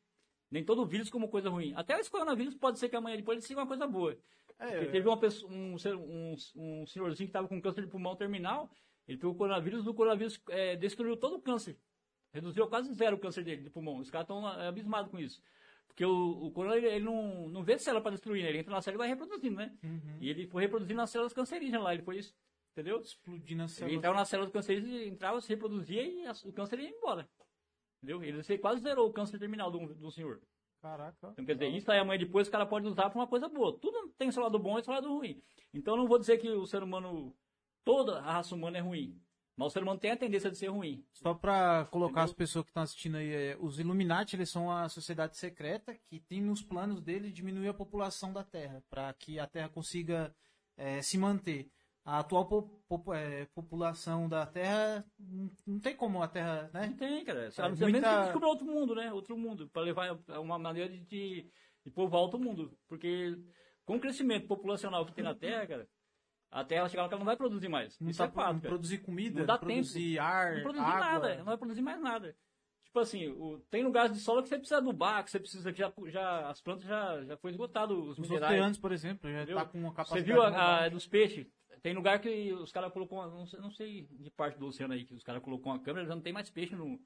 Nem 0.52 0.64
todo 0.64 0.85
vírus 0.85 1.10
como 1.10 1.27
coisa 1.27 1.49
ruim. 1.49 1.73
Até 1.76 1.99
esse 1.99 2.11
coronavírus 2.11 2.53
pode 2.53 2.77
ser 2.77 2.88
que 2.88 2.95
amanhã 2.95 3.18
depois 3.18 3.38
ele 3.38 3.48
siga 3.48 3.61
uma 3.61 3.68
coisa 3.68 3.88
boa. 3.88 4.15
É, 4.60 4.77
Porque 4.77 4.91
teve 4.91 5.07
uma 5.07 5.18
pessoa, 5.18 5.52
um, 5.52 5.76
um, 5.76 6.35
um 6.56 6.85
senhorzinho 6.85 7.26
que 7.27 7.31
estava 7.31 7.48
com 7.48 7.60
câncer 7.60 7.81
de 7.81 7.88
pulmão 7.88 8.15
terminal, 8.15 8.69
ele 9.07 9.18
pegou 9.18 9.34
o 9.34 9.35
coronavírus, 9.38 9.88
o 9.88 9.93
coronavírus 9.93 10.39
é, 10.49 10.76
destruiu 10.76 11.18
todo 11.18 11.38
o 11.38 11.41
câncer. 11.41 11.76
Reduziu 12.33 12.67
quase 12.67 12.93
zero 12.93 13.15
o 13.17 13.19
câncer 13.19 13.43
dele 13.43 13.63
de 13.63 13.69
pulmão. 13.69 13.97
Os 13.97 14.09
caras 14.09 14.25
estão 14.25 14.45
abismados 14.45 15.11
com 15.11 15.19
isso. 15.19 15.41
Porque 15.87 16.05
o, 16.05 16.45
o 16.45 16.51
corona, 16.51 16.77
ele, 16.77 16.87
ele 16.87 17.05
não, 17.05 17.49
não 17.49 17.63
vê 17.63 17.77
célula 17.77 18.01
para 18.01 18.11
destruir, 18.11 18.43
né? 18.43 18.49
Ele 18.49 18.59
entra 18.59 18.73
na 18.73 18.81
célula 18.81 19.03
e 19.03 19.07
vai 19.09 19.17
reproduzindo, 19.17 19.57
né? 19.57 19.77
Uhum. 19.83 20.17
E 20.21 20.29
ele 20.29 20.47
foi 20.47 20.61
reproduzindo 20.63 21.01
as 21.01 21.09
células 21.09 21.33
cancerígenas 21.33 21.83
lá, 21.83 21.93
ele 21.93 22.03
foi 22.03 22.17
isso. 22.19 22.33
Entendeu? 22.71 23.01
explodindo 23.01 23.63
a 23.63 23.65
Ele 23.65 23.71
célula. 23.73 23.97
entrava 23.97 24.15
nas 24.15 24.29
células 24.29 24.51
cancerígenas, 24.53 25.01
entrava, 25.01 25.41
se 25.41 25.49
reproduzia 25.49 26.01
e 26.03 26.25
as- 26.25 26.45
o 26.45 26.53
câncer 26.53 26.79
ia 26.79 26.89
embora. 26.89 27.27
Entendeu? 28.01 28.23
Ele 28.23 28.41
se- 28.43 28.57
quase 28.57 28.81
zerou 28.81 29.09
o 29.09 29.13
câncer 29.13 29.37
terminal 29.37 29.69
do, 29.69 29.93
do 29.93 30.09
senhor. 30.09 30.41
Caraca. 30.81 31.29
Então, 31.33 31.45
quer 31.45 31.53
dizer, 31.53 31.67
isso 31.67 31.91
aí 31.91 31.99
amanhã 31.99 32.17
depois 32.17 32.47
o 32.47 32.51
cara 32.51 32.65
pode 32.65 32.87
usar 32.87 33.09
para 33.09 33.19
uma 33.19 33.27
coisa 33.27 33.49
boa. 33.49 33.77
Tudo 33.77 34.07
tem 34.17 34.31
seu 34.31 34.41
lado 34.41 34.57
bom 34.57 34.79
e 34.79 34.83
seu 34.83 34.93
lado 34.93 35.09
ruim. 35.09 35.39
Então, 35.73 35.93
eu 35.95 35.97
não 35.99 36.07
vou 36.07 36.17
dizer 36.17 36.37
que 36.37 36.49
o 36.49 36.65
ser 36.65 36.81
humano, 36.81 37.35
toda 37.83 38.19
a 38.19 38.31
raça 38.33 38.55
humana 38.55 38.77
é 38.77 38.81
ruim. 38.81 39.21
Mas 39.61 39.67
o 39.67 39.73
ser 39.73 39.83
humano 39.83 39.99
tem 39.99 40.11
a 40.11 40.17
tendência 40.17 40.49
de 40.49 40.57
ser 40.57 40.67
ruim. 40.67 41.05
Só 41.13 41.33
pra 41.33 41.85
colocar 41.91 42.11
Entendeu? 42.21 42.23
as 42.25 42.33
pessoas 42.33 42.65
que 42.65 42.71
estão 42.71 42.83
assistindo 42.83 43.17
aí, 43.17 43.31
é, 43.31 43.57
os 43.59 43.79
Illuminati, 43.79 44.35
eles 44.35 44.49
são 44.49 44.71
a 44.71 44.89
sociedade 44.89 45.38
secreta 45.38 45.95
que 46.07 46.19
tem 46.19 46.41
nos 46.41 46.63
planos 46.63 47.01
deles 47.01 47.33
diminuir 47.33 47.67
a 47.69 47.73
população 47.73 48.33
da 48.33 48.43
Terra, 48.43 48.83
para 48.89 49.13
que 49.13 49.39
a 49.39 49.45
Terra 49.47 49.69
consiga 49.69 50.33
é, 50.77 51.01
se 51.01 51.17
manter. 51.17 51.69
A 52.03 52.17
atual 52.17 52.47
po- 52.47 52.81
po- 52.89 53.13
é, 53.13 53.45
população 53.53 54.27
da 54.27 54.43
Terra, 54.47 55.05
não, 55.67 55.79
tem 55.79 55.95
como 55.95 56.23
a 56.23 56.27
Terra, 56.27 56.67
né? 56.73 56.88
Não 56.88 56.95
tem, 56.97 57.23
cara. 57.23 57.45
É, 57.45 57.51
Sabe, 57.51 57.69
muita- 57.79 57.91
muita... 57.91 58.15
que 58.17 58.23
descobrir 58.23 58.47
outro 58.47 58.65
mundo, 58.65 58.95
né? 58.95 59.13
Outro 59.13 59.38
mundo. 59.38 59.69
Para 59.69 59.83
levar 59.83 60.19
uma 60.39 60.57
maneira 60.57 60.89
de, 60.89 60.99
de, 61.05 61.51
de 61.85 61.91
povoar 61.91 62.23
outro 62.23 62.39
mundo. 62.39 62.75
Porque 62.89 63.38
com 63.85 63.97
o 63.97 63.99
crescimento 63.99 64.47
populacional 64.47 65.05
que 65.05 65.13
tem 65.13 65.23
na 65.23 65.35
Terra, 65.35 65.67
cara, 65.67 65.88
a 66.52 66.64
Terra 66.64 66.88
chega 66.90 67.02
lá 67.03 67.07
que 67.07 67.14
ela 67.14 67.19
não 67.19 67.26
vai 67.26 67.38
produzir 67.38 67.69
mais. 67.69 67.98
Não, 67.99 68.10
Isso 68.10 68.18
tá, 68.19 68.26
é 68.26 68.32
fato, 68.32 68.53
não 68.53 68.60
cara. 68.60 68.69
produzir 68.69 68.98
comida, 68.99 69.40
Não 69.40 69.45
dá 69.48 69.57
produzir 69.57 70.19
ar, 70.19 70.56
Não 70.56 70.61
produzir 70.64 70.84
água. 70.86 70.99
nada, 70.99 71.36
não 71.38 71.45
vai 71.45 71.57
produzir 71.57 71.82
mais 71.82 72.02
nada. 72.02 72.36
Tipo 72.84 72.99
assim, 72.99 73.28
o- 73.30 73.60
tem 73.72 73.84
lugares 73.84 74.11
de 74.14 74.19
solo 74.19 74.44
que 74.44 74.49
você 74.49 74.57
precisa 74.57 74.78
adubar, 74.78 75.23
que 75.23 75.32
você 75.32 75.40
precisa 75.40 75.72
que 75.72 75.80
já, 75.80 75.94
já 76.07 76.49
as 76.49 76.61
plantas 76.61 76.84
já, 76.84 77.23
já 77.23 77.38
foi 77.38 77.52
esgotado 77.52 77.98
os 78.03 78.19
Os 78.19 78.19
minerais. 78.19 78.52
oceanos, 78.53 78.78
por 78.78 78.91
exemplo, 78.91 79.32
já 79.32 79.38
Entendeu? 79.44 79.56
tá 79.57 79.65
com 79.65 79.78
uma 79.80 79.90
Você 79.91 79.95
capacidade... 79.95 80.26
viu 80.26 80.41
a, 80.41 80.84
a 80.86 80.90
dos 80.90 81.07
peixes? 81.07 81.48
Tem 81.82 81.94
lugar 81.95 82.19
que 82.19 82.52
os 82.53 82.72
caras 82.72 82.91
colocou, 82.91 83.26
não 83.32 83.45
sei, 83.48 83.60
não 83.61 83.72
sei 83.72 84.07
de 84.11 84.30
parte 84.30 84.60
do 84.60 84.68
oceano 84.68 84.94
aí, 84.94 85.06
que 85.06 85.14
os 85.15 85.23
caras 85.23 85.41
colocou 85.41 85.72
uma 85.72 85.80
câmera, 85.80 86.06
já 86.06 86.14
não 86.14 86.22
tem 86.22 86.34
mais 86.34 86.49
peixe 86.49 86.76
no. 86.76 86.99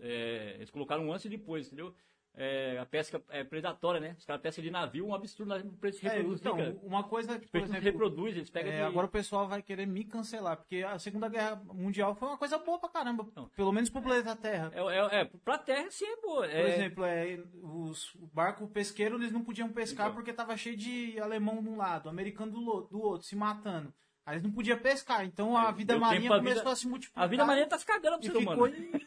é, 0.00 0.54
eles 0.54 0.70
colocaram 0.70 1.12
antes 1.12 1.24
e 1.26 1.28
depois, 1.28 1.66
entendeu? 1.66 1.94
É, 2.34 2.78
a 2.78 2.86
pesca 2.86 3.20
é 3.30 3.42
predatória, 3.42 4.00
né? 4.00 4.14
Os 4.18 4.24
caras 4.24 4.40
pescam 4.40 4.62
de 4.62 4.70
navio, 4.70 5.06
um 5.06 5.14
absurdo, 5.14 5.48
nós 5.48 5.62
preço 5.80 6.06
É, 6.06 6.10
reproduz, 6.10 6.40
então, 6.40 6.56
uma 6.84 7.02
coisa, 7.02 7.40
por 7.50 7.60
exemplo, 7.60 7.82
reproduz, 7.82 8.36
eles 8.36 8.48
pegam 8.50 8.70
é, 8.72 8.76
de... 8.76 8.82
agora 8.82 9.06
o 9.06 9.10
pessoal 9.10 9.48
vai 9.48 9.60
querer 9.60 9.86
me 9.86 10.04
cancelar, 10.04 10.56
porque 10.56 10.84
a 10.84 10.98
Segunda 10.98 11.28
Guerra 11.28 11.56
Mundial 11.64 12.14
foi 12.14 12.28
uma 12.28 12.38
coisa 12.38 12.56
boa 12.58 12.78
pra 12.78 12.88
caramba, 12.88 13.26
Não. 13.34 13.48
pelo 13.48 13.72
menos 13.72 13.90
pro 13.90 14.00
planeta 14.02 14.36
Terra. 14.36 14.70
É, 14.72 14.80
é, 14.80 15.20
é, 15.20 15.24
pra 15.44 15.58
terra 15.58 15.90
sim 15.90 16.04
é 16.06 16.20
boa. 16.20 16.42
Por 16.46 16.50
É, 16.54 16.74
exemplo, 16.74 17.04
é, 17.04 17.38
os 17.62 18.14
o 18.14 18.26
barco 18.32 18.68
pesqueiro 18.68 19.16
eles 19.16 19.32
não 19.32 19.42
podiam 19.42 19.68
pescar 19.68 20.06
Então. 20.06 20.14
porque 20.16 20.32
tava 20.32 20.56
cheio 20.56 20.76
de 20.76 21.18
alemão 21.18 21.60
de 21.62 21.68
um 21.68 21.76
lado, 21.76 22.08
americano 22.08 22.52
do, 22.52 22.82
do 22.82 23.00
outro, 23.00 23.26
se 23.26 23.34
matando. 23.34 23.92
Aí 24.24 24.34
eles 24.34 24.44
não 24.44 24.52
podiam 24.52 24.78
pescar, 24.78 25.24
então 25.24 25.56
a 25.56 25.70
vida 25.72 25.98
marinha 25.98 26.28
começou 26.28 26.58
vida- 26.60 26.70
a 26.72 26.76
se 26.76 26.86
multiplicar. 26.86 27.24
a 27.24 27.26
vida 27.26 27.44
marinha 27.46 27.66
tá 27.66 27.78
se 27.78 27.86
cagando 27.86 28.18
pro 28.18 28.26
ser 28.30 28.38
ficou 28.38 28.54
humano. 28.54 28.68
né? 28.76 29.00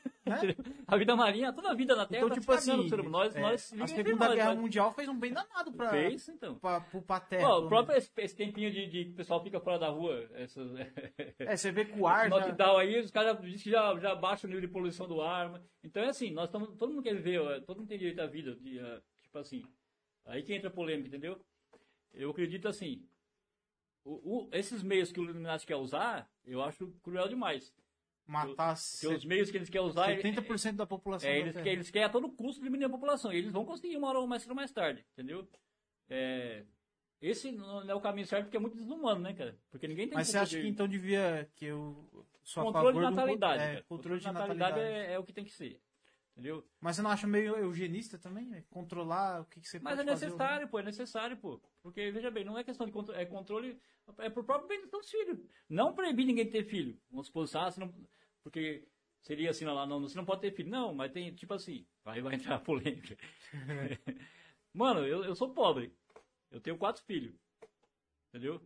A 0.87 0.97
vida 0.97 1.15
marinha, 1.15 1.53
toda 1.53 1.71
a 1.71 1.73
vida 1.73 1.95
na 1.95 2.05
terra 2.05 2.19
Então, 2.25 2.29
tá 2.29 2.39
tipo 2.39 2.51
assim, 2.51 2.89
ser. 2.89 3.03
Nós, 3.03 3.35
é, 3.35 3.41
nós, 3.41 3.73
a 3.79 3.87
Segunda 3.87 4.25
nós, 4.27 4.35
Guerra 4.35 4.49
nós- 4.53 4.59
Mundial 4.59 4.93
fez 4.93 5.07
um 5.07 5.17
bem 5.19 5.33
danado 5.33 5.71
pra, 5.71 5.89
Fez, 5.89 6.27
então. 6.29 6.55
pra, 6.55 6.81
pra 6.81 7.15
Ó, 7.15 7.19
terra. 7.19 7.57
o 7.57 7.67
próprio 7.67 7.97
esse, 7.97 8.11
esse 8.17 8.35
tempinho 8.35 8.71
de, 8.71 8.87
de 8.87 9.05
que 9.05 9.11
o 9.11 9.15
pessoal 9.15 9.43
fica 9.43 9.59
fora 9.59 9.79
da 9.79 9.89
rua, 9.89 10.27
essas, 10.33 10.69
É, 11.39 11.55
você 11.55 11.71
vê 11.71 11.85
que 11.85 11.99
o 11.99 12.07
ar 12.07 12.29
já... 12.29 12.35
lockdown 12.35 12.77
aí, 12.77 12.99
os 12.99 13.11
caras 13.11 13.39
dizem 13.41 13.59
que 13.63 13.69
já, 13.71 13.97
já 13.99 14.15
baixa 14.15 14.45
o 14.45 14.49
nível 14.49 14.61
de 14.61 14.67
poluição 14.73 15.07
do 15.07 15.21
ar. 15.21 15.49
mas- 15.51 15.61
Então 15.83 16.03
é 16.03 16.09
assim, 16.09 16.31
nós 16.31 16.45
estamos, 16.45 16.75
todo 16.77 16.91
mundo 16.91 17.03
quer 17.03 17.15
viver, 17.15 17.61
todo 17.65 17.77
mundo 17.79 17.87
tem 17.89 17.97
direito 17.97 18.19
à 18.21 18.27
vida, 18.27 18.55
de, 18.55 18.79
ah, 18.79 19.01
tipo 19.23 19.37
assim. 19.37 19.63
Aí 20.25 20.43
que 20.43 20.53
entra 20.53 20.69
a 20.69 20.71
polêmica, 20.73 21.07
entendeu? 21.07 21.39
Eu 22.13 22.29
acredito 22.29 22.67
assim, 22.67 23.03
o- 24.03 24.45
o- 24.45 24.49
esses 24.51 24.83
meios 24.83 25.11
que 25.11 25.19
o 25.19 25.23
Illuminati 25.23 25.65
quer 25.65 25.75
usar, 25.77 26.29
eu 26.45 26.61
acho 26.61 26.87
cruel 27.03 27.27
demais. 27.27 27.73
Matar 28.31 28.75
Porque 28.75 29.07
os 29.15 29.25
meios 29.25 29.51
que 29.51 29.57
eles 29.57 29.69
querem 29.69 29.85
usar, 29.87 30.11
é- 30.11 30.15
70% 30.21 30.75
da 30.77 30.85
população 30.85 31.29
é, 31.29 31.39
eles, 31.39 31.53
querem, 31.53 31.73
eles 31.73 31.91
querem 31.91 32.05
a 32.05 32.09
todo 32.09 32.29
custo 32.31 32.63
diminuir 32.63 32.85
a 32.85 32.89
população. 32.89 33.31
E 33.33 33.37
eles 33.37 33.51
vão 33.51 33.65
conseguir 33.65 33.97
uma 33.97 34.07
hora 34.07 34.19
ou 34.19 34.27
mais 34.27 34.45
mais 34.47 34.71
tarde, 34.71 35.05
entendeu? 35.13 35.47
É, 36.09 36.63
esse 37.21 37.51
não 37.51 37.89
é 37.89 37.93
o 37.93 38.01
caminho 38.01 38.25
certo 38.25 38.45
porque 38.45 38.57
é 38.57 38.59
muito 38.59 38.77
desumano, 38.77 39.21
né, 39.21 39.33
cara? 39.33 39.57
Porque 39.69 39.87
ninguém 39.87 40.07
tem 40.07 40.15
Mas 40.17 40.27
você 40.29 40.37
acha 40.37 40.51
poder. 40.51 40.61
que 40.63 40.67
então 40.69 40.87
devia 40.87 41.49
que 41.55 41.65
eu 41.65 42.09
sou 42.43 42.63
a 42.63 42.65
controle 42.65 42.87
favor 42.87 42.93
de 42.93 43.07
de 43.07 43.13
um 43.13 43.15
natalidade. 43.15 43.63
é, 43.63 43.81
controle 43.83 44.19
de 44.19 44.25
natalidade 44.25 44.59
natalidade. 44.59 45.09
é, 45.11 45.13
é 45.13 45.19
o 45.19 45.23
que 45.23 45.33
tem 45.33 45.43
que 45.43 45.51
ser. 45.51 45.81
Entendeu? 46.33 46.65
Mas 46.79 46.95
você 46.95 47.01
não 47.01 47.09
acha 47.11 47.27
meio 47.27 47.55
eugenista 47.57 48.17
também? 48.17 48.51
É 48.55 48.63
Controlar 48.69 49.41
o 49.41 49.45
que, 49.45 49.59
que 49.59 49.67
você 49.67 49.79
Mas 49.79 49.97
pode 49.97 50.07
é 50.07 50.11
fazer 50.13 50.25
necessário, 50.27 50.67
pô, 50.69 50.79
é 50.79 50.83
necessário, 50.83 51.37
pô. 51.37 51.61
Porque, 51.83 52.09
veja 52.09 52.31
bem, 52.31 52.45
não 52.45 52.57
é 52.57 52.63
questão 52.63 52.85
de 52.87 52.91
controle, 52.93 53.21
é 53.21 53.25
controle, 53.25 53.79
é 54.17 54.29
pro 54.29 54.43
próprio 54.43 54.67
bem 54.69 54.89
dos 54.89 55.09
filhos. 55.09 55.39
Não 55.69 55.93
proibir 55.93 56.25
ninguém 56.25 56.45
de 56.45 56.51
ter 56.51 56.63
filho. 56.63 56.97
Vamos 57.11 57.27
supor, 57.27 57.43
ah, 57.55 57.69
você 57.69 57.79
não, 57.81 57.93
porque 58.43 58.87
seria 59.21 59.49
assim 59.51 59.65
lá, 59.65 59.85
não, 59.85 60.01
você 60.01 60.15
não 60.17 60.25
pode 60.25 60.41
ter 60.41 60.51
filho. 60.51 60.69
Não, 60.69 60.93
mas 60.93 61.11
tem, 61.11 61.33
tipo 61.33 61.53
assim, 61.53 61.85
aí 62.05 62.21
vai 62.21 62.35
entrar 62.35 62.55
a 62.55 62.59
polêmica. 62.59 63.17
Mano, 64.73 65.05
eu, 65.05 65.23
eu 65.23 65.35
sou 65.35 65.53
pobre. 65.53 65.93
Eu 66.49 66.59
tenho 66.61 66.77
quatro 66.77 67.03
filhos. 67.03 67.33
Entendeu? 68.29 68.61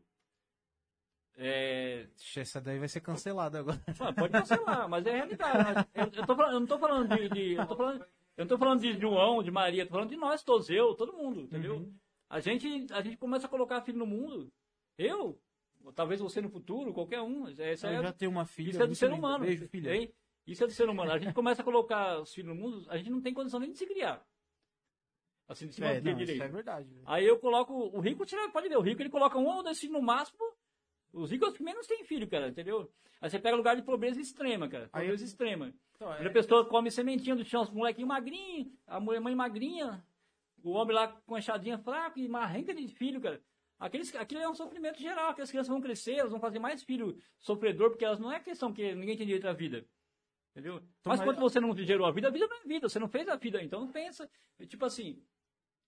É, 1.37 2.07
Essa 2.37 2.61
daí 2.61 2.79
vai 2.79 2.87
ser 2.87 3.01
cancelada 3.01 3.59
agora. 3.59 3.81
Mano, 3.99 4.15
pode 4.15 4.31
cancelar, 4.31 4.87
mas 4.87 5.05
é 5.05 5.11
realidade. 5.11 5.87
Eu, 5.93 6.03
eu, 6.05 6.25
tô 6.25 6.35
falando- 6.35 6.53
eu 6.53 6.59
não 6.61 6.67
tô 6.67 6.79
falando 6.79 7.15
de. 7.17 7.29
de- 7.29 7.53
eu, 7.55 7.67
tô 7.67 7.75
falando, 7.75 8.01
eu 8.01 8.45
não 8.45 8.47
tô 8.47 8.57
falando 8.57 8.81
de 8.81 8.93
João, 8.99 9.43
de 9.43 9.51
Maria, 9.51 9.83
eu 9.83 9.87
tô 9.87 9.93
falando 9.93 10.09
de 10.09 10.15
nós 10.17 10.43
todos, 10.43 10.69
eu, 10.69 10.95
todo 10.95 11.13
mundo, 11.13 11.41
entendeu? 11.41 11.77
Uhum. 11.77 11.97
A, 12.29 12.39
gente, 12.39 12.67
a 12.93 13.01
gente 13.01 13.17
começa 13.17 13.47
a 13.47 13.49
colocar 13.49 13.81
filho 13.81 13.97
no 13.99 14.05
mundo. 14.05 14.51
Eu, 14.97 15.37
talvez 15.93 16.19
você 16.19 16.41
no 16.41 16.49
futuro, 16.49 16.93
qualquer 16.93 17.21
um. 17.21 17.47
é- 17.47 17.73
Isso 17.73 17.85
Eu 17.87 17.99
é, 17.99 18.01
já 18.03 18.13
tenho 18.13 18.31
uma 18.31 18.45
filha. 18.45 18.69
isso 18.71 18.81
é 18.83 18.87
do 18.87 18.95
ser 18.95 19.11
humano. 19.11 19.45
Beijo, 19.45 19.67
filha. 19.67 19.95
hein? 19.95 20.13
Isso 20.47 20.63
é 20.63 20.67
do 20.67 20.73
ser 20.73 20.87
humano. 20.87 21.11
A 21.11 21.17
gente 21.17 21.33
começa 21.33 21.61
a 21.61 21.65
colocar 21.65 22.19
os 22.21 22.33
filhos 22.33 22.55
no 22.55 22.61
mundo, 22.61 22.85
a 22.89 22.97
gente 22.97 23.09
não 23.09 23.21
tem 23.21 23.33
condição 23.33 23.59
nem 23.59 23.71
de 23.71 23.77
se 23.77 23.85
criar. 23.85 24.23
Assim, 25.47 25.67
de 25.67 25.73
se 25.75 25.83
É, 25.83 25.87
manter 25.95 26.01
não, 26.03 26.09
isso 26.11 26.19
direito. 26.19 26.41
é 26.43 26.47
verdade. 26.47 26.89
velho. 26.89 27.03
Aí 27.05 27.25
eu 27.25 27.37
coloco. 27.39 27.73
O 27.73 27.99
rico, 27.99 28.25
pode 28.51 28.67
ver, 28.69 28.77
o 28.77 28.81
rico 28.81 29.01
ele 29.01 29.09
coloca 29.09 29.37
um 29.37 29.45
ou 29.47 29.63
dois 29.63 29.79
filhos 29.79 29.93
no 29.95 30.01
máximo. 30.01 30.39
Os 31.13 31.31
ricos 31.31 31.55
que 31.55 31.63
menos 31.63 31.85
têm 31.87 32.03
filho, 32.03 32.27
cara, 32.27 32.47
entendeu? 32.49 32.91
Aí 33.21 33.29
você 33.29 33.39
pega 33.39 33.55
lugar 33.55 33.75
de 33.75 33.83
pobreza 33.83 34.19
extrema, 34.19 34.67
cara. 34.67 34.89
Aí- 34.91 35.03
Pobreza 35.03 35.23
extrema. 35.23 35.73
Então, 35.95 36.11
é- 36.13 36.27
a 36.27 36.29
pessoa 36.31 36.67
come 36.67 36.91
sementinha 36.91 37.35
do 37.35 37.45
chão, 37.45 37.61
os 37.61 37.69
molequinhos 37.69 38.07
magrinhos, 38.09 38.67
a 38.85 38.99
mulher 38.99 39.21
mãe 39.21 39.33
magrinha, 39.35 40.03
o 40.63 40.71
homem 40.71 40.95
lá 40.95 41.07
com 41.07 41.35
a 41.35 41.39
enxadinha 41.39 41.77
fraca 41.77 42.19
e 42.19 42.27
marrenca 42.27 42.73
de 42.73 42.87
filho, 42.87 43.21
cara. 43.21 43.41
Aqueles, 43.85 44.15
aquilo 44.15 44.41
é 44.41 44.49
um 44.49 44.55
sofrimento 44.55 44.99
geral, 44.99 45.29
aquelas 45.29 45.51
crianças 45.51 45.67
vão 45.69 45.79
crescer, 45.79 46.13
elas 46.15 46.31
vão 46.31 46.39
fazer 46.39 46.57
mais 46.57 46.83
filho 46.83 47.17
sofredor, 47.39 47.91
porque 47.91 48.03
elas 48.03 48.19
não 48.19 48.31
é 48.31 48.39
questão 48.39 48.73
que 48.73 48.95
ninguém 48.95 49.15
tem 49.15 49.27
direito 49.27 49.47
à 49.47 49.53
vida. 49.53 49.85
Entendeu? 50.51 50.81
mas 51.03 51.19
mas- 51.19 51.21
quando 51.27 51.39
você 51.39 51.59
não 51.59 51.75
gerou 51.77 52.07
a 52.07 52.11
vida, 52.11 52.29
a 52.29 52.31
vida 52.31 52.47
não 52.47 52.57
é 52.57 52.63
vida, 52.63 52.89
você 52.89 52.97
não 52.97 53.07
fez 53.09 53.27
a 53.27 53.35
vida, 53.35 53.61
então 53.61 53.91
pensa. 53.91 54.27
Tipo 54.67 54.85
assim, 54.85 55.21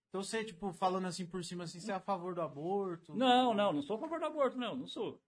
Então 0.09 0.21
você, 0.21 0.43
tipo, 0.43 0.71
falando 0.73 1.05
assim 1.07 1.25
por 1.25 1.43
cima, 1.43 1.63
assim, 1.63 1.79
você 1.79 1.91
é 1.91 1.95
a 1.95 1.99
favor 1.99 2.35
do 2.35 2.41
aborto? 2.41 3.15
Não, 3.15 3.53
não, 3.53 3.73
não 3.73 3.81
sou 3.81 3.95
a 3.97 3.99
favor 3.99 4.19
do 4.19 4.25
aborto, 4.25 4.57
não, 4.57 4.75
não 4.75 4.87
sou. 4.87 5.19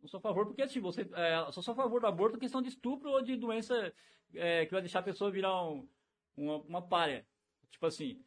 Não 0.00 0.08
sou 0.08 0.18
a 0.18 0.20
favor, 0.20 0.46
porque 0.46 0.62
assim, 0.62 0.80
você. 0.80 1.02
É, 1.12 1.52
só 1.52 1.60
sou 1.62 1.72
a 1.72 1.76
favor 1.76 2.00
do 2.00 2.06
aborto 2.06 2.36
em 2.36 2.40
questão 2.40 2.62
de 2.62 2.68
estupro 2.68 3.10
ou 3.10 3.22
de 3.22 3.36
doença 3.36 3.92
é, 4.34 4.64
que 4.64 4.72
vai 4.72 4.80
deixar 4.80 5.00
a 5.00 5.02
pessoa 5.10 5.30
virar 5.30 5.62
um, 5.68 5.86
uma, 6.36 6.56
uma 6.62 6.82
párea. 6.82 7.26
Tipo 7.70 7.86
assim, 7.86 8.24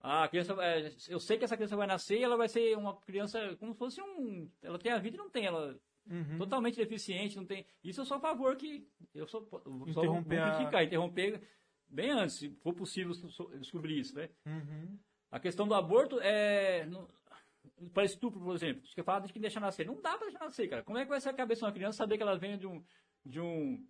a 0.00 0.28
criança. 0.28 0.52
é, 0.62 0.92
eu 1.08 1.18
sei 1.18 1.36
que 1.38 1.44
essa 1.44 1.56
criança 1.56 1.76
vai 1.76 1.86
nascer 1.86 2.18
e 2.18 2.22
ela 2.22 2.36
vai 2.36 2.48
ser 2.48 2.76
uma 2.76 2.96
criança 3.00 3.56
como 3.56 3.72
se 3.72 3.78
fosse 3.78 4.00
um. 4.00 4.50
Ela 4.62 4.78
tem 4.78 4.92
a 4.92 4.98
vida 4.98 5.16
e 5.16 5.18
não 5.18 5.30
tem, 5.30 5.46
ela. 5.46 5.78
Uhum. 6.10 6.38
Totalmente 6.38 6.76
deficiente, 6.76 7.36
não 7.36 7.44
tem. 7.44 7.66
Isso 7.84 8.00
eu 8.00 8.04
sou 8.06 8.16
a 8.16 8.20
favor 8.20 8.56
que. 8.56 8.88
Eu 9.14 9.26
sou. 9.26 9.46
Só 9.46 9.58
vou 9.66 9.88
Interromper 9.88 10.38
a- 10.40 10.54
criticar, 10.56 10.84
interromper 10.84 11.42
bem 11.88 12.10
antes, 12.10 12.36
se 12.36 12.50
for 12.62 12.72
possível 12.74 13.12
descobrir 13.58 13.98
isso, 13.98 14.14
né? 14.16 14.30
Uhum. 14.46 14.98
A 15.30 15.38
questão 15.38 15.68
do 15.68 15.74
aborto 15.74 16.18
é. 16.20 16.88
Para 17.92 18.04
estupro, 18.04 18.40
por 18.40 18.54
exemplo. 18.54 18.86
Você 18.86 19.02
fala 19.02 19.20
de 19.26 19.32
que 19.32 19.38
deixa 19.38 19.60
nascer. 19.60 19.86
Não 19.86 20.00
dá 20.00 20.16
para 20.16 20.28
deixar 20.28 20.44
nascer, 20.44 20.68
cara. 20.68 20.82
Como 20.82 20.96
é 20.98 21.02
que 21.04 21.10
vai 21.10 21.20
ser 21.20 21.28
a 21.28 21.34
cabeça 21.34 21.60
de 21.60 21.64
uma 21.66 21.72
criança 21.72 21.98
saber 21.98 22.16
que 22.16 22.22
ela 22.22 22.38
vem 22.38 22.56
de 22.56 22.66
um. 22.66 22.82
De 23.24 23.38
um, 23.40 23.86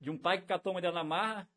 de 0.00 0.10
um 0.10 0.18
pai 0.18 0.38
que 0.40 0.46
catou 0.46 0.72
uma 0.72 0.80
dela 0.82 0.96
na 0.96 1.04
marra, 1.04 1.48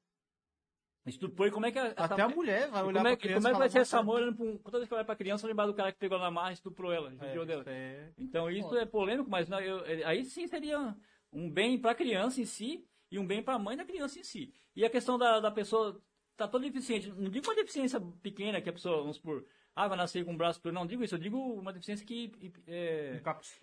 estuprou 1.09 1.47
e 1.47 1.51
como 1.51 1.65
é 1.65 1.71
que. 1.71 1.79
a- 1.79 1.87
essa- 1.87 2.05
Até 2.13 2.21
a 2.21 2.29
mulher 2.29 2.69
vai 2.69 2.83
olhar 2.83 2.93
como 2.99 3.07
é, 3.07 3.11
pra 3.11 3.17
criança 3.17 3.35
como 3.39 3.47
é 3.47 3.51
que 3.53 3.57
vai 3.59 3.69
ser 3.69 3.79
essa 3.79 3.97
"Nossa, 3.97 4.07
mãe 4.07 4.15
olhando 4.23 4.35
pra 4.35 4.45
um, 4.45 4.57
Toda 4.57 4.77
vez 4.79 4.87
que 4.87 4.93
ela 4.93 4.99
olha 4.99 5.05
pra 5.05 5.15
criança, 5.15 5.47
lembrar 5.47 5.65
do 5.65 5.73
cara 5.73 5.91
que 5.91 5.97
pegou 5.99 6.17
ela 6.17 6.25
na 6.25 6.31
marra 6.31 6.51
e 6.51 6.53
estuprou 6.53 6.91
ela, 6.91 7.11
é, 7.19 7.45
dela. 7.45 7.63
é- 7.67 8.09
Então 8.17 8.49
isso 8.51 8.75
é 8.77 8.85
polêmico, 8.85 9.29
mas 9.29 9.47
não, 9.47 9.59
eu- 9.59 9.85
é, 9.85 10.03
aí 10.03 10.23
sim 10.25 10.47
seria 10.47 10.95
um 11.31 11.49
bem 11.49 11.77
para 11.77 11.91
a 11.91 11.95
criança 11.95 12.41
em 12.41 12.45
si 12.45 12.85
e 13.11 13.17
um 13.19 13.25
bem 13.25 13.41
para 13.43 13.53
a 13.55 13.59
mãe 13.59 13.75
da 13.77 13.85
criança 13.85 14.19
em 14.19 14.23
si. 14.23 14.53
E 14.75 14.83
a 14.85 14.89
questão 14.89 15.17
da, 15.17 15.39
da 15.39 15.51
pessoa 15.51 16.01
tá 16.35 16.47
toda 16.47 16.63
deficiente, 16.65 17.09
não 17.09 17.29
digo 17.29 17.47
uma 17.47 17.55
deficiência 17.55 17.99
pequena 18.21 18.61
que 18.61 18.69
a 18.69 18.73
pessoa, 18.73 18.97
vamos 18.97 19.15
supor, 19.15 19.43
ah, 19.75 19.87
vai 19.87 19.97
nascer 19.97 20.23
com 20.23 20.31
um 20.33 20.37
braço, 20.37 20.59
não 20.71 20.85
digo 20.85 21.03
isso, 21.03 21.15
eu 21.15 21.19
digo 21.19 21.37
uma 21.37 21.73
deficiência 21.73 22.05
que 22.05 22.31
é, 22.67 23.19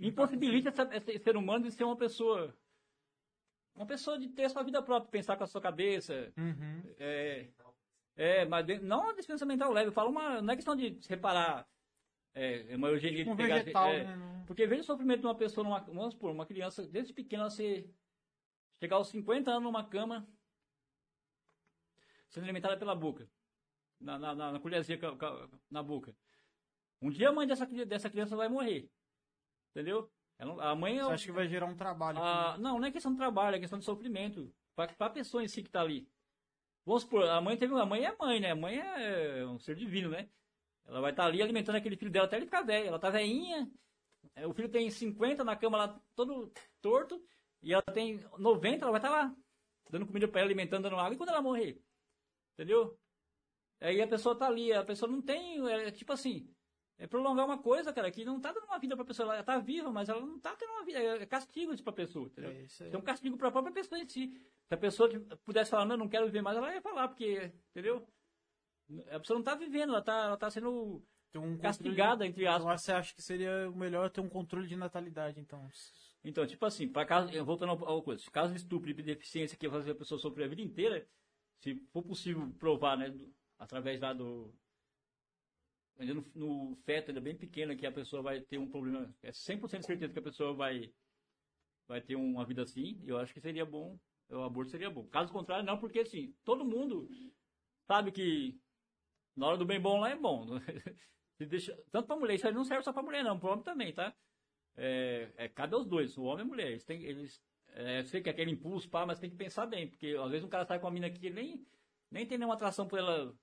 impossibilita 0.09 0.69
essa, 0.71 0.89
esse 0.97 1.19
ser 1.23 1.37
humano 1.37 1.65
de 1.65 1.71
ser 1.73 1.85
uma 1.85 1.97
pessoa, 1.97 2.53
uma 3.75 3.87
pessoa 3.87 4.19
de 4.19 4.29
ter 4.29 4.45
a 4.45 4.49
sua 4.49 4.63
vida 4.63 4.83
própria, 4.83 5.11
pensar 5.11 5.37
com 5.37 5.45
a 5.45 5.47
sua 5.47 5.61
cabeça, 5.61 6.33
Uhum. 6.37 6.83
é, 6.99 7.49
é, 8.17 8.45
mas 8.45 8.67
não 8.83 9.01
uma 9.03 9.15
deficiência 9.15 9.47
mental 9.47 9.73
leve, 9.73 9.89
eu 9.89 9.93
falo 9.93 10.11
uma, 10.11 10.41
não 10.41 10.53
é 10.53 10.57
questão 10.57 10.77
de 10.77 10.99
separar 11.05 11.67
é, 12.35 12.73
é 12.73 12.77
uma 12.77 12.89
eugenia 12.89 13.25
de 13.25 13.31
Um 13.31 13.37
pegar- 13.37 13.57
vegetal, 13.59 13.89
é, 13.91 14.05
né? 14.05 14.45
porque 14.47 14.67
veja 14.67 14.83
o 14.83 14.85
sofrimento 14.85 15.21
de 15.21 15.27
uma 15.27 15.35
pessoa, 15.37 15.65
numa, 15.65 15.81
vamos 15.81 16.15
supor, 16.15 16.31
uma 16.33 16.47
criança, 16.47 16.87
desde 16.87 17.13
pequena, 17.13 17.49
você 17.51 17.89
chegar 18.81 18.97
aos 18.97 19.09
50 19.09 19.51
anos 19.51 19.63
numa 19.63 19.85
cama, 19.89 20.27
sendo 22.29 22.45
alimentada 22.45 22.77
pela 22.77 22.95
boca, 22.95 23.29
na, 24.01 24.19
na, 24.19 24.35
na, 24.35 24.53
na 24.53 24.61
colherzinha 24.61 24.99
na 25.71 25.83
boca. 25.83 26.15
Um 27.01 27.11
dia 27.11 27.29
a 27.29 27.33
mãe 27.33 27.47
dessa, 27.47 27.67
dessa 27.67 28.11
criança 28.11 28.35
vai 28.37 28.49
morrer. 28.49 28.91
Entendeu? 29.71 30.11
A 30.61 30.75
mãe 30.75 30.99
é 30.99 31.03
Você 31.05 31.13
acha 31.13 31.27
que 31.27 31.33
vai 31.33 31.49
gerar 31.49 31.67
um 31.67 31.77
trabalho? 31.77 32.19
a- 32.23 32.57
não, 32.59 32.79
não 32.79 32.87
é 32.87 32.91
questão 32.93 33.13
de 33.13 33.19
trabalho, 33.19 33.57
é 33.57 33.61
questão 33.61 33.79
de 33.79 33.85
sofrimento. 33.85 34.53
Para 34.75 34.93
a 34.99 35.11
pessoa 35.11 35.43
em 35.43 35.49
si 35.49 35.63
que 35.63 35.69
está 35.69 35.81
ali. 35.81 36.09
Vamos 36.85 37.03
supor, 37.03 37.25
a 37.29 37.41
mãe 37.41 37.57
teve. 37.57 37.75
A 37.79 37.87
mãe 37.87 38.05
é 38.05 38.15
mãe, 38.19 38.41
né? 38.41 38.51
A 38.51 38.57
mãe 38.57 38.79
é 38.79 39.47
um 39.47 39.59
ser 39.59 39.75
divino, 39.77 40.11
né? 40.11 40.29
Ela 40.87 41.01
vai 41.01 41.11
estar 41.13 41.25
ali 41.25 41.41
alimentando 41.41 41.77
aquele 41.77 41.97
filho 41.97 42.11
dela 42.11 42.27
até 42.27 42.37
ele 42.37 42.45
ficar 42.45 42.63
velho. 42.63 42.89
Ela 42.89 42.99
tá 42.99 43.09
velhinha. 43.11 43.71
é, 44.35 44.47
O 44.47 44.53
filho 44.53 44.69
tem 44.69 44.91
50 44.91 45.43
na 45.45 45.57
cama 45.57 45.79
lá, 45.79 46.01
todo 46.15 46.53
torto. 46.83 47.25
E 47.63 47.73
ela 47.73 47.83
tem 47.83 48.19
90, 48.39 48.85
ela 48.85 48.93
vai 48.93 48.99
estar 49.01 49.11
lá. 49.11 49.35
Dando 49.89 50.07
comida 50.07 50.29
para 50.29 50.41
ela, 50.41 50.49
alimentando, 50.49 50.83
dando 50.83 50.97
água. 50.99 51.15
E 51.15 51.17
quando 51.17 51.31
ela 51.31 51.41
morrer? 51.41 51.81
Entendeu? 52.53 52.99
Aí 53.81 54.01
a 54.03 54.07
pessoa 54.09 54.37
tá 54.37 54.47
ali, 54.47 54.73
a 54.73 54.85
pessoa 54.85 55.11
não 55.11 55.23
tem. 55.23 55.67
É, 55.69 55.91
tipo 55.91 56.13
assim. 56.13 56.54
É 56.97 57.07
prolongar 57.07 57.45
uma 57.45 57.59
coisa, 57.59 57.93
cara, 57.93 58.11
que 58.11 58.25
não 58.25 58.41
tá 58.41 58.53
dando 58.53 58.65
uma 58.65 58.79
vida 58.79 58.95
pra 58.95 59.05
pessoa. 59.05 59.35
Ela 59.35 59.43
tá 59.43 59.59
viva, 59.59 59.91
mas 59.91 60.09
ela 60.09 60.21
não 60.21 60.39
tá 60.39 60.55
tendo 60.55 60.71
uma 60.71 60.85
vida. 60.85 60.99
É 60.99 61.27
castigo 61.27 61.73
isso 61.73 61.83
pra 61.83 61.93
pessoa, 61.93 62.27
entendeu? 62.27 62.53
É, 62.53 62.63
isso 62.63 62.85
aí. 62.85 62.95
Um 62.95 63.01
castigo 63.01 63.37
para 63.37 63.49
a 63.49 63.53
própria 63.53 63.75
pessoa 63.75 63.99
em 63.99 64.07
si. 64.09 64.33
Se 64.69 64.75
a 64.75 64.77
pessoa 64.77 65.09
pudesse 65.45 65.71
falar, 65.71 65.85
não, 65.85 65.97
não 65.97 66.09
quero 66.09 66.27
viver 66.27 66.43
mais, 66.43 66.57
ela 66.57 66.73
ia 66.73 66.81
falar, 66.81 67.09
porque, 67.09 67.53
entendeu? 67.71 68.07
A 69.11 69.19
pessoa 69.19 69.35
não 69.35 69.43
está 69.43 69.55
vivendo, 69.55 69.91
ela 69.91 69.99
está 69.99 70.25
ela 70.25 70.37
tá 70.37 70.51
sendo 70.51 71.03
um 71.39 71.59
castigada, 71.59 72.27
entre 72.27 72.47
aspas. 72.47 72.65
Então, 72.65 72.79
você 72.79 72.93
acha 72.93 73.15
que 73.15 73.23
seria 73.23 73.69
o 73.71 73.77
melhor 73.77 74.11
ter 74.11 74.21
um 74.21 74.29
controle 74.29 74.69
de 74.69 74.77
natalidade, 74.77 75.41
então? 75.41 75.69
Então, 76.23 76.47
tipo 76.47 76.65
assim, 76.65 76.89
para 76.89 77.05
caso, 77.05 77.45
voltando 77.45 77.71
ao, 77.85 78.03
coisa, 78.03 78.23
caso 78.31 78.53
de 78.53 78.59
estupro 78.59 78.91
e 78.91 78.95
deficiência 78.95 79.59
que 79.59 79.69
vai 79.69 79.81
fazer 79.81 79.93
a 79.93 79.97
pessoa 79.97 80.19
sofrer 80.19 80.45
a 80.45 80.49
vida 80.49 80.63
inteira, 80.63 81.07
se 81.61 81.75
for 81.93 82.03
possível 82.03 82.51
provar, 82.59 82.97
né, 82.97 83.15
através 83.59 84.01
lá 84.01 84.13
do. 84.13 84.55
Ainda 85.99 86.15
no, 86.15 86.25
no 86.35 86.77
feto, 86.85 87.09
ainda 87.09 87.21
bem 87.21 87.37
pequeno, 87.37 87.77
que 87.77 87.87
a 87.87 87.93
pessoa 87.93 88.23
vai 88.23 88.41
ter 88.41 88.59
um 88.59 88.69
problema. 88.69 89.15
É 89.23 89.31
100% 89.31 89.81
de 89.81 89.87
certeza 89.87 90.13
que 90.13 90.19
a 90.19 90.23
pessoa 90.23 90.53
vai, 90.53 90.93
vai 91.87 92.01
ter 92.01 92.17
uma 92.17 92.45
vida 92.45 92.63
assim. 92.63 93.01
Eu 93.05 93.19
acho 93.19 93.33
que 93.33 93.41
seria 93.41 93.65
bom. 93.65 93.99
O 94.29 94.43
aborto 94.43 94.71
seria 94.71 94.91
bom. 94.91 95.07
Caso 95.07 95.33
contrário, 95.33 95.65
não, 95.65 95.79
porque 95.79 96.01
assim, 96.01 96.35
todo 96.45 96.65
mundo 96.65 97.09
sabe 97.87 98.11
que 98.11 98.59
na 99.37 99.47
hora 99.47 99.57
do 99.57 99.67
bem 99.67 99.81
bom 99.81 100.01
lá 100.01 100.11
é 100.11 100.17
bom. 100.17 100.47
Deixa, 101.39 101.77
tanto 101.91 102.07
pra 102.07 102.17
mulher, 102.17 102.35
isso 102.35 102.47
aí 102.47 102.55
não 102.55 102.65
serve 102.65 102.85
só 102.85 102.93
pra 102.93 103.03
mulher, 103.03 103.23
não, 103.23 103.39
pro 103.39 103.51
homem 103.51 103.65
também, 103.65 103.93
tá? 103.93 104.15
É, 104.77 105.33
é, 105.37 105.49
cabe 105.49 105.75
aos 105.75 105.87
dois, 105.87 106.17
o 106.17 106.23
homem 106.23 106.45
e 106.45 106.47
a 106.47 106.51
mulher. 106.51 106.69
Eles 106.69 106.85
têm, 106.85 107.03
eles, 107.03 107.43
é, 107.69 108.01
eu 108.01 108.05
sei 108.05 108.23
que 108.23 108.29
é 108.29 108.33
aquele 108.33 108.51
impulso, 108.51 108.89
pá, 108.89 109.05
mas 109.05 109.19
tem 109.19 109.31
que 109.31 109.37
pensar 109.37 109.67
bem, 109.67 109.89
porque 109.89 110.17
às 110.19 110.31
vezes 110.31 110.45
um 110.45 110.49
cara 110.49 110.65
sai 110.65 110.79
com 110.79 110.87
uma 110.87 110.93
mina 110.93 111.09
ele 111.09 111.31
nem, 111.31 111.67
nem 112.11 112.27
tem 112.27 112.39
nenhuma 112.39 112.55
atração 112.55 112.87
por 112.87 112.99
ela 112.99 113.35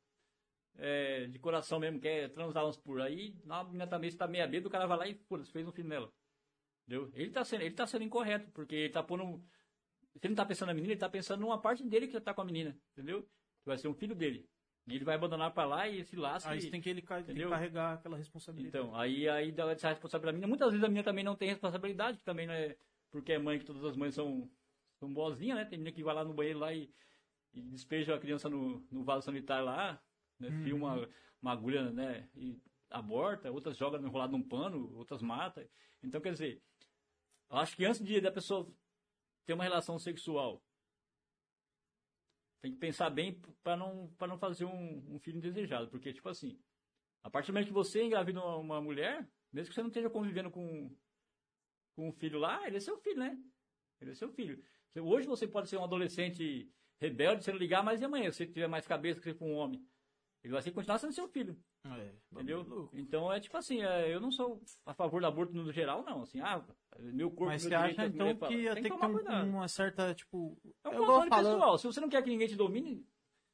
é, 0.77 1.25
de 1.27 1.39
coração 1.39 1.79
mesmo, 1.79 1.99
quer 1.99 2.29
transar 2.29 2.65
uns 2.65 2.77
por 2.77 3.01
aí, 3.01 3.35
a 3.49 3.63
mina 3.63 3.87
também 3.87 4.07
está 4.07 4.27
meia 4.27 4.47
bêbada, 4.47 4.67
o 4.67 4.71
cara 4.71 4.85
vai 4.87 4.97
lá 4.97 5.07
e 5.07 5.15
pô, 5.15 5.37
fez 5.45 5.67
um 5.67 5.71
filho 5.71 5.87
nela. 5.87 6.11
Entendeu? 6.87 7.11
Ele 7.13 7.29
tá 7.29 7.43
sendo, 7.43 7.61
ele 7.61 7.75
tá 7.75 7.85
sendo 7.87 8.03
incorreto, 8.03 8.51
porque 8.51 8.75
ele 8.75 8.89
tá 8.93 9.03
pondo. 9.03 9.43
Se 10.13 10.19
ele 10.25 10.29
não 10.29 10.35
tá 10.35 10.45
pensando 10.45 10.67
na 10.67 10.73
menina, 10.73 10.93
ele 10.93 10.99
tá 10.99 11.09
pensando 11.09 11.39
numa 11.41 11.61
parte 11.61 11.83
dele 11.83 12.07
que 12.07 12.13
já 12.13 12.21
tá 12.21 12.33
com 12.33 12.41
a 12.41 12.45
menina, 12.45 12.77
entendeu? 12.91 13.21
Que 13.23 13.67
vai 13.67 13.77
ser 13.77 13.87
um 13.87 13.93
filho 13.93 14.15
dele. 14.15 14.45
E 14.87 14.95
ele 14.95 15.05
vai 15.05 15.15
abandonar 15.15 15.53
pra 15.53 15.63
lá 15.63 15.87
e 15.87 16.03
se 16.03 16.15
lasca. 16.15 16.49
Aí 16.49 16.59
e- 16.59 16.69
tem 16.71 16.81
que 16.81 16.89
ele 16.89 17.01
tem 17.01 17.23
que 17.35 17.41
carregar 17.49 17.93
aquela 17.93 18.17
responsabilidade. 18.17 18.75
Então, 18.75 18.95
aí, 18.95 19.29
aí 19.29 19.51
dá 19.51 19.71
essa 19.71 19.89
responsabilidade 19.89 20.21
pra 20.21 20.31
menina. 20.33 20.47
Muitas 20.47 20.71
vezes 20.71 20.83
a 20.83 20.87
menina 20.87 21.03
também 21.03 21.23
não 21.23 21.35
tem 21.35 21.49
responsabilidade, 21.49 22.17
que 22.17 22.23
também 22.25 22.47
não 22.47 22.53
é 22.53 22.75
porque 23.11 23.33
é 23.33 23.37
mãe, 23.37 23.59
que 23.59 23.65
todas 23.65 23.83
as 23.85 23.95
mães 23.95 24.15
são, 24.15 24.49
são 24.99 25.13
boazinhas, 25.13 25.57
né? 25.59 25.65
Tem 25.65 25.77
menina 25.77 25.95
que 25.95 26.03
vai 26.03 26.15
lá 26.15 26.23
no 26.25 26.33
banheiro 26.33 26.59
lá 26.59 26.73
e, 26.73 26.89
e 27.53 27.61
despeja 27.61 28.15
a 28.15 28.19
criança 28.19 28.49
no, 28.49 28.85
no 28.89 29.03
vaso 29.03 29.25
sanitário 29.25 29.65
lá, 29.65 30.01
né? 30.41 30.63
Fia 30.63 30.75
uma, 30.75 31.07
uma 31.41 31.51
agulha, 31.51 31.91
né? 31.91 32.29
E 32.35 32.59
aborta, 32.89 33.51
outras 33.51 33.77
jogam 33.77 34.01
enrolado 34.01 34.31
num 34.33 34.43
pano, 34.43 34.93
outras 34.95 35.21
mata. 35.21 35.67
Então, 36.03 36.19
quer 36.19 36.33
dizer, 36.33 36.61
acho 37.49 37.75
que 37.75 37.85
antes 37.85 38.03
de 38.03 38.19
da 38.19 38.31
pessoa 38.31 38.71
ter 39.45 39.53
uma 39.53 39.63
relação 39.63 39.97
sexual, 39.97 40.61
tem 42.61 42.71
que 42.71 42.77
pensar 42.77 43.09
bem 43.09 43.41
para 43.63 43.75
não, 43.75 44.07
pra 44.17 44.27
não 44.27 44.37
fazer 44.37 44.65
um, 44.65 45.15
um 45.15 45.19
filho 45.19 45.37
indesejado. 45.37 45.89
Porque, 45.89 46.13
tipo 46.13 46.29
assim, 46.29 46.59
a 47.23 47.29
partir 47.29 47.47
do 47.47 47.53
momento 47.53 47.67
que 47.67 47.73
você 47.73 48.03
engravida 48.03 48.39
uma, 48.39 48.55
uma 48.57 48.81
mulher, 48.81 49.27
mesmo 49.51 49.69
que 49.69 49.75
você 49.75 49.81
não 49.81 49.89
esteja 49.89 50.09
convivendo 50.09 50.51
com, 50.51 50.95
com 51.95 52.09
um 52.09 52.11
filho 52.11 52.39
lá, 52.39 52.67
ele 52.67 52.77
é 52.77 52.79
seu 52.79 52.97
filho, 52.97 53.19
né? 53.19 53.37
Ele 53.99 54.11
é 54.11 54.15
seu 54.15 54.31
filho. 54.31 54.63
Hoje 54.95 55.27
você 55.27 55.47
pode 55.47 55.69
ser 55.69 55.77
um 55.77 55.83
adolescente 55.83 56.71
rebelde, 56.99 57.43
você 57.43 57.51
não 57.51 57.59
ligar, 57.59 57.83
mas 57.83 58.01
e 58.01 58.05
amanhã, 58.05 58.31
se 58.31 58.37
você 58.37 58.47
tiver 58.47 58.67
mais 58.67 58.85
cabeça 58.85 59.19
que 59.19 59.23
você 59.25 59.33
for 59.33 59.45
um 59.45 59.55
homem? 59.55 59.83
Ele 60.43 60.53
vai 60.53 60.61
ser, 60.61 60.71
continuar 60.71 60.97
sendo 60.97 61.13
seu 61.13 61.27
filho, 61.27 61.55
É, 61.85 62.11
entendeu? 62.31 62.89
Então 62.93 63.31
é 63.31 63.39
tipo 63.39 63.55
assim, 63.57 63.83
é, 63.83 64.11
eu 64.13 64.19
não 64.19 64.31
sou 64.31 64.59
a 64.85 64.93
favor 64.93 65.21
do 65.21 65.27
aborto 65.27 65.53
no 65.53 65.71
geral, 65.71 66.03
não. 66.03 66.23
Assim, 66.23 66.39
ah, 66.41 66.63
meu 66.99 67.29
corpo, 67.29 67.45
Mas 67.45 67.61
meu 67.63 67.69
você 67.69 67.75
acha 67.75 68.05
então 68.07 68.35
que 68.35 68.55
ia 68.55 68.73
Tem 68.73 68.83
ter 68.83 68.89
que 68.89 68.97
ter 68.97 69.07
tomar 69.07 69.43
um- 69.43 69.49
uma 69.57 69.67
certa, 69.67 70.13
tipo. 70.15 70.57
É 70.83 70.89
um 70.89 70.93
controle 70.93 71.05
vou 71.21 71.27
falando- 71.29 71.53
pessoal. 71.55 71.77
Se 71.77 71.85
você 71.87 71.99
não 72.01 72.09
quer 72.09 72.23
que 72.23 72.29
ninguém 72.31 72.47
te 72.47 72.55
domine, 72.55 73.05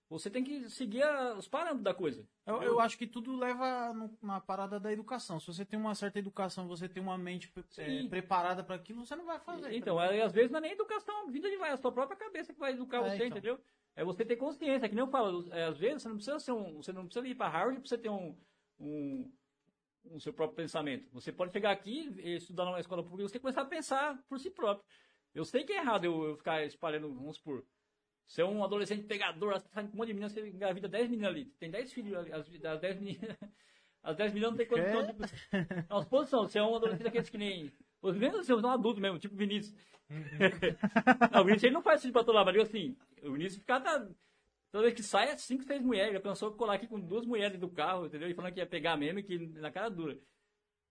você 0.09 0.29
tem 0.29 0.41
que 0.45 0.69
seguir 0.69 1.03
a- 1.03 1.33
os 1.33 1.49
parâmetros 1.49 1.83
da 1.83 1.93
coisa. 1.93 2.25
Eu, 2.45 2.61
eu 2.63 2.79
acho 2.79 2.97
que 2.97 3.05
tudo 3.05 3.35
leva 3.35 3.93
no- 3.93 4.17
na 4.21 4.39
parada 4.39 4.79
da 4.79 4.89
educação. 4.89 5.41
Se 5.41 5.47
você 5.47 5.65
tem 5.65 5.77
uma 5.77 5.93
certa 5.93 6.19
educação, 6.19 6.69
você 6.69 6.87
tem 6.87 7.03
uma 7.03 7.17
mente 7.17 7.51
é, 7.77 8.07
preparada 8.07 8.63
para 8.63 8.75
aquilo, 8.75 9.05
você 9.05 9.13
não 9.13 9.25
vai 9.25 9.39
fazer. 9.41 9.73
Então, 9.73 9.97
tá 9.97 10.03
aí, 10.03 10.21
às 10.21 10.31
vezes 10.31 10.51
não 10.51 10.59
é 10.59 10.61
nem 10.61 10.71
educação 10.71 11.29
vinda 11.29 11.49
de 11.49 11.55
é 11.57 11.71
a 11.71 11.77
sua 11.77 11.91
própria 11.91 12.15
cabeça 12.17 12.53
que 12.53 12.59
vai 12.59 12.71
educar 12.71 12.99
É, 12.99 13.09
você, 13.09 13.15
então. 13.25 13.27
entendeu? 13.27 13.59
É 13.97 14.03
você 14.03 14.23
ter 14.23 14.35
consciência, 14.35 14.85
é 14.85 14.89
que 14.89 14.93
nem 14.93 15.03
eu 15.03 15.09
falo, 15.09 15.51
é, 15.51 15.63
às 15.63 15.77
vezes 15.79 16.03
você 16.03 16.07
não 16.07 16.15
precisa 16.17 16.39
ser 16.39 16.51
um, 16.51 16.75
você 16.75 16.93
não 16.93 17.05
precisa 17.05 17.27
ir 17.27 17.33
para 17.33 17.49
Harvard 17.49 17.79
para 17.79 17.89
você 17.89 17.97
ter 17.97 18.09
um, 18.09 18.37
um, 18.79 19.33
um 20.05 20.19
seu 20.19 20.31
próprio 20.31 20.55
pensamento. 20.55 21.09
Você 21.13 21.31
pode 21.31 21.51
chegar 21.51 21.71
aqui 21.71 22.13
e 22.19 22.35
estudar 22.35 22.65
numa 22.65 22.79
escola 22.79 23.03
pública, 23.03 23.27
você 23.27 23.39
começar 23.39 23.63
a 23.63 23.65
pensar 23.65 24.23
por 24.29 24.39
si 24.39 24.51
próprio. 24.51 24.85
Eu 25.33 25.43
sei 25.43 25.63
que 25.63 25.73
é 25.73 25.77
errado 25.77 26.05
eu, 26.05 26.25
eu 26.25 26.37
ficar 26.37 26.63
espalhando, 26.63 27.11
vamos 27.11 27.37
supor, 27.37 27.65
você 28.27 28.43
é 28.43 28.45
um 28.45 28.63
adolescente 28.63 29.03
pegador, 29.03 29.53
você 29.53 29.67
sai 29.69 29.87
com 29.87 29.93
um 29.93 29.97
monte 29.97 30.09
de 30.09 30.13
meninas, 30.13 30.31
você 30.31 30.47
engravida 30.47 30.87
10 30.87 31.09
meninas 31.09 31.31
ali, 31.31 31.45
tem 31.59 31.71
10 31.71 31.91
filhos 31.91 32.13
ali, 32.13 32.31
as, 32.31 32.47
as 32.65 32.79
10 32.79 32.99
meninas, 32.99 33.37
as 34.03 34.15
10 34.15 34.33
meninas 34.33 34.51
não 34.51 34.57
tem 34.57 34.67
condição 34.67 35.07
de... 35.07 35.13
Não, 35.89 36.05
posição, 36.05 36.41
você 36.43 36.59
é 36.59 36.63
um 36.63 36.75
adolescente 36.75 37.03
daqueles 37.03 37.31
que 37.31 37.37
nem... 37.37 37.73
Os 38.01 38.15
meninos 38.15 38.45
são 38.45 38.59
um 38.59 38.67
adulto 38.67 39.01
mesmo, 39.01 39.19
tipo 39.19 39.35
Vinícius. 39.35 39.75
não, 41.31 41.41
o 41.41 41.43
Vinícius 41.43 41.63
ele 41.63 41.73
não 41.73 41.81
faz 41.81 42.03
isso 42.03 42.13
pra 42.13 42.23
todo 42.23 42.35
lado, 42.35 42.45
mas 42.45 42.69
assim, 42.69 42.95
o 43.23 43.31
Vinícius 43.31 43.59
fica 43.59 43.79
tá, 43.79 44.07
toda 44.71 44.83
vez 44.83 44.93
que 44.93 45.03
sai 45.03 45.29
é 45.29 45.37
5, 45.37 45.63
6 45.63 45.81
mulheres. 45.81 46.13
Já 46.13 46.19
pensou 46.19 46.51
colar 46.53 46.75
aqui 46.75 46.87
com 46.87 46.99
duas 46.99 47.25
mulheres 47.25 47.59
do 47.59 47.69
carro, 47.69 48.05
entendeu? 48.05 48.29
E 48.29 48.33
falando 48.33 48.53
que 48.53 48.59
ia 48.59 48.65
pegar 48.65 48.95
mesmo 48.97 49.19
e 49.19 49.23
que 49.23 49.37
na 49.37 49.71
cara 49.71 49.89
dura. 49.89 50.17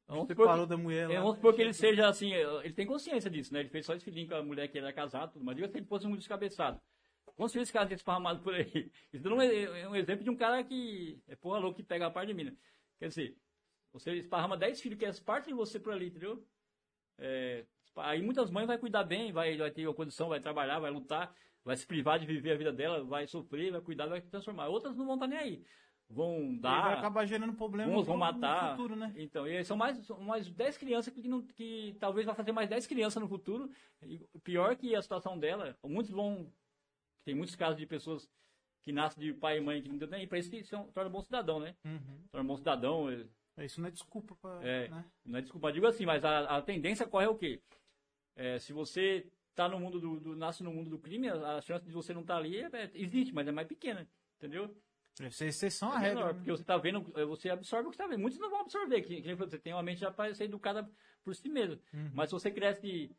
Vamos 0.08 0.26
Você 0.26 0.34
supor, 0.34 0.46
parou 0.46 0.64
que, 0.66 0.70
da 0.70 0.76
mulher 0.76 1.10
é, 1.10 1.18
vamos 1.18 1.36
supor 1.36 1.54
que 1.54 1.62
ele 1.62 1.72
seja 1.72 2.08
assim, 2.08 2.32
ele 2.32 2.72
tem 2.72 2.86
consciência 2.86 3.28
disso, 3.28 3.52
né? 3.52 3.60
Ele 3.60 3.68
fez 3.68 3.84
só 3.84 3.94
esse 3.94 4.04
filhinho 4.04 4.28
com 4.28 4.36
a 4.36 4.42
mulher 4.42 4.68
que 4.68 4.78
era 4.78 4.92
casado, 4.92 5.32
tudo, 5.32 5.44
mas 5.44 5.56
diga 5.56 5.68
se 5.68 5.78
ele 5.78 5.86
fosse 5.86 6.06
um 6.06 6.16
descabeçado. 6.16 6.80
Quantos 7.34 7.52
filhos 7.52 7.68
esse 7.68 7.72
cara 7.72 7.86
tem 7.86 7.96
esparramado 7.96 8.40
por 8.40 8.54
aí? 8.54 8.90
Isso 9.12 9.28
não 9.28 9.42
é, 9.42 9.62
é 9.82 9.88
um 9.88 9.96
exemplo 9.96 10.22
de 10.22 10.30
um 10.30 10.36
cara 10.36 10.62
que 10.62 11.20
é 11.26 11.34
porra 11.34 11.58
louco 11.58 11.76
que 11.76 11.82
pega 11.82 12.06
a 12.06 12.10
parte 12.10 12.28
de 12.28 12.34
mina. 12.34 12.56
Quer 12.98 13.08
dizer, 13.08 13.36
você 13.92 14.14
esparrama 14.14 14.56
10 14.56 14.80
filhos 14.80 14.98
que 14.98 15.04
é 15.04 15.12
parte 15.24 15.48
de 15.48 15.54
você 15.54 15.78
por 15.80 15.92
ali, 15.92 16.06
entendeu? 16.06 16.42
É, 17.18 17.64
aí 17.96 18.22
muitas 18.22 18.50
mães 18.50 18.66
vai 18.66 18.78
cuidar 18.78 19.04
bem, 19.04 19.32
vai, 19.32 19.56
vai 19.56 19.70
ter 19.70 19.86
uma 19.86 19.94
condição, 19.94 20.28
vai 20.28 20.40
trabalhar, 20.40 20.78
vai 20.78 20.90
lutar, 20.90 21.34
vai 21.64 21.76
se 21.76 21.86
privar 21.86 22.18
de 22.18 22.26
viver 22.26 22.52
a 22.52 22.56
vida 22.56 22.72
dela, 22.72 23.02
vai 23.04 23.26
sofrer, 23.26 23.70
vai 23.72 23.80
cuidar, 23.80 24.06
vai 24.06 24.20
se 24.20 24.28
transformar. 24.30 24.68
Outras 24.68 24.96
não 24.96 25.06
vão 25.06 25.14
estar 25.14 25.26
nem 25.26 25.38
aí. 25.38 25.64
Vão 26.08 26.38
E 26.52 26.58
vai 26.60 26.82
dar. 26.82 26.98
acabar 26.98 27.26
gerando 27.26 27.54
problema 27.54 27.90
Uns 27.92 28.06
vão 28.06 28.16
no- 28.16 28.24
no 28.24 28.32
matar. 28.32 28.70
futuro, 28.76 28.94
né? 28.94 29.12
Então, 29.16 29.44
e 29.46 29.64
são 29.64 29.76
mais, 29.76 29.96
são 30.06 30.20
mais 30.20 30.48
10 30.48 30.76
crianças 30.78 31.12
que, 31.12 31.26
não, 31.26 31.42
que 31.42 31.96
talvez 31.98 32.24
vai 32.26 32.34
fazer 32.34 32.52
mais 32.52 32.68
10 32.68 32.86
crianças 32.86 33.20
no 33.20 33.28
futuro. 33.28 33.68
E 34.02 34.20
pior 34.44 34.76
que 34.76 34.94
a 34.94 35.02
situação 35.02 35.36
dela, 35.38 35.76
muitos 35.84 36.12
vão. 36.12 36.52
Tem 37.24 37.34
muitos 37.34 37.56
casos 37.56 37.76
de 37.76 37.86
pessoas 37.86 38.30
que 38.82 38.92
nascem 38.92 39.20
de 39.20 39.32
pai 39.34 39.58
e 39.58 39.60
mãe 39.60 39.82
que 39.82 39.88
não 39.88 39.98
deu 39.98 40.06
nem 40.06 40.28
para 40.28 40.38
isso 40.38 40.48
que 40.48 40.62
são, 40.62 40.86
torna 40.92 41.10
bom 41.10 41.20
cidadão, 41.20 41.58
né? 41.58 41.74
Uhum. 41.84 42.22
Torna 42.30 42.46
bom 42.46 42.56
cidadão, 42.56 43.10
é, 43.10 43.26
Isso 43.64 43.80
não 43.80 43.88
é 43.88 43.90
desculpa 43.90 44.34
pra. 44.36 44.60
É. 44.62 44.88
Né? 44.88 45.04
não 45.24 45.38
é 45.38 45.42
desculpa, 45.42 45.72
digo 45.72 45.86
assim, 45.86 46.04
mas 46.04 46.24
a, 46.24 46.56
a 46.56 46.62
tendência 46.62 47.06
corre 47.06 47.26
o 47.26 47.34
quê? 47.36 47.60
É, 48.34 48.58
se 48.58 48.72
você 48.72 49.26
tá 49.54 49.66
no 49.68 49.80
mundo 49.80 49.98
do, 49.98 50.20
do- 50.20 50.36
nasce 50.36 50.62
no 50.62 50.70
mundo 50.72 50.90
do 50.90 50.98
crime, 50.98 51.28
a, 51.28 51.56
a 51.56 51.62
chance 51.62 51.86
de 51.86 51.92
você 51.92 52.12
não 52.12 52.20
estar 52.20 52.36
ali 52.36 52.58
é- 52.60 52.68
é- 52.72 52.90
existe, 52.94 53.32
mas 53.34 53.48
é 53.48 53.52
mais 53.52 53.66
pequena, 53.66 54.06
entendeu? 54.36 54.76
Deve 55.18 55.34
ser 55.34 55.46
exceção 55.46 55.90
à 55.90 55.96
É 55.96 55.98
regra. 56.00 56.14
menor, 56.16 56.26
né? 56.28 56.34
porque 56.34 56.50
você 56.50 56.64
tá 56.64 56.76
vendo, 56.76 57.10
eh, 57.18 57.24
você 57.24 57.48
absorve 57.48 57.86
o 57.86 57.90
que 57.90 57.94
está 57.96 58.06
vendo. 58.06 58.20
Muitos 58.20 58.38
não 58.38 58.50
vão 58.50 58.60
absorver, 58.60 59.00
que, 59.00 59.22
que 59.22 59.34
você 59.34 59.58
tem 59.58 59.72
uma 59.72 59.82
mente 59.82 60.00
já 60.00 60.10
para 60.10 60.34
ser 60.34 60.44
educada 60.44 60.86
por 61.24 61.34
si 61.34 61.48
mesmo. 61.48 61.80
Uhum. 61.94 62.10
Mas 62.12 62.28
se 62.28 62.34
você 62.34 62.50
cresce, 62.50 63.10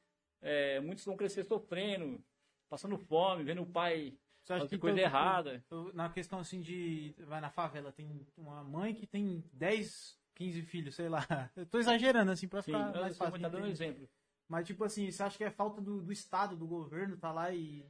eh, 0.43 0.79
muitos 0.81 1.03
vão 1.03 1.17
crescer 1.17 1.43
sofrendo, 1.45 2.23
passando 2.69 2.99
fome, 2.99 3.43
vendo 3.43 3.63
o 3.63 3.65
pai 3.65 4.15
Você 4.43 4.53
acha 4.53 4.67
que 4.67 4.77
coisa 4.77 4.99
errada. 4.99 5.65
na 5.95 6.07
questão 6.07 6.37
assim 6.37 6.61
de. 6.61 7.15
Vai 7.25 7.41
na 7.41 7.49
favela, 7.49 7.91
tem 7.91 8.27
uma 8.37 8.63
mãe 8.63 8.93
que 8.93 9.07
tem 9.07 9.43
10, 9.51 10.16
15 10.37 10.61
filhos, 10.61 10.95
sei 10.95 11.09
lá. 11.09 11.19
Eu 11.55 11.65
tô 11.65 11.79
exagerando 11.79 12.31
assim 12.31 12.47
pra 12.47 12.61
Sim, 12.61 12.71
ficar 12.71 12.93
eu 12.95 13.01
mais 13.01 13.15
só 13.17 13.25
fácil. 13.25 13.41
dar 13.41 13.49
dando 13.49 13.63
um 13.65 13.69
exemplo. 13.69 14.07
Mas 14.47 14.65
tipo 14.67 14.83
assim, 14.83 15.09
você 15.11 15.23
acha 15.23 15.37
que 15.37 15.43
é 15.43 15.49
falta 15.51 15.81
do, 15.81 16.01
do 16.01 16.11
Estado, 16.11 16.55
do 16.55 16.65
governo, 16.67 17.17
tá 17.17 17.31
lá 17.31 17.51
e. 17.51 17.85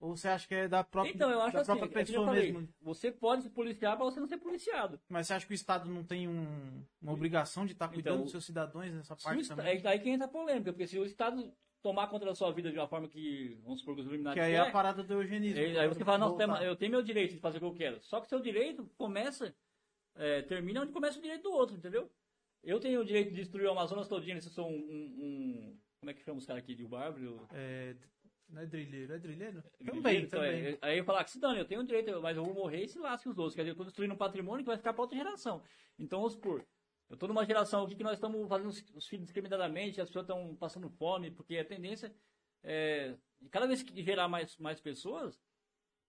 Ou 0.00 0.16
você 0.16 0.28
acha 0.28 0.46
que 0.46 0.54
é 0.54 0.68
da 0.68 0.84
própria, 0.84 1.12
Então, 1.12 1.28
eu 1.28 1.40
acho 1.42 1.54
da 1.54 1.60
assim, 1.62 1.66
própria 1.76 1.86
é 2.00 2.04
pessoa 2.04 2.26
falei, 2.26 2.52
mesmo? 2.52 2.68
você 2.80 3.10
pode 3.10 3.42
se 3.42 3.50
policiar 3.50 3.96
para 3.96 4.04
você 4.04 4.20
não 4.20 4.28
ser 4.28 4.38
policiado. 4.38 5.00
Mas 5.08 5.26
você 5.26 5.34
acha 5.34 5.44
que 5.46 5.52
o 5.52 5.54
Estado 5.54 5.90
não 5.90 6.04
tem 6.04 6.28
um- 6.28 6.84
uma 7.02 7.12
obrigação 7.12 7.66
de 7.66 7.72
estar 7.72 7.88
cuidando 7.88 8.12
Então, 8.14 8.22
dos 8.22 8.30
seus 8.30 8.44
cidadãos 8.44 8.92
nessa 8.92 9.14
o 9.14 9.20
parte 9.20 9.48
também? 9.48 9.66
é 9.82 9.88
aí 9.88 9.98
que 9.98 10.08
entra 10.08 10.26
a 10.26 10.30
polêmica, 10.30 10.72
porque 10.72 10.86
se 10.86 10.96
o 11.00 11.04
Estado 11.04 11.52
tomar 11.82 12.06
conta 12.06 12.26
da 12.26 12.34
sua 12.34 12.52
vida 12.52 12.70
de 12.70 12.78
uma 12.78 12.86
forma 12.86 13.08
que, 13.08 13.58
vamos 13.64 13.80
supor, 13.80 13.96
que 13.96 14.02
os 14.02 14.06
iluminados 14.06 14.34
Que 14.34 14.40
aí 14.40 14.54
é 14.54 14.60
a 14.60 14.70
parada 14.70 15.02
do 15.02 15.12
eugenismo. 15.14 15.58
Aí, 15.60 15.76
aí 15.78 15.88
você 15.88 16.04
fala, 16.04 16.18
nossa, 16.18 16.46
Voltar. 16.46 16.62
eu 16.64 16.76
tenho 16.76 16.92
meu 16.92 17.02
direito 17.02 17.34
de 17.34 17.40
fazer 17.40 17.58
o 17.58 17.60
que 17.60 17.66
eu 17.66 17.74
quero. 17.74 18.00
Só 18.02 18.20
que 18.20 18.28
seu 18.28 18.38
direito 18.40 18.88
começa, 18.96 19.52
é, 20.18 20.42
termina 20.42 20.82
onde 20.82 20.92
começa 20.92 21.18
o 21.18 21.22
direito 21.22 21.44
do 21.44 21.52
outro, 21.52 21.76
entendeu? 21.76 22.10
Eu 22.62 22.78
tenho 22.80 23.00
o 23.00 23.04
direito 23.04 23.30
de 23.30 23.36
destruir 23.36 23.66
o 23.66 23.70
Amazonas 23.70 24.08
todinho, 24.08 24.40
se 24.42 24.48
eu 24.48 24.52
sou 24.52 24.68
um, 24.68 24.74
um- 24.74 25.14
um- 25.24 25.80
como 26.00 26.10
é 26.10 26.14
que 26.14 26.22
chama 26.22 26.38
os 26.38 26.44
caras 26.46 26.62
aqui, 26.62 26.74
de 26.74 26.84
Bárbaro? 26.86 27.46
É, 27.52 27.94
não 28.48 28.62
é 28.62 28.66
drilheiro, 28.66 29.12
é 29.14 29.18
drilheiro? 29.18 29.62
Também, 29.84 30.22
então, 30.22 30.40
também. 30.40 30.66
é, 30.66 30.78
Aí 30.82 30.98
eu 30.98 31.04
falar 31.04 31.24
que 31.24 31.30
se 31.30 31.40
dane, 31.40 31.58
eu 31.58 31.64
tenho 31.64 31.80
o 31.80 31.84
direito, 31.84 32.20
mas 32.20 32.36
eu 32.36 32.44
vou 32.44 32.54
morrer 32.54 32.84
e 32.84 32.88
se 32.88 32.98
lasque 32.98 33.28
os 33.28 33.38
outros. 33.38 33.54
Quer 33.54 33.62
dizer, 33.62 33.70
eu 33.70 33.74
estou 33.74 33.86
destruindo 33.86 34.14
um 34.14 34.18
patrimônio 34.18 34.64
que 34.64 34.68
vai 34.68 34.76
ficar 34.76 34.92
para 34.92 35.02
outra 35.02 35.16
geração. 35.16 35.62
Então, 35.98 36.18
vamos 36.20 36.34
supor, 36.34 36.64
eu 37.08 37.14
estou 37.14 37.28
numa 37.28 37.44
geração 37.46 37.84
aqui 37.84 37.94
que 37.94 38.02
nós 38.04 38.14
estamos 38.14 38.46
fazendo 38.48 38.68
os, 38.68 38.84
os 38.94 39.06
filhos 39.06 39.24
discriminadamente, 39.26 40.00
as 40.00 40.08
pessoas 40.08 40.24
estão 40.24 40.54
passando 40.56 40.88
fome, 40.90 41.30
porque 41.30 41.56
a 41.58 41.64
tendência 41.64 42.14
é, 42.62 43.16
cada 43.50 43.66
vez 43.66 43.82
que 43.82 44.02
gerar 44.02 44.28
mais, 44.28 44.56
mais 44.58 44.80
pessoas, 44.80 45.40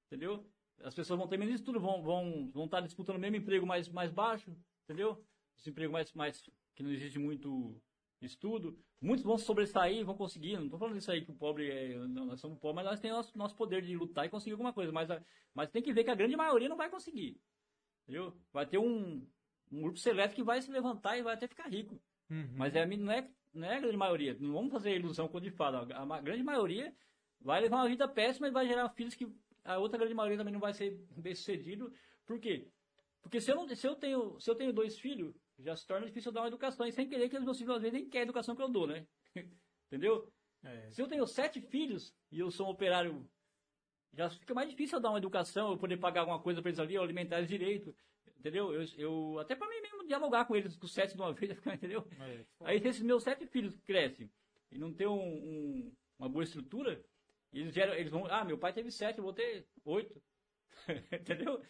entendeu? 0.08 0.46
As 0.84 0.94
pessoas 0.96 1.18
vão 1.20 1.28
ter 1.28 1.38
menos 1.38 1.56
estudo, 1.56 1.80
vão 1.80 2.02
vão 2.02 2.50
vão 2.52 2.66
estar 2.66 2.82
disputando 2.82 3.18
o 3.18 3.20
mesmo 3.20 3.36
emprego 3.38 3.66
mais, 3.66 3.88
mais 3.90 4.12
baixo, 4.12 4.56
entendeu? 4.84 5.24
Esse 5.58 5.70
emprego 5.70 5.92
mais, 5.92 6.14
mais 6.14 6.42
que 6.76 6.84
não 6.84 6.92
existe 6.92 7.20
muito 7.20 7.82
estudo. 8.22 8.78
Muitos 9.02 9.24
vão 9.24 9.38
sobressair, 9.38 10.06
vão 10.06 10.16
conseguir. 10.16 10.58
Não 10.58 10.66
estou 10.66 10.80
falando 10.80 10.98
isso 10.98 11.12
aí 11.12 11.24
que 11.24 11.32
o 11.32 11.36
pobre 11.36 11.70
é. 11.70 11.98
não, 12.08 12.26
nós 12.26 12.40
somos 12.40 12.58
pobres, 12.60 12.76
mas 12.84 12.86
nós 12.92 13.00
temos 13.00 13.18
nosso, 13.18 13.38
nosso 13.38 13.56
poder 13.56 13.82
de 13.82 13.96
lutar 13.96 14.26
e 14.26 14.30
conseguir 14.30 14.52
alguma 14.52 14.74
coisa. 14.74 14.92
Mas, 14.92 15.10
a- 15.10 15.22
mas 15.54 15.70
tem 15.70 15.82
que 15.82 15.94
ver 15.94 16.04
que 16.04 16.10
a 16.12 16.16
grande 16.16 16.36
maioria 16.36 16.68
não 16.70 16.76
vai 16.78 16.90
conseguir. 16.90 17.40
Entendeu? 18.04 18.36
Vai 18.52 18.66
ter 18.66 18.78
um, 18.78 19.26
um 19.72 19.82
grupo 19.82 19.98
seleto 20.00 20.36
que 20.36 20.44
vai 20.44 20.62
se 20.62 20.72
levantar 20.72 21.18
e 21.18 21.22
vai 21.22 21.34
até 21.34 21.48
ficar 21.48 21.68
rico. 21.70 22.02
Uhum. 22.30 22.54
Mas 22.56 22.76
é, 22.76 22.86
não, 22.86 23.12
é, 23.12 23.30
não 23.54 23.68
é 23.68 23.78
a 23.78 23.80
grande 23.80 23.98
maioria. 23.98 24.36
Não 24.40 24.54
vamos 24.54 24.72
fazer 24.72 24.96
ilusão 24.96 25.28
quando 25.28 25.44
de 25.46 25.52
fala. 25.52 25.88
A 25.94 26.06
ma- 26.06 26.22
grande 26.22 26.44
maioria 26.44 26.94
vai 27.40 27.62
levar 27.62 27.78
uma 27.78 27.88
vida 27.88 28.08
péssima 28.08 28.48
e 28.48 28.52
vai 28.52 28.68
gerar 28.68 28.90
filhos 28.90 29.16
que 29.16 29.28
a 29.74 29.78
outra 29.78 29.98
grande 30.00 30.14
maioria 30.14 30.38
também 30.38 30.54
não 30.54 30.60
vai 30.60 30.74
ser 30.74 30.98
bem 31.18 31.36
sucedido. 31.36 31.94
Por 32.26 32.40
quê? 32.40 32.68
Porque 33.22 33.40
se 33.40 33.52
eu, 33.52 33.56
não, 33.56 33.68
se 33.68 33.88
eu, 33.88 33.96
tenho, 33.96 34.40
se 34.40 34.50
eu 34.50 34.56
tenho 34.56 34.74
dois 34.74 34.98
filhos, 34.98 35.36
já 35.60 35.76
se 35.76 35.86
torna 35.86 36.08
difícil 36.08 36.30
eu 36.30 36.34
dar 36.34 36.42
uma 36.42 36.48
educação. 36.48 36.86
E 36.88 36.92
sem 36.92 37.08
querer 37.08 37.30
que 37.30 37.38
os 37.38 37.44
meus 37.44 37.58
filhos 37.58 37.76
às 37.76 37.82
vezes 37.82 37.94
nem 38.00 38.10
querem 38.10 38.22
a 38.24 38.30
educação 38.30 38.56
que 38.56 38.62
eu 38.62 38.70
dou, 38.70 38.88
né? 38.88 39.06
Entendeu? 39.88 40.32
É. 40.64 40.90
Se 40.92 41.02
eu 41.02 41.08
tenho 41.08 41.26
sete 41.28 41.62
filhos 41.62 42.14
e 42.32 42.40
eu 42.40 42.50
sou 42.52 42.68
um 42.68 42.72
operário, 42.72 43.30
já 44.14 44.30
fica 44.30 44.54
mais 44.54 44.70
difícil 44.70 44.98
eu 44.98 45.02
dar 45.02 45.10
uma 45.10 45.18
educação, 45.18 45.72
eu 45.72 45.78
poder 45.78 45.98
pagar 45.98 46.22
alguma 46.22 46.42
coisa 46.42 46.62
para 46.62 46.70
eles 46.70 46.80
ali, 46.80 46.98
alimentar 46.98 47.38
eles 47.38 47.50
direito. 47.50 47.96
Entendeu? 48.38 48.74
Eu, 48.74 48.86
eu- 48.98 49.40
até 49.40 49.54
para 49.56 49.68
mim 49.68 49.82
mesmo 49.82 50.08
dialogar 50.08 50.46
com 50.46 50.56
eles, 50.56 50.76
com 50.78 50.88
sete 50.88 51.14
de 51.16 51.22
uma 51.22 51.32
vez, 51.34 51.52
entendeu? 51.66 52.08
É. 52.22 52.46
Aí 52.62 52.80
se 52.80 52.88
esses 52.88 53.04
meus 53.04 53.22
sete 53.24 53.46
filhos 53.46 53.76
crescem 53.86 54.32
e 54.72 54.78
não 54.78 54.94
tem 54.94 55.08
um- 55.08 55.14
um- 55.14 55.94
uma 56.18 56.30
boa 56.30 56.44
estrutura, 56.44 57.04
eles, 57.54 57.74
geram, 57.74 57.94
eles 57.94 58.12
vão, 58.12 58.26
ah, 58.28 58.44
meu 58.44 58.58
pai 58.58 58.74
teve 58.74 58.92
sete, 58.92 59.18
eu 59.18 59.24
vou 59.24 59.34
ter 59.34 59.68
oito. 59.86 60.22
entendeu? 61.12 61.62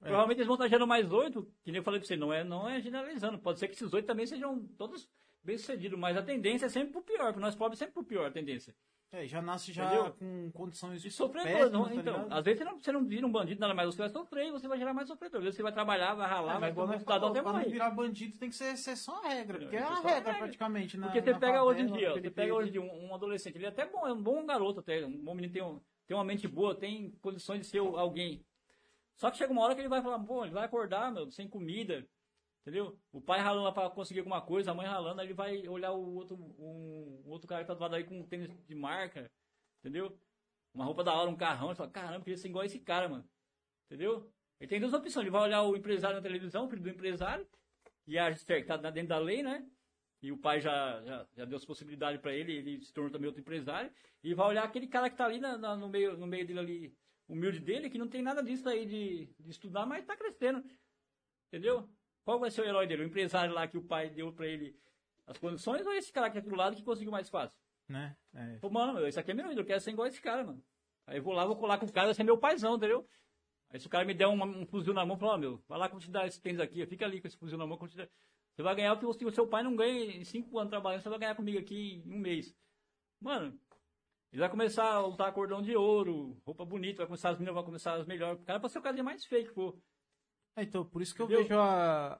Provavelmente 0.00 0.38
eles 0.38 0.46
vão 0.46 0.54
estar 0.54 0.68
gerando 0.68 0.86
mais 0.86 1.12
oito, 1.12 1.44
que 1.64 1.72
nem 1.72 1.78
eu 1.78 1.82
falei 1.82 2.00
pra 2.00 2.06
você, 2.06 2.16
não 2.16 2.32
é, 2.32 2.44
não 2.44 2.68
é 2.68 2.80
generalizando. 2.80 3.38
Pode 3.38 3.58
ser 3.58 3.68
que 3.68 3.74
esses 3.74 3.92
oito 3.92 4.06
também 4.06 4.26
sejam 4.26 4.66
todos 4.78 5.08
bem 5.42 5.58
sucedidos, 5.58 5.98
mas 5.98 6.16
a 6.16 6.22
tendência 6.22 6.66
é 6.66 6.68
sempre 6.68 6.92
pro 6.92 7.02
pior, 7.02 7.26
porque 7.26 7.40
nós 7.40 7.56
pobres 7.56 7.78
sempre 7.78 7.94
pro 7.94 8.04
pior 8.04 8.26
a 8.26 8.30
tendência. 8.30 8.74
É, 9.10 9.26
já 9.26 9.40
nasce 9.40 9.72
já 9.72 9.84
Entendeu? 9.86 10.12
com 10.12 10.50
condições 10.52 11.02
E 11.02 11.10
sofredor, 11.10 11.50
péssimas, 11.50 11.72
não, 11.72 11.84
tá 11.86 11.94
então. 11.94 12.26
Às 12.30 12.44
vezes 12.44 12.58
você 12.58 12.64
não, 12.64 12.78
você 12.78 12.92
não 12.92 13.04
vira 13.06 13.26
um 13.26 13.32
bandido, 13.32 13.58
nada 13.58 13.72
mais, 13.72 13.88
você 13.94 14.02
vai 14.02 14.10
sofrer 14.10 14.48
e 14.48 14.50
você 14.50 14.68
vai 14.68 14.76
gerar 14.78 14.92
mais 14.92 15.08
sofredor. 15.08 15.38
Às 15.38 15.44
vezes 15.44 15.56
você 15.56 15.62
vai 15.62 15.72
trabalhar, 15.72 16.14
vai 16.14 16.28
ralar, 16.28 16.52
vai 16.52 16.60
mas 16.60 16.70
igual 16.72 16.86
como 16.86 16.92
nós 16.92 17.02
cidadão 17.02 17.28
até 17.30 17.40
morrer. 17.40 17.70
virar 17.70 17.90
bandido 17.90 18.36
tem 18.38 18.50
que 18.50 18.54
ser, 18.56 18.76
só 18.96 19.24
a 19.24 19.28
regra, 19.28 19.58
porque 19.60 19.76
é 19.76 19.78
Tem 19.78 19.86
que 19.88 19.92
a 19.92 19.96
regra 19.96 20.12
regra. 20.32 20.34
praticamente. 20.34 20.96
Na, 20.98 21.06
Porque 21.06 21.22
você 21.22 21.32
na 21.32 21.38
pega 21.38 21.64
hoje 21.64 21.80
em 21.80 21.86
dia, 21.86 22.12
você 22.12 22.30
pega 22.30 22.54
hoje 22.54 22.68
em 22.68 22.72
dia 22.72 22.82
um, 22.82 23.06
um 23.08 23.14
adolescente, 23.14 23.56
ele 23.56 23.64
é 23.64 23.68
até 23.68 23.86
bom, 23.86 24.06
é 24.06 24.12
um 24.12 24.22
bom 24.22 24.44
garoto 24.44 24.80
até, 24.80 25.06
um 25.06 25.24
bom 25.24 25.34
menino 25.34 25.54
tem, 25.54 25.62
um- 25.62 25.80
tem 26.06 26.14
uma 26.14 26.24
mente 26.24 26.46
boa, 26.46 26.74
tem 26.74 27.10
condições 27.22 27.60
de 27.60 27.66
ser 27.66 27.78
alguém. 27.78 28.44
Só 29.16 29.30
que 29.30 29.38
chega 29.38 29.50
uma 29.52 29.62
hora 29.62 29.74
que 29.74 29.80
ele 29.80 29.88
vai 29.88 30.02
falar, 30.02 30.18
pô, 30.18 30.44
ele 30.44 30.52
vai 30.52 30.64
acordar, 30.66 31.10
meu, 31.10 31.30
sem 31.30 31.48
comida, 31.48 32.06
entendeu? 32.68 33.00
O 33.10 33.20
pai 33.20 33.40
ralando 33.40 33.64
lá 33.64 33.72
pra 33.72 33.88
conseguir 33.90 34.20
alguma 34.20 34.42
coisa, 34.42 34.70
a 34.70 34.74
mãe 34.74 34.86
ralando, 34.86 35.20
aí 35.20 35.26
ele 35.26 35.34
vai 35.34 35.66
olhar 35.68 35.92
o 35.92 36.14
outro, 36.14 36.36
um, 36.36 37.22
outro 37.26 37.48
cara 37.48 37.62
que 37.62 37.68
tá 37.68 37.74
do 37.74 37.80
lado 37.80 37.94
aí 37.94 38.04
com 38.04 38.20
um 38.20 38.26
tênis 38.26 38.48
de 38.66 38.74
marca, 38.74 39.30
entendeu? 39.80 40.20
Uma 40.74 40.84
roupa 40.84 41.02
da 41.02 41.14
hora, 41.14 41.30
um 41.30 41.36
carrão, 41.36 41.68
ele 41.68 41.76
fala, 41.76 41.90
caramba, 41.90 42.24
queria 42.24 42.36
ser 42.36 42.48
igual 42.48 42.64
esse 42.64 42.78
cara, 42.78 43.08
mano. 43.08 43.28
Entendeu? 43.86 44.30
Ele 44.60 44.68
tem 44.68 44.80
duas 44.80 44.92
opções, 44.92 45.22
ele 45.24 45.30
vai 45.30 45.42
olhar 45.42 45.62
o 45.62 45.74
empresário 45.76 46.16
na 46.16 46.22
televisão, 46.22 46.66
o 46.66 46.68
filho 46.68 46.82
do 46.82 46.90
empresário, 46.90 47.48
e 48.06 48.18
a 48.18 48.34
que 48.34 48.62
tá 48.64 48.76
dentro 48.76 49.08
da 49.08 49.18
lei, 49.18 49.42
né? 49.42 49.66
E 50.20 50.30
o 50.30 50.36
pai 50.36 50.60
já, 50.60 51.02
já, 51.04 51.26
já 51.36 51.44
deu 51.46 51.56
as 51.56 51.64
possibilidades 51.64 52.20
para 52.20 52.34
ele, 52.34 52.52
ele 52.52 52.84
se 52.84 52.92
tornou 52.92 53.10
também 53.10 53.28
outro 53.28 53.40
empresário, 53.40 53.90
e 54.22 54.34
vai 54.34 54.46
olhar 54.48 54.64
aquele 54.64 54.88
cara 54.88 55.08
que 55.08 55.16
tá 55.16 55.24
ali 55.24 55.38
na- 55.38 55.56
na- 55.56 55.76
no, 55.76 55.88
meio, 55.88 56.18
no 56.18 56.26
meio 56.26 56.46
dele 56.46 56.58
ali, 56.58 56.98
humilde 57.28 57.60
dele, 57.60 57.88
que 57.88 57.96
não 57.98 58.08
tem 58.08 58.20
nada 58.20 58.42
disso 58.42 58.68
aí 58.68 58.84
de, 58.84 59.26
de 59.38 59.50
estudar, 59.50 59.86
mas 59.86 60.04
tá 60.04 60.16
crescendo. 60.16 60.62
Entendeu? 61.46 61.88
Qual 62.28 62.38
vai 62.38 62.50
ser 62.50 62.60
o 62.60 62.64
herói 62.66 62.86
dele? 62.86 63.04
O 63.04 63.06
empresário 63.06 63.54
lá 63.54 63.66
que 63.66 63.78
o 63.78 63.82
pai 63.82 64.10
deu 64.10 64.30
para 64.30 64.46
ele 64.46 64.78
as 65.26 65.38
condições, 65.38 65.86
ou 65.86 65.94
esse 65.94 66.12
cara 66.12 66.28
que 66.28 66.36
é 66.36 66.40
aqui 66.40 66.50
do 66.50 66.56
lado 66.56 66.76
que 66.76 66.82
conseguiu 66.82 67.10
mais 67.10 67.30
fácil? 67.30 67.56
Né? 67.88 68.14
É. 68.34 68.58
Pô, 68.58 68.68
mano, 68.68 69.06
esse 69.06 69.18
aqui 69.18 69.30
é 69.30 69.34
meu 69.34 69.46
ídolo, 69.46 69.62
eu 69.62 69.64
quero 69.64 69.80
ser 69.80 69.92
igual 69.92 70.06
esse 70.06 70.20
cara, 70.20 70.44
mano. 70.44 70.62
Aí 71.06 71.16
eu 71.16 71.22
vou 71.22 71.32
lá, 71.32 71.46
vou 71.46 71.56
colar 71.56 71.78
com 71.78 71.86
o 71.86 71.90
cara, 71.90 72.10
esse 72.10 72.20
é 72.20 72.24
meu 72.24 72.36
paizão, 72.36 72.76
entendeu? 72.76 73.08
Aí 73.70 73.80
se 73.80 73.86
o 73.86 73.88
cara 73.88 74.04
me 74.04 74.12
der 74.12 74.26
uma- 74.26 74.44
um 74.44 74.66
fuzil 74.66 74.92
na 74.92 75.06
mão, 75.06 75.16
fala, 75.16 75.36
ó, 75.36 75.38
meu, 75.38 75.64
vai 75.66 75.78
lá 75.78 75.88
que 75.88 75.94
eu 75.94 75.98
vou 75.98 76.04
te 76.06 76.10
dar 76.10 76.26
esse 76.26 76.38
tênis 76.38 76.60
aqui, 76.60 76.84
fica 76.84 77.06
ali 77.06 77.18
com 77.18 77.28
esse 77.28 77.36
fuzil 77.38 77.56
na 77.56 77.66
mão, 77.66 77.78
dar. 77.78 78.10
Você 78.54 78.62
vai 78.62 78.74
ganhar 78.74 78.92
o 78.92 78.98
que 78.98 79.06
você- 79.06 79.24
o 79.24 79.30
seu 79.30 79.46
pai 79.46 79.62
não 79.62 79.74
ganha 79.74 80.14
em 80.14 80.22
cinco 80.22 80.58
anos 80.58 80.68
trabalhando, 80.68 81.00
você 81.00 81.08
vai 81.08 81.20
ganhar 81.20 81.34
comigo 81.34 81.58
aqui 81.58 82.02
em 82.04 82.12
um 82.12 82.18
mês. 82.18 82.54
Mano, 83.22 83.58
ele 84.30 84.40
vai 84.40 84.50
começar 84.50 84.84
a 84.84 85.06
usar 85.06 85.32
cordão 85.32 85.62
de 85.62 85.74
ouro, 85.74 86.38
roupa 86.44 86.66
bonita, 86.66 86.98
vai 86.98 87.06
começar 87.06 87.30
as 87.30 87.38
meninas, 87.38 87.54
vai 87.54 87.64
começar 87.64 87.94
as 87.94 88.06
melhores. 88.06 88.38
O 88.42 88.44
cara 88.44 88.60
pode 88.60 88.70
ser 88.74 88.80
o 88.80 88.82
cara 88.82 89.02
mais 89.02 89.24
feio 89.24 89.46
que 89.46 89.54
for. 89.54 89.80
É, 90.58 90.62
então, 90.64 90.84
por 90.84 91.00
isso 91.00 91.14
que 91.14 91.22
eu 91.22 91.26
Entendeu? 91.26 91.42
vejo 91.44 91.58
a, 91.60 92.16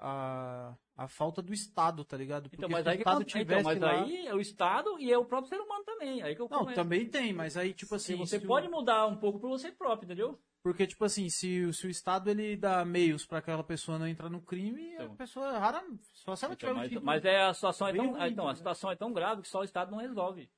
a, 0.97 1.05
a 1.05 1.08
falta 1.08 1.42
do 1.42 1.52
Estado, 1.52 2.05
tá 2.05 2.17
ligado? 2.17 2.44
Porque 2.49 2.57
Então, 2.57 2.68
mas 2.70 2.83
se 2.84 2.89
o 2.89 2.91
aí, 2.92 2.97
que 2.99 3.02
Estado 3.02 3.25
então, 3.36 3.62
mas 3.65 3.81
lá... 3.81 4.02
aí 4.02 4.26
é 4.28 4.34
o 4.34 4.41
Estado 4.41 4.97
e 5.00 5.12
é 5.12 5.18
o 5.18 5.25
próprio 5.25 5.49
ser 5.49 5.60
humano 5.60 5.84
também. 5.84 6.23
Aí 6.23 6.36
que 6.36 6.42
eu 6.42 6.49
Não, 6.49 6.60
começo. 6.60 6.75
também 6.76 7.05
tem, 7.08 7.33
mas 7.33 7.57
aí, 7.57 7.75
tipo 7.75 7.94
assim... 7.97 8.17
Você 8.17 8.39
se 8.39 8.44
o- 8.44 8.49
pode 8.49 8.68
mudar 8.68 9.07
um 9.07 9.17
pouco 9.17 9.41
por 9.41 9.49
você 9.49 9.73
próprio, 9.73 10.07
entendeu? 10.07 10.39
Porque, 10.62 10.86
tipo 10.86 11.05
assim, 11.05 11.28
se, 11.28 11.65
o- 11.65 11.73
se 11.73 11.86
o 11.86 11.91
Estado 11.91 12.31
ele 12.31 12.57
dá 12.57 12.84
meios 12.84 13.26
pra 13.26 13.39
aquela 13.39 13.65
pessoa 13.65 13.99
não 13.99 14.07
entrar 14.07 14.28
no 14.31 14.41
crime, 14.41 14.97
a 14.99 15.05
Então. 15.05 15.17
pessoa 15.17 15.58
rara... 15.58 15.83
Só 16.12 16.36
se 16.36 16.44
ela 16.44 16.55
Então, 16.55 16.68
tiver 16.68 16.73
um 16.73 16.76
mas, 16.76 16.89
título. 16.91 17.07
mas 17.07 17.25
é, 17.25 17.42
a 17.42 17.55
situação 17.55 17.89
é 17.89 17.92
tão, 17.92 18.10
ruim, 18.12 18.31
então, 18.31 18.47
a 18.47 18.50
né? 18.50 18.55
situação 18.57 18.91
é 18.91 18.97
tão 18.97 19.12
grave 19.12 19.42
que 19.42 19.49
só 19.49 19.60
o 19.60 19.65
Estado 19.65 19.91
não 19.91 19.99
resolve. 19.99 20.49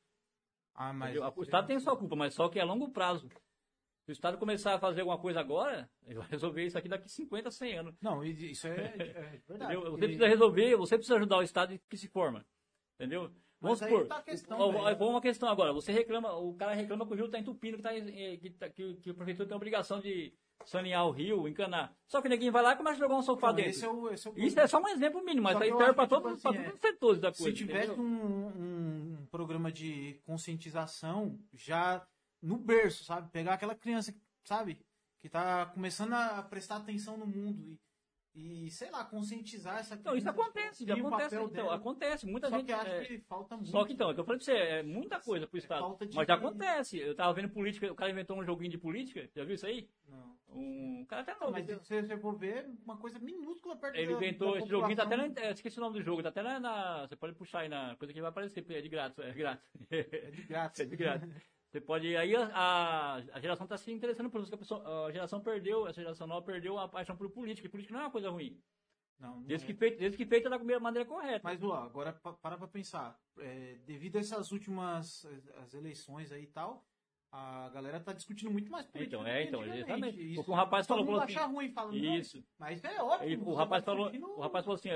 Ah, 0.74 0.92
mas... 0.92 1.16
O 1.36 1.42
Estado 1.42 1.66
tem 1.66 1.76
a 1.76 1.80
sua 1.80 1.96
culpa, 1.96 2.14
mas 2.16 2.34
só 2.34 2.48
que 2.48 2.58
é 2.58 2.62
a 2.62 2.66
longo 2.66 2.90
prazo. 2.90 3.28
Se 4.10 4.12
o 4.12 4.14
Estado 4.14 4.38
começar 4.38 4.74
a 4.74 4.78
fazer 4.80 5.02
alguma 5.02 5.18
coisa 5.18 5.38
agora, 5.38 5.88
ele 6.04 6.18
vai 6.18 6.26
resolver 6.28 6.64
isso 6.64 6.76
aqui 6.76 6.88
daqui 6.88 7.08
50, 7.08 7.48
100 7.48 7.78
anos. 7.78 7.94
Não, 8.02 8.24
isso 8.24 8.66
é, 8.66 8.70
é 8.72 8.96
verdade. 8.98 9.42
Entendeu? 9.48 9.92
Você 9.92 9.98
precisa 10.00 10.26
resolver, 10.26 10.76
você 10.76 10.96
precisa 10.96 11.16
ajudar 11.16 11.36
o 11.38 11.42
Estado 11.44 11.80
que 11.88 11.96
se 11.96 12.08
forma. 12.08 12.44
Entendeu? 12.96 13.30
Vamos 13.60 13.78
supor. 13.78 14.08
tá 14.08 14.24
vamos 14.48 15.00
uma 15.00 15.20
questão 15.20 15.48
agora. 15.48 15.72
Você 15.72 15.92
reclama, 15.92 16.34
o 16.34 16.54
cara 16.54 16.74
reclama 16.74 17.06
que 17.06 17.12
o 17.12 17.14
rio 17.14 17.26
está 17.26 17.38
entupindo, 17.38 17.76
que, 17.76 17.82
tá, 17.84 17.94
eh, 17.94 18.36
que, 18.38 18.50
tá- 18.50 18.68
que, 18.68 18.94
que 18.94 19.10
o 19.10 19.14
prefeitura 19.14 19.46
tem 19.46 19.54
a 19.54 19.56
obrigação 19.56 20.00
de 20.00 20.34
sanear 20.64 21.06
o 21.06 21.12
rio, 21.12 21.46
encanar. 21.46 21.94
Só 22.08 22.20
que 22.20 22.28
ninguém 22.28 22.50
vai 22.50 22.64
lá 22.64 22.72
e 22.72 22.76
começa 22.76 22.96
a 22.96 22.98
jogar 22.98 23.14
um 23.14 23.22
sofá 23.22 23.52
dentro. 23.52 23.70
esse 23.70 23.84
é 23.84 23.88
o, 23.88 24.10
esse 24.10 24.26
é 24.26 24.30
o 24.32 24.38
Isso 24.40 24.58
é 24.58 24.66
só 24.66 24.80
um 24.80 24.88
exemplo 24.88 25.24
mínimo, 25.24 25.44
mas 25.44 25.60
aí 25.60 25.70
serve 25.70 25.92
para 25.92 26.08
tipo 26.08 26.20
todos, 26.20 26.44
assim, 26.44 26.58
é, 26.58 26.62
todos 26.64 26.74
os 26.74 26.80
setores 26.80 27.20
da 27.20 27.32
coisa. 27.32 27.56
Se 27.56 27.62
entendeu? 27.62 27.94
um, 27.96 29.20
um 29.20 29.26
programa 29.30 29.70
de 29.70 30.20
conscientização 30.26 31.38
já 31.54 32.04
no 32.42 32.56
berço, 32.56 33.04
sabe? 33.04 33.30
Pegar 33.30 33.54
aquela 33.54 33.74
criança, 33.74 34.14
sabe? 34.44 34.78
Que 35.20 35.28
tá 35.28 35.66
começando 35.66 36.14
a 36.14 36.42
prestar 36.42 36.76
atenção 36.76 37.16
no 37.16 37.26
mundo 37.26 37.78
e, 38.34 38.66
e 38.66 38.70
sei 38.70 38.90
lá, 38.90 39.04
conscientizar 39.04 39.78
essa 39.78 39.96
criança. 39.96 40.00
Então, 40.00 40.16
isso 40.16 40.28
acontece, 40.30 40.84
o 40.84 40.92
acontece, 41.06 41.34
então, 41.34 41.48
dela. 41.48 41.74
acontece. 41.74 42.26
Muita 42.26 42.48
Só 42.48 42.56
gente. 42.56 42.66
que 42.66 42.72
acho 42.72 42.90
é, 42.90 43.04
que 43.04 43.18
falta 43.20 43.56
muito. 43.56 43.70
Só 43.70 43.84
que 43.84 43.92
então, 43.92 44.08
é 44.08 44.12
o 44.12 44.14
que 44.14 44.20
eu 44.20 44.24
falei 44.24 44.38
pra 44.38 44.44
você, 44.44 44.52
é 44.52 44.82
muita 44.82 45.20
coisa 45.20 45.46
pro 45.46 45.58
Estado. 45.58 45.80
falta 45.80 46.06
de- 46.06 46.16
Mas 46.16 46.26
já 46.26 46.34
acontece. 46.34 46.98
Eu 46.98 47.14
tava 47.14 47.34
vendo 47.34 47.50
política, 47.50 47.90
o 47.92 47.94
cara 47.94 48.10
inventou 48.10 48.38
um 48.38 48.44
joguinho 48.44 48.70
de 48.70 48.78
política, 48.78 49.28
já 49.34 49.44
viu 49.44 49.54
isso 49.56 49.66
aí? 49.66 49.90
Não. 50.08 50.30
Um 50.52 51.04
cara 51.06 51.22
até 51.22 51.32
Não, 51.34 51.40
novo. 51.40 51.52
mas 51.52 51.66
se 51.86 52.02
você 52.02 52.18
for 52.18 52.36
ver, 52.36 52.68
uma 52.84 52.96
coisa 52.96 53.18
minúscula 53.20 53.76
perto 53.76 53.96
Ele 53.96 54.12
inventou 54.12 54.52
da 54.52 54.58
esse 54.58 54.68
joguinho, 54.68 54.96
tá 54.96 55.02
até 55.04 55.16
na, 55.16 55.26
esqueci 55.50 55.78
o 55.78 55.80
nome 55.80 55.98
do 55.98 56.02
jogo, 56.04 56.22
tá 56.22 56.28
até 56.30 56.42
na, 56.42 56.58
na- 56.58 57.06
Você 57.06 57.16
pode 57.16 57.34
puxar 57.34 57.60
aí 57.60 57.68
na 57.68 57.94
coisa 57.96 58.12
que 58.14 58.20
vai 58.20 58.30
aparecer, 58.30 58.64
é 58.70 58.80
de 58.80 58.88
grátis, 58.88 59.18
é 59.18 59.32
grátis. 59.32 59.68
É 59.90 60.30
de 60.30 60.42
grátis. 60.44 60.80
É 60.80 60.84
de 60.86 60.96
grátis. 60.96 61.28
Você 61.70 61.80
pode. 61.80 62.16
Aí 62.16 62.34
a, 62.34 63.14
a, 63.32 63.40
geração 63.40 63.66
tá 63.66 63.78
se 63.78 63.92
interessando 63.92 64.28
por 64.28 64.40
isso 64.40 64.50
que 64.50 64.54
a, 64.56 64.58
pessoa, 64.58 65.06
a 65.06 65.12
geração 65.12 65.40
perdeu, 65.40 65.86
essa 65.86 66.00
geração 66.00 66.26
nova 66.26 66.44
perdeu 66.44 66.76
a 66.78 66.88
paixão 66.88 67.16
por 67.16 67.30
política. 67.30 67.66
E 67.66 67.70
política 67.70 67.94
não 67.94 68.00
é 68.00 68.04
uma 68.04 68.10
coisa 68.10 68.28
ruim. 68.28 68.60
Não, 69.20 69.36
não 69.36 69.42
Desde 69.42 69.66
é. 69.66 69.66
que 69.68 69.74
feita 69.74 69.98
desde 69.98 70.16
que 70.16 70.26
feita 70.26 70.50
da 70.50 70.58
maneira 70.80 71.06
correta. 71.06 71.42
Mas, 71.44 71.62
ó, 71.62 71.74
agora 71.74 72.12
pa- 72.12 72.32
para 72.32 72.58
pra 72.58 72.66
pensar. 72.66 73.20
É, 73.38 73.78
devido 73.84 74.16
a 74.16 74.20
essas 74.20 74.50
últimas 74.50 75.24
eh, 75.26 75.60
as 75.62 75.74
eleições 75.74 76.32
aí 76.32 76.44
e 76.44 76.46
tal, 76.48 76.84
a 77.32 77.68
galera 77.72 78.00
tá 78.00 78.12
discutindo 78.12 78.50
muito 78.50 78.70
mais 78.72 78.86
política. 78.86 79.16
Então, 79.16 79.26
é, 79.26 79.44
então, 79.44 79.64
exatamente. 79.64 80.20
Isso, 80.20 80.34
Porque 80.36 80.50
um 80.50 80.54
rapaz 80.54 80.86
falou, 80.86 81.04
falou 81.06 81.20
assim, 81.20 81.34
ruim, 81.38 81.70
falando, 81.70 81.96
não, 81.96 82.14
Isso. 82.16 82.44
mas 82.58 82.82
é 82.82 83.00
ótimo. 83.00 83.22
Aí, 83.28 83.36
o, 83.36 83.44
você 83.44 83.56
rapaz 83.56 83.84
falou, 83.84 84.10
discutindo- 84.10 84.36
o 84.36 84.40
rapaz 84.40 84.64
falou 84.64 84.74
assim, 84.74 84.88
é, 84.90 84.94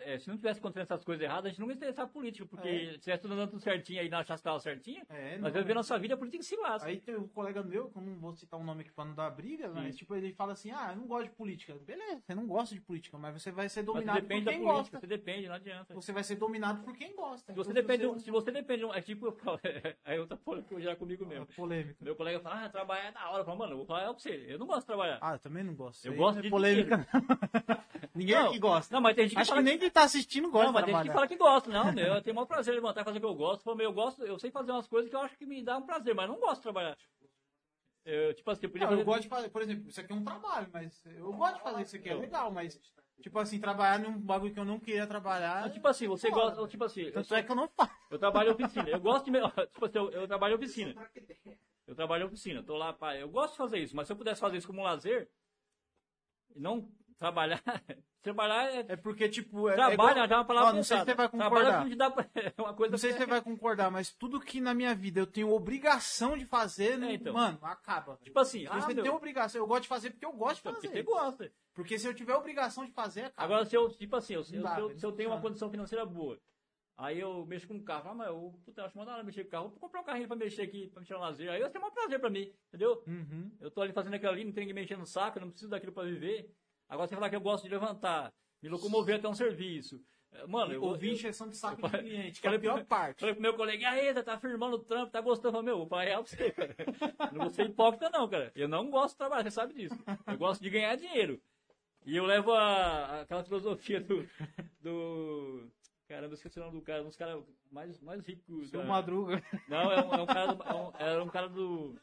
é, 0.00 0.14
é, 0.14 0.18
se 0.18 0.28
não 0.28 0.36
tivesse 0.36 0.60
acontecendo 0.60 0.82
essas 0.84 1.04
coisas 1.04 1.22
erradas, 1.22 1.46
a 1.46 1.48
gente 1.50 1.60
não 1.60 1.68
ia 1.68 1.74
interessar 1.74 2.08
política, 2.08 2.46
porque 2.46 2.68
É. 2.68 2.92
se 2.92 2.98
tivesse 3.00 3.22
tudo 3.22 3.34
andando 3.34 3.50
tudo 3.50 3.60
certinho 3.62 4.00
aí, 4.00 4.08
não 4.08 4.18
achasse 4.18 4.42
que 4.42 4.48
estava 4.48 4.60
certinho, 4.60 5.02
É, 5.10 5.36
nós 5.38 5.52
não, 5.52 5.60
viver 5.60 5.74
nossa 5.74 5.98
vida, 5.98 6.14
a 6.14 6.16
política 6.16 6.42
se 6.42 6.56
lasca. 6.56 6.88
Aí 6.88 7.00
tem 7.00 7.16
um 7.16 7.28
colega 7.28 7.62
meu, 7.62 7.90
que 7.90 7.98
eu 7.98 8.02
não 8.02 8.16
vou 8.18 8.34
citar 8.34 8.58
um 8.58 8.64
nome 8.64 8.80
aqui 8.82 8.92
pra 8.92 9.04
não 9.04 9.14
dar 9.14 9.28
briga, 9.30 9.68
mas 9.68 9.90
Isso. 9.90 9.98
tipo, 9.98 10.14
ele 10.14 10.32
fala 10.32 10.52
assim, 10.52 10.70
ah, 10.70 10.88
eu 10.92 10.96
não 10.96 11.06
gosto 11.06 11.24
de 11.28 11.34
política. 11.36 11.74
Beleza, 11.84 12.22
você 12.24 12.34
não 12.34 12.46
gosta 12.46 12.74
de 12.74 12.80
política, 12.80 13.18
mas 13.18 13.42
você 13.42 13.50
vai 13.52 13.68
ser 13.68 13.80
Mas 13.80 13.86
você 13.86 13.92
dominado 13.92 14.16
por 14.20 14.22
depende 14.22 14.44
da 14.46 14.50
quem 14.52 14.60
política, 14.60 14.80
gosta. 14.82 15.00
você 15.00 15.06
depende, 15.06 15.48
não 15.48 15.54
adianta. 15.54 15.94
Você 15.94 16.12
vai 16.12 16.24
ser 16.24 16.36
dominado 16.36 16.82
por 16.82 16.96
quem 16.96 17.14
gosta. 17.14 17.52
Se 17.52 17.56
você 17.56 17.70
Então, 17.72 17.82
depende, 17.82 18.06
um- 18.06 18.18
se 18.18 18.30
você 18.30 18.50
depende, 18.50 18.84
é 18.84 19.00
tipo, 19.02 19.36
aí 20.04 20.18
outra 20.18 20.36
polêmica 20.36 20.68
que 20.68 20.74
eu 20.74 20.80
já 20.80 20.96
comigo 20.96 21.24
É 21.24 21.28
mesmo. 21.28 21.46
Polêmica. 21.58 22.04
Meu 22.04 22.14
colega 22.14 22.40
fala, 22.40 22.64
ah, 22.64 22.68
trabalhar 22.68 23.04
é 23.06 23.12
da 23.12 23.28
hora. 23.30 23.40
Eu 23.40 23.44
falo, 23.44 23.58
mano, 23.58 23.72
eu 23.72 23.76
vou 23.78 23.86
falar 23.86 24.04
pra 24.04 24.12
você, 24.12 24.46
eu 24.48 24.58
não 24.58 24.66
gosto 24.66 24.80
de 24.80 24.86
trabalhar. 24.86 25.18
Ah, 25.20 25.32
eu 25.34 25.38
também 25.38 25.64
não 25.64 25.74
gosto. 25.74 26.04
Eu 26.06 26.12
aí 26.12 26.18
gosto 26.18 26.34
não 26.34 26.40
é 26.40 26.42
de 26.42 26.50
polêmica. 26.50 27.08
Ninguém 28.14 28.34
Não, 28.34 28.46
aqui 28.46 28.58
gosta. 28.58 28.94
Não, 28.94 29.00
mas 29.00 29.14
tem 29.14 29.24
gente 29.24 29.34
que 29.34 29.40
Acho 29.40 29.50
que 29.50 29.54
fala 29.54 29.62
nem 29.62 29.78
quem 29.78 29.90
tá 29.90 30.02
assistindo 30.02 30.50
gosta 30.50 30.66
Não, 30.66 30.72
mas 30.72 30.84
de 30.84 30.86
tem 30.86 30.96
gente 30.96 31.06
que 31.08 31.12
fala 31.12 31.28
que 31.28 31.36
gosta. 31.36 31.70
Não, 31.70 31.92
meu, 31.92 32.14
eu 32.14 32.22
tenho 32.22 32.32
o 32.32 32.36
maior 32.36 32.46
prazer 32.46 32.72
em 32.72 32.76
levantar 32.76 33.02
e 33.02 33.04
fazer 33.04 33.18
o 33.18 33.20
que 33.20 33.26
eu 33.26 33.34
gosto. 33.34 33.62
Pô, 33.62 33.74
meu, 33.74 33.86
eu 33.86 33.92
gosto, 33.92 34.24
eu 34.24 34.38
sei 34.38 34.50
fazer 34.50 34.72
umas 34.72 34.86
coisas 34.86 35.08
que 35.10 35.16
eu 35.16 35.20
acho 35.20 35.36
que 35.36 35.46
me 35.46 35.62
dá 35.62 35.76
um 35.76 35.82
prazer, 35.82 36.14
mas 36.14 36.28
não 36.28 36.38
gosto 36.38 36.56
de 36.56 36.62
trabalhar. 36.62 36.96
Eu, 38.04 38.32
tipo 38.34 38.50
assim, 38.50 38.66
eu 38.66 38.70
podia 38.70 38.86
Não, 38.86 38.90
fazer... 38.90 39.02
eu 39.02 39.04
gosto 39.04 39.22
de 39.22 39.28
fazer, 39.28 39.48
por 39.50 39.62
exemplo, 39.62 39.88
isso 39.88 40.00
aqui 40.00 40.12
é 40.12 40.16
um 40.16 40.24
trabalho, 40.24 40.68
mas 40.72 41.04
eu 41.04 41.32
gosto 41.32 41.56
de 41.56 41.62
fazer 41.62 41.82
isso 41.82 41.96
aqui, 41.96 42.08
é 42.08 42.14
legal, 42.14 42.50
mas, 42.50 42.80
tipo 43.20 43.38
assim, 43.38 43.58
trabalhar 43.60 43.98
num 43.98 44.18
bagulho 44.18 44.52
que 44.52 44.60
eu 44.60 44.64
não 44.64 44.78
queria 44.78 45.06
trabalhar. 45.06 45.62
Mas, 45.62 45.72
tipo 45.74 45.88
assim, 45.88 46.06
você 46.08 46.28
foda. 46.30 46.42
gosta, 46.56 46.68
tipo 46.68 46.84
assim, 46.84 47.02
eu, 47.02 47.12
Tanto 47.12 47.34
é 47.34 47.42
que 47.42 47.50
eu 47.50 47.56
não 47.56 47.68
faço. 47.76 47.92
eu 48.10 48.18
trabalho 48.18 48.50
em 48.50 48.52
oficina. 48.52 48.88
Eu 48.88 49.00
gosto 49.00 49.24
de, 49.26 49.30
me- 49.30 49.40
tipo 49.72 49.84
assim, 49.84 49.98
eu, 49.98 50.10
eu 50.10 50.26
trabalho 50.28 50.52
em 50.52 50.56
oficina. 50.56 51.10
Eu 51.86 51.94
trabalho 51.94 52.22
em 52.24 52.26
oficina, 52.26 52.62
tô 52.62 52.76
lá, 52.76 52.92
pá, 52.92 53.16
eu 53.16 53.28
gosto 53.28 53.52
de 53.52 53.58
fazer 53.58 53.78
isso, 53.78 53.96
mas 53.96 54.06
se 54.06 54.12
eu 54.12 54.16
pudesse 54.16 54.40
fazer 54.40 54.58
isso 54.58 54.66
como 54.66 54.80
um 54.80 54.84
lazer, 54.84 55.30
não 56.54 56.90
trabalhar. 57.18 57.62
trabalhar 58.22 58.70
é. 58.74 58.84
É 58.88 58.96
porque, 58.96 59.28
tipo. 59.28 59.68
É, 59.68 59.74
Trabalho 59.74 59.90
é 59.92 59.94
igual- 59.94 60.28
já 60.28 60.34
é 60.34 60.38
uma 60.38 60.44
palavra 60.44 60.70
Ó, 60.70 60.72
não 60.74 60.82
sei 60.82 60.98
se 60.98 61.04
você 61.04 61.14
vai 61.14 61.28
Trabalho 61.28 61.50
concordar. 61.50 61.80
não 61.82 61.90
te 61.90 61.96
dá 61.96 62.10
pra- 62.10 62.26
é 62.56 62.62
uma 62.62 62.74
coisa 62.74 62.90
Não 62.92 62.98
sei 62.98 63.12
se 63.12 63.18
você 63.18 63.26
vai 63.26 63.40
concordar, 63.42 63.90
mas 63.90 64.12
tudo 64.14 64.40
que 64.40 64.60
na 64.60 64.74
minha 64.74 64.94
vida 64.94 65.20
eu 65.20 65.26
tenho 65.26 65.50
obrigação 65.52 66.36
de 66.36 66.44
fazer, 66.44 67.02
É, 67.02 67.12
então. 67.14 67.32
mano, 67.34 67.58
acaba. 67.62 68.18
Tipo 68.22 68.38
assim, 68.38 68.66
ah, 68.66 68.80
você 68.80 68.94
meu, 68.94 69.02
tem 69.04 69.12
obrigação, 69.12 69.60
eu 69.60 69.66
gosto 69.66 69.82
de 69.82 69.88
fazer 69.88 70.10
porque 70.10 70.26
eu 70.26 70.32
gosto 70.32 70.56
de 70.56 70.62
porque 70.62 70.88
fazer. 70.88 70.94
você 70.96 71.02
gosta. 71.02 71.52
Porque 71.74 71.98
se 71.98 72.06
eu 72.08 72.14
tiver 72.14 72.34
obrigação 72.34 72.84
de 72.84 72.92
fazer, 72.92 73.26
acaba. 73.26 73.44
Agora, 73.44 73.64
se 73.66 73.76
eu, 73.76 73.88
tipo 73.90 74.16
assim, 74.16 74.34
eu, 74.34 74.42
se 74.44 74.56
eu, 74.56 74.62
dá, 74.62 74.74
se 74.74 74.80
eu- 74.80 74.98
se 74.98 75.06
eu 75.06 75.12
tenho 75.12 75.30
uma 75.30 75.40
condição 75.40 75.70
financeira 75.70 76.04
boa, 76.04 76.38
aí 76.96 77.20
eu 77.20 77.46
mexo 77.46 77.68
com 77.68 77.76
o 77.76 77.82
carro, 77.84 78.10
ah, 78.10 78.14
mas 78.14 78.26
eu, 78.26 78.52
puta, 78.64 78.80
eu 78.80 78.84
acho 78.86 78.98
mandar 78.98 79.22
mexer 79.22 79.42
com 79.44 79.48
o 79.48 79.50
carro, 79.52 79.68
vou 79.68 79.78
comprar 79.78 80.00
um 80.00 80.04
carrinho 80.04 80.26
pra 80.26 80.36
mexer 80.36 80.62
aqui, 80.62 80.88
pra 80.88 80.98
mexer 81.00 81.14
no 81.14 81.20
lazer, 81.20 81.48
aí 81.50 81.60
vai 81.60 81.70
ser 81.70 81.78
um 81.78 81.90
prazer 81.90 82.18
pra 82.18 82.28
mim, 82.30 82.52
entendeu? 82.68 83.00
Uhum. 83.06 83.50
Eu 83.60 83.70
tô 83.70 83.80
ali 83.80 83.92
fazendo 83.92 84.14
aquilo 84.14 84.32
ali, 84.32 84.44
não 84.44 84.52
tem 84.52 84.62
ninguém 84.66 84.74
mexendo 84.82 84.98
no 85.00 85.06
saco, 85.06 85.38
eu 85.38 85.42
não 85.42 85.50
preciso 85.50 85.70
daquilo 85.70 85.92
pra 85.92 86.02
viver. 86.02 86.52
Agora, 86.88 87.06
você 87.08 87.14
falar 87.14 87.30
que 87.30 87.36
eu 87.36 87.40
gosto 87.40 87.64
de 87.64 87.70
levantar, 87.70 88.32
me 88.62 88.68
locomover 88.68 89.16
até 89.16 89.28
um 89.28 89.34
serviço. 89.34 90.00
eh, 90.32 90.46
Mano, 90.46 90.72
eu 90.72 90.82
Ouvir 90.82 91.08
eu- 91.08 91.12
encheção 91.14 91.48
de 91.48 91.56
saco 91.56 91.80
eu- 91.84 91.88
de 91.90 91.98
cliente, 91.98 92.40
que 92.40 92.46
é 92.48 92.54
a 92.54 92.58
pior 92.58 92.84
parte. 92.84 93.20
Falei 93.20 93.34
pro 93.34 93.42
meu 93.42 93.54
colega, 93.54 93.88
aí, 93.90 94.12
você 94.12 94.22
tá 94.22 94.38
firmando 94.38 94.76
o 94.76 94.78
trampo, 94.80 95.10
tá 95.12 95.20
gostando? 95.20 95.48
Eu 95.48 95.62
falei, 95.62 95.76
meu, 95.76 95.86
pai 95.86 96.08
é 96.10 96.14
pra 96.14 96.22
você, 96.24 96.50
cara. 96.50 96.76
Não 97.32 97.40
vou 97.42 97.50
ser 97.50 97.66
hipócrita, 97.66 98.10
não, 98.10 98.28
cara. 98.28 98.50
Eu 98.54 98.68
não 98.68 98.90
gosto 98.90 99.12
de 99.14 99.18
trabalhar, 99.18 99.42
você 99.44 99.50
sabe 99.50 99.74
disso. 99.74 99.98
Eu 100.26 100.36
gosto 100.38 100.60
de 100.62 100.70
ganhar 100.70 100.96
dinheiro. 100.96 101.40
E 102.06 102.16
eu 102.16 102.24
levo 102.24 102.52
a, 102.52 103.20
aquela 103.22 103.44
filosofia 103.44 104.00
do. 104.00 104.26
do 104.80 105.68
caramba, 106.06 106.32
eu 106.32 106.34
esqueci 106.34 106.58
o 106.58 106.62
nome 106.64 106.78
do 106.78 106.84
cara, 106.84 107.02
um 107.02 107.06
dos 107.06 107.16
caras 107.16 107.42
mais, 107.70 108.00
mais 108.00 108.20
ricos. 108.26 108.70
Seu 108.70 108.80
da- 108.80 108.86
Madruga. 108.86 109.42
Não, 109.68 109.92
é 109.92 110.04
um, 110.04 110.14
é 110.14 110.22
um 110.22 110.26
cara 110.26 110.54
do. 110.54 110.62
É 110.62 110.74
um, 110.74 110.92
era 110.98 111.24
um 111.24 111.28
cara 111.28 111.48
do. 111.48 111.98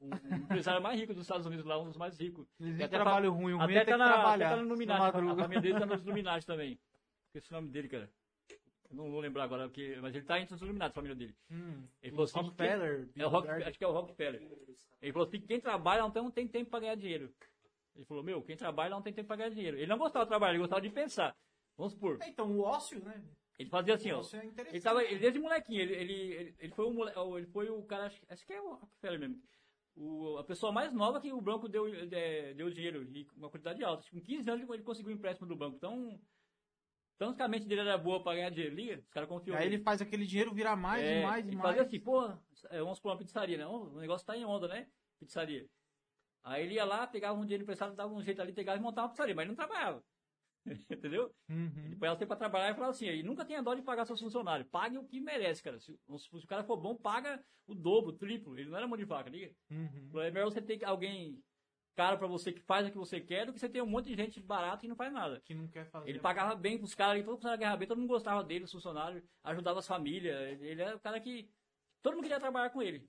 Um, 0.00 0.08
um 0.08 0.36
empresário 0.36 0.82
mais 0.82 0.98
rico 0.98 1.12
dos 1.12 1.22
Estados 1.22 1.46
Unidos, 1.46 1.64
lá, 1.66 1.78
um 1.78 1.84
dos 1.88 1.96
mais 1.96 2.18
ricos. 2.18 2.46
Existe 2.58 2.80
E 2.80 2.84
até 2.84 2.96
trabalho 2.96 3.32
ruim, 3.32 3.52
o 3.52 3.60
Até 3.60 3.74
é 3.74 3.84
tá, 3.84 3.92
que 3.92 3.96
na, 3.98 4.04
até 4.06 4.14
trabalhar. 4.14 4.48
tá 4.50 4.56
no 4.56 4.62
Seu 4.62 4.66
Illuminati, 4.66 5.16
a 5.16 5.36
família 5.36 5.60
dele 5.60 5.78
tá 5.78 5.86
nos 5.86 6.02
Illuminati 6.02 6.46
também. 6.46 6.80
Esqueci 7.26 7.52
o 7.52 7.56
nome 7.56 7.68
dele, 7.68 7.88
cara. 7.88 8.10
Eu 8.90 8.96
não 8.96 9.10
vou 9.10 9.20
lembrar 9.20 9.44
agora, 9.44 9.68
porque, 9.68 9.98
mas 10.00 10.14
ele 10.14 10.24
tá 10.24 10.40
entre 10.40 10.54
os 10.54 10.62
Illuminati, 10.62 10.90
a 10.90 10.94
família 10.94 11.14
dele. 11.14 11.36
Hum, 11.50 11.86
Ele 12.02 12.10
falou 12.12 12.24
assim, 12.24 12.38
Rockefeller, 12.40 13.08
É 13.16 13.26
o 13.26 13.28
Rock, 13.28 13.48
acho 13.48 13.78
que 13.78 13.84
é 13.84 13.88
o 13.88 13.92
Rockefeller. 13.92 14.42
Ele 15.02 15.12
falou 15.12 15.28
assim, 15.28 15.40
quem 15.40 15.60
trabalha 15.60 16.02
não 16.02 16.10
tem, 16.10 16.22
não 16.22 16.30
tem 16.30 16.48
tempo 16.48 16.70
pra 16.70 16.80
ganhar 16.80 16.94
dinheiro. 16.96 17.32
Ele 17.94 18.04
falou, 18.06 18.22
meu, 18.24 18.42
quem 18.42 18.56
trabalha 18.56 18.90
não 18.90 19.02
tem 19.02 19.12
tempo 19.12 19.26
pra 19.28 19.36
ganhar 19.36 19.50
dinheiro. 19.50 19.76
Ele 19.76 19.86
não 19.86 19.98
gostava 19.98 20.24
de 20.24 20.30
trabalhar, 20.30 20.52
ele 20.52 20.60
gostava 20.60 20.80
de 20.80 20.90
pensar. 20.90 21.36
Vamos 21.76 21.92
supor, 21.92 22.18
É, 22.22 22.28
Então, 22.28 22.50
o 22.50 22.60
ócio, 22.62 22.98
né? 23.04 23.22
ele 23.58 23.68
fazia 23.68 23.94
assim, 23.94 24.10
o 24.12 24.18
ó. 24.18 24.22
é. 24.36 24.68
Ele 24.70 24.80
tava, 24.80 25.04
ele 25.04 25.18
desde 25.18 25.38
molequinho, 25.38 25.80
ele, 25.82 25.94
ele, 25.94 26.12
ele, 26.32 26.54
ele 26.58 26.72
foi 26.74 26.86
o 26.86 26.90
mole, 26.92 27.12
ele 27.36 27.46
foi 27.46 27.68
o 27.68 27.82
cara, 27.82 28.06
acho, 28.06 28.20
acho 28.28 28.46
que 28.46 28.52
é 28.54 28.60
o 28.60 28.70
Rockefeller 28.74 29.20
mesmo. 29.20 29.40
O, 29.96 30.38
a 30.38 30.44
pessoa 30.44 30.72
mais 30.72 30.92
nova 30.92 31.20
que 31.20 31.32
o 31.32 31.40
banco 31.40 31.68
deu, 31.68 31.86
é, 32.12 32.54
deu 32.54 32.70
dinheiro, 32.70 33.02
e 33.02 33.26
uma 33.36 33.50
quantidade 33.50 33.82
alta. 33.84 34.02
Tipo, 34.02 34.16
com 34.18 34.22
15 34.24 34.50
anos 34.50 34.68
ele- 34.68 34.82
conseguiu 34.82 35.12
um 35.12 35.14
empréstimo 35.14 35.46
do 35.48 35.56
banco. 35.56 35.76
Então, 35.76 36.18
tanto 37.18 37.36
que 37.36 37.42
a 37.42 37.48
mente 37.48 37.66
dele 37.66 37.82
era 37.82 37.98
boa 37.98 38.22
pra 38.22 38.34
ganhar 38.34 38.50
dinheiro 38.50 38.72
ali, 38.74 38.94
os 38.94 39.10
caras 39.10 39.28
confiam 39.28 39.54
Aí 39.56 39.64
nele. 39.64 39.74
ele 39.76 39.82
faz 39.84 40.00
aquele 40.00 40.24
dinheiro 40.24 40.54
virar 40.54 40.74
mais 40.76 41.04
É, 41.04 41.20
e 41.20 41.22
mais 41.26 41.46
e 41.46 41.50
e 41.50 41.54
mais. 41.56 41.62
fazia 41.68 41.82
assim, 41.82 42.00
pô, 42.00 42.24
é, 42.70 42.78
vamos 42.80 42.96
supor 42.96 43.12
uma 43.12 43.18
pizzaria, 43.18 43.58
né? 43.58 43.66
O 43.66 43.98
negócio 43.98 44.26
tá 44.26 44.36
em 44.36 44.44
onda, 44.44 44.66
né? 44.68 44.86
Pizzaria. 45.18 45.68
Aí 46.42 46.64
ele 46.64 46.74
ia 46.74 46.84
lá, 46.86 47.06
pegava 47.06 47.38
um 47.38 47.42
dinheiro 47.42 47.64
emprestado, 47.64 47.94
dava 47.94 48.14
um 48.14 48.22
jeito 48.22 48.40
ali, 48.40 48.52
pegava 48.54 48.78
e 48.78 48.80
montava 48.80 49.08
uma 49.08 49.10
pizzaria, 49.12 49.34
mas 49.34 49.42
ele 49.42 49.50
não 49.50 49.56
trabalhava. 49.56 50.02
Entendeu? 50.90 51.34
Uhum. 51.48 51.84
Ele 51.86 51.96
põe 51.96 52.08
você 52.08 52.26
pra 52.26 52.36
trabalhar 52.36 52.70
e 52.70 52.74
fala 52.74 52.90
assim, 52.90 53.06
e 53.06 53.22
nunca 53.22 53.44
tenha 53.44 53.62
dó 53.62 53.74
de 53.74 53.82
pagar 53.82 54.04
seus 54.04 54.20
funcionários. 54.20 54.68
Pague 54.68 54.98
o 54.98 55.04
que 55.04 55.20
merece, 55.20 55.62
cara. 55.62 55.78
Se, 55.78 55.92
se 55.96 56.36
o 56.36 56.46
cara 56.46 56.64
for 56.64 56.76
bom, 56.76 56.94
paga 56.94 57.42
o 57.66 57.74
dobro, 57.74 58.10
o 58.10 58.16
triplo. 58.16 58.58
Ele 58.58 58.68
não 58.68 58.76
era 58.76 58.86
mão 58.86 58.96
de 58.96 59.04
vaca, 59.04 59.30
liga. 59.30 59.54
Uhum. 59.70 60.20
É 60.20 60.30
melhor 60.30 60.50
você 60.50 60.60
ter 60.60 60.84
alguém 60.84 61.42
caro 61.96 62.18
pra 62.18 62.26
você 62.26 62.52
que 62.52 62.60
faz 62.60 62.86
o 62.86 62.90
que 62.90 62.96
você 62.96 63.20
quer 63.20 63.46
do 63.46 63.52
que 63.52 63.58
você 63.58 63.68
ter 63.68 63.82
um 63.82 63.86
monte 63.86 64.06
de 64.06 64.16
gente 64.16 64.40
barata 64.40 64.84
e 64.84 64.88
não 64.88 64.96
faz 64.96 65.12
nada. 65.12 65.40
Que 65.44 65.54
não 65.54 65.68
quer 65.68 65.86
fazer. 65.90 66.08
Ele 66.08 66.18
pagava 66.18 66.54
bem 66.54 66.78
pros 66.78 66.94
caras, 66.94 67.14
ali, 67.14 67.24
todo 67.24 67.42
mundo 67.42 67.58
ganhava 67.58 67.76
bem, 67.76 67.88
todo 67.88 67.98
mundo 67.98 68.08
gostava 68.08 68.44
dele, 68.44 68.64
os 68.64 68.72
funcionários, 68.72 69.22
ajudava 69.44 69.78
as 69.78 69.86
famílias. 69.86 70.60
Ele 70.60 70.80
era 70.80 70.96
o 70.96 71.00
cara 71.00 71.20
que. 71.20 71.50
Todo 72.02 72.14
mundo 72.14 72.22
queria 72.22 72.40
trabalhar 72.40 72.70
com 72.70 72.82
ele. 72.82 73.06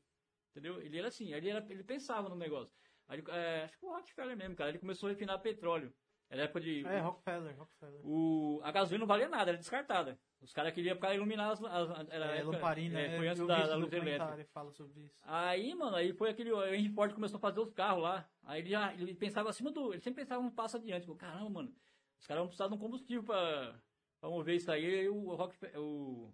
Entendeu? 0.51 0.81
Ele 0.81 0.97
era 0.97 1.07
assim, 1.07 1.33
ele, 1.33 1.49
era, 1.49 1.65
ele 1.69 1.83
pensava 1.83 2.27
no 2.27 2.35
negócio. 2.35 2.73
Aí, 3.07 3.23
é, 3.29 3.63
acho 3.63 3.77
que 3.77 3.85
o 3.85 3.93
Rockefeller 3.93 4.37
mesmo, 4.37 4.55
cara. 4.55 4.69
Ele 4.69 4.79
começou 4.79 5.07
a 5.07 5.11
refinar 5.11 5.39
petróleo. 5.39 5.93
Era 6.31 6.43
época 6.43 6.61
de. 6.61 6.85
É, 6.85 6.99
Rockefeller, 7.01 7.57
Rockefeller. 7.59 7.99
O, 8.05 8.61
a 8.63 8.71
gasolina 8.71 9.01
não 9.01 9.07
valia 9.07 9.27
nada, 9.27 9.51
era 9.51 9.57
descartada. 9.57 10.17
Os 10.39 10.53
caras 10.53 10.73
queriam 10.73 10.95
para 10.95 11.13
iluminar 11.13 11.51
as, 11.51 11.61
as- 11.61 12.07
era 12.09 12.25
É, 12.33 12.37
época- 12.37 12.55
lamparina, 12.55 12.99
é, 12.99 13.07
né? 13.09 13.17
foi 13.17 13.27
antes 13.27 13.45
da, 13.45 13.67
da 13.67 13.75
luz 13.75 13.91
elétrica. 13.91 14.47
fala 14.53 14.71
sobre 14.71 15.01
isso. 15.01 15.13
Aí, 15.23 15.75
mano, 15.75 15.97
aí 15.97 16.13
foi 16.13 16.29
aquele. 16.29 16.53
O 16.53 16.63
Henry 16.65 16.87
Ford 16.87 17.13
começou 17.13 17.35
a 17.37 17.41
fazer 17.41 17.59
os 17.59 17.73
carros 17.73 18.01
lá. 18.03 18.25
Aí 18.43 18.61
ele 18.61 18.69
já 18.69 18.93
ele 18.93 19.13
pensava 19.13 19.49
acima 19.49 19.71
do. 19.71 19.91
Ele 19.93 20.01
sempre 20.01 20.23
pensava 20.23 20.41
um 20.41 20.49
passo 20.49 20.77
adiante. 20.77 21.05
Falou, 21.05 21.17
caramba, 21.19 21.49
mano, 21.49 21.75
os 22.17 22.25
caras 22.25 22.39
vão 22.39 22.47
precisar 22.47 22.69
de 22.69 22.73
um 22.75 22.77
combustível 22.77 23.23
pra, 23.23 23.75
pra 24.21 24.29
mover 24.29 24.55
isso 24.55 24.71
aí. 24.71 25.09
O, 25.09 25.35
Rock, 25.35 25.53
o 25.77 26.33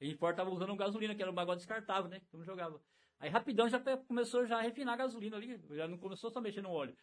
Henry 0.00 0.14
Ford 0.14 0.36
tava 0.36 0.50
usando 0.50 0.76
gasolina, 0.76 1.16
que 1.16 1.20
era 1.22 1.32
um 1.32 1.34
bagulho 1.34 1.56
descartável, 1.56 2.08
né? 2.08 2.20
Que 2.30 2.36
não 2.36 2.44
jogava. 2.44 2.80
Aí 3.18 3.28
rapidão 3.28 3.68
já 3.68 3.80
começou 4.06 4.46
já 4.46 4.58
a 4.58 4.62
refinar 4.62 4.94
a 4.94 4.98
gasolina 4.98 5.36
ali. 5.36 5.60
Já 5.70 5.88
não 5.88 5.98
começou 5.98 6.30
só 6.30 6.40
mexer 6.40 6.62
no 6.62 6.70
óleo. 6.70 6.96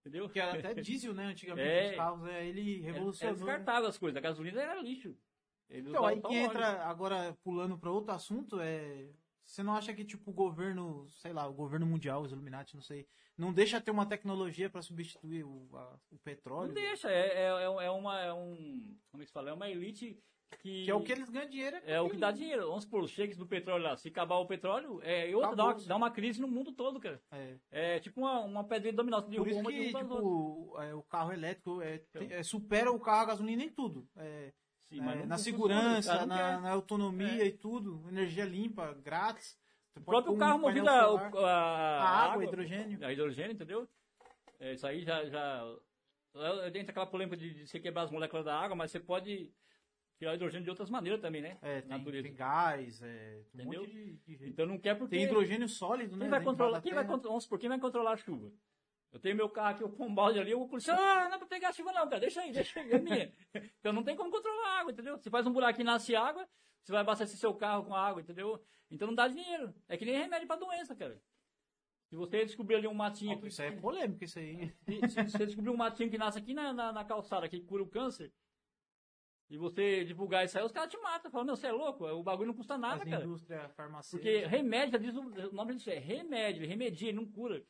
Entendeu? 0.00 0.24
Porque 0.24 0.40
era 0.40 0.58
até 0.58 0.74
diesel, 0.80 1.14
né? 1.14 1.26
Antigamente 1.26 1.68
É. 1.68 1.90
os 1.90 1.96
carros, 1.96 2.28
é, 2.28 2.46
ele 2.46 2.78
Era, 2.78 2.84
era 2.84 2.92
revolucionou. 2.94 3.34
né? 3.34 3.38
descartável 3.44 3.88
as 3.88 3.98
coisas. 3.98 4.16
A 4.16 4.20
gasolina 4.20 4.60
era 4.60 4.80
lixo. 4.82 5.16
Então, 5.68 6.06
aí 6.06 6.20
que 6.20 6.34
entra, 6.34 6.84
agora 6.84 7.36
pulando 7.42 7.76
para 7.78 7.90
outro 7.90 8.12
assunto, 8.12 8.60
é. 8.60 9.08
Você 9.44 9.62
não 9.62 9.74
acha 9.74 9.94
que, 9.94 10.04
tipo, 10.04 10.30
o 10.30 10.34
governo, 10.34 11.08
sei 11.10 11.32
lá, 11.32 11.46
o 11.46 11.52
governo 11.54 11.86
mundial, 11.86 12.22
os 12.22 12.32
Illuminati, 12.32 12.74
não 12.74 12.82
sei, 12.82 13.06
não 13.38 13.52
deixa 13.52 13.80
ter 13.80 13.92
uma 13.92 14.04
tecnologia 14.06 14.68
para 14.68 14.82
substituir 14.82 15.44
o, 15.44 15.68
a- 15.72 15.96
o 16.10 16.18
petróleo? 16.18 16.68
Não 16.68 16.74
deixa, 16.74 17.08
é, 17.10 17.44
é, 17.44 17.46
é 17.62 17.90
uma. 17.90 18.20
É 18.20 18.32
um, 18.32 18.96
como 19.10 19.22
é 19.22 19.24
que 19.24 19.26
se 19.30 19.32
fala? 19.32 19.50
É 19.50 19.52
uma 19.52 19.68
elite 19.70 20.20
que. 20.60 20.84
Que 20.84 20.90
é 20.90 20.94
o 20.94 21.02
que 21.02 21.12
eles 21.12 21.28
ganham 21.28 21.48
dinheiro. 21.48 21.76
É 21.84 22.00
o 22.00 22.08
que 22.08 22.16
dá 22.16 22.30
dinheiro. 22.30 22.68
Vamos 22.68 22.84
supor, 22.84 23.02
os 23.02 23.10
cheques 23.10 23.36
do 23.36 23.46
petróleo 23.46 23.84
lá. 23.84 23.96
Se 23.96 24.08
acabar 24.08 24.36
o 24.36 24.46
petróleo, 24.46 25.00
é, 25.02 25.34
outra, 25.34 25.56
dá, 25.56 25.64
uma, 25.64 25.74
dá 25.74 25.96
uma 25.96 26.10
crise 26.10 26.40
no 26.40 26.48
mundo 26.48 26.72
todo, 26.72 27.00
cara. 27.00 27.20
É. 27.30 27.56
É 27.70 28.00
tipo 28.00 28.20
uma, 28.20 28.40
uma 28.40 28.64
pedrinha 28.64 28.92
de 28.92 28.96
dominó. 28.96 29.20
Por 29.20 29.30
derruba 29.30 29.50
isso 29.50 29.60
uma 29.60 29.70
que, 29.70 29.92
tipo, 29.92 30.76
é, 30.80 30.94
o 30.94 31.02
carro 31.02 31.32
elétrico 31.32 31.82
é, 31.82 31.96
Então. 31.96 32.22
é, 32.30 32.42
supera 32.42 32.90
o 32.90 33.00
carro 33.00 33.22
a 33.22 33.26
gasolina 33.26 33.62
em 33.62 33.70
tudo. 33.70 34.08
É, 34.16 34.52
Sim, 34.88 35.00
é, 35.00 35.26
na 35.26 35.38
segurança, 35.38 36.26
na, 36.26 36.60
na 36.60 36.70
autonomia 36.70 37.44
e 37.44 37.52
tudo. 37.52 38.04
Energia 38.08 38.44
limpa, 38.44 38.94
grátis. 39.02 39.58
Você. 39.92 40.00
O 40.00 40.04
próprio 40.04 40.34
um 40.34 40.38
carro 40.38 40.60
painel 40.60 41.12
movido 41.18 41.40
a, 41.40 41.48
a, 41.48 42.02
a 42.02 42.32
água, 42.32 42.44
hidrogênio. 42.44 43.04
A 43.04 43.12
hidrogênio, 43.12 43.52
entendeu? 43.52 43.88
É, 44.60 44.74
isso 44.74 44.86
aí 44.86 45.02
já. 45.02 45.24
já 45.24 45.76
é, 46.36 46.70
Dentro 46.70 46.88
daquela 46.88 47.06
polêmica 47.06 47.36
de, 47.36 47.52
de 47.52 47.66
você 47.66 47.80
quebrar 47.80 48.02
as 48.02 48.10
moléculas 48.10 48.44
da 48.44 48.54
água, 48.58 48.76
mas 48.76 48.90
você 48.90 49.00
pode 49.00 49.50
tirar 50.18 50.32
o 50.32 50.34
hidrogênio 50.34 50.64
de 50.64 50.70
outras 50.70 50.90
maneiras 50.90 51.20
também, 51.20 51.42
né? 51.42 51.58
É, 51.62 51.80
tem, 51.80 51.90
Natureza. 51.90 52.22
tem 52.28 52.34
gás, 52.36 53.02
é, 53.02 53.42
tem 53.56 53.66
um 53.66 53.68
Entendeu? 53.68 53.80
monte 53.80 53.92
de, 53.92 54.12
de 54.16 54.36
jeito. 54.36 54.52
Então 54.52 54.66
não 54.66 54.78
quer 54.78 54.94
porque. 54.96 55.16
Tem 55.16 55.24
hidrogênio 55.24 55.68
sólido, 55.68 56.16
né? 56.16 56.20
Quem 56.24 56.30
vai 56.30 56.38
dentro 56.40 56.52
controlar? 56.52 56.80
Quem 56.82 56.94
vai 56.94 57.04
controlar? 57.06 57.32
Vamos 57.32 57.44
supor, 57.44 57.58
quem 57.58 57.68
vai 57.68 57.78
controlar 57.80 58.12
a 58.12 58.16
chuva? 58.16 58.52
Eu 59.12 59.20
tenho 59.20 59.36
meu 59.36 59.48
carro 59.48 59.70
aqui, 59.70 59.82
eu 59.82 59.88
ponho 59.88 60.10
um 60.10 60.14
balde 60.14 60.38
ali, 60.38 60.52
vou 60.54 60.68
policial, 60.68 60.98
ah, 60.98 61.28
não 61.28 61.36
é 61.36 61.38
pra 61.38 61.46
pegar 61.46 61.68
a 61.70 61.72
chuva 61.72 61.90
não, 61.92 62.04
cara, 62.06 62.20
deixa 62.20 62.40
aí, 62.42 62.52
deixa 62.52 62.80
aí, 62.80 62.90
é 62.92 62.98
minha. 62.98 63.32
Então 63.80 63.92
não 63.92 64.02
tem 64.02 64.14
como 64.16 64.30
controlar 64.30 64.68
a 64.68 64.80
água, 64.80 64.92
entendeu? 64.92 65.16
Você 65.16 65.30
faz 65.30 65.46
um 65.46 65.52
buraquinho 65.52 65.84
e 65.84 65.86
nasce 65.86 66.14
água, 66.14 66.46
você 66.82 66.92
vai 66.92 67.00
abastecer 67.00 67.38
seu 67.38 67.54
carro 67.54 67.84
com 67.84 67.94
água, 67.94 68.20
entendeu? 68.20 68.62
Então 68.90 69.08
não 69.08 69.14
dá 69.14 69.26
dinheiro. 69.28 69.72
É 69.88 69.96
que 69.96 70.04
nem 70.04 70.16
remédio 70.18 70.46
pra 70.46 70.56
doença, 70.56 70.94
cara. 70.94 71.18
Se 72.08 72.14
você 72.16 72.44
descobrir 72.44 72.76
ali 72.76 72.86
um 72.86 72.94
matinho 72.94 73.32
aqui, 73.32 73.48
Isso 73.48 73.62
aí 73.62 73.68
é 73.68 73.72
polêmico, 73.72 74.22
isso 74.22 74.38
aí. 74.38 74.70
se, 74.86 75.00
se 75.28 75.30
você 75.30 75.46
descobrir 75.46 75.70
um 75.70 75.76
matinho 75.76 76.10
que 76.10 76.18
nasce 76.18 76.38
aqui 76.38 76.52
na, 76.54 76.72
na, 76.72 76.92
na 76.92 77.04
calçada, 77.04 77.48
que 77.48 77.60
cura 77.60 77.82
o 77.82 77.88
câncer, 77.88 78.32
e 79.48 79.56
você 79.56 80.04
divulgar 80.04 80.44
isso 80.44 80.58
aí, 80.58 80.64
os 80.64 80.72
caras 80.72 80.90
te 80.90 80.98
matam. 80.98 81.30
Falam, 81.30 81.46
meu, 81.46 81.56
você 81.56 81.68
é 81.68 81.72
louco? 81.72 82.04
O 82.04 82.22
bagulho 82.22 82.48
não 82.48 82.54
custa 82.54 82.76
nada, 82.76 83.02
As 83.02 83.08
cara. 83.08 83.24
indústrias 83.24 83.72
farmacêuticas. 83.74 84.40
Porque 84.40 84.46
remédio, 84.46 84.92
já 84.92 84.98
diz 84.98 85.16
o 85.16 85.52
nome 85.52 85.74
disso 85.74 85.90
é 85.90 85.98
remédio, 85.98 86.66
remedia, 86.66 87.08
ele 87.08 87.18
não 87.18 87.26
cura. 87.26 87.64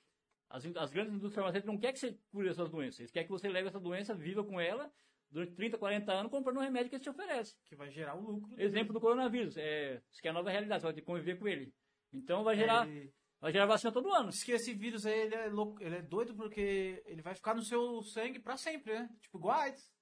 As, 0.48 0.64
as 0.64 0.90
grandes 0.90 1.12
indústrias 1.12 1.34
farmacêuticas 1.34 1.74
não 1.74 1.78
querem 1.78 1.94
que 1.94 2.00
você 2.00 2.18
cure 2.30 2.48
essas 2.48 2.70
doenças. 2.70 3.00
Eles 3.00 3.10
querem 3.10 3.26
que 3.26 3.32
você 3.32 3.48
leve 3.48 3.68
essa 3.68 3.80
doença, 3.80 4.14
viva 4.14 4.42
com 4.42 4.58
ela, 4.58 4.90
durante 5.30 5.54
30, 5.54 5.76
40 5.76 6.12
anos, 6.12 6.30
comprando 6.30 6.56
um 6.56 6.62
remédio 6.62 6.88
que 6.88 6.96
eles 6.96 7.02
te 7.02 7.10
oferecem. 7.10 7.58
Que 7.64 7.76
vai 7.76 7.90
gerar 7.90 8.16
o 8.16 8.20
lucro. 8.20 8.54
Exemplo 8.58 8.94
do 8.94 9.00
coronavírus. 9.00 9.56
É, 9.56 10.00
isso 10.10 10.22
que 10.22 10.28
é 10.28 10.30
a 10.30 10.34
nova 10.34 10.50
realidade, 10.50 10.80
você 10.80 10.86
vai 10.86 10.94
ter 10.94 11.00
que 11.02 11.06
conviver 11.06 11.38
com 11.38 11.46
ele. 11.46 11.74
Então 12.10 12.42
vai 12.42 12.56
gerar, 12.56 12.88
Ele... 12.88 13.12
vai 13.38 13.52
gerar 13.52 13.66
vacina 13.66 13.92
todo 13.92 14.12
ano. 14.14 14.30
Diz 14.30 14.42
que 14.42 14.52
esse 14.52 14.72
vírus 14.72 15.04
aí, 15.04 15.20
ele 15.20 15.34
é, 15.34 15.48
louco, 15.48 15.82
ele 15.82 15.96
é 15.96 16.02
doido 16.02 16.34
porque 16.34 17.02
ele 17.04 17.20
vai 17.20 17.34
ficar 17.34 17.54
no 17.54 17.62
seu 17.62 18.02
sangue 18.02 18.38
pra 18.38 18.56
sempre, 18.56 18.94
né? 18.94 19.10
Tipo, 19.20 19.38
igual 19.38 19.58
AIDS. 19.60 19.95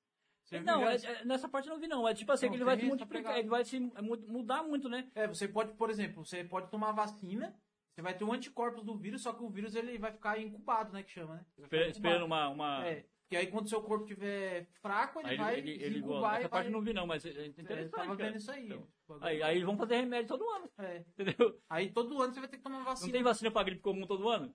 Você 0.45 0.61
Não, 0.61 0.87
é- 0.89 0.97
é- 0.97 1.25
nessa 1.25 1.49
parte 1.49 1.69
eu 1.69 1.75
não 1.75 1.81
vi 1.81 1.89
não. 1.89 2.07
É 2.07 2.13
tipo 2.15 2.31
assim, 2.31 2.47
Não, 2.47 2.53
que 2.53 2.57
ele 2.59 2.65
vai 2.65 2.77
multiplicar, 2.77 3.39
ele 3.39 3.49
vai 3.49 3.65
se 3.65 3.81
mu- 3.81 4.25
mudar 4.29 4.63
muito, 4.63 4.89
né? 4.89 5.09
É, 5.15 5.27
você 5.27 5.49
pode, 5.49 5.73
por 5.73 5.89
exemplo, 5.91 6.25
você 6.25 6.45
pode 6.45 6.71
tomar 6.71 6.93
vacina, 6.93 7.57
você 7.95 8.03
vai 8.03 8.15
ter 8.17 8.25
um 8.25 8.33
anticorpos 8.33 8.85
do 8.85 8.95
vírus, 8.97 9.23
só 9.23 9.33
que 9.33 9.43
o 9.43 9.49
vírus 9.49 9.75
ele 9.75 9.97
vai 9.99 10.13
ficar 10.13 10.39
incubado, 10.39 10.93
né, 10.93 11.03
que 11.03 11.11
chama, 11.11 11.37
né? 11.37 11.47
Vai 11.57 11.65
Espera- 11.65 11.89
Esperando 11.89 12.25
uma... 12.27 12.49
uma... 12.49 12.87
É, 12.87 13.07
porque 13.23 13.37
aí 13.39 13.47
quando 13.47 13.71
seu 13.71 13.81
corpo 13.83 14.05
estiver 14.05 14.67
fraco, 14.83 15.19
ele 15.21 15.31
Aí 15.31 15.37
vai 15.39 15.59
ele, 15.59 15.71
ele, 15.71 15.83
ele 15.85 15.99
e 16.01 16.03
Essa 16.03 16.21
vai... 16.21 16.49
parte 16.49 16.67
eu 16.67 16.73
não 16.73 16.83
vi 16.83 16.93
não, 16.93 17.07
mas 17.07 17.25
é 17.25 17.31
É, 17.31 17.47
interessante, 17.47 17.91
tava 17.93 18.15
cara. 18.17 18.29
vendo 18.29 18.37
isso 18.37 18.51
aí. 18.51 18.67
Então, 18.67 18.87
aí, 19.23 19.43
aí 19.43 19.65
vão 19.65 19.79
fazer 19.79 19.97
remédio 19.97 20.29
todo 20.29 20.47
ano, 20.51 20.71
É. 20.79 20.99
entendeu? 21.09 21.59
Aí 21.71 21.91
todo 21.91 22.21
ano 22.23 22.35
você 22.35 22.41
vai 22.41 22.49
ter 22.51 22.59
que 22.59 22.63
tomar 22.63 22.79
Não 22.81 22.85
vacina. 22.85 23.13
tem 23.13 23.23
vacina 23.23 23.51
pra 23.51 23.63
gripe 23.63 23.81
comum 23.81 24.07
todo 24.07 24.29
ano? 24.29 24.55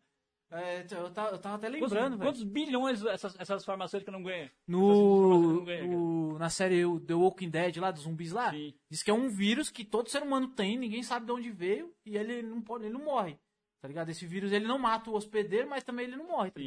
É, 0.52 0.84
eu, 0.92 1.12
tava, 1.12 1.30
eu 1.36 1.38
tava 1.40 1.56
até 1.58 1.68
Quantos, 1.70 1.92
lembrando, 1.92 2.18
velho. 2.18 2.28
quantos 2.30 2.44
bilhões 2.44 3.06
essas, 3.06 3.40
essas 3.40 3.64
farmacêuticas 3.64 4.12
não 4.12 4.24
ganham? 4.24 4.50
No, 4.68 5.54
Não 5.58 5.64
ganha, 5.64 5.86
no- 5.86 6.40
na 6.40 6.50
série 6.50 6.82
The 7.02 7.14
Walking 7.14 7.50
Dead 7.50 7.78
lá, 7.78 7.92
dos 7.92 8.02
zumbis 8.04 8.32
lá, 8.32 8.50
Sim. 8.52 8.74
diz 8.90 9.04
que 9.04 9.12
é 9.12 9.14
um 9.14 9.30
vírus 9.30 9.70
que 9.70 9.86
todo 9.86 10.10
ser 10.10 10.24
humano 10.24 10.48
tem, 10.48 10.76
ninguém 10.78 11.04
sabe 11.04 11.28
de 11.28 11.32
onde 11.32 11.52
veio, 11.52 11.94
e 12.06 12.18
ele 12.18 12.42
não 12.42 12.62
pode, 12.62 12.86
ele 12.86 12.94
não 12.94 13.06
morre. 13.06 13.38
Tá 13.82 13.88
ligado? 13.88 14.10
Esse 14.10 14.26
vírus 14.26 14.52
ele 14.52 14.66
não 14.68 14.80
mata 14.80 15.10
o 15.10 15.14
hospedeiro, 15.16 15.70
mas 15.70 15.84
também 15.84 16.06
ele 16.08 16.18
não 16.18 16.28
morre, 16.28 16.50
tá 16.52 16.60
Sim. 16.60 16.66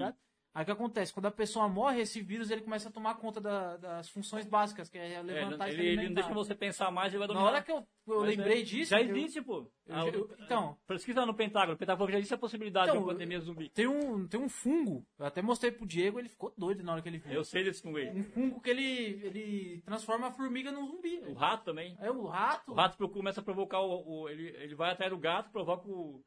Aí 0.54 0.62
o 0.62 0.66
que 0.66 0.70
acontece? 0.72 1.14
Quando 1.14 1.26
a 1.26 1.30
pessoa 1.30 1.66
morre, 1.66 2.02
esse 2.02 2.20
vírus 2.20 2.50
ele 2.50 2.60
começa 2.60 2.88
a 2.88 2.92
tomar 2.92 3.14
conta 3.14 3.40
da- 3.40 3.76
das 3.78 4.10
funções 4.10 4.44
básicas, 4.44 4.90
que 4.90 4.98
é 4.98 5.14
É, 5.14 5.22
levantar 5.22 5.68
e 5.70 5.72
se 5.72 5.78
ele, 5.80 5.88
ele 5.88 6.06
não 6.08 6.14
deixa 6.14 6.32
você 6.34 6.54
pensar 6.54 6.90
mais, 6.90 7.12
ele 7.12 7.20
vai 7.20 7.28
Na 7.28 7.32
dominar. 7.34 7.50
hora 7.52 7.62
que 7.62 7.72
eu, 7.72 7.86
eu 8.06 8.20
Mas 8.20 8.36
lembrei 8.36 8.60
é, 8.60 8.62
disso, 8.64 8.90
Já 8.90 9.00
eu- 9.00 9.16
existe, 9.16 9.40
pô. 9.40 9.60
eu- 9.86 9.94
Ah, 9.94 10.06
eu- 10.08 10.30
então- 10.40 10.76
Pesquisa 10.86 11.24
no 11.24 11.32
Pentágono. 11.32 11.72
O 11.74 11.78
Pentágono 11.78 12.10
já 12.12 12.18
existe 12.18 12.34
a 12.34 12.38
possibilidade 12.38 12.88
Então, 12.90 12.98
de 13.00 13.04
uma 13.06 13.12
pandemia 13.14 13.40
zumbi. 13.40 13.70
tem 13.70 13.86
um, 13.86 14.28
tem 14.28 14.38
um 14.38 14.48
fungo, 14.48 15.06
eu 15.18 15.24
até 15.24 15.40
mostrei 15.40 15.72
pro 15.72 15.86
Diego, 15.86 16.18
ele 16.18 16.28
ficou 16.28 16.52
doido 16.58 16.82
na 16.84 16.92
hora 16.92 17.00
que 17.02 17.08
ele 17.08 17.18
viu. 17.18 17.32
Eu 17.32 17.44
sei 17.44 17.64
desse 17.64 17.80
fungo 17.80 17.96
aí. 17.96 18.10
Um 18.10 18.22
fungo 18.24 18.60
que 18.60 18.68
ele, 18.68 18.82
ele 19.24 19.82
transforma 19.86 20.26
a 20.26 20.32
formiga 20.32 20.70
num 20.70 20.86
zumbi. 20.86 21.18
O 21.28 21.32
rato 21.32 21.64
também. 21.64 21.96
É 21.98 22.10
o 22.10 22.26
rato. 22.26 22.72
O 22.72 22.74
rato 22.74 23.08
começa 23.08 23.40
a 23.40 23.44
provocar 23.44 23.80
o. 23.80 24.22
o- 24.24 24.28
ele, 24.28 24.48
ele 24.48 24.74
vai 24.74 24.90
atrás 24.92 25.10
do 25.10 25.18
gato, 25.18 25.50
provoca 25.50 25.88
o, 25.88 26.22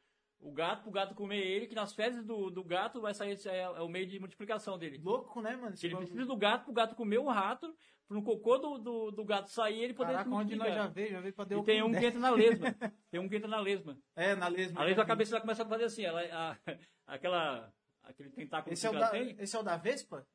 o 0.46 0.52
gato 0.52 0.84
pro 0.84 0.92
gato 0.92 1.16
comer 1.16 1.40
ele, 1.40 1.66
que 1.66 1.74
nas 1.74 1.94
fezes 1.94 2.24
do, 2.24 2.52
do 2.52 2.64
gato 2.64 3.02
vai 3.02 3.16
sair 3.16 3.36
é, 3.48 3.62
é 3.62 3.82
o 3.82 3.90
meio 3.90 4.06
de 4.06 4.20
multiplicação 4.20 4.78
dele. 4.78 5.02
Louco, 5.04 5.42
né, 5.42 5.56
mano? 5.56 5.76
Ele 5.82 5.96
precisa 5.96 6.26
do 6.26 6.38
gato 6.38 6.66
pro 6.66 6.74
gato 6.74 6.96
comer 6.96 7.18
o 7.18 7.28
rato, 7.28 7.76
pro 8.08 8.22
cocô 8.22 8.60
do, 8.60 8.78
do, 8.78 9.12
do 9.12 9.26
gato 9.26 9.50
sair 9.50 9.82
ele 9.82 9.96
poder 9.96 10.14
Caraca, 10.14 10.30
onde 10.30 10.56
nós 10.56 10.72
já 10.72 10.88
veio, 10.88 11.10
já 11.10 11.20
veio 11.20 11.34
pra 11.34 11.46
E 11.50 11.64
tem 11.64 11.82
um 11.82 11.92
que 11.92 12.06
entra 12.06 12.20
na 12.20 12.30
lesma. 12.30 12.68
Tem 13.10 13.20
um 13.20 13.28
que 13.28 13.36
entra 13.38 13.48
na 13.48 13.60
lesma. 13.60 13.98
É, 14.16 14.36
na 14.36 14.48
lesma. 14.48 14.82
A 14.82 14.84
lesma, 14.84 15.02
a 15.04 15.06
cabeça 15.06 15.34
ela 15.34 15.42
começa 15.42 15.64
a 15.64 15.68
fazer 15.68 15.86
assim, 15.86 16.04
ela, 16.04 16.22
a- 16.22 16.58
aquela, 17.08 17.74
aquele 18.04 18.30
tentáculo 18.30 18.72
Esse 18.74 18.86
é, 18.86 18.90
que 18.92 18.96
ela 18.96 19.06
da, 19.06 19.12
tem. 19.12 19.36
esse 19.40 19.56
é 19.56 19.60
o 19.60 19.64
da 19.64 19.78
Vespa? 19.78 20.28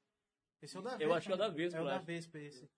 Esse 0.63 0.77
é 0.77 0.81
o 0.81 0.83
da 0.83 0.91
Vespa. 0.91 1.05
Eu 1.05 1.15
acho 1.15 1.27
que 1.27 1.33
é 1.33 1.35
o 1.35 1.39
da 1.39 1.49
né? 1.49 1.55
Vespa, 1.55 1.79
É 1.79 1.81
o 1.81 1.85
eu 1.85 1.89
da. 1.89 1.99
Vespa 1.99 2.39
esse. 2.39 2.71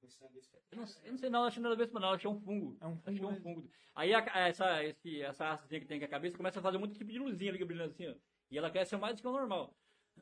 Eu 0.70 0.78
não, 0.78 0.86
sei- 0.86 1.02
eu 1.04 1.10
não 1.12 1.18
sei 1.18 1.30
não, 1.30 1.44
acho 1.44 1.56
que 1.56 1.60
não 1.60 1.70
é 1.70 1.76
da 1.76 1.78
vespa 1.82 2.00
não, 2.00 2.10
acho 2.10 2.20
que 2.20 2.26
é 2.26 2.30
um 2.30 2.40
fungo. 2.40 2.76
É 2.80 2.86
um 2.86 2.92
Acho 2.92 3.02
que 3.02 3.10
é 3.10 3.14
fungo 3.14 3.32
um 3.32 3.40
fungo. 3.42 3.70
Aí 3.94 4.14
a- 4.14 4.24
essa, 4.48 4.84
esse, 4.84 5.20
essa 5.22 5.50
hastezinha 5.52 5.80
que 5.80 5.86
tem 5.86 5.96
aqui 5.96 6.04
a 6.06 6.08
cabeça 6.08 6.36
começa 6.36 6.60
a 6.60 6.62
fazer 6.62 6.78
muito 6.78 6.96
tipo 6.96 7.10
de 7.10 7.18
luzinha 7.18 7.50
ali, 7.50 7.64
brilhando 7.64 7.90
assim, 7.90 8.08
ó. 8.08 8.14
E 8.50 8.56
ela 8.58 8.70
cresce 8.70 8.96
mais 8.96 9.16
do 9.16 9.22
que 9.22 9.28
o 9.28 9.32
normal. 9.32 9.76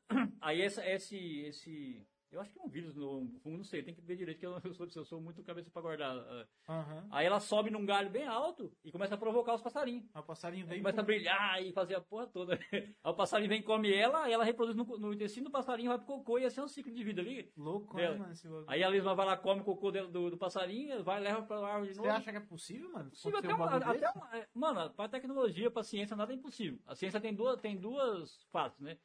Aí 0.40 0.60
essa, 0.62 0.84
esse, 0.86 1.16
esse... 1.40 2.06
Eu 2.32 2.40
acho 2.40 2.52
que 2.52 2.60
é 2.60 2.62
um 2.62 2.68
vírus 2.68 2.94
no 2.94 3.28
fungo, 3.42 3.56
não 3.56 3.64
sei, 3.64 3.82
tem 3.82 3.92
que 3.92 4.00
ver 4.00 4.14
direito, 4.14 4.38
que 4.38 4.46
eu, 4.46 4.56
eu 4.62 4.72
sou, 4.72 4.86
eu 4.94 5.04
sou 5.04 5.20
muito 5.20 5.42
cabeça 5.42 5.68
pra 5.68 5.82
guardar. 5.82 6.16
ah. 6.16 6.46
Aham. 6.68 7.08
Aí 7.10 7.26
ela 7.26 7.40
sobe 7.40 7.70
num 7.70 7.84
galho 7.84 8.08
bem 8.08 8.24
alto 8.24 8.72
e 8.84 8.92
começa 8.92 9.16
a 9.16 9.18
provocar 9.18 9.54
os 9.54 9.60
passarinhos. 9.62 10.04
Aí 10.14 10.20
o 10.20 10.24
passarinho 10.24 10.64
vem. 10.64 10.78
começa 10.78 11.00
a 11.00 11.04
brilhar 11.04 11.60
e 11.60 11.72
fazer 11.72 11.96
a 11.96 12.00
porra 12.00 12.28
toda. 12.28 12.56
Aí 12.72 12.94
o 13.04 13.14
passarinho 13.14 13.48
vem 13.48 13.58
e 13.60 13.62
come 13.64 13.92
ela, 13.92 14.30
ela 14.30 14.44
reproduz 14.44 14.76
no, 14.76 14.84
no 14.84 15.12
intestino 15.12 15.46
do 15.46 15.50
passarinho, 15.50 15.88
vai 15.88 15.98
pro 15.98 16.06
cocô 16.06 16.38
e 16.38 16.44
esse 16.44 16.60
é 16.60 16.62
o 16.62 16.68
ciclo 16.68 16.92
de 16.92 17.02
vida 17.02 17.20
ali. 17.20 17.52
Louco, 17.56 17.96
dela. 17.96 18.12
né, 18.14 18.18
mano? 18.20 18.32
Esse. 18.32 18.48
Aí 18.68 18.84
a 18.84 18.88
lesma 18.88 19.14
vai 19.14 19.26
lá, 19.26 19.36
come 19.36 19.62
o 19.62 19.64
cocô 19.64 19.90
dela- 19.90 20.08
do, 20.08 20.30
do 20.30 20.38
passarinho, 20.38 21.02
vai, 21.02 21.18
leva 21.20 21.42
pra 21.42 21.58
árvore 21.66 21.88
de 21.88 21.94
Você 21.96 22.00
novo. 22.02 22.12
acha 22.16 22.30
que 22.30 22.36
é 22.36 22.40
possível, 22.40 22.92
mano? 22.92 23.10
Possível 23.10 23.38
Acontecer 23.40 23.54
até, 23.54 23.64
um 23.64 23.66
uma, 23.66 23.92
até 23.92 24.10
uma- 24.18 24.38
é, 24.38 24.48
Mano, 24.54 24.90
pra 24.94 25.08
tecnologia, 25.08 25.68
pra 25.68 25.82
ciência, 25.82 26.14
nada 26.16 26.32
é 26.32 26.36
impossível. 26.36 26.78
A 26.86 26.94
ciência 26.94 27.20
tem 27.20 27.34
duas, 27.34 27.60
tem 27.60 27.76
duas 27.76 28.44
faces, 28.52 28.78
né? 28.78 28.96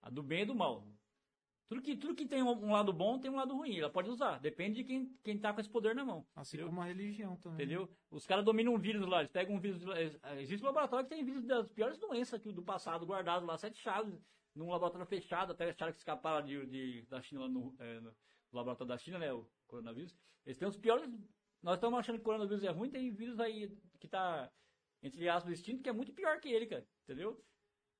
A 0.00 0.10
do 0.10 0.22
bem 0.22 0.42
e 0.42 0.46
do 0.46 0.54
mal. 0.54 0.86
Tudo 1.68 1.82
que, 1.82 1.96
tudo 1.96 2.14
que 2.14 2.24
tem 2.26 2.42
um, 2.42 2.72
lado 2.72 2.92
bom 2.94 3.18
tem 3.18 3.30
um 3.30 3.36
lado 3.36 3.54
ruim. 3.54 3.76
Ela 3.78 3.90
pode 3.90 4.08
usar. 4.08 4.38
Depende 4.40 4.76
de 4.76 4.84
quem, 4.84 5.14
quem 5.22 5.38
tá 5.38 5.52
com 5.52 5.60
esse 5.60 5.68
poder 5.68 5.94
na 5.94 6.02
mão. 6.04 6.26
Assim 6.34 6.56
entendeu? 6.56 6.68
como 6.68 6.80
a 6.80 6.86
religião 6.86 7.36
também. 7.36 7.56
Entendeu? 7.66 7.90
Os 8.10 8.26
caras 8.26 8.44
dominam 8.44 8.72
um 8.74 8.78
vírus 8.78 9.06
lá, 9.06 9.18
eles 9.20 9.30
pegam 9.30 9.54
um 9.56 9.60
vírus. 9.60 9.82
eh, 9.88 10.40
Existe 10.40 10.62
um 10.62 10.66
laboratório 10.66 11.06
que 11.06 11.14
tem 11.14 11.22
vírus 11.24 11.44
das 11.44 11.70
piores 11.70 11.98
doenças 11.98 12.40
do 12.40 12.62
passado 12.62 13.04
guardado 13.04 13.44
lá, 13.44 13.58
sete 13.58 13.78
chaves, 13.80 14.18
num 14.54 14.70
laboratório 14.70 15.06
fechado, 15.06 15.52
até 15.52 15.68
acharam 15.70 15.92
que 15.92 15.98
escaparam 15.98 16.44
de, 16.46 16.64
de- 16.66 17.02
da 17.02 17.20
China 17.20 17.42
lá 17.42 17.48
no, 17.48 17.76
eh, 17.78 18.00
no 18.00 18.14
laboratório 18.50 18.88
da 18.88 18.96
China, 18.98 19.18
né? 19.18 19.30
O 19.32 19.46
coronavírus. 19.66 20.16
Eles 20.46 20.56
têm 20.56 20.66
os 20.66 20.76
piores. 20.76 21.10
Nós 21.62 21.74
estamos 21.74 21.98
achando 21.98 22.16
que 22.16 22.22
o 22.22 22.24
coronavírus 22.24 22.64
é 22.64 22.70
ruim, 22.70 22.88
tem 22.88 23.10
vírus 23.12 23.38
aí 23.38 23.76
que 24.00 24.08
tá, 24.08 24.50
entre 25.02 25.28
aspas, 25.28 25.52
extinto, 25.52 25.82
que 25.82 25.88
é 25.90 25.92
muito 25.92 26.14
pior 26.14 26.40
que 26.40 26.48
ele, 26.48 26.64
cara. 26.66 26.86
Entendeu? 27.04 27.34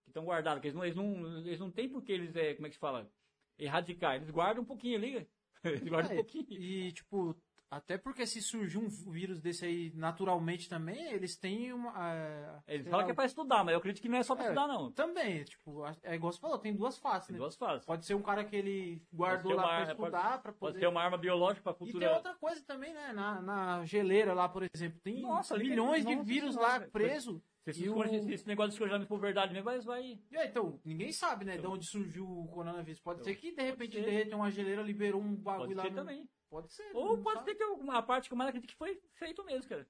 Que 0.04 0.10
estão 0.10 0.24
guardados, 0.24 0.62
que 0.62 0.68
eles 0.68 0.74
não, 0.74 0.84
eles 0.84 0.96
não, 0.96 1.38
eles 1.40 1.60
não 1.60 1.70
têm 1.70 1.86
porque 1.88 2.12
eles, 2.12 2.34
é, 2.34 2.54
como 2.54 2.66
é 2.66 2.70
que 2.70 2.76
se 2.76 2.80
fala? 2.80 3.12
Erradicar. 3.58 4.16
Eles 4.16 4.30
guardam 4.30 4.62
um 4.62 4.66
pouquinho 4.66 4.96
ali. 4.96 5.28
Eles 5.64 5.88
guardam 5.88 6.10
um 6.10 6.14
É, 6.14 6.16
pouquinho. 6.16 6.46
E, 6.50 6.92
tipo, 6.92 7.36
até 7.70 7.98
porque 7.98 8.24
se 8.26 8.40
surgir 8.40 8.78
um 8.78 8.88
vírus 8.88 9.40
desse 9.40 9.64
aí 9.66 9.92
naturalmente 9.94 10.68
também, 10.70 11.12
eles 11.12 11.36
têm 11.36 11.72
uma. 11.72 11.92
ah, 11.94 12.62
Eles 12.66 12.88
falam 12.88 13.04
que 13.04 13.10
é 13.10 13.14
pra 13.14 13.26
estudar, 13.26 13.62
mas 13.64 13.72
eu 13.72 13.78
acredito 13.78 14.00
que 14.00 14.08
não 14.08 14.16
é 14.18 14.22
só 14.22 14.34
pra 14.34 14.44
É, 14.44 14.48
estudar, 14.48 14.66
não. 14.68 14.90
Também, 14.92 15.44
tipo, 15.44 15.84
é 16.02 16.14
igual 16.14 16.32
você 16.32 16.38
falou, 16.40 16.56
tem 16.58 16.74
duas 16.74 16.96
faces, 16.96 17.26
Tem 17.26 17.34
né? 17.34 17.40
duas 17.40 17.56
fases. 17.56 17.84
Pode 17.84 18.06
ser 18.06 18.14
um 18.14 18.22
cara 18.22 18.42
que 18.44 18.56
ele 18.56 19.02
guardou 19.12 19.52
lá 19.54 19.64
uma 19.64 19.84
pra 19.84 19.92
estudar, 19.92 20.40
pra 20.42 20.52
Pode 20.52 20.58
poder. 20.58 20.78
ser 20.78 20.86
uma 20.86 21.02
arma 21.02 21.18
biológica 21.18 21.62
pra 21.62 21.72
E 21.72 21.76
futura. 21.90 22.06
tem 22.06 22.14
outra 22.16 22.34
coisa 22.36 22.64
também, 22.64 22.94
né? 22.94 23.12
Na, 23.12 23.42
na 23.42 23.84
geleira 23.84 24.32
lá, 24.32 24.48
por 24.48 24.64
exemplo, 24.72 24.98
tem 25.02 25.20
Nossa, 25.20 25.58
milhões 25.58 26.06
de 26.06 26.14
vírus 26.22 26.54
lá 26.56 26.80
preso. 26.80 27.42
Se 27.64 27.70
esse, 27.70 27.84
E 27.84 27.90
o- 27.90 28.02
esse- 28.04 28.46
negócio 28.46 28.70
de 28.70 28.74
escorregão 28.76 29.06
for 29.06 29.18
verdade 29.20 29.52
mesmo, 29.52 29.64
vai. 29.64 29.80
vai... 29.80 30.20
E 30.30 30.36
aí, 30.36 30.48
então, 30.48 30.80
ninguém 30.84 31.12
sabe, 31.12 31.44
né, 31.44 31.58
de 31.58 31.66
onde 31.66 31.84
surgiu 31.86 32.24
o 32.26 32.48
coronavírus. 32.48 33.00
Pode 33.00 33.22
ser 33.24 33.34
que, 33.34 33.52
de 33.52 33.62
repente, 33.62 33.96
ser. 33.96 34.04
derreteu 34.04 34.38
uma 34.38 34.50
geleira, 34.50 34.80
liberou 34.82 35.20
um 35.20 35.34
bagulho 35.34 35.68
Pode 35.68 35.74
lá 35.74 35.82
ser 35.82 35.90
no... 35.90 35.96
também. 35.96 36.28
Pode 36.48 36.72
ser. 36.72 36.90
Ou 36.94 37.18
pode 37.18 37.38
sabe. 37.40 37.50
ser 37.50 37.56
que 37.56 37.90
a 37.90 38.02
parte 38.02 38.28
que 38.28 38.32
eu 38.32 38.38
mais 38.38 38.48
acredito 38.48 38.70
que 38.70 38.76
foi 38.76 38.98
feito 39.14 39.44
mesmo, 39.44 39.68
cara. 39.68 39.86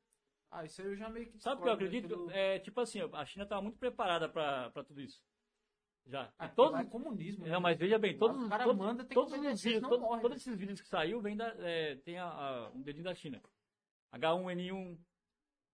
Ah, 0.51 0.65
isso 0.65 0.81
aí 0.81 0.89
eu 0.89 0.97
já 0.97 1.09
meio 1.11 1.31
que 1.31 1.39
Sabe 1.39 1.61
o 1.61 1.63
que 1.63 1.69
eu 1.69 1.73
né, 1.73 1.75
acredito? 1.75 2.09
pelo- 2.09 2.31
É, 2.31 2.59
tipo 2.59 2.81
assim, 2.81 3.01
a 3.13 3.25
China 3.27 3.45
estava 3.45 3.61
muito 3.63 3.79
preparada 3.79 4.29
pra, 4.29 4.71
pra 4.71 4.83
tudo 4.83 5.01
isso. 5.01 5.23
Já. 6.07 6.33
Ah, 6.39 6.49
todos... 6.49 6.55
todos, 6.57 6.73
lá 6.73 6.81
é 6.81 6.85
comunismo. 6.87 7.45
né? 7.45 7.51
não, 7.53 7.61
mas 7.61 7.77
veja 7.79 7.99
bem, 7.99 8.17
todos, 8.17 8.43
O 8.43 8.49
cara 8.49 8.65
todos, 8.65 8.79
manda, 8.79 9.03
tem 9.05 9.09
que 9.11 9.15
todos 9.15 9.31
os 9.33 9.39
obedecer, 9.39 9.75
vídeos, 9.75 9.89
todos, 9.89 10.09
todos 10.09 10.31
né? 10.31 10.37
esses 10.37 10.57
vídeos 10.57 10.81
que 10.81 10.89
saiu 10.89 11.21
vem 11.21 11.37
da, 11.37 11.49
é, 11.59 11.97
tem 11.97 12.19
a- 12.19 12.27
a- 12.27 12.71
um 12.75 12.81
dedinho 12.81 13.05
da 13.05 13.15
China. 13.15 13.43
H1N1, 14.13 14.99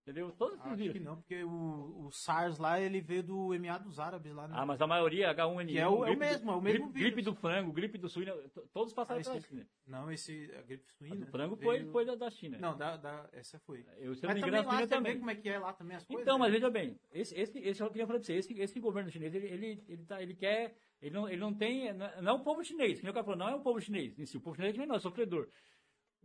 entendeu? 0.05 0.31
Todos 0.33 0.55
esses 0.57 0.67
Acho 0.67 0.77
vídeos. 0.77 0.93
que 0.93 1.01
não, 1.01 1.17
porque 1.17 1.43
o, 1.45 2.05
o 2.07 2.11
SARS 2.13 2.59
lá, 2.59 2.79
ele 2.79 3.01
veio 3.01 3.23
do 3.23 3.49
MA 3.59 3.79
dos 3.79 3.99
árabes 3.99 4.33
lá, 4.35 4.47
né? 4.47 4.55
Ah, 4.57 4.67
mas 4.67 4.81
a 4.81 4.87
maioria 4.87 5.27
é 5.29 5.35
H1N1. 5.35 5.67
Que 5.69 5.79
é 5.79 5.89
o- 5.89 6.05
é 6.05 6.11
o 6.11 6.17
mesmo, 6.19 6.51
é 6.51 6.55
o 6.55 6.61
mesmo 6.61 6.79
gripe, 6.87 6.93
vírus. 6.99 7.15
gripe 7.15 7.23
do 7.23 7.35
frango, 7.35 7.73
gripe 7.73 7.99
do 7.99 8.09
suíno, 8.09 8.33
to- 8.51 8.69
todos 8.73 8.93
passaram 8.93 9.21
Ah, 9.21 9.25
pela 9.25 9.41
China. 9.41 9.67
Não, 9.87 10.13
esse, 10.13 10.51
a 10.59 10.63
gripe 10.63 10.85
A 10.89 10.93
suína. 10.99 11.17
do 11.25 11.27
frango 11.31 11.57
foi, 11.57 11.79
veio- 11.79 11.91
foi 11.91 12.05
da, 12.05 12.15
da 12.15 12.31
China. 12.31 12.59
Não, 12.59 12.77
da, 12.77 12.97
da, 12.99 13.29
essa 13.33 13.59
foi. 13.61 13.85
Eu, 13.99 14.15
se 14.15 14.25
eu 14.25 14.29
não 14.29 14.35
Mas 14.35 14.35
me 14.37 14.41
também 14.41 14.61
engano, 14.61 14.69
a 14.71 14.87
China 14.87 15.19
como 15.19 15.31
é 15.31 15.35
que 15.35 15.49
é 15.49 15.59
lá 15.59 15.73
também 15.73 15.97
as 15.97 16.05
coisas. 16.05 16.23
Então, 16.23 16.39
mas 16.39 16.49
né? 16.53 16.55
veja 16.59 16.71
bem, 16.71 16.99
esse, 17.13 17.35
esse, 17.39 17.59
esse 17.59 17.83
eu 17.83 17.89
queria 17.91 18.07
falar 18.07 18.19
pra 18.19 18.27
você, 18.27 18.35
esse, 18.35 18.53
esse 18.61 18.79
governo 18.81 19.11
chinês, 19.11 19.35
ele, 19.35 19.47
ele, 19.47 19.85
ele, 19.89 20.05
tá, 20.05 20.23
ele 20.23 20.35
quer, 20.35 20.77
ele 21.01 21.15
não, 21.15 21.27
ele 21.29 21.41
não 21.41 21.55
tem, 21.55 21.93
não 21.95 22.05
é- 22.07 22.15
é 22.25 22.33
o 22.33 22.41
povo 22.41 22.63
chinês, 22.63 22.99
que 22.99 23.05
nem 23.05 23.11
o 23.11 23.15
cara 23.15 23.25
falou, 23.25 23.39
não 23.39 23.49
é 23.49 23.55
o 23.55 23.61
povo 23.61 23.81
chinês 23.81 24.19
em 24.19 24.27
si, 24.27 24.37
o 24.37 24.41
povo 24.41 24.55
chinês 24.57 24.71
é 24.71 24.73
que 24.75 24.79
nem 24.79 24.89
nós, 24.89 24.99
é 24.99 25.01
sofredor. 25.01 25.49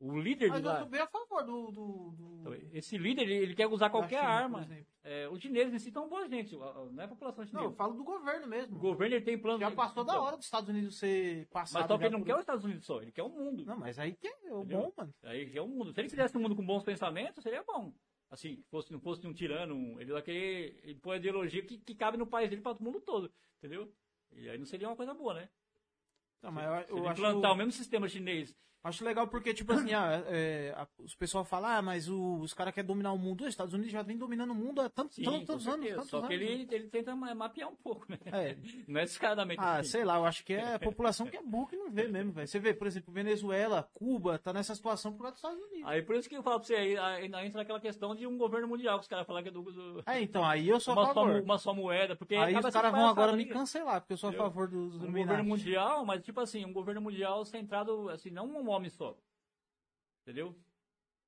O 0.01 0.17
líder 0.17 0.49
Mas 0.49 0.61
de 0.61 0.67
eu 0.67 0.79
tô 0.79 0.85
bem 0.85 1.01
a 1.01 1.07
favor 1.07 1.43
do... 1.43 1.71
do, 1.71 2.11
do 2.11 2.39
então, 2.39 2.53
esse 2.71 2.97
líder, 2.97 3.23
ele, 3.23 3.35
ele 3.35 3.55
quer 3.55 3.67
usar 3.67 3.89
qualquer 3.89 4.21
China, 4.21 4.31
arma. 4.31 4.67
É, 5.03 5.27
os 5.27 5.41
chineses 5.41 5.73
em 5.73 5.79
si 5.79 5.89
estão 5.89 6.07
boa 6.07 6.27
gente, 6.27 6.55
não 6.55 7.01
é 7.01 7.03
a 7.03 7.07
população 7.07 7.43
Não, 7.43 7.49
chinesa. 7.49 7.67
eu 7.67 7.73
falo 7.73 7.93
do 7.95 8.03
governo 8.03 8.47
mesmo. 8.47 8.77
O 8.77 8.79
governo 8.79 9.15
ele 9.15 9.25
tem 9.25 9.37
plano 9.37 9.59
Já 9.59 9.71
passou 9.71 10.03
da 10.05 10.13
então, 10.13 10.23
hora 10.23 10.37
dos 10.37 10.45
Estados 10.45 10.69
Unidos 10.69 10.97
ser 10.97 11.47
passado. 11.47 11.81
Mas 11.81 11.87
só 11.89 11.97
que 11.97 12.03
ele 12.05 12.11
não 12.11 12.19
por 12.19 12.25
quer 12.27 12.35
os. 12.35 12.39
Estados 12.39 12.63
Unidos 12.63 12.85
só, 12.85 13.01
ele 13.01 13.11
quer 13.11 13.23
o 13.23 13.29
mundo. 13.29 13.65
Não, 13.65 13.77
mas 13.77 13.99
aí 13.99 14.13
que 14.13 14.27
é 14.27 14.51
o 14.51 14.61
Entendeu? 14.61 14.81
bom, 14.81 14.93
mano. 14.95 15.13
Aí 15.23 15.51
é 15.53 15.61
o 15.61 15.67
mundo. 15.67 15.93
Se 15.93 15.99
ele 15.99 16.09
fizesse 16.09 16.37
um 16.37 16.41
mundo 16.41 16.55
com 16.55 16.65
bons 16.65 16.83
pensamentos, 16.83 17.43
seria 17.43 17.63
bom. 17.63 17.93
Assim, 18.29 18.63
fosse, 18.69 18.93
não 18.93 18.99
fosse 18.99 19.25
um 19.25 19.33
tirano, 19.33 19.99
ele 19.99 20.13
vai 20.13 20.21
querer 20.21 20.79
ele 20.83 20.99
põe 20.99 21.15
a 21.15 21.17
ideologia 21.17 21.65
que, 21.65 21.79
que 21.79 21.95
cabe 21.95 22.15
no 22.17 22.27
país 22.27 22.49
dele 22.49 22.61
para 22.61 22.77
o 22.77 22.83
mundo 22.83 23.01
todo, 23.01 23.31
entendeu? 23.57 23.91
E 24.31 24.47
aí 24.47 24.57
não 24.57 24.65
seria 24.65 24.87
uma 24.87 24.95
coisa 24.95 25.13
boa, 25.15 25.33
né? 25.33 25.49
Não, 26.41 26.51
mas 26.51 26.65
eu, 26.65 26.85
Se 26.85 26.91
eu 26.91 26.97
ele 26.99 27.07
acho, 27.07 27.21
implantar 27.21 27.51
o 27.51 27.55
mesmo 27.55 27.71
sistema 27.71 28.07
chinês, 28.07 28.55
acho 28.83 29.03
legal 29.03 29.27
porque, 29.27 29.53
tipo 29.53 29.73
assim, 29.73 29.93
ah, 29.93 30.23
é, 30.27 30.73
a- 30.75 30.87
os 30.99 31.15
pessoal 31.15 31.43
falam, 31.43 31.69
ah, 31.69 31.81
mas 31.81 32.07
o- 32.09 32.39
os 32.39 32.53
caras 32.53 32.73
querem 32.73 32.87
dominar 32.87 33.11
o 33.11 33.17
mundo. 33.17 33.41
Os 33.43 33.49
Estados 33.49 33.73
Unidos 33.73 33.91
já 33.91 34.01
vem 34.01 34.17
dominando 34.17 34.51
o 34.51 34.55
mundo 34.55 34.81
há 34.81 34.89
tantos, 34.89 35.15
sim, 35.15 35.23
tantos, 35.23 35.45
tantos 35.45 35.67
anos. 35.67 35.89
Tantos 35.89 36.09
Só 36.09 36.21
que 36.21 36.33
anos. 36.33 36.47
ele, 36.47 36.67
ele 36.71 36.87
tenta 36.89 37.15
ma- 37.15 37.33
mapear 37.35 37.69
um 37.69 37.75
pouco, 37.75 38.05
né? 38.09 38.17
É. 38.25 38.55
Não 38.87 38.99
é 39.01 39.03
descaradamente 39.05 39.61
Ah, 39.61 39.77
assim. 39.77 39.89
sei 39.91 40.03
lá, 40.05 40.17
eu 40.17 40.25
acho 40.25 40.43
que 40.45 40.53
é 40.53 40.75
a 40.75 40.79
população 40.97 41.27
que 41.27 41.37
é 41.37 41.41
burra 41.41 41.69
que 41.69 41.75
não 41.77 41.91
vê 41.91 42.07
mesmo, 42.07 42.31
velho. 42.31 42.47
Você 42.47 42.59
vê, 42.59 42.73
por 42.73 42.87
exemplo, 42.87 43.13
Venezuela, 43.13 43.89
Cuba, 43.93 44.37
tá 44.39 44.51
nessa 44.53 44.73
situação 44.75 45.11
por 45.13 45.23
causa 45.23 45.33
dos 45.33 45.43
Estados 45.43 45.63
Unidos. 45.71 45.89
Aí 45.89 46.01
por 46.01 46.15
isso 46.15 46.29
que 46.29 46.35
eu 46.35 46.43
falo 46.43 46.59
pra 46.59 46.67
você, 46.67 46.75
aí 46.75 46.97
ainda 46.97 47.45
entra 47.45 47.59
naquela 47.59 47.79
questão 47.79 48.15
de 48.15 48.25
um 48.25 48.37
governo 48.37 48.67
mundial, 48.67 48.97
que 48.97 49.03
os 49.03 49.07
caras 49.07 49.25
falam 49.27 49.41
que 49.43 49.49
é 49.49 49.51
do, 49.51 49.61
do- 49.63 50.03
É, 50.05 50.21
então, 50.21 50.43
aí 50.45 50.67
eu 50.67 50.79
sou 50.79 50.93
a 50.93 50.97
uma, 50.97 51.05
só, 51.07 51.13
favor. 51.13 51.41
uma 51.41 51.57
só 51.57 51.73
moeda, 51.73 52.15
porque 52.15 52.35
Aí 52.35 52.55
os 52.55 52.65
caras 52.69 52.91
vão 52.91 53.07
agora 53.07 53.33
me 53.33 53.45
né? 53.45 53.51
cancelar, 53.53 54.01
porque 54.01 54.13
eu 54.13 54.17
sou 54.17 54.29
a 54.29 54.33
favor 54.33 54.67
dos 54.67 54.93
um 54.95 54.97
Illuminati. 55.03 55.27
governo 55.27 55.43
mundial, 55.49 56.05
mas 56.05 56.23
tipo 56.23 56.39
assim, 56.39 56.65
um 56.65 56.73
governo 56.73 57.01
mundial 57.01 57.43
centrado, 57.45 58.09
assim, 58.09 58.29
não 58.29 58.45
um 58.47 58.68
homem 58.69 58.89
só. 58.89 59.17
Entendeu? 60.21 60.55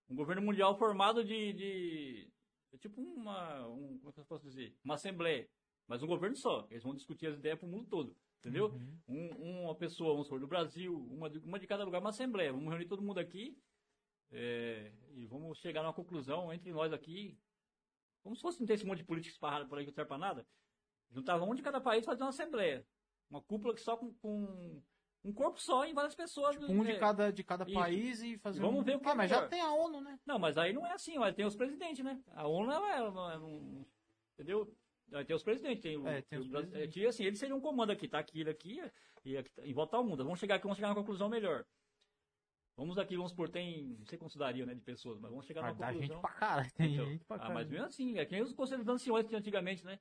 Um 0.10 0.16
governo 0.16 0.42
mundial 0.42 0.78
formado 0.78 1.24
de. 1.24 1.54
de 1.54 2.32
é 2.74 2.78
tipo 2.78 3.02
uma. 3.02 3.68
Um, 3.68 3.98
como 4.00 4.10
é 4.10 4.14
que 4.14 4.20
eu 4.20 4.26
posso 4.26 4.44
dizer? 4.44 4.76
Uma 4.84 4.96
assembleia. 4.96 5.50
Mas 5.88 6.04
um 6.04 6.08
governo 6.08 6.36
só. 6.36 6.68
Eles 6.70 6.84
vão 6.84 6.94
discutir 6.96 7.28
as 7.28 7.38
ideias 7.38 7.60
pro 7.60 7.68
mundo 7.68 7.86
todo. 7.88 8.16
Entendeu? 8.40 8.68
Uhum. 8.68 9.00
Um- 9.08 9.64
uma 9.66 9.76
pessoa, 9.76 10.12
vamos 10.14 10.26
supor, 10.28 10.40
do 10.40 10.48
Brasil, 10.48 10.98
uma 11.12 11.30
de, 11.30 11.38
uma 11.40 11.60
de 11.60 11.68
cada 11.68 11.84
lugar, 11.84 12.02
uma 12.02 12.10
assembleia. 12.10 12.52
Vamos 12.52 12.70
reunir 12.70 12.88
todo 12.88 13.02
mundo 13.04 13.20
aqui 13.20 13.56
é, 14.32 14.92
e 15.14 15.26
vamos 15.28 15.60
chegar 15.60 15.84
numa 15.84 15.94
conclusão 15.94 16.52
entre 16.52 16.72
nós 16.72 16.92
aqui. 16.92 17.38
Como 18.24 18.36
se 18.36 18.42
fosse 18.42 18.60
não 18.60 18.66
ter 18.68 18.74
esse 18.74 18.86
monte 18.86 19.00
de 19.00 19.04
políticos 19.06 19.36
esparrado 19.36 19.68
por 19.68 19.78
aí 19.78 19.84
que 19.84 19.92
não 19.92 19.96
serve 19.96 20.08
pra 20.08 20.18
nada. 20.18 20.48
Juntar 21.12 21.42
um 21.42 21.54
de 21.54 21.62
cada 21.62 21.80
país 21.82 22.06
fazer 22.06 22.24
uma 22.24 22.30
assembleia. 22.30 22.86
uma 23.30 23.42
cúpula 23.42 23.74
que 23.76 23.82
só 23.82 23.96
com, 23.96 24.14
com 24.16 24.82
um 25.24 25.32
corpo 25.34 25.60
só 25.62 25.86
em 25.86 25.94
várias 25.94 26.16
pessoas. 26.16 26.56
Tipo, 26.56 26.72
um 26.72 26.84
de 26.84 26.92
é. 26.92 27.00
cada, 27.00 27.32
de 27.32 27.44
cada 27.44 27.64
Isso. 27.66 27.74
país 27.74 28.22
e 28.24 28.38
fazer 28.38 28.60
Vamos 28.60 28.82
um... 28.82 28.84
ver 28.84 28.96
o 28.98 29.00
que 29.00 29.08
Ah, 29.08 29.12
é 29.12 29.16
mas 29.16 29.30
já 29.30 29.48
tem 29.48 29.62
a 29.62 29.72
ONU, 29.74 30.02
né? 30.02 30.20
Não, 30.26 30.40
mas 30.40 30.58
aí 30.58 30.74
não 30.74 30.86
é 30.86 30.94
assim, 30.94 31.18
vai 31.20 31.34
ter 31.34 31.46
os 31.46 31.56
presidentes, 31.56 32.04
né? 32.04 32.20
A 32.34 32.48
ONU 32.48 32.68
não 32.68 32.88
é, 32.88 33.12
não 33.12 33.32
é 33.32 33.38
um- 33.40 33.86
entendeu? 34.34 34.74
Ter 35.28 35.34
os 35.34 35.44
presidentes, 35.44 35.82
tem 35.84 36.08
É, 36.08 36.22
tem 36.22 36.40
os 36.40 36.48
presidentes. 36.48 37.04
é 37.04 37.08
assim, 37.08 37.24
eles 37.26 37.38
seriam 37.38 37.58
um 37.58 37.62
comando 37.62 37.92
aqui, 37.92 38.08
tá 38.08 38.18
aqui, 38.20 38.48
aqui, 38.50 38.82
e 39.26 39.38
aqui, 39.38 39.52
em 39.62 39.74
volta 39.74 39.98
ao 39.98 40.04
mundo. 40.06 40.24
Vamos 40.24 40.40
chegar 40.40 40.56
aqui, 40.56 40.64
vamos 40.64 40.78
chegar 40.78 40.88
numa 40.88 40.96
conclusão 40.96 41.28
melhor. 41.28 41.66
Vamos 42.78 42.98
aqui, 42.98 43.16
vamos 43.18 43.32
supor, 43.32 43.50
tem, 43.50 43.96
não 44.00 44.06
sei 44.06 44.18
quantos 44.18 44.38
daria, 44.38 44.66
né, 44.66 44.74
de 44.74 44.82
pessoas, 44.82 45.20
mas 45.20 45.30
vamos 45.30 45.46
chegar 45.46 45.62
Mas 45.62 45.74
numa 45.76 45.86
dá 45.86 45.92
gente 45.92 46.02
conclusão. 46.04 46.22
pra 46.22 46.32
caralho, 46.32 46.72
tem 46.74 46.94
Então, 46.94 47.06
gente 47.06 47.26
pra 47.26 47.36
ah, 47.36 47.40
caralho. 47.40 47.56
mas 47.60 47.70
mesmo 47.70 47.86
assim, 47.86 48.18
é 48.18 48.26
que 48.26 48.32
nem 48.32 48.42
os 48.42 48.54
conselhos 48.54 48.88
anciões 48.88 49.28
que 49.28 49.36
antigamente, 49.36 49.84
né? 49.86 50.00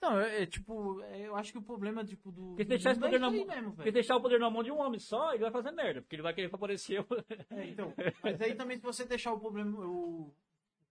Então, 0.00 0.18
é, 0.18 0.42
é, 0.42 0.46
tipo, 0.46 1.02
é, 1.02 1.28
eu 1.28 1.36
acho 1.36 1.52
que 1.52 1.58
o 1.58 1.62
problema, 1.62 2.02
tipo, 2.02 2.32
do... 2.32 2.46
Porque 2.48 2.64
do 2.64 2.68
deixar, 2.68 2.92
esse 2.92 2.98
é 2.98 3.02
poder 3.02 3.16
isso 3.16 3.20
na 3.20 3.30
mão, 3.30 3.46
mesmo, 3.46 3.72
porque 3.74 3.92
deixar 3.92 4.16
o 4.16 4.20
poder 4.22 4.40
na 4.40 4.48
mão 4.48 4.62
de 4.62 4.72
um 4.72 4.78
homem 4.78 4.98
só, 4.98 5.34
ele 5.34 5.42
vai 5.42 5.50
fazer 5.50 5.72
merda, 5.72 6.00
porque 6.00 6.16
ele 6.16 6.22
vai 6.22 6.32
querer 6.32 6.48
favorecer 6.48 7.02
o... 7.02 7.06
É, 7.50 7.66
então, 7.66 7.92
mas 8.22 8.40
aí 8.40 8.54
também 8.54 8.78
se 8.78 8.82
você 8.82 9.04
deixar 9.04 9.30
o 9.34 9.38
problema, 9.38 9.78
o 9.84 10.32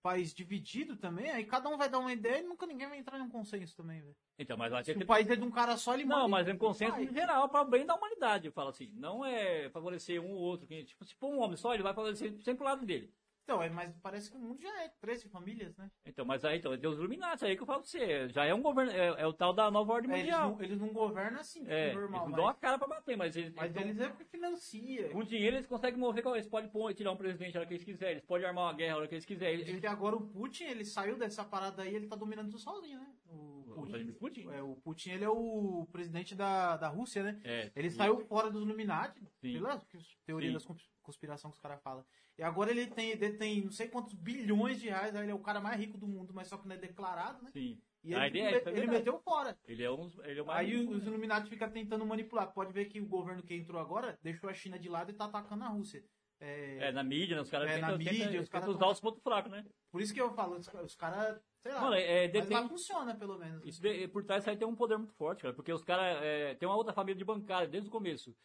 país 0.04 0.32
dividido 0.32 0.96
também, 0.96 1.32
aí 1.32 1.44
cada 1.44 1.70
um 1.70 1.78
vai 1.78 1.90
dar 1.90 1.98
uma 1.98 2.14
ideia 2.14 2.40
e 2.40 2.44
nunca 2.44 2.68
ninguém 2.68 2.88
vai 2.88 3.00
entrar 3.00 3.18
em 3.18 3.24
um 3.24 3.30
consenso 3.30 3.76
também, 3.76 4.00
velho. 4.00 4.16
Então, 4.38 4.56
mas 4.56 4.72
vai 4.72 4.84
ter 4.84 4.94
Se 4.94 4.98
que 5.00 5.04
o 5.04 5.08
país 5.08 5.28
é 5.28 5.36
de 5.36 5.44
um 5.44 5.50
cara 5.50 5.76
só, 5.76 5.96
ele 5.96 6.06
Não, 6.06 6.28
mas 6.30 6.48
é 6.48 6.54
um 6.54 6.58
consenso 6.58 6.94
vai. 6.94 7.06
em 7.06 7.12
geral 7.12 7.50
para 7.50 7.64
o 7.64 7.70
bem 7.70 7.88
da 7.88 7.96
humanidade, 7.96 8.46
eu 8.46 8.52
falo 8.52 8.70
assim. 8.70 8.92
Não 8.94 9.26
é 9.26 9.70
favorecer 9.72 10.22
um 10.22 10.34
ou 10.34 10.40
outro. 10.40 10.68
que, 10.68 10.84
Tipo, 10.84 11.04
se 11.04 11.16
for 11.16 11.30
um 11.30 11.42
homem 11.42 11.58
só, 11.58 11.74
ele 11.74 11.84
vai 11.84 11.96
favorecer 11.96 12.32
sempre 12.42 12.56
pro 12.56 12.66
lado 12.66 12.86
dele. 12.86 13.12
Então, 13.50 13.64
é, 13.64 13.68
mas 13.72 13.92
parece 14.03 14.30
que 14.30 14.38
o 14.38 14.40
mundo 14.40 14.61
já 14.61 14.84
é 14.84 14.90
13 15.02 15.28
famílias, 15.28 15.76
né? 15.76 15.90
Então, 16.06 16.24
mas 16.24 16.45
aí, 16.45 16.60
então, 16.60 16.78
Deus 16.78 17.00
Illuminati, 17.00 17.44
aí 17.45 17.56
que 17.56 17.64
eu 17.64 17.66
falo 17.66 17.80
pra 17.82 17.90
você. 17.90 18.30
Já 18.30 18.45
é 18.45 18.53
um 18.53 18.61
governo, 18.61 18.92
é, 18.92 19.08
é 19.22 19.26
o 19.26 19.34
tal 19.34 19.52
da 19.53 19.72
nova 19.72 19.92
ordem 19.94 20.11
É, 20.11 20.19
eles, 20.19 20.26
mundial. 20.26 20.52
não, 20.52 20.61
eles 20.61 20.80
não 20.80 20.90
governam 20.90 21.40
assim, 21.40 21.61
tipo, 21.61 21.72
É, 21.72 21.94
normal, 21.94 22.03
eles 22.03 22.11
não 22.11 22.28
mas, 22.28 22.36
dão 22.36 22.48
a 22.48 22.53
cara 22.53 22.78
pra 22.78 22.88
bater, 22.88 23.18
mas 23.18 23.36
eles, 23.36 23.52
mas 23.56 23.76
eles- 23.76 23.88
eles 23.90 24.02
é 24.02 24.10
porque 24.10 24.24
financia. 24.26 25.10
com 25.10 25.24
dinheiro 25.24 25.56
eles 25.56 25.66
conseguem 25.66 26.00
mover, 26.00 26.24
eles 26.28 26.48
podem 26.48 26.69
pôr, 26.69 26.94
tirar 26.94 27.11
um 27.11 27.18
presidente 27.18 27.58
a 27.58 27.61
hora 27.61 27.68
que 27.68 27.74
eles 27.74 27.84
quiserem, 27.84 28.14
eles 28.18 28.24
podem 28.26 28.45
armar 28.45 28.66
uma 28.66 28.74
guerra 28.74 28.94
a 28.94 28.98
hora 28.98 29.08
que 29.08 29.16
eles 29.16 29.26
quiserem. 29.26 29.66
Porque 29.66 29.88
agora 29.88 30.16
o 30.16 30.22
Putin, 30.28 30.66
ele 30.66 30.86
saiu 30.86 31.18
dessa 31.18 31.44
parada 31.44 31.82
aí, 31.82 31.95
ele 31.95 32.06
tá 32.06 32.16
dominando 32.16 32.52
tudo 32.52 32.60
sozinho, 32.60 33.00
né? 33.00 33.08
O 33.32 33.59
O 33.83 33.85
Vladimir 33.85 34.16
Putin? 34.16 34.48
É, 34.49 34.61
o 34.61 34.75
Putin, 34.77 35.11
ele 35.11 35.24
é 35.24 35.30
o 35.30 35.88
presidente 35.91 36.35
da, 36.35 36.77
da 36.77 36.88
Rússia, 36.88 37.24
né? 37.24 37.40
É, 37.43 37.72
Ele 37.75 37.88
e- 37.88 37.91
saiu 37.91 38.19
fora 38.27 38.49
dos 38.51 38.61
Illuminati, 38.64 39.19
Sim. 39.41 39.53
pela 39.53 39.82
teoria 40.25 40.49
Sim. 40.49 40.53
das 40.53 40.66
cons- 40.66 40.90
conspiração 41.01 41.49
que 41.51 41.58
os 41.58 41.61
caras 41.61 41.82
falam. 41.82 42.06
E 42.38 42.43
agora 42.43 42.72
ele 42.72 42.88
tem, 42.88 43.17
detém 43.17 43.64
não 43.66 43.72
sei 43.72 43.88
quantos 43.90 44.14
bilhões 44.14 44.80
de 44.80 44.88
reais, 44.88 45.14
ele 45.14 45.32
é 45.32 45.33
o 45.33 45.40
cara 45.40 45.59
mais 45.59 45.77
rico 45.80 45.98
do 45.98 46.08
mundo, 46.08 46.33
mas 46.33 46.48
só 46.48 46.58
que 46.58 46.67
não 46.67 46.75
é 46.75 46.80
declarado, 46.80 47.43
né? 47.43 47.49
Sim. 47.51 47.82
E 48.01 48.14
ele, 48.14 48.40
é 48.40 48.56
essa, 48.56 48.69
é 48.69 48.72
ele 48.72 48.80
verdade. 48.82 48.98
meteu 48.99 49.19
fora. 49.19 49.58
Ele 49.67 49.83
é, 49.83 49.91
um, 49.91 50.09
ele 50.24 50.40
é 50.40 50.43
o. 50.43 50.49
Aí 50.49 50.74
os 50.77 51.06
Illuminati 51.06 51.49
ficam 51.49 51.69
tentando 51.69 52.06
manipular. 52.06 52.53
Pode 52.53 52.72
ver 52.72 52.85
que 52.85 53.01
o 53.01 53.06
governo 53.06 53.43
que 53.43 53.53
entrou 53.53 53.77
agora 53.82 54.17
deixou 54.24 54.49
a 54.49 54.53
China 54.53 54.80
de 54.80 54.88
lado 54.88 55.11
e 55.11 55.14
tá 55.14 55.25
atacando 55.25 55.66
a 55.66 55.67
Rússia. 55.67 56.01
É, 56.40 56.88
É, 56.88 56.91
na 56.93 57.03
mídia, 57.03 57.35
né? 57.35 57.41
Os 57.41 57.49
caras 57.49 57.69
É, 57.69 57.75
tentam, 57.75 57.91
na 57.91 57.98
mídia, 57.98 58.40
os 58.41 58.48
caras 58.48 58.69
usar 58.69 58.80
tão- 58.80 58.91
os 58.91 59.01
pontos 59.01 59.22
fracos, 59.22 59.51
né? 59.51 59.66
Por 59.91 60.01
isso 60.01 60.14
que 60.14 60.22
eu 60.22 60.32
falo, 60.33 60.56
os, 60.56 60.66
os 60.74 60.95
caras, 60.95 61.41
sei 61.62 61.72
lá. 61.74 61.82
Mano, 61.82 61.96
é, 61.96 62.28
mas 62.28 62.34
lá 62.36 62.42
depende. 62.42 62.70
funciona, 62.70 63.16
pelo 63.16 63.38
menos. 63.38 63.66
Isso 63.66 63.82
de- 63.82 64.08
por 64.08 64.24
trás 64.24 64.48
aí 64.48 64.58
tem 64.58 64.68
um 64.68 64.76
poder 64.76 64.98
muito 64.98 65.14
forte, 65.14 65.42
cara. 65.44 65.54
Porque 65.54 65.72
os 65.74 65.84
caras. 65.84 66.22
É, 66.24 66.56
tem 66.56 66.68
uma 66.68 66.76
outra 66.78 66.94
família 66.94 67.18
de 67.18 67.24
bancários 67.26 67.72
desde 67.72 67.90
o 67.90 67.92
começo. 67.92 68.36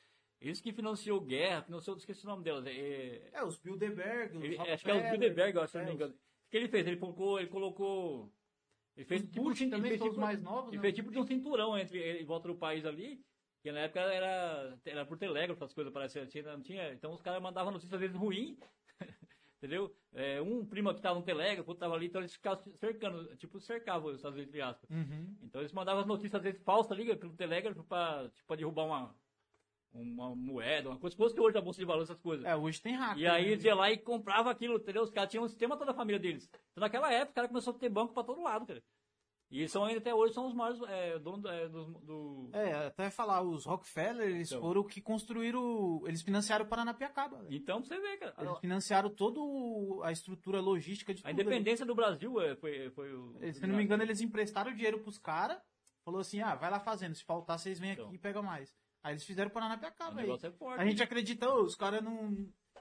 Eles 0.40 0.60
que 0.60 0.72
financiou 0.72 1.20
guerra, 1.20 1.62
financiou, 1.62 1.96
esqueci 1.96 2.24
o 2.24 2.28
nome 2.28 2.44
delas. 2.44 2.66
É, 2.66 3.30
É, 3.32 3.42
os 3.44 3.56
Bilderberg, 3.58 4.36
os 4.36 4.44
ele- 4.44 4.56
Rockefeller, 4.56 4.74
acho 4.74 4.84
que 4.84 4.90
é 4.90 4.94
o 4.94 5.10
Bilderberg, 5.10 5.56
eu 5.56 5.62
acho, 5.62 5.72
se 5.72 5.78
não 5.78 5.84
é, 5.84 5.88
me 5.88 5.94
engano. 5.94 6.12
O 6.14 6.50
que 6.50 6.56
ele 6.56 6.68
fez? 6.68 6.86
Ele 6.86 6.96
colocou. 6.96 7.38
Ele 7.38 7.48
colocou. 7.48 8.32
Ele 8.96 9.06
fez 9.06 9.22
Os 9.22 9.28
tipo, 9.30 9.50
ele 9.50 9.70
também 9.70 9.90
fez 9.90 9.98
são 9.98 10.08
os 10.08 10.14
tipo- 10.14 10.20
mais 10.24 10.40
novos, 10.42 10.68
Ele 10.68 10.76
né? 10.76 10.82
fez 10.82 10.94
tipo 10.94 11.10
de 11.10 11.18
um 11.18 11.26
cinturão 11.26 11.76
entre 11.78 12.20
em 12.20 12.24
volta 12.24 12.46
do 12.48 12.54
país 12.56 12.84
ali. 12.84 13.24
Que 13.62 13.72
na 13.72 13.80
época 13.80 14.00
era, 14.00 14.78
era 14.84 15.06
por 15.06 15.16
telégrafo, 15.16 15.64
as 15.64 15.72
coisas 15.72 15.90
pareciam. 15.92 16.26
Tinha, 16.26 16.42
não 16.44 16.60
tinha, 16.62 16.92
então 16.92 17.12
os 17.14 17.22
caras 17.22 17.42
mandavam 17.42 17.72
notícias 17.72 17.94
às 17.94 18.00
vezes 18.00 18.14
ruins. 18.16 18.58
Entendeu? 19.64 19.96
É, 20.12 20.42
um 20.42 20.62
primo 20.62 20.94
que 20.94 21.00
tava 21.00 21.18
no 21.18 21.24
telégrafo, 21.24 21.70
outro 21.70 21.80
tava 21.80 21.94
ali, 21.94 22.06
então 22.06 22.20
eles 22.20 22.34
ficavam 22.34 22.62
cercando, 22.74 23.34
tipo, 23.36 23.58
cercavam 23.58 24.10
os 24.10 24.16
Estados 24.16 24.36
Unidos, 24.36 24.54
entre 24.54 24.60
aspas. 24.60 24.90
Uhum. 24.90 25.34
Então 25.42 25.62
eles 25.62 25.72
mandavam 25.72 26.02
as 26.02 26.06
notícias 26.06 26.34
às 26.34 26.42
vezes 26.42 26.62
falsas 26.62 26.92
ali 26.92 27.16
pelo 27.16 27.32
telégrafo 27.32 27.82
pra, 27.82 28.28
tipo, 28.28 28.46
pra 28.46 28.56
derrubar 28.56 28.84
uma, 28.84 29.16
uma 29.94 30.36
moeda, 30.36 30.90
uma 30.90 30.98
coisa. 30.98 31.14
Se 31.14 31.16
fosse 31.16 31.40
hoje 31.40 31.56
a 31.56 31.62
bolsa 31.62 31.78
de 31.78 31.86
valores, 31.86 32.10
essas 32.10 32.20
coisas. 32.20 32.44
É, 32.44 32.54
hoje 32.54 32.82
tem 32.82 32.94
hacker. 32.94 33.22
E 33.22 33.26
aí 33.26 33.46
né? 33.46 33.52
eles 33.52 33.64
iam 33.64 33.78
lá 33.78 33.90
e 33.90 33.96
comprava 33.96 34.50
aquilo, 34.50 34.76
entendeu? 34.76 35.02
Os 35.02 35.10
caras 35.10 35.30
tinham 35.30 35.44
um 35.44 35.48
sistema 35.48 35.78
toda 35.78 35.92
a 35.92 35.94
família 35.94 36.20
deles. 36.20 36.46
Então 36.72 36.82
naquela 36.82 37.10
época 37.10 37.30
o 37.30 37.34
cara 37.34 37.48
começou 37.48 37.74
a 37.74 37.78
ter 37.78 37.88
banco 37.88 38.12
pra 38.12 38.22
todo 38.22 38.42
lado, 38.42 38.66
cara. 38.66 38.82
E 39.54 39.60
eles 39.60 39.70
são 39.70 39.84
ainda 39.84 40.00
até 40.00 40.12
hoje 40.12 40.34
são 40.34 40.46
os 40.48 40.52
maiores 40.52 40.80
é, 40.88 41.16
donos 41.20 41.40
do, 41.42 41.48
é, 41.48 41.68
do, 41.68 41.84
do- 42.00 42.50
É, 42.52 42.86
até 42.88 43.08
falar, 43.08 43.40
os 43.42 43.64
Rockefeller, 43.64 44.28
eles 44.28 44.50
Então. 44.50 44.60
foram 44.60 44.80
o 44.80 44.84
que 44.84 45.00
construíram, 45.00 46.02
eles 46.06 46.22
financiaram 46.22 46.64
o 46.64 46.68
Paranapiacaba. 46.68 47.38
velho. 47.38 47.54
Então 47.54 47.80
você 47.82 47.98
ver, 48.00 48.16
cara. 48.18 48.34
Eles 48.40 48.58
financiaram 48.58 49.08
toda 49.10 49.38
o- 49.40 50.00
a 50.02 50.10
estrutura 50.10 50.60
logística 50.60 51.14
de 51.14 51.20
A 51.20 51.30
tudo. 51.30 51.40
independência 51.40 51.86
do 51.86 51.94
Brasil 51.94 52.40
é, 52.40 52.56
foi, 52.56 52.90
foi 52.90 53.14
o. 53.14 53.36
Eles, 53.40 53.56
Se 53.56 53.66
não 53.66 53.76
me 53.76 53.84
engano, 53.84 54.02
eles 54.02 54.20
emprestaram 54.20 54.72
o 54.72 54.74
dinheiro 54.74 54.98
pros 55.00 55.18
caras, 55.18 55.58
falou 56.04 56.20
assim, 56.20 56.40
ah, 56.40 56.54
vai 56.56 56.70
lá 56.70 56.80
fazendo, 56.80 57.14
se 57.14 57.22
faltar, 57.24 57.56
vocês 57.58 57.78
vêm 57.78 57.92
Então. 57.92 58.06
aqui 58.06 58.16
e 58.16 58.18
pegam 58.18 58.42
mais. 58.42 58.74
Aí 59.04 59.12
eles 59.12 59.24
fizeram 59.24 59.48
o 59.48 59.50
O 59.50 59.54
Paranapiacaba 59.54 60.18
aí. 60.20 60.26
negócio 60.26 60.48
é 60.48 60.50
forte. 60.50 60.80
A 60.80 60.84
gente 60.84 61.00
acredita, 61.02 61.48
os 61.54 61.76
caras 61.76 62.02
não... 62.02 62.30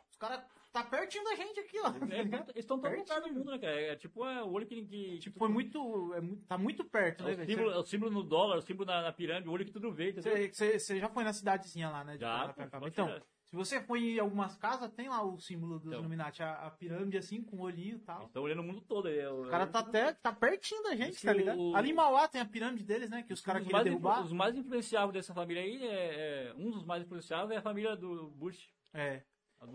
Os 0.09 0.17
caras 0.17 0.43
tá 0.73 0.83
pertinho 0.83 1.23
da 1.23 1.35
gente 1.35 1.59
aqui, 1.59 1.77
ó. 1.79 1.87
É, 2.11 2.19
eles 2.21 2.49
estão 2.57 2.79
todo 2.79 2.93
lugar 2.95 3.21
do 3.21 3.31
mundo, 3.31 3.51
né, 3.51 3.59
cara? 3.59 3.79
É 3.79 3.95
tipo 3.95 4.25
é, 4.25 4.43
o 4.43 4.51
olho 4.51 4.65
que. 4.65 4.83
que 4.83 5.19
Tipo, 5.19 5.39
foi 5.39 5.47
muito, 5.49 6.13
é 6.15 6.19
muito... 6.21 6.45
Tá 6.45 6.57
muito 6.57 6.83
perto, 6.83 7.27
É 7.27 7.35
né, 7.37 7.43
o, 7.43 7.45
símbolo, 7.45 7.71
é 7.71 7.77
o 7.77 7.83
símbolo 7.83 8.11
no 8.11 8.23
dólar, 8.23 8.57
o 8.57 8.61
símbolo 8.61 8.87
na, 8.87 9.01
na 9.03 9.13
pirâmide, 9.13 9.47
o 9.47 9.51
olho 9.51 9.63
que 9.65 9.71
tudo 9.71 9.91
vê? 9.91 10.11
Você, 10.13 10.99
já 10.99 11.07
foi 11.07 11.23
na 11.23 11.31
cidadezinha 11.31 11.89
lá, 11.89 12.03
né? 12.03 12.17
Já, 12.17 12.53
pode 12.53 12.87
Então, 12.87 13.05
tirar. 13.07 13.21
se 13.45 13.55
você 13.55 13.79
foi 13.81 13.99
em 14.15 14.19
algumas 14.19 14.55
casas, 14.57 14.91
tem 14.91 15.07
lá 15.07 15.23
o 15.23 15.39
símbolo 15.39 15.77
dos 15.77 15.87
Então. 15.87 15.99
Illuminati, 15.99 16.41
a, 16.41 16.53
a 16.67 16.71
pirâmide 16.71 17.17
assim, 17.17 17.41
com 17.43 17.57
o 17.57 17.61
olhinho 17.61 17.97
e 17.97 17.99
tal. 17.99 18.25
Estão 18.25 18.43
olhando 18.43 18.61
o 18.61 18.63
mundo 18.63 18.81
todo. 18.81 19.07
É, 19.07 19.29
O 19.31 19.45
cara 19.49 19.67
tá 19.67 19.79
até 19.79 20.13
tá 20.13 20.33
pertinho 20.33 20.81
da 20.83 20.95
gente, 20.95 21.13
Isso 21.13 21.25
tá 21.25 21.33
ligado? 21.33 21.59
o- 21.61 21.75
Ali 21.75 21.91
em 21.91 21.93
Mauá 21.93 22.27
tem 22.27 22.41
a 22.41 22.45
pirâmide 22.45 22.83
deles, 22.83 23.09
né? 23.09 23.21
Que 23.23 23.33
os 23.33 23.41
caras 23.41 23.63
queriam 23.63 23.83
derrubar. 23.83 24.23
os 24.23 24.31
mais 24.33 24.55
influenciáveis 24.55 25.13
dessa 25.13 25.33
família 25.33 25.61
aí, 25.61 25.83
é, 25.85 26.49
é- 26.49 26.53
um 26.57 26.71
dos 26.71 26.83
mais 26.83 27.03
influenciáveis 27.03 27.51
é 27.51 27.57
a 27.57 27.61
família 27.61 27.95
do 27.95 28.29
Bush. 28.31 28.69
É. 28.93 29.23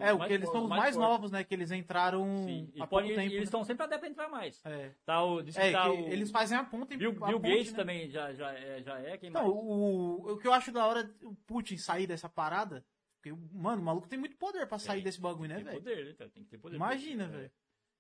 A 0.01 0.09
É, 0.09 0.13
o 0.13 0.19
mais 0.19 0.29
que 0.29 0.35
eles 0.35 0.49
são 0.51 0.63
os 0.65 0.69
mais 0.69 0.81
fortes. 0.95 0.97
novos, 0.97 1.31
né? 1.31 1.45
Que 1.45 1.55
eles 1.55 1.71
entraram 1.71 2.25
Sim. 2.45 2.71
E, 2.75 2.83
há 2.83 2.87
pode, 2.87 3.07
pouco 3.07 3.07
e 3.07 3.09
tempo. 3.15 3.21
eles 3.21 3.37
né? 3.39 3.43
estão 3.45 3.65
sempre 3.65 3.85
até 3.85 3.99
pra 3.99 4.09
entrar 4.09 4.29
mais. 4.29 4.61
É, 4.65 4.93
Tá 5.05 5.25
o, 5.25 5.41
é 5.41 5.73
tá 5.73 5.85
que 5.85 5.89
o 5.91 6.09
eles 6.09 6.31
fazem 6.31 6.57
a 6.59 6.65
ponta 6.65 6.95
e 6.95 6.97
Bill, 6.97 7.11
a 7.23 7.27
Bill 7.29 7.41
ponte, 7.41 7.51
Gates 7.55 7.73
né? 7.73 7.77
também 7.79 8.11
já, 8.11 8.33
já, 8.35 8.53
é, 8.53 8.83
já 8.83 8.99
é. 9.01 9.17
Quem 9.19 9.31
Então, 9.31 9.43
mais? 9.45 9.55
o, 9.57 10.33
o 10.33 10.37
que 10.39 10.47
eu 10.47 10.53
acho 10.53 10.71
da 10.73 10.87
hora 10.87 11.11
o 11.23 11.35
Putin 11.47 11.77
sair 11.77 12.07
dessa 12.07 12.29
parada, 12.29 12.85
porque, 13.21 13.33
mano, 13.53 13.83
o 13.83 13.85
maluco 13.85 14.09
tem 14.09 14.19
muito 14.19 14.37
poder 14.37 14.67
pra 14.67 14.79
sair 14.79 14.97
Tem. 14.99 15.05
desse 15.05 15.21
bagulho, 15.21 15.49
né, 15.49 15.57
tem 15.57 15.65
velho? 15.65 15.79
poder, 15.79 16.05
né? 16.07 16.29
Tem 16.33 16.45
que 16.45 16.51
ter 16.51 16.59
poder. 16.59 16.77
Imagina, 16.77 17.25
É. 17.25 17.29
velho. 17.29 17.51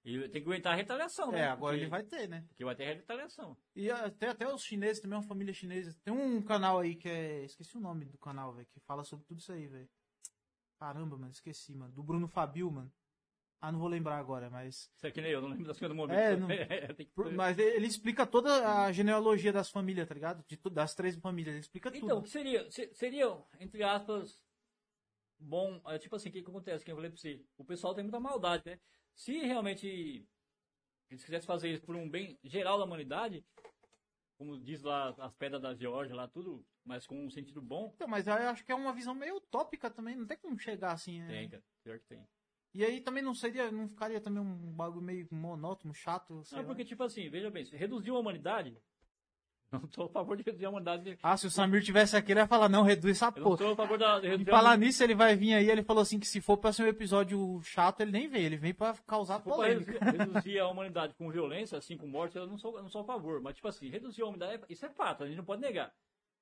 E 0.05 0.17
tem 0.29 0.41
que 0.41 0.49
aguentar 0.49 0.73
a 0.73 0.77
retaliação, 0.77 1.33
né? 1.33 1.41
É, 1.41 1.49
agora 1.49 1.73
Porque- 1.73 1.83
ele 1.83 1.91
vai 1.91 2.03
ter, 2.05 2.29
né? 2.29 2.45
Porque 2.49 2.65
vai 2.65 2.75
ter 2.75 2.85
retaliação. 2.85 3.57
E 3.75 3.91
até, 3.91 4.29
até 4.29 4.47
os 4.55 4.63
chineses 4.63 5.03
também, 5.03 5.19
uma 5.19 5.25
família 5.25 5.53
chinesa. 5.53 5.95
Tem 6.05 6.15
um 6.15 6.41
canal 6.41 6.79
aí 6.79 6.95
que 6.95 7.09
é. 7.09 7.45
Esqueci 7.45 7.77
o 7.77 7.81
nome 7.81 8.05
do 8.07 8.17
canal, 8.17 8.53
velho, 8.55 8.67
que 8.73 8.79
fala 8.81 9.03
sobre 9.05 9.27
tudo 9.27 9.41
isso 9.41 9.53
aí, 9.53 9.67
velho. 9.67 9.89
Caramba, 10.79 11.17
mano, 11.17 11.33
esqueci, 11.33 11.75
mano. 11.75 11.93
Do 11.93 12.03
Bruno 12.03 12.29
Fabio, 12.29 12.71
mano. 12.71 12.93
Ah, 13.61 13.73
não 13.73 13.81
vou 13.81 13.89
lembrar 13.89 14.19
agora, 14.19 14.49
mas. 14.49 14.89
Isso 14.95 15.07
aqui 15.07 15.21
nem 15.21 15.33
eu, 15.33 15.41
não 15.43 15.49
lembro 15.49 15.67
das 15.67 15.77
coisas 15.79 15.89
do 15.95 16.01
momento. 16.01 16.17
É, 16.17 16.37
não- 16.89 16.95
tem 16.95 17.07
que... 17.07 17.13
Mas 17.35 17.59
ele 17.59 17.87
explica 17.89 18.25
toda 18.25 18.85
a 18.85 18.93
genealogia 18.93 19.53
das 19.53 19.69
famílias, 19.69 20.07
tá 20.07 20.15
ligado? 20.15 20.45
De, 20.47 20.57
das 20.71 20.95
três 20.95 21.17
famílias, 21.17 21.55
ele 21.55 21.61
explica 21.61 21.89
Então, 21.89 22.07
o 22.07 22.11
tudo. 22.11 22.23
que 22.23 22.31
seria? 22.31 22.71
Se- 22.71 22.95
Seria, 22.95 23.27
entre 23.59 23.83
aspas, 23.83 24.41
bom. 25.41 25.81
é, 25.87 25.99
tipo 25.99 26.15
assim, 26.15 26.29
o 26.29 26.33
que, 26.33 26.43
que 26.43 26.49
acontece? 26.49 26.85
Que 26.85 26.93
eu 26.93 26.97
falei 26.97 27.11
pra 27.11 27.19
você. 27.19 27.45
O 27.57 27.65
pessoal 27.65 27.95
tem 27.95 28.05
muita 28.05 28.21
maldade, 28.21 28.63
né? 28.65 28.79
Se 29.17 29.37
realmente 29.39 30.25
eles 31.11 31.25
quisessem 31.25 31.47
fazer 31.47 31.71
isso 31.73 31.83
por 31.83 31.97
um 31.97 32.09
bem 32.09 32.39
geral 32.45 32.79
da 32.79 32.85
humanidade, 32.85 33.45
como 34.39 34.57
diz 34.59 34.83
lá 34.83 35.15
as 35.19 35.35
pedras 35.35 35.61
da 35.61 35.75
Geórgia, 35.75 36.15
lá 36.15 36.29
tudo, 36.29 36.65
mas 36.85 37.07
com 37.07 37.27
um 37.27 37.31
sentido 37.31 37.61
bom, 37.61 37.93
Então, 37.95 38.07
mas 38.09 38.27
eu 38.29 38.33
acho 38.35 38.65
que 38.65 38.71
é 38.71 38.75
uma 38.75 38.93
visão 38.93 39.15
meio 39.15 39.37
utópica 39.37 39.91
também, 39.91 40.15
não 40.17 40.27
tem 40.27 40.37
como 40.39 40.57
chegar 40.59 40.93
assim, 40.93 41.21
né? 41.21 41.29
tem, 41.29 41.49
cara. 41.51 41.63
Pior 41.83 41.99
que 41.99 42.07
tem. 42.07 42.27
E 42.73 42.85
aí 42.85 43.01
também 43.01 43.23
não 43.23 43.35
seria, 43.35 43.73
não 43.73 43.89
ficaria 43.89 44.21
também 44.21 44.41
um 44.43 44.73
bagulho 44.73 45.03
meio 45.03 45.27
monótono, 45.33 45.93
chato, 45.93 46.45
sei 46.45 46.57
Não, 46.57 46.63
lá. 46.63 46.69
porque, 46.69 46.85
tipo 46.85 47.03
assim, 47.03 47.29
veja 47.29 47.51
bem, 47.51 47.65
se 47.65 47.75
reduziu 47.77 48.15
a 48.15 48.21
humanidade, 48.21 48.77
não 49.73 49.81
tô 49.81 50.05
a 50.05 50.09
favor 50.09 50.37
de 50.37 50.43
reduzir 50.43 50.65
a 50.67 50.71
humanidade. 50.71 51.19
Ah, 51.23 51.37
se 51.37 51.47
o 51.47 51.51
Samir 51.51 51.83
tivesse 51.83 52.17
aqui, 52.17 52.33
ele 52.33 52.41
ia 52.41 52.47
falar, 52.47 52.69
não, 52.69 52.83
reduz 52.83 53.17
essa 53.17 53.27
Eu 53.27 53.43
não 53.43 53.43
porra. 53.43 53.57
sou 53.59 53.73
a 53.73 53.77
favor 53.77 53.99
da. 53.99 54.21
E 54.25 54.45
falar 54.45 54.77
nisso, 54.79 55.03
ele 55.05 55.15
vai 55.15 55.37
vir 55.37 55.55
aí, 55.55 55.69
ele 55.71 55.83
falou 55.83 56.03
assim 56.03 56.19
que 56.19 56.27
se 56.27 56.41
for 56.41 56.57
pra 56.57 56.73
ser 56.73 56.85
um 56.85 56.87
episódio 56.87 57.61
chato, 57.63 58.01
ele 58.01 58.11
nem 58.13 58.29
vem, 58.29 58.45
ele 58.45 58.57
vem 58.57 58.73
pra 58.73 58.95
causar 59.07 59.41
pra 59.41 59.53
polêmica. 59.55 59.93
reduzir, 60.05 60.19
reduzir 60.35 60.59
a 60.59 60.69
humanidade 60.69 61.15
com 61.15 61.31
violência, 61.31 61.77
assim, 61.77 61.97
com 61.97 62.07
morte, 62.07 62.37
eu 62.37 62.47
não 62.47 62.57
sou, 62.59 62.77
eu 62.77 62.83
não 62.83 62.89
sou 62.91 63.03
a 63.03 63.05
favor. 63.05 63.41
Mas, 63.41 63.57
tipo 63.57 63.69
assim, 63.69 63.89
reduzir 63.89 64.23
a 64.23 64.27
humanidade, 64.27 64.63
isso 64.69 64.87
é 64.87 64.89
fato, 64.91 65.25
a 65.25 65.27
gente 65.27 65.37
não 65.37 65.45
pode 65.45 65.61
negar. 65.61 65.93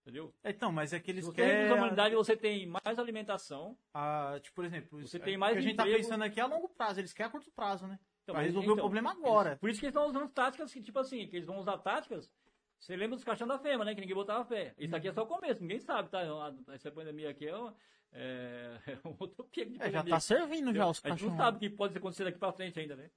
Entendeu? 0.02 0.32
Então, 0.44 0.70
mas 0.70 0.92
é 0.92 1.00
que 1.00 1.10
eles 1.10 1.24
Se 1.24 1.32
você 1.32 1.42
reduz 1.42 1.56
querem... 1.58 1.72
a 1.72 1.74
humanidade, 1.74 2.14
você 2.14 2.36
tem 2.36 2.64
mais 2.64 2.96
alimentação. 2.96 3.76
a- 3.92 4.38
tipo, 4.40 4.54
por 4.54 4.64
exemplo, 4.64 5.00
Você 5.04 5.16
é, 5.16 5.20
tem 5.20 5.36
mais 5.36 5.54
o 5.54 5.54
que 5.54 5.58
a 5.58 5.68
gente 5.68 5.76
tá 5.76 5.82
pensando 5.84 6.22
aqui 6.22 6.38
é 6.38 6.44
a 6.44 6.46
longo 6.46 6.68
prazo, 6.68 7.00
eles 7.00 7.12
querem 7.12 7.26
a 7.28 7.32
curto 7.32 7.50
prazo, 7.50 7.88
né? 7.88 7.98
Então, 8.22 8.34
pra 8.36 8.44
resolver 8.44 8.66
então, 8.66 8.74
o 8.76 8.78
problema 8.78 9.10
agora. 9.10 9.56
Por 9.56 9.68
isso 9.68 9.80
que 9.80 9.86
eles 9.86 9.96
estão 9.96 10.08
usando 10.08 10.28
táticas 10.28 10.72
que, 10.72 10.80
tipo 10.80 10.98
assim, 11.00 11.26
que 11.26 11.34
eles 11.36 11.46
vão 11.48 11.58
usar 11.58 11.78
táticas 11.78 12.30
Você 12.78 12.96
lembra 12.96 13.16
dos 13.16 13.24
caixão 13.24 13.46
da 13.48 13.58
FEMA, 13.58 13.84
né? 13.84 13.94
Que 13.94 14.00
ninguém 14.00 14.14
botava 14.14 14.44
fé. 14.44 14.74
Isso 14.78 14.94
aqui 14.94 15.08
é 15.08 15.12
só 15.12 15.22
o 15.22 15.26
começo, 15.26 15.60
ninguém 15.60 15.80
sabe, 15.80 16.08
tá? 16.10 16.20
Essa 16.68 16.90
pandemia 16.90 17.30
aqui 17.30 17.46
é, 17.48 17.56
uma, 17.56 17.76
é, 18.12 18.78
é 18.86 19.08
uma 19.08 19.16
utopia 19.20 19.66
de 19.66 19.74
É, 19.76 19.78
já 19.78 19.84
pandemia. 19.98 20.10
tá 20.10 20.20
servindo 20.20 20.74
já 20.74 20.86
os 20.88 21.04
A 21.04 21.10
gente 21.10 21.24
não 21.24 21.36
sabe 21.36 21.56
o 21.56 21.60
que 21.60 21.70
pode 21.70 21.96
acontecer 21.96 22.24
daqui 22.24 22.38
pra 22.38 22.52
frente 22.52 22.78
ainda, 22.78 22.94
né? 22.96 23.10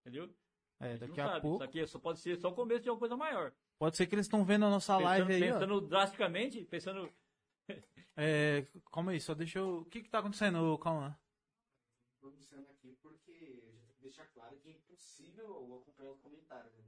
Entendeu? 0.00 0.32
É, 0.78 0.84
A 0.84 0.88
gente 0.90 1.00
daqui 1.00 1.16
não 1.18 1.24
a 1.24 1.28
sabe. 1.28 1.40
pouco. 1.40 1.56
Isso 1.56 1.64
aqui 1.64 1.86
só 1.86 1.98
pode 1.98 2.20
ser 2.20 2.36
só 2.36 2.48
o 2.50 2.54
começo 2.54 2.82
de 2.82 2.90
uma 2.90 2.98
coisa 2.98 3.16
maior. 3.16 3.52
Pode 3.78 3.96
ser 3.96 4.06
que 4.06 4.14
eles 4.14 4.26
estão 4.26 4.44
vendo 4.44 4.64
a 4.66 4.70
nossa 4.70 4.92
Pensando, 4.96 5.04
live 5.06 5.32
aí, 5.34 5.42
ó. 5.50 5.54
pensando 5.54 5.80
drasticamente, 5.80 6.64
pensando. 6.64 7.12
É, 8.18 8.66
calma 8.90 9.10
aí, 9.12 9.20
só 9.20 9.34
deixa 9.34 9.58
eu... 9.58 9.80
O 9.80 9.84
que 9.84 10.00
que 10.02 10.08
tá 10.08 10.20
acontecendo, 10.20 10.78
calma? 10.78 11.20
pronunciando 12.18 12.66
aqui 12.70 12.96
porque 13.02 13.60
já 13.74 13.82
tem 13.84 13.94
que 13.94 14.02
deixar 14.02 14.24
claro 14.32 14.56
que 14.58 14.68
é 14.70 14.72
impossível 14.72 15.82
acompanhar 15.82 16.12
os 16.12 16.20
comentários. 16.20 16.72
né? 16.78 16.85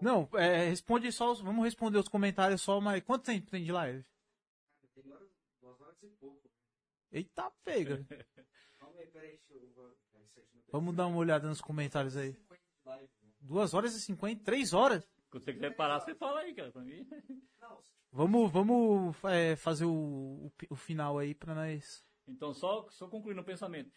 Não. 0.00 0.28
Não, 0.30 0.38
é, 0.38 0.68
responde 0.68 1.10
só, 1.12 1.32
os- 1.32 1.40
vamos 1.40 1.64
responder 1.64 1.98
os 1.98 2.08
comentários 2.08 2.60
só, 2.62 2.80
mas 2.80 3.02
quanto 3.02 3.24
tempo 3.24 3.50
tem 3.50 3.64
de 3.64 3.72
live? 3.72 4.02
Cara, 4.02 4.92
tem 4.94 5.02
duas 5.60 5.80
horas 5.80 6.02
e 6.02 6.08
pouco. 6.18 6.50
Eita, 7.12 7.50
pega. 7.64 8.04
Calma 8.78 9.00
aí, 9.00 9.06
peraí, 9.08 9.30
deixa 9.48 9.54
eu. 9.54 9.96
Vamos 10.72 10.94
dar 10.94 11.06
uma 11.06 11.16
olhada 11.18 11.48
nos 11.48 11.60
comentários 11.60 12.16
aí. 12.16 12.32
50 12.32 12.62
de 12.62 12.88
live, 12.88 13.10
né? 13.22 13.30
2 13.40 13.74
horas 13.74 13.94
e 13.94 14.00
50, 14.00 14.44
3 14.44 14.72
horas. 14.74 15.08
Quando 15.30 15.44
você 15.44 15.52
quiser 15.52 15.74
parar, 15.76 16.00
você 16.00 16.14
fala 16.14 16.40
aí, 16.40 16.54
cara, 16.54 16.70
pra 16.72 16.82
mim. 16.82 17.06
Não, 17.60 17.78
Vamos, 18.12 18.50
vamos 18.50 19.16
é, 19.24 19.56
fazer 19.56 19.84
o, 19.84 19.92
o, 19.92 20.52
o 20.70 20.76
final 20.76 21.18
aí 21.18 21.34
pra 21.34 21.54
nós. 21.54 22.04
Então, 22.26 22.52
só, 22.54 22.88
só 22.90 23.08
concluindo 23.08 23.40
o 23.40 23.44
pensamento. 23.44 23.90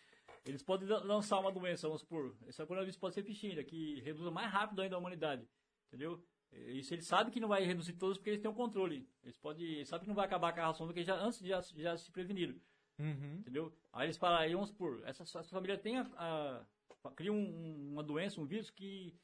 Eles 0.45 0.61
podem 0.63 0.87
lan- 0.87 1.03
lançar 1.03 1.39
uma 1.39 1.51
doença, 1.51 1.87
vamos 1.87 2.01
supor. 2.01 2.35
Essa 2.47 2.65
coronavírus 2.65 2.97
pode 2.97 3.15
ser 3.15 3.23
fichinha, 3.23 3.63
que 3.63 3.99
reduza 4.01 4.29
mais 4.31 4.51
rápido 4.51 4.81
ainda 4.81 4.95
a 4.95 4.99
humanidade. 4.99 5.47
Entendeu? 5.89 6.23
Isso 6.51 6.93
eles 6.93 7.05
sabem 7.05 7.31
que 7.31 7.39
não 7.39 7.47
vai 7.47 7.63
reduzir 7.63 7.93
todos 7.93 8.17
porque 8.17 8.29
eles 8.31 8.41
têm 8.41 8.49
o 8.49 8.53
controle. 8.55 9.07
Eles 9.23 9.37
podem, 9.37 9.65
eles 9.65 9.87
sabem 9.87 10.03
que 10.03 10.07
não 10.07 10.15
vai 10.15 10.25
acabar 10.25 10.53
com 10.53 10.61
a 10.61 10.65
ração 10.67 10.87
porque 10.87 11.03
já, 11.03 11.15
antes 11.15 11.39
já, 11.39 11.61
já 11.61 11.97
se 11.97 12.11
preveniram. 12.11 12.55
Uhum. 12.97 13.35
Entendeu? 13.39 13.73
Aí 13.93 14.07
eles 14.07 14.17
falam, 14.17 14.39
aí 14.39 14.53
vamos 14.53 14.69
supor, 14.69 15.01
essa, 15.05 15.23
essa 15.23 15.43
família 15.43 15.77
tem 15.77 15.97
a, 15.97 16.01
a- 16.17 17.11
cria 17.15 17.31
um- 17.31 17.37
um- 17.37 17.91
uma 17.93 18.03
doença, 18.03 18.41
um 18.41 18.45
vírus 18.45 18.69
que 18.69 19.15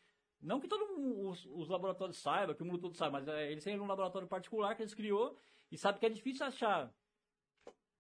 não 0.42 0.60
que 0.60 0.68
todos 0.68 0.88
os, 0.98 1.46
os 1.52 1.68
laboratórios 1.70 2.18
saibam, 2.18 2.56
que 2.56 2.62
o 2.62 2.66
mundo 2.66 2.80
todo 2.80 2.96
saiba, 2.96 3.14
mas 3.20 3.28
é, 3.28 3.52
eles 3.52 3.64
têm 3.64 3.80
um 3.80 3.88
laboratório 3.88 4.28
particular 4.28 4.76
que 4.76 4.82
eles 4.84 4.94
criou 4.94 5.38
e 5.72 5.78
sabe 5.78 6.00
que 6.00 6.06
é 6.06 6.10
difícil 6.10 6.46
achar 6.46 6.94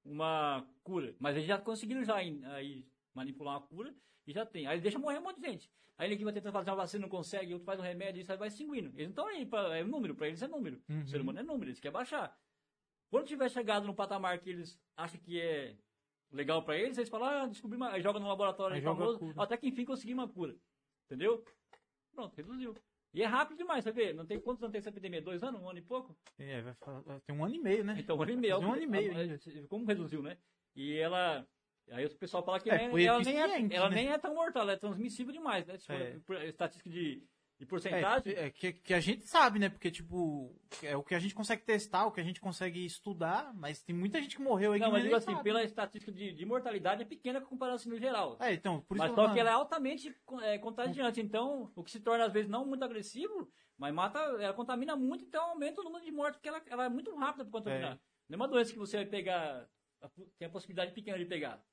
uma 0.03 0.65
cura, 0.83 1.15
mas 1.19 1.35
eles 1.35 1.47
já 1.47 1.57
conseguiram 1.57 2.03
já 2.03 2.15
aí 2.15 2.85
manipular 3.13 3.55
uma 3.57 3.67
cura 3.67 3.93
e 4.27 4.31
já 4.33 4.45
tem. 4.45 4.67
Aí 4.67 4.79
deixa 4.79 4.99
morrer 4.99 5.19
um 5.19 5.23
monte 5.23 5.39
de 5.39 5.47
gente. 5.47 5.69
Aí 5.97 6.07
ele 6.09 6.17
que 6.17 6.23
vai 6.23 6.33
tentar 6.33 6.51
fazer 6.51 6.69
uma 6.69 6.75
vacina 6.77 7.03
não 7.03 7.09
consegue, 7.09 7.53
outro 7.53 7.65
faz 7.65 7.79
um 7.79 7.83
remédio, 7.83 8.21
isso 8.21 8.31
aí 8.31 8.37
vai 8.37 8.49
extinguindo. 8.49 8.89
Eles 8.89 9.05
não 9.05 9.09
estão 9.09 9.27
aí, 9.27 9.45
pra, 9.45 9.77
é 9.77 9.83
um 9.83 9.87
número, 9.87 10.13
para 10.15 10.27
eles 10.27 10.41
é 10.41 10.47
número. 10.47 10.81
Uhum. 10.89 11.01
O 11.03 11.07
ser 11.07 11.21
humano 11.21 11.39
é 11.39 11.43
número, 11.43 11.69
eles 11.69 11.79
querem 11.79 11.93
baixar. 11.93 12.37
Quando 13.09 13.27
tiver 13.27 13.49
chegado 13.49 13.87
no 13.87 13.93
patamar 13.95 14.39
que 14.39 14.49
eles 14.49 14.77
acham 14.97 15.19
que 15.21 15.39
é 15.39 15.75
legal 16.31 16.63
pra 16.63 16.75
eles, 16.77 16.97
eles 16.97 17.09
falam, 17.09 17.27
ah, 17.29 17.47
descobri 17.47 17.77
uma... 17.77 17.91
aí 17.91 18.01
joga 18.01 18.19
no 18.19 18.27
laboratório 18.27 18.75
Aí 18.75 18.81
famoso, 18.81 19.33
até 19.37 19.55
que 19.55 19.67
enfim 19.67 19.85
consegui 19.85 20.13
uma 20.13 20.27
cura. 20.27 20.55
Entendeu? 21.05 21.45
Pronto, 22.13 22.35
reduziu. 22.35 22.75
E 23.13 23.21
é 23.21 23.25
rápido 23.25 23.57
demais, 23.57 23.81
você 23.83 23.91
vê? 23.93 24.11
Não 24.11 24.25
tem 24.25 24.37
quantos 24.37 24.61
anos 24.63 24.73
tem 24.73 24.79
essa 24.79 24.89
epidemia? 24.89 25.21
Dois 25.21 25.41
anos? 25.41 25.61
Um 25.61 25.69
ano 25.69 25.79
e 25.79 25.81
pouco? 25.81 26.17
É, 26.37 26.61
vai 26.61 26.73
fa- 26.73 26.99
vai 26.99 27.21
ter 27.21 27.31
um 27.31 27.45
ano 27.45 27.55
e 27.55 27.59
meio, 27.59 27.85
né? 27.85 27.95
Então, 27.97 28.17
um 28.17 28.21
ano 28.21 28.31
e 28.31 28.35
meio. 28.35 28.59
Um 28.59 28.73
ano 28.73 28.81
e 28.81 28.87
meio 28.87 29.13
Ah, 29.15 29.19
ainda. 29.19 29.39
Como 29.69 29.85
reduziu, 29.85 30.21
né? 30.21 30.37
E 30.75 30.97
ela. 30.97 31.47
Aí 31.91 32.05
o 32.05 32.15
pessoal 32.15 32.43
fala 32.43 32.59
que 32.59 32.69
É, 32.69 32.87
nem- 32.87 33.05
ela, 33.05 33.19
nem 33.19 33.37
é, 33.37 33.75
ela 33.75 33.89
né? 33.89 33.95
nem 33.95 34.09
é 34.09 34.17
tão 34.17 34.33
mortal, 34.33 34.63
ela 34.63 34.73
é 34.73 34.77
transmissível 34.77 35.31
demais, 35.31 35.65
né? 35.67 35.77
Se 35.77 35.85
for 35.85 35.93
É. 35.95 36.19
por- 36.25 36.41
estatística 36.43 36.89
de, 36.89 37.23
de 37.59 37.65
porcentagem. 37.65 38.33
É, 38.33 38.45
é 38.47 38.49
que, 38.49 38.73
que 38.73 38.93
a 38.93 38.99
gente 38.99 39.27
sabe, 39.27 39.59
né? 39.59 39.69
Porque, 39.69 39.91
tipo, 39.91 40.59
é 40.81 40.97
o 40.97 41.03
que 41.03 41.13
a 41.13 41.19
gente 41.19 41.35
consegue 41.35 41.61
testar, 41.63 42.05
o 42.07 42.11
que 42.11 42.19
a 42.19 42.23
gente 42.23 42.41
consegue 42.41 42.83
estudar, 42.83 43.53
mas 43.53 43.83
tem 43.83 43.95
muita 43.95 44.19
gente 44.19 44.35
que 44.35 44.41
morreu 44.41 44.71
aí 44.73 44.79
não, 44.79 44.87
que 44.87 44.93
mas 44.93 45.03
digo 45.03 45.15
assim, 45.15 45.31
sabe. 45.31 45.43
pela 45.43 45.63
estatística 45.63 46.11
de, 46.11 46.33
de 46.33 46.45
mortalidade 46.45 47.03
é 47.03 47.05
pequena 47.05 47.39
comparado 47.39 47.75
assim 47.75 47.89
no 47.89 47.99
geral. 47.99 48.35
É, 48.39 48.51
então, 48.53 48.81
por 48.81 48.97
isso 48.97 49.05
mas 49.05 49.15
só 49.15 49.31
que 49.31 49.39
ela 49.39 49.51
é 49.51 49.53
altamente 49.53 50.15
é, 50.41 50.57
contagiante, 50.57 51.21
então, 51.21 51.71
o 51.75 51.83
que 51.83 51.91
se 51.91 51.99
torna 51.99 52.25
às 52.25 52.33
vezes 52.33 52.49
não 52.49 52.65
muito 52.65 52.83
agressivo, 52.83 53.47
mas 53.77 53.93
mata, 53.93 54.17
ela 54.19 54.53
contamina 54.53 54.95
muito, 54.95 55.23
então 55.23 55.51
aumenta 55.51 55.81
o 55.81 55.83
número 55.83 56.03
de 56.03 56.11
mortes, 56.11 56.37
porque 56.37 56.49
ela, 56.49 56.61
ela 56.65 56.85
é 56.85 56.89
muito 56.89 57.13
rápida 57.15 57.43
para 57.45 57.51
contaminar. 57.51 57.93
É. 57.93 57.99
Não 58.27 58.33
é 58.33 58.37
uma 58.37 58.47
doença 58.47 58.73
que 58.73 58.79
você 58.79 58.97
vai 58.97 59.05
pegar, 59.05 59.69
tem 60.39 60.47
a 60.47 60.51
possibilidade 60.51 60.91
pequena 60.91 61.17
de 61.19 61.25
pegar. 61.25 61.63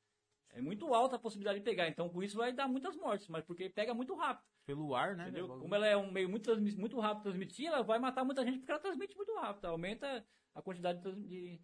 É 0.53 0.61
muito 0.61 0.93
alta 0.93 1.17
a 1.17 1.19
possibilidade 1.19 1.59
de 1.59 1.65
pegar, 1.65 1.89
então 1.89 2.09
com 2.11 2.23
isso 2.23 2.37
vai 2.37 2.53
dar 2.53 2.69
muitas 2.69 2.95
mortes, 2.97 3.27
mas 3.29 3.43
porque 3.43 3.71
pega 3.71 3.95
muito 3.95 4.15
rápido, 4.15 4.47
Pelo 4.67 4.95
ar, 4.95 5.17
né? 5.17 5.25
entendeu? 5.25 5.49
né, 5.49 5.57
Como 5.59 5.75
ela 5.75 5.87
é 5.87 5.97
um 5.97 6.11
meio 6.11 6.29
muito, 6.29 6.55
muito 6.79 7.01
rápido 7.01 7.19
de 7.19 7.23
transmitir, 7.25 7.67
ela 7.69 7.83
vai 7.83 7.99
matar 7.99 8.23
muita 8.23 8.45
gente 8.45 8.59
porque 8.59 8.71
ela 8.71 8.81
transmite 8.81 9.17
muito 9.17 9.35
rápido, 9.37 9.65
aumenta 9.65 10.25
a 10.55 10.61
quantidade 10.61 11.01
de... 11.23 11.59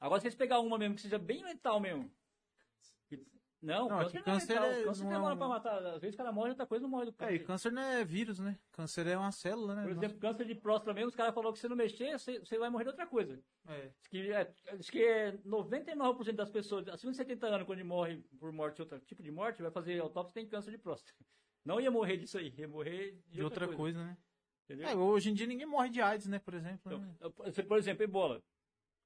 Agora 0.00 0.20
se 0.20 0.26
eles 0.26 0.34
pegar 0.34 0.58
uma 0.58 0.76
mesmo 0.76 0.96
que 0.96 1.02
seja 1.02 1.18
bem 1.18 1.44
letal 1.44 1.78
mesmo, 1.78 2.10
não, 3.62 3.88
Não, 3.88 3.98
câncer 3.98 4.14
não 4.14 4.20
é 4.20 4.24
câncer 4.24 4.52
letal, 4.54 4.70
é- 4.70 4.84
câncer 4.84 5.04
não 5.04 5.10
é 5.10 5.14
demora 5.14 5.34
um- 5.34 5.38
pra 5.38 5.48
matar, 5.48 5.86
às 5.86 6.00
vezes 6.00 6.14
o 6.14 6.16
cara 6.18 6.32
morre, 6.32 6.50
outra 6.50 6.66
coisa 6.66 6.82
não 6.82 6.90
morre 6.90 7.04
do 7.06 7.10
É, 7.10 7.14
câncer. 7.14 7.34
e 7.34 7.38
câncer 7.38 7.72
não 7.72 7.82
é 7.82 8.04
vírus, 8.04 8.38
né? 8.40 8.58
Câncer 8.72 9.06
é 9.06 9.16
uma 9.16 9.30
célula, 9.32 9.74
né? 9.76 9.82
Por 9.82 9.92
exemplo, 9.92 10.18
câncer 10.18 10.44
de 10.44 10.54
próstata 10.54 10.92
mesmo, 10.92 11.08
os 11.08 11.14
caras 11.14 11.32
falaram 11.34 11.52
que 11.52 11.58
se 11.60 11.68
não 11.68 11.76
mexer, 11.76 12.18
você, 12.18 12.40
você 12.40 12.58
vai 12.58 12.68
morrer 12.70 12.84
de 12.84 12.90
outra 12.90 13.06
coisa. 13.06 13.40
Nossa, 13.64 13.78
é. 13.78 13.92
Diz 14.00 14.08
que, 14.08 14.32
é, 14.32 14.54
diz 14.76 14.90
que 14.90 15.04
é 15.04 15.32
99% 15.44 16.36
das 16.36 16.50
pessoas 16.50 16.88
acima 16.88 17.12
de 17.12 17.18
70 17.18 17.46
anos, 17.46 17.66
quando 17.66 17.84
morre 17.84 18.22
por 18.38 18.50
morte, 18.52 18.82
outro 18.82 18.98
tipo 19.00 19.22
de 19.22 19.30
morte, 19.30 19.62
vai 19.62 19.70
fazer 19.70 20.00
autópsia 20.00 20.34
tem 20.34 20.46
câncer 20.48 20.70
de 20.72 20.78
próstata. 20.78 21.12
Não 21.64 21.80
ia 21.80 21.90
morrer 21.90 22.16
disso 22.16 22.38
aí, 22.38 22.52
ia 22.58 22.66
morrer 22.66 23.12
de, 23.28 23.36
De 23.36 23.42
outra 23.44 23.68
coisa, 23.68 24.04
né? 24.04 24.16
Entendeu? 24.64 24.88
É, 24.88 24.94
hoje 24.96 25.30
em 25.30 25.34
dia 25.34 25.46
ninguém 25.46 25.66
morre 25.66 25.90
de 25.90 26.00
AIDS, 26.00 26.26
né? 26.26 26.38
Por 26.40 26.54
exemplo. 26.54 26.80
Então, 26.86 26.98
né? 26.98 27.62
por 27.68 27.78
exemplo, 27.78 28.02
ebola. 28.02 28.42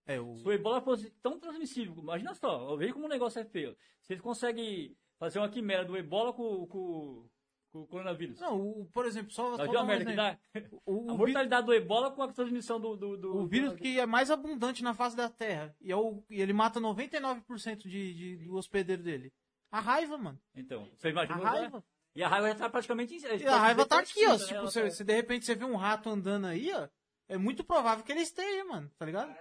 É, 0.07 0.20
o... 0.20 0.36
Se 0.36 0.47
o 0.47 0.52
ebola 0.52 0.81
fosse 0.81 1.10
tão 1.23 1.39
transmissível, 1.39 1.94
imagina 1.99 2.35
só, 2.35 2.76
veja 2.76 2.93
como 2.93 3.07
o 3.07 3.09
negócio 3.09 3.41
é 3.41 3.44
feio. 3.44 3.76
Eles 4.09 4.23
conseguem 4.23 4.97
fazer 5.18 5.39
uma 5.41 5.49
quimera 5.49 5.85
do 5.85 5.97
ebola 5.97 6.33
com, 6.33 6.65
com, 6.68 7.28
com 7.73 7.81
o 7.81 7.86
coronavírus. 7.89 8.39
Não, 8.41 8.60
o, 8.60 8.86
por 8.93 9.05
exemplo, 9.05 9.33
só, 9.33 9.57
só 9.57 9.62
a 9.78 9.85
merda 9.85 10.05
que 10.05 10.15
dá? 10.17 10.39
O, 10.85 11.10
A 11.10 11.15
o, 11.15 11.17
vi- 11.17 11.18
mortalidade 11.18 11.67
do 11.67 11.75
ebola 11.75 12.10
com 12.12 12.23
a 12.23 12.33
transmissão 12.33 12.81
do. 12.81 12.97
do, 12.97 13.17
do 13.17 13.36
o 13.36 13.47
vírus 13.49 13.75
que 13.75 13.99
é 13.99 14.07
mais 14.07 14.31
abundante 14.31 14.85
na 14.85 14.94
face 14.94 15.17
da 15.17 15.28
Terra. 15.28 15.75
E, 15.81 15.91
é 15.91 15.97
o, 15.97 16.23
e 16.31 16.41
ele 16.41 16.52
mata 16.52 16.81
99% 16.81 17.78
de, 17.89 18.15
de, 18.15 18.36
do 18.44 18.55
hospedeiro 18.55 19.02
dele. 19.02 19.33
A 19.73 19.81
raiva, 19.81 20.17
mano. 20.17 20.39
Então, 20.55 20.89
você 20.97 21.09
A 21.09 21.10
imagina. 21.10 21.36
raiva. 21.39 21.85
E 22.15 22.23
a 22.23 22.28
raiva 22.28 22.49
já 22.49 22.55
tá 22.55 22.70
praticamente. 22.70 23.17
E 23.17 23.47
a 23.47 23.57
raiva 23.59 23.85
tá 23.85 23.99
aqui, 23.99 24.25
ó. 24.26 24.33
né? 24.33 24.39
Tipo, 24.39 24.55
Ela 24.55 24.70
se, 24.70 24.81
tá- 24.83 24.91
se 24.91 25.05
de 25.05 25.12
repente 25.15 25.44
você 25.44 25.55
vê 25.55 25.65
um 25.65 25.76
rato 25.76 26.09
andando 26.09 26.47
aí, 26.47 26.73
ó. 26.73 26.89
É 27.28 27.36
muito 27.36 27.65
provável 27.65 28.05
que 28.05 28.12
ele 28.12 28.20
esteja, 28.20 28.65
mano. 28.67 28.89
Tá 28.97 29.05
ligado? 29.05 29.35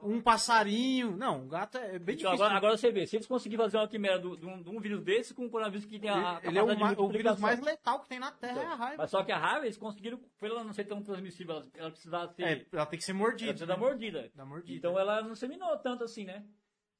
Um 0.00 0.20
passarinho. 0.20 1.16
Não, 1.16 1.42
um 1.42 1.48
gato 1.48 1.76
é 1.76 1.98
bem 1.98 2.14
Então, 2.14 2.30
difícil. 2.30 2.30
agora, 2.32 2.54
agora 2.56 2.76
você 2.76 2.90
vê, 2.92 3.04
se 3.06 3.16
eles 3.16 3.26
conseguirem 3.26 3.64
fazer 3.64 3.78
uma 3.78 3.88
quimera 3.88 4.18
de 4.20 4.26
um, 4.28 4.62
de 4.62 4.68
um 4.70 4.78
vírus 4.80 5.02
desse 5.02 5.34
com 5.34 5.44
um 5.44 5.48
coronavírus 5.48 5.84
que 5.86 5.98
tem 5.98 6.08
a, 6.08 6.38
ele, 6.42 6.50
ele 6.50 6.58
é 6.58 6.62
o, 6.62 6.78
ma- 6.78 6.92
o 6.96 7.08
vírus 7.08 7.38
mais 7.40 7.60
letal 7.60 8.00
que 8.00 8.08
tem 8.08 8.20
na 8.20 8.30
Terra, 8.30 8.60
é 8.62 8.64
a 8.66 8.74
raiva. 8.74 8.96
Mas 8.98 9.10
só 9.10 9.24
que 9.24 9.32
a 9.32 9.38
raiva, 9.38 9.66
eles 9.66 9.76
conseguiram, 9.76 10.18
por 10.38 10.48
ela 10.48 10.62
não 10.62 10.72
ser 10.72 10.84
tão 10.84 11.02
transmissível, 11.02 11.56
ela, 11.56 11.66
ela 11.74 11.90
precisava 11.90 12.28
ter. 12.28 12.42
É, 12.44 12.66
ela 12.72 12.86
tem 12.86 12.98
que 12.98 13.04
ser 13.04 13.10
ela 13.10 13.18
mordida. 13.20 13.50
precisa 13.52 13.66
da 13.66 13.74
né? 13.74 13.80
mordida. 13.80 14.30
Da 14.36 14.44
mordida. 14.44 14.78
Então 14.78 14.98
ela 14.98 15.20
não 15.20 15.34
seminou 15.34 15.76
tanto 15.78 16.04
assim, 16.04 16.24
né? 16.24 16.44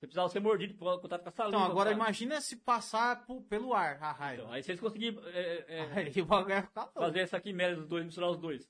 Você 0.01 0.07
precisava 0.07 0.29
ser 0.29 0.41
mordido 0.41 0.75
por 0.75 1.01
contato 1.01 1.23
com 1.23 1.29
a 1.29 1.33
saliva. 1.33 1.57
Então, 1.59 1.71
agora 1.71 1.91
imagina 1.93 2.41
se 2.41 2.57
passar 2.57 3.25
po- 3.27 3.43
pelo 3.43 3.75
ar 3.75 3.99
a 4.01 4.13
raiva. 4.13 4.43
Então, 4.43 4.53
aí 4.55 4.63
se 4.63 4.71
eles 4.71 4.81
conseguirem 4.81 5.19
é, 5.27 5.65
é, 6.07 6.13
fazer 6.95 7.19
essa 7.21 7.41
quimera 7.41 7.75
dos 7.75 7.87
dois, 7.89 8.05
misturar 8.05 8.31
os 8.31 8.39
dois. 8.39 8.69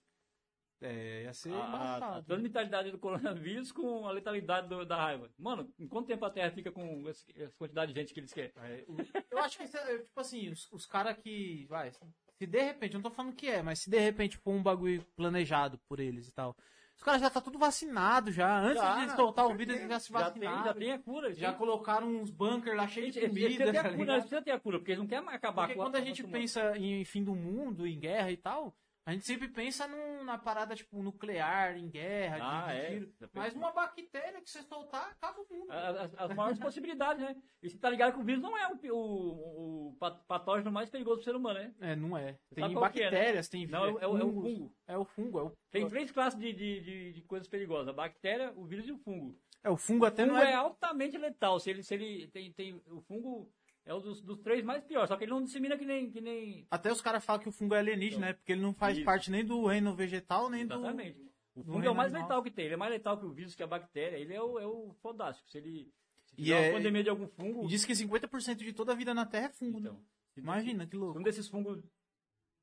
É, 0.81 1.24
ia 1.24 1.32
ser 1.34 1.52
A, 1.52 1.57
a, 1.57 2.16
a 2.18 2.23
transmitalidade 2.23 2.90
do 2.92 2.98
coronavírus 2.98 3.73
com 3.73 4.07
a 4.07 4.12
letalidade 4.12 4.68
do- 4.68 4.84
da 4.86 4.97
raiva. 4.97 5.28
Mano, 5.36 5.68
em 5.78 5.89
quanto 5.89 6.07
tempo 6.07 6.24
a 6.24 6.31
Terra 6.31 6.52
fica 6.52 6.70
com 6.70 7.05
essa 7.08 7.24
quantidade 7.57 7.92
de 7.92 8.00
gente 8.00 8.15
que 8.15 8.20
eles 8.20 8.32
querem? 8.32 8.52
É, 8.62 8.84
Eu 9.31 9.39
acho 9.40 9.58
que, 9.58 9.65
isso 9.65 9.76
é, 9.76 9.98
tipo 9.98 10.20
assim, 10.20 10.48
os, 10.50 10.70
os 10.73 10.86
caras 10.86 11.16
que. 11.16 11.66
Vai, 11.68 11.90
se 11.90 12.47
de 12.47 12.62
repente, 12.62 12.94
não 12.94 13.02
tô 13.02 13.10
falando 13.10 13.34
que 13.34 13.48
é, 13.48 13.60
mas 13.60 13.81
se 13.81 13.90
de 13.90 13.98
repente 13.98 14.36
for 14.36 14.52
um 14.52 14.62
bagulho 14.62 15.05
planejado 15.16 15.78
por 15.89 15.98
eles 15.98 16.28
e 16.28 16.32
tal. 16.32 16.57
Os 16.97 17.02
caras 17.02 17.20
já 17.20 17.31
tá 17.31 17.40
tudo 17.40 17.58
vacinado 17.60 18.31
já. 18.32 18.60
Antes 18.60 18.82
Já, 18.82 19.05
de 19.07 19.15
soltar 19.16 19.47
o 19.47 19.55
vírus, 19.57 19.76
eles 19.76 19.89
já 19.89 20.00
se 20.00 20.12
Já 20.12 20.31
tem, 20.32 20.42
vacinaram. 20.42 20.65
já 20.65 20.74
tem 20.74 20.92
a 20.92 20.98
cura. 20.98 21.32
Já 21.34 21.52
colocaram 21.52 22.08
uns 22.08 22.28
bunkers 22.31 22.76
lá 22.76 22.89
cheios 22.89 23.12
de 23.15 23.20
Eles 23.20 23.32
precisam 23.32 23.57
comida. 23.66 23.73
ter 23.73 23.78
a 23.78 23.82
tá 23.82 23.97
cura, 23.97 24.12
eles 24.12 24.23
precisam 24.24 24.42
ter 24.42 24.50
a 24.50 24.58
cura, 24.60 24.78
porque 24.78 24.90
eles 24.92 24.98
não 25.00 25.07
querem 25.07 25.28
acabar 25.28 25.62
Porque 25.62 25.74
com 25.76 25.82
quando 25.84 25.94
a 25.97 26.00
gente 26.00 26.24
pensa 26.24 26.76
em 26.76 27.05
fim 27.05 27.23
do 27.23 27.36
mundo, 27.36 27.86
em 27.86 27.98
guerra 28.00 28.32
e 28.32 28.36
tal, 28.36 28.74
a 29.08 29.12
gente 29.12 29.24
sempre 29.24 29.48
pensa 29.48 29.88
num- 29.88 30.22
na 30.22 30.36
parada 30.36 30.74
tipo 30.76 31.02
nuclear, 31.02 31.76
em 31.78 31.88
guerra, 31.88 32.38
Ah, 32.40 32.72
de, 32.72 32.78
é. 32.78 32.88
tiro. 32.90 33.12
Mas 33.32 33.54
uma 33.54 33.72
bactéria 33.72 34.40
que 34.42 34.50
você 34.50 34.62
soltar, 34.62 35.08
acaba 35.10 35.40
o 35.40 35.46
mundo. 35.54 35.70
As, 35.72 36.14
as 36.14 36.34
maiores 36.34 36.58
possibilidades, 36.58 37.22
né? 37.22 37.34
E 37.62 37.70
você 37.70 37.78
tá 37.78 37.88
ligado 37.88 38.12
que 38.14 38.20
o 38.20 38.24
vírus 38.24 38.42
não 38.42 38.56
é 38.56 38.68
o, 38.68 38.78
o, 38.94 39.88
o 39.88 39.96
pat- 39.98 40.22
patógeno 40.26 40.70
mais 40.70 40.90
perigoso 40.90 41.20
do 41.20 41.24
ser 41.24 41.34
humano, 41.34 41.58
né? 41.58 41.74
É, 41.80 41.96
não 41.96 42.16
é. 42.18 42.38
Tem 42.54 42.64
que 42.64 42.64
é, 42.64 42.68
né? 42.68 42.80
bactérias, 42.80 43.48
tem 43.48 43.66
Não, 43.66 43.84
é, 43.86 43.92
o- 43.92 43.98
é 43.98 44.06
o 44.06 44.18
fungos. 44.18 44.44
fungo. 44.44 44.74
É 44.86 44.98
o 44.98 45.04
fungo, 45.04 45.38
é 45.38 45.42
o 45.44 45.52
Tem 45.70 45.88
três 45.88 46.10
classes 46.10 46.38
de, 46.38 46.52
de, 46.52 46.80
de, 46.80 47.12
de 47.14 47.22
coisas 47.22 47.48
perigosas: 47.48 47.88
a 47.88 47.92
bactéria, 47.94 48.52
o 48.56 48.64
vírus 48.66 48.86
e 48.86 48.92
o 48.92 48.98
fungo. 48.98 49.34
É, 49.64 49.70
o 49.70 49.76
fungo 49.76 50.04
até 50.04 50.22
O 50.22 50.26
fungo 50.26 50.38
não 50.38 50.44
é 50.46 50.52
é. 50.52 50.54
altamente 50.54 51.16
letal. 51.18 51.58
Se 51.58 51.70
ele, 51.70 51.82
se 51.82 51.94
ele 51.94 52.28
tem, 52.28 52.52
tem. 52.52 52.74
O 52.86 53.00
fungo 53.00 53.50
é 53.89 53.94
um 53.94 54.00
dos, 54.00 54.20
dos 54.20 54.39
três 54.41 54.62
mais 54.62 54.84
piores, 54.84 55.08
só 55.08 55.17
que 55.17 55.25
ele 55.25 55.31
não 55.33 55.42
dissemina 55.42 55.76
que 55.78 55.84
nem. 55.84 56.10
Que 56.10 56.20
nem... 56.20 56.67
Até 56.70 56.92
os 56.92 57.00
caras 57.00 57.25
falam 57.25 57.41
que 57.42 57.49
o 57.49 57.52
fungo 57.52 57.75
é 57.75 57.78
alienígena, 57.78 58.26
né? 58.26 58.33
Porque 58.34 58.52
ele 58.52 58.60
não 58.60 58.75
faz 58.75 58.97
Isso. 58.97 59.05
parte 59.05 59.31
nem 59.31 59.44
do 59.44 59.65
reino 59.67 59.94
vegetal, 59.94 60.50
nem 60.50 60.67
do. 60.67 60.75
Exatamente. 60.75 61.26
O 61.55 61.65
fungo 61.65 61.86
é 61.86 61.91
o 61.91 61.94
mais 61.94 62.12
animal. 62.12 62.28
letal 62.28 62.42
que 62.42 62.50
tem. 62.50 62.67
Ele 62.67 62.75
é 62.75 62.76
mais 62.76 62.92
letal 62.92 63.18
que 63.18 63.25
o 63.26 63.33
vírus, 63.33 63.55
que 63.55 63.62
a 63.62 63.67
bactéria. 63.67 64.17
Ele 64.17 64.34
é 64.34 64.42
o, 64.42 64.58
é 64.58 64.67
o 64.67 64.94
fodástico. 65.00 65.50
Se 65.50 65.58
ele 65.58 65.92
se 66.26 66.34
E 66.39 66.52
é- 66.52 66.68
uma 66.68 66.76
pandemia 66.76 67.02
de 67.02 67.10
algum 67.10 67.26
fungo... 67.26 67.65
E 67.65 67.68
diz 67.68 67.84
que 67.84 67.92
50% 67.94 68.57
de 68.57 68.73
toda 68.73 68.92
a 68.92 68.94
vida 68.94 69.12
na 69.15 69.25
Terra 69.26 69.47
é 69.47 69.52
fungo, 69.52 69.81
né? 69.81 69.89
Então, 69.91 70.05
se- 70.34 70.41
Imagina, 70.41 70.86
que 70.86 70.97
louco. 70.97 71.18
um 71.18 71.23
desses 71.23 71.49
fungos 71.49 71.83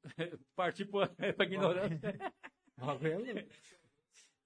partir 0.55 0.85
pra, 0.85 1.07
pra 1.35 1.45
ignorância... 1.45 2.15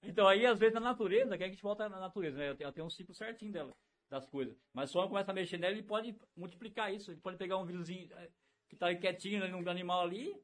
Então, 0.02 0.26
aí, 0.26 0.46
às 0.46 0.58
vezes, 0.58 0.72
na 0.74 0.80
natureza, 0.80 1.36
que 1.36 1.44
a 1.44 1.48
gente 1.48 1.62
volta 1.62 1.88
na 1.88 2.00
natureza, 2.00 2.38
né? 2.38 2.56
Ela 2.58 2.72
tem 2.72 2.82
um 2.82 2.88
ciclo 2.88 3.14
certinho 3.14 3.52
dela, 3.52 3.76
das 4.10 4.26
coisas. 4.26 4.54
Mas 4.74 4.90
só 4.90 5.06
começa 5.08 5.30
a 5.30 5.34
mexer 5.34 5.56
nela, 5.56 5.72
ele 5.72 5.82
pode 5.82 6.14
multiplicar 6.36 6.92
isso. 6.92 7.10
Ele 7.12 7.20
pode 7.20 7.36
pegar 7.38 7.56
um 7.56 7.64
vírusinho 7.64 8.12
eh, 8.12 8.30
que 8.68 8.76
tá 8.76 8.86
aí 8.88 8.96
quietinho 8.96 9.42
ali 9.42 9.52
no 9.52 9.70
animal 9.70 10.02
ali, 10.02 10.36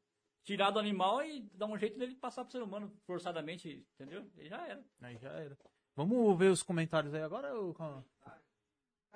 tirar 0.45 0.71
do 0.71 0.79
animal 0.79 1.23
e 1.25 1.41
dar 1.53 1.67
um 1.67 1.77
jeito 1.77 1.99
dele 1.99 2.15
passar 2.15 2.45
pro 2.45 2.53
ser 2.53 2.63
humano 2.63 2.89
forçadamente, 3.05 3.85
entendeu? 3.95 4.31
E 4.37 4.49
já 4.49 4.67
era. 4.67 4.85
Aí 5.03 5.19
já 5.19 5.31
era. 5.33 5.59
Vamos 5.97 6.39
ver 6.39 6.51
os 6.51 6.63
comentários 6.63 7.13
aí 7.13 7.23
agora? 7.23 7.55
ou- 7.55 7.75
Cara, 7.75 8.05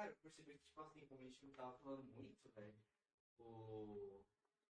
eu 0.09 0.15
percebi 0.23 0.55
que, 0.55 0.65
tipo 0.67 0.81
assim, 0.81 1.01
como 1.07 1.21
a 1.21 1.25
gente 1.25 1.45
não 1.45 1.53
tava 1.53 1.73
falando 1.79 2.03
muito, 2.05 2.49
velho, 2.55 2.75
o 3.39 4.23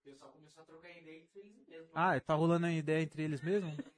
pessoal 0.02 0.32
começou 0.32 0.62
a 0.62 0.66
trocar 0.66 0.90
ideia 0.90 1.20
entre 1.20 1.40
eles 1.40 1.66
mesmos. 1.68 1.90
Ah, 1.94 2.18
tá 2.20 2.34
rolando 2.34 2.66
a 2.66 2.73
ideia 2.73 3.02
entre 3.02 3.23
eles 3.23 3.40
mesmo? 3.42 3.70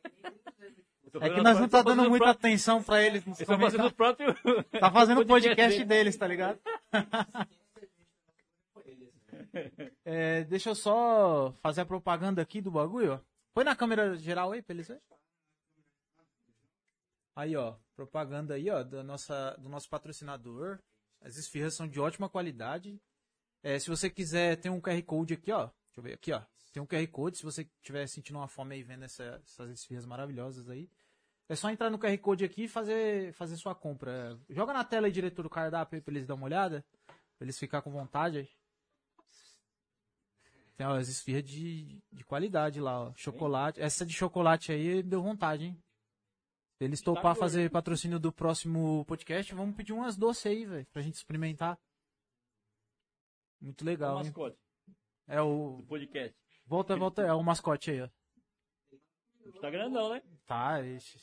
É 1.20 1.30
que 1.30 1.40
nós 1.40 1.58
não 1.58 1.68
tá 1.68 1.82
dando 1.82 2.08
muita 2.08 2.24
pró- 2.26 2.30
atenção 2.32 2.82
pra 2.82 3.02
eles 3.02 3.24
eu 3.26 3.46
tô 3.46 3.58
fazendo 3.58 3.86
o 3.86 3.92
próprio... 3.92 4.34
Tá 4.78 4.90
fazendo 4.92 5.20
o 5.22 5.26
podcast 5.26 5.84
deles, 5.84 6.16
tá 6.16 6.26
ligado? 6.26 6.58
É, 10.04 10.44
deixa 10.44 10.70
eu 10.70 10.74
só 10.74 11.52
fazer 11.60 11.80
a 11.80 11.86
propaganda 11.86 12.40
aqui 12.40 12.60
do 12.60 12.70
bagulho, 12.70 13.14
ó. 13.14 13.20
Põe 13.52 13.64
na 13.64 13.74
câmera 13.74 14.14
geral 14.16 14.52
aí 14.52 14.62
pra 14.62 14.74
eles 14.74 14.86
verem. 14.88 15.02
Aí, 17.34 17.56
ó, 17.56 17.74
propaganda 17.96 18.54
aí, 18.54 18.70
ó, 18.70 18.82
da 18.82 19.02
nossa, 19.02 19.56
do 19.58 19.68
nosso 19.68 19.88
patrocinador. 19.88 20.78
As 21.20 21.36
esfirras 21.36 21.74
são 21.74 21.88
de 21.88 21.98
ótima 22.00 22.28
qualidade. 22.28 23.00
É, 23.62 23.78
se 23.78 23.88
você 23.88 24.08
quiser, 24.08 24.56
tem 24.56 24.70
um 24.70 24.80
QR 24.80 25.02
Code 25.02 25.34
aqui, 25.34 25.52
ó. 25.52 25.64
Deixa 25.66 25.98
eu 25.98 26.02
ver 26.02 26.14
aqui, 26.14 26.32
ó. 26.32 26.42
Tem 26.72 26.82
um 26.82 26.86
QR 26.86 27.06
Code, 27.08 27.38
se 27.38 27.42
você 27.44 27.62
estiver 27.62 28.06
sentindo 28.06 28.36
uma 28.38 28.46
fome 28.48 28.76
aí 28.76 28.82
vendo 28.82 29.04
essa- 29.04 29.40
essas 29.44 29.70
esfirras 29.70 30.06
maravilhosas 30.06 30.68
aí. 30.70 30.88
É 31.50 31.56
só 31.56 31.68
entrar 31.68 31.90
no 31.90 31.98
QR 31.98 32.16
Code 32.18 32.44
aqui 32.44 32.62
e 32.62 32.68
fazer, 32.68 33.32
fazer 33.32 33.56
sua 33.56 33.74
compra. 33.74 34.38
Joga 34.48 34.72
na 34.72 34.84
tela 34.84 35.08
aí, 35.08 35.12
diretor, 35.12 35.44
o 35.44 35.50
cardápio 35.50 36.00
pra 36.00 36.14
eles 36.14 36.24
dar 36.24 36.34
uma 36.34 36.44
olhada. 36.44 36.84
Pra 37.08 37.44
eles 37.44 37.58
ficarem 37.58 37.82
com 37.82 37.90
vontade. 37.90 38.48
Tem 40.76 40.86
ó, 40.86 40.94
as 40.94 41.08
esfirras 41.08 41.42
de, 41.42 42.00
de 42.12 42.22
qualidade 42.22 42.80
lá, 42.80 43.08
ó. 43.08 43.12
Chocolate. 43.16 43.80
Essa 43.80 44.06
de 44.06 44.12
chocolate 44.12 44.70
aí 44.70 45.02
deu 45.02 45.20
vontade, 45.20 45.64
hein? 45.64 45.82
Se 46.78 46.84
eles 46.84 47.02
topar 47.02 47.34
doido. 47.34 47.38
fazer 47.38 47.68
patrocínio 47.68 48.20
do 48.20 48.30
próximo 48.32 49.04
podcast, 49.06 49.52
vamos 49.52 49.74
pedir 49.74 49.92
umas 49.92 50.16
doces 50.16 50.46
aí, 50.46 50.64
velho, 50.64 50.86
pra 50.92 51.02
gente 51.02 51.16
experimentar. 51.16 51.76
Muito 53.60 53.82
o 53.82 53.84
legal, 53.84 54.18
hein? 54.18 54.26
mascote 54.26 54.56
É 55.26 55.42
o. 55.42 55.78
do 55.78 55.86
podcast. 55.88 56.36
Volta, 56.64 56.94
volta, 56.94 57.22
é 57.22 57.32
o 57.32 57.42
mascote 57.42 57.90
aí, 57.90 58.02
ó. 58.02 58.08
Tá 59.60 59.68
grandão, 59.68 60.14
né? 60.14 60.22
Tá, 60.46 60.80
esse. 60.86 61.18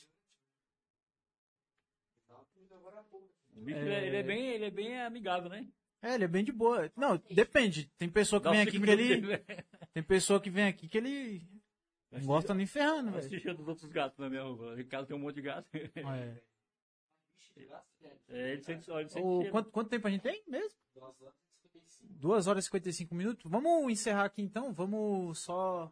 O 3.58 3.61
bicho, 3.61 3.80
ele, 3.80 3.90
é, 3.90 4.08
ele 4.08 4.16
é 4.18 4.24
bem, 4.24 4.48
ele 4.48 4.66
é 4.66 4.72
bem 4.72 5.02
amigável, 5.02 5.50
né? 5.50 5.68
É, 6.02 6.14
ele 6.14 6.26
é 6.26 6.27
bem 6.27 6.44
de 6.44 6.52
boa. 6.52 6.92
Não, 6.95 7.18
depende. 7.32 7.92
Tem 7.98 8.08
pessoa 8.08 8.40
que 8.40 8.45
Dá 8.45 8.52
vem 8.52 8.61
aqui 8.61 8.80
que 8.80 8.90
ele. 8.90 8.95
dele, 8.95 9.27
né? 9.27 9.40
Tem 9.94 10.03
pessoa 10.03 10.40
que 10.40 10.50
vem 10.50 10.66
aqui 10.66 10.88
que 10.88 10.98
ele. 10.98 11.42
Não 12.11 12.22
gosta 12.26 12.53
nem 12.53 12.66
ferrando, 12.66 13.11
velho. 13.11 13.26
assistindo 13.26 13.56
dos 13.56 13.68
outros 13.68 13.92
gatos 13.92 14.18
na 14.19 14.30
minha 14.30 14.44
rua. 14.44 14.82
Casa 14.86 15.08
tem 15.08 15.16
um 15.16 15.19
monte 15.19 15.36
de 15.36 15.42
gato. 15.42 15.68
É. 15.76 16.42
É, 18.30 18.52
ele 18.52 18.61
sente, 18.61 18.90
ele 18.90 19.10
sente 19.10 19.26
O, 19.26 19.50
quanto, 19.50 19.72
quanto 19.72 19.90
tempo 19.90 20.08
a 20.08 20.11
gente 20.11 20.22
tem 20.22 20.44
mesmo? 20.48 20.77
2 22.02 22.48
horas 22.48 22.64
e 22.64 22.68
55 22.68 23.16
minutos. 23.16 23.50
Vamos 23.50 23.92
encerrar 23.92 24.26
aqui 24.26 24.42
então. 24.42 24.74
Vamos 24.74 25.40
só. 25.40 25.92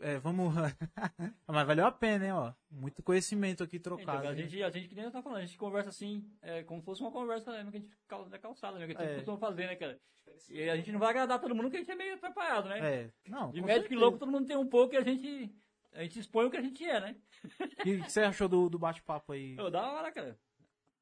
É, 0.00 0.18
vamos. 0.18 0.52
Mas 1.46 1.66
valeu 1.66 1.86
a 1.86 1.92
pena, 1.92 2.24
hein, 2.24 2.32
ó. 2.32 2.52
Muito 2.70 3.02
conhecimento 3.02 3.62
aqui 3.62 3.76
Então, 3.76 3.96
trocado. 3.96 4.26
a 4.28 4.30
hein? 4.32 4.36
gente, 4.48 4.62
a 4.62 4.70
gente, 4.70 4.88
que 4.88 4.94
nem 4.94 5.04
eu 5.04 5.10
tava 5.10 5.22
falando, 5.22 5.38
a 5.38 5.46
gente 5.46 5.56
conversa 5.56 5.90
assim, 5.90 6.28
é, 6.42 6.62
como 6.64 6.80
se 6.80 6.84
fosse 6.84 7.00
uma 7.00 7.12
conversa 7.12 7.52
né, 7.52 7.70
que 7.70 7.76
a 7.76 7.80
gente 7.80 7.96
cal- 8.08 8.28
da 8.28 8.38
calçada, 8.38 8.78
né, 8.78 8.86
que 8.86 8.96
a 8.96 9.00
gente 9.00 9.12
É. 9.12 9.14
costuma 9.16 9.38
fazer, 9.38 9.66
né, 9.66 9.76
cara? 9.76 10.00
E 10.48 10.68
a 10.68 10.76
gente 10.76 10.90
não 10.90 10.98
vai 10.98 11.10
agradar 11.10 11.38
todo 11.40 11.54
mundo, 11.54 11.64
porque 11.64 11.76
a 11.76 11.80
gente 11.80 11.90
é 11.92 11.94
meio 11.94 12.14
atrapalhado, 12.14 12.68
né? 12.68 12.78
É, 12.80 13.10
não. 13.28 13.50
De 13.50 13.60
médico 13.60 13.70
e 13.86 13.88
certeza. 13.88 14.00
louco, 14.00 14.18
todo 14.18 14.32
mundo 14.32 14.46
tem 14.46 14.56
um 14.56 14.66
pouco 14.66 14.94
e 14.94 14.96
a 14.98 15.02
gente, 15.02 15.54
a 15.92 16.02
gente 16.02 16.18
expõe 16.18 16.46
o 16.46 16.50
que 16.50 16.56
a 16.56 16.62
gente 16.62 16.84
é, 16.84 17.00
né? 17.00 17.16
O 17.78 17.82
que 17.84 18.02
que 18.02 18.10
você 18.10 18.20
achou 18.22 18.48
do, 18.48 18.68
do 18.68 18.78
bate-papo 18.78 19.32
aí? 19.32 19.54
Pô, 19.54 19.70
da 19.70 19.92
hora, 19.92 20.10
cara. 20.10 20.38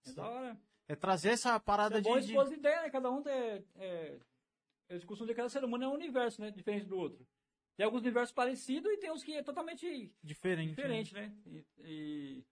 É 0.07 0.13
da 0.13 0.29
hora. 0.29 0.57
É 0.89 0.95
trazer 0.97 1.31
essa 1.31 1.59
parada 1.59 1.99
É 1.99 2.01
bom 2.03 2.17
de. 2.19 2.27
de- 2.27 2.33
expor 2.33 2.45
as 2.47 2.53
ideias, 2.53 2.83
né? 2.83 2.91
Cada 2.91 3.11
um 3.11 3.23
tem. 3.23 3.65
É, 3.77 4.19
eles 4.91 5.05
costumam 5.05 5.27
dizer 5.27 5.33
que 5.35 5.37
cada 5.37 5.49
ser 5.49 5.65
humano 5.65 5.85
é 5.85 5.89
um 5.89 5.95
universo, 5.95 6.41
né? 6.43 6.51
Diferente 6.51 6.85
do 6.87 6.99
outro. 6.99 7.25
Tem 7.77 7.85
alguns 7.87 8.03
universos 8.03 8.35
parecidos 8.35 8.91
e 8.93 8.99
tem 8.99 9.11
uns 9.11 9.23
que 9.25 9.35
é 9.35 9.43
totalmente 9.43 10.13
Diferente. 10.23 10.69
né? 10.69 10.75
diferente, 10.75 11.15
né? 11.15 11.33
E, 11.47 11.65
e 11.79 12.45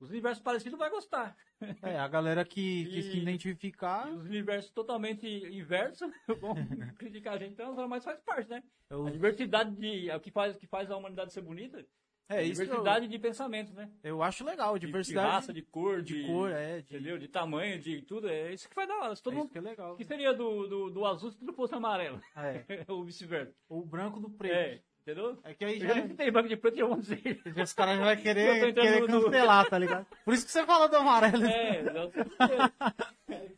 os 0.00 0.10
universos 0.10 0.42
parecidos 0.42 0.78
vai 0.78 0.90
gostar. 0.90 1.36
É, 1.82 1.98
a 1.98 2.06
galera 2.08 2.44
que, 2.44 2.84
que 2.92 3.02
se 3.02 3.16
E- 3.16 3.22
identificar. 3.22 4.10
E 4.10 4.14
os 4.16 4.24
universos 4.26 4.70
totalmente 4.70 5.26
inversos 5.26 6.10
vão 6.40 6.54
criticar 6.98 7.34
a 7.34 7.38
gente, 7.38 7.52
então, 7.52 7.88
mas 7.88 8.04
faz 8.04 8.20
parte, 8.20 8.50
né? 8.50 8.62
o- 8.90 9.06
A 9.06 9.10
diversidade 9.10 9.74
de. 9.76 10.10
É 10.10 10.16
o 10.16 10.20
que 10.20 10.30
faz, 10.30 10.56
que 10.56 10.66
faz 10.66 10.90
a 10.90 10.96
humanidade 10.96 11.32
ser 11.32 11.40
bonita. 11.42 11.84
É 12.28 12.42
isso. 12.42 12.54
que 12.56 12.62
eu- 12.62 12.66
diversidade 12.66 13.06
de 13.08 13.18
pensamentos, 13.18 13.74
né? 13.74 13.88
Eu 14.02 14.22
acho 14.22 14.44
legal, 14.44 14.78
De- 14.78 14.86
diversidade. 14.86 15.26
De, 15.28 15.32
raça, 15.34 15.52
de 15.52 15.62
cor, 15.62 16.00
de, 16.02 16.22
de 16.22 16.26
cor, 16.26 16.50
é. 16.50 16.80
De, 16.80 16.94
Entendeu? 16.94 17.18
De 17.18 17.28
tamanho, 17.28 17.78
de 17.78 18.00
tudo. 18.02 18.28
É 18.28 18.52
isso 18.52 18.68
que 18.68 18.74
faz 18.74 18.88
da 18.88 18.94
hora. 18.96 19.14
Se 19.16 19.22
todo 19.22 19.34
é 19.34 19.36
mundo. 19.36 19.50
que 19.50 19.58
é 19.58 19.60
legal. 19.60 19.94
Que 19.96 20.04
seria 20.04 20.32
do, 20.32 20.66
do, 20.66 20.90
do 20.90 21.04
azul 21.06 21.30
se 21.30 21.38
tudo 21.38 21.52
fosse 21.52 21.74
amarelo? 21.74 22.20
É. 22.36 22.64
Ou 22.88 23.04
vice-versa. 23.04 23.52
O 23.68 23.82
branco 23.84 24.18
do 24.20 24.30
preto. 24.30 24.54
É, 24.54 24.80
entendeu? 25.02 25.38
É 25.44 25.52
que 25.54 25.64
aí 25.66 25.78
já, 25.78 25.94
nem 25.96 26.08
tem 26.08 26.32
banco 26.32 26.48
de 26.48 26.56
preto, 26.56 26.78
já 26.78 26.86
vamos 26.86 27.06
dizer. 27.06 27.42
os 27.62 27.72
caras 27.74 27.98
já 27.98 28.04
vão 28.04 28.16
querer, 28.16 28.72
querer 28.74 29.06
cancelar, 29.06 29.68
tá 29.68 29.78
ligado? 29.78 30.06
Por 30.24 30.32
isso 30.34 30.46
que 30.46 30.52
você 30.52 30.64
fala 30.64 30.88
do 30.88 30.96
amarelo. 30.96 31.44
É. 31.44 31.82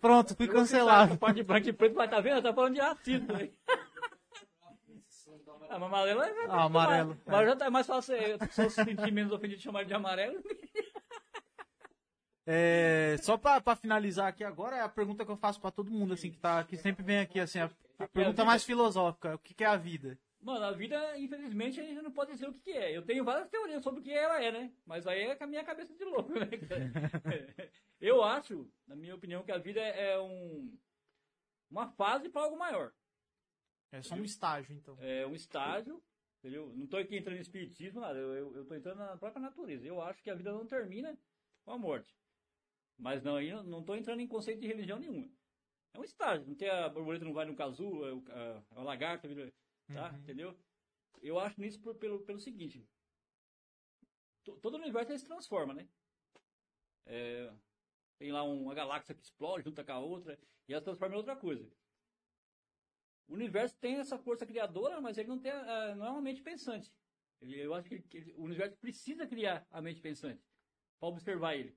Pronto, 0.00 0.34
fui 0.34 0.48
cancelado. 0.48 1.14
A 1.14 1.16
parte 1.16 1.36
de 1.36 1.42
branco 1.42 1.68
e 1.68 1.72
preto, 1.72 1.94
mas 1.96 2.10
tá 2.10 2.20
vendo? 2.20 2.42
Tá 2.42 2.52
falando 2.52 2.74
de 2.74 2.80
racismo. 2.80 3.32
né? 3.32 3.48
Ah, 5.76 5.78
mas 5.78 5.88
amarelo 5.88 6.22
é. 6.22 6.46
Ah, 6.48 6.64
amarelo, 6.64 7.20
Mas 7.26 7.46
já 7.46 7.56
tá 7.56 7.70
mais 7.70 7.86
fácil 7.86 8.14
eu 8.14 8.38
só 8.50 8.68
se 8.68 8.84
sentir 8.84 9.12
menos 9.12 9.30
ofendido 9.32 9.58
de 9.58 9.64
chamar 9.64 9.84
de 9.84 9.92
amarelo. 9.92 10.42
É, 12.46 13.16
só 13.20 13.36
pra, 13.36 13.60
pra 13.60 13.76
finalizar 13.76 14.28
aqui 14.28 14.44
agora, 14.44 14.76
é 14.76 14.80
a 14.80 14.88
pergunta 14.88 15.24
que 15.24 15.30
eu 15.30 15.36
faço 15.36 15.60
pra 15.60 15.70
todo 15.70 15.90
mundo, 15.90 16.14
assim, 16.14 16.30
que, 16.30 16.38
tá, 16.38 16.62
que 16.62 16.76
sempre 16.76 17.02
vem 17.04 17.18
aqui, 17.18 17.40
assim, 17.40 17.58
a, 17.58 17.64
a 17.98 18.06
pergunta 18.06 18.36
vida? 18.36 18.44
mais 18.44 18.62
filosófica, 18.62 19.34
o 19.34 19.38
que, 19.38 19.52
que 19.52 19.64
é 19.64 19.66
a 19.66 19.76
vida? 19.76 20.16
Mano, 20.40 20.64
a 20.64 20.70
vida, 20.70 21.18
infelizmente, 21.18 21.80
a 21.80 21.82
gente 21.82 22.00
não 22.00 22.12
pode 22.12 22.32
dizer 22.32 22.48
o 22.48 22.52
que, 22.52 22.60
que 22.60 22.70
é. 22.70 22.96
Eu 22.96 23.02
tenho 23.02 23.24
várias 23.24 23.48
teorias 23.48 23.82
sobre 23.82 24.00
o 24.00 24.02
que 24.02 24.12
ela 24.12 24.40
é, 24.40 24.52
né? 24.52 24.72
Mas 24.86 25.06
aí 25.08 25.22
é 25.22 25.34
com 25.34 25.42
a 25.42 25.48
minha 25.48 25.64
cabeça 25.64 25.92
de 25.92 26.04
louco, 26.04 26.32
né? 26.38 26.46
Eu 28.00 28.22
acho, 28.22 28.70
na 28.86 28.94
minha 28.94 29.16
opinião, 29.16 29.42
que 29.42 29.50
a 29.50 29.58
vida 29.58 29.80
é 29.80 30.18
um, 30.20 30.72
uma 31.68 31.88
fase 31.88 32.28
para 32.28 32.42
algo 32.42 32.56
maior. 32.56 32.92
É 33.92 34.02
só 34.02 34.14
um 34.14 34.24
estágio, 34.24 34.74
então. 34.76 34.96
É 35.00 35.26
um 35.26 35.34
estágio, 35.34 36.02
entendeu? 36.38 36.72
Não 36.74 36.84
estou 36.84 36.98
aqui 37.00 37.16
entrando 37.16 37.38
em 37.38 37.40
espiritismo, 37.40 38.00
nada. 38.00 38.18
Eu 38.18 38.62
estou 38.62 38.76
entrando 38.76 38.98
na 38.98 39.16
própria 39.16 39.40
natureza. 39.42 39.86
Eu 39.86 40.00
acho 40.02 40.22
que 40.22 40.30
a 40.30 40.34
vida 40.34 40.52
não 40.52 40.66
termina 40.66 41.18
com 41.64 41.70
a 41.72 41.78
morte. 41.78 42.14
Mas 42.98 43.22
não, 43.22 43.36
aí 43.36 43.48
eu 43.48 43.62
não 43.62 43.80
estou 43.80 43.96
entrando 43.96 44.20
em 44.20 44.26
conceito 44.28 44.60
de 44.60 44.66
religião 44.66 44.98
nenhuma. 44.98 45.30
É 45.94 45.98
um 45.98 46.04
estágio. 46.04 46.46
Não 46.46 46.54
tem 46.54 46.68
a 46.68 46.88
borboleta 46.88 47.24
não 47.24 47.32
vai 47.32 47.44
no 47.46 47.54
casulo, 47.56 48.04
é 48.06 48.12
o, 48.12 48.24
a, 48.28 48.80
a 48.80 48.82
lagarta, 48.82 49.28
vira- 49.28 49.52
tá? 49.92 50.10
Uhum. 50.10 50.18
Entendeu? 50.18 50.58
Eu 51.22 51.38
acho 51.38 51.60
nisso 51.60 51.80
por- 51.80 51.94
pelo, 51.96 52.20
pelo 52.24 52.38
seguinte. 52.40 52.86
to- 54.44 54.58
Todo 54.60 54.74
o 54.74 54.78
universo 54.78 55.16
se 55.18 55.24
transforma, 55.26 55.72
né? 55.74 55.88
É, 57.06 57.52
tem 58.18 58.32
lá 58.32 58.42
uma 58.42 58.74
galáxia 58.74 59.14
que 59.14 59.22
explode 59.22 59.64
junto 59.64 59.84
com 59.84 59.92
a 59.92 59.98
outra 59.98 60.38
e 60.68 60.72
ela 60.72 60.80
se 60.80 60.84
transforma 60.86 61.14
em 61.14 61.18
outra 61.18 61.36
coisa. 61.36 61.70
O 63.28 63.34
universo 63.34 63.76
tem 63.78 63.96
essa 63.96 64.18
força 64.18 64.46
criadora, 64.46 65.00
mas 65.00 65.18
ele 65.18 65.28
não, 65.28 65.38
tem, 65.38 65.50
a- 65.50 65.94
não 65.96 66.06
é 66.06 66.10
uma 66.10 66.22
mente 66.22 66.42
pensante. 66.42 66.92
Ele- 67.40 67.60
eu 67.60 67.74
acho 67.74 67.88
que, 67.88 67.94
ele- 67.96 68.02
que 68.04 68.16
ele- 68.16 68.34
o 68.34 68.42
universo 68.42 68.76
precisa 68.78 69.26
criar 69.26 69.66
a 69.70 69.82
mente 69.82 70.00
pensante 70.00 70.42
para 70.98 71.08
observar 71.08 71.56
ele. 71.56 71.76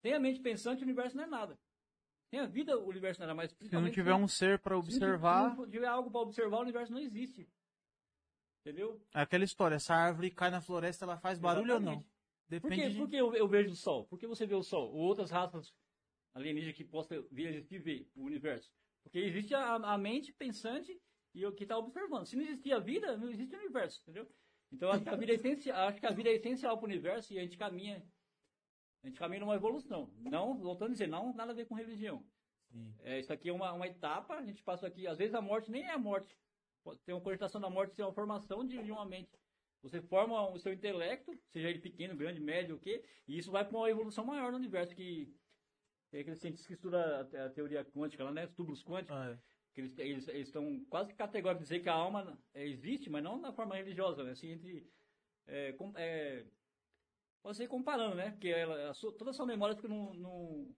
Tem 0.00 0.14
a 0.14 0.20
mente 0.20 0.40
pensante, 0.40 0.80
o 0.80 0.84
universo 0.84 1.16
não 1.16 1.24
é 1.24 1.26
nada. 1.26 1.58
Tem 2.30 2.40
a 2.40 2.46
vida, 2.46 2.78
o 2.78 2.86
universo 2.88 3.20
não 3.20 3.24
é 3.24 3.28
nada, 3.28 3.36
mas 3.36 3.68
Se 3.68 3.74
não 3.74 3.90
tiver 3.90 4.14
um 4.14 4.28
ser 4.28 4.58
pra 4.58 4.76
observar, 4.76 5.52
se 5.52 5.56
não 5.58 5.70
tiver 5.70 5.86
algo 5.86 6.10
para 6.10 6.20
observar, 6.20 6.58
o 6.58 6.62
universo 6.62 6.92
não 6.92 7.00
existe. 7.00 7.48
Entendeu? 8.60 8.98
é 9.12 9.20
aquela 9.20 9.44
história, 9.44 9.74
essa 9.74 9.94
árvore 9.94 10.30
cai 10.30 10.50
na 10.50 10.60
floresta, 10.60 11.04
ela 11.04 11.18
faz 11.18 11.38
barulho 11.38 11.74
ou 11.74 11.80
não? 11.80 11.92
Exatamente. 11.92 12.14
Por 12.60 12.70
Depende 12.70 12.82
que, 12.82 12.90
de... 12.90 12.96
por 12.96 13.08
que 13.10 13.16
eu, 13.16 13.34
eu 13.34 13.48
vejo 13.48 13.72
o 13.72 13.76
Sol? 13.76 14.06
Por 14.06 14.18
que 14.18 14.26
você 14.26 14.46
vê 14.46 14.54
o 14.54 14.62
Sol? 14.62 14.90
Ou 14.90 15.00
outras 15.00 15.30
raças 15.30 15.74
alienígenas 16.34 16.76
que 16.76 16.84
possam 16.84 17.26
vir 17.30 17.48
a 17.48 17.50
existir 17.50 17.78
ver 17.78 18.10
o 18.14 18.24
universo? 18.24 18.72
Porque 19.04 19.18
existe 19.18 19.54
a, 19.54 19.74
a 19.74 19.96
mente 19.96 20.32
pensante 20.32 21.00
e 21.32 21.46
o 21.46 21.52
que 21.52 21.62
está 21.62 21.78
observando. 21.78 22.26
Se 22.26 22.36
não 22.36 22.42
existir 22.42 22.72
a 22.72 22.78
vida, 22.78 23.16
não 23.16 23.30
existe 23.30 23.54
o 23.54 23.58
universo, 23.58 24.00
entendeu? 24.02 24.28
Então 24.72 24.90
acho 24.90 25.04
que 25.04 25.08
a 25.08 25.16
vida 25.16 25.32
é 25.32 25.34
essencial, 25.36 25.88
acho 25.88 26.00
que 26.00 26.06
a 26.06 26.10
vida 26.10 26.30
é 26.30 26.34
essencial 26.34 26.76
para 26.76 26.86
o 26.86 26.90
universo 26.90 27.32
e 27.32 27.38
a 27.38 27.42
gente 27.42 27.56
caminha, 27.56 28.04
a 29.02 29.06
gente 29.06 29.18
caminha 29.18 29.40
numa 29.40 29.54
evolução. 29.54 30.12
Não, 30.18 30.58
voltando 30.58 30.88
a 30.88 30.92
dizer, 30.92 31.06
não 31.06 31.32
nada 31.34 31.52
a 31.52 31.54
ver 31.54 31.66
com 31.66 31.74
religião. 31.74 32.24
É, 33.02 33.20
isso 33.20 33.32
aqui 33.32 33.48
é 33.48 33.52
uma, 33.52 33.72
uma 33.72 33.86
etapa, 33.86 34.34
a 34.34 34.44
gente 34.44 34.62
passa 34.62 34.86
aqui, 34.86 35.06
às 35.06 35.18
vezes 35.18 35.34
a 35.34 35.40
morte 35.40 35.70
nem 35.70 35.84
é 35.84 35.92
a 35.92 35.98
morte. 35.98 36.36
Ter 37.04 37.12
uma 37.12 37.20
cogitação 37.20 37.60
da 37.60 37.70
morte, 37.70 37.94
ser 37.94 38.02
uma 38.02 38.12
formação 38.12 38.66
de, 38.66 38.82
de 38.82 38.90
uma 38.90 39.06
mente. 39.06 39.30
Você 39.82 40.00
forma 40.00 40.50
o 40.50 40.58
seu 40.58 40.72
intelecto, 40.72 41.38
seja 41.50 41.68
ele 41.68 41.78
pequeno, 41.78 42.16
grande, 42.16 42.40
médio, 42.40 42.76
o 42.76 42.78
quê, 42.78 43.04
e 43.28 43.38
isso 43.38 43.50
vai 43.50 43.64
para 43.64 43.76
uma 43.76 43.88
evolução 43.88 44.24
maior 44.24 44.50
no 44.50 44.58
universo, 44.58 44.94
que 44.94 45.32
é 46.18 46.20
aquele 46.20 46.36
cientista 46.36 46.66
que 46.66 46.74
estuda 46.74 47.28
a, 47.34 47.46
a 47.46 47.50
teoria 47.50 47.84
quântica, 47.84 48.24
lá, 48.24 48.32
né, 48.32 48.46
os 48.46 48.54
túbulos 48.54 48.82
quânticos, 48.82 49.16
Ah, 49.16 49.30
é. 49.30 49.38
que 49.72 49.80
eles, 49.80 50.28
eles, 50.28 50.46
estão 50.48 50.84
quase 50.88 51.12
categóricos 51.14 51.68
dizer 51.68 51.80
que 51.80 51.88
a 51.88 51.94
alma 51.94 52.38
é, 52.52 52.66
existe, 52.66 53.10
mas 53.10 53.22
não 53.22 53.40
na 53.40 53.52
forma 53.52 53.76
religiosa, 53.76 54.22
né? 54.22 54.32
assim, 54.32 54.50
entre, 54.50 54.88
é, 55.46 55.72
com, 55.72 55.92
é, 55.96 56.44
pode 57.42 57.56
ser 57.56 57.68
comparando, 57.68 58.14
né, 58.14 58.30
porque 58.30 58.48
ela, 58.48 58.90
a 58.90 58.94
sua, 58.94 59.12
toda 59.16 59.30
a 59.30 59.34
sua 59.34 59.46
memória 59.46 59.76
fica 59.76 59.88
no, 59.88 60.14
no 60.14 60.74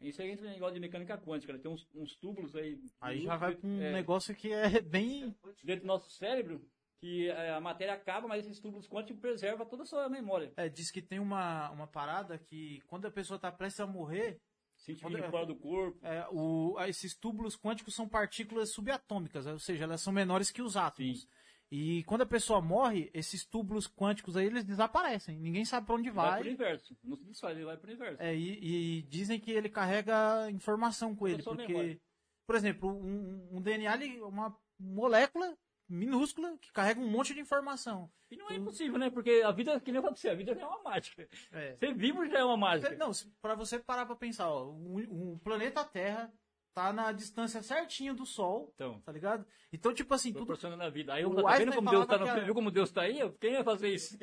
isso 0.00 0.20
aí 0.20 0.30
entra 0.30 0.46
em 0.46 0.50
negócio 0.50 0.74
de 0.74 0.80
mecânica 0.80 1.16
quântica, 1.18 1.52
né? 1.54 1.58
tem 1.58 1.70
uns, 1.70 1.88
uns 1.94 2.14
túbulos 2.16 2.54
aí, 2.54 2.78
Aí 3.00 3.22
já 3.22 3.36
vai 3.36 3.56
pra 3.56 3.66
um 3.66 3.80
é, 3.80 3.92
negócio 3.92 4.34
que 4.36 4.52
é 4.52 4.80
bem. 4.82 5.34
dentro 5.64 5.82
do 5.82 5.86
nosso 5.86 6.10
cérebro, 6.10 6.62
que 7.00 7.28
é, 7.28 7.52
a 7.52 7.60
matéria 7.60 7.94
acaba, 7.94 8.26
mas 8.26 8.44
esses 8.46 8.60
túbulos 8.60 8.88
quânticos 8.88 9.20
preservam 9.20 9.66
toda 9.66 9.82
a 9.82 9.86
sua 9.86 10.08
memória. 10.08 10.52
É, 10.56 10.68
diz 10.68 10.90
que 10.90 11.02
tem 11.02 11.18
uma, 11.18 11.70
uma 11.70 11.86
parada 11.86 12.38
que 12.38 12.80
quando 12.86 13.06
a 13.06 13.10
pessoa 13.10 13.38
tá 13.38 13.50
prestes 13.52 13.80
a 13.80 13.86
morrer, 13.86 14.40
Sentindo 14.76 15.10
Quando 15.10 15.24
é- 15.24 15.30
fora 15.30 15.46
do 15.46 15.56
corpo. 15.56 15.98
é, 16.06 16.26
o, 16.30 16.76
esses 16.86 17.16
túbulos 17.16 17.56
quânticos 17.56 17.94
são 17.94 18.08
partículas 18.08 18.70
subatômicas, 18.72 19.46
ou 19.46 19.58
seja, 19.58 19.84
elas 19.84 20.00
são 20.00 20.12
menores 20.12 20.50
que 20.50 20.62
os 20.62 20.76
átomos. 20.76 21.22
Sim. 21.22 21.28
E 21.68 22.04
quando 22.04 22.22
a 22.22 22.26
pessoa 22.26 22.60
morre, 22.60 23.10
esses 23.12 23.44
túbulos 23.44 23.88
quânticos 23.88 24.36
aí, 24.36 24.46
eles 24.46 24.64
desaparecem. 24.64 25.40
Ninguém 25.40 25.64
sabe 25.64 25.86
pra 25.86 25.96
onde 25.96 26.10
Vai, 26.10 26.30
vai. 26.30 26.38
pro 26.40 26.48
universo. 26.48 26.96
Não 27.02 27.16
se 27.16 27.24
desfaz, 27.24 27.56
ele 27.56 27.64
vai 27.66 27.76
pro 27.76 27.88
universo. 27.88 28.22
É, 28.22 28.36
e, 28.36 28.98
e 28.98 29.02
dizem 29.02 29.40
que 29.40 29.50
ele 29.50 29.68
carrega 29.68 30.48
informação 30.50 31.16
com 31.16 31.26
ele, 31.26 31.42
porque, 31.42 32.00
por 32.46 32.54
exemplo, 32.54 32.88
um, 32.88 33.56
um 33.56 33.60
DNA 33.60 33.94
ele 33.96 34.20
uma 34.20 34.56
molécula 34.78 35.56
minúscula 35.88 36.56
que 36.58 36.72
carrega 36.72 37.00
um 37.00 37.08
monte 37.08 37.34
de 37.34 37.40
informação. 37.40 38.10
E 38.30 38.36
não 38.36 38.50
é 38.50 38.56
impossível, 38.56 38.98
né? 38.98 39.10
Porque 39.10 39.42
a 39.44 39.52
vida, 39.52 39.78
que 39.80 39.90
nem 39.90 39.98
eu 39.98 40.02
falei 40.02 40.16
você, 40.16 40.28
a 40.28 40.34
vida 40.34 40.54
já 40.54 40.62
é 40.62 40.66
uma 40.66 40.82
mágica. 40.82 41.28
É. 41.52 41.76
Ser 41.76 41.94
vivo 41.94 42.26
já 42.26 42.38
é 42.38 42.44
uma 42.44 42.56
mágica. 42.56 42.94
Não, 42.96 43.10
pra 43.40 43.54
você 43.54 43.78
parar 43.78 44.06
pra 44.06 44.16
pensar, 44.16 44.50
ó, 44.50 44.66
o, 44.66 45.34
o 45.34 45.38
planeta 45.38 45.84
Terra 45.84 46.32
tá 46.76 46.92
na 46.92 47.10
distância 47.10 47.62
certinho 47.62 48.14
do 48.14 48.26
Sol, 48.26 48.70
Então, 48.74 49.00
tá 49.00 49.10
ligado? 49.10 49.46
Então, 49.72 49.94
tipo 49.94 50.12
assim, 50.12 50.30
tudo 50.30 50.44
proporcionando 50.44 50.82
a 50.82 50.90
vida. 50.90 51.14
Aí 51.14 51.22
eu 51.22 51.34
tá 51.34 51.56
vendo 51.56 51.72
como 51.72 51.88
Deus 51.90 52.06
tá, 52.06 52.18
no, 52.18 52.44
viu 52.44 52.54
como 52.54 52.70
Deus 52.70 52.90
tá 52.90 53.00
aí? 53.00 53.18
Quem 53.40 53.54
vai 53.54 53.64
fazer 53.64 53.88
isso? 53.88 54.18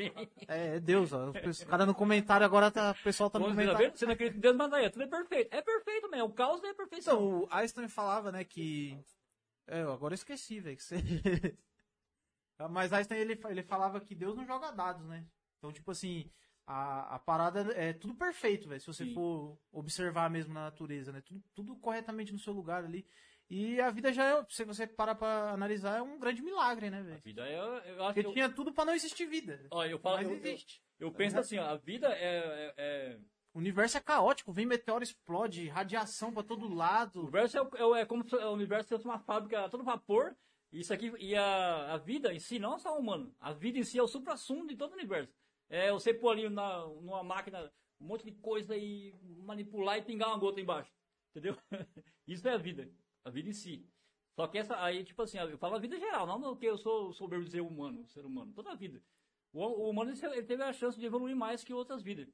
é, 0.47 0.75
é 0.75 0.79
Deus, 0.79 1.11
ó. 1.13 1.31
O 1.31 1.65
cara 1.65 1.83
no 1.87 1.95
comentário 1.95 2.45
agora 2.45 2.69
tá, 2.69 2.91
o 2.91 3.03
pessoal 3.03 3.27
tá 3.27 3.39
no 3.39 3.45
Você 3.45 3.55
tá 3.55 3.55
comentário. 3.55 3.97
Você 3.97 4.05
não 4.05 4.13
acredita 4.13 4.37
em 4.37 4.41
Deus, 4.41 4.55
mas 4.55 4.71
aí, 4.71 4.87
tudo 4.91 5.03
é 5.03 5.07
perfeito. 5.07 5.51
É 5.51 5.61
perfeito 5.63 6.09
mesmo. 6.11 6.27
O 6.27 6.33
caos 6.33 6.63
é 6.63 6.73
perfeição. 6.75 7.15
Então, 7.15 7.39
o 7.39 7.47
Einstein 7.49 7.87
falava, 7.87 8.31
né, 8.31 8.43
que. 8.43 8.99
É, 9.67 9.81
eu 9.81 9.91
agora 9.91 10.13
eu 10.13 10.15
esqueci, 10.15 10.59
velho. 10.59 10.79
Você... 10.79 10.95
Mas 12.69 12.93
Einstein 12.93 13.19
ele, 13.19 13.39
ele 13.49 13.63
falava 13.63 13.99
que 13.99 14.15
Deus 14.15 14.35
não 14.35 14.45
joga 14.45 14.71
dados, 14.71 15.05
né? 15.07 15.25
Então, 15.57 15.71
tipo 15.71 15.91
assim, 15.91 16.29
a, 16.65 17.15
a 17.15 17.19
parada 17.19 17.61
é 17.73 17.91
tudo 17.93 18.15
perfeito, 18.15 18.69
velho. 18.69 18.79
Se 18.79 18.87
você 18.87 19.05
Sim. 19.05 19.13
for 19.13 19.57
observar 19.71 20.29
mesmo 20.29 20.53
na 20.53 20.65
natureza, 20.65 21.11
né? 21.11 21.21
Tudo, 21.21 21.43
tudo 21.53 21.75
corretamente 21.77 22.31
no 22.31 22.39
seu 22.39 22.53
lugar 22.53 22.83
ali. 22.83 23.05
E 23.49 23.79
a 23.81 23.89
vida 23.91 24.13
já 24.13 24.23
é, 24.39 24.45
se 24.49 24.63
você 24.63 24.87
parar 24.87 25.15
pra 25.15 25.51
analisar, 25.51 25.97
é 25.97 26.01
um 26.01 26.17
grande 26.19 26.41
milagre, 26.41 26.89
né, 26.89 26.99
A 26.99 27.03
velho? 27.03 27.21
vida 27.21 27.47
é. 27.47 27.57
Eu 27.57 28.03
acho 28.05 28.13
Porque 28.13 28.21
que. 28.21 28.27
Eu, 28.27 28.33
tinha 28.33 28.49
tudo 28.49 28.73
pra 28.73 28.85
não 28.85 28.93
existir 28.95 29.25
vida. 29.25 29.67
eu 29.89 29.99
falo. 29.99 30.17
Mas 30.17 30.27
Eu, 30.27 30.33
eu, 30.33 30.37
existe. 30.37 30.81
eu 30.99 31.11
penso 31.11 31.37
assim, 31.39 31.57
ó, 31.57 31.65
a 31.65 31.75
vida 31.77 32.07
é. 32.13 32.37
é- 32.37 32.73
é- 32.77 33.19
O 33.53 33.59
universo 33.59 33.97
é 33.97 34.01
caótico, 34.01 34.51
vem 34.51 34.65
meteoro, 34.65 35.03
explode, 35.03 35.67
radiação 35.67 36.33
pra 36.33 36.41
todo 36.43 36.65
O 36.65 36.73
lado. 36.73 37.21
universo 37.21 37.57
é, 37.57 37.61
o- 37.61 37.75
é 37.75 37.85
o- 37.85 37.95
é 37.95 38.05
como 38.05 38.27
se 38.27 38.35
o 38.35 38.51
universo 38.51 38.89
fosse 38.89 39.05
uma 39.05 39.19
fábrica 39.19 39.65
a 39.65 39.69
todo 39.69 39.83
vapor. 39.83 40.35
Isso 40.71 40.91
aqui, 40.91 41.13
e 41.19 41.35
a, 41.35 41.93
a 41.93 41.97
vida 41.97 42.33
em 42.33 42.39
si, 42.39 42.57
não 42.57 42.79
só 42.79 42.95
o 42.95 42.99
humano, 42.99 43.33
a 43.39 43.53
vida 43.53 43.77
em 43.77 43.83
si 43.83 43.99
é 43.99 44.03
o 44.03 44.07
supra-sumo 44.07 44.65
de 44.67 44.75
todo 44.75 44.91
o 44.91 44.95
universo. 44.95 45.31
É 45.69 45.91
você 45.91 46.11
pôr 46.13 46.29
ali 46.31 46.49
na, 46.49 46.79
numa 46.87 47.23
máquina 47.23 47.71
um 47.99 48.07
monte 48.07 48.25
de 48.25 48.31
coisa 48.31 48.75
e 48.75 49.13
manipular 49.43 49.97
e 49.99 50.01
pingar 50.01 50.29
uma 50.29 50.37
gota 50.39 50.59
embaixo. 50.59 50.91
Entendeu? 51.29 51.55
Isso 52.27 52.47
é 52.47 52.53
a 52.53 52.57
vida. 52.57 52.89
A 53.23 53.29
vida 53.29 53.49
em 53.49 53.53
si. 53.53 53.87
Só 54.35 54.47
que 54.47 54.57
essa 54.57 54.83
aí, 54.83 55.03
tipo 55.03 55.21
assim, 55.21 55.37
eu 55.37 55.57
falo 55.59 55.75
a 55.75 55.79
vida 55.79 55.97
geral, 55.97 56.25
não 56.25 56.41
porque 56.41 56.65
eu 56.65 56.77
sou 56.77 57.13
soberbo 57.13 57.45
de 57.45 57.51
ser 57.51 57.61
humano, 57.61 58.03
ser 58.07 58.25
humano, 58.25 58.51
toda 58.51 58.71
a 58.71 58.75
vida. 58.75 58.99
O, 59.51 59.61
o 59.63 59.89
humano 59.91 60.11
ele 60.11 60.43
teve 60.43 60.63
a 60.63 60.73
chance 60.73 60.99
de 60.99 61.05
evoluir 61.05 61.35
mais 61.35 61.63
que 61.63 61.71
outras 61.71 62.01
vidas. 62.01 62.27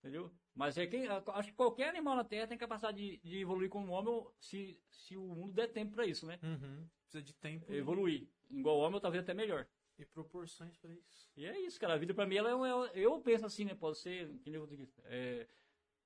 Entendeu? 0.00 0.30
Mas 0.54 0.76
é 0.78 0.86
que 0.86 0.96
acho 1.06 1.48
que 1.50 1.54
qualquer 1.54 1.90
animal 1.90 2.16
na 2.16 2.24
Terra 2.24 2.46
tem 2.46 2.56
capacidade 2.58 2.96
de, 2.96 3.16
de 3.18 3.38
evoluir 3.38 3.68
como 3.68 3.92
homem 3.92 4.26
se, 4.40 4.80
se 4.90 5.16
o 5.16 5.22
mundo 5.28 5.52
der 5.52 5.68
tempo 5.68 5.92
para 5.92 6.06
isso, 6.06 6.26
né? 6.26 6.38
Uhum. 6.42 6.86
Precisa 7.02 7.22
de 7.22 7.34
tempo 7.34 7.70
Evoluir. 7.72 8.26
Igual 8.50 8.78
o 8.78 8.80
homem, 8.80 9.00
talvez 9.00 9.22
até 9.22 9.34
melhor. 9.34 9.66
e 9.98 10.04
proporções 10.06 10.76
pra 10.78 10.90
isso. 10.94 11.30
E 11.36 11.44
é 11.44 11.60
isso, 11.60 11.78
cara. 11.78 11.94
A 11.94 11.98
vida 11.98 12.14
pra 12.14 12.24
mim, 12.26 12.36
ela 12.36 12.50
é, 12.50 12.98
é 13.00 13.04
eu 13.04 13.20
penso 13.20 13.44
assim, 13.44 13.64
né? 13.66 13.74
Pode 13.74 13.98
ser, 13.98 14.30
é, 15.04 15.46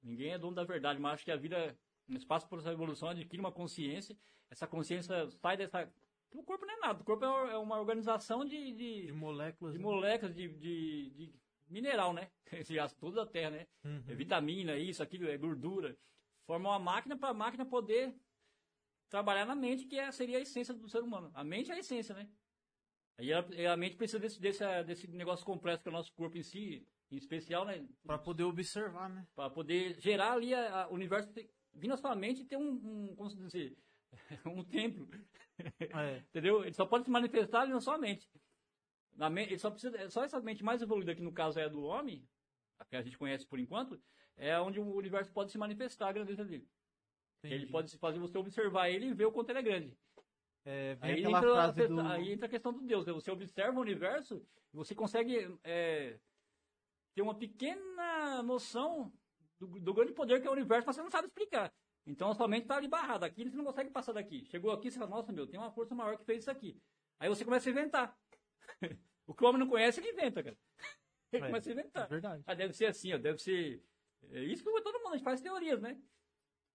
ninguém 0.03 0.33
é 0.33 0.39
dono 0.39 0.55
da 0.57 0.65
verdade, 0.65 0.99
mas 1.01 1.15
acho 1.15 1.25
que 1.25 1.31
a 1.31 1.37
vida, 1.37 1.79
no 2.09 2.17
espaço 2.17 2.49
por 2.49 2.59
essa 2.59 2.73
evolução, 2.73 3.09
adquire 3.09 3.41
uma 3.41 3.53
consciência. 3.53 4.17
Essa 4.51 4.67
consciência 4.67 5.29
sai 5.31 5.57
dessa. 5.57 5.89
O 6.33 6.43
corpo 6.43 6.67
não 6.67 6.75
é 6.75 6.81
nada. 6.81 7.01
O 7.01 7.05
corpo 7.05 7.25
é 7.25 7.29
uma- 7.29 7.53
é 7.53 7.57
uma 7.59 7.79
organização 7.79 8.45
de, 8.45 8.73
de, 8.73 9.07
De 9.07 9.13
moléculas. 9.13 9.73
de 9.75 9.79
né? 9.79 9.85
moléculas, 9.85 10.35
de, 10.35 10.49
de, 10.49 11.11
de 11.11 11.35
mineral, 11.69 12.13
né? 12.13 12.31
Esse 12.53 12.79
aço 12.79 12.97
todo 12.97 13.15
da 13.17 13.27
terra, 13.27 13.51
né? 13.51 13.67
Uhum. 13.85 14.05
É 14.09 14.15
vitamina, 14.15 14.77
isso, 14.77 15.03
aquilo, 15.03 15.29
é 15.29 15.37
gordura. 15.37 15.97
Forma 16.47 16.71
uma 16.71 16.79
máquina 16.79 17.17
para 17.17 17.31
a 17.31 17.35
máquina 17.35 17.65
poder 17.65 18.15
trabalhar 19.09 19.45
na 19.47 19.55
mente, 19.55 19.87
que 19.87 19.99
é, 19.99 20.11
seria 20.13 20.39
a 20.39 20.41
essência 20.41 20.75
do 20.75 20.89
ser 20.89 21.03
humano. 21.03 21.31
A 21.35 21.45
mente 21.45 21.71
é 21.71 21.75
a 21.75 21.79
essência, 21.79 22.15
né? 22.15 22.29
Aí 23.19 23.33
a, 23.33 23.47
e 23.53 23.67
a 23.67 23.77
mente 23.77 23.97
precisa 23.97 24.19
desse, 24.19 24.41
desse, 24.41 24.65
desse 24.85 25.09
negócio 25.09 25.45
complexo 25.47 25.83
que 25.83 25.89
é 25.89 25.93
o 25.93 25.95
nosso 25.95 26.13
corpo 26.15 26.37
em 26.37 26.43
si, 26.43 26.87
em 27.11 27.17
especial, 27.17 27.65
né? 27.65 27.87
Pra 28.05 28.19
poder 28.19 28.43
observar, 28.45 29.09
né? 29.09 29.27
Para 29.35 29.51
poder 29.51 30.01
gerar 30.01 30.33
ali 30.33 30.53
a, 30.53 30.83
a- 30.83 30.89
o 30.89 30.95
universo, 30.95 31.33
vir 31.73 31.89
na 31.89 31.97
sua 31.97 32.15
mente 32.17 32.43
e 32.43 32.45
ter 32.45 32.57
um, 32.57 32.71
um 32.73 33.15
como 33.15 33.31
se 33.31 33.37
dizer, 33.37 33.77
um 34.47 34.65
templo. 34.65 35.09
É. 35.95 36.19
Entendeu? 36.29 36.65
Ele 36.65 36.75
só 36.75 36.85
pode 36.85 37.05
se 37.05 37.11
manifestar 37.11 37.63
ali 37.63 37.73
na 37.73 37.81
sua 37.81 37.97
mente. 37.99 38.29
Na 39.17 39.31
mente 39.31 39.51
ele 39.51 39.59
só 39.59 39.71
precisa, 39.71 39.97
é 39.97 40.09
só 40.09 40.25
essa 40.25 40.41
mente 40.41 40.65
mais 40.65 40.83
evoluída, 40.83 41.15
que 41.15 41.23
no 41.23 41.33
caso 41.33 41.59
é 41.59 41.65
a 41.65 41.69
do 41.69 41.83
homem, 41.83 42.27
a 42.79 42.85
que 42.85 42.97
a 42.97 43.03
gente 43.03 43.17
conhece 43.17 43.47
por 43.47 43.59
enquanto, 43.59 44.01
é 44.37 44.59
onde 44.61 44.81
o 44.81 44.95
universo 44.95 45.33
pode 45.33 45.53
se 45.53 45.59
manifestar 45.59 46.09
a 46.09 46.13
grandeza 46.13 46.45
dele. 46.45 46.69
Ele 47.43 47.57
Entendi. 47.57 47.73
pode 47.73 47.91
se 47.91 47.99
fazer 47.99 48.19
você 48.19 48.37
observar 48.39 48.89
ele 48.89 49.07
e 49.07 49.15
ver 49.15 49.27
o 49.27 49.33
quanto 49.33 49.51
ele 49.51 49.59
é 49.59 49.63
grande. 49.63 49.99
É, 50.65 50.97
Aí 51.01 51.23
entra, 51.23 51.63
a, 51.63 51.71
do... 51.71 52.01
aí 52.01 52.33
entra 52.33 52.47
a 52.47 52.49
questão 52.49 52.73
do 52.73 52.81
Deus. 52.81 53.07
né? 53.07 53.13
Você 53.13 53.31
observa 53.31 53.79
o 53.79 53.83
universo 53.83 54.43
e 54.73 54.77
você 54.77 54.95
consegue 54.95 55.55
é, 55.63 56.19
ter 57.15 57.21
uma 57.21 57.35
pequena 57.35 58.43
noção 58.43 59.13
do, 59.59 59.67
do 59.67 59.95
grande 59.95 60.13
poder 60.13 60.41
que 60.41 60.47
é 60.47 60.51
o 60.51 60.55
universo, 60.55 60.87
mas 60.87 60.97
você 60.97 61.03
não 61.03 61.11
sabe 61.11 61.29
explicar. 61.29 61.73
Então 62.07 62.31
a 62.31 62.35
sua 62.35 62.49
mente 62.49 62.63
está 62.63 62.77
ali 62.77 62.89
barrada. 62.89 63.27
Aqui 63.27 63.45
você 63.45 63.57
não 63.57 63.65
consegue 63.65 63.91
passar 63.91 64.13
daqui. 64.13 64.45
Chegou 64.47 64.73
aqui 64.73 64.91
você 64.91 64.99
fala, 64.99 65.11
nossa 65.11 65.33
meu, 65.33 65.47
tem 65.47 65.61
uma 65.61 65.71
força 65.71 65.95
maior 65.95 66.17
que 66.17 66.25
fez 66.25 66.41
isso 66.41 66.51
aqui. 66.51 66.81
Aí 67.21 67.29
você 67.29 67.45
começa 67.45 67.69
a 67.69 67.73
inventar. 67.73 68.19
o 69.27 69.35
que 69.35 69.45
o 69.45 69.49
homem 69.49 69.61
não 69.61 69.69
conhece, 69.69 70.01
ele 70.01 70.11
inventa, 70.13 70.43
cara. 70.43 70.57
Ele 71.33 71.43
É, 71.45 71.47
começa 71.47 71.69
a 71.69 71.73
É 71.73 71.75
inventar. 71.75 72.09
verdade. 72.09 72.45
Ah, 72.47 72.55
deve 72.55 72.73
ser 72.75 72.87
assim, 72.87 73.13
ó, 73.13 73.19
deve 73.19 73.39
ser. 73.39 73.83
É 74.31 74.43
isso 74.43 74.65
que 74.65 74.83
todo 74.83 74.99
mundo, 75.01 75.15
a 75.15 75.17
gente 75.17 75.25
faz 75.25 75.41
teorias, 75.41 75.81
né? 75.81 76.01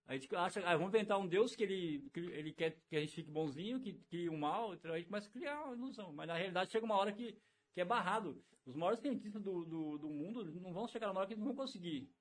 A 0.06 0.14
gente 0.18 0.35
acha, 0.35 0.59
ah, 0.68 0.76
vamos 0.76 0.93
inventar 0.93 1.19
um 1.19 1.27
Deus 1.27 1.56
que 1.56 1.64
ele, 1.64 2.09
que 2.11 2.19
ele 2.19 2.51
quer 2.51 2.76
que 2.90 2.95
a 2.95 3.00
gente 3.00 3.14
fique 3.14 3.30
bonzinho, 3.30 3.80
que 3.80 3.93
crie 4.09 4.27
o 4.27 4.38
mal, 4.38 4.74
então 4.74 4.92
a 4.92 4.98
gente 4.98 5.08
começa 5.08 5.27
a 5.30 5.32
criar 5.32 5.64
uma 5.66 5.76
ilusão. 5.76 6.11
Mas 6.11 6.27
na 6.27 6.35
realidade 6.35 6.72
chega 6.72 6.84
uma 6.85 6.98
hora 6.98 7.14
que, 7.14 7.34
que 7.74 7.82
é 7.82 7.85
barrado. 7.85 8.43
Os 8.66 8.76
maiores 8.76 9.00
cientistas 9.00 9.42
do, 9.42 9.66
do, 9.66 9.98
do 10.00 10.09
mundo 10.09 10.43
não 10.59 10.74
vão 10.74 10.88
chegar 10.88 11.08
numa 11.08 11.19
hora 11.19 11.27
que 11.27 11.34
eles 11.34 11.40
não 11.43 11.53
vão 11.53 11.56
conseguir. 11.56 12.11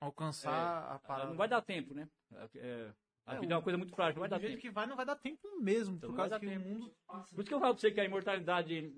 Alcançar 0.00 0.52
a 0.52 0.94
Ah, 0.94 0.98
parada. 1.00 1.30
Não 1.30 1.36
vai 1.36 1.48
dar 1.48 1.62
tempo, 1.62 1.94
né? 1.94 2.08
É, 2.54 2.92
a 3.26 3.34
É, 3.34 3.40
vida 3.40 3.54
é 3.54 3.56
uma 3.56 3.62
coisa 3.62 3.76
muito 3.76 3.94
frágil, 3.94 4.14
não 4.14 4.20
vai 4.20 4.28
dar 4.28 4.38
jeito 4.38 4.52
tempo. 4.52 4.62
que 4.62 4.70
vai, 4.70 4.86
não 4.86 4.96
vai 4.96 5.04
dar 5.04 5.16
tempo 5.16 5.60
mesmo. 5.60 5.96
Então 5.96 6.10
por 6.10 6.16
causa 6.16 6.38
que 6.38 6.46
o 6.46 6.48
tempo. 6.48 6.68
mundo... 6.68 6.96
Por 7.06 7.40
isso 7.40 7.48
que 7.48 7.54
eu 7.54 7.60
falo 7.60 7.74
pra 7.74 7.80
você 7.80 7.90
que 7.90 8.00
a 8.00 8.04
imortalidade, 8.04 8.92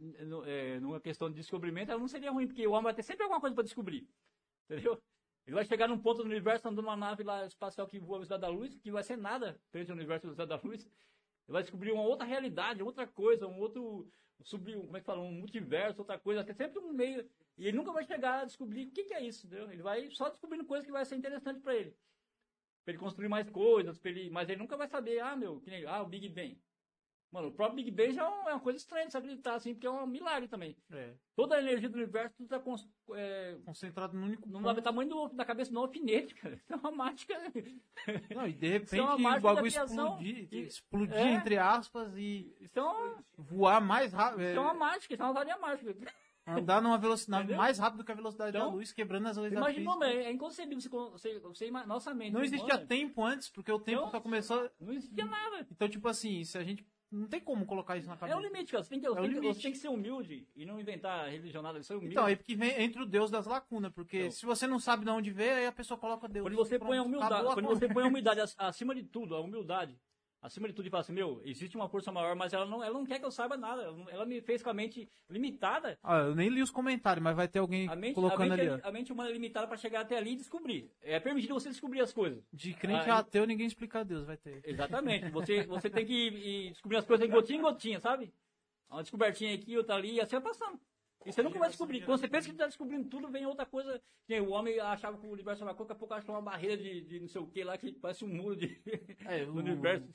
é, 0.47 0.79
numa 0.81 1.01
questão 1.01 1.29
de 1.31 1.37
descobrimento, 1.37 1.91
ela 1.91 2.01
não 2.01 2.09
seria 2.09 2.31
ruim, 2.31 2.47
porque 2.47 2.67
o 2.67 2.73
homem 2.73 2.85
vai 2.85 2.95
ter 2.95 3.03
sempre 3.03 3.23
alguma 3.23 3.41
coisa 3.41 3.55
para 3.55 3.65
descobrir. 3.65 4.07
Entendeu? 4.69 5.03
Ele 5.47 5.55
vai 5.55 5.65
chegar 5.65 5.89
num 5.89 5.99
ponto 5.99 6.19
do 6.23 6.29
universo 6.29 6.69
andando 6.69 6.85
numa 6.85 6.97
nave 6.97 7.23
lá 7.25 7.47
espacial 7.47 7.87
que 7.87 7.99
voa 7.99 8.17
a 8.17 8.19
velocidade 8.19 8.43
da 8.43 8.49
luz, 8.49 8.79
que 8.79 8.91
vai 8.91 9.03
ser 9.03 9.17
nada 9.17 9.59
frente 9.71 9.91
ao 9.91 9.97
universo 9.97 10.27
da 10.27 10.35
velocidade 10.35 10.63
da 10.63 10.69
luz. 10.69 10.85
Ele 10.85 11.53
vai 11.55 11.63
descobrir 11.63 11.93
uma 11.93 12.03
outra 12.03 12.27
realidade, 12.27 12.83
outra 12.83 13.07
coisa, 13.07 13.47
um 13.47 13.59
outro. 13.59 14.11
Subir, 14.43 14.77
como 14.77 14.97
é 14.97 15.01
que 15.01 15.07
fala? 15.07 15.21
Um 15.21 15.33
multiverso, 15.33 16.01
outra 16.03 16.17
coisa, 16.19 16.43
até 16.43 16.53
sempre 16.53 16.79
um 16.79 16.93
meio. 16.93 17.29
E 17.57 17.67
ele 17.67 17.77
nunca 17.77 17.93
vai 17.93 18.05
chegar 18.05 18.43
a 18.43 18.45
descobrir 18.45 18.87
o 18.87 18.93
que, 18.93 19.03
que 19.05 19.15
é 19.15 19.21
isso, 19.25 19.47
entendeu? 19.47 19.73
Ele 19.73 19.83
vai 19.83 20.09
só 20.11 20.29
descobrindo 20.29 20.65
coisas 20.65 20.87
que 20.87 20.93
vai 20.93 21.05
ser 21.05 21.17
interessante 21.17 21.61
para 21.61 21.75
ele. 21.75 21.97
Pra 22.89 22.92
ele 22.94 22.99
construir 23.02 23.28
mais 23.28 23.50
coisas, 23.50 24.02
ele, 24.02 24.31
mas 24.31 24.49
ele 24.49 24.58
nunca 24.60 24.75
vai 24.75 24.89
saber, 24.89 25.20
ah, 25.20 25.36
meu, 25.36 25.60
que 25.60 25.68
nem, 25.68 25.84
ah, 25.84 26.00
o 26.00 26.07
Big 26.07 26.26
Bang. 26.31 26.58
Mano, 27.31 27.49
o 27.49 27.52
próprio 27.52 27.76
Big 27.76 27.91
Bang 27.91 28.12
já 28.15 28.25
é 28.25 28.26
um- 28.26 28.49
é 28.49 28.52
uma 28.55 28.60
coisa 28.60 28.78
estranha 28.78 29.05
de 29.05 29.12
se 29.12 29.18
acreditar, 29.18 29.57
assim, 29.57 29.75
porque 29.75 29.86
é 29.86 29.91
um 29.91 30.07
milagre 30.07 30.49
também. 30.49 30.75
É. 30.91 31.12
Toda 31.36 31.57
a 31.57 31.60
energia 31.60 31.91
do 31.91 31.97
universo 31.97 32.42
está 32.42 32.58
é, 33.15 33.58
Concentrado 33.67 34.17
no 34.17 34.25
único 34.25 34.49
no 34.49 34.62
ponto. 34.62 34.81
tamanho 34.81 35.10
do, 35.10 35.28
da 35.28 35.44
cabeça 35.44 35.70
do 35.70 35.78
alfinete, 35.81 36.34
cara. 36.34 36.55
Isso 36.55 36.73
é 36.73 36.76
uma 36.76 36.91
mágica. 36.91 37.34
Não, 38.34 38.47
e 38.49 38.52
de 38.55 38.68
repente 38.68 38.99
é 38.99 39.02
uma 39.02 39.36
o 39.36 39.41
bagulho 39.42 39.67
explodir, 39.67 40.49
E- 40.50 40.58
explodir 40.65 41.15
é. 41.15 41.33
entre 41.34 41.58
aspas 41.58 42.17
e 42.17 42.57
Isso 42.58 42.78
é 42.78 42.83
uma, 42.83 43.23
voar 43.36 43.83
mais 43.83 44.15
rápido. 44.15 44.41
isso 44.44 44.57
é 44.57 44.60
uma 44.60 44.73
mágica, 44.73 45.12
isso 45.12 45.23
é 45.23 45.26
uma 45.26 45.34
varinha 45.34 45.58
mágica. 45.58 45.94
Andar 46.57 46.81
numa 46.83 46.99
velocidade 46.99 47.43
Entendeu? 47.44 47.59
mais 47.59 47.78
rápido 47.78 48.05
que 48.05 48.12
a 48.12 48.15
velocidade 48.15 48.52
da 48.52 48.59
Então, 48.60 48.70
luz, 48.75 48.93
quebrando 48.93 49.28
as 49.28 49.36
leis 49.36 49.52
da 49.52 49.60
Imagina, 49.60 49.93
física. 49.93 50.07
é, 50.07 50.25
é 50.25 50.33
inconcebível 50.33 51.10
você, 51.10 51.39
você, 51.39 51.68
você 51.68 51.70
nossa 51.86 52.15
mente. 52.15 52.33
Não 52.33 52.43
existia 52.43 52.75
humana, 52.75 52.86
tempo 52.86 53.25
antes, 53.25 53.49
porque 53.51 53.70
o 53.70 53.78
tempo 53.78 53.99
Então, 54.01 54.10
só 54.10 54.20
começou. 54.20 54.70
Não 54.81 54.93
existia 54.93 55.27
nada. 55.27 55.67
Então, 55.70 55.89
tipo 55.89 56.09
assim, 56.09 56.43
se 56.44 56.57
a 56.57 56.65
gente. 56.65 56.86
Não 57.10 57.27
tem 57.27 57.41
como 57.41 57.65
colocar 57.65 57.97
isso 57.97 58.07
na 58.07 58.12
É 58.12 58.17
o 58.17 58.18
cabeça. 58.20 58.41
limite, 58.41 58.70
cara. 58.70 58.85
Você 58.85 58.91
tem 58.91 59.01
que, 59.01 59.07
É 59.07 59.15
tem 59.15 59.23
limite. 59.28 59.55
você 59.55 59.62
tem 59.62 59.73
que 59.73 59.78
ser 59.78 59.89
humilde 59.89 60.47
e 60.55 60.67
não 60.67 60.78
inventar 60.78 61.27
religionada. 61.31 61.83
Ser 61.83 61.94
humilde. 61.94 62.12
Então, 62.12 62.27
aí 62.27 62.36
porque 62.36 62.55
vem 62.55 62.83
entre 62.83 63.01
o 63.02 63.07
Deus 63.07 63.31
das 63.31 63.47
lacunas, 63.47 63.91
porque 63.94 64.18
Então. 64.18 64.31
se 64.31 64.44
você 64.44 64.67
não 64.67 64.78
sabe 64.78 65.07
de 65.07 65.10
onde 65.10 65.31
veio, 65.31 65.55
aí 65.57 65.67
a 65.67 65.73
pessoa 65.73 65.97
coloca 65.97 66.28
Deus. 66.28 66.44
Quando 66.44 66.57
você 66.57 66.78
põe 66.78 66.99
a 66.99 67.02
humildade, 67.02 67.55
quando 67.55 67.67
você 67.68 67.89
põe 67.89 68.05
a 68.05 68.09
humildade 68.09 68.41
ac- 68.43 68.55
acima 68.59 68.94
de 68.94 69.05
tudo, 69.05 69.35
a 69.35 69.41
humildade, 69.41 69.99
acima 70.41 70.68
de 70.68 70.75
tudo 70.75 70.86
e 70.86 70.91
fala 70.91 71.00
assim, 71.00 71.12
meu, 71.12 71.41
existe 71.44 71.76
uma 71.76 71.89
força 71.89 72.12
maior, 72.12 72.34
mas 72.36 72.52
ela 72.52 72.67
não, 72.67 72.83
ela 72.83 72.94
não 72.94 73.05
quer 73.05 73.18
que 73.18 73.25
eu 73.25 73.31
saiba 73.31 73.57
nada. 73.57 73.83
Ela, 74.10 74.25
me 74.25 74.41
fez 74.41 74.62
com 74.62 74.70
a 74.70 74.75
mente 74.75 75.08
limitada. 75.28 75.99
Ah, 76.02 76.18
eu 76.18 76.34
nem 76.34 76.49
li 76.49 76.62
os 76.62 76.70
comentários, 76.70 77.23
mas 77.23 77.36
vai 77.36 77.49
ter 77.49 77.58
alguém 77.58 77.89
A 77.89 77.97
mente, 77.97 78.12
a 78.12 78.15
colocando 78.15 78.50
mente, 78.50 78.60
ali, 78.60 78.68
é- 78.68 78.81
a 78.83 78.92
mente 78.92 79.12
humana 79.12 79.31
é 79.31 79.33
limitada 79.33 79.67
para 79.67 79.76
chegar 79.76 80.00
até 80.00 80.17
ali 80.17 80.33
e 80.33 80.36
descobrir. 80.36 80.91
É 81.02 81.18
permitido 81.20 81.55
você 81.55 81.68
descobrir 81.68 82.00
as 82.00 82.12
coisas. 82.12 82.42
De 82.52 82.75
crente 82.75 83.10
Ah, 83.10 83.17
a 83.17 83.18
ateu, 83.18 83.47
ninguém 83.47 83.67
explica 83.67 84.05
Deus, 84.05 84.25
vai 84.25 84.36
ter. 84.36 84.60
Exatamente. 84.65 85.28
Você, 85.31 85.62
você 85.67 85.91
tem 85.91 86.07
que 86.07 86.12
ir, 86.12 86.34
ir 86.34 86.70
descobrir 86.70 86.97
as 86.99 87.05
coisas 87.07 87.26
em 87.26 87.31
gotinha 87.31 87.58
em 87.58 87.62
gotinha, 87.62 88.00
sabe? 88.00 88.33
Uma 88.91 89.02
descobertinha 89.02 89.55
aqui, 89.55 89.76
outra 89.76 89.97
ali, 89.97 90.15
e 90.15 90.20
assim 90.20 90.36
vai 90.36 90.42
passando. 90.52 90.81
E 91.29 91.33
você 91.33 91.43
nunca 91.43 91.59
vai 91.59 91.69
descobrir. 91.69 92.05
Quando 92.05 92.19
você 92.21 92.27
pensa 92.29 92.47
que 92.47 92.53
está 92.53 92.67
descobrindo 92.67 93.09
tudo, 93.09 93.29
vem 93.29 93.45
outra 93.47 93.67
coisa. 93.67 94.01
Que 94.27 94.41
o 94.41 94.51
homem 94.51 94.81
achava 94.81 95.19
que 95.19 95.27
o 95.27 95.31
universo 95.31 95.63
era 95.63 95.71
uma 95.71 95.77
coisa, 95.77 95.89
daqui 95.89 95.97
a 95.97 96.01
pouco 96.01 96.15
achou 96.15 96.35
uma 96.35 96.41
barreira 96.43 96.77
de, 96.77 97.01
de 97.03 97.21
não 97.21 97.29
sei 97.29 97.41
o 97.41 97.47
que 97.47 97.63
lá, 97.63 97.77
que 97.77 97.93
parece 97.93 98.25
um 98.25 98.29
muro 98.29 98.57
de, 98.57 98.81
É, 99.27 99.45
o- 99.49 99.55
universo. 99.55 100.07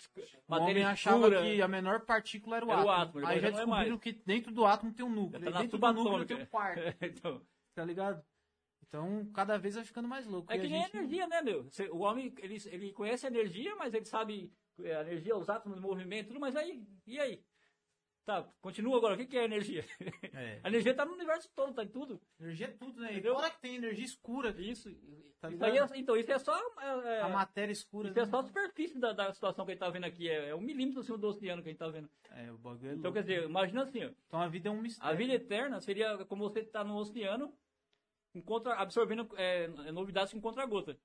O 0.48 0.56
homem 0.56 0.83
achava 0.83 1.30
que 1.30 1.61
a 1.61 1.67
menor 1.67 2.01
partícula 2.06 2.58
era 2.58 2.66
o 2.66 2.72
Era 2.72 2.83
o 2.83 2.90
átomo. 2.90 3.19
átomo, 3.19 3.27
Aí 3.27 3.40
já 3.40 3.48
é 3.48 3.51
descobriram 3.51 3.98
que 4.00 4.11
dentro 4.11 4.51
do 4.51 4.66
átomo 4.66 4.92
tem 4.93 5.06
um 5.06 5.09
núcleo. 5.14 5.42
Tá 5.51 5.59
e 5.59 5.64
dentro 5.64 5.77
do 5.77 5.93
núcleo 5.93 6.25
tem 6.25 6.38
um 6.38 6.45
quarto, 6.48 6.80
então, 7.01 7.42
tá 7.75 7.85
ligado? 7.85 8.24
Então, 8.88 9.25
cada 9.33 9.58
vez 9.58 9.75
vai 9.75 9.83
ficando 9.83 10.08
mais 10.08 10.27
louco. 10.27 10.51
é 10.51 10.58
que 10.58 10.66
a 10.66 10.69
nem 10.69 10.82
gente- 10.83 10.95
energia, 10.98 11.27
né, 11.27 11.42
meu? 11.42 11.67
O 11.92 12.00
homem, 12.00 12.33
ele, 12.40 12.58
ele 12.67 12.92
conhece 12.93 13.25
a 13.25 13.30
energia, 13.30 13.75
mas 13.75 13.93
ele 13.93 14.06
sabe 14.06 14.51
é, 14.83 14.95
a 14.95 15.01
energia, 15.01 15.35
os 15.35 15.50
átomos, 15.50 15.80
o 15.80 15.82
movimento, 15.82 16.27
tudo, 16.27 16.40
mas 16.40 16.56
aí, 16.56 16.83
e 17.08 17.19
aí? 17.19 17.43
Tá, 18.25 18.47
continua 18.61 18.97
agora, 18.97 19.15
o 19.15 19.17
que 19.17 19.25
que 19.25 19.37
é 19.37 19.43
energia? 19.43 19.85
É. 20.33 20.59
A 20.63 20.69
energia 20.69 20.93
tá 20.95 21.05
no 21.05 21.13
universo 21.13 21.49
todo, 21.55 21.73
tá 21.73 21.83
em 21.83 21.87
tudo. 21.87 22.19
Energia 22.39 22.67
é 22.67 22.71
tudo, 22.71 22.99
né? 23.01 23.11
Entendeu? 23.11 23.35
fora 23.35 23.51
que 23.51 23.61
tem 23.61 23.75
energia 23.75 24.05
escura. 24.05 24.49
Isso, 24.57 24.89
Tá 25.39 25.49
isso 25.51 25.63
aí 25.65 25.77
é, 25.77 25.87
então, 25.95 26.15
isso 26.15 26.31
é 26.31 26.39
só. 26.39 26.57
é, 26.57 27.17
é, 27.17 27.21
A 27.21 27.27
matéria 27.27 27.71
escura. 27.73 28.07
isso 28.07 28.17
é 28.17 28.21
né? 28.23 28.29
só 28.29 28.39
a 28.39 28.43
superfície 28.43 28.97
da, 28.97 29.11
da 29.11 29.33
situação 29.33 29.65
que 29.65 29.71
a 29.71 29.73
gente 29.73 29.81
tá 29.81 29.89
vendo 29.89 30.05
aqui. 30.05 30.29
É, 30.29 30.49
é 30.49 30.55
um 30.55 30.61
milímetro 30.61 31.01
acima 31.01 31.17
do 31.17 31.27
oceano 31.27 31.61
que 31.61 31.67
a 31.67 31.71
gente 31.71 31.79
tá 31.79 31.89
vendo. 31.89 32.09
É, 32.31 32.49
o 32.49 32.57
bagulho 32.57 32.91
é 32.91 32.93
Então, 32.95 33.11
quer 33.11 33.21
dizer, 33.23 33.43
imagina 33.43 33.83
assim, 33.83 34.05
ó, 34.05 34.09
Então 34.27 34.41
a 34.41 34.47
vida 34.47 34.69
é 34.69 34.71
um 34.71 34.81
mistério. 34.81 35.13
a 35.13 35.13
vida 35.13 35.33
eterna 35.33 35.81
seria 35.81 36.23
como 36.25 36.43
você 36.49 36.63
tá 36.63 36.81
no 36.83 36.95
oceano, 36.95 37.53
encontra, 38.33 38.73
absorvendo 38.75 39.29
é, 39.35 39.67
novidades 39.91 40.33
com 40.33 40.39
contra-gota. 40.39 40.97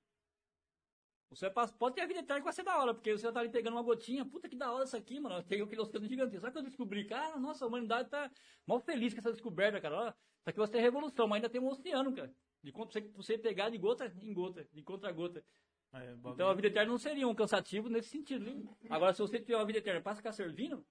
Você 1.29 1.49
passa- 1.49 1.73
pode 1.77 1.95
ter 1.95 2.01
a 2.01 2.07
vida 2.07 2.19
eterna 2.21 2.39
que 2.41 2.43
vai 2.45 2.53
ser 2.53 2.63
da 2.63 2.77
hora, 2.79 2.93
porque 2.93 3.11
você 3.15 3.31
tá 3.31 3.39
ali 3.39 3.49
pegando 3.49 3.73
uma 3.75 3.83
gotinha, 3.83 4.25
puta 4.25 4.49
que 4.49 4.55
da 4.55 4.71
hora 4.71 4.83
isso 4.85 4.97
aqui, 4.97 5.19
mano. 5.19 5.43
Tem 5.43 5.61
aquele 5.61 5.81
oceano 5.81 6.07
gigantesco. 6.07 6.41
Sabe 6.41 6.53
que 6.53 6.59
eu 6.59 6.63
descobri? 6.63 7.05
Cara, 7.05 7.37
nossa, 7.37 7.63
a 7.65 7.67
humanidade 7.67 8.09
tá 8.09 8.31
mal 8.65 8.79
feliz 8.79 9.13
com 9.13 9.19
essa 9.19 9.31
descoberta, 9.31 9.79
cara. 9.79 9.95
Ó, 9.95 10.07
isso 10.09 10.15
aqui 10.47 10.57
vai 10.57 10.67
ser 10.67 10.79
revolução, 10.79 11.27
mas 11.27 11.37
ainda 11.37 11.49
tem 11.49 11.61
um 11.61 11.67
oceano, 11.67 12.13
cara. 12.15 12.33
De 12.63 12.71
você, 12.71 13.01
você 13.15 13.37
pegar 13.37 13.69
de 13.69 13.77
gota 13.77 14.11
em 14.21 14.33
gota, 14.33 14.67
de 14.73 14.81
contra-gota. 14.81 15.45
É, 15.93 16.13
o 16.13 16.17
bagulho- 16.17 16.33
Então 16.33 16.49
a 16.49 16.53
vida 16.53 16.67
eterna 16.67 16.91
não 16.91 16.97
seria 16.97 17.27
um 17.27 17.35
cansativo 17.35 17.89
nesse 17.89 18.09
sentido. 18.09 18.43
viu? 18.45 18.77
Agora, 18.89 19.13
se 19.13 19.21
você 19.21 19.39
tiver 19.39 19.55
uma 19.55 19.65
vida 19.65 19.79
eterna 19.79 20.01
para 20.01 20.15
ficar 20.15 20.31
servindo, 20.31 20.83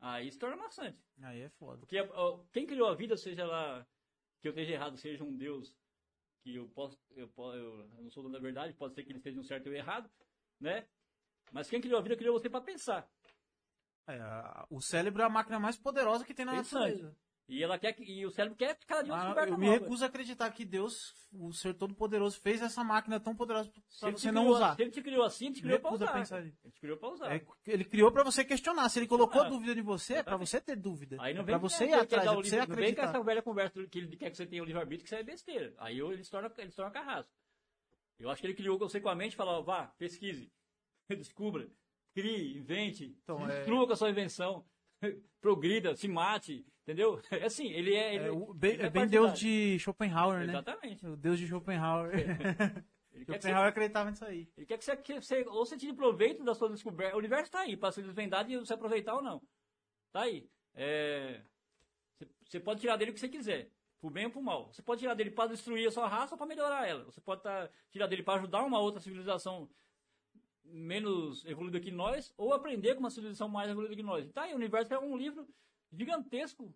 aí 0.00 0.30
se 0.30 0.38
torna 0.38 0.56
maçante. 0.56 0.98
Aí 1.22 1.40
é 1.42 1.48
foda. 1.50 1.78
Porque 1.80 2.00
ó, 2.00 2.38
quem 2.52 2.66
criou 2.66 2.88
a 2.88 2.94
vida, 2.94 3.16
seja 3.16 3.44
lá 3.44 3.84
que 4.40 4.48
eu 4.48 4.50
esteja 4.50 4.72
errado, 4.72 4.96
seja 4.96 5.22
um 5.24 5.36
Deus 5.36 5.76
que 6.42 6.56
eu 6.56 6.68
posso, 6.68 6.98
eu, 7.10 7.30
eu, 7.36 7.88
não 8.02 8.10
sou 8.10 8.22
dono 8.22 8.34
da 8.34 8.40
verdade, 8.40 8.74
pode 8.74 8.94
ser 8.94 9.04
que 9.04 9.12
ele 9.12 9.18
esteja 9.18 9.40
um 9.40 9.44
certo 9.44 9.68
ou 9.68 9.74
errado, 9.74 10.10
né? 10.60 10.86
Mas 11.52 11.68
quem 11.70 11.80
criou 11.80 11.98
a 11.98 12.02
vida 12.02 12.16
criou 12.16 12.38
você 12.38 12.50
para 12.50 12.60
pensar. 12.60 13.08
É, 14.08 14.18
o 14.68 14.80
cérebro 14.80 15.22
é 15.22 15.24
a 15.24 15.30
máquina 15.30 15.60
mais 15.60 15.78
poderosa 15.78 16.24
que 16.24 16.34
tem 16.34 16.44
na 16.44 16.56
Pensante. 16.56 17.02
natureza. 17.02 17.16
E 17.48 17.62
ela 17.62 17.78
quer 17.78 17.92
que- 17.92 18.04
e 18.04 18.24
o 18.24 18.30
cérebro 18.30 18.56
quer 18.56 18.78
cada 18.86 19.02
dia 19.02 19.12
Ah, 19.12 19.18
descoberta 19.24 19.50
eu 19.50 19.58
me 19.58 19.66
nova. 19.66 19.78
recuso 19.80 20.04
a 20.04 20.06
acreditar 20.06 20.50
que 20.52 20.64
Deus, 20.64 21.12
o 21.32 21.52
ser 21.52 21.74
todo-poderoso, 21.74 22.40
fez 22.40 22.62
essa 22.62 22.82
máquina 22.84 23.18
tão 23.20 23.34
poderosa 23.34 23.68
te 23.70 23.82
você 24.12 24.30
não 24.32 24.42
criou- 24.44 24.56
usar. 24.56 24.76
Se 24.76 24.82
ele 24.82 24.90
te 24.90 25.02
criou 25.02 25.24
assim, 25.24 25.46
ele 25.46 25.54
te 25.56 25.62
criou 25.62 25.80
para 25.80 25.90
a 25.90 25.94
usar. 25.94 26.12
pensar. 26.12 26.38
Ele 26.40 26.52
te 26.72 26.80
criou 26.80 26.96
para 26.96 27.08
usar. 27.10 27.34
É, 27.34 27.44
ele 27.66 27.84
criou 27.84 28.10
pra 28.12 28.22
você 28.24 28.44
questionar. 28.44 28.88
Se 28.88 29.00
ele 29.00 29.06
colocou 29.08 29.42
Ah, 29.42 29.48
dúvida 29.48 29.78
em 29.78 29.82
você, 29.82 30.14
é 30.14 30.22
pra 30.22 30.36
você 30.36 30.60
ter 30.60 30.76
dúvida. 30.76 31.16
Aí 31.20 31.34
não 31.34 31.42
é 31.42 31.44
vem 31.44 31.52
pra 31.54 31.58
você 31.58 31.84
ir 31.84 31.92
atrás, 31.94 32.24
é 32.26 32.26
pra 32.26 32.34
você 32.36 32.42
livre- 32.42 32.56
Não 32.58 32.66
vem 32.66 32.66
com 32.66 32.72
acreditar. 32.72 33.02
essa 33.08 33.22
velha 33.22 33.42
conversa 33.42 33.86
que 33.86 33.98
ele 33.98 34.16
quer 34.16 34.30
que 34.30 34.36
você 34.36 34.46
tenha 34.46 34.62
o 34.62 34.66
livre-arbítrio, 34.66 35.02
que 35.02 35.14
isso 35.14 35.20
é 35.20 35.22
besteira. 35.22 35.74
Aí 35.78 35.98
ele 36.00 36.24
se 36.24 36.30
torna, 36.30 36.50
ele 36.56 36.70
se 36.70 36.76
torna 36.76 36.90
carrasco. 36.92 37.32
Eu 38.18 38.30
acho 38.30 38.40
que 38.40 38.46
ele 38.46 38.54
criou 38.54 38.78
você 38.78 39.00
com 39.00 39.08
a 39.08 39.14
mente 39.16 39.32
e 39.32 39.36
falou, 39.36 39.64
vá, 39.64 39.88
pesquise, 39.98 40.50
descubra, 41.10 41.68
crie, 42.14 42.56
invente, 42.56 43.16
Então, 43.24 43.44
é- 43.50 43.56
destrua 43.58 43.86
com 43.86 43.92
a 43.92 43.96
sua 43.96 44.10
invenção, 44.10 44.64
progrida, 45.40 45.94
se 45.96 46.08
mate, 46.08 46.64
entendeu? 46.82 47.20
É 47.30 47.44
assim, 47.44 47.68
ele 47.70 47.94
é... 47.94 48.14
Ele, 48.14 48.24
É, 48.26 48.30
o- 48.30 48.54
bem, 48.54 48.72
ele 48.74 48.82
é 48.82 48.86
é 48.86 48.90
bem 48.90 49.06
Deus 49.08 49.38
de 49.38 49.78
Schopenhauer, 49.78 50.38
né? 50.46 50.52
Exatamente. 50.52 51.06
O 51.06 51.16
Deus 51.16 51.38
de 51.38 51.46
Schopenhauer. 51.46 52.12
Ele 53.14 53.26
quer, 53.26 53.34
que 53.34 53.42
você, 53.42 53.48
Schopenhauer 53.48 53.68
acreditava 53.68 54.10
nisso 54.10 54.24
aí. 54.24 54.48
ele 54.56 54.64
quer 54.66 54.78
que 54.78 54.84
você, 54.86 54.96
que 54.96 55.20
você- 55.20 55.44
ou 55.46 55.66
você 55.66 55.76
tire 55.76 55.92
proveito 55.92 56.42
da 56.42 56.54
sua 56.54 56.70
descoberta. 56.70 57.14
O 57.14 57.18
universo 57.18 57.44
está 57.44 57.60
aí 57.60 57.76
para 57.76 57.92
ser 57.92 58.02
desvendado 58.02 58.50
e 58.50 58.56
você 58.56 58.72
aproveitar 58.72 59.14
ou 59.14 59.22
não. 59.22 59.42
Tá 60.10 60.22
aí. 60.22 60.48
É, 60.74 61.42
você, 62.14 62.26
você 62.42 62.58
pode 62.58 62.80
tirar 62.80 62.96
dele 62.96 63.10
o 63.10 63.14
que 63.14 63.20
você 63.20 63.28
quiser. 63.28 63.70
Pro 64.00 64.08
bem 64.08 64.24
ou 64.24 64.30
pro 64.30 64.40
mal. 64.42 64.72
Você 64.72 64.80
pode 64.82 65.00
tirar 65.00 65.12
dele 65.14 65.30
para 65.30 65.50
destruir 65.50 65.86
a 65.86 65.90
sua 65.90 66.08
raça 66.08 66.34
ou 66.34 66.38
para 66.38 66.46
melhorar 66.46 66.88
ela. 66.88 67.04
Você 67.04 67.20
pode 67.20 67.42
tá, 67.42 67.68
tirar 67.90 68.06
dele 68.06 68.22
para 68.22 68.40
ajudar 68.40 68.64
uma 68.64 68.80
outra 68.80 68.98
civilização 68.98 69.68
menos 70.64 71.44
evoluída 71.44 71.80
que 71.80 71.90
nós, 71.90 72.32
ou 72.36 72.52
aprender 72.54 72.94
com 72.94 73.00
uma 73.00 73.10
civilização 73.10 73.48
mais 73.48 73.70
evoluída 73.70 73.96
que 73.96 74.02
nós. 74.02 74.30
Tá 74.32 74.42
aí, 74.42 74.52
o 74.52 74.56
universo 74.56 74.92
é 74.94 74.98
um 74.98 75.16
livro 75.16 75.46
gigantesco, 75.92 76.74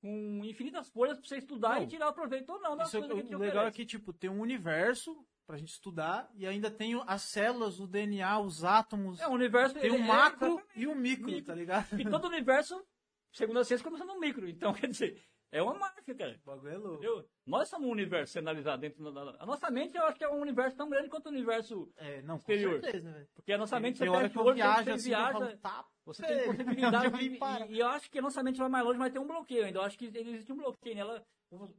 com 0.00 0.44
infinitas 0.44 0.88
folhas 0.90 1.18
para 1.18 1.26
você 1.26 1.38
estudar 1.38 1.76
Não. 1.76 1.82
e 1.84 1.86
tirar 1.86 2.12
proveito 2.12 2.50
ou 2.50 2.60
não 2.60 2.76
das 2.76 2.88
Isso, 2.88 2.98
coisas 2.98 3.16
que 3.22 3.28
te 3.28 3.34
o 3.34 3.38
legal 3.38 3.56
é 3.64 3.68
oferece. 3.68 3.76
que, 3.76 3.86
tipo, 3.86 4.12
tem 4.12 4.28
um 4.30 4.40
universo 4.40 5.26
pra 5.46 5.56
gente 5.56 5.70
estudar 5.70 6.28
e 6.34 6.46
ainda 6.46 6.70
tem 6.70 7.00
as 7.06 7.22
células, 7.22 7.80
o 7.80 7.86
DNA, 7.86 8.38
os 8.40 8.64
átomos. 8.64 9.20
É, 9.20 9.26
o 9.28 9.30
universo 9.32 9.74
Tem 9.78 9.90
o 9.90 9.94
é 9.94 9.98
macro 9.98 10.46
exatamente 10.48 10.80
e 10.80 10.86
o 10.86 10.94
micro, 10.94 11.26
micro. 11.26 11.44
tá 11.44 11.54
ligado? 11.54 12.00
E 12.00 12.04
todo 12.08 12.24
o 12.24 12.28
universo, 12.28 12.84
segundo 13.32 13.58
a 13.60 13.64
ciência, 13.64 13.84
começa 13.84 14.04
no 14.04 14.18
micro. 14.20 14.48
Então, 14.48 14.72
quer 14.74 14.88
dizer, 14.88 15.24
é 15.52 15.62
uma 15.62 15.74
mágica, 15.74 16.14
cara. 16.14 16.38
O 16.42 16.46
bagulho 16.46 16.72
é 16.72 16.76
louco. 16.76 16.94
Entendeu? 16.94 17.28
Nós 17.46 17.68
somos 17.68 17.88
um 17.88 17.92
universo 17.92 18.32
se 18.32 18.38
analisar 18.38 18.76
dentro 18.76 19.12
da... 19.12 19.36
A 19.38 19.46
nossa 19.46 19.70
mente, 19.70 19.96
eu 19.96 20.04
acho 20.04 20.18
que 20.18 20.24
é 20.24 20.28
um 20.28 20.40
universo 20.40 20.76
tão 20.76 20.88
grande 20.88 21.08
quanto 21.08 21.26
o 21.26 21.30
universo... 21.30 21.92
É, 21.96 22.22
não, 22.22 22.38
com 22.38 22.52
Exterior. 22.52 22.80
certeza, 22.80 23.12
velho. 23.12 23.28
Porque 23.34 23.52
a 23.52 23.58
nossa 23.58 23.80
mente, 23.80 23.98
Tem 23.98 24.08
você 24.08 24.16
fecha 24.16 24.30
que 24.30 24.38
o 24.38 24.44
olho, 24.44 24.54
viajo 24.54 24.84
você 24.84 24.90
assim, 24.90 25.08
viaja, 25.08 25.32
falo, 25.32 25.56
tá, 25.58 25.86
você 26.04 26.22
tem 26.22 26.36
velho, 26.36 26.56
possibilidade 26.56 27.18
de... 27.18 27.24
E, 27.26 27.74
e 27.74 27.78
eu 27.78 27.88
acho 27.88 28.10
que 28.10 28.18
a 28.18 28.22
nossa 28.22 28.42
mente 28.42 28.58
vai 28.58 28.68
mais 28.68 28.84
longe, 28.84 28.98
mas 28.98 29.12
tem 29.12 29.22
um 29.22 29.26
bloqueio 29.26 29.64
ainda. 29.64 29.78
Eu 29.78 29.82
acho 29.82 29.98
que 29.98 30.06
existe 30.06 30.52
um 30.52 30.56
bloqueio 30.56 30.96
nela. 30.96 31.24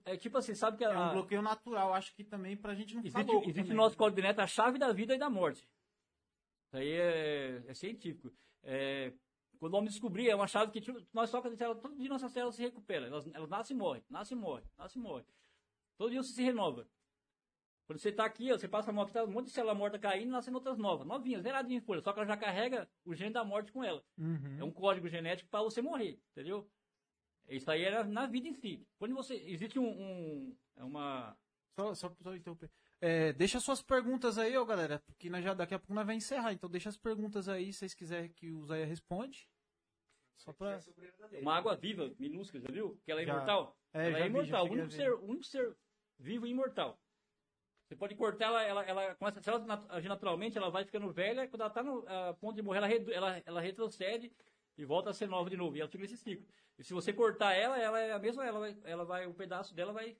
É 0.05 0.15
tipo 0.15 0.37
assim, 0.37 0.55
sabe 0.55 0.77
que 0.77 0.85
a, 0.85 0.93
É 0.93 0.97
um 0.97 1.11
bloqueio 1.11 1.41
natural, 1.41 1.93
acho 1.93 2.15
que 2.15 2.23
também 2.23 2.55
pra 2.55 2.73
gente 2.73 2.95
não 2.95 3.03
ficar 3.03 3.19
Existe, 3.19 3.33
louco 3.33 3.49
existe 3.49 3.69
no 3.69 3.75
nosso 3.75 3.97
código 3.97 4.15
de 4.15 4.27
neto 4.27 4.39
a 4.39 4.47
chave 4.47 4.79
da 4.79 4.93
vida 4.93 5.13
e 5.13 5.19
da 5.19 5.29
morte. 5.29 5.67
Isso 6.67 6.77
aí 6.77 6.91
é, 6.91 7.63
é 7.67 7.73
científico. 7.73 8.33
É, 8.63 9.13
quando 9.57 9.73
o 9.73 9.77
homem 9.77 9.89
descobrir, 9.89 10.29
é 10.29 10.35
uma 10.35 10.47
chave 10.47 10.71
que 10.71 10.81
tipo, 10.81 11.01
nós 11.13 11.29
só 11.29 11.41
células, 11.55 11.81
todo 11.81 11.95
dia 11.95 12.09
nossas 12.09 12.31
células 12.31 12.55
se 12.55 12.61
recuperam. 12.61 13.07
Elas, 13.07 13.27
elas 13.33 13.49
nascem 13.49 13.75
e 13.75 13.79
morrem, 13.79 14.03
nascem 14.09 14.37
e 14.37 14.41
morrem, 14.41 14.65
nascem 14.77 15.01
e 15.01 15.03
morrem. 15.03 15.25
Todo 15.97 16.11
dia 16.11 16.21
você 16.21 16.33
se 16.33 16.43
renova. 16.43 16.87
Quando 17.87 17.99
você 17.99 18.09
está 18.09 18.25
aqui, 18.25 18.51
ó, 18.51 18.57
você 18.57 18.67
passa 18.67 18.91
a 18.91 18.93
mão 18.93 19.05
aqui, 19.05 19.13
tá 19.13 19.23
um 19.23 19.31
monte 19.31 19.45
de 19.45 19.51
célula 19.51 19.73
morta 19.73 19.97
caindo 19.97 20.27
e 20.27 20.31
nascem 20.31 20.53
outras 20.53 20.77
novas, 20.77 21.07
novinhas, 21.07 21.41
zeradinhas 21.41 21.85
folha. 21.85 22.01
Só 22.01 22.11
que 22.11 22.19
ela 22.19 22.27
já 22.27 22.35
carrega 22.35 22.89
o 23.05 23.15
gene 23.15 23.31
da 23.31 23.45
morte 23.45 23.71
com 23.71 23.83
ela. 23.83 24.03
Uhum. 24.17 24.57
É 24.59 24.63
um 24.63 24.71
código 24.71 25.07
genético 25.07 25.49
para 25.49 25.63
você 25.63 25.81
morrer, 25.81 26.19
entendeu? 26.31 26.69
Isso 27.47 27.71
aí 27.71 27.83
era 27.83 28.03
na 28.03 28.25
vida 28.25 28.47
em 28.47 28.53
si. 28.53 28.85
Quando 28.99 29.15
você. 29.15 29.35
Existe 29.35 29.79
um. 29.79 29.87
um 29.87 30.57
é 30.75 30.83
uma. 30.83 31.37
Só, 31.79 31.95
só, 31.95 32.15
só 32.21 32.35
interromper. 32.35 32.69
É, 32.99 33.31
deixa 33.33 33.59
suas 33.59 33.81
perguntas 33.81 34.37
aí, 34.37 34.57
ó, 34.57 34.65
galera, 34.65 34.99
porque 35.05 35.29
nós 35.29 35.43
já, 35.43 35.53
daqui 35.53 35.73
a 35.73 35.79
pouco 35.79 35.93
nós 35.93 36.05
vamos 36.05 36.23
encerrar. 36.23 36.51
Então 36.53 36.69
deixa 36.69 36.89
as 36.89 36.97
perguntas 36.97 37.47
aí, 37.47 37.71
se 37.71 37.79
vocês 37.79 37.93
quiserem 37.93 38.31
que 38.31 38.51
o 38.51 38.65
Zé 38.65 38.83
responde. 38.85 39.47
Só 40.37 40.53
pra... 40.53 40.79
É. 41.31 41.39
Uma 41.39 41.55
água 41.55 41.75
viva, 41.75 42.11
minúscula, 42.19 42.61
já 42.61 42.71
viu? 42.71 42.99
Que 43.03 43.11
ela 43.11 43.21
é 43.21 43.25
Já. 43.25 43.33
imortal. 43.33 43.77
É, 43.93 44.07
ela 44.07 44.19
é 44.19 44.23
vi, 44.23 44.29
imortal. 44.29 44.65
o, 44.67 44.71
único 44.71 44.91
ser, 44.91 45.11
o 45.11 45.25
único 45.25 45.43
ser 45.43 45.75
vivo 46.19 46.45
e 46.45 46.51
imortal. 46.51 46.99
Você 47.87 47.95
pode 47.95 48.15
cortar 48.15 48.45
ela, 48.45 48.63
ela, 48.63 48.83
ela 48.83 49.15
começa, 49.15 49.41
se 49.41 49.49
ela 49.49 49.85
agir 49.89 50.09
naturalmente, 50.09 50.57
ela 50.57 50.69
vai 50.69 50.83
ficando 50.83 51.11
velha, 51.11 51.47
quando 51.47 51.61
ela 51.61 51.69
está 51.69 51.81
no 51.81 52.05
a 52.07 52.33
ponto 52.33 52.55
de 52.55 52.61
morrer, 52.61 52.79
ela, 52.79 52.87
redu- 52.87 53.11
ela, 53.11 53.41
ela 53.45 53.61
retrocede 53.61 54.31
e 54.77 54.83
volta 54.85 55.09
a 55.09 55.13
ser 55.13 55.27
nova 55.27 55.49
de 55.49 55.55
novo. 55.55 55.75
E 55.77 55.79
ela 55.79 55.89
fica 55.89 56.01
nesse 56.01 56.17
ciclo. 56.17 56.45
E 56.77 56.83
se 56.83 56.93
você 56.93 57.13
cortar 57.13 57.53
ela, 57.53 57.79
ela 57.79 57.99
é 57.99 58.11
a 58.11 58.19
mesma, 58.19 58.45
ela 58.45 58.59
vai, 58.59 58.77
ela 58.83 59.05
vai, 59.05 59.25
um 59.25 59.33
pedaço 59.33 59.73
dela 59.73 59.93
vai 59.93 60.17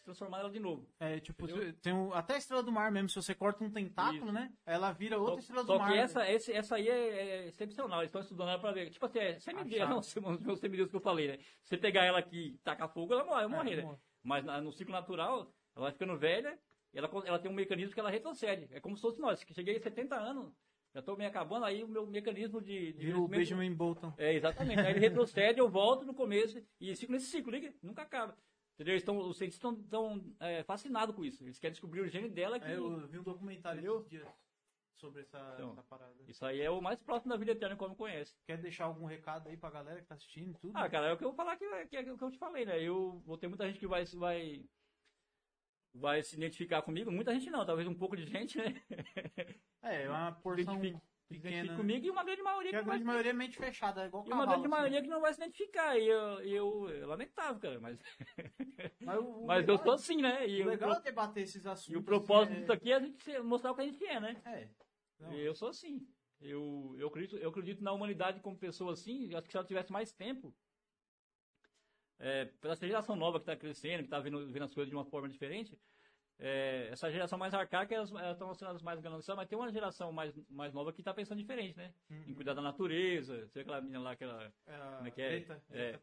se 0.00 0.04
transformar 0.04 0.40
ela 0.40 0.50
de 0.50 0.58
novo. 0.58 0.88
É, 0.98 1.20
tipo, 1.20 1.44
Entendeu? 1.44 1.72
tem 1.82 1.92
um, 1.92 2.12
até 2.14 2.34
a 2.34 2.38
estrela 2.38 2.62
do 2.62 2.72
mar 2.72 2.90
mesmo, 2.90 3.08
se 3.10 3.16
você 3.16 3.34
corta 3.34 3.62
um 3.62 3.70
tentáculo, 3.70 4.24
Isso. 4.24 4.32
né? 4.32 4.50
Ela 4.64 4.90
vira 4.92 5.18
outra 5.18 5.34
Só, 5.34 5.40
estrela 5.40 5.62
do 5.62 5.66
só 5.66 5.78
mar. 5.78 5.88
que 5.90 5.96
né? 5.96 6.02
essa, 6.02 6.30
esse- 6.30 6.52
essa 6.52 6.76
aí 6.76 6.88
é, 6.88 7.08
é 7.44 7.46
excepcional. 7.48 8.00
Eles 8.00 8.08
estão 8.08 8.20
estudando 8.22 8.48
ela 8.48 8.58
pra 8.58 8.72
ver. 8.72 8.90
Tipo 8.90 9.06
assim, 9.06 9.18
é 9.18 9.38
semideus, 9.38 9.88
não, 9.88 9.98
os 10.34 10.40
meus 10.40 10.58
semideus 10.58 10.90
que 10.90 10.96
eu 10.96 11.00
falei, 11.00 11.28
né? 11.28 11.38
Se 11.62 11.68
você 11.68 11.76
pegar 11.76 12.04
ela 12.04 12.18
aqui 12.18 12.54
e 12.54 12.58
tacar 12.58 12.88
fogo, 12.88 13.12
ela 13.12 13.24
morre, 13.24 13.46
vai 13.46 13.48
morrer, 13.48 13.76
né? 13.76 13.82
morre. 13.82 13.98
Mas 14.22 14.44
na- 14.44 14.60
no 14.60 14.72
ciclo 14.72 14.92
natural, 14.92 15.52
ela 15.76 15.84
vai 15.86 15.92
ficando 15.92 16.16
velha 16.16 16.58
ela, 16.92 17.08
ela 17.24 17.38
tem 17.38 17.48
um 17.50 17.54
mecanismo 17.54 17.94
que 17.94 18.00
ela 18.00 18.10
retrocede. 18.10 18.66
É 18.72 18.80
como 18.80 18.96
se 18.96 19.02
fosse 19.02 19.20
nós, 19.20 19.44
que 19.44 19.54
cheguei 19.54 19.76
a 19.76 19.80
70 19.80 20.16
anos, 20.16 20.52
já 20.92 20.98
estou 20.98 21.16
meio 21.16 21.30
acabando, 21.30 21.64
aí 21.64 21.84
o 21.84 21.88
meu 21.88 22.04
mecanismo 22.04 22.60
de. 22.60 22.92
de 22.94 23.06
Vira 23.06 23.16
o 23.20 23.28
Benjamin 23.28 23.72
Bolton. 23.72 24.12
É, 24.18 24.34
exatamente. 24.34 24.80
Aí 24.80 24.90
ele 24.90 24.98
retrocede, 24.98 25.60
eu 25.60 25.68
volto 25.68 26.04
no 26.04 26.12
começo 26.12 26.60
e 26.80 26.96
fico 26.96 27.12
nesse 27.12 27.26
ciclo, 27.26 27.52
liga, 27.52 27.72
nunca 27.80 28.02
acaba. 28.02 28.36
Entendeu? 28.80 28.94
Eles 28.94 29.04
tão, 29.04 29.18
os 29.18 29.36
cientistas 29.36 29.78
estão 29.78 30.34
é, 30.40 30.62
fascinados 30.62 31.14
com 31.14 31.22
isso. 31.22 31.44
Eles 31.44 31.58
querem 31.58 31.72
descobrir 31.72 32.00
o 32.00 32.08
gene 32.08 32.30
dela 32.30 32.58
que. 32.58 32.64
É, 32.64 32.76
eu 32.78 33.06
vi 33.06 33.18
um 33.18 33.22
documentário 33.22 33.78
esses 33.78 34.08
dias 34.08 34.26
sobre 34.94 35.20
essa, 35.20 35.52
Então. 35.52 35.72
essa 35.72 35.82
parada. 35.82 36.14
Isso 36.26 36.42
aí 36.46 36.62
é 36.62 36.70
o 36.70 36.80
mais 36.80 36.98
próximo 36.98 37.30
da 37.30 37.36
vida 37.36 37.52
eterna 37.52 37.76
que 37.76 37.82
não 37.86 37.94
conhece. 37.94 38.34
Quer 38.46 38.56
deixar 38.56 38.86
algum 38.86 39.04
recado 39.04 39.50
aí 39.50 39.56
pra 39.58 39.68
galera 39.68 40.00
que 40.00 40.06
tá 40.06 40.14
assistindo 40.14 40.52
e 40.52 40.54
tudo? 40.54 40.78
Ah, 40.78 40.88
cara, 40.88 41.08
é 41.08 41.12
o 41.12 41.18
que 41.18 41.24
eu 41.24 41.28
vou 41.28 41.36
falar 41.36 41.58
que, 41.58 41.86
que 41.88 41.96
é 41.98 42.10
o 42.10 42.16
que 42.16 42.24
eu 42.24 42.30
te 42.30 42.38
falei, 42.38 42.64
né? 42.64 42.82
Eu 42.82 43.20
vou 43.26 43.36
ter 43.36 43.48
muita 43.48 43.66
gente 43.66 43.78
que 43.78 43.86
vai, 43.86 44.02
vai, 44.06 44.64
vai 45.92 46.22
se 46.22 46.36
identificar 46.36 46.80
comigo. 46.80 47.12
Muita 47.12 47.34
gente 47.34 47.50
não, 47.50 47.66
talvez 47.66 47.86
um 47.86 47.94
pouco 47.94 48.16
de 48.16 48.24
gente, 48.24 48.56
né? 48.56 48.82
É, 49.82 50.04
é 50.04 50.08
uma 50.08 50.32
porção 50.40 50.80
pequena. 51.38 51.70
né? 51.70 51.76
comigo 51.76 52.06
e 52.06 52.10
uma 52.10 52.24
grande 52.24 52.42
maioria 52.42 52.70
Que 52.70 52.76
a 52.76 52.80
que 52.80 52.86
vai 52.86 52.94
grande 52.96 53.06
maioria 53.06 53.30
é 53.30 53.32
mente 53.34 53.56
fechada, 53.56 54.02
é 54.02 54.06
igual 54.06 54.24
E 54.24 54.26
uma 54.32 54.38
cavalo, 54.40 54.48
grande 54.50 54.66
assim. 54.66 54.70
maioria 54.70 55.02
que 55.02 55.08
não 55.08 55.20
vai 55.20 55.32
se 55.34 55.40
identificar. 55.40 55.98
E 55.98 56.06
eu, 56.08 56.40
eu, 56.40 56.88
é 56.90 57.06
lamentável, 57.06 57.60
cara. 57.60 57.78
Mas, 57.80 57.98
Mas, 59.00 59.18
o- 59.18 59.46
mas 59.46 59.68
eu 59.68 59.74
legal- 59.74 59.78
sou 59.78 59.92
assim, 59.92 60.16
né? 60.20 60.48
E, 60.48 60.62
O 60.62 60.66
legal 60.66 60.92
é 60.92 61.00
debater 61.00 61.42
esses 61.44 61.66
assuntos. 61.66 61.92
e 61.94 61.96
o 61.96 62.02
propósito 62.02 62.52
assim, 62.52 62.60
disso 62.60 62.72
aqui 62.72 62.92
é 62.92 62.96
a 62.96 63.00
gente 63.00 63.38
mostrar 63.40 63.72
o 63.72 63.74
que 63.74 63.80
a 63.82 63.84
gente 63.86 64.04
é, 64.04 64.20
né? 64.20 64.42
É. 64.44 64.68
Não, 65.18 65.32
E 65.34 65.40
eu 65.40 65.54
sou 65.54 65.68
assim. 65.68 66.06
Eu, 66.40 66.94
eu, 66.98 67.08
acredito, 67.08 67.36
eu 67.36 67.50
acredito 67.50 67.82
na 67.84 67.92
humanidade 67.92 68.40
como 68.40 68.56
pessoa 68.58 68.94
assim. 68.94 69.30
eu 69.30 69.38
Acho 69.38 69.46
que 69.46 69.52
se 69.52 69.56
ela 69.58 69.66
tivesse 69.66 69.92
mais 69.92 70.10
tempo, 70.12 70.54
é, 72.18 72.46
pela 72.60 72.74
geração 72.76 73.16
nova 73.16 73.38
que 73.38 73.42
está 73.44 73.56
crescendo, 73.56 73.98
que 74.00 74.04
está 74.04 74.20
vendo, 74.20 74.46
vendo 74.50 74.64
as 74.64 74.74
coisas 74.74 74.88
de 74.90 74.96
uma 74.96 75.04
forma 75.04 75.28
diferente, 75.28 75.78
é, 76.40 76.88
essa 76.90 77.10
geração 77.10 77.38
mais 77.38 77.52
arcaica, 77.52 77.94
elas 77.94 78.10
estão 78.10 78.54
sendo 78.54 78.70
as 78.70 78.82
mais 78.82 78.98
gananciosas, 78.98 79.36
mas 79.36 79.48
tem 79.48 79.58
uma 79.58 79.70
geração 79.70 80.10
mais, 80.10 80.34
mais 80.48 80.72
nova 80.72 80.92
que 80.92 81.00
está 81.02 81.12
pensando 81.12 81.38
diferente, 81.38 81.76
né? 81.76 81.92
Uhum. 82.10 82.24
Em 82.28 82.34
cuidar 82.34 82.54
da 82.54 82.62
natureza. 82.62 83.46
Você 83.46 83.58
vê 83.58 83.60
aquela 83.60 83.80
menina 83.80 84.00
lá, 84.00 84.12
aquela. 84.12 84.52
É 84.66 84.78
Como 84.96 85.08
é 85.08 85.10
que 85.10 85.20
é? 85.22 85.46
É. 85.70 85.98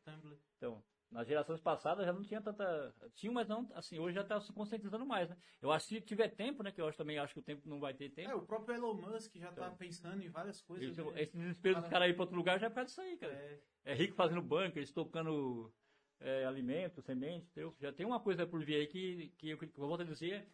Então, 0.58 0.84
nas 1.10 1.28
gerações 1.28 1.60
passadas 1.60 2.06
já 2.06 2.14
não 2.14 2.22
tinha 2.22 2.40
tanta. 2.42 2.94
Tinha, 3.16 3.32
mas 3.32 3.48
não, 3.48 3.68
assim, 3.74 3.98
hoje 3.98 4.16
já 4.16 4.22
está 4.22 4.40
se 4.40 4.54
conscientizando 4.54 5.06
mais, 5.06 5.30
né? 5.30 5.38
Eu 5.62 5.72
acho 5.72 5.88
que 5.88 5.96
se 5.96 6.02
tiver 6.02 6.30
tempo, 6.30 6.62
né? 6.62 6.72
Que 6.72 6.82
eu 6.82 6.88
acho, 6.88 6.98
também 6.98 7.18
acho 7.18 7.34
que 7.34 7.40
o 7.40 7.44
tempo 7.44 7.68
não 7.68 7.80
vai 7.80 7.94
ter 7.94 8.10
tempo. 8.10 8.30
É, 8.30 8.36
o 8.36 8.42
próprio 8.46 8.76
Elon 8.76 8.94
Musk 8.94 9.36
já 9.38 9.52
tá 9.52 9.68
Então. 9.68 9.78
pensando 9.78 10.22
em 10.22 10.30
várias 10.30 10.62
coisas. 10.62 10.90
Esse, 10.90 11.02
né? 11.02 11.22
esse 11.22 11.36
desespero 11.36 11.82
dos 11.82 11.90
caras 11.90 12.10
ir 12.10 12.14
para 12.14 12.24
outro 12.24 12.36
lugar 12.38 12.60
já 12.60 12.68
é 12.68 12.70
por 12.70 12.76
causa 12.76 12.88
disso 12.90 13.02
aí, 13.02 13.18
cara. 13.18 13.34
É, 13.34 13.60
É 13.86 13.94
rico 13.96 14.16
fazendo 14.16 14.42
banco, 14.42 14.78
estocando 14.80 15.74
é, 16.20 16.46
alimento, 16.46 17.02
semente, 17.02 17.48
entendeu? 17.48 17.76
Já 17.80 17.92
tem 17.92 18.06
uma 18.06 18.20
coisa 18.20 18.46
por 18.46 18.64
vir 18.64 18.76
aí 18.76 18.88
que, 18.88 19.30
que, 19.38 19.50
eu, 19.50 19.58
que 19.58 19.66
eu 19.66 19.88
volto 19.88 20.02
a 20.02 20.06
dizer, 20.06 20.48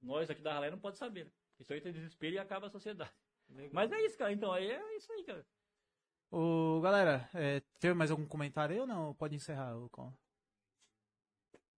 nós 0.00 0.30
aqui 0.30 0.42
da 0.42 0.52
Ralé 0.54 0.70
não 0.70 0.78
pode 0.78 0.96
saber. 0.98 1.24
né? 1.24 1.30
Isso 1.58 1.72
aí 1.72 1.80
tem 1.80 1.92
desespero 1.92 2.34
e 2.34 2.38
acaba 2.38 2.66
a 2.68 2.70
sociedade. 2.70 3.12
legal. 3.48 3.70
Mas 3.72 3.92
é 3.92 4.00
isso, 4.02 4.16
cara. 4.16 4.32
Então, 4.32 4.52
aí 4.52 4.70
é 4.70 4.96
isso 4.96 5.12
aí, 5.12 5.24
cara. 5.24 5.46
Ô, 6.30 6.80
galera, 6.80 7.28
é, 7.34 7.60
tem 7.78 7.92
mais 7.92 8.10
algum 8.10 8.26
comentário 8.26 8.74
aí 8.74 8.80
ou 8.80 8.86
não? 8.86 9.14
Pode 9.14 9.34
encerrar, 9.34 9.76
ô, 9.76 9.90
Con. 9.90 10.12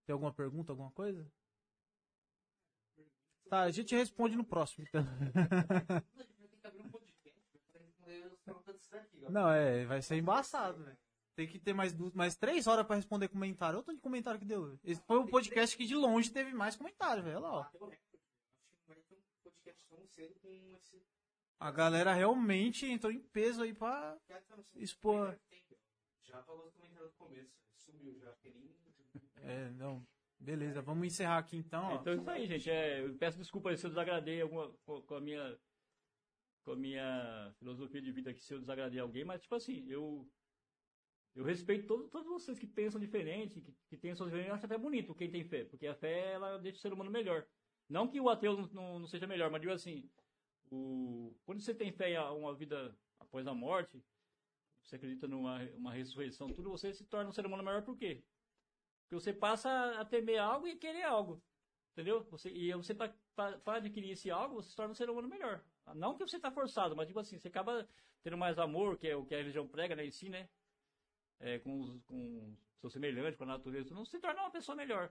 Tem 0.04 0.12
alguma 0.12 0.32
pergunta, 0.32 0.72
alguma 0.72 0.90
coisa? 0.92 1.26
Tá, 3.48 3.62
a 3.62 3.70
gente 3.70 3.94
responde 3.94 4.36
no 4.36 4.44
próximo, 4.44 4.84
então. 4.86 5.02
A 5.02 6.22
gente 6.22 6.38
vai 6.38 6.48
ter 6.48 6.56
que 6.58 6.66
abrir 6.66 6.82
um 6.82 6.90
podcast 6.90 7.40
pra 7.50 7.80
responder 7.80 8.26
os 8.32 8.40
perguntas 8.40 8.76
disso 8.76 8.90
daqui, 8.90 9.24
ó. 9.26 9.30
Não, 9.30 9.50
é, 9.50 9.84
vai 9.84 10.00
ser 10.02 10.16
embaçado, 10.16 10.84
velho. 10.84 10.98
Tem 11.34 11.46
que 11.46 11.58
ter 11.58 11.72
mais, 11.72 11.92
duas, 11.92 12.12
mais 12.12 12.36
três 12.36 12.66
horas 12.66 12.86
pra 12.86 12.96
responder 12.96 13.28
comentário. 13.28 13.76
Olha 13.76 13.82
o 13.82 13.84
tanto 13.84 13.96
de 13.96 14.02
comentário 14.02 14.38
que 14.38 14.46
deu. 14.46 14.78
Esse 14.84 15.00
foi 15.06 15.18
o 15.18 15.26
podcast 15.26 15.76
que 15.76 15.86
de 15.86 15.94
longe 15.94 16.30
teve 16.30 16.52
mais 16.52 16.76
comentário, 16.76 17.22
velho. 17.22 17.38
Olha 17.38 17.46
lá, 17.46 17.52
ó. 17.52 17.62
Bateu 17.62 17.80
o 17.80 17.88
recorde. 17.88 18.22
Acho 18.52 18.68
que 18.68 18.76
não 18.76 18.86
vai 18.86 18.96
ter 19.02 19.14
um 19.14 19.42
podcast 19.42 19.86
tão 19.88 20.06
cedo 20.06 20.34
com 20.40 20.48
esse. 20.52 21.02
A 21.58 21.70
galera 21.70 22.12
realmente 22.12 22.86
entrou 22.86 23.10
em 23.10 23.20
peso 23.20 23.62
aí 23.62 23.72
pra. 23.72 24.18
Expor. 24.74 25.38
Já 26.22 26.38
apagou 26.38 26.66
os 26.66 26.74
comentários 26.74 27.12
do 27.12 27.16
começo. 27.16 27.56
Sumiu 27.76 28.18
já. 28.18 28.34
É, 29.42 29.70
não. 29.70 30.06
Beleza, 30.38 30.82
vamos 30.82 31.06
encerrar 31.06 31.38
aqui 31.38 31.56
então, 31.56 31.84
ó. 31.84 31.94
Então 31.94 32.12
é 32.12 32.16
isso 32.16 32.30
aí, 32.30 32.46
gente. 32.46 32.70
É, 32.70 33.04
eu 33.04 33.14
peço 33.16 33.38
desculpa 33.38 33.70
aí 33.70 33.76
se 33.76 33.86
eu 33.86 33.90
desagradei 33.90 34.40
alguma, 34.40 34.72
com, 34.84 35.00
com 35.02 35.14
a 35.14 35.20
minha 35.20 35.58
com 36.64 36.72
a 36.72 36.76
minha 36.76 37.52
filosofia 37.58 38.00
de 38.00 38.12
vida 38.12 38.30
aqui, 38.30 38.42
se 38.42 38.54
eu 38.54 38.60
desagradei 38.60 39.00
alguém, 39.00 39.24
mas 39.24 39.42
tipo 39.42 39.54
assim, 39.54 39.84
eu 39.88 40.28
eu 41.34 41.44
respeito 41.44 41.86
todos, 41.86 42.26
vocês 42.26 42.58
que 42.58 42.66
pensam 42.66 43.00
diferente, 43.00 43.60
que, 43.60 43.74
que 43.88 43.96
têm 43.96 44.14
suas 44.14 44.30
diferenças, 44.30 44.50
eu 44.50 44.54
acho 44.54 44.66
até 44.66 44.76
bonito 44.76 45.14
quem 45.14 45.30
tem 45.30 45.44
fé, 45.44 45.64
porque 45.64 45.86
a 45.86 45.94
fé 45.94 46.32
ela 46.32 46.58
deixa 46.58 46.78
o 46.78 46.80
ser 46.80 46.92
humano 46.92 47.10
melhor. 47.10 47.46
Não 47.88 48.06
que 48.06 48.20
o 48.20 48.28
ateu 48.28 48.56
não, 48.56 48.66
não, 48.68 48.98
não 49.00 49.06
seja 49.06 49.26
melhor, 49.26 49.50
mas 49.50 49.60
digo 49.60 49.72
assim, 49.72 50.10
o, 50.70 51.34
quando 51.44 51.60
você 51.60 51.74
tem 51.74 51.92
fé 51.92 52.10
em 52.10 52.18
uma 52.18 52.54
vida 52.54 52.96
após 53.18 53.46
a 53.46 53.54
morte, 53.54 54.02
você 54.82 54.96
acredita 54.96 55.26
numa 55.26 55.62
uma 55.76 55.92
ressurreição, 55.92 56.52
tudo, 56.52 56.70
você 56.70 56.92
se 56.92 57.04
torna 57.04 57.30
um 57.30 57.32
ser 57.32 57.46
humano 57.46 57.62
melhor 57.62 57.82
por 57.82 57.96
quê? 57.96 58.22
Porque 59.02 59.14
você 59.14 59.32
passa 59.32 59.70
a 60.00 60.04
temer 60.04 60.38
algo 60.38 60.66
e 60.66 60.76
querer 60.76 61.04
algo. 61.04 61.42
Entendeu? 61.92 62.24
Você, 62.30 62.50
e 62.50 62.72
você, 62.72 62.94
para 62.94 63.76
adquirir 63.76 64.12
esse 64.12 64.30
algo, 64.30 64.54
você 64.54 64.70
se 64.70 64.76
torna 64.76 64.92
um 64.92 64.94
ser 64.94 65.10
humano 65.10 65.28
melhor. 65.28 65.62
Não 65.94 66.16
que 66.16 66.26
você 66.26 66.36
está 66.36 66.50
forçado, 66.50 66.96
mas 66.96 67.06
tipo 67.06 67.18
assim, 67.20 67.38
você 67.38 67.48
acaba 67.48 67.86
tendo 68.22 68.38
mais 68.38 68.58
amor, 68.58 68.96
que 68.96 69.08
é 69.08 69.16
o 69.16 69.26
que 69.26 69.34
a 69.34 69.38
religião 69.38 69.68
prega, 69.68 69.94
né, 69.94 70.06
em 70.06 70.10
si, 70.10 70.28
né? 70.30 70.48
É, 71.40 71.58
com 71.58 71.80
os 71.80 72.02
com 72.04 72.56
seus 72.80 72.92
semelhantes, 72.92 73.36
com 73.36 73.44
a 73.44 73.48
natureza, 73.48 73.94
não 73.94 74.04
se 74.04 74.18
torna 74.18 74.40
uma 74.42 74.50
pessoa 74.50 74.76
melhor. 74.76 75.10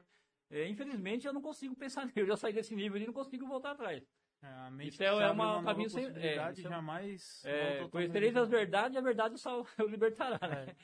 É, 0.50 0.68
infelizmente, 0.68 1.26
eu 1.26 1.34
não 1.34 1.42
consigo 1.42 1.76
pensar 1.76 2.06
nisso. 2.06 2.20
Eu 2.20 2.26
já 2.26 2.36
saí 2.38 2.54
desse 2.54 2.76
nível 2.76 3.02
e 3.02 3.06
não 3.06 3.14
consigo 3.14 3.46
voltar 3.48 3.72
atrás. 3.72 4.04
É, 4.44 4.48
a 4.48 4.72
mente 4.72 4.94
Isso 4.94 5.04
é- 5.04 5.12
uma 5.32 5.46
nova 5.46 5.66
caminho 5.66 5.90
sem- 5.90 6.06
é, 6.18 6.36
é- 6.36 6.54
jamais. 6.56 7.42
É, 7.46 7.88
conhecereis 7.90 8.36
as 8.36 8.50
verdades 8.50 8.96
e 8.96 8.98
a 8.98 9.02
verdade 9.02 9.36
o 9.80 9.88
libertará, 9.88 10.40
né? 10.48 10.66
É. 10.70 10.76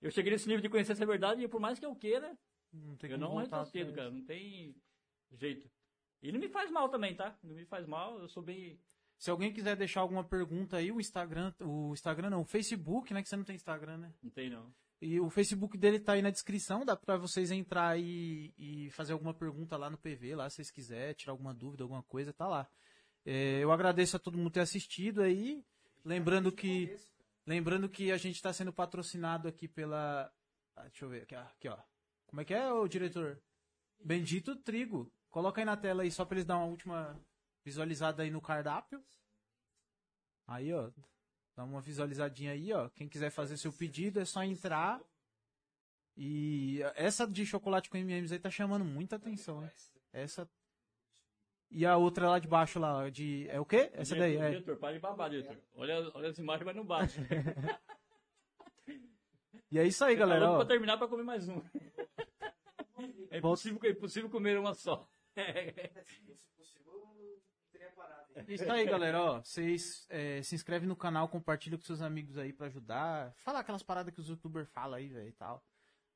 Eu 0.00 0.10
cheguei 0.10 0.30
nesse 0.32 0.46
nível 0.46 0.62
de 0.62 0.68
conhecer 0.68 0.92
essa 0.92 1.04
verdade 1.06 1.42
e 1.42 1.48
por 1.48 1.60
mais 1.60 1.78
que 1.78 1.84
eu 1.86 1.94
queira, 1.96 2.38
Não 2.72 2.96
eu 3.02 3.18
não 3.18 3.36
retrocedo, 3.36 3.92
cara. 3.92 4.10
Não 4.10 4.24
tem 4.24 4.76
jeito. 5.32 5.70
E 6.22 6.30
não 6.30 6.38
me 6.38 6.48
faz 6.48 6.70
mal 6.70 6.88
também, 6.88 7.14
tá? 7.14 7.36
Não 7.42 7.54
me 7.54 7.64
faz 7.66 7.86
mal, 7.86 8.18
eu 8.18 8.28
sou 8.28 8.42
bem. 8.42 8.78
Se 9.18 9.30
alguém 9.30 9.52
quiser 9.52 9.76
deixar 9.76 10.00
alguma 10.00 10.24
pergunta 10.24 10.76
aí, 10.76 10.92
o 10.92 11.00
Instagram, 11.00 11.52
o 11.60 11.92
Instagram 11.92 12.30
não, 12.30 12.42
o 12.42 12.44
Facebook, 12.44 13.12
né? 13.14 13.22
Que 13.22 13.28
você 13.28 13.36
não 13.36 13.44
tem 13.44 13.56
Instagram, 13.56 13.98
né? 13.98 14.12
Não 14.22 14.30
tem, 14.30 14.50
não. 14.50 14.72
E 15.00 15.20
o 15.20 15.28
Facebook 15.28 15.76
dele 15.76 16.00
tá 16.00 16.12
aí 16.12 16.22
na 16.22 16.30
descrição, 16.30 16.84
dá 16.84 16.96
pra 16.96 17.16
vocês 17.16 17.50
entrar 17.50 17.98
e, 17.98 18.54
e 18.56 18.90
fazer 18.90 19.12
alguma 19.12 19.34
pergunta 19.34 19.76
lá 19.76 19.90
no 19.90 19.98
PV, 19.98 20.34
lá 20.34 20.48
se 20.48 20.56
vocês 20.56 20.70
quiserem, 20.70 21.14
tirar 21.14 21.32
alguma 21.32 21.52
dúvida, 21.52 21.84
alguma 21.84 22.02
coisa, 22.02 22.32
tá 22.32 22.46
lá. 22.46 22.68
É, 23.24 23.62
eu 23.62 23.72
agradeço 23.72 24.16
a 24.16 24.18
todo 24.18 24.38
mundo 24.38 24.50
ter 24.50 24.60
assistido 24.60 25.22
aí. 25.22 25.64
Lembrando 26.04 26.52
que, 26.52 26.96
lembrando 27.46 27.88
que 27.88 28.12
a 28.12 28.16
gente 28.16 28.40
tá 28.40 28.52
sendo 28.52 28.72
patrocinado 28.72 29.48
aqui 29.48 29.68
pela. 29.68 30.30
ah, 30.76 30.82
deixa 30.82 31.04
eu 31.04 31.08
ver, 31.08 31.22
aqui, 31.22 31.34
ó, 31.34 31.40
aqui, 31.40 31.68
ó. 31.68 31.78
Como 32.26 32.40
é 32.40 32.44
que 32.44 32.54
é, 32.54 32.72
o 32.72 32.88
diretor? 32.88 33.40
Bendito 34.02 34.56
Trigo. 34.56 35.12
Coloca 35.30 35.60
aí 35.60 35.64
na 35.64 35.76
tela 35.76 36.02
aí 36.02 36.10
só 36.10 36.24
pra 36.24 36.36
eles 36.36 36.46
dar 36.46 36.56
uma 36.56 36.66
última 36.66 37.18
visualizada 37.64 38.22
aí 38.22 38.30
no 38.30 38.40
cardápio. 38.40 39.02
Aí, 40.46 40.72
ó. 40.72 40.90
Dá 41.56 41.64
uma 41.64 41.80
visualizadinha 41.80 42.52
aí, 42.52 42.72
ó. 42.72 42.88
Quem 42.90 43.08
quiser 43.08 43.30
fazer 43.30 43.56
seu 43.56 43.72
pedido 43.72 44.20
é 44.20 44.24
só 44.24 44.42
entrar. 44.42 45.00
E 46.16 46.80
essa 46.94 47.26
de 47.26 47.44
chocolate 47.46 47.88
com 47.88 47.96
M&M's 47.96 48.32
aí 48.32 48.38
tá 48.38 48.50
chamando 48.50 48.84
muita 48.84 49.16
atenção, 49.16 49.60
né? 49.60 49.72
Essa. 50.12 50.48
E 51.70 51.84
a 51.84 51.96
outra 51.96 52.28
lá 52.28 52.38
de 52.38 52.46
baixo 52.46 52.78
lá, 52.78 53.08
de. 53.10 53.48
É 53.48 53.58
o 53.58 53.64
quê? 53.64 53.90
Essa 53.94 54.14
daí, 54.14 54.36
é. 54.36 54.50
Diretor, 54.50 54.76
para 54.76 54.92
de 54.94 55.00
babar, 55.00 55.30
diretor. 55.30 55.56
Olha, 55.74 56.10
olha 56.14 56.28
as 56.28 56.38
imagens, 56.38 56.64
mas 56.66 56.76
não 56.76 56.84
bate. 56.84 57.18
E 59.70 59.78
é 59.78 59.84
isso 59.84 60.04
aí, 60.04 60.14
galera. 60.14 60.42
Tá 60.42 60.46
louco 60.46 60.62
Ó. 60.62 60.64
pra 60.64 60.72
terminar 60.72 60.96
pra 60.96 61.08
comer 61.08 61.24
mais 61.24 61.48
um. 61.48 61.60
É 63.28 63.38
impossível, 63.38 63.80
é 63.82 63.88
impossível 63.88 64.30
comer 64.30 64.56
uma 64.56 64.72
só. 64.72 65.08
Se 65.34 66.20
possível, 66.56 66.92
eu 67.18 67.42
teria 67.72 67.90
parado. 67.90 68.20
É 68.20 68.22
isso 68.48 68.70
aí, 68.70 68.84
galera. 68.84 69.22
Ó, 69.22 69.42
vocês 69.42 70.06
é, 70.08 70.42
se 70.42 70.54
inscrevem 70.54 70.88
no 70.88 70.96
canal, 70.96 71.28
compartilha 71.28 71.76
com 71.76 71.84
seus 71.84 72.02
amigos 72.02 72.36
aí 72.36 72.52
pra 72.52 72.66
ajudar. 72.66 73.32
Fala 73.36 73.60
aquelas 73.60 73.82
paradas 73.82 74.12
que 74.12 74.20
os 74.20 74.28
youtubers 74.28 74.68
falam 74.68 74.98
aí, 74.98 75.08
velho, 75.08 75.28
e 75.28 75.32
tal. 75.32 75.64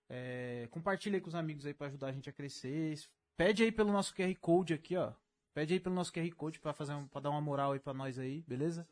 É, 0.09 0.67
compartilha 0.71 1.17
aí 1.17 1.21
com 1.21 1.29
os 1.29 1.35
amigos 1.35 1.67
aí 1.67 1.75
pra 1.75 1.89
ajudar 1.89 2.09
a 2.09 2.13
gente 2.13 2.29
a 2.29 2.33
crescer. 2.33 2.99
Pede 3.37 3.63
aí 3.63 3.71
pelo 3.71 3.93
nosso 3.93 4.15
QR 4.15 4.35
Code 4.41 4.75
aqui, 4.75 4.97
ó. 4.97 5.13
Pede 5.55 5.75
aí 5.75 5.81
pelo 5.81 5.95
nosso 5.95 6.13
QR 6.13 6.31
Code 6.35 6.61
pra, 6.61 6.73
fazer 6.73 6.95
um, 6.95 7.07
pra 7.07 7.21
dar 7.21 7.31
uma 7.31 7.41
moral 7.41 7.73
aí 7.73 7.81
pra 7.81 7.95
nós 7.95 8.19
aí, 8.19 8.43
beleza? 8.47 8.87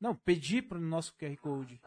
Não, 0.00 0.14
pedir 0.14 0.62
pro 0.62 0.80
nosso 0.80 1.14
QR 1.16 1.36
Code. 1.36 1.80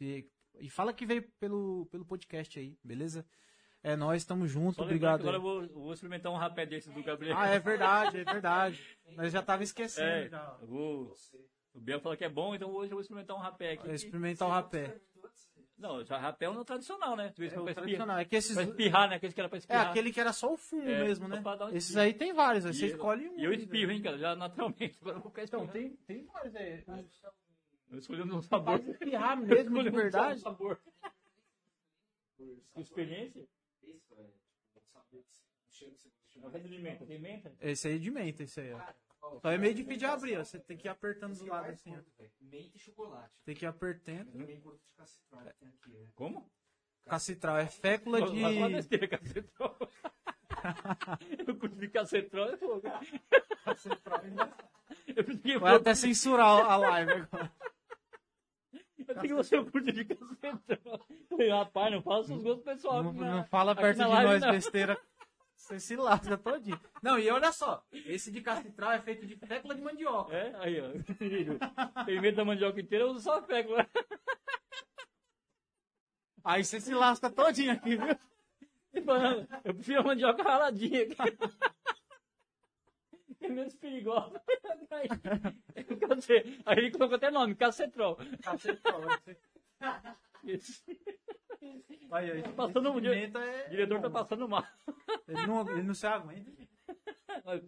E, 0.00 0.28
e 0.58 0.68
fala 0.68 0.92
que 0.92 1.06
veio 1.06 1.22
pelo, 1.40 1.86
pelo 1.86 2.04
podcast 2.04 2.58
aí, 2.58 2.78
beleza? 2.84 3.26
É, 3.82 3.96
nós 3.96 4.20
estamos 4.22 4.50
juntos, 4.50 4.78
obrigado. 4.78 5.20
Agora 5.20 5.36
eu 5.38 5.40
vou, 5.40 5.66
vou 5.68 5.92
experimentar 5.94 6.30
um 6.30 6.36
rapé 6.36 6.66
desse 6.66 6.90
do 6.90 7.02
Gabriel. 7.02 7.36
Ah, 7.38 7.48
é 7.48 7.58
verdade, 7.58 8.18
é 8.20 8.24
verdade. 8.24 8.98
Nós 9.16 9.32
já 9.32 9.42
tava 9.42 9.62
esquecendo 9.62 10.06
É, 10.06 10.28
já. 10.28 10.56
vou, 10.62 11.14
o 11.74 11.80
Biel 11.80 11.98
falou 12.00 12.16
que 12.16 12.24
é 12.24 12.28
bom, 12.28 12.54
então 12.54 12.70
hoje 12.70 12.92
eu 12.92 12.96
vou 12.96 13.00
experimentar 13.00 13.34
um 13.36 13.40
rapé 13.40 13.72
aqui. 13.72 13.90
Experimentar 13.90 14.46
o 14.46 14.50
rapé. 14.50 15.00
Não, 15.78 16.04
já 16.04 16.18
rapé 16.18 16.44
é 16.44 16.50
o 16.50 16.62
tradicional, 16.64 17.16
né? 17.16 17.32
É 17.38 17.40
o 17.40 17.44
espirrar, 17.44 17.74
tradicional. 17.74 18.18
É 18.18 18.24
que 18.26 18.36
esses. 18.36 18.52
pra 18.54 18.64
espirrar, 18.64 19.08
né? 19.08 19.16
Aqueles 19.16 19.32
que 19.34 19.40
era 19.40 19.48
pra 19.48 19.56
É 19.56 19.60
espirrar. 19.60 19.88
aquele 19.88 20.12
que 20.12 20.20
era 20.20 20.32
só 20.34 20.52
o 20.52 20.56
fumo 20.58 20.82
É, 20.82 21.02
mesmo, 21.04 21.26
né? 21.26 21.42
um 21.42 21.74
Esses 21.74 21.96
aí 21.96 22.12
tem 22.12 22.34
vários, 22.34 22.66
aí 22.66 22.74
você 22.74 22.84
eu- 22.84 22.88
escolhe 22.90 23.28
um. 23.30 23.38
E 23.38 23.44
eu 23.44 23.50
né, 23.50 23.56
espirro, 23.56 23.90
hein, 23.90 24.02
cara, 24.02 24.18
já 24.18 24.36
naturalmente. 24.36 24.98
Então, 25.42 25.66
tem, 25.66 25.96
tem 26.06 26.26
vários 26.26 26.54
aí. 26.54 26.84
Eu 27.90 27.98
escolhi 27.98 28.22
um 28.22 28.42
sabor. 28.42 28.78
Pode 28.78 28.90
espirrar 28.90 29.36
mesmo 29.38 29.48
de 29.82 29.88
Escolhi 29.88 29.88
um 29.88 29.92
verdade. 29.92 30.40
sabor. 30.40 30.78
Experiência? 32.76 33.46
Isso, 33.82 34.14
é. 34.14 34.24
tipo, 34.72 34.86
sabor 34.92 35.22
que 35.24 35.34
cheiro 35.68 35.94
que 35.94 36.00
você 36.00 36.40
gosta 36.40 36.58
é 36.58 36.60
de 36.60 37.18
menta? 37.18 37.54
Esse 37.60 37.88
aí 37.88 37.96
é 37.96 37.98
de 37.98 38.10
menta, 38.10 38.42
esse 38.42 38.60
aí, 38.60 38.72
ó. 38.72 38.78
Cara, 38.78 38.96
ó, 39.22 39.40
Só 39.40 39.50
é 39.50 39.58
meio 39.58 39.74
difícil 39.74 39.98
de 39.98 40.04
abrir, 40.06 40.38
ó. 40.38 40.44
Você 40.44 40.58
tem 40.58 40.76
que 40.76 40.86
ir 40.86 40.90
apertando 40.90 41.36
do 41.38 41.46
lado 41.46 41.70
assim, 41.70 41.94
ó. 41.96 42.00
Menta 42.40 42.76
e 42.76 42.80
chocolate. 42.80 43.32
Tem 43.44 43.54
que 43.54 43.64
ir 43.64 43.68
apertando. 43.68 44.28
Eu 44.28 44.32
também 44.32 44.60
curto 44.60 44.84
de 44.84 44.92
cacetral 44.92 45.44
que 45.44 45.54
tem 45.54 45.68
aqui, 45.68 45.90
né? 45.90 46.08
Como? 46.14 46.50
Cacitral 47.04 47.58
é 47.58 47.66
fécula 47.66 48.22
de. 48.22 49.08
cacetrol. 49.08 49.76
Eu 51.46 51.56
curto 51.56 51.76
de 51.76 51.88
cacetrol, 51.88 52.50
é 52.50 52.56
fogo. 52.56 52.82
Vai 55.60 55.74
até 55.76 55.94
censurar 55.94 56.70
a 56.70 56.76
live 56.76 57.12
agora. 57.12 57.52
Eu 59.10 59.14
pensei 59.14 59.28
que 59.28 59.34
você 59.34 59.64
curte 59.70 59.92
de 59.92 60.04
cacetrol. 60.04 61.06
Eu 61.08 61.26
Falei, 61.28 61.50
rapaz, 61.50 61.92
não 61.92 62.02
fala 62.02 62.24
seus 62.24 62.42
gostos 62.42 62.64
pessoais. 62.64 63.04
Não, 63.04 63.10
aqui 63.10 63.20
não 63.20 63.44
fala 63.44 63.72
aqui 63.72 63.82
perto 63.82 63.96
de 63.98 64.04
live, 64.04 64.30
nós 64.32 64.40
não. 64.40 64.50
besteira. 64.52 64.98
Você 65.56 65.78
se 65.78 65.96
lasca 65.96 66.38
todinho. 66.38 66.80
Não, 67.02 67.18
e 67.18 67.30
olha 67.30 67.52
só. 67.52 67.84
Esse 67.92 68.32
de 68.32 68.40
cacitral 68.40 68.92
é 68.92 69.00
feito 69.00 69.26
de 69.26 69.36
fécula 69.36 69.74
de 69.74 69.82
mandioca. 69.82 70.34
É, 70.34 70.54
aí, 70.58 70.80
ó. 70.80 70.90
Tem 72.04 72.20
medo 72.20 72.36
da 72.36 72.44
mandioca 72.44 72.80
inteira, 72.80 73.04
eu 73.04 73.10
uso 73.10 73.20
só 73.20 73.38
a 73.38 73.42
fécula. 73.42 73.86
Aí 76.42 76.64
você 76.64 76.80
se 76.80 76.94
lasca 76.94 77.30
todinho 77.30 77.72
aqui, 77.72 77.96
viu? 77.96 78.18
Eu 79.64 79.74
prefiro 79.74 80.00
a 80.00 80.04
mandioca 80.04 80.42
raladinha. 80.42 81.06
É 83.40 83.48
menos 83.48 83.74
perigosa. 83.76 84.40
Aí, 84.90 85.08
aí 86.66 86.78
ele 86.78 86.90
colocou 86.90 87.16
até 87.16 87.30
nome, 87.30 87.54
cacetrol. 87.54 88.18
Esse 90.44 90.82
Aí, 92.10 92.30
aí. 92.30 92.42
Tá 92.42 92.52
passando 92.52 92.90
um 92.90 92.94
esse 92.94 93.02
dia- 93.02 93.10
pimenta 93.12 93.38
é- 93.38 93.66
O 93.66 93.70
diretor 93.70 94.00
tá 94.00 94.10
passando 94.10 94.48
mal. 94.48 94.64
Ele 95.28 95.46
não, 95.46 95.70
ele 95.70 95.82
não 95.82 95.94
se 95.94 96.06
aguenta. 96.06 96.50
Mas, 97.44 97.62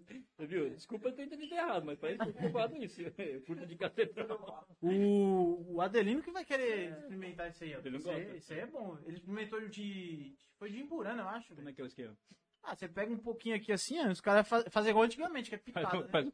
viu? 0.49 0.69
Desculpa 0.71 1.09
eu 1.09 1.13
ter 1.15 1.25
entendido 1.25 1.55
errado, 1.55 1.85
mas 1.87 1.99
parece 1.99 2.19
que 2.19 2.29
eu 2.31 2.35
culpado 2.35 2.77
isso. 2.83 3.01
Eu 3.01 3.43
curto 3.43 3.65
de 3.67 3.77
cacetrol. 3.77 4.67
O, 4.81 5.75
o 5.77 5.81
Adelino 5.81 6.23
que 6.23 6.33
vai 6.33 6.45
querer 6.45 6.91
experimentar 6.99 7.51
isso 7.51 7.63
aí, 7.65 7.75
ó. 7.77 7.79
Ele 7.79 7.91
não 7.91 7.99
Isso 7.99 8.11
aí, 8.11 8.23
gosta. 8.25 8.37
isso 8.39 8.53
aí 8.53 8.61
é 8.61 8.67
bom. 8.67 8.99
Ele 9.07 9.17
experimentou 9.17 9.69
de. 9.69 10.37
Foi 10.59 10.71
de 10.71 10.81
Imburana, 10.81 11.23
eu 11.23 11.29
acho. 11.29 11.55
Como 11.55 11.69
é 11.69 11.73
que 11.73 11.81
é 11.81 11.85
o 11.85 11.87
esquema? 11.87 12.17
Ah, 12.65 12.77
você 12.77 12.89
pega 12.89 13.13
um 13.13 13.19
pouquinho 13.19 13.57
aqui 13.57 13.73
assim, 13.73 13.99
ó. 13.99 14.09
Os 14.11 14.21
caras 14.21 14.47
faz, 14.49 14.65
fazem 14.71 14.91
igual 14.91 15.05
antigamente, 15.05 15.49
que 15.51 15.57
é 15.57 15.59
Faz, 15.73 15.87
pitada. 15.89 16.05
né? 16.05 16.09
faz, 16.11 16.27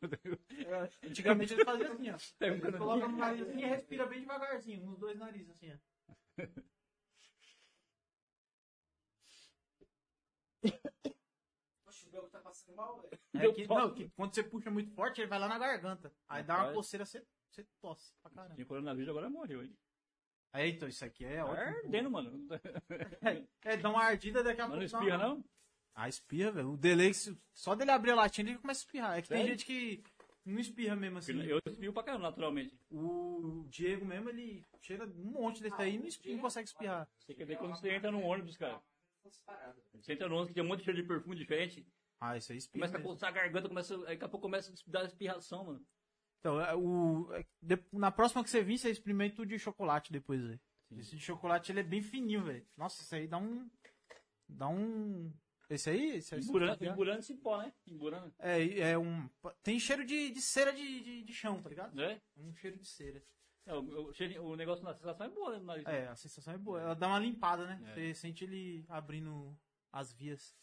É, 1.02 1.08
Antigamente 1.08 1.54
eles 1.54 1.64
faziam 1.64 1.92
assim, 1.92 2.10
ó. 2.10 2.16
Um 2.74 2.78
coloca 2.78 3.08
no 3.08 3.16
nariz 3.16 3.48
assim 3.48 3.58
e 3.62 3.64
respira 3.66 4.06
bem 4.06 4.20
devagarzinho, 4.20 4.84
nos 4.84 4.98
dois 4.98 5.18
narizes 5.18 5.50
assim, 5.50 5.72
ó. 5.72 5.76
Poxa, 11.84 12.06
o 12.06 12.10
Belo 12.10 12.28
tá 12.28 12.38
passando 12.40 12.76
mal, 12.76 13.00
velho. 13.00 13.18
É 13.34 13.52
que, 13.52 13.66
não, 13.66 13.94
que 13.94 14.10
quando 14.10 14.34
você 14.34 14.42
puxa 14.42 14.70
muito 14.70 14.92
forte, 14.92 15.20
ele 15.20 15.28
vai 15.28 15.38
lá 15.38 15.48
na 15.48 15.58
garganta. 15.58 16.12
Aí 16.28 16.42
dá 16.42 16.64
uma 16.64 16.72
coceira, 16.74 17.04
você, 17.06 17.24
você 17.50 17.66
tosse 17.80 18.12
pra 18.22 18.30
caramba. 18.30 18.54
Tinha 18.54 18.66
coronavírus, 18.66 19.08
agora 19.08 19.30
morreu, 19.30 19.62
hein? 19.62 19.74
Aí, 20.52 20.70
então, 20.72 20.88
isso 20.88 21.04
aqui 21.04 21.24
é 21.24 21.36
Tá 21.36 21.46
ótimo. 21.46 21.76
ardendo, 21.78 22.10
mano. 22.10 22.48
É, 23.64 23.76
dá 23.76 23.90
uma 23.90 24.02
ardida 24.02 24.42
daqui 24.42 24.60
a 24.60 24.68
Mas 24.68 24.78
não 24.78 24.88
pouco. 24.88 24.92
dá 24.92 24.98
espirra, 24.98 25.18
não? 25.28 25.44
Ah, 25.94 26.08
espirra, 26.08 26.52
velho. 26.52 26.72
O 26.72 26.76
delay, 26.76 27.12
só 27.52 27.74
dele 27.74 27.90
abrir 27.90 28.12
a 28.12 28.14
latinha, 28.14 28.50
ele 28.50 28.58
começa 28.58 28.80
a 28.80 28.84
espirrar. 28.84 29.18
É 29.18 29.22
que 29.22 29.28
tem 29.28 29.38
Sério? 29.38 29.52
gente 29.52 29.66
que 29.66 30.02
não 30.44 30.60
espirra 30.60 30.96
mesmo 30.96 31.18
assim. 31.18 31.42
Eu 31.42 31.60
espirro 31.66 31.92
pra 31.92 32.02
caramba, 32.02 32.28
naturalmente. 32.28 32.78
O 32.90 33.66
Diego 33.68 34.04
mesmo, 34.04 34.28
ele 34.30 34.64
cheira 34.80 35.04
um 35.04 35.32
monte 35.32 35.62
desse 35.62 35.80
aí 35.80 35.96
e 35.96 35.98
não, 35.98 36.06
espirra, 36.06 36.34
não 36.36 36.42
consegue 36.42 36.68
espirrar. 36.68 37.08
Você 37.18 37.34
quer 37.34 37.44
ver 37.44 37.58
quando 37.58 37.76
você 37.76 37.90
entra 37.90 38.10
num 38.10 38.24
ônibus, 38.24 38.56
cara. 38.56 38.80
Você 39.94 40.12
entra 40.12 40.28
no 40.28 40.36
ônibus 40.36 40.48
que 40.48 40.54
tem 40.54 40.62
um 40.62 40.68
monte 40.68 40.78
de 40.78 40.84
cheiro 40.84 41.02
de 41.02 41.08
perfume 41.08 41.36
diferente. 41.36 41.86
Ah, 42.20 42.36
isso 42.36 42.52
aí 42.52 42.58
espirra. 42.58 42.80
Começa 42.80 42.96
a 42.96 42.98
mesmo. 42.98 43.12
coçar 43.12 43.28
a 43.28 43.32
garganta, 43.32 43.68
começa, 43.68 43.94
aí 43.94 44.00
daqui 44.00 44.24
a 44.24 44.28
pouco 44.28 44.46
começa 44.46 44.72
a 44.72 44.90
dar 44.90 45.04
espirração, 45.04 45.64
mano. 45.64 45.86
Então, 46.40 46.60
é, 46.60 46.74
o, 46.74 47.28
é, 47.34 47.44
na 47.92 48.10
próxima 48.10 48.42
que 48.44 48.50
você 48.50 48.62
vir, 48.62 48.78
você 48.78 48.90
experimenta 48.90 49.42
o 49.42 49.46
de 49.46 49.58
chocolate 49.58 50.12
depois, 50.12 50.40
velho. 50.40 50.60
Esse 50.96 51.16
de 51.16 51.22
chocolate, 51.22 51.70
ele 51.70 51.80
é 51.80 51.84
bem 51.84 52.00
fininho, 52.00 52.44
velho. 52.44 52.66
Nossa, 52.76 53.02
isso 53.02 53.14
aí 53.14 53.26
dá 53.26 53.38
um... 53.38 53.68
Dá 54.48 54.68
um... 54.68 55.30
Esse 55.70 55.90
aí? 55.90 56.16
Esse 56.16 56.34
aí 56.34 56.40
Emburando, 56.40 56.84
emburando 56.84 57.18
esse 57.20 57.34
pó, 57.34 57.58
né? 57.58 57.72
Emburando. 57.86 58.32
é, 58.38 58.78
é 58.92 58.98
um... 58.98 59.28
Tem 59.62 59.78
cheiro 59.78 60.04
de, 60.04 60.30
de 60.30 60.40
cera 60.40 60.72
de, 60.72 61.00
de, 61.00 61.22
de 61.24 61.34
chão, 61.34 61.60
tá 61.62 61.68
ligado? 61.68 61.94
Né? 61.94 62.20
Um 62.36 62.54
cheiro 62.54 62.78
de 62.78 62.86
cera. 62.86 63.22
É, 63.66 63.74
o, 63.74 64.06
o 64.08 64.12
cheirinho- 64.14 64.42
o 64.44 64.56
negócio 64.56 64.82
na 64.82 64.94
sensação 64.94 65.26
é 65.26 65.28
boa, 65.28 65.52
né? 65.52 65.58
no 65.58 65.64
nariz. 65.66 65.86
É, 65.86 66.08
a 66.08 66.16
sensação 66.16 66.54
é 66.54 66.58
boa. 66.58 66.80
Ela 66.80 66.94
dá 66.94 67.06
uma 67.06 67.18
limpada, 67.18 67.66
né? 67.66 67.78
É. 67.88 67.92
Você 67.94 68.14
sente 68.14 68.44
ele 68.44 68.84
abrindo 68.88 69.54
as 69.92 70.10
vias. 70.12 70.56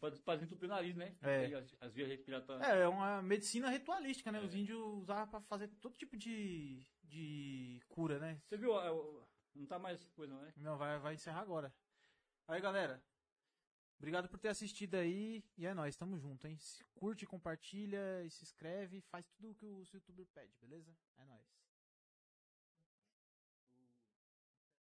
Pode, 0.00 0.20
pode 0.22 0.42
entupir 0.44 0.64
o 0.66 0.72
nariz, 0.72 0.96
né? 0.96 1.14
É. 1.20 1.54
As, 1.54 1.76
as 1.80 1.92
vias 1.92 2.08
respiratórias. 2.08 2.66
É, 2.66 2.80
é 2.80 2.88
uma 2.88 3.20
medicina 3.22 3.68
ritualística, 3.68 4.32
né? 4.32 4.38
É. 4.40 4.42
Os 4.42 4.54
índios 4.54 4.80
usavam 5.02 5.28
pra 5.28 5.40
fazer 5.42 5.68
todo 5.82 5.96
tipo 5.98 6.16
de, 6.16 6.82
de 7.04 7.80
cura, 7.88 8.18
né? 8.18 8.40
Você 8.48 8.56
viu? 8.56 8.80
é, 8.80 8.90
Não 9.54 9.66
tá 9.66 9.78
mais 9.78 10.02
coisa, 10.08 10.34
né? 10.40 10.52
Não, 10.56 10.78
vai, 10.78 10.98
vai 10.98 11.12
encerrar 11.14 11.40
agora. 11.42 11.72
Aí, 12.48 12.60
galera. 12.60 13.02
Obrigado 13.98 14.28
por 14.28 14.38
ter 14.38 14.48
assistido 14.48 14.94
aí. 14.96 15.42
E 15.56 15.66
é 15.66 15.74
nóis, 15.74 15.96
tamo 15.96 16.18
junto, 16.18 16.46
hein? 16.46 16.56
Se 16.58 16.84
curte, 16.94 17.26
compartilha, 17.26 18.22
e 18.24 18.30
se 18.30 18.44
inscreve, 18.44 19.00
faz 19.00 19.26
tudo 19.30 19.50
o 19.50 19.54
que 19.54 19.66
o 19.66 19.82
youtuber 19.92 20.26
pede, 20.34 20.54
beleza? 20.60 20.94
É 21.16 21.24
nóis. 21.24 21.65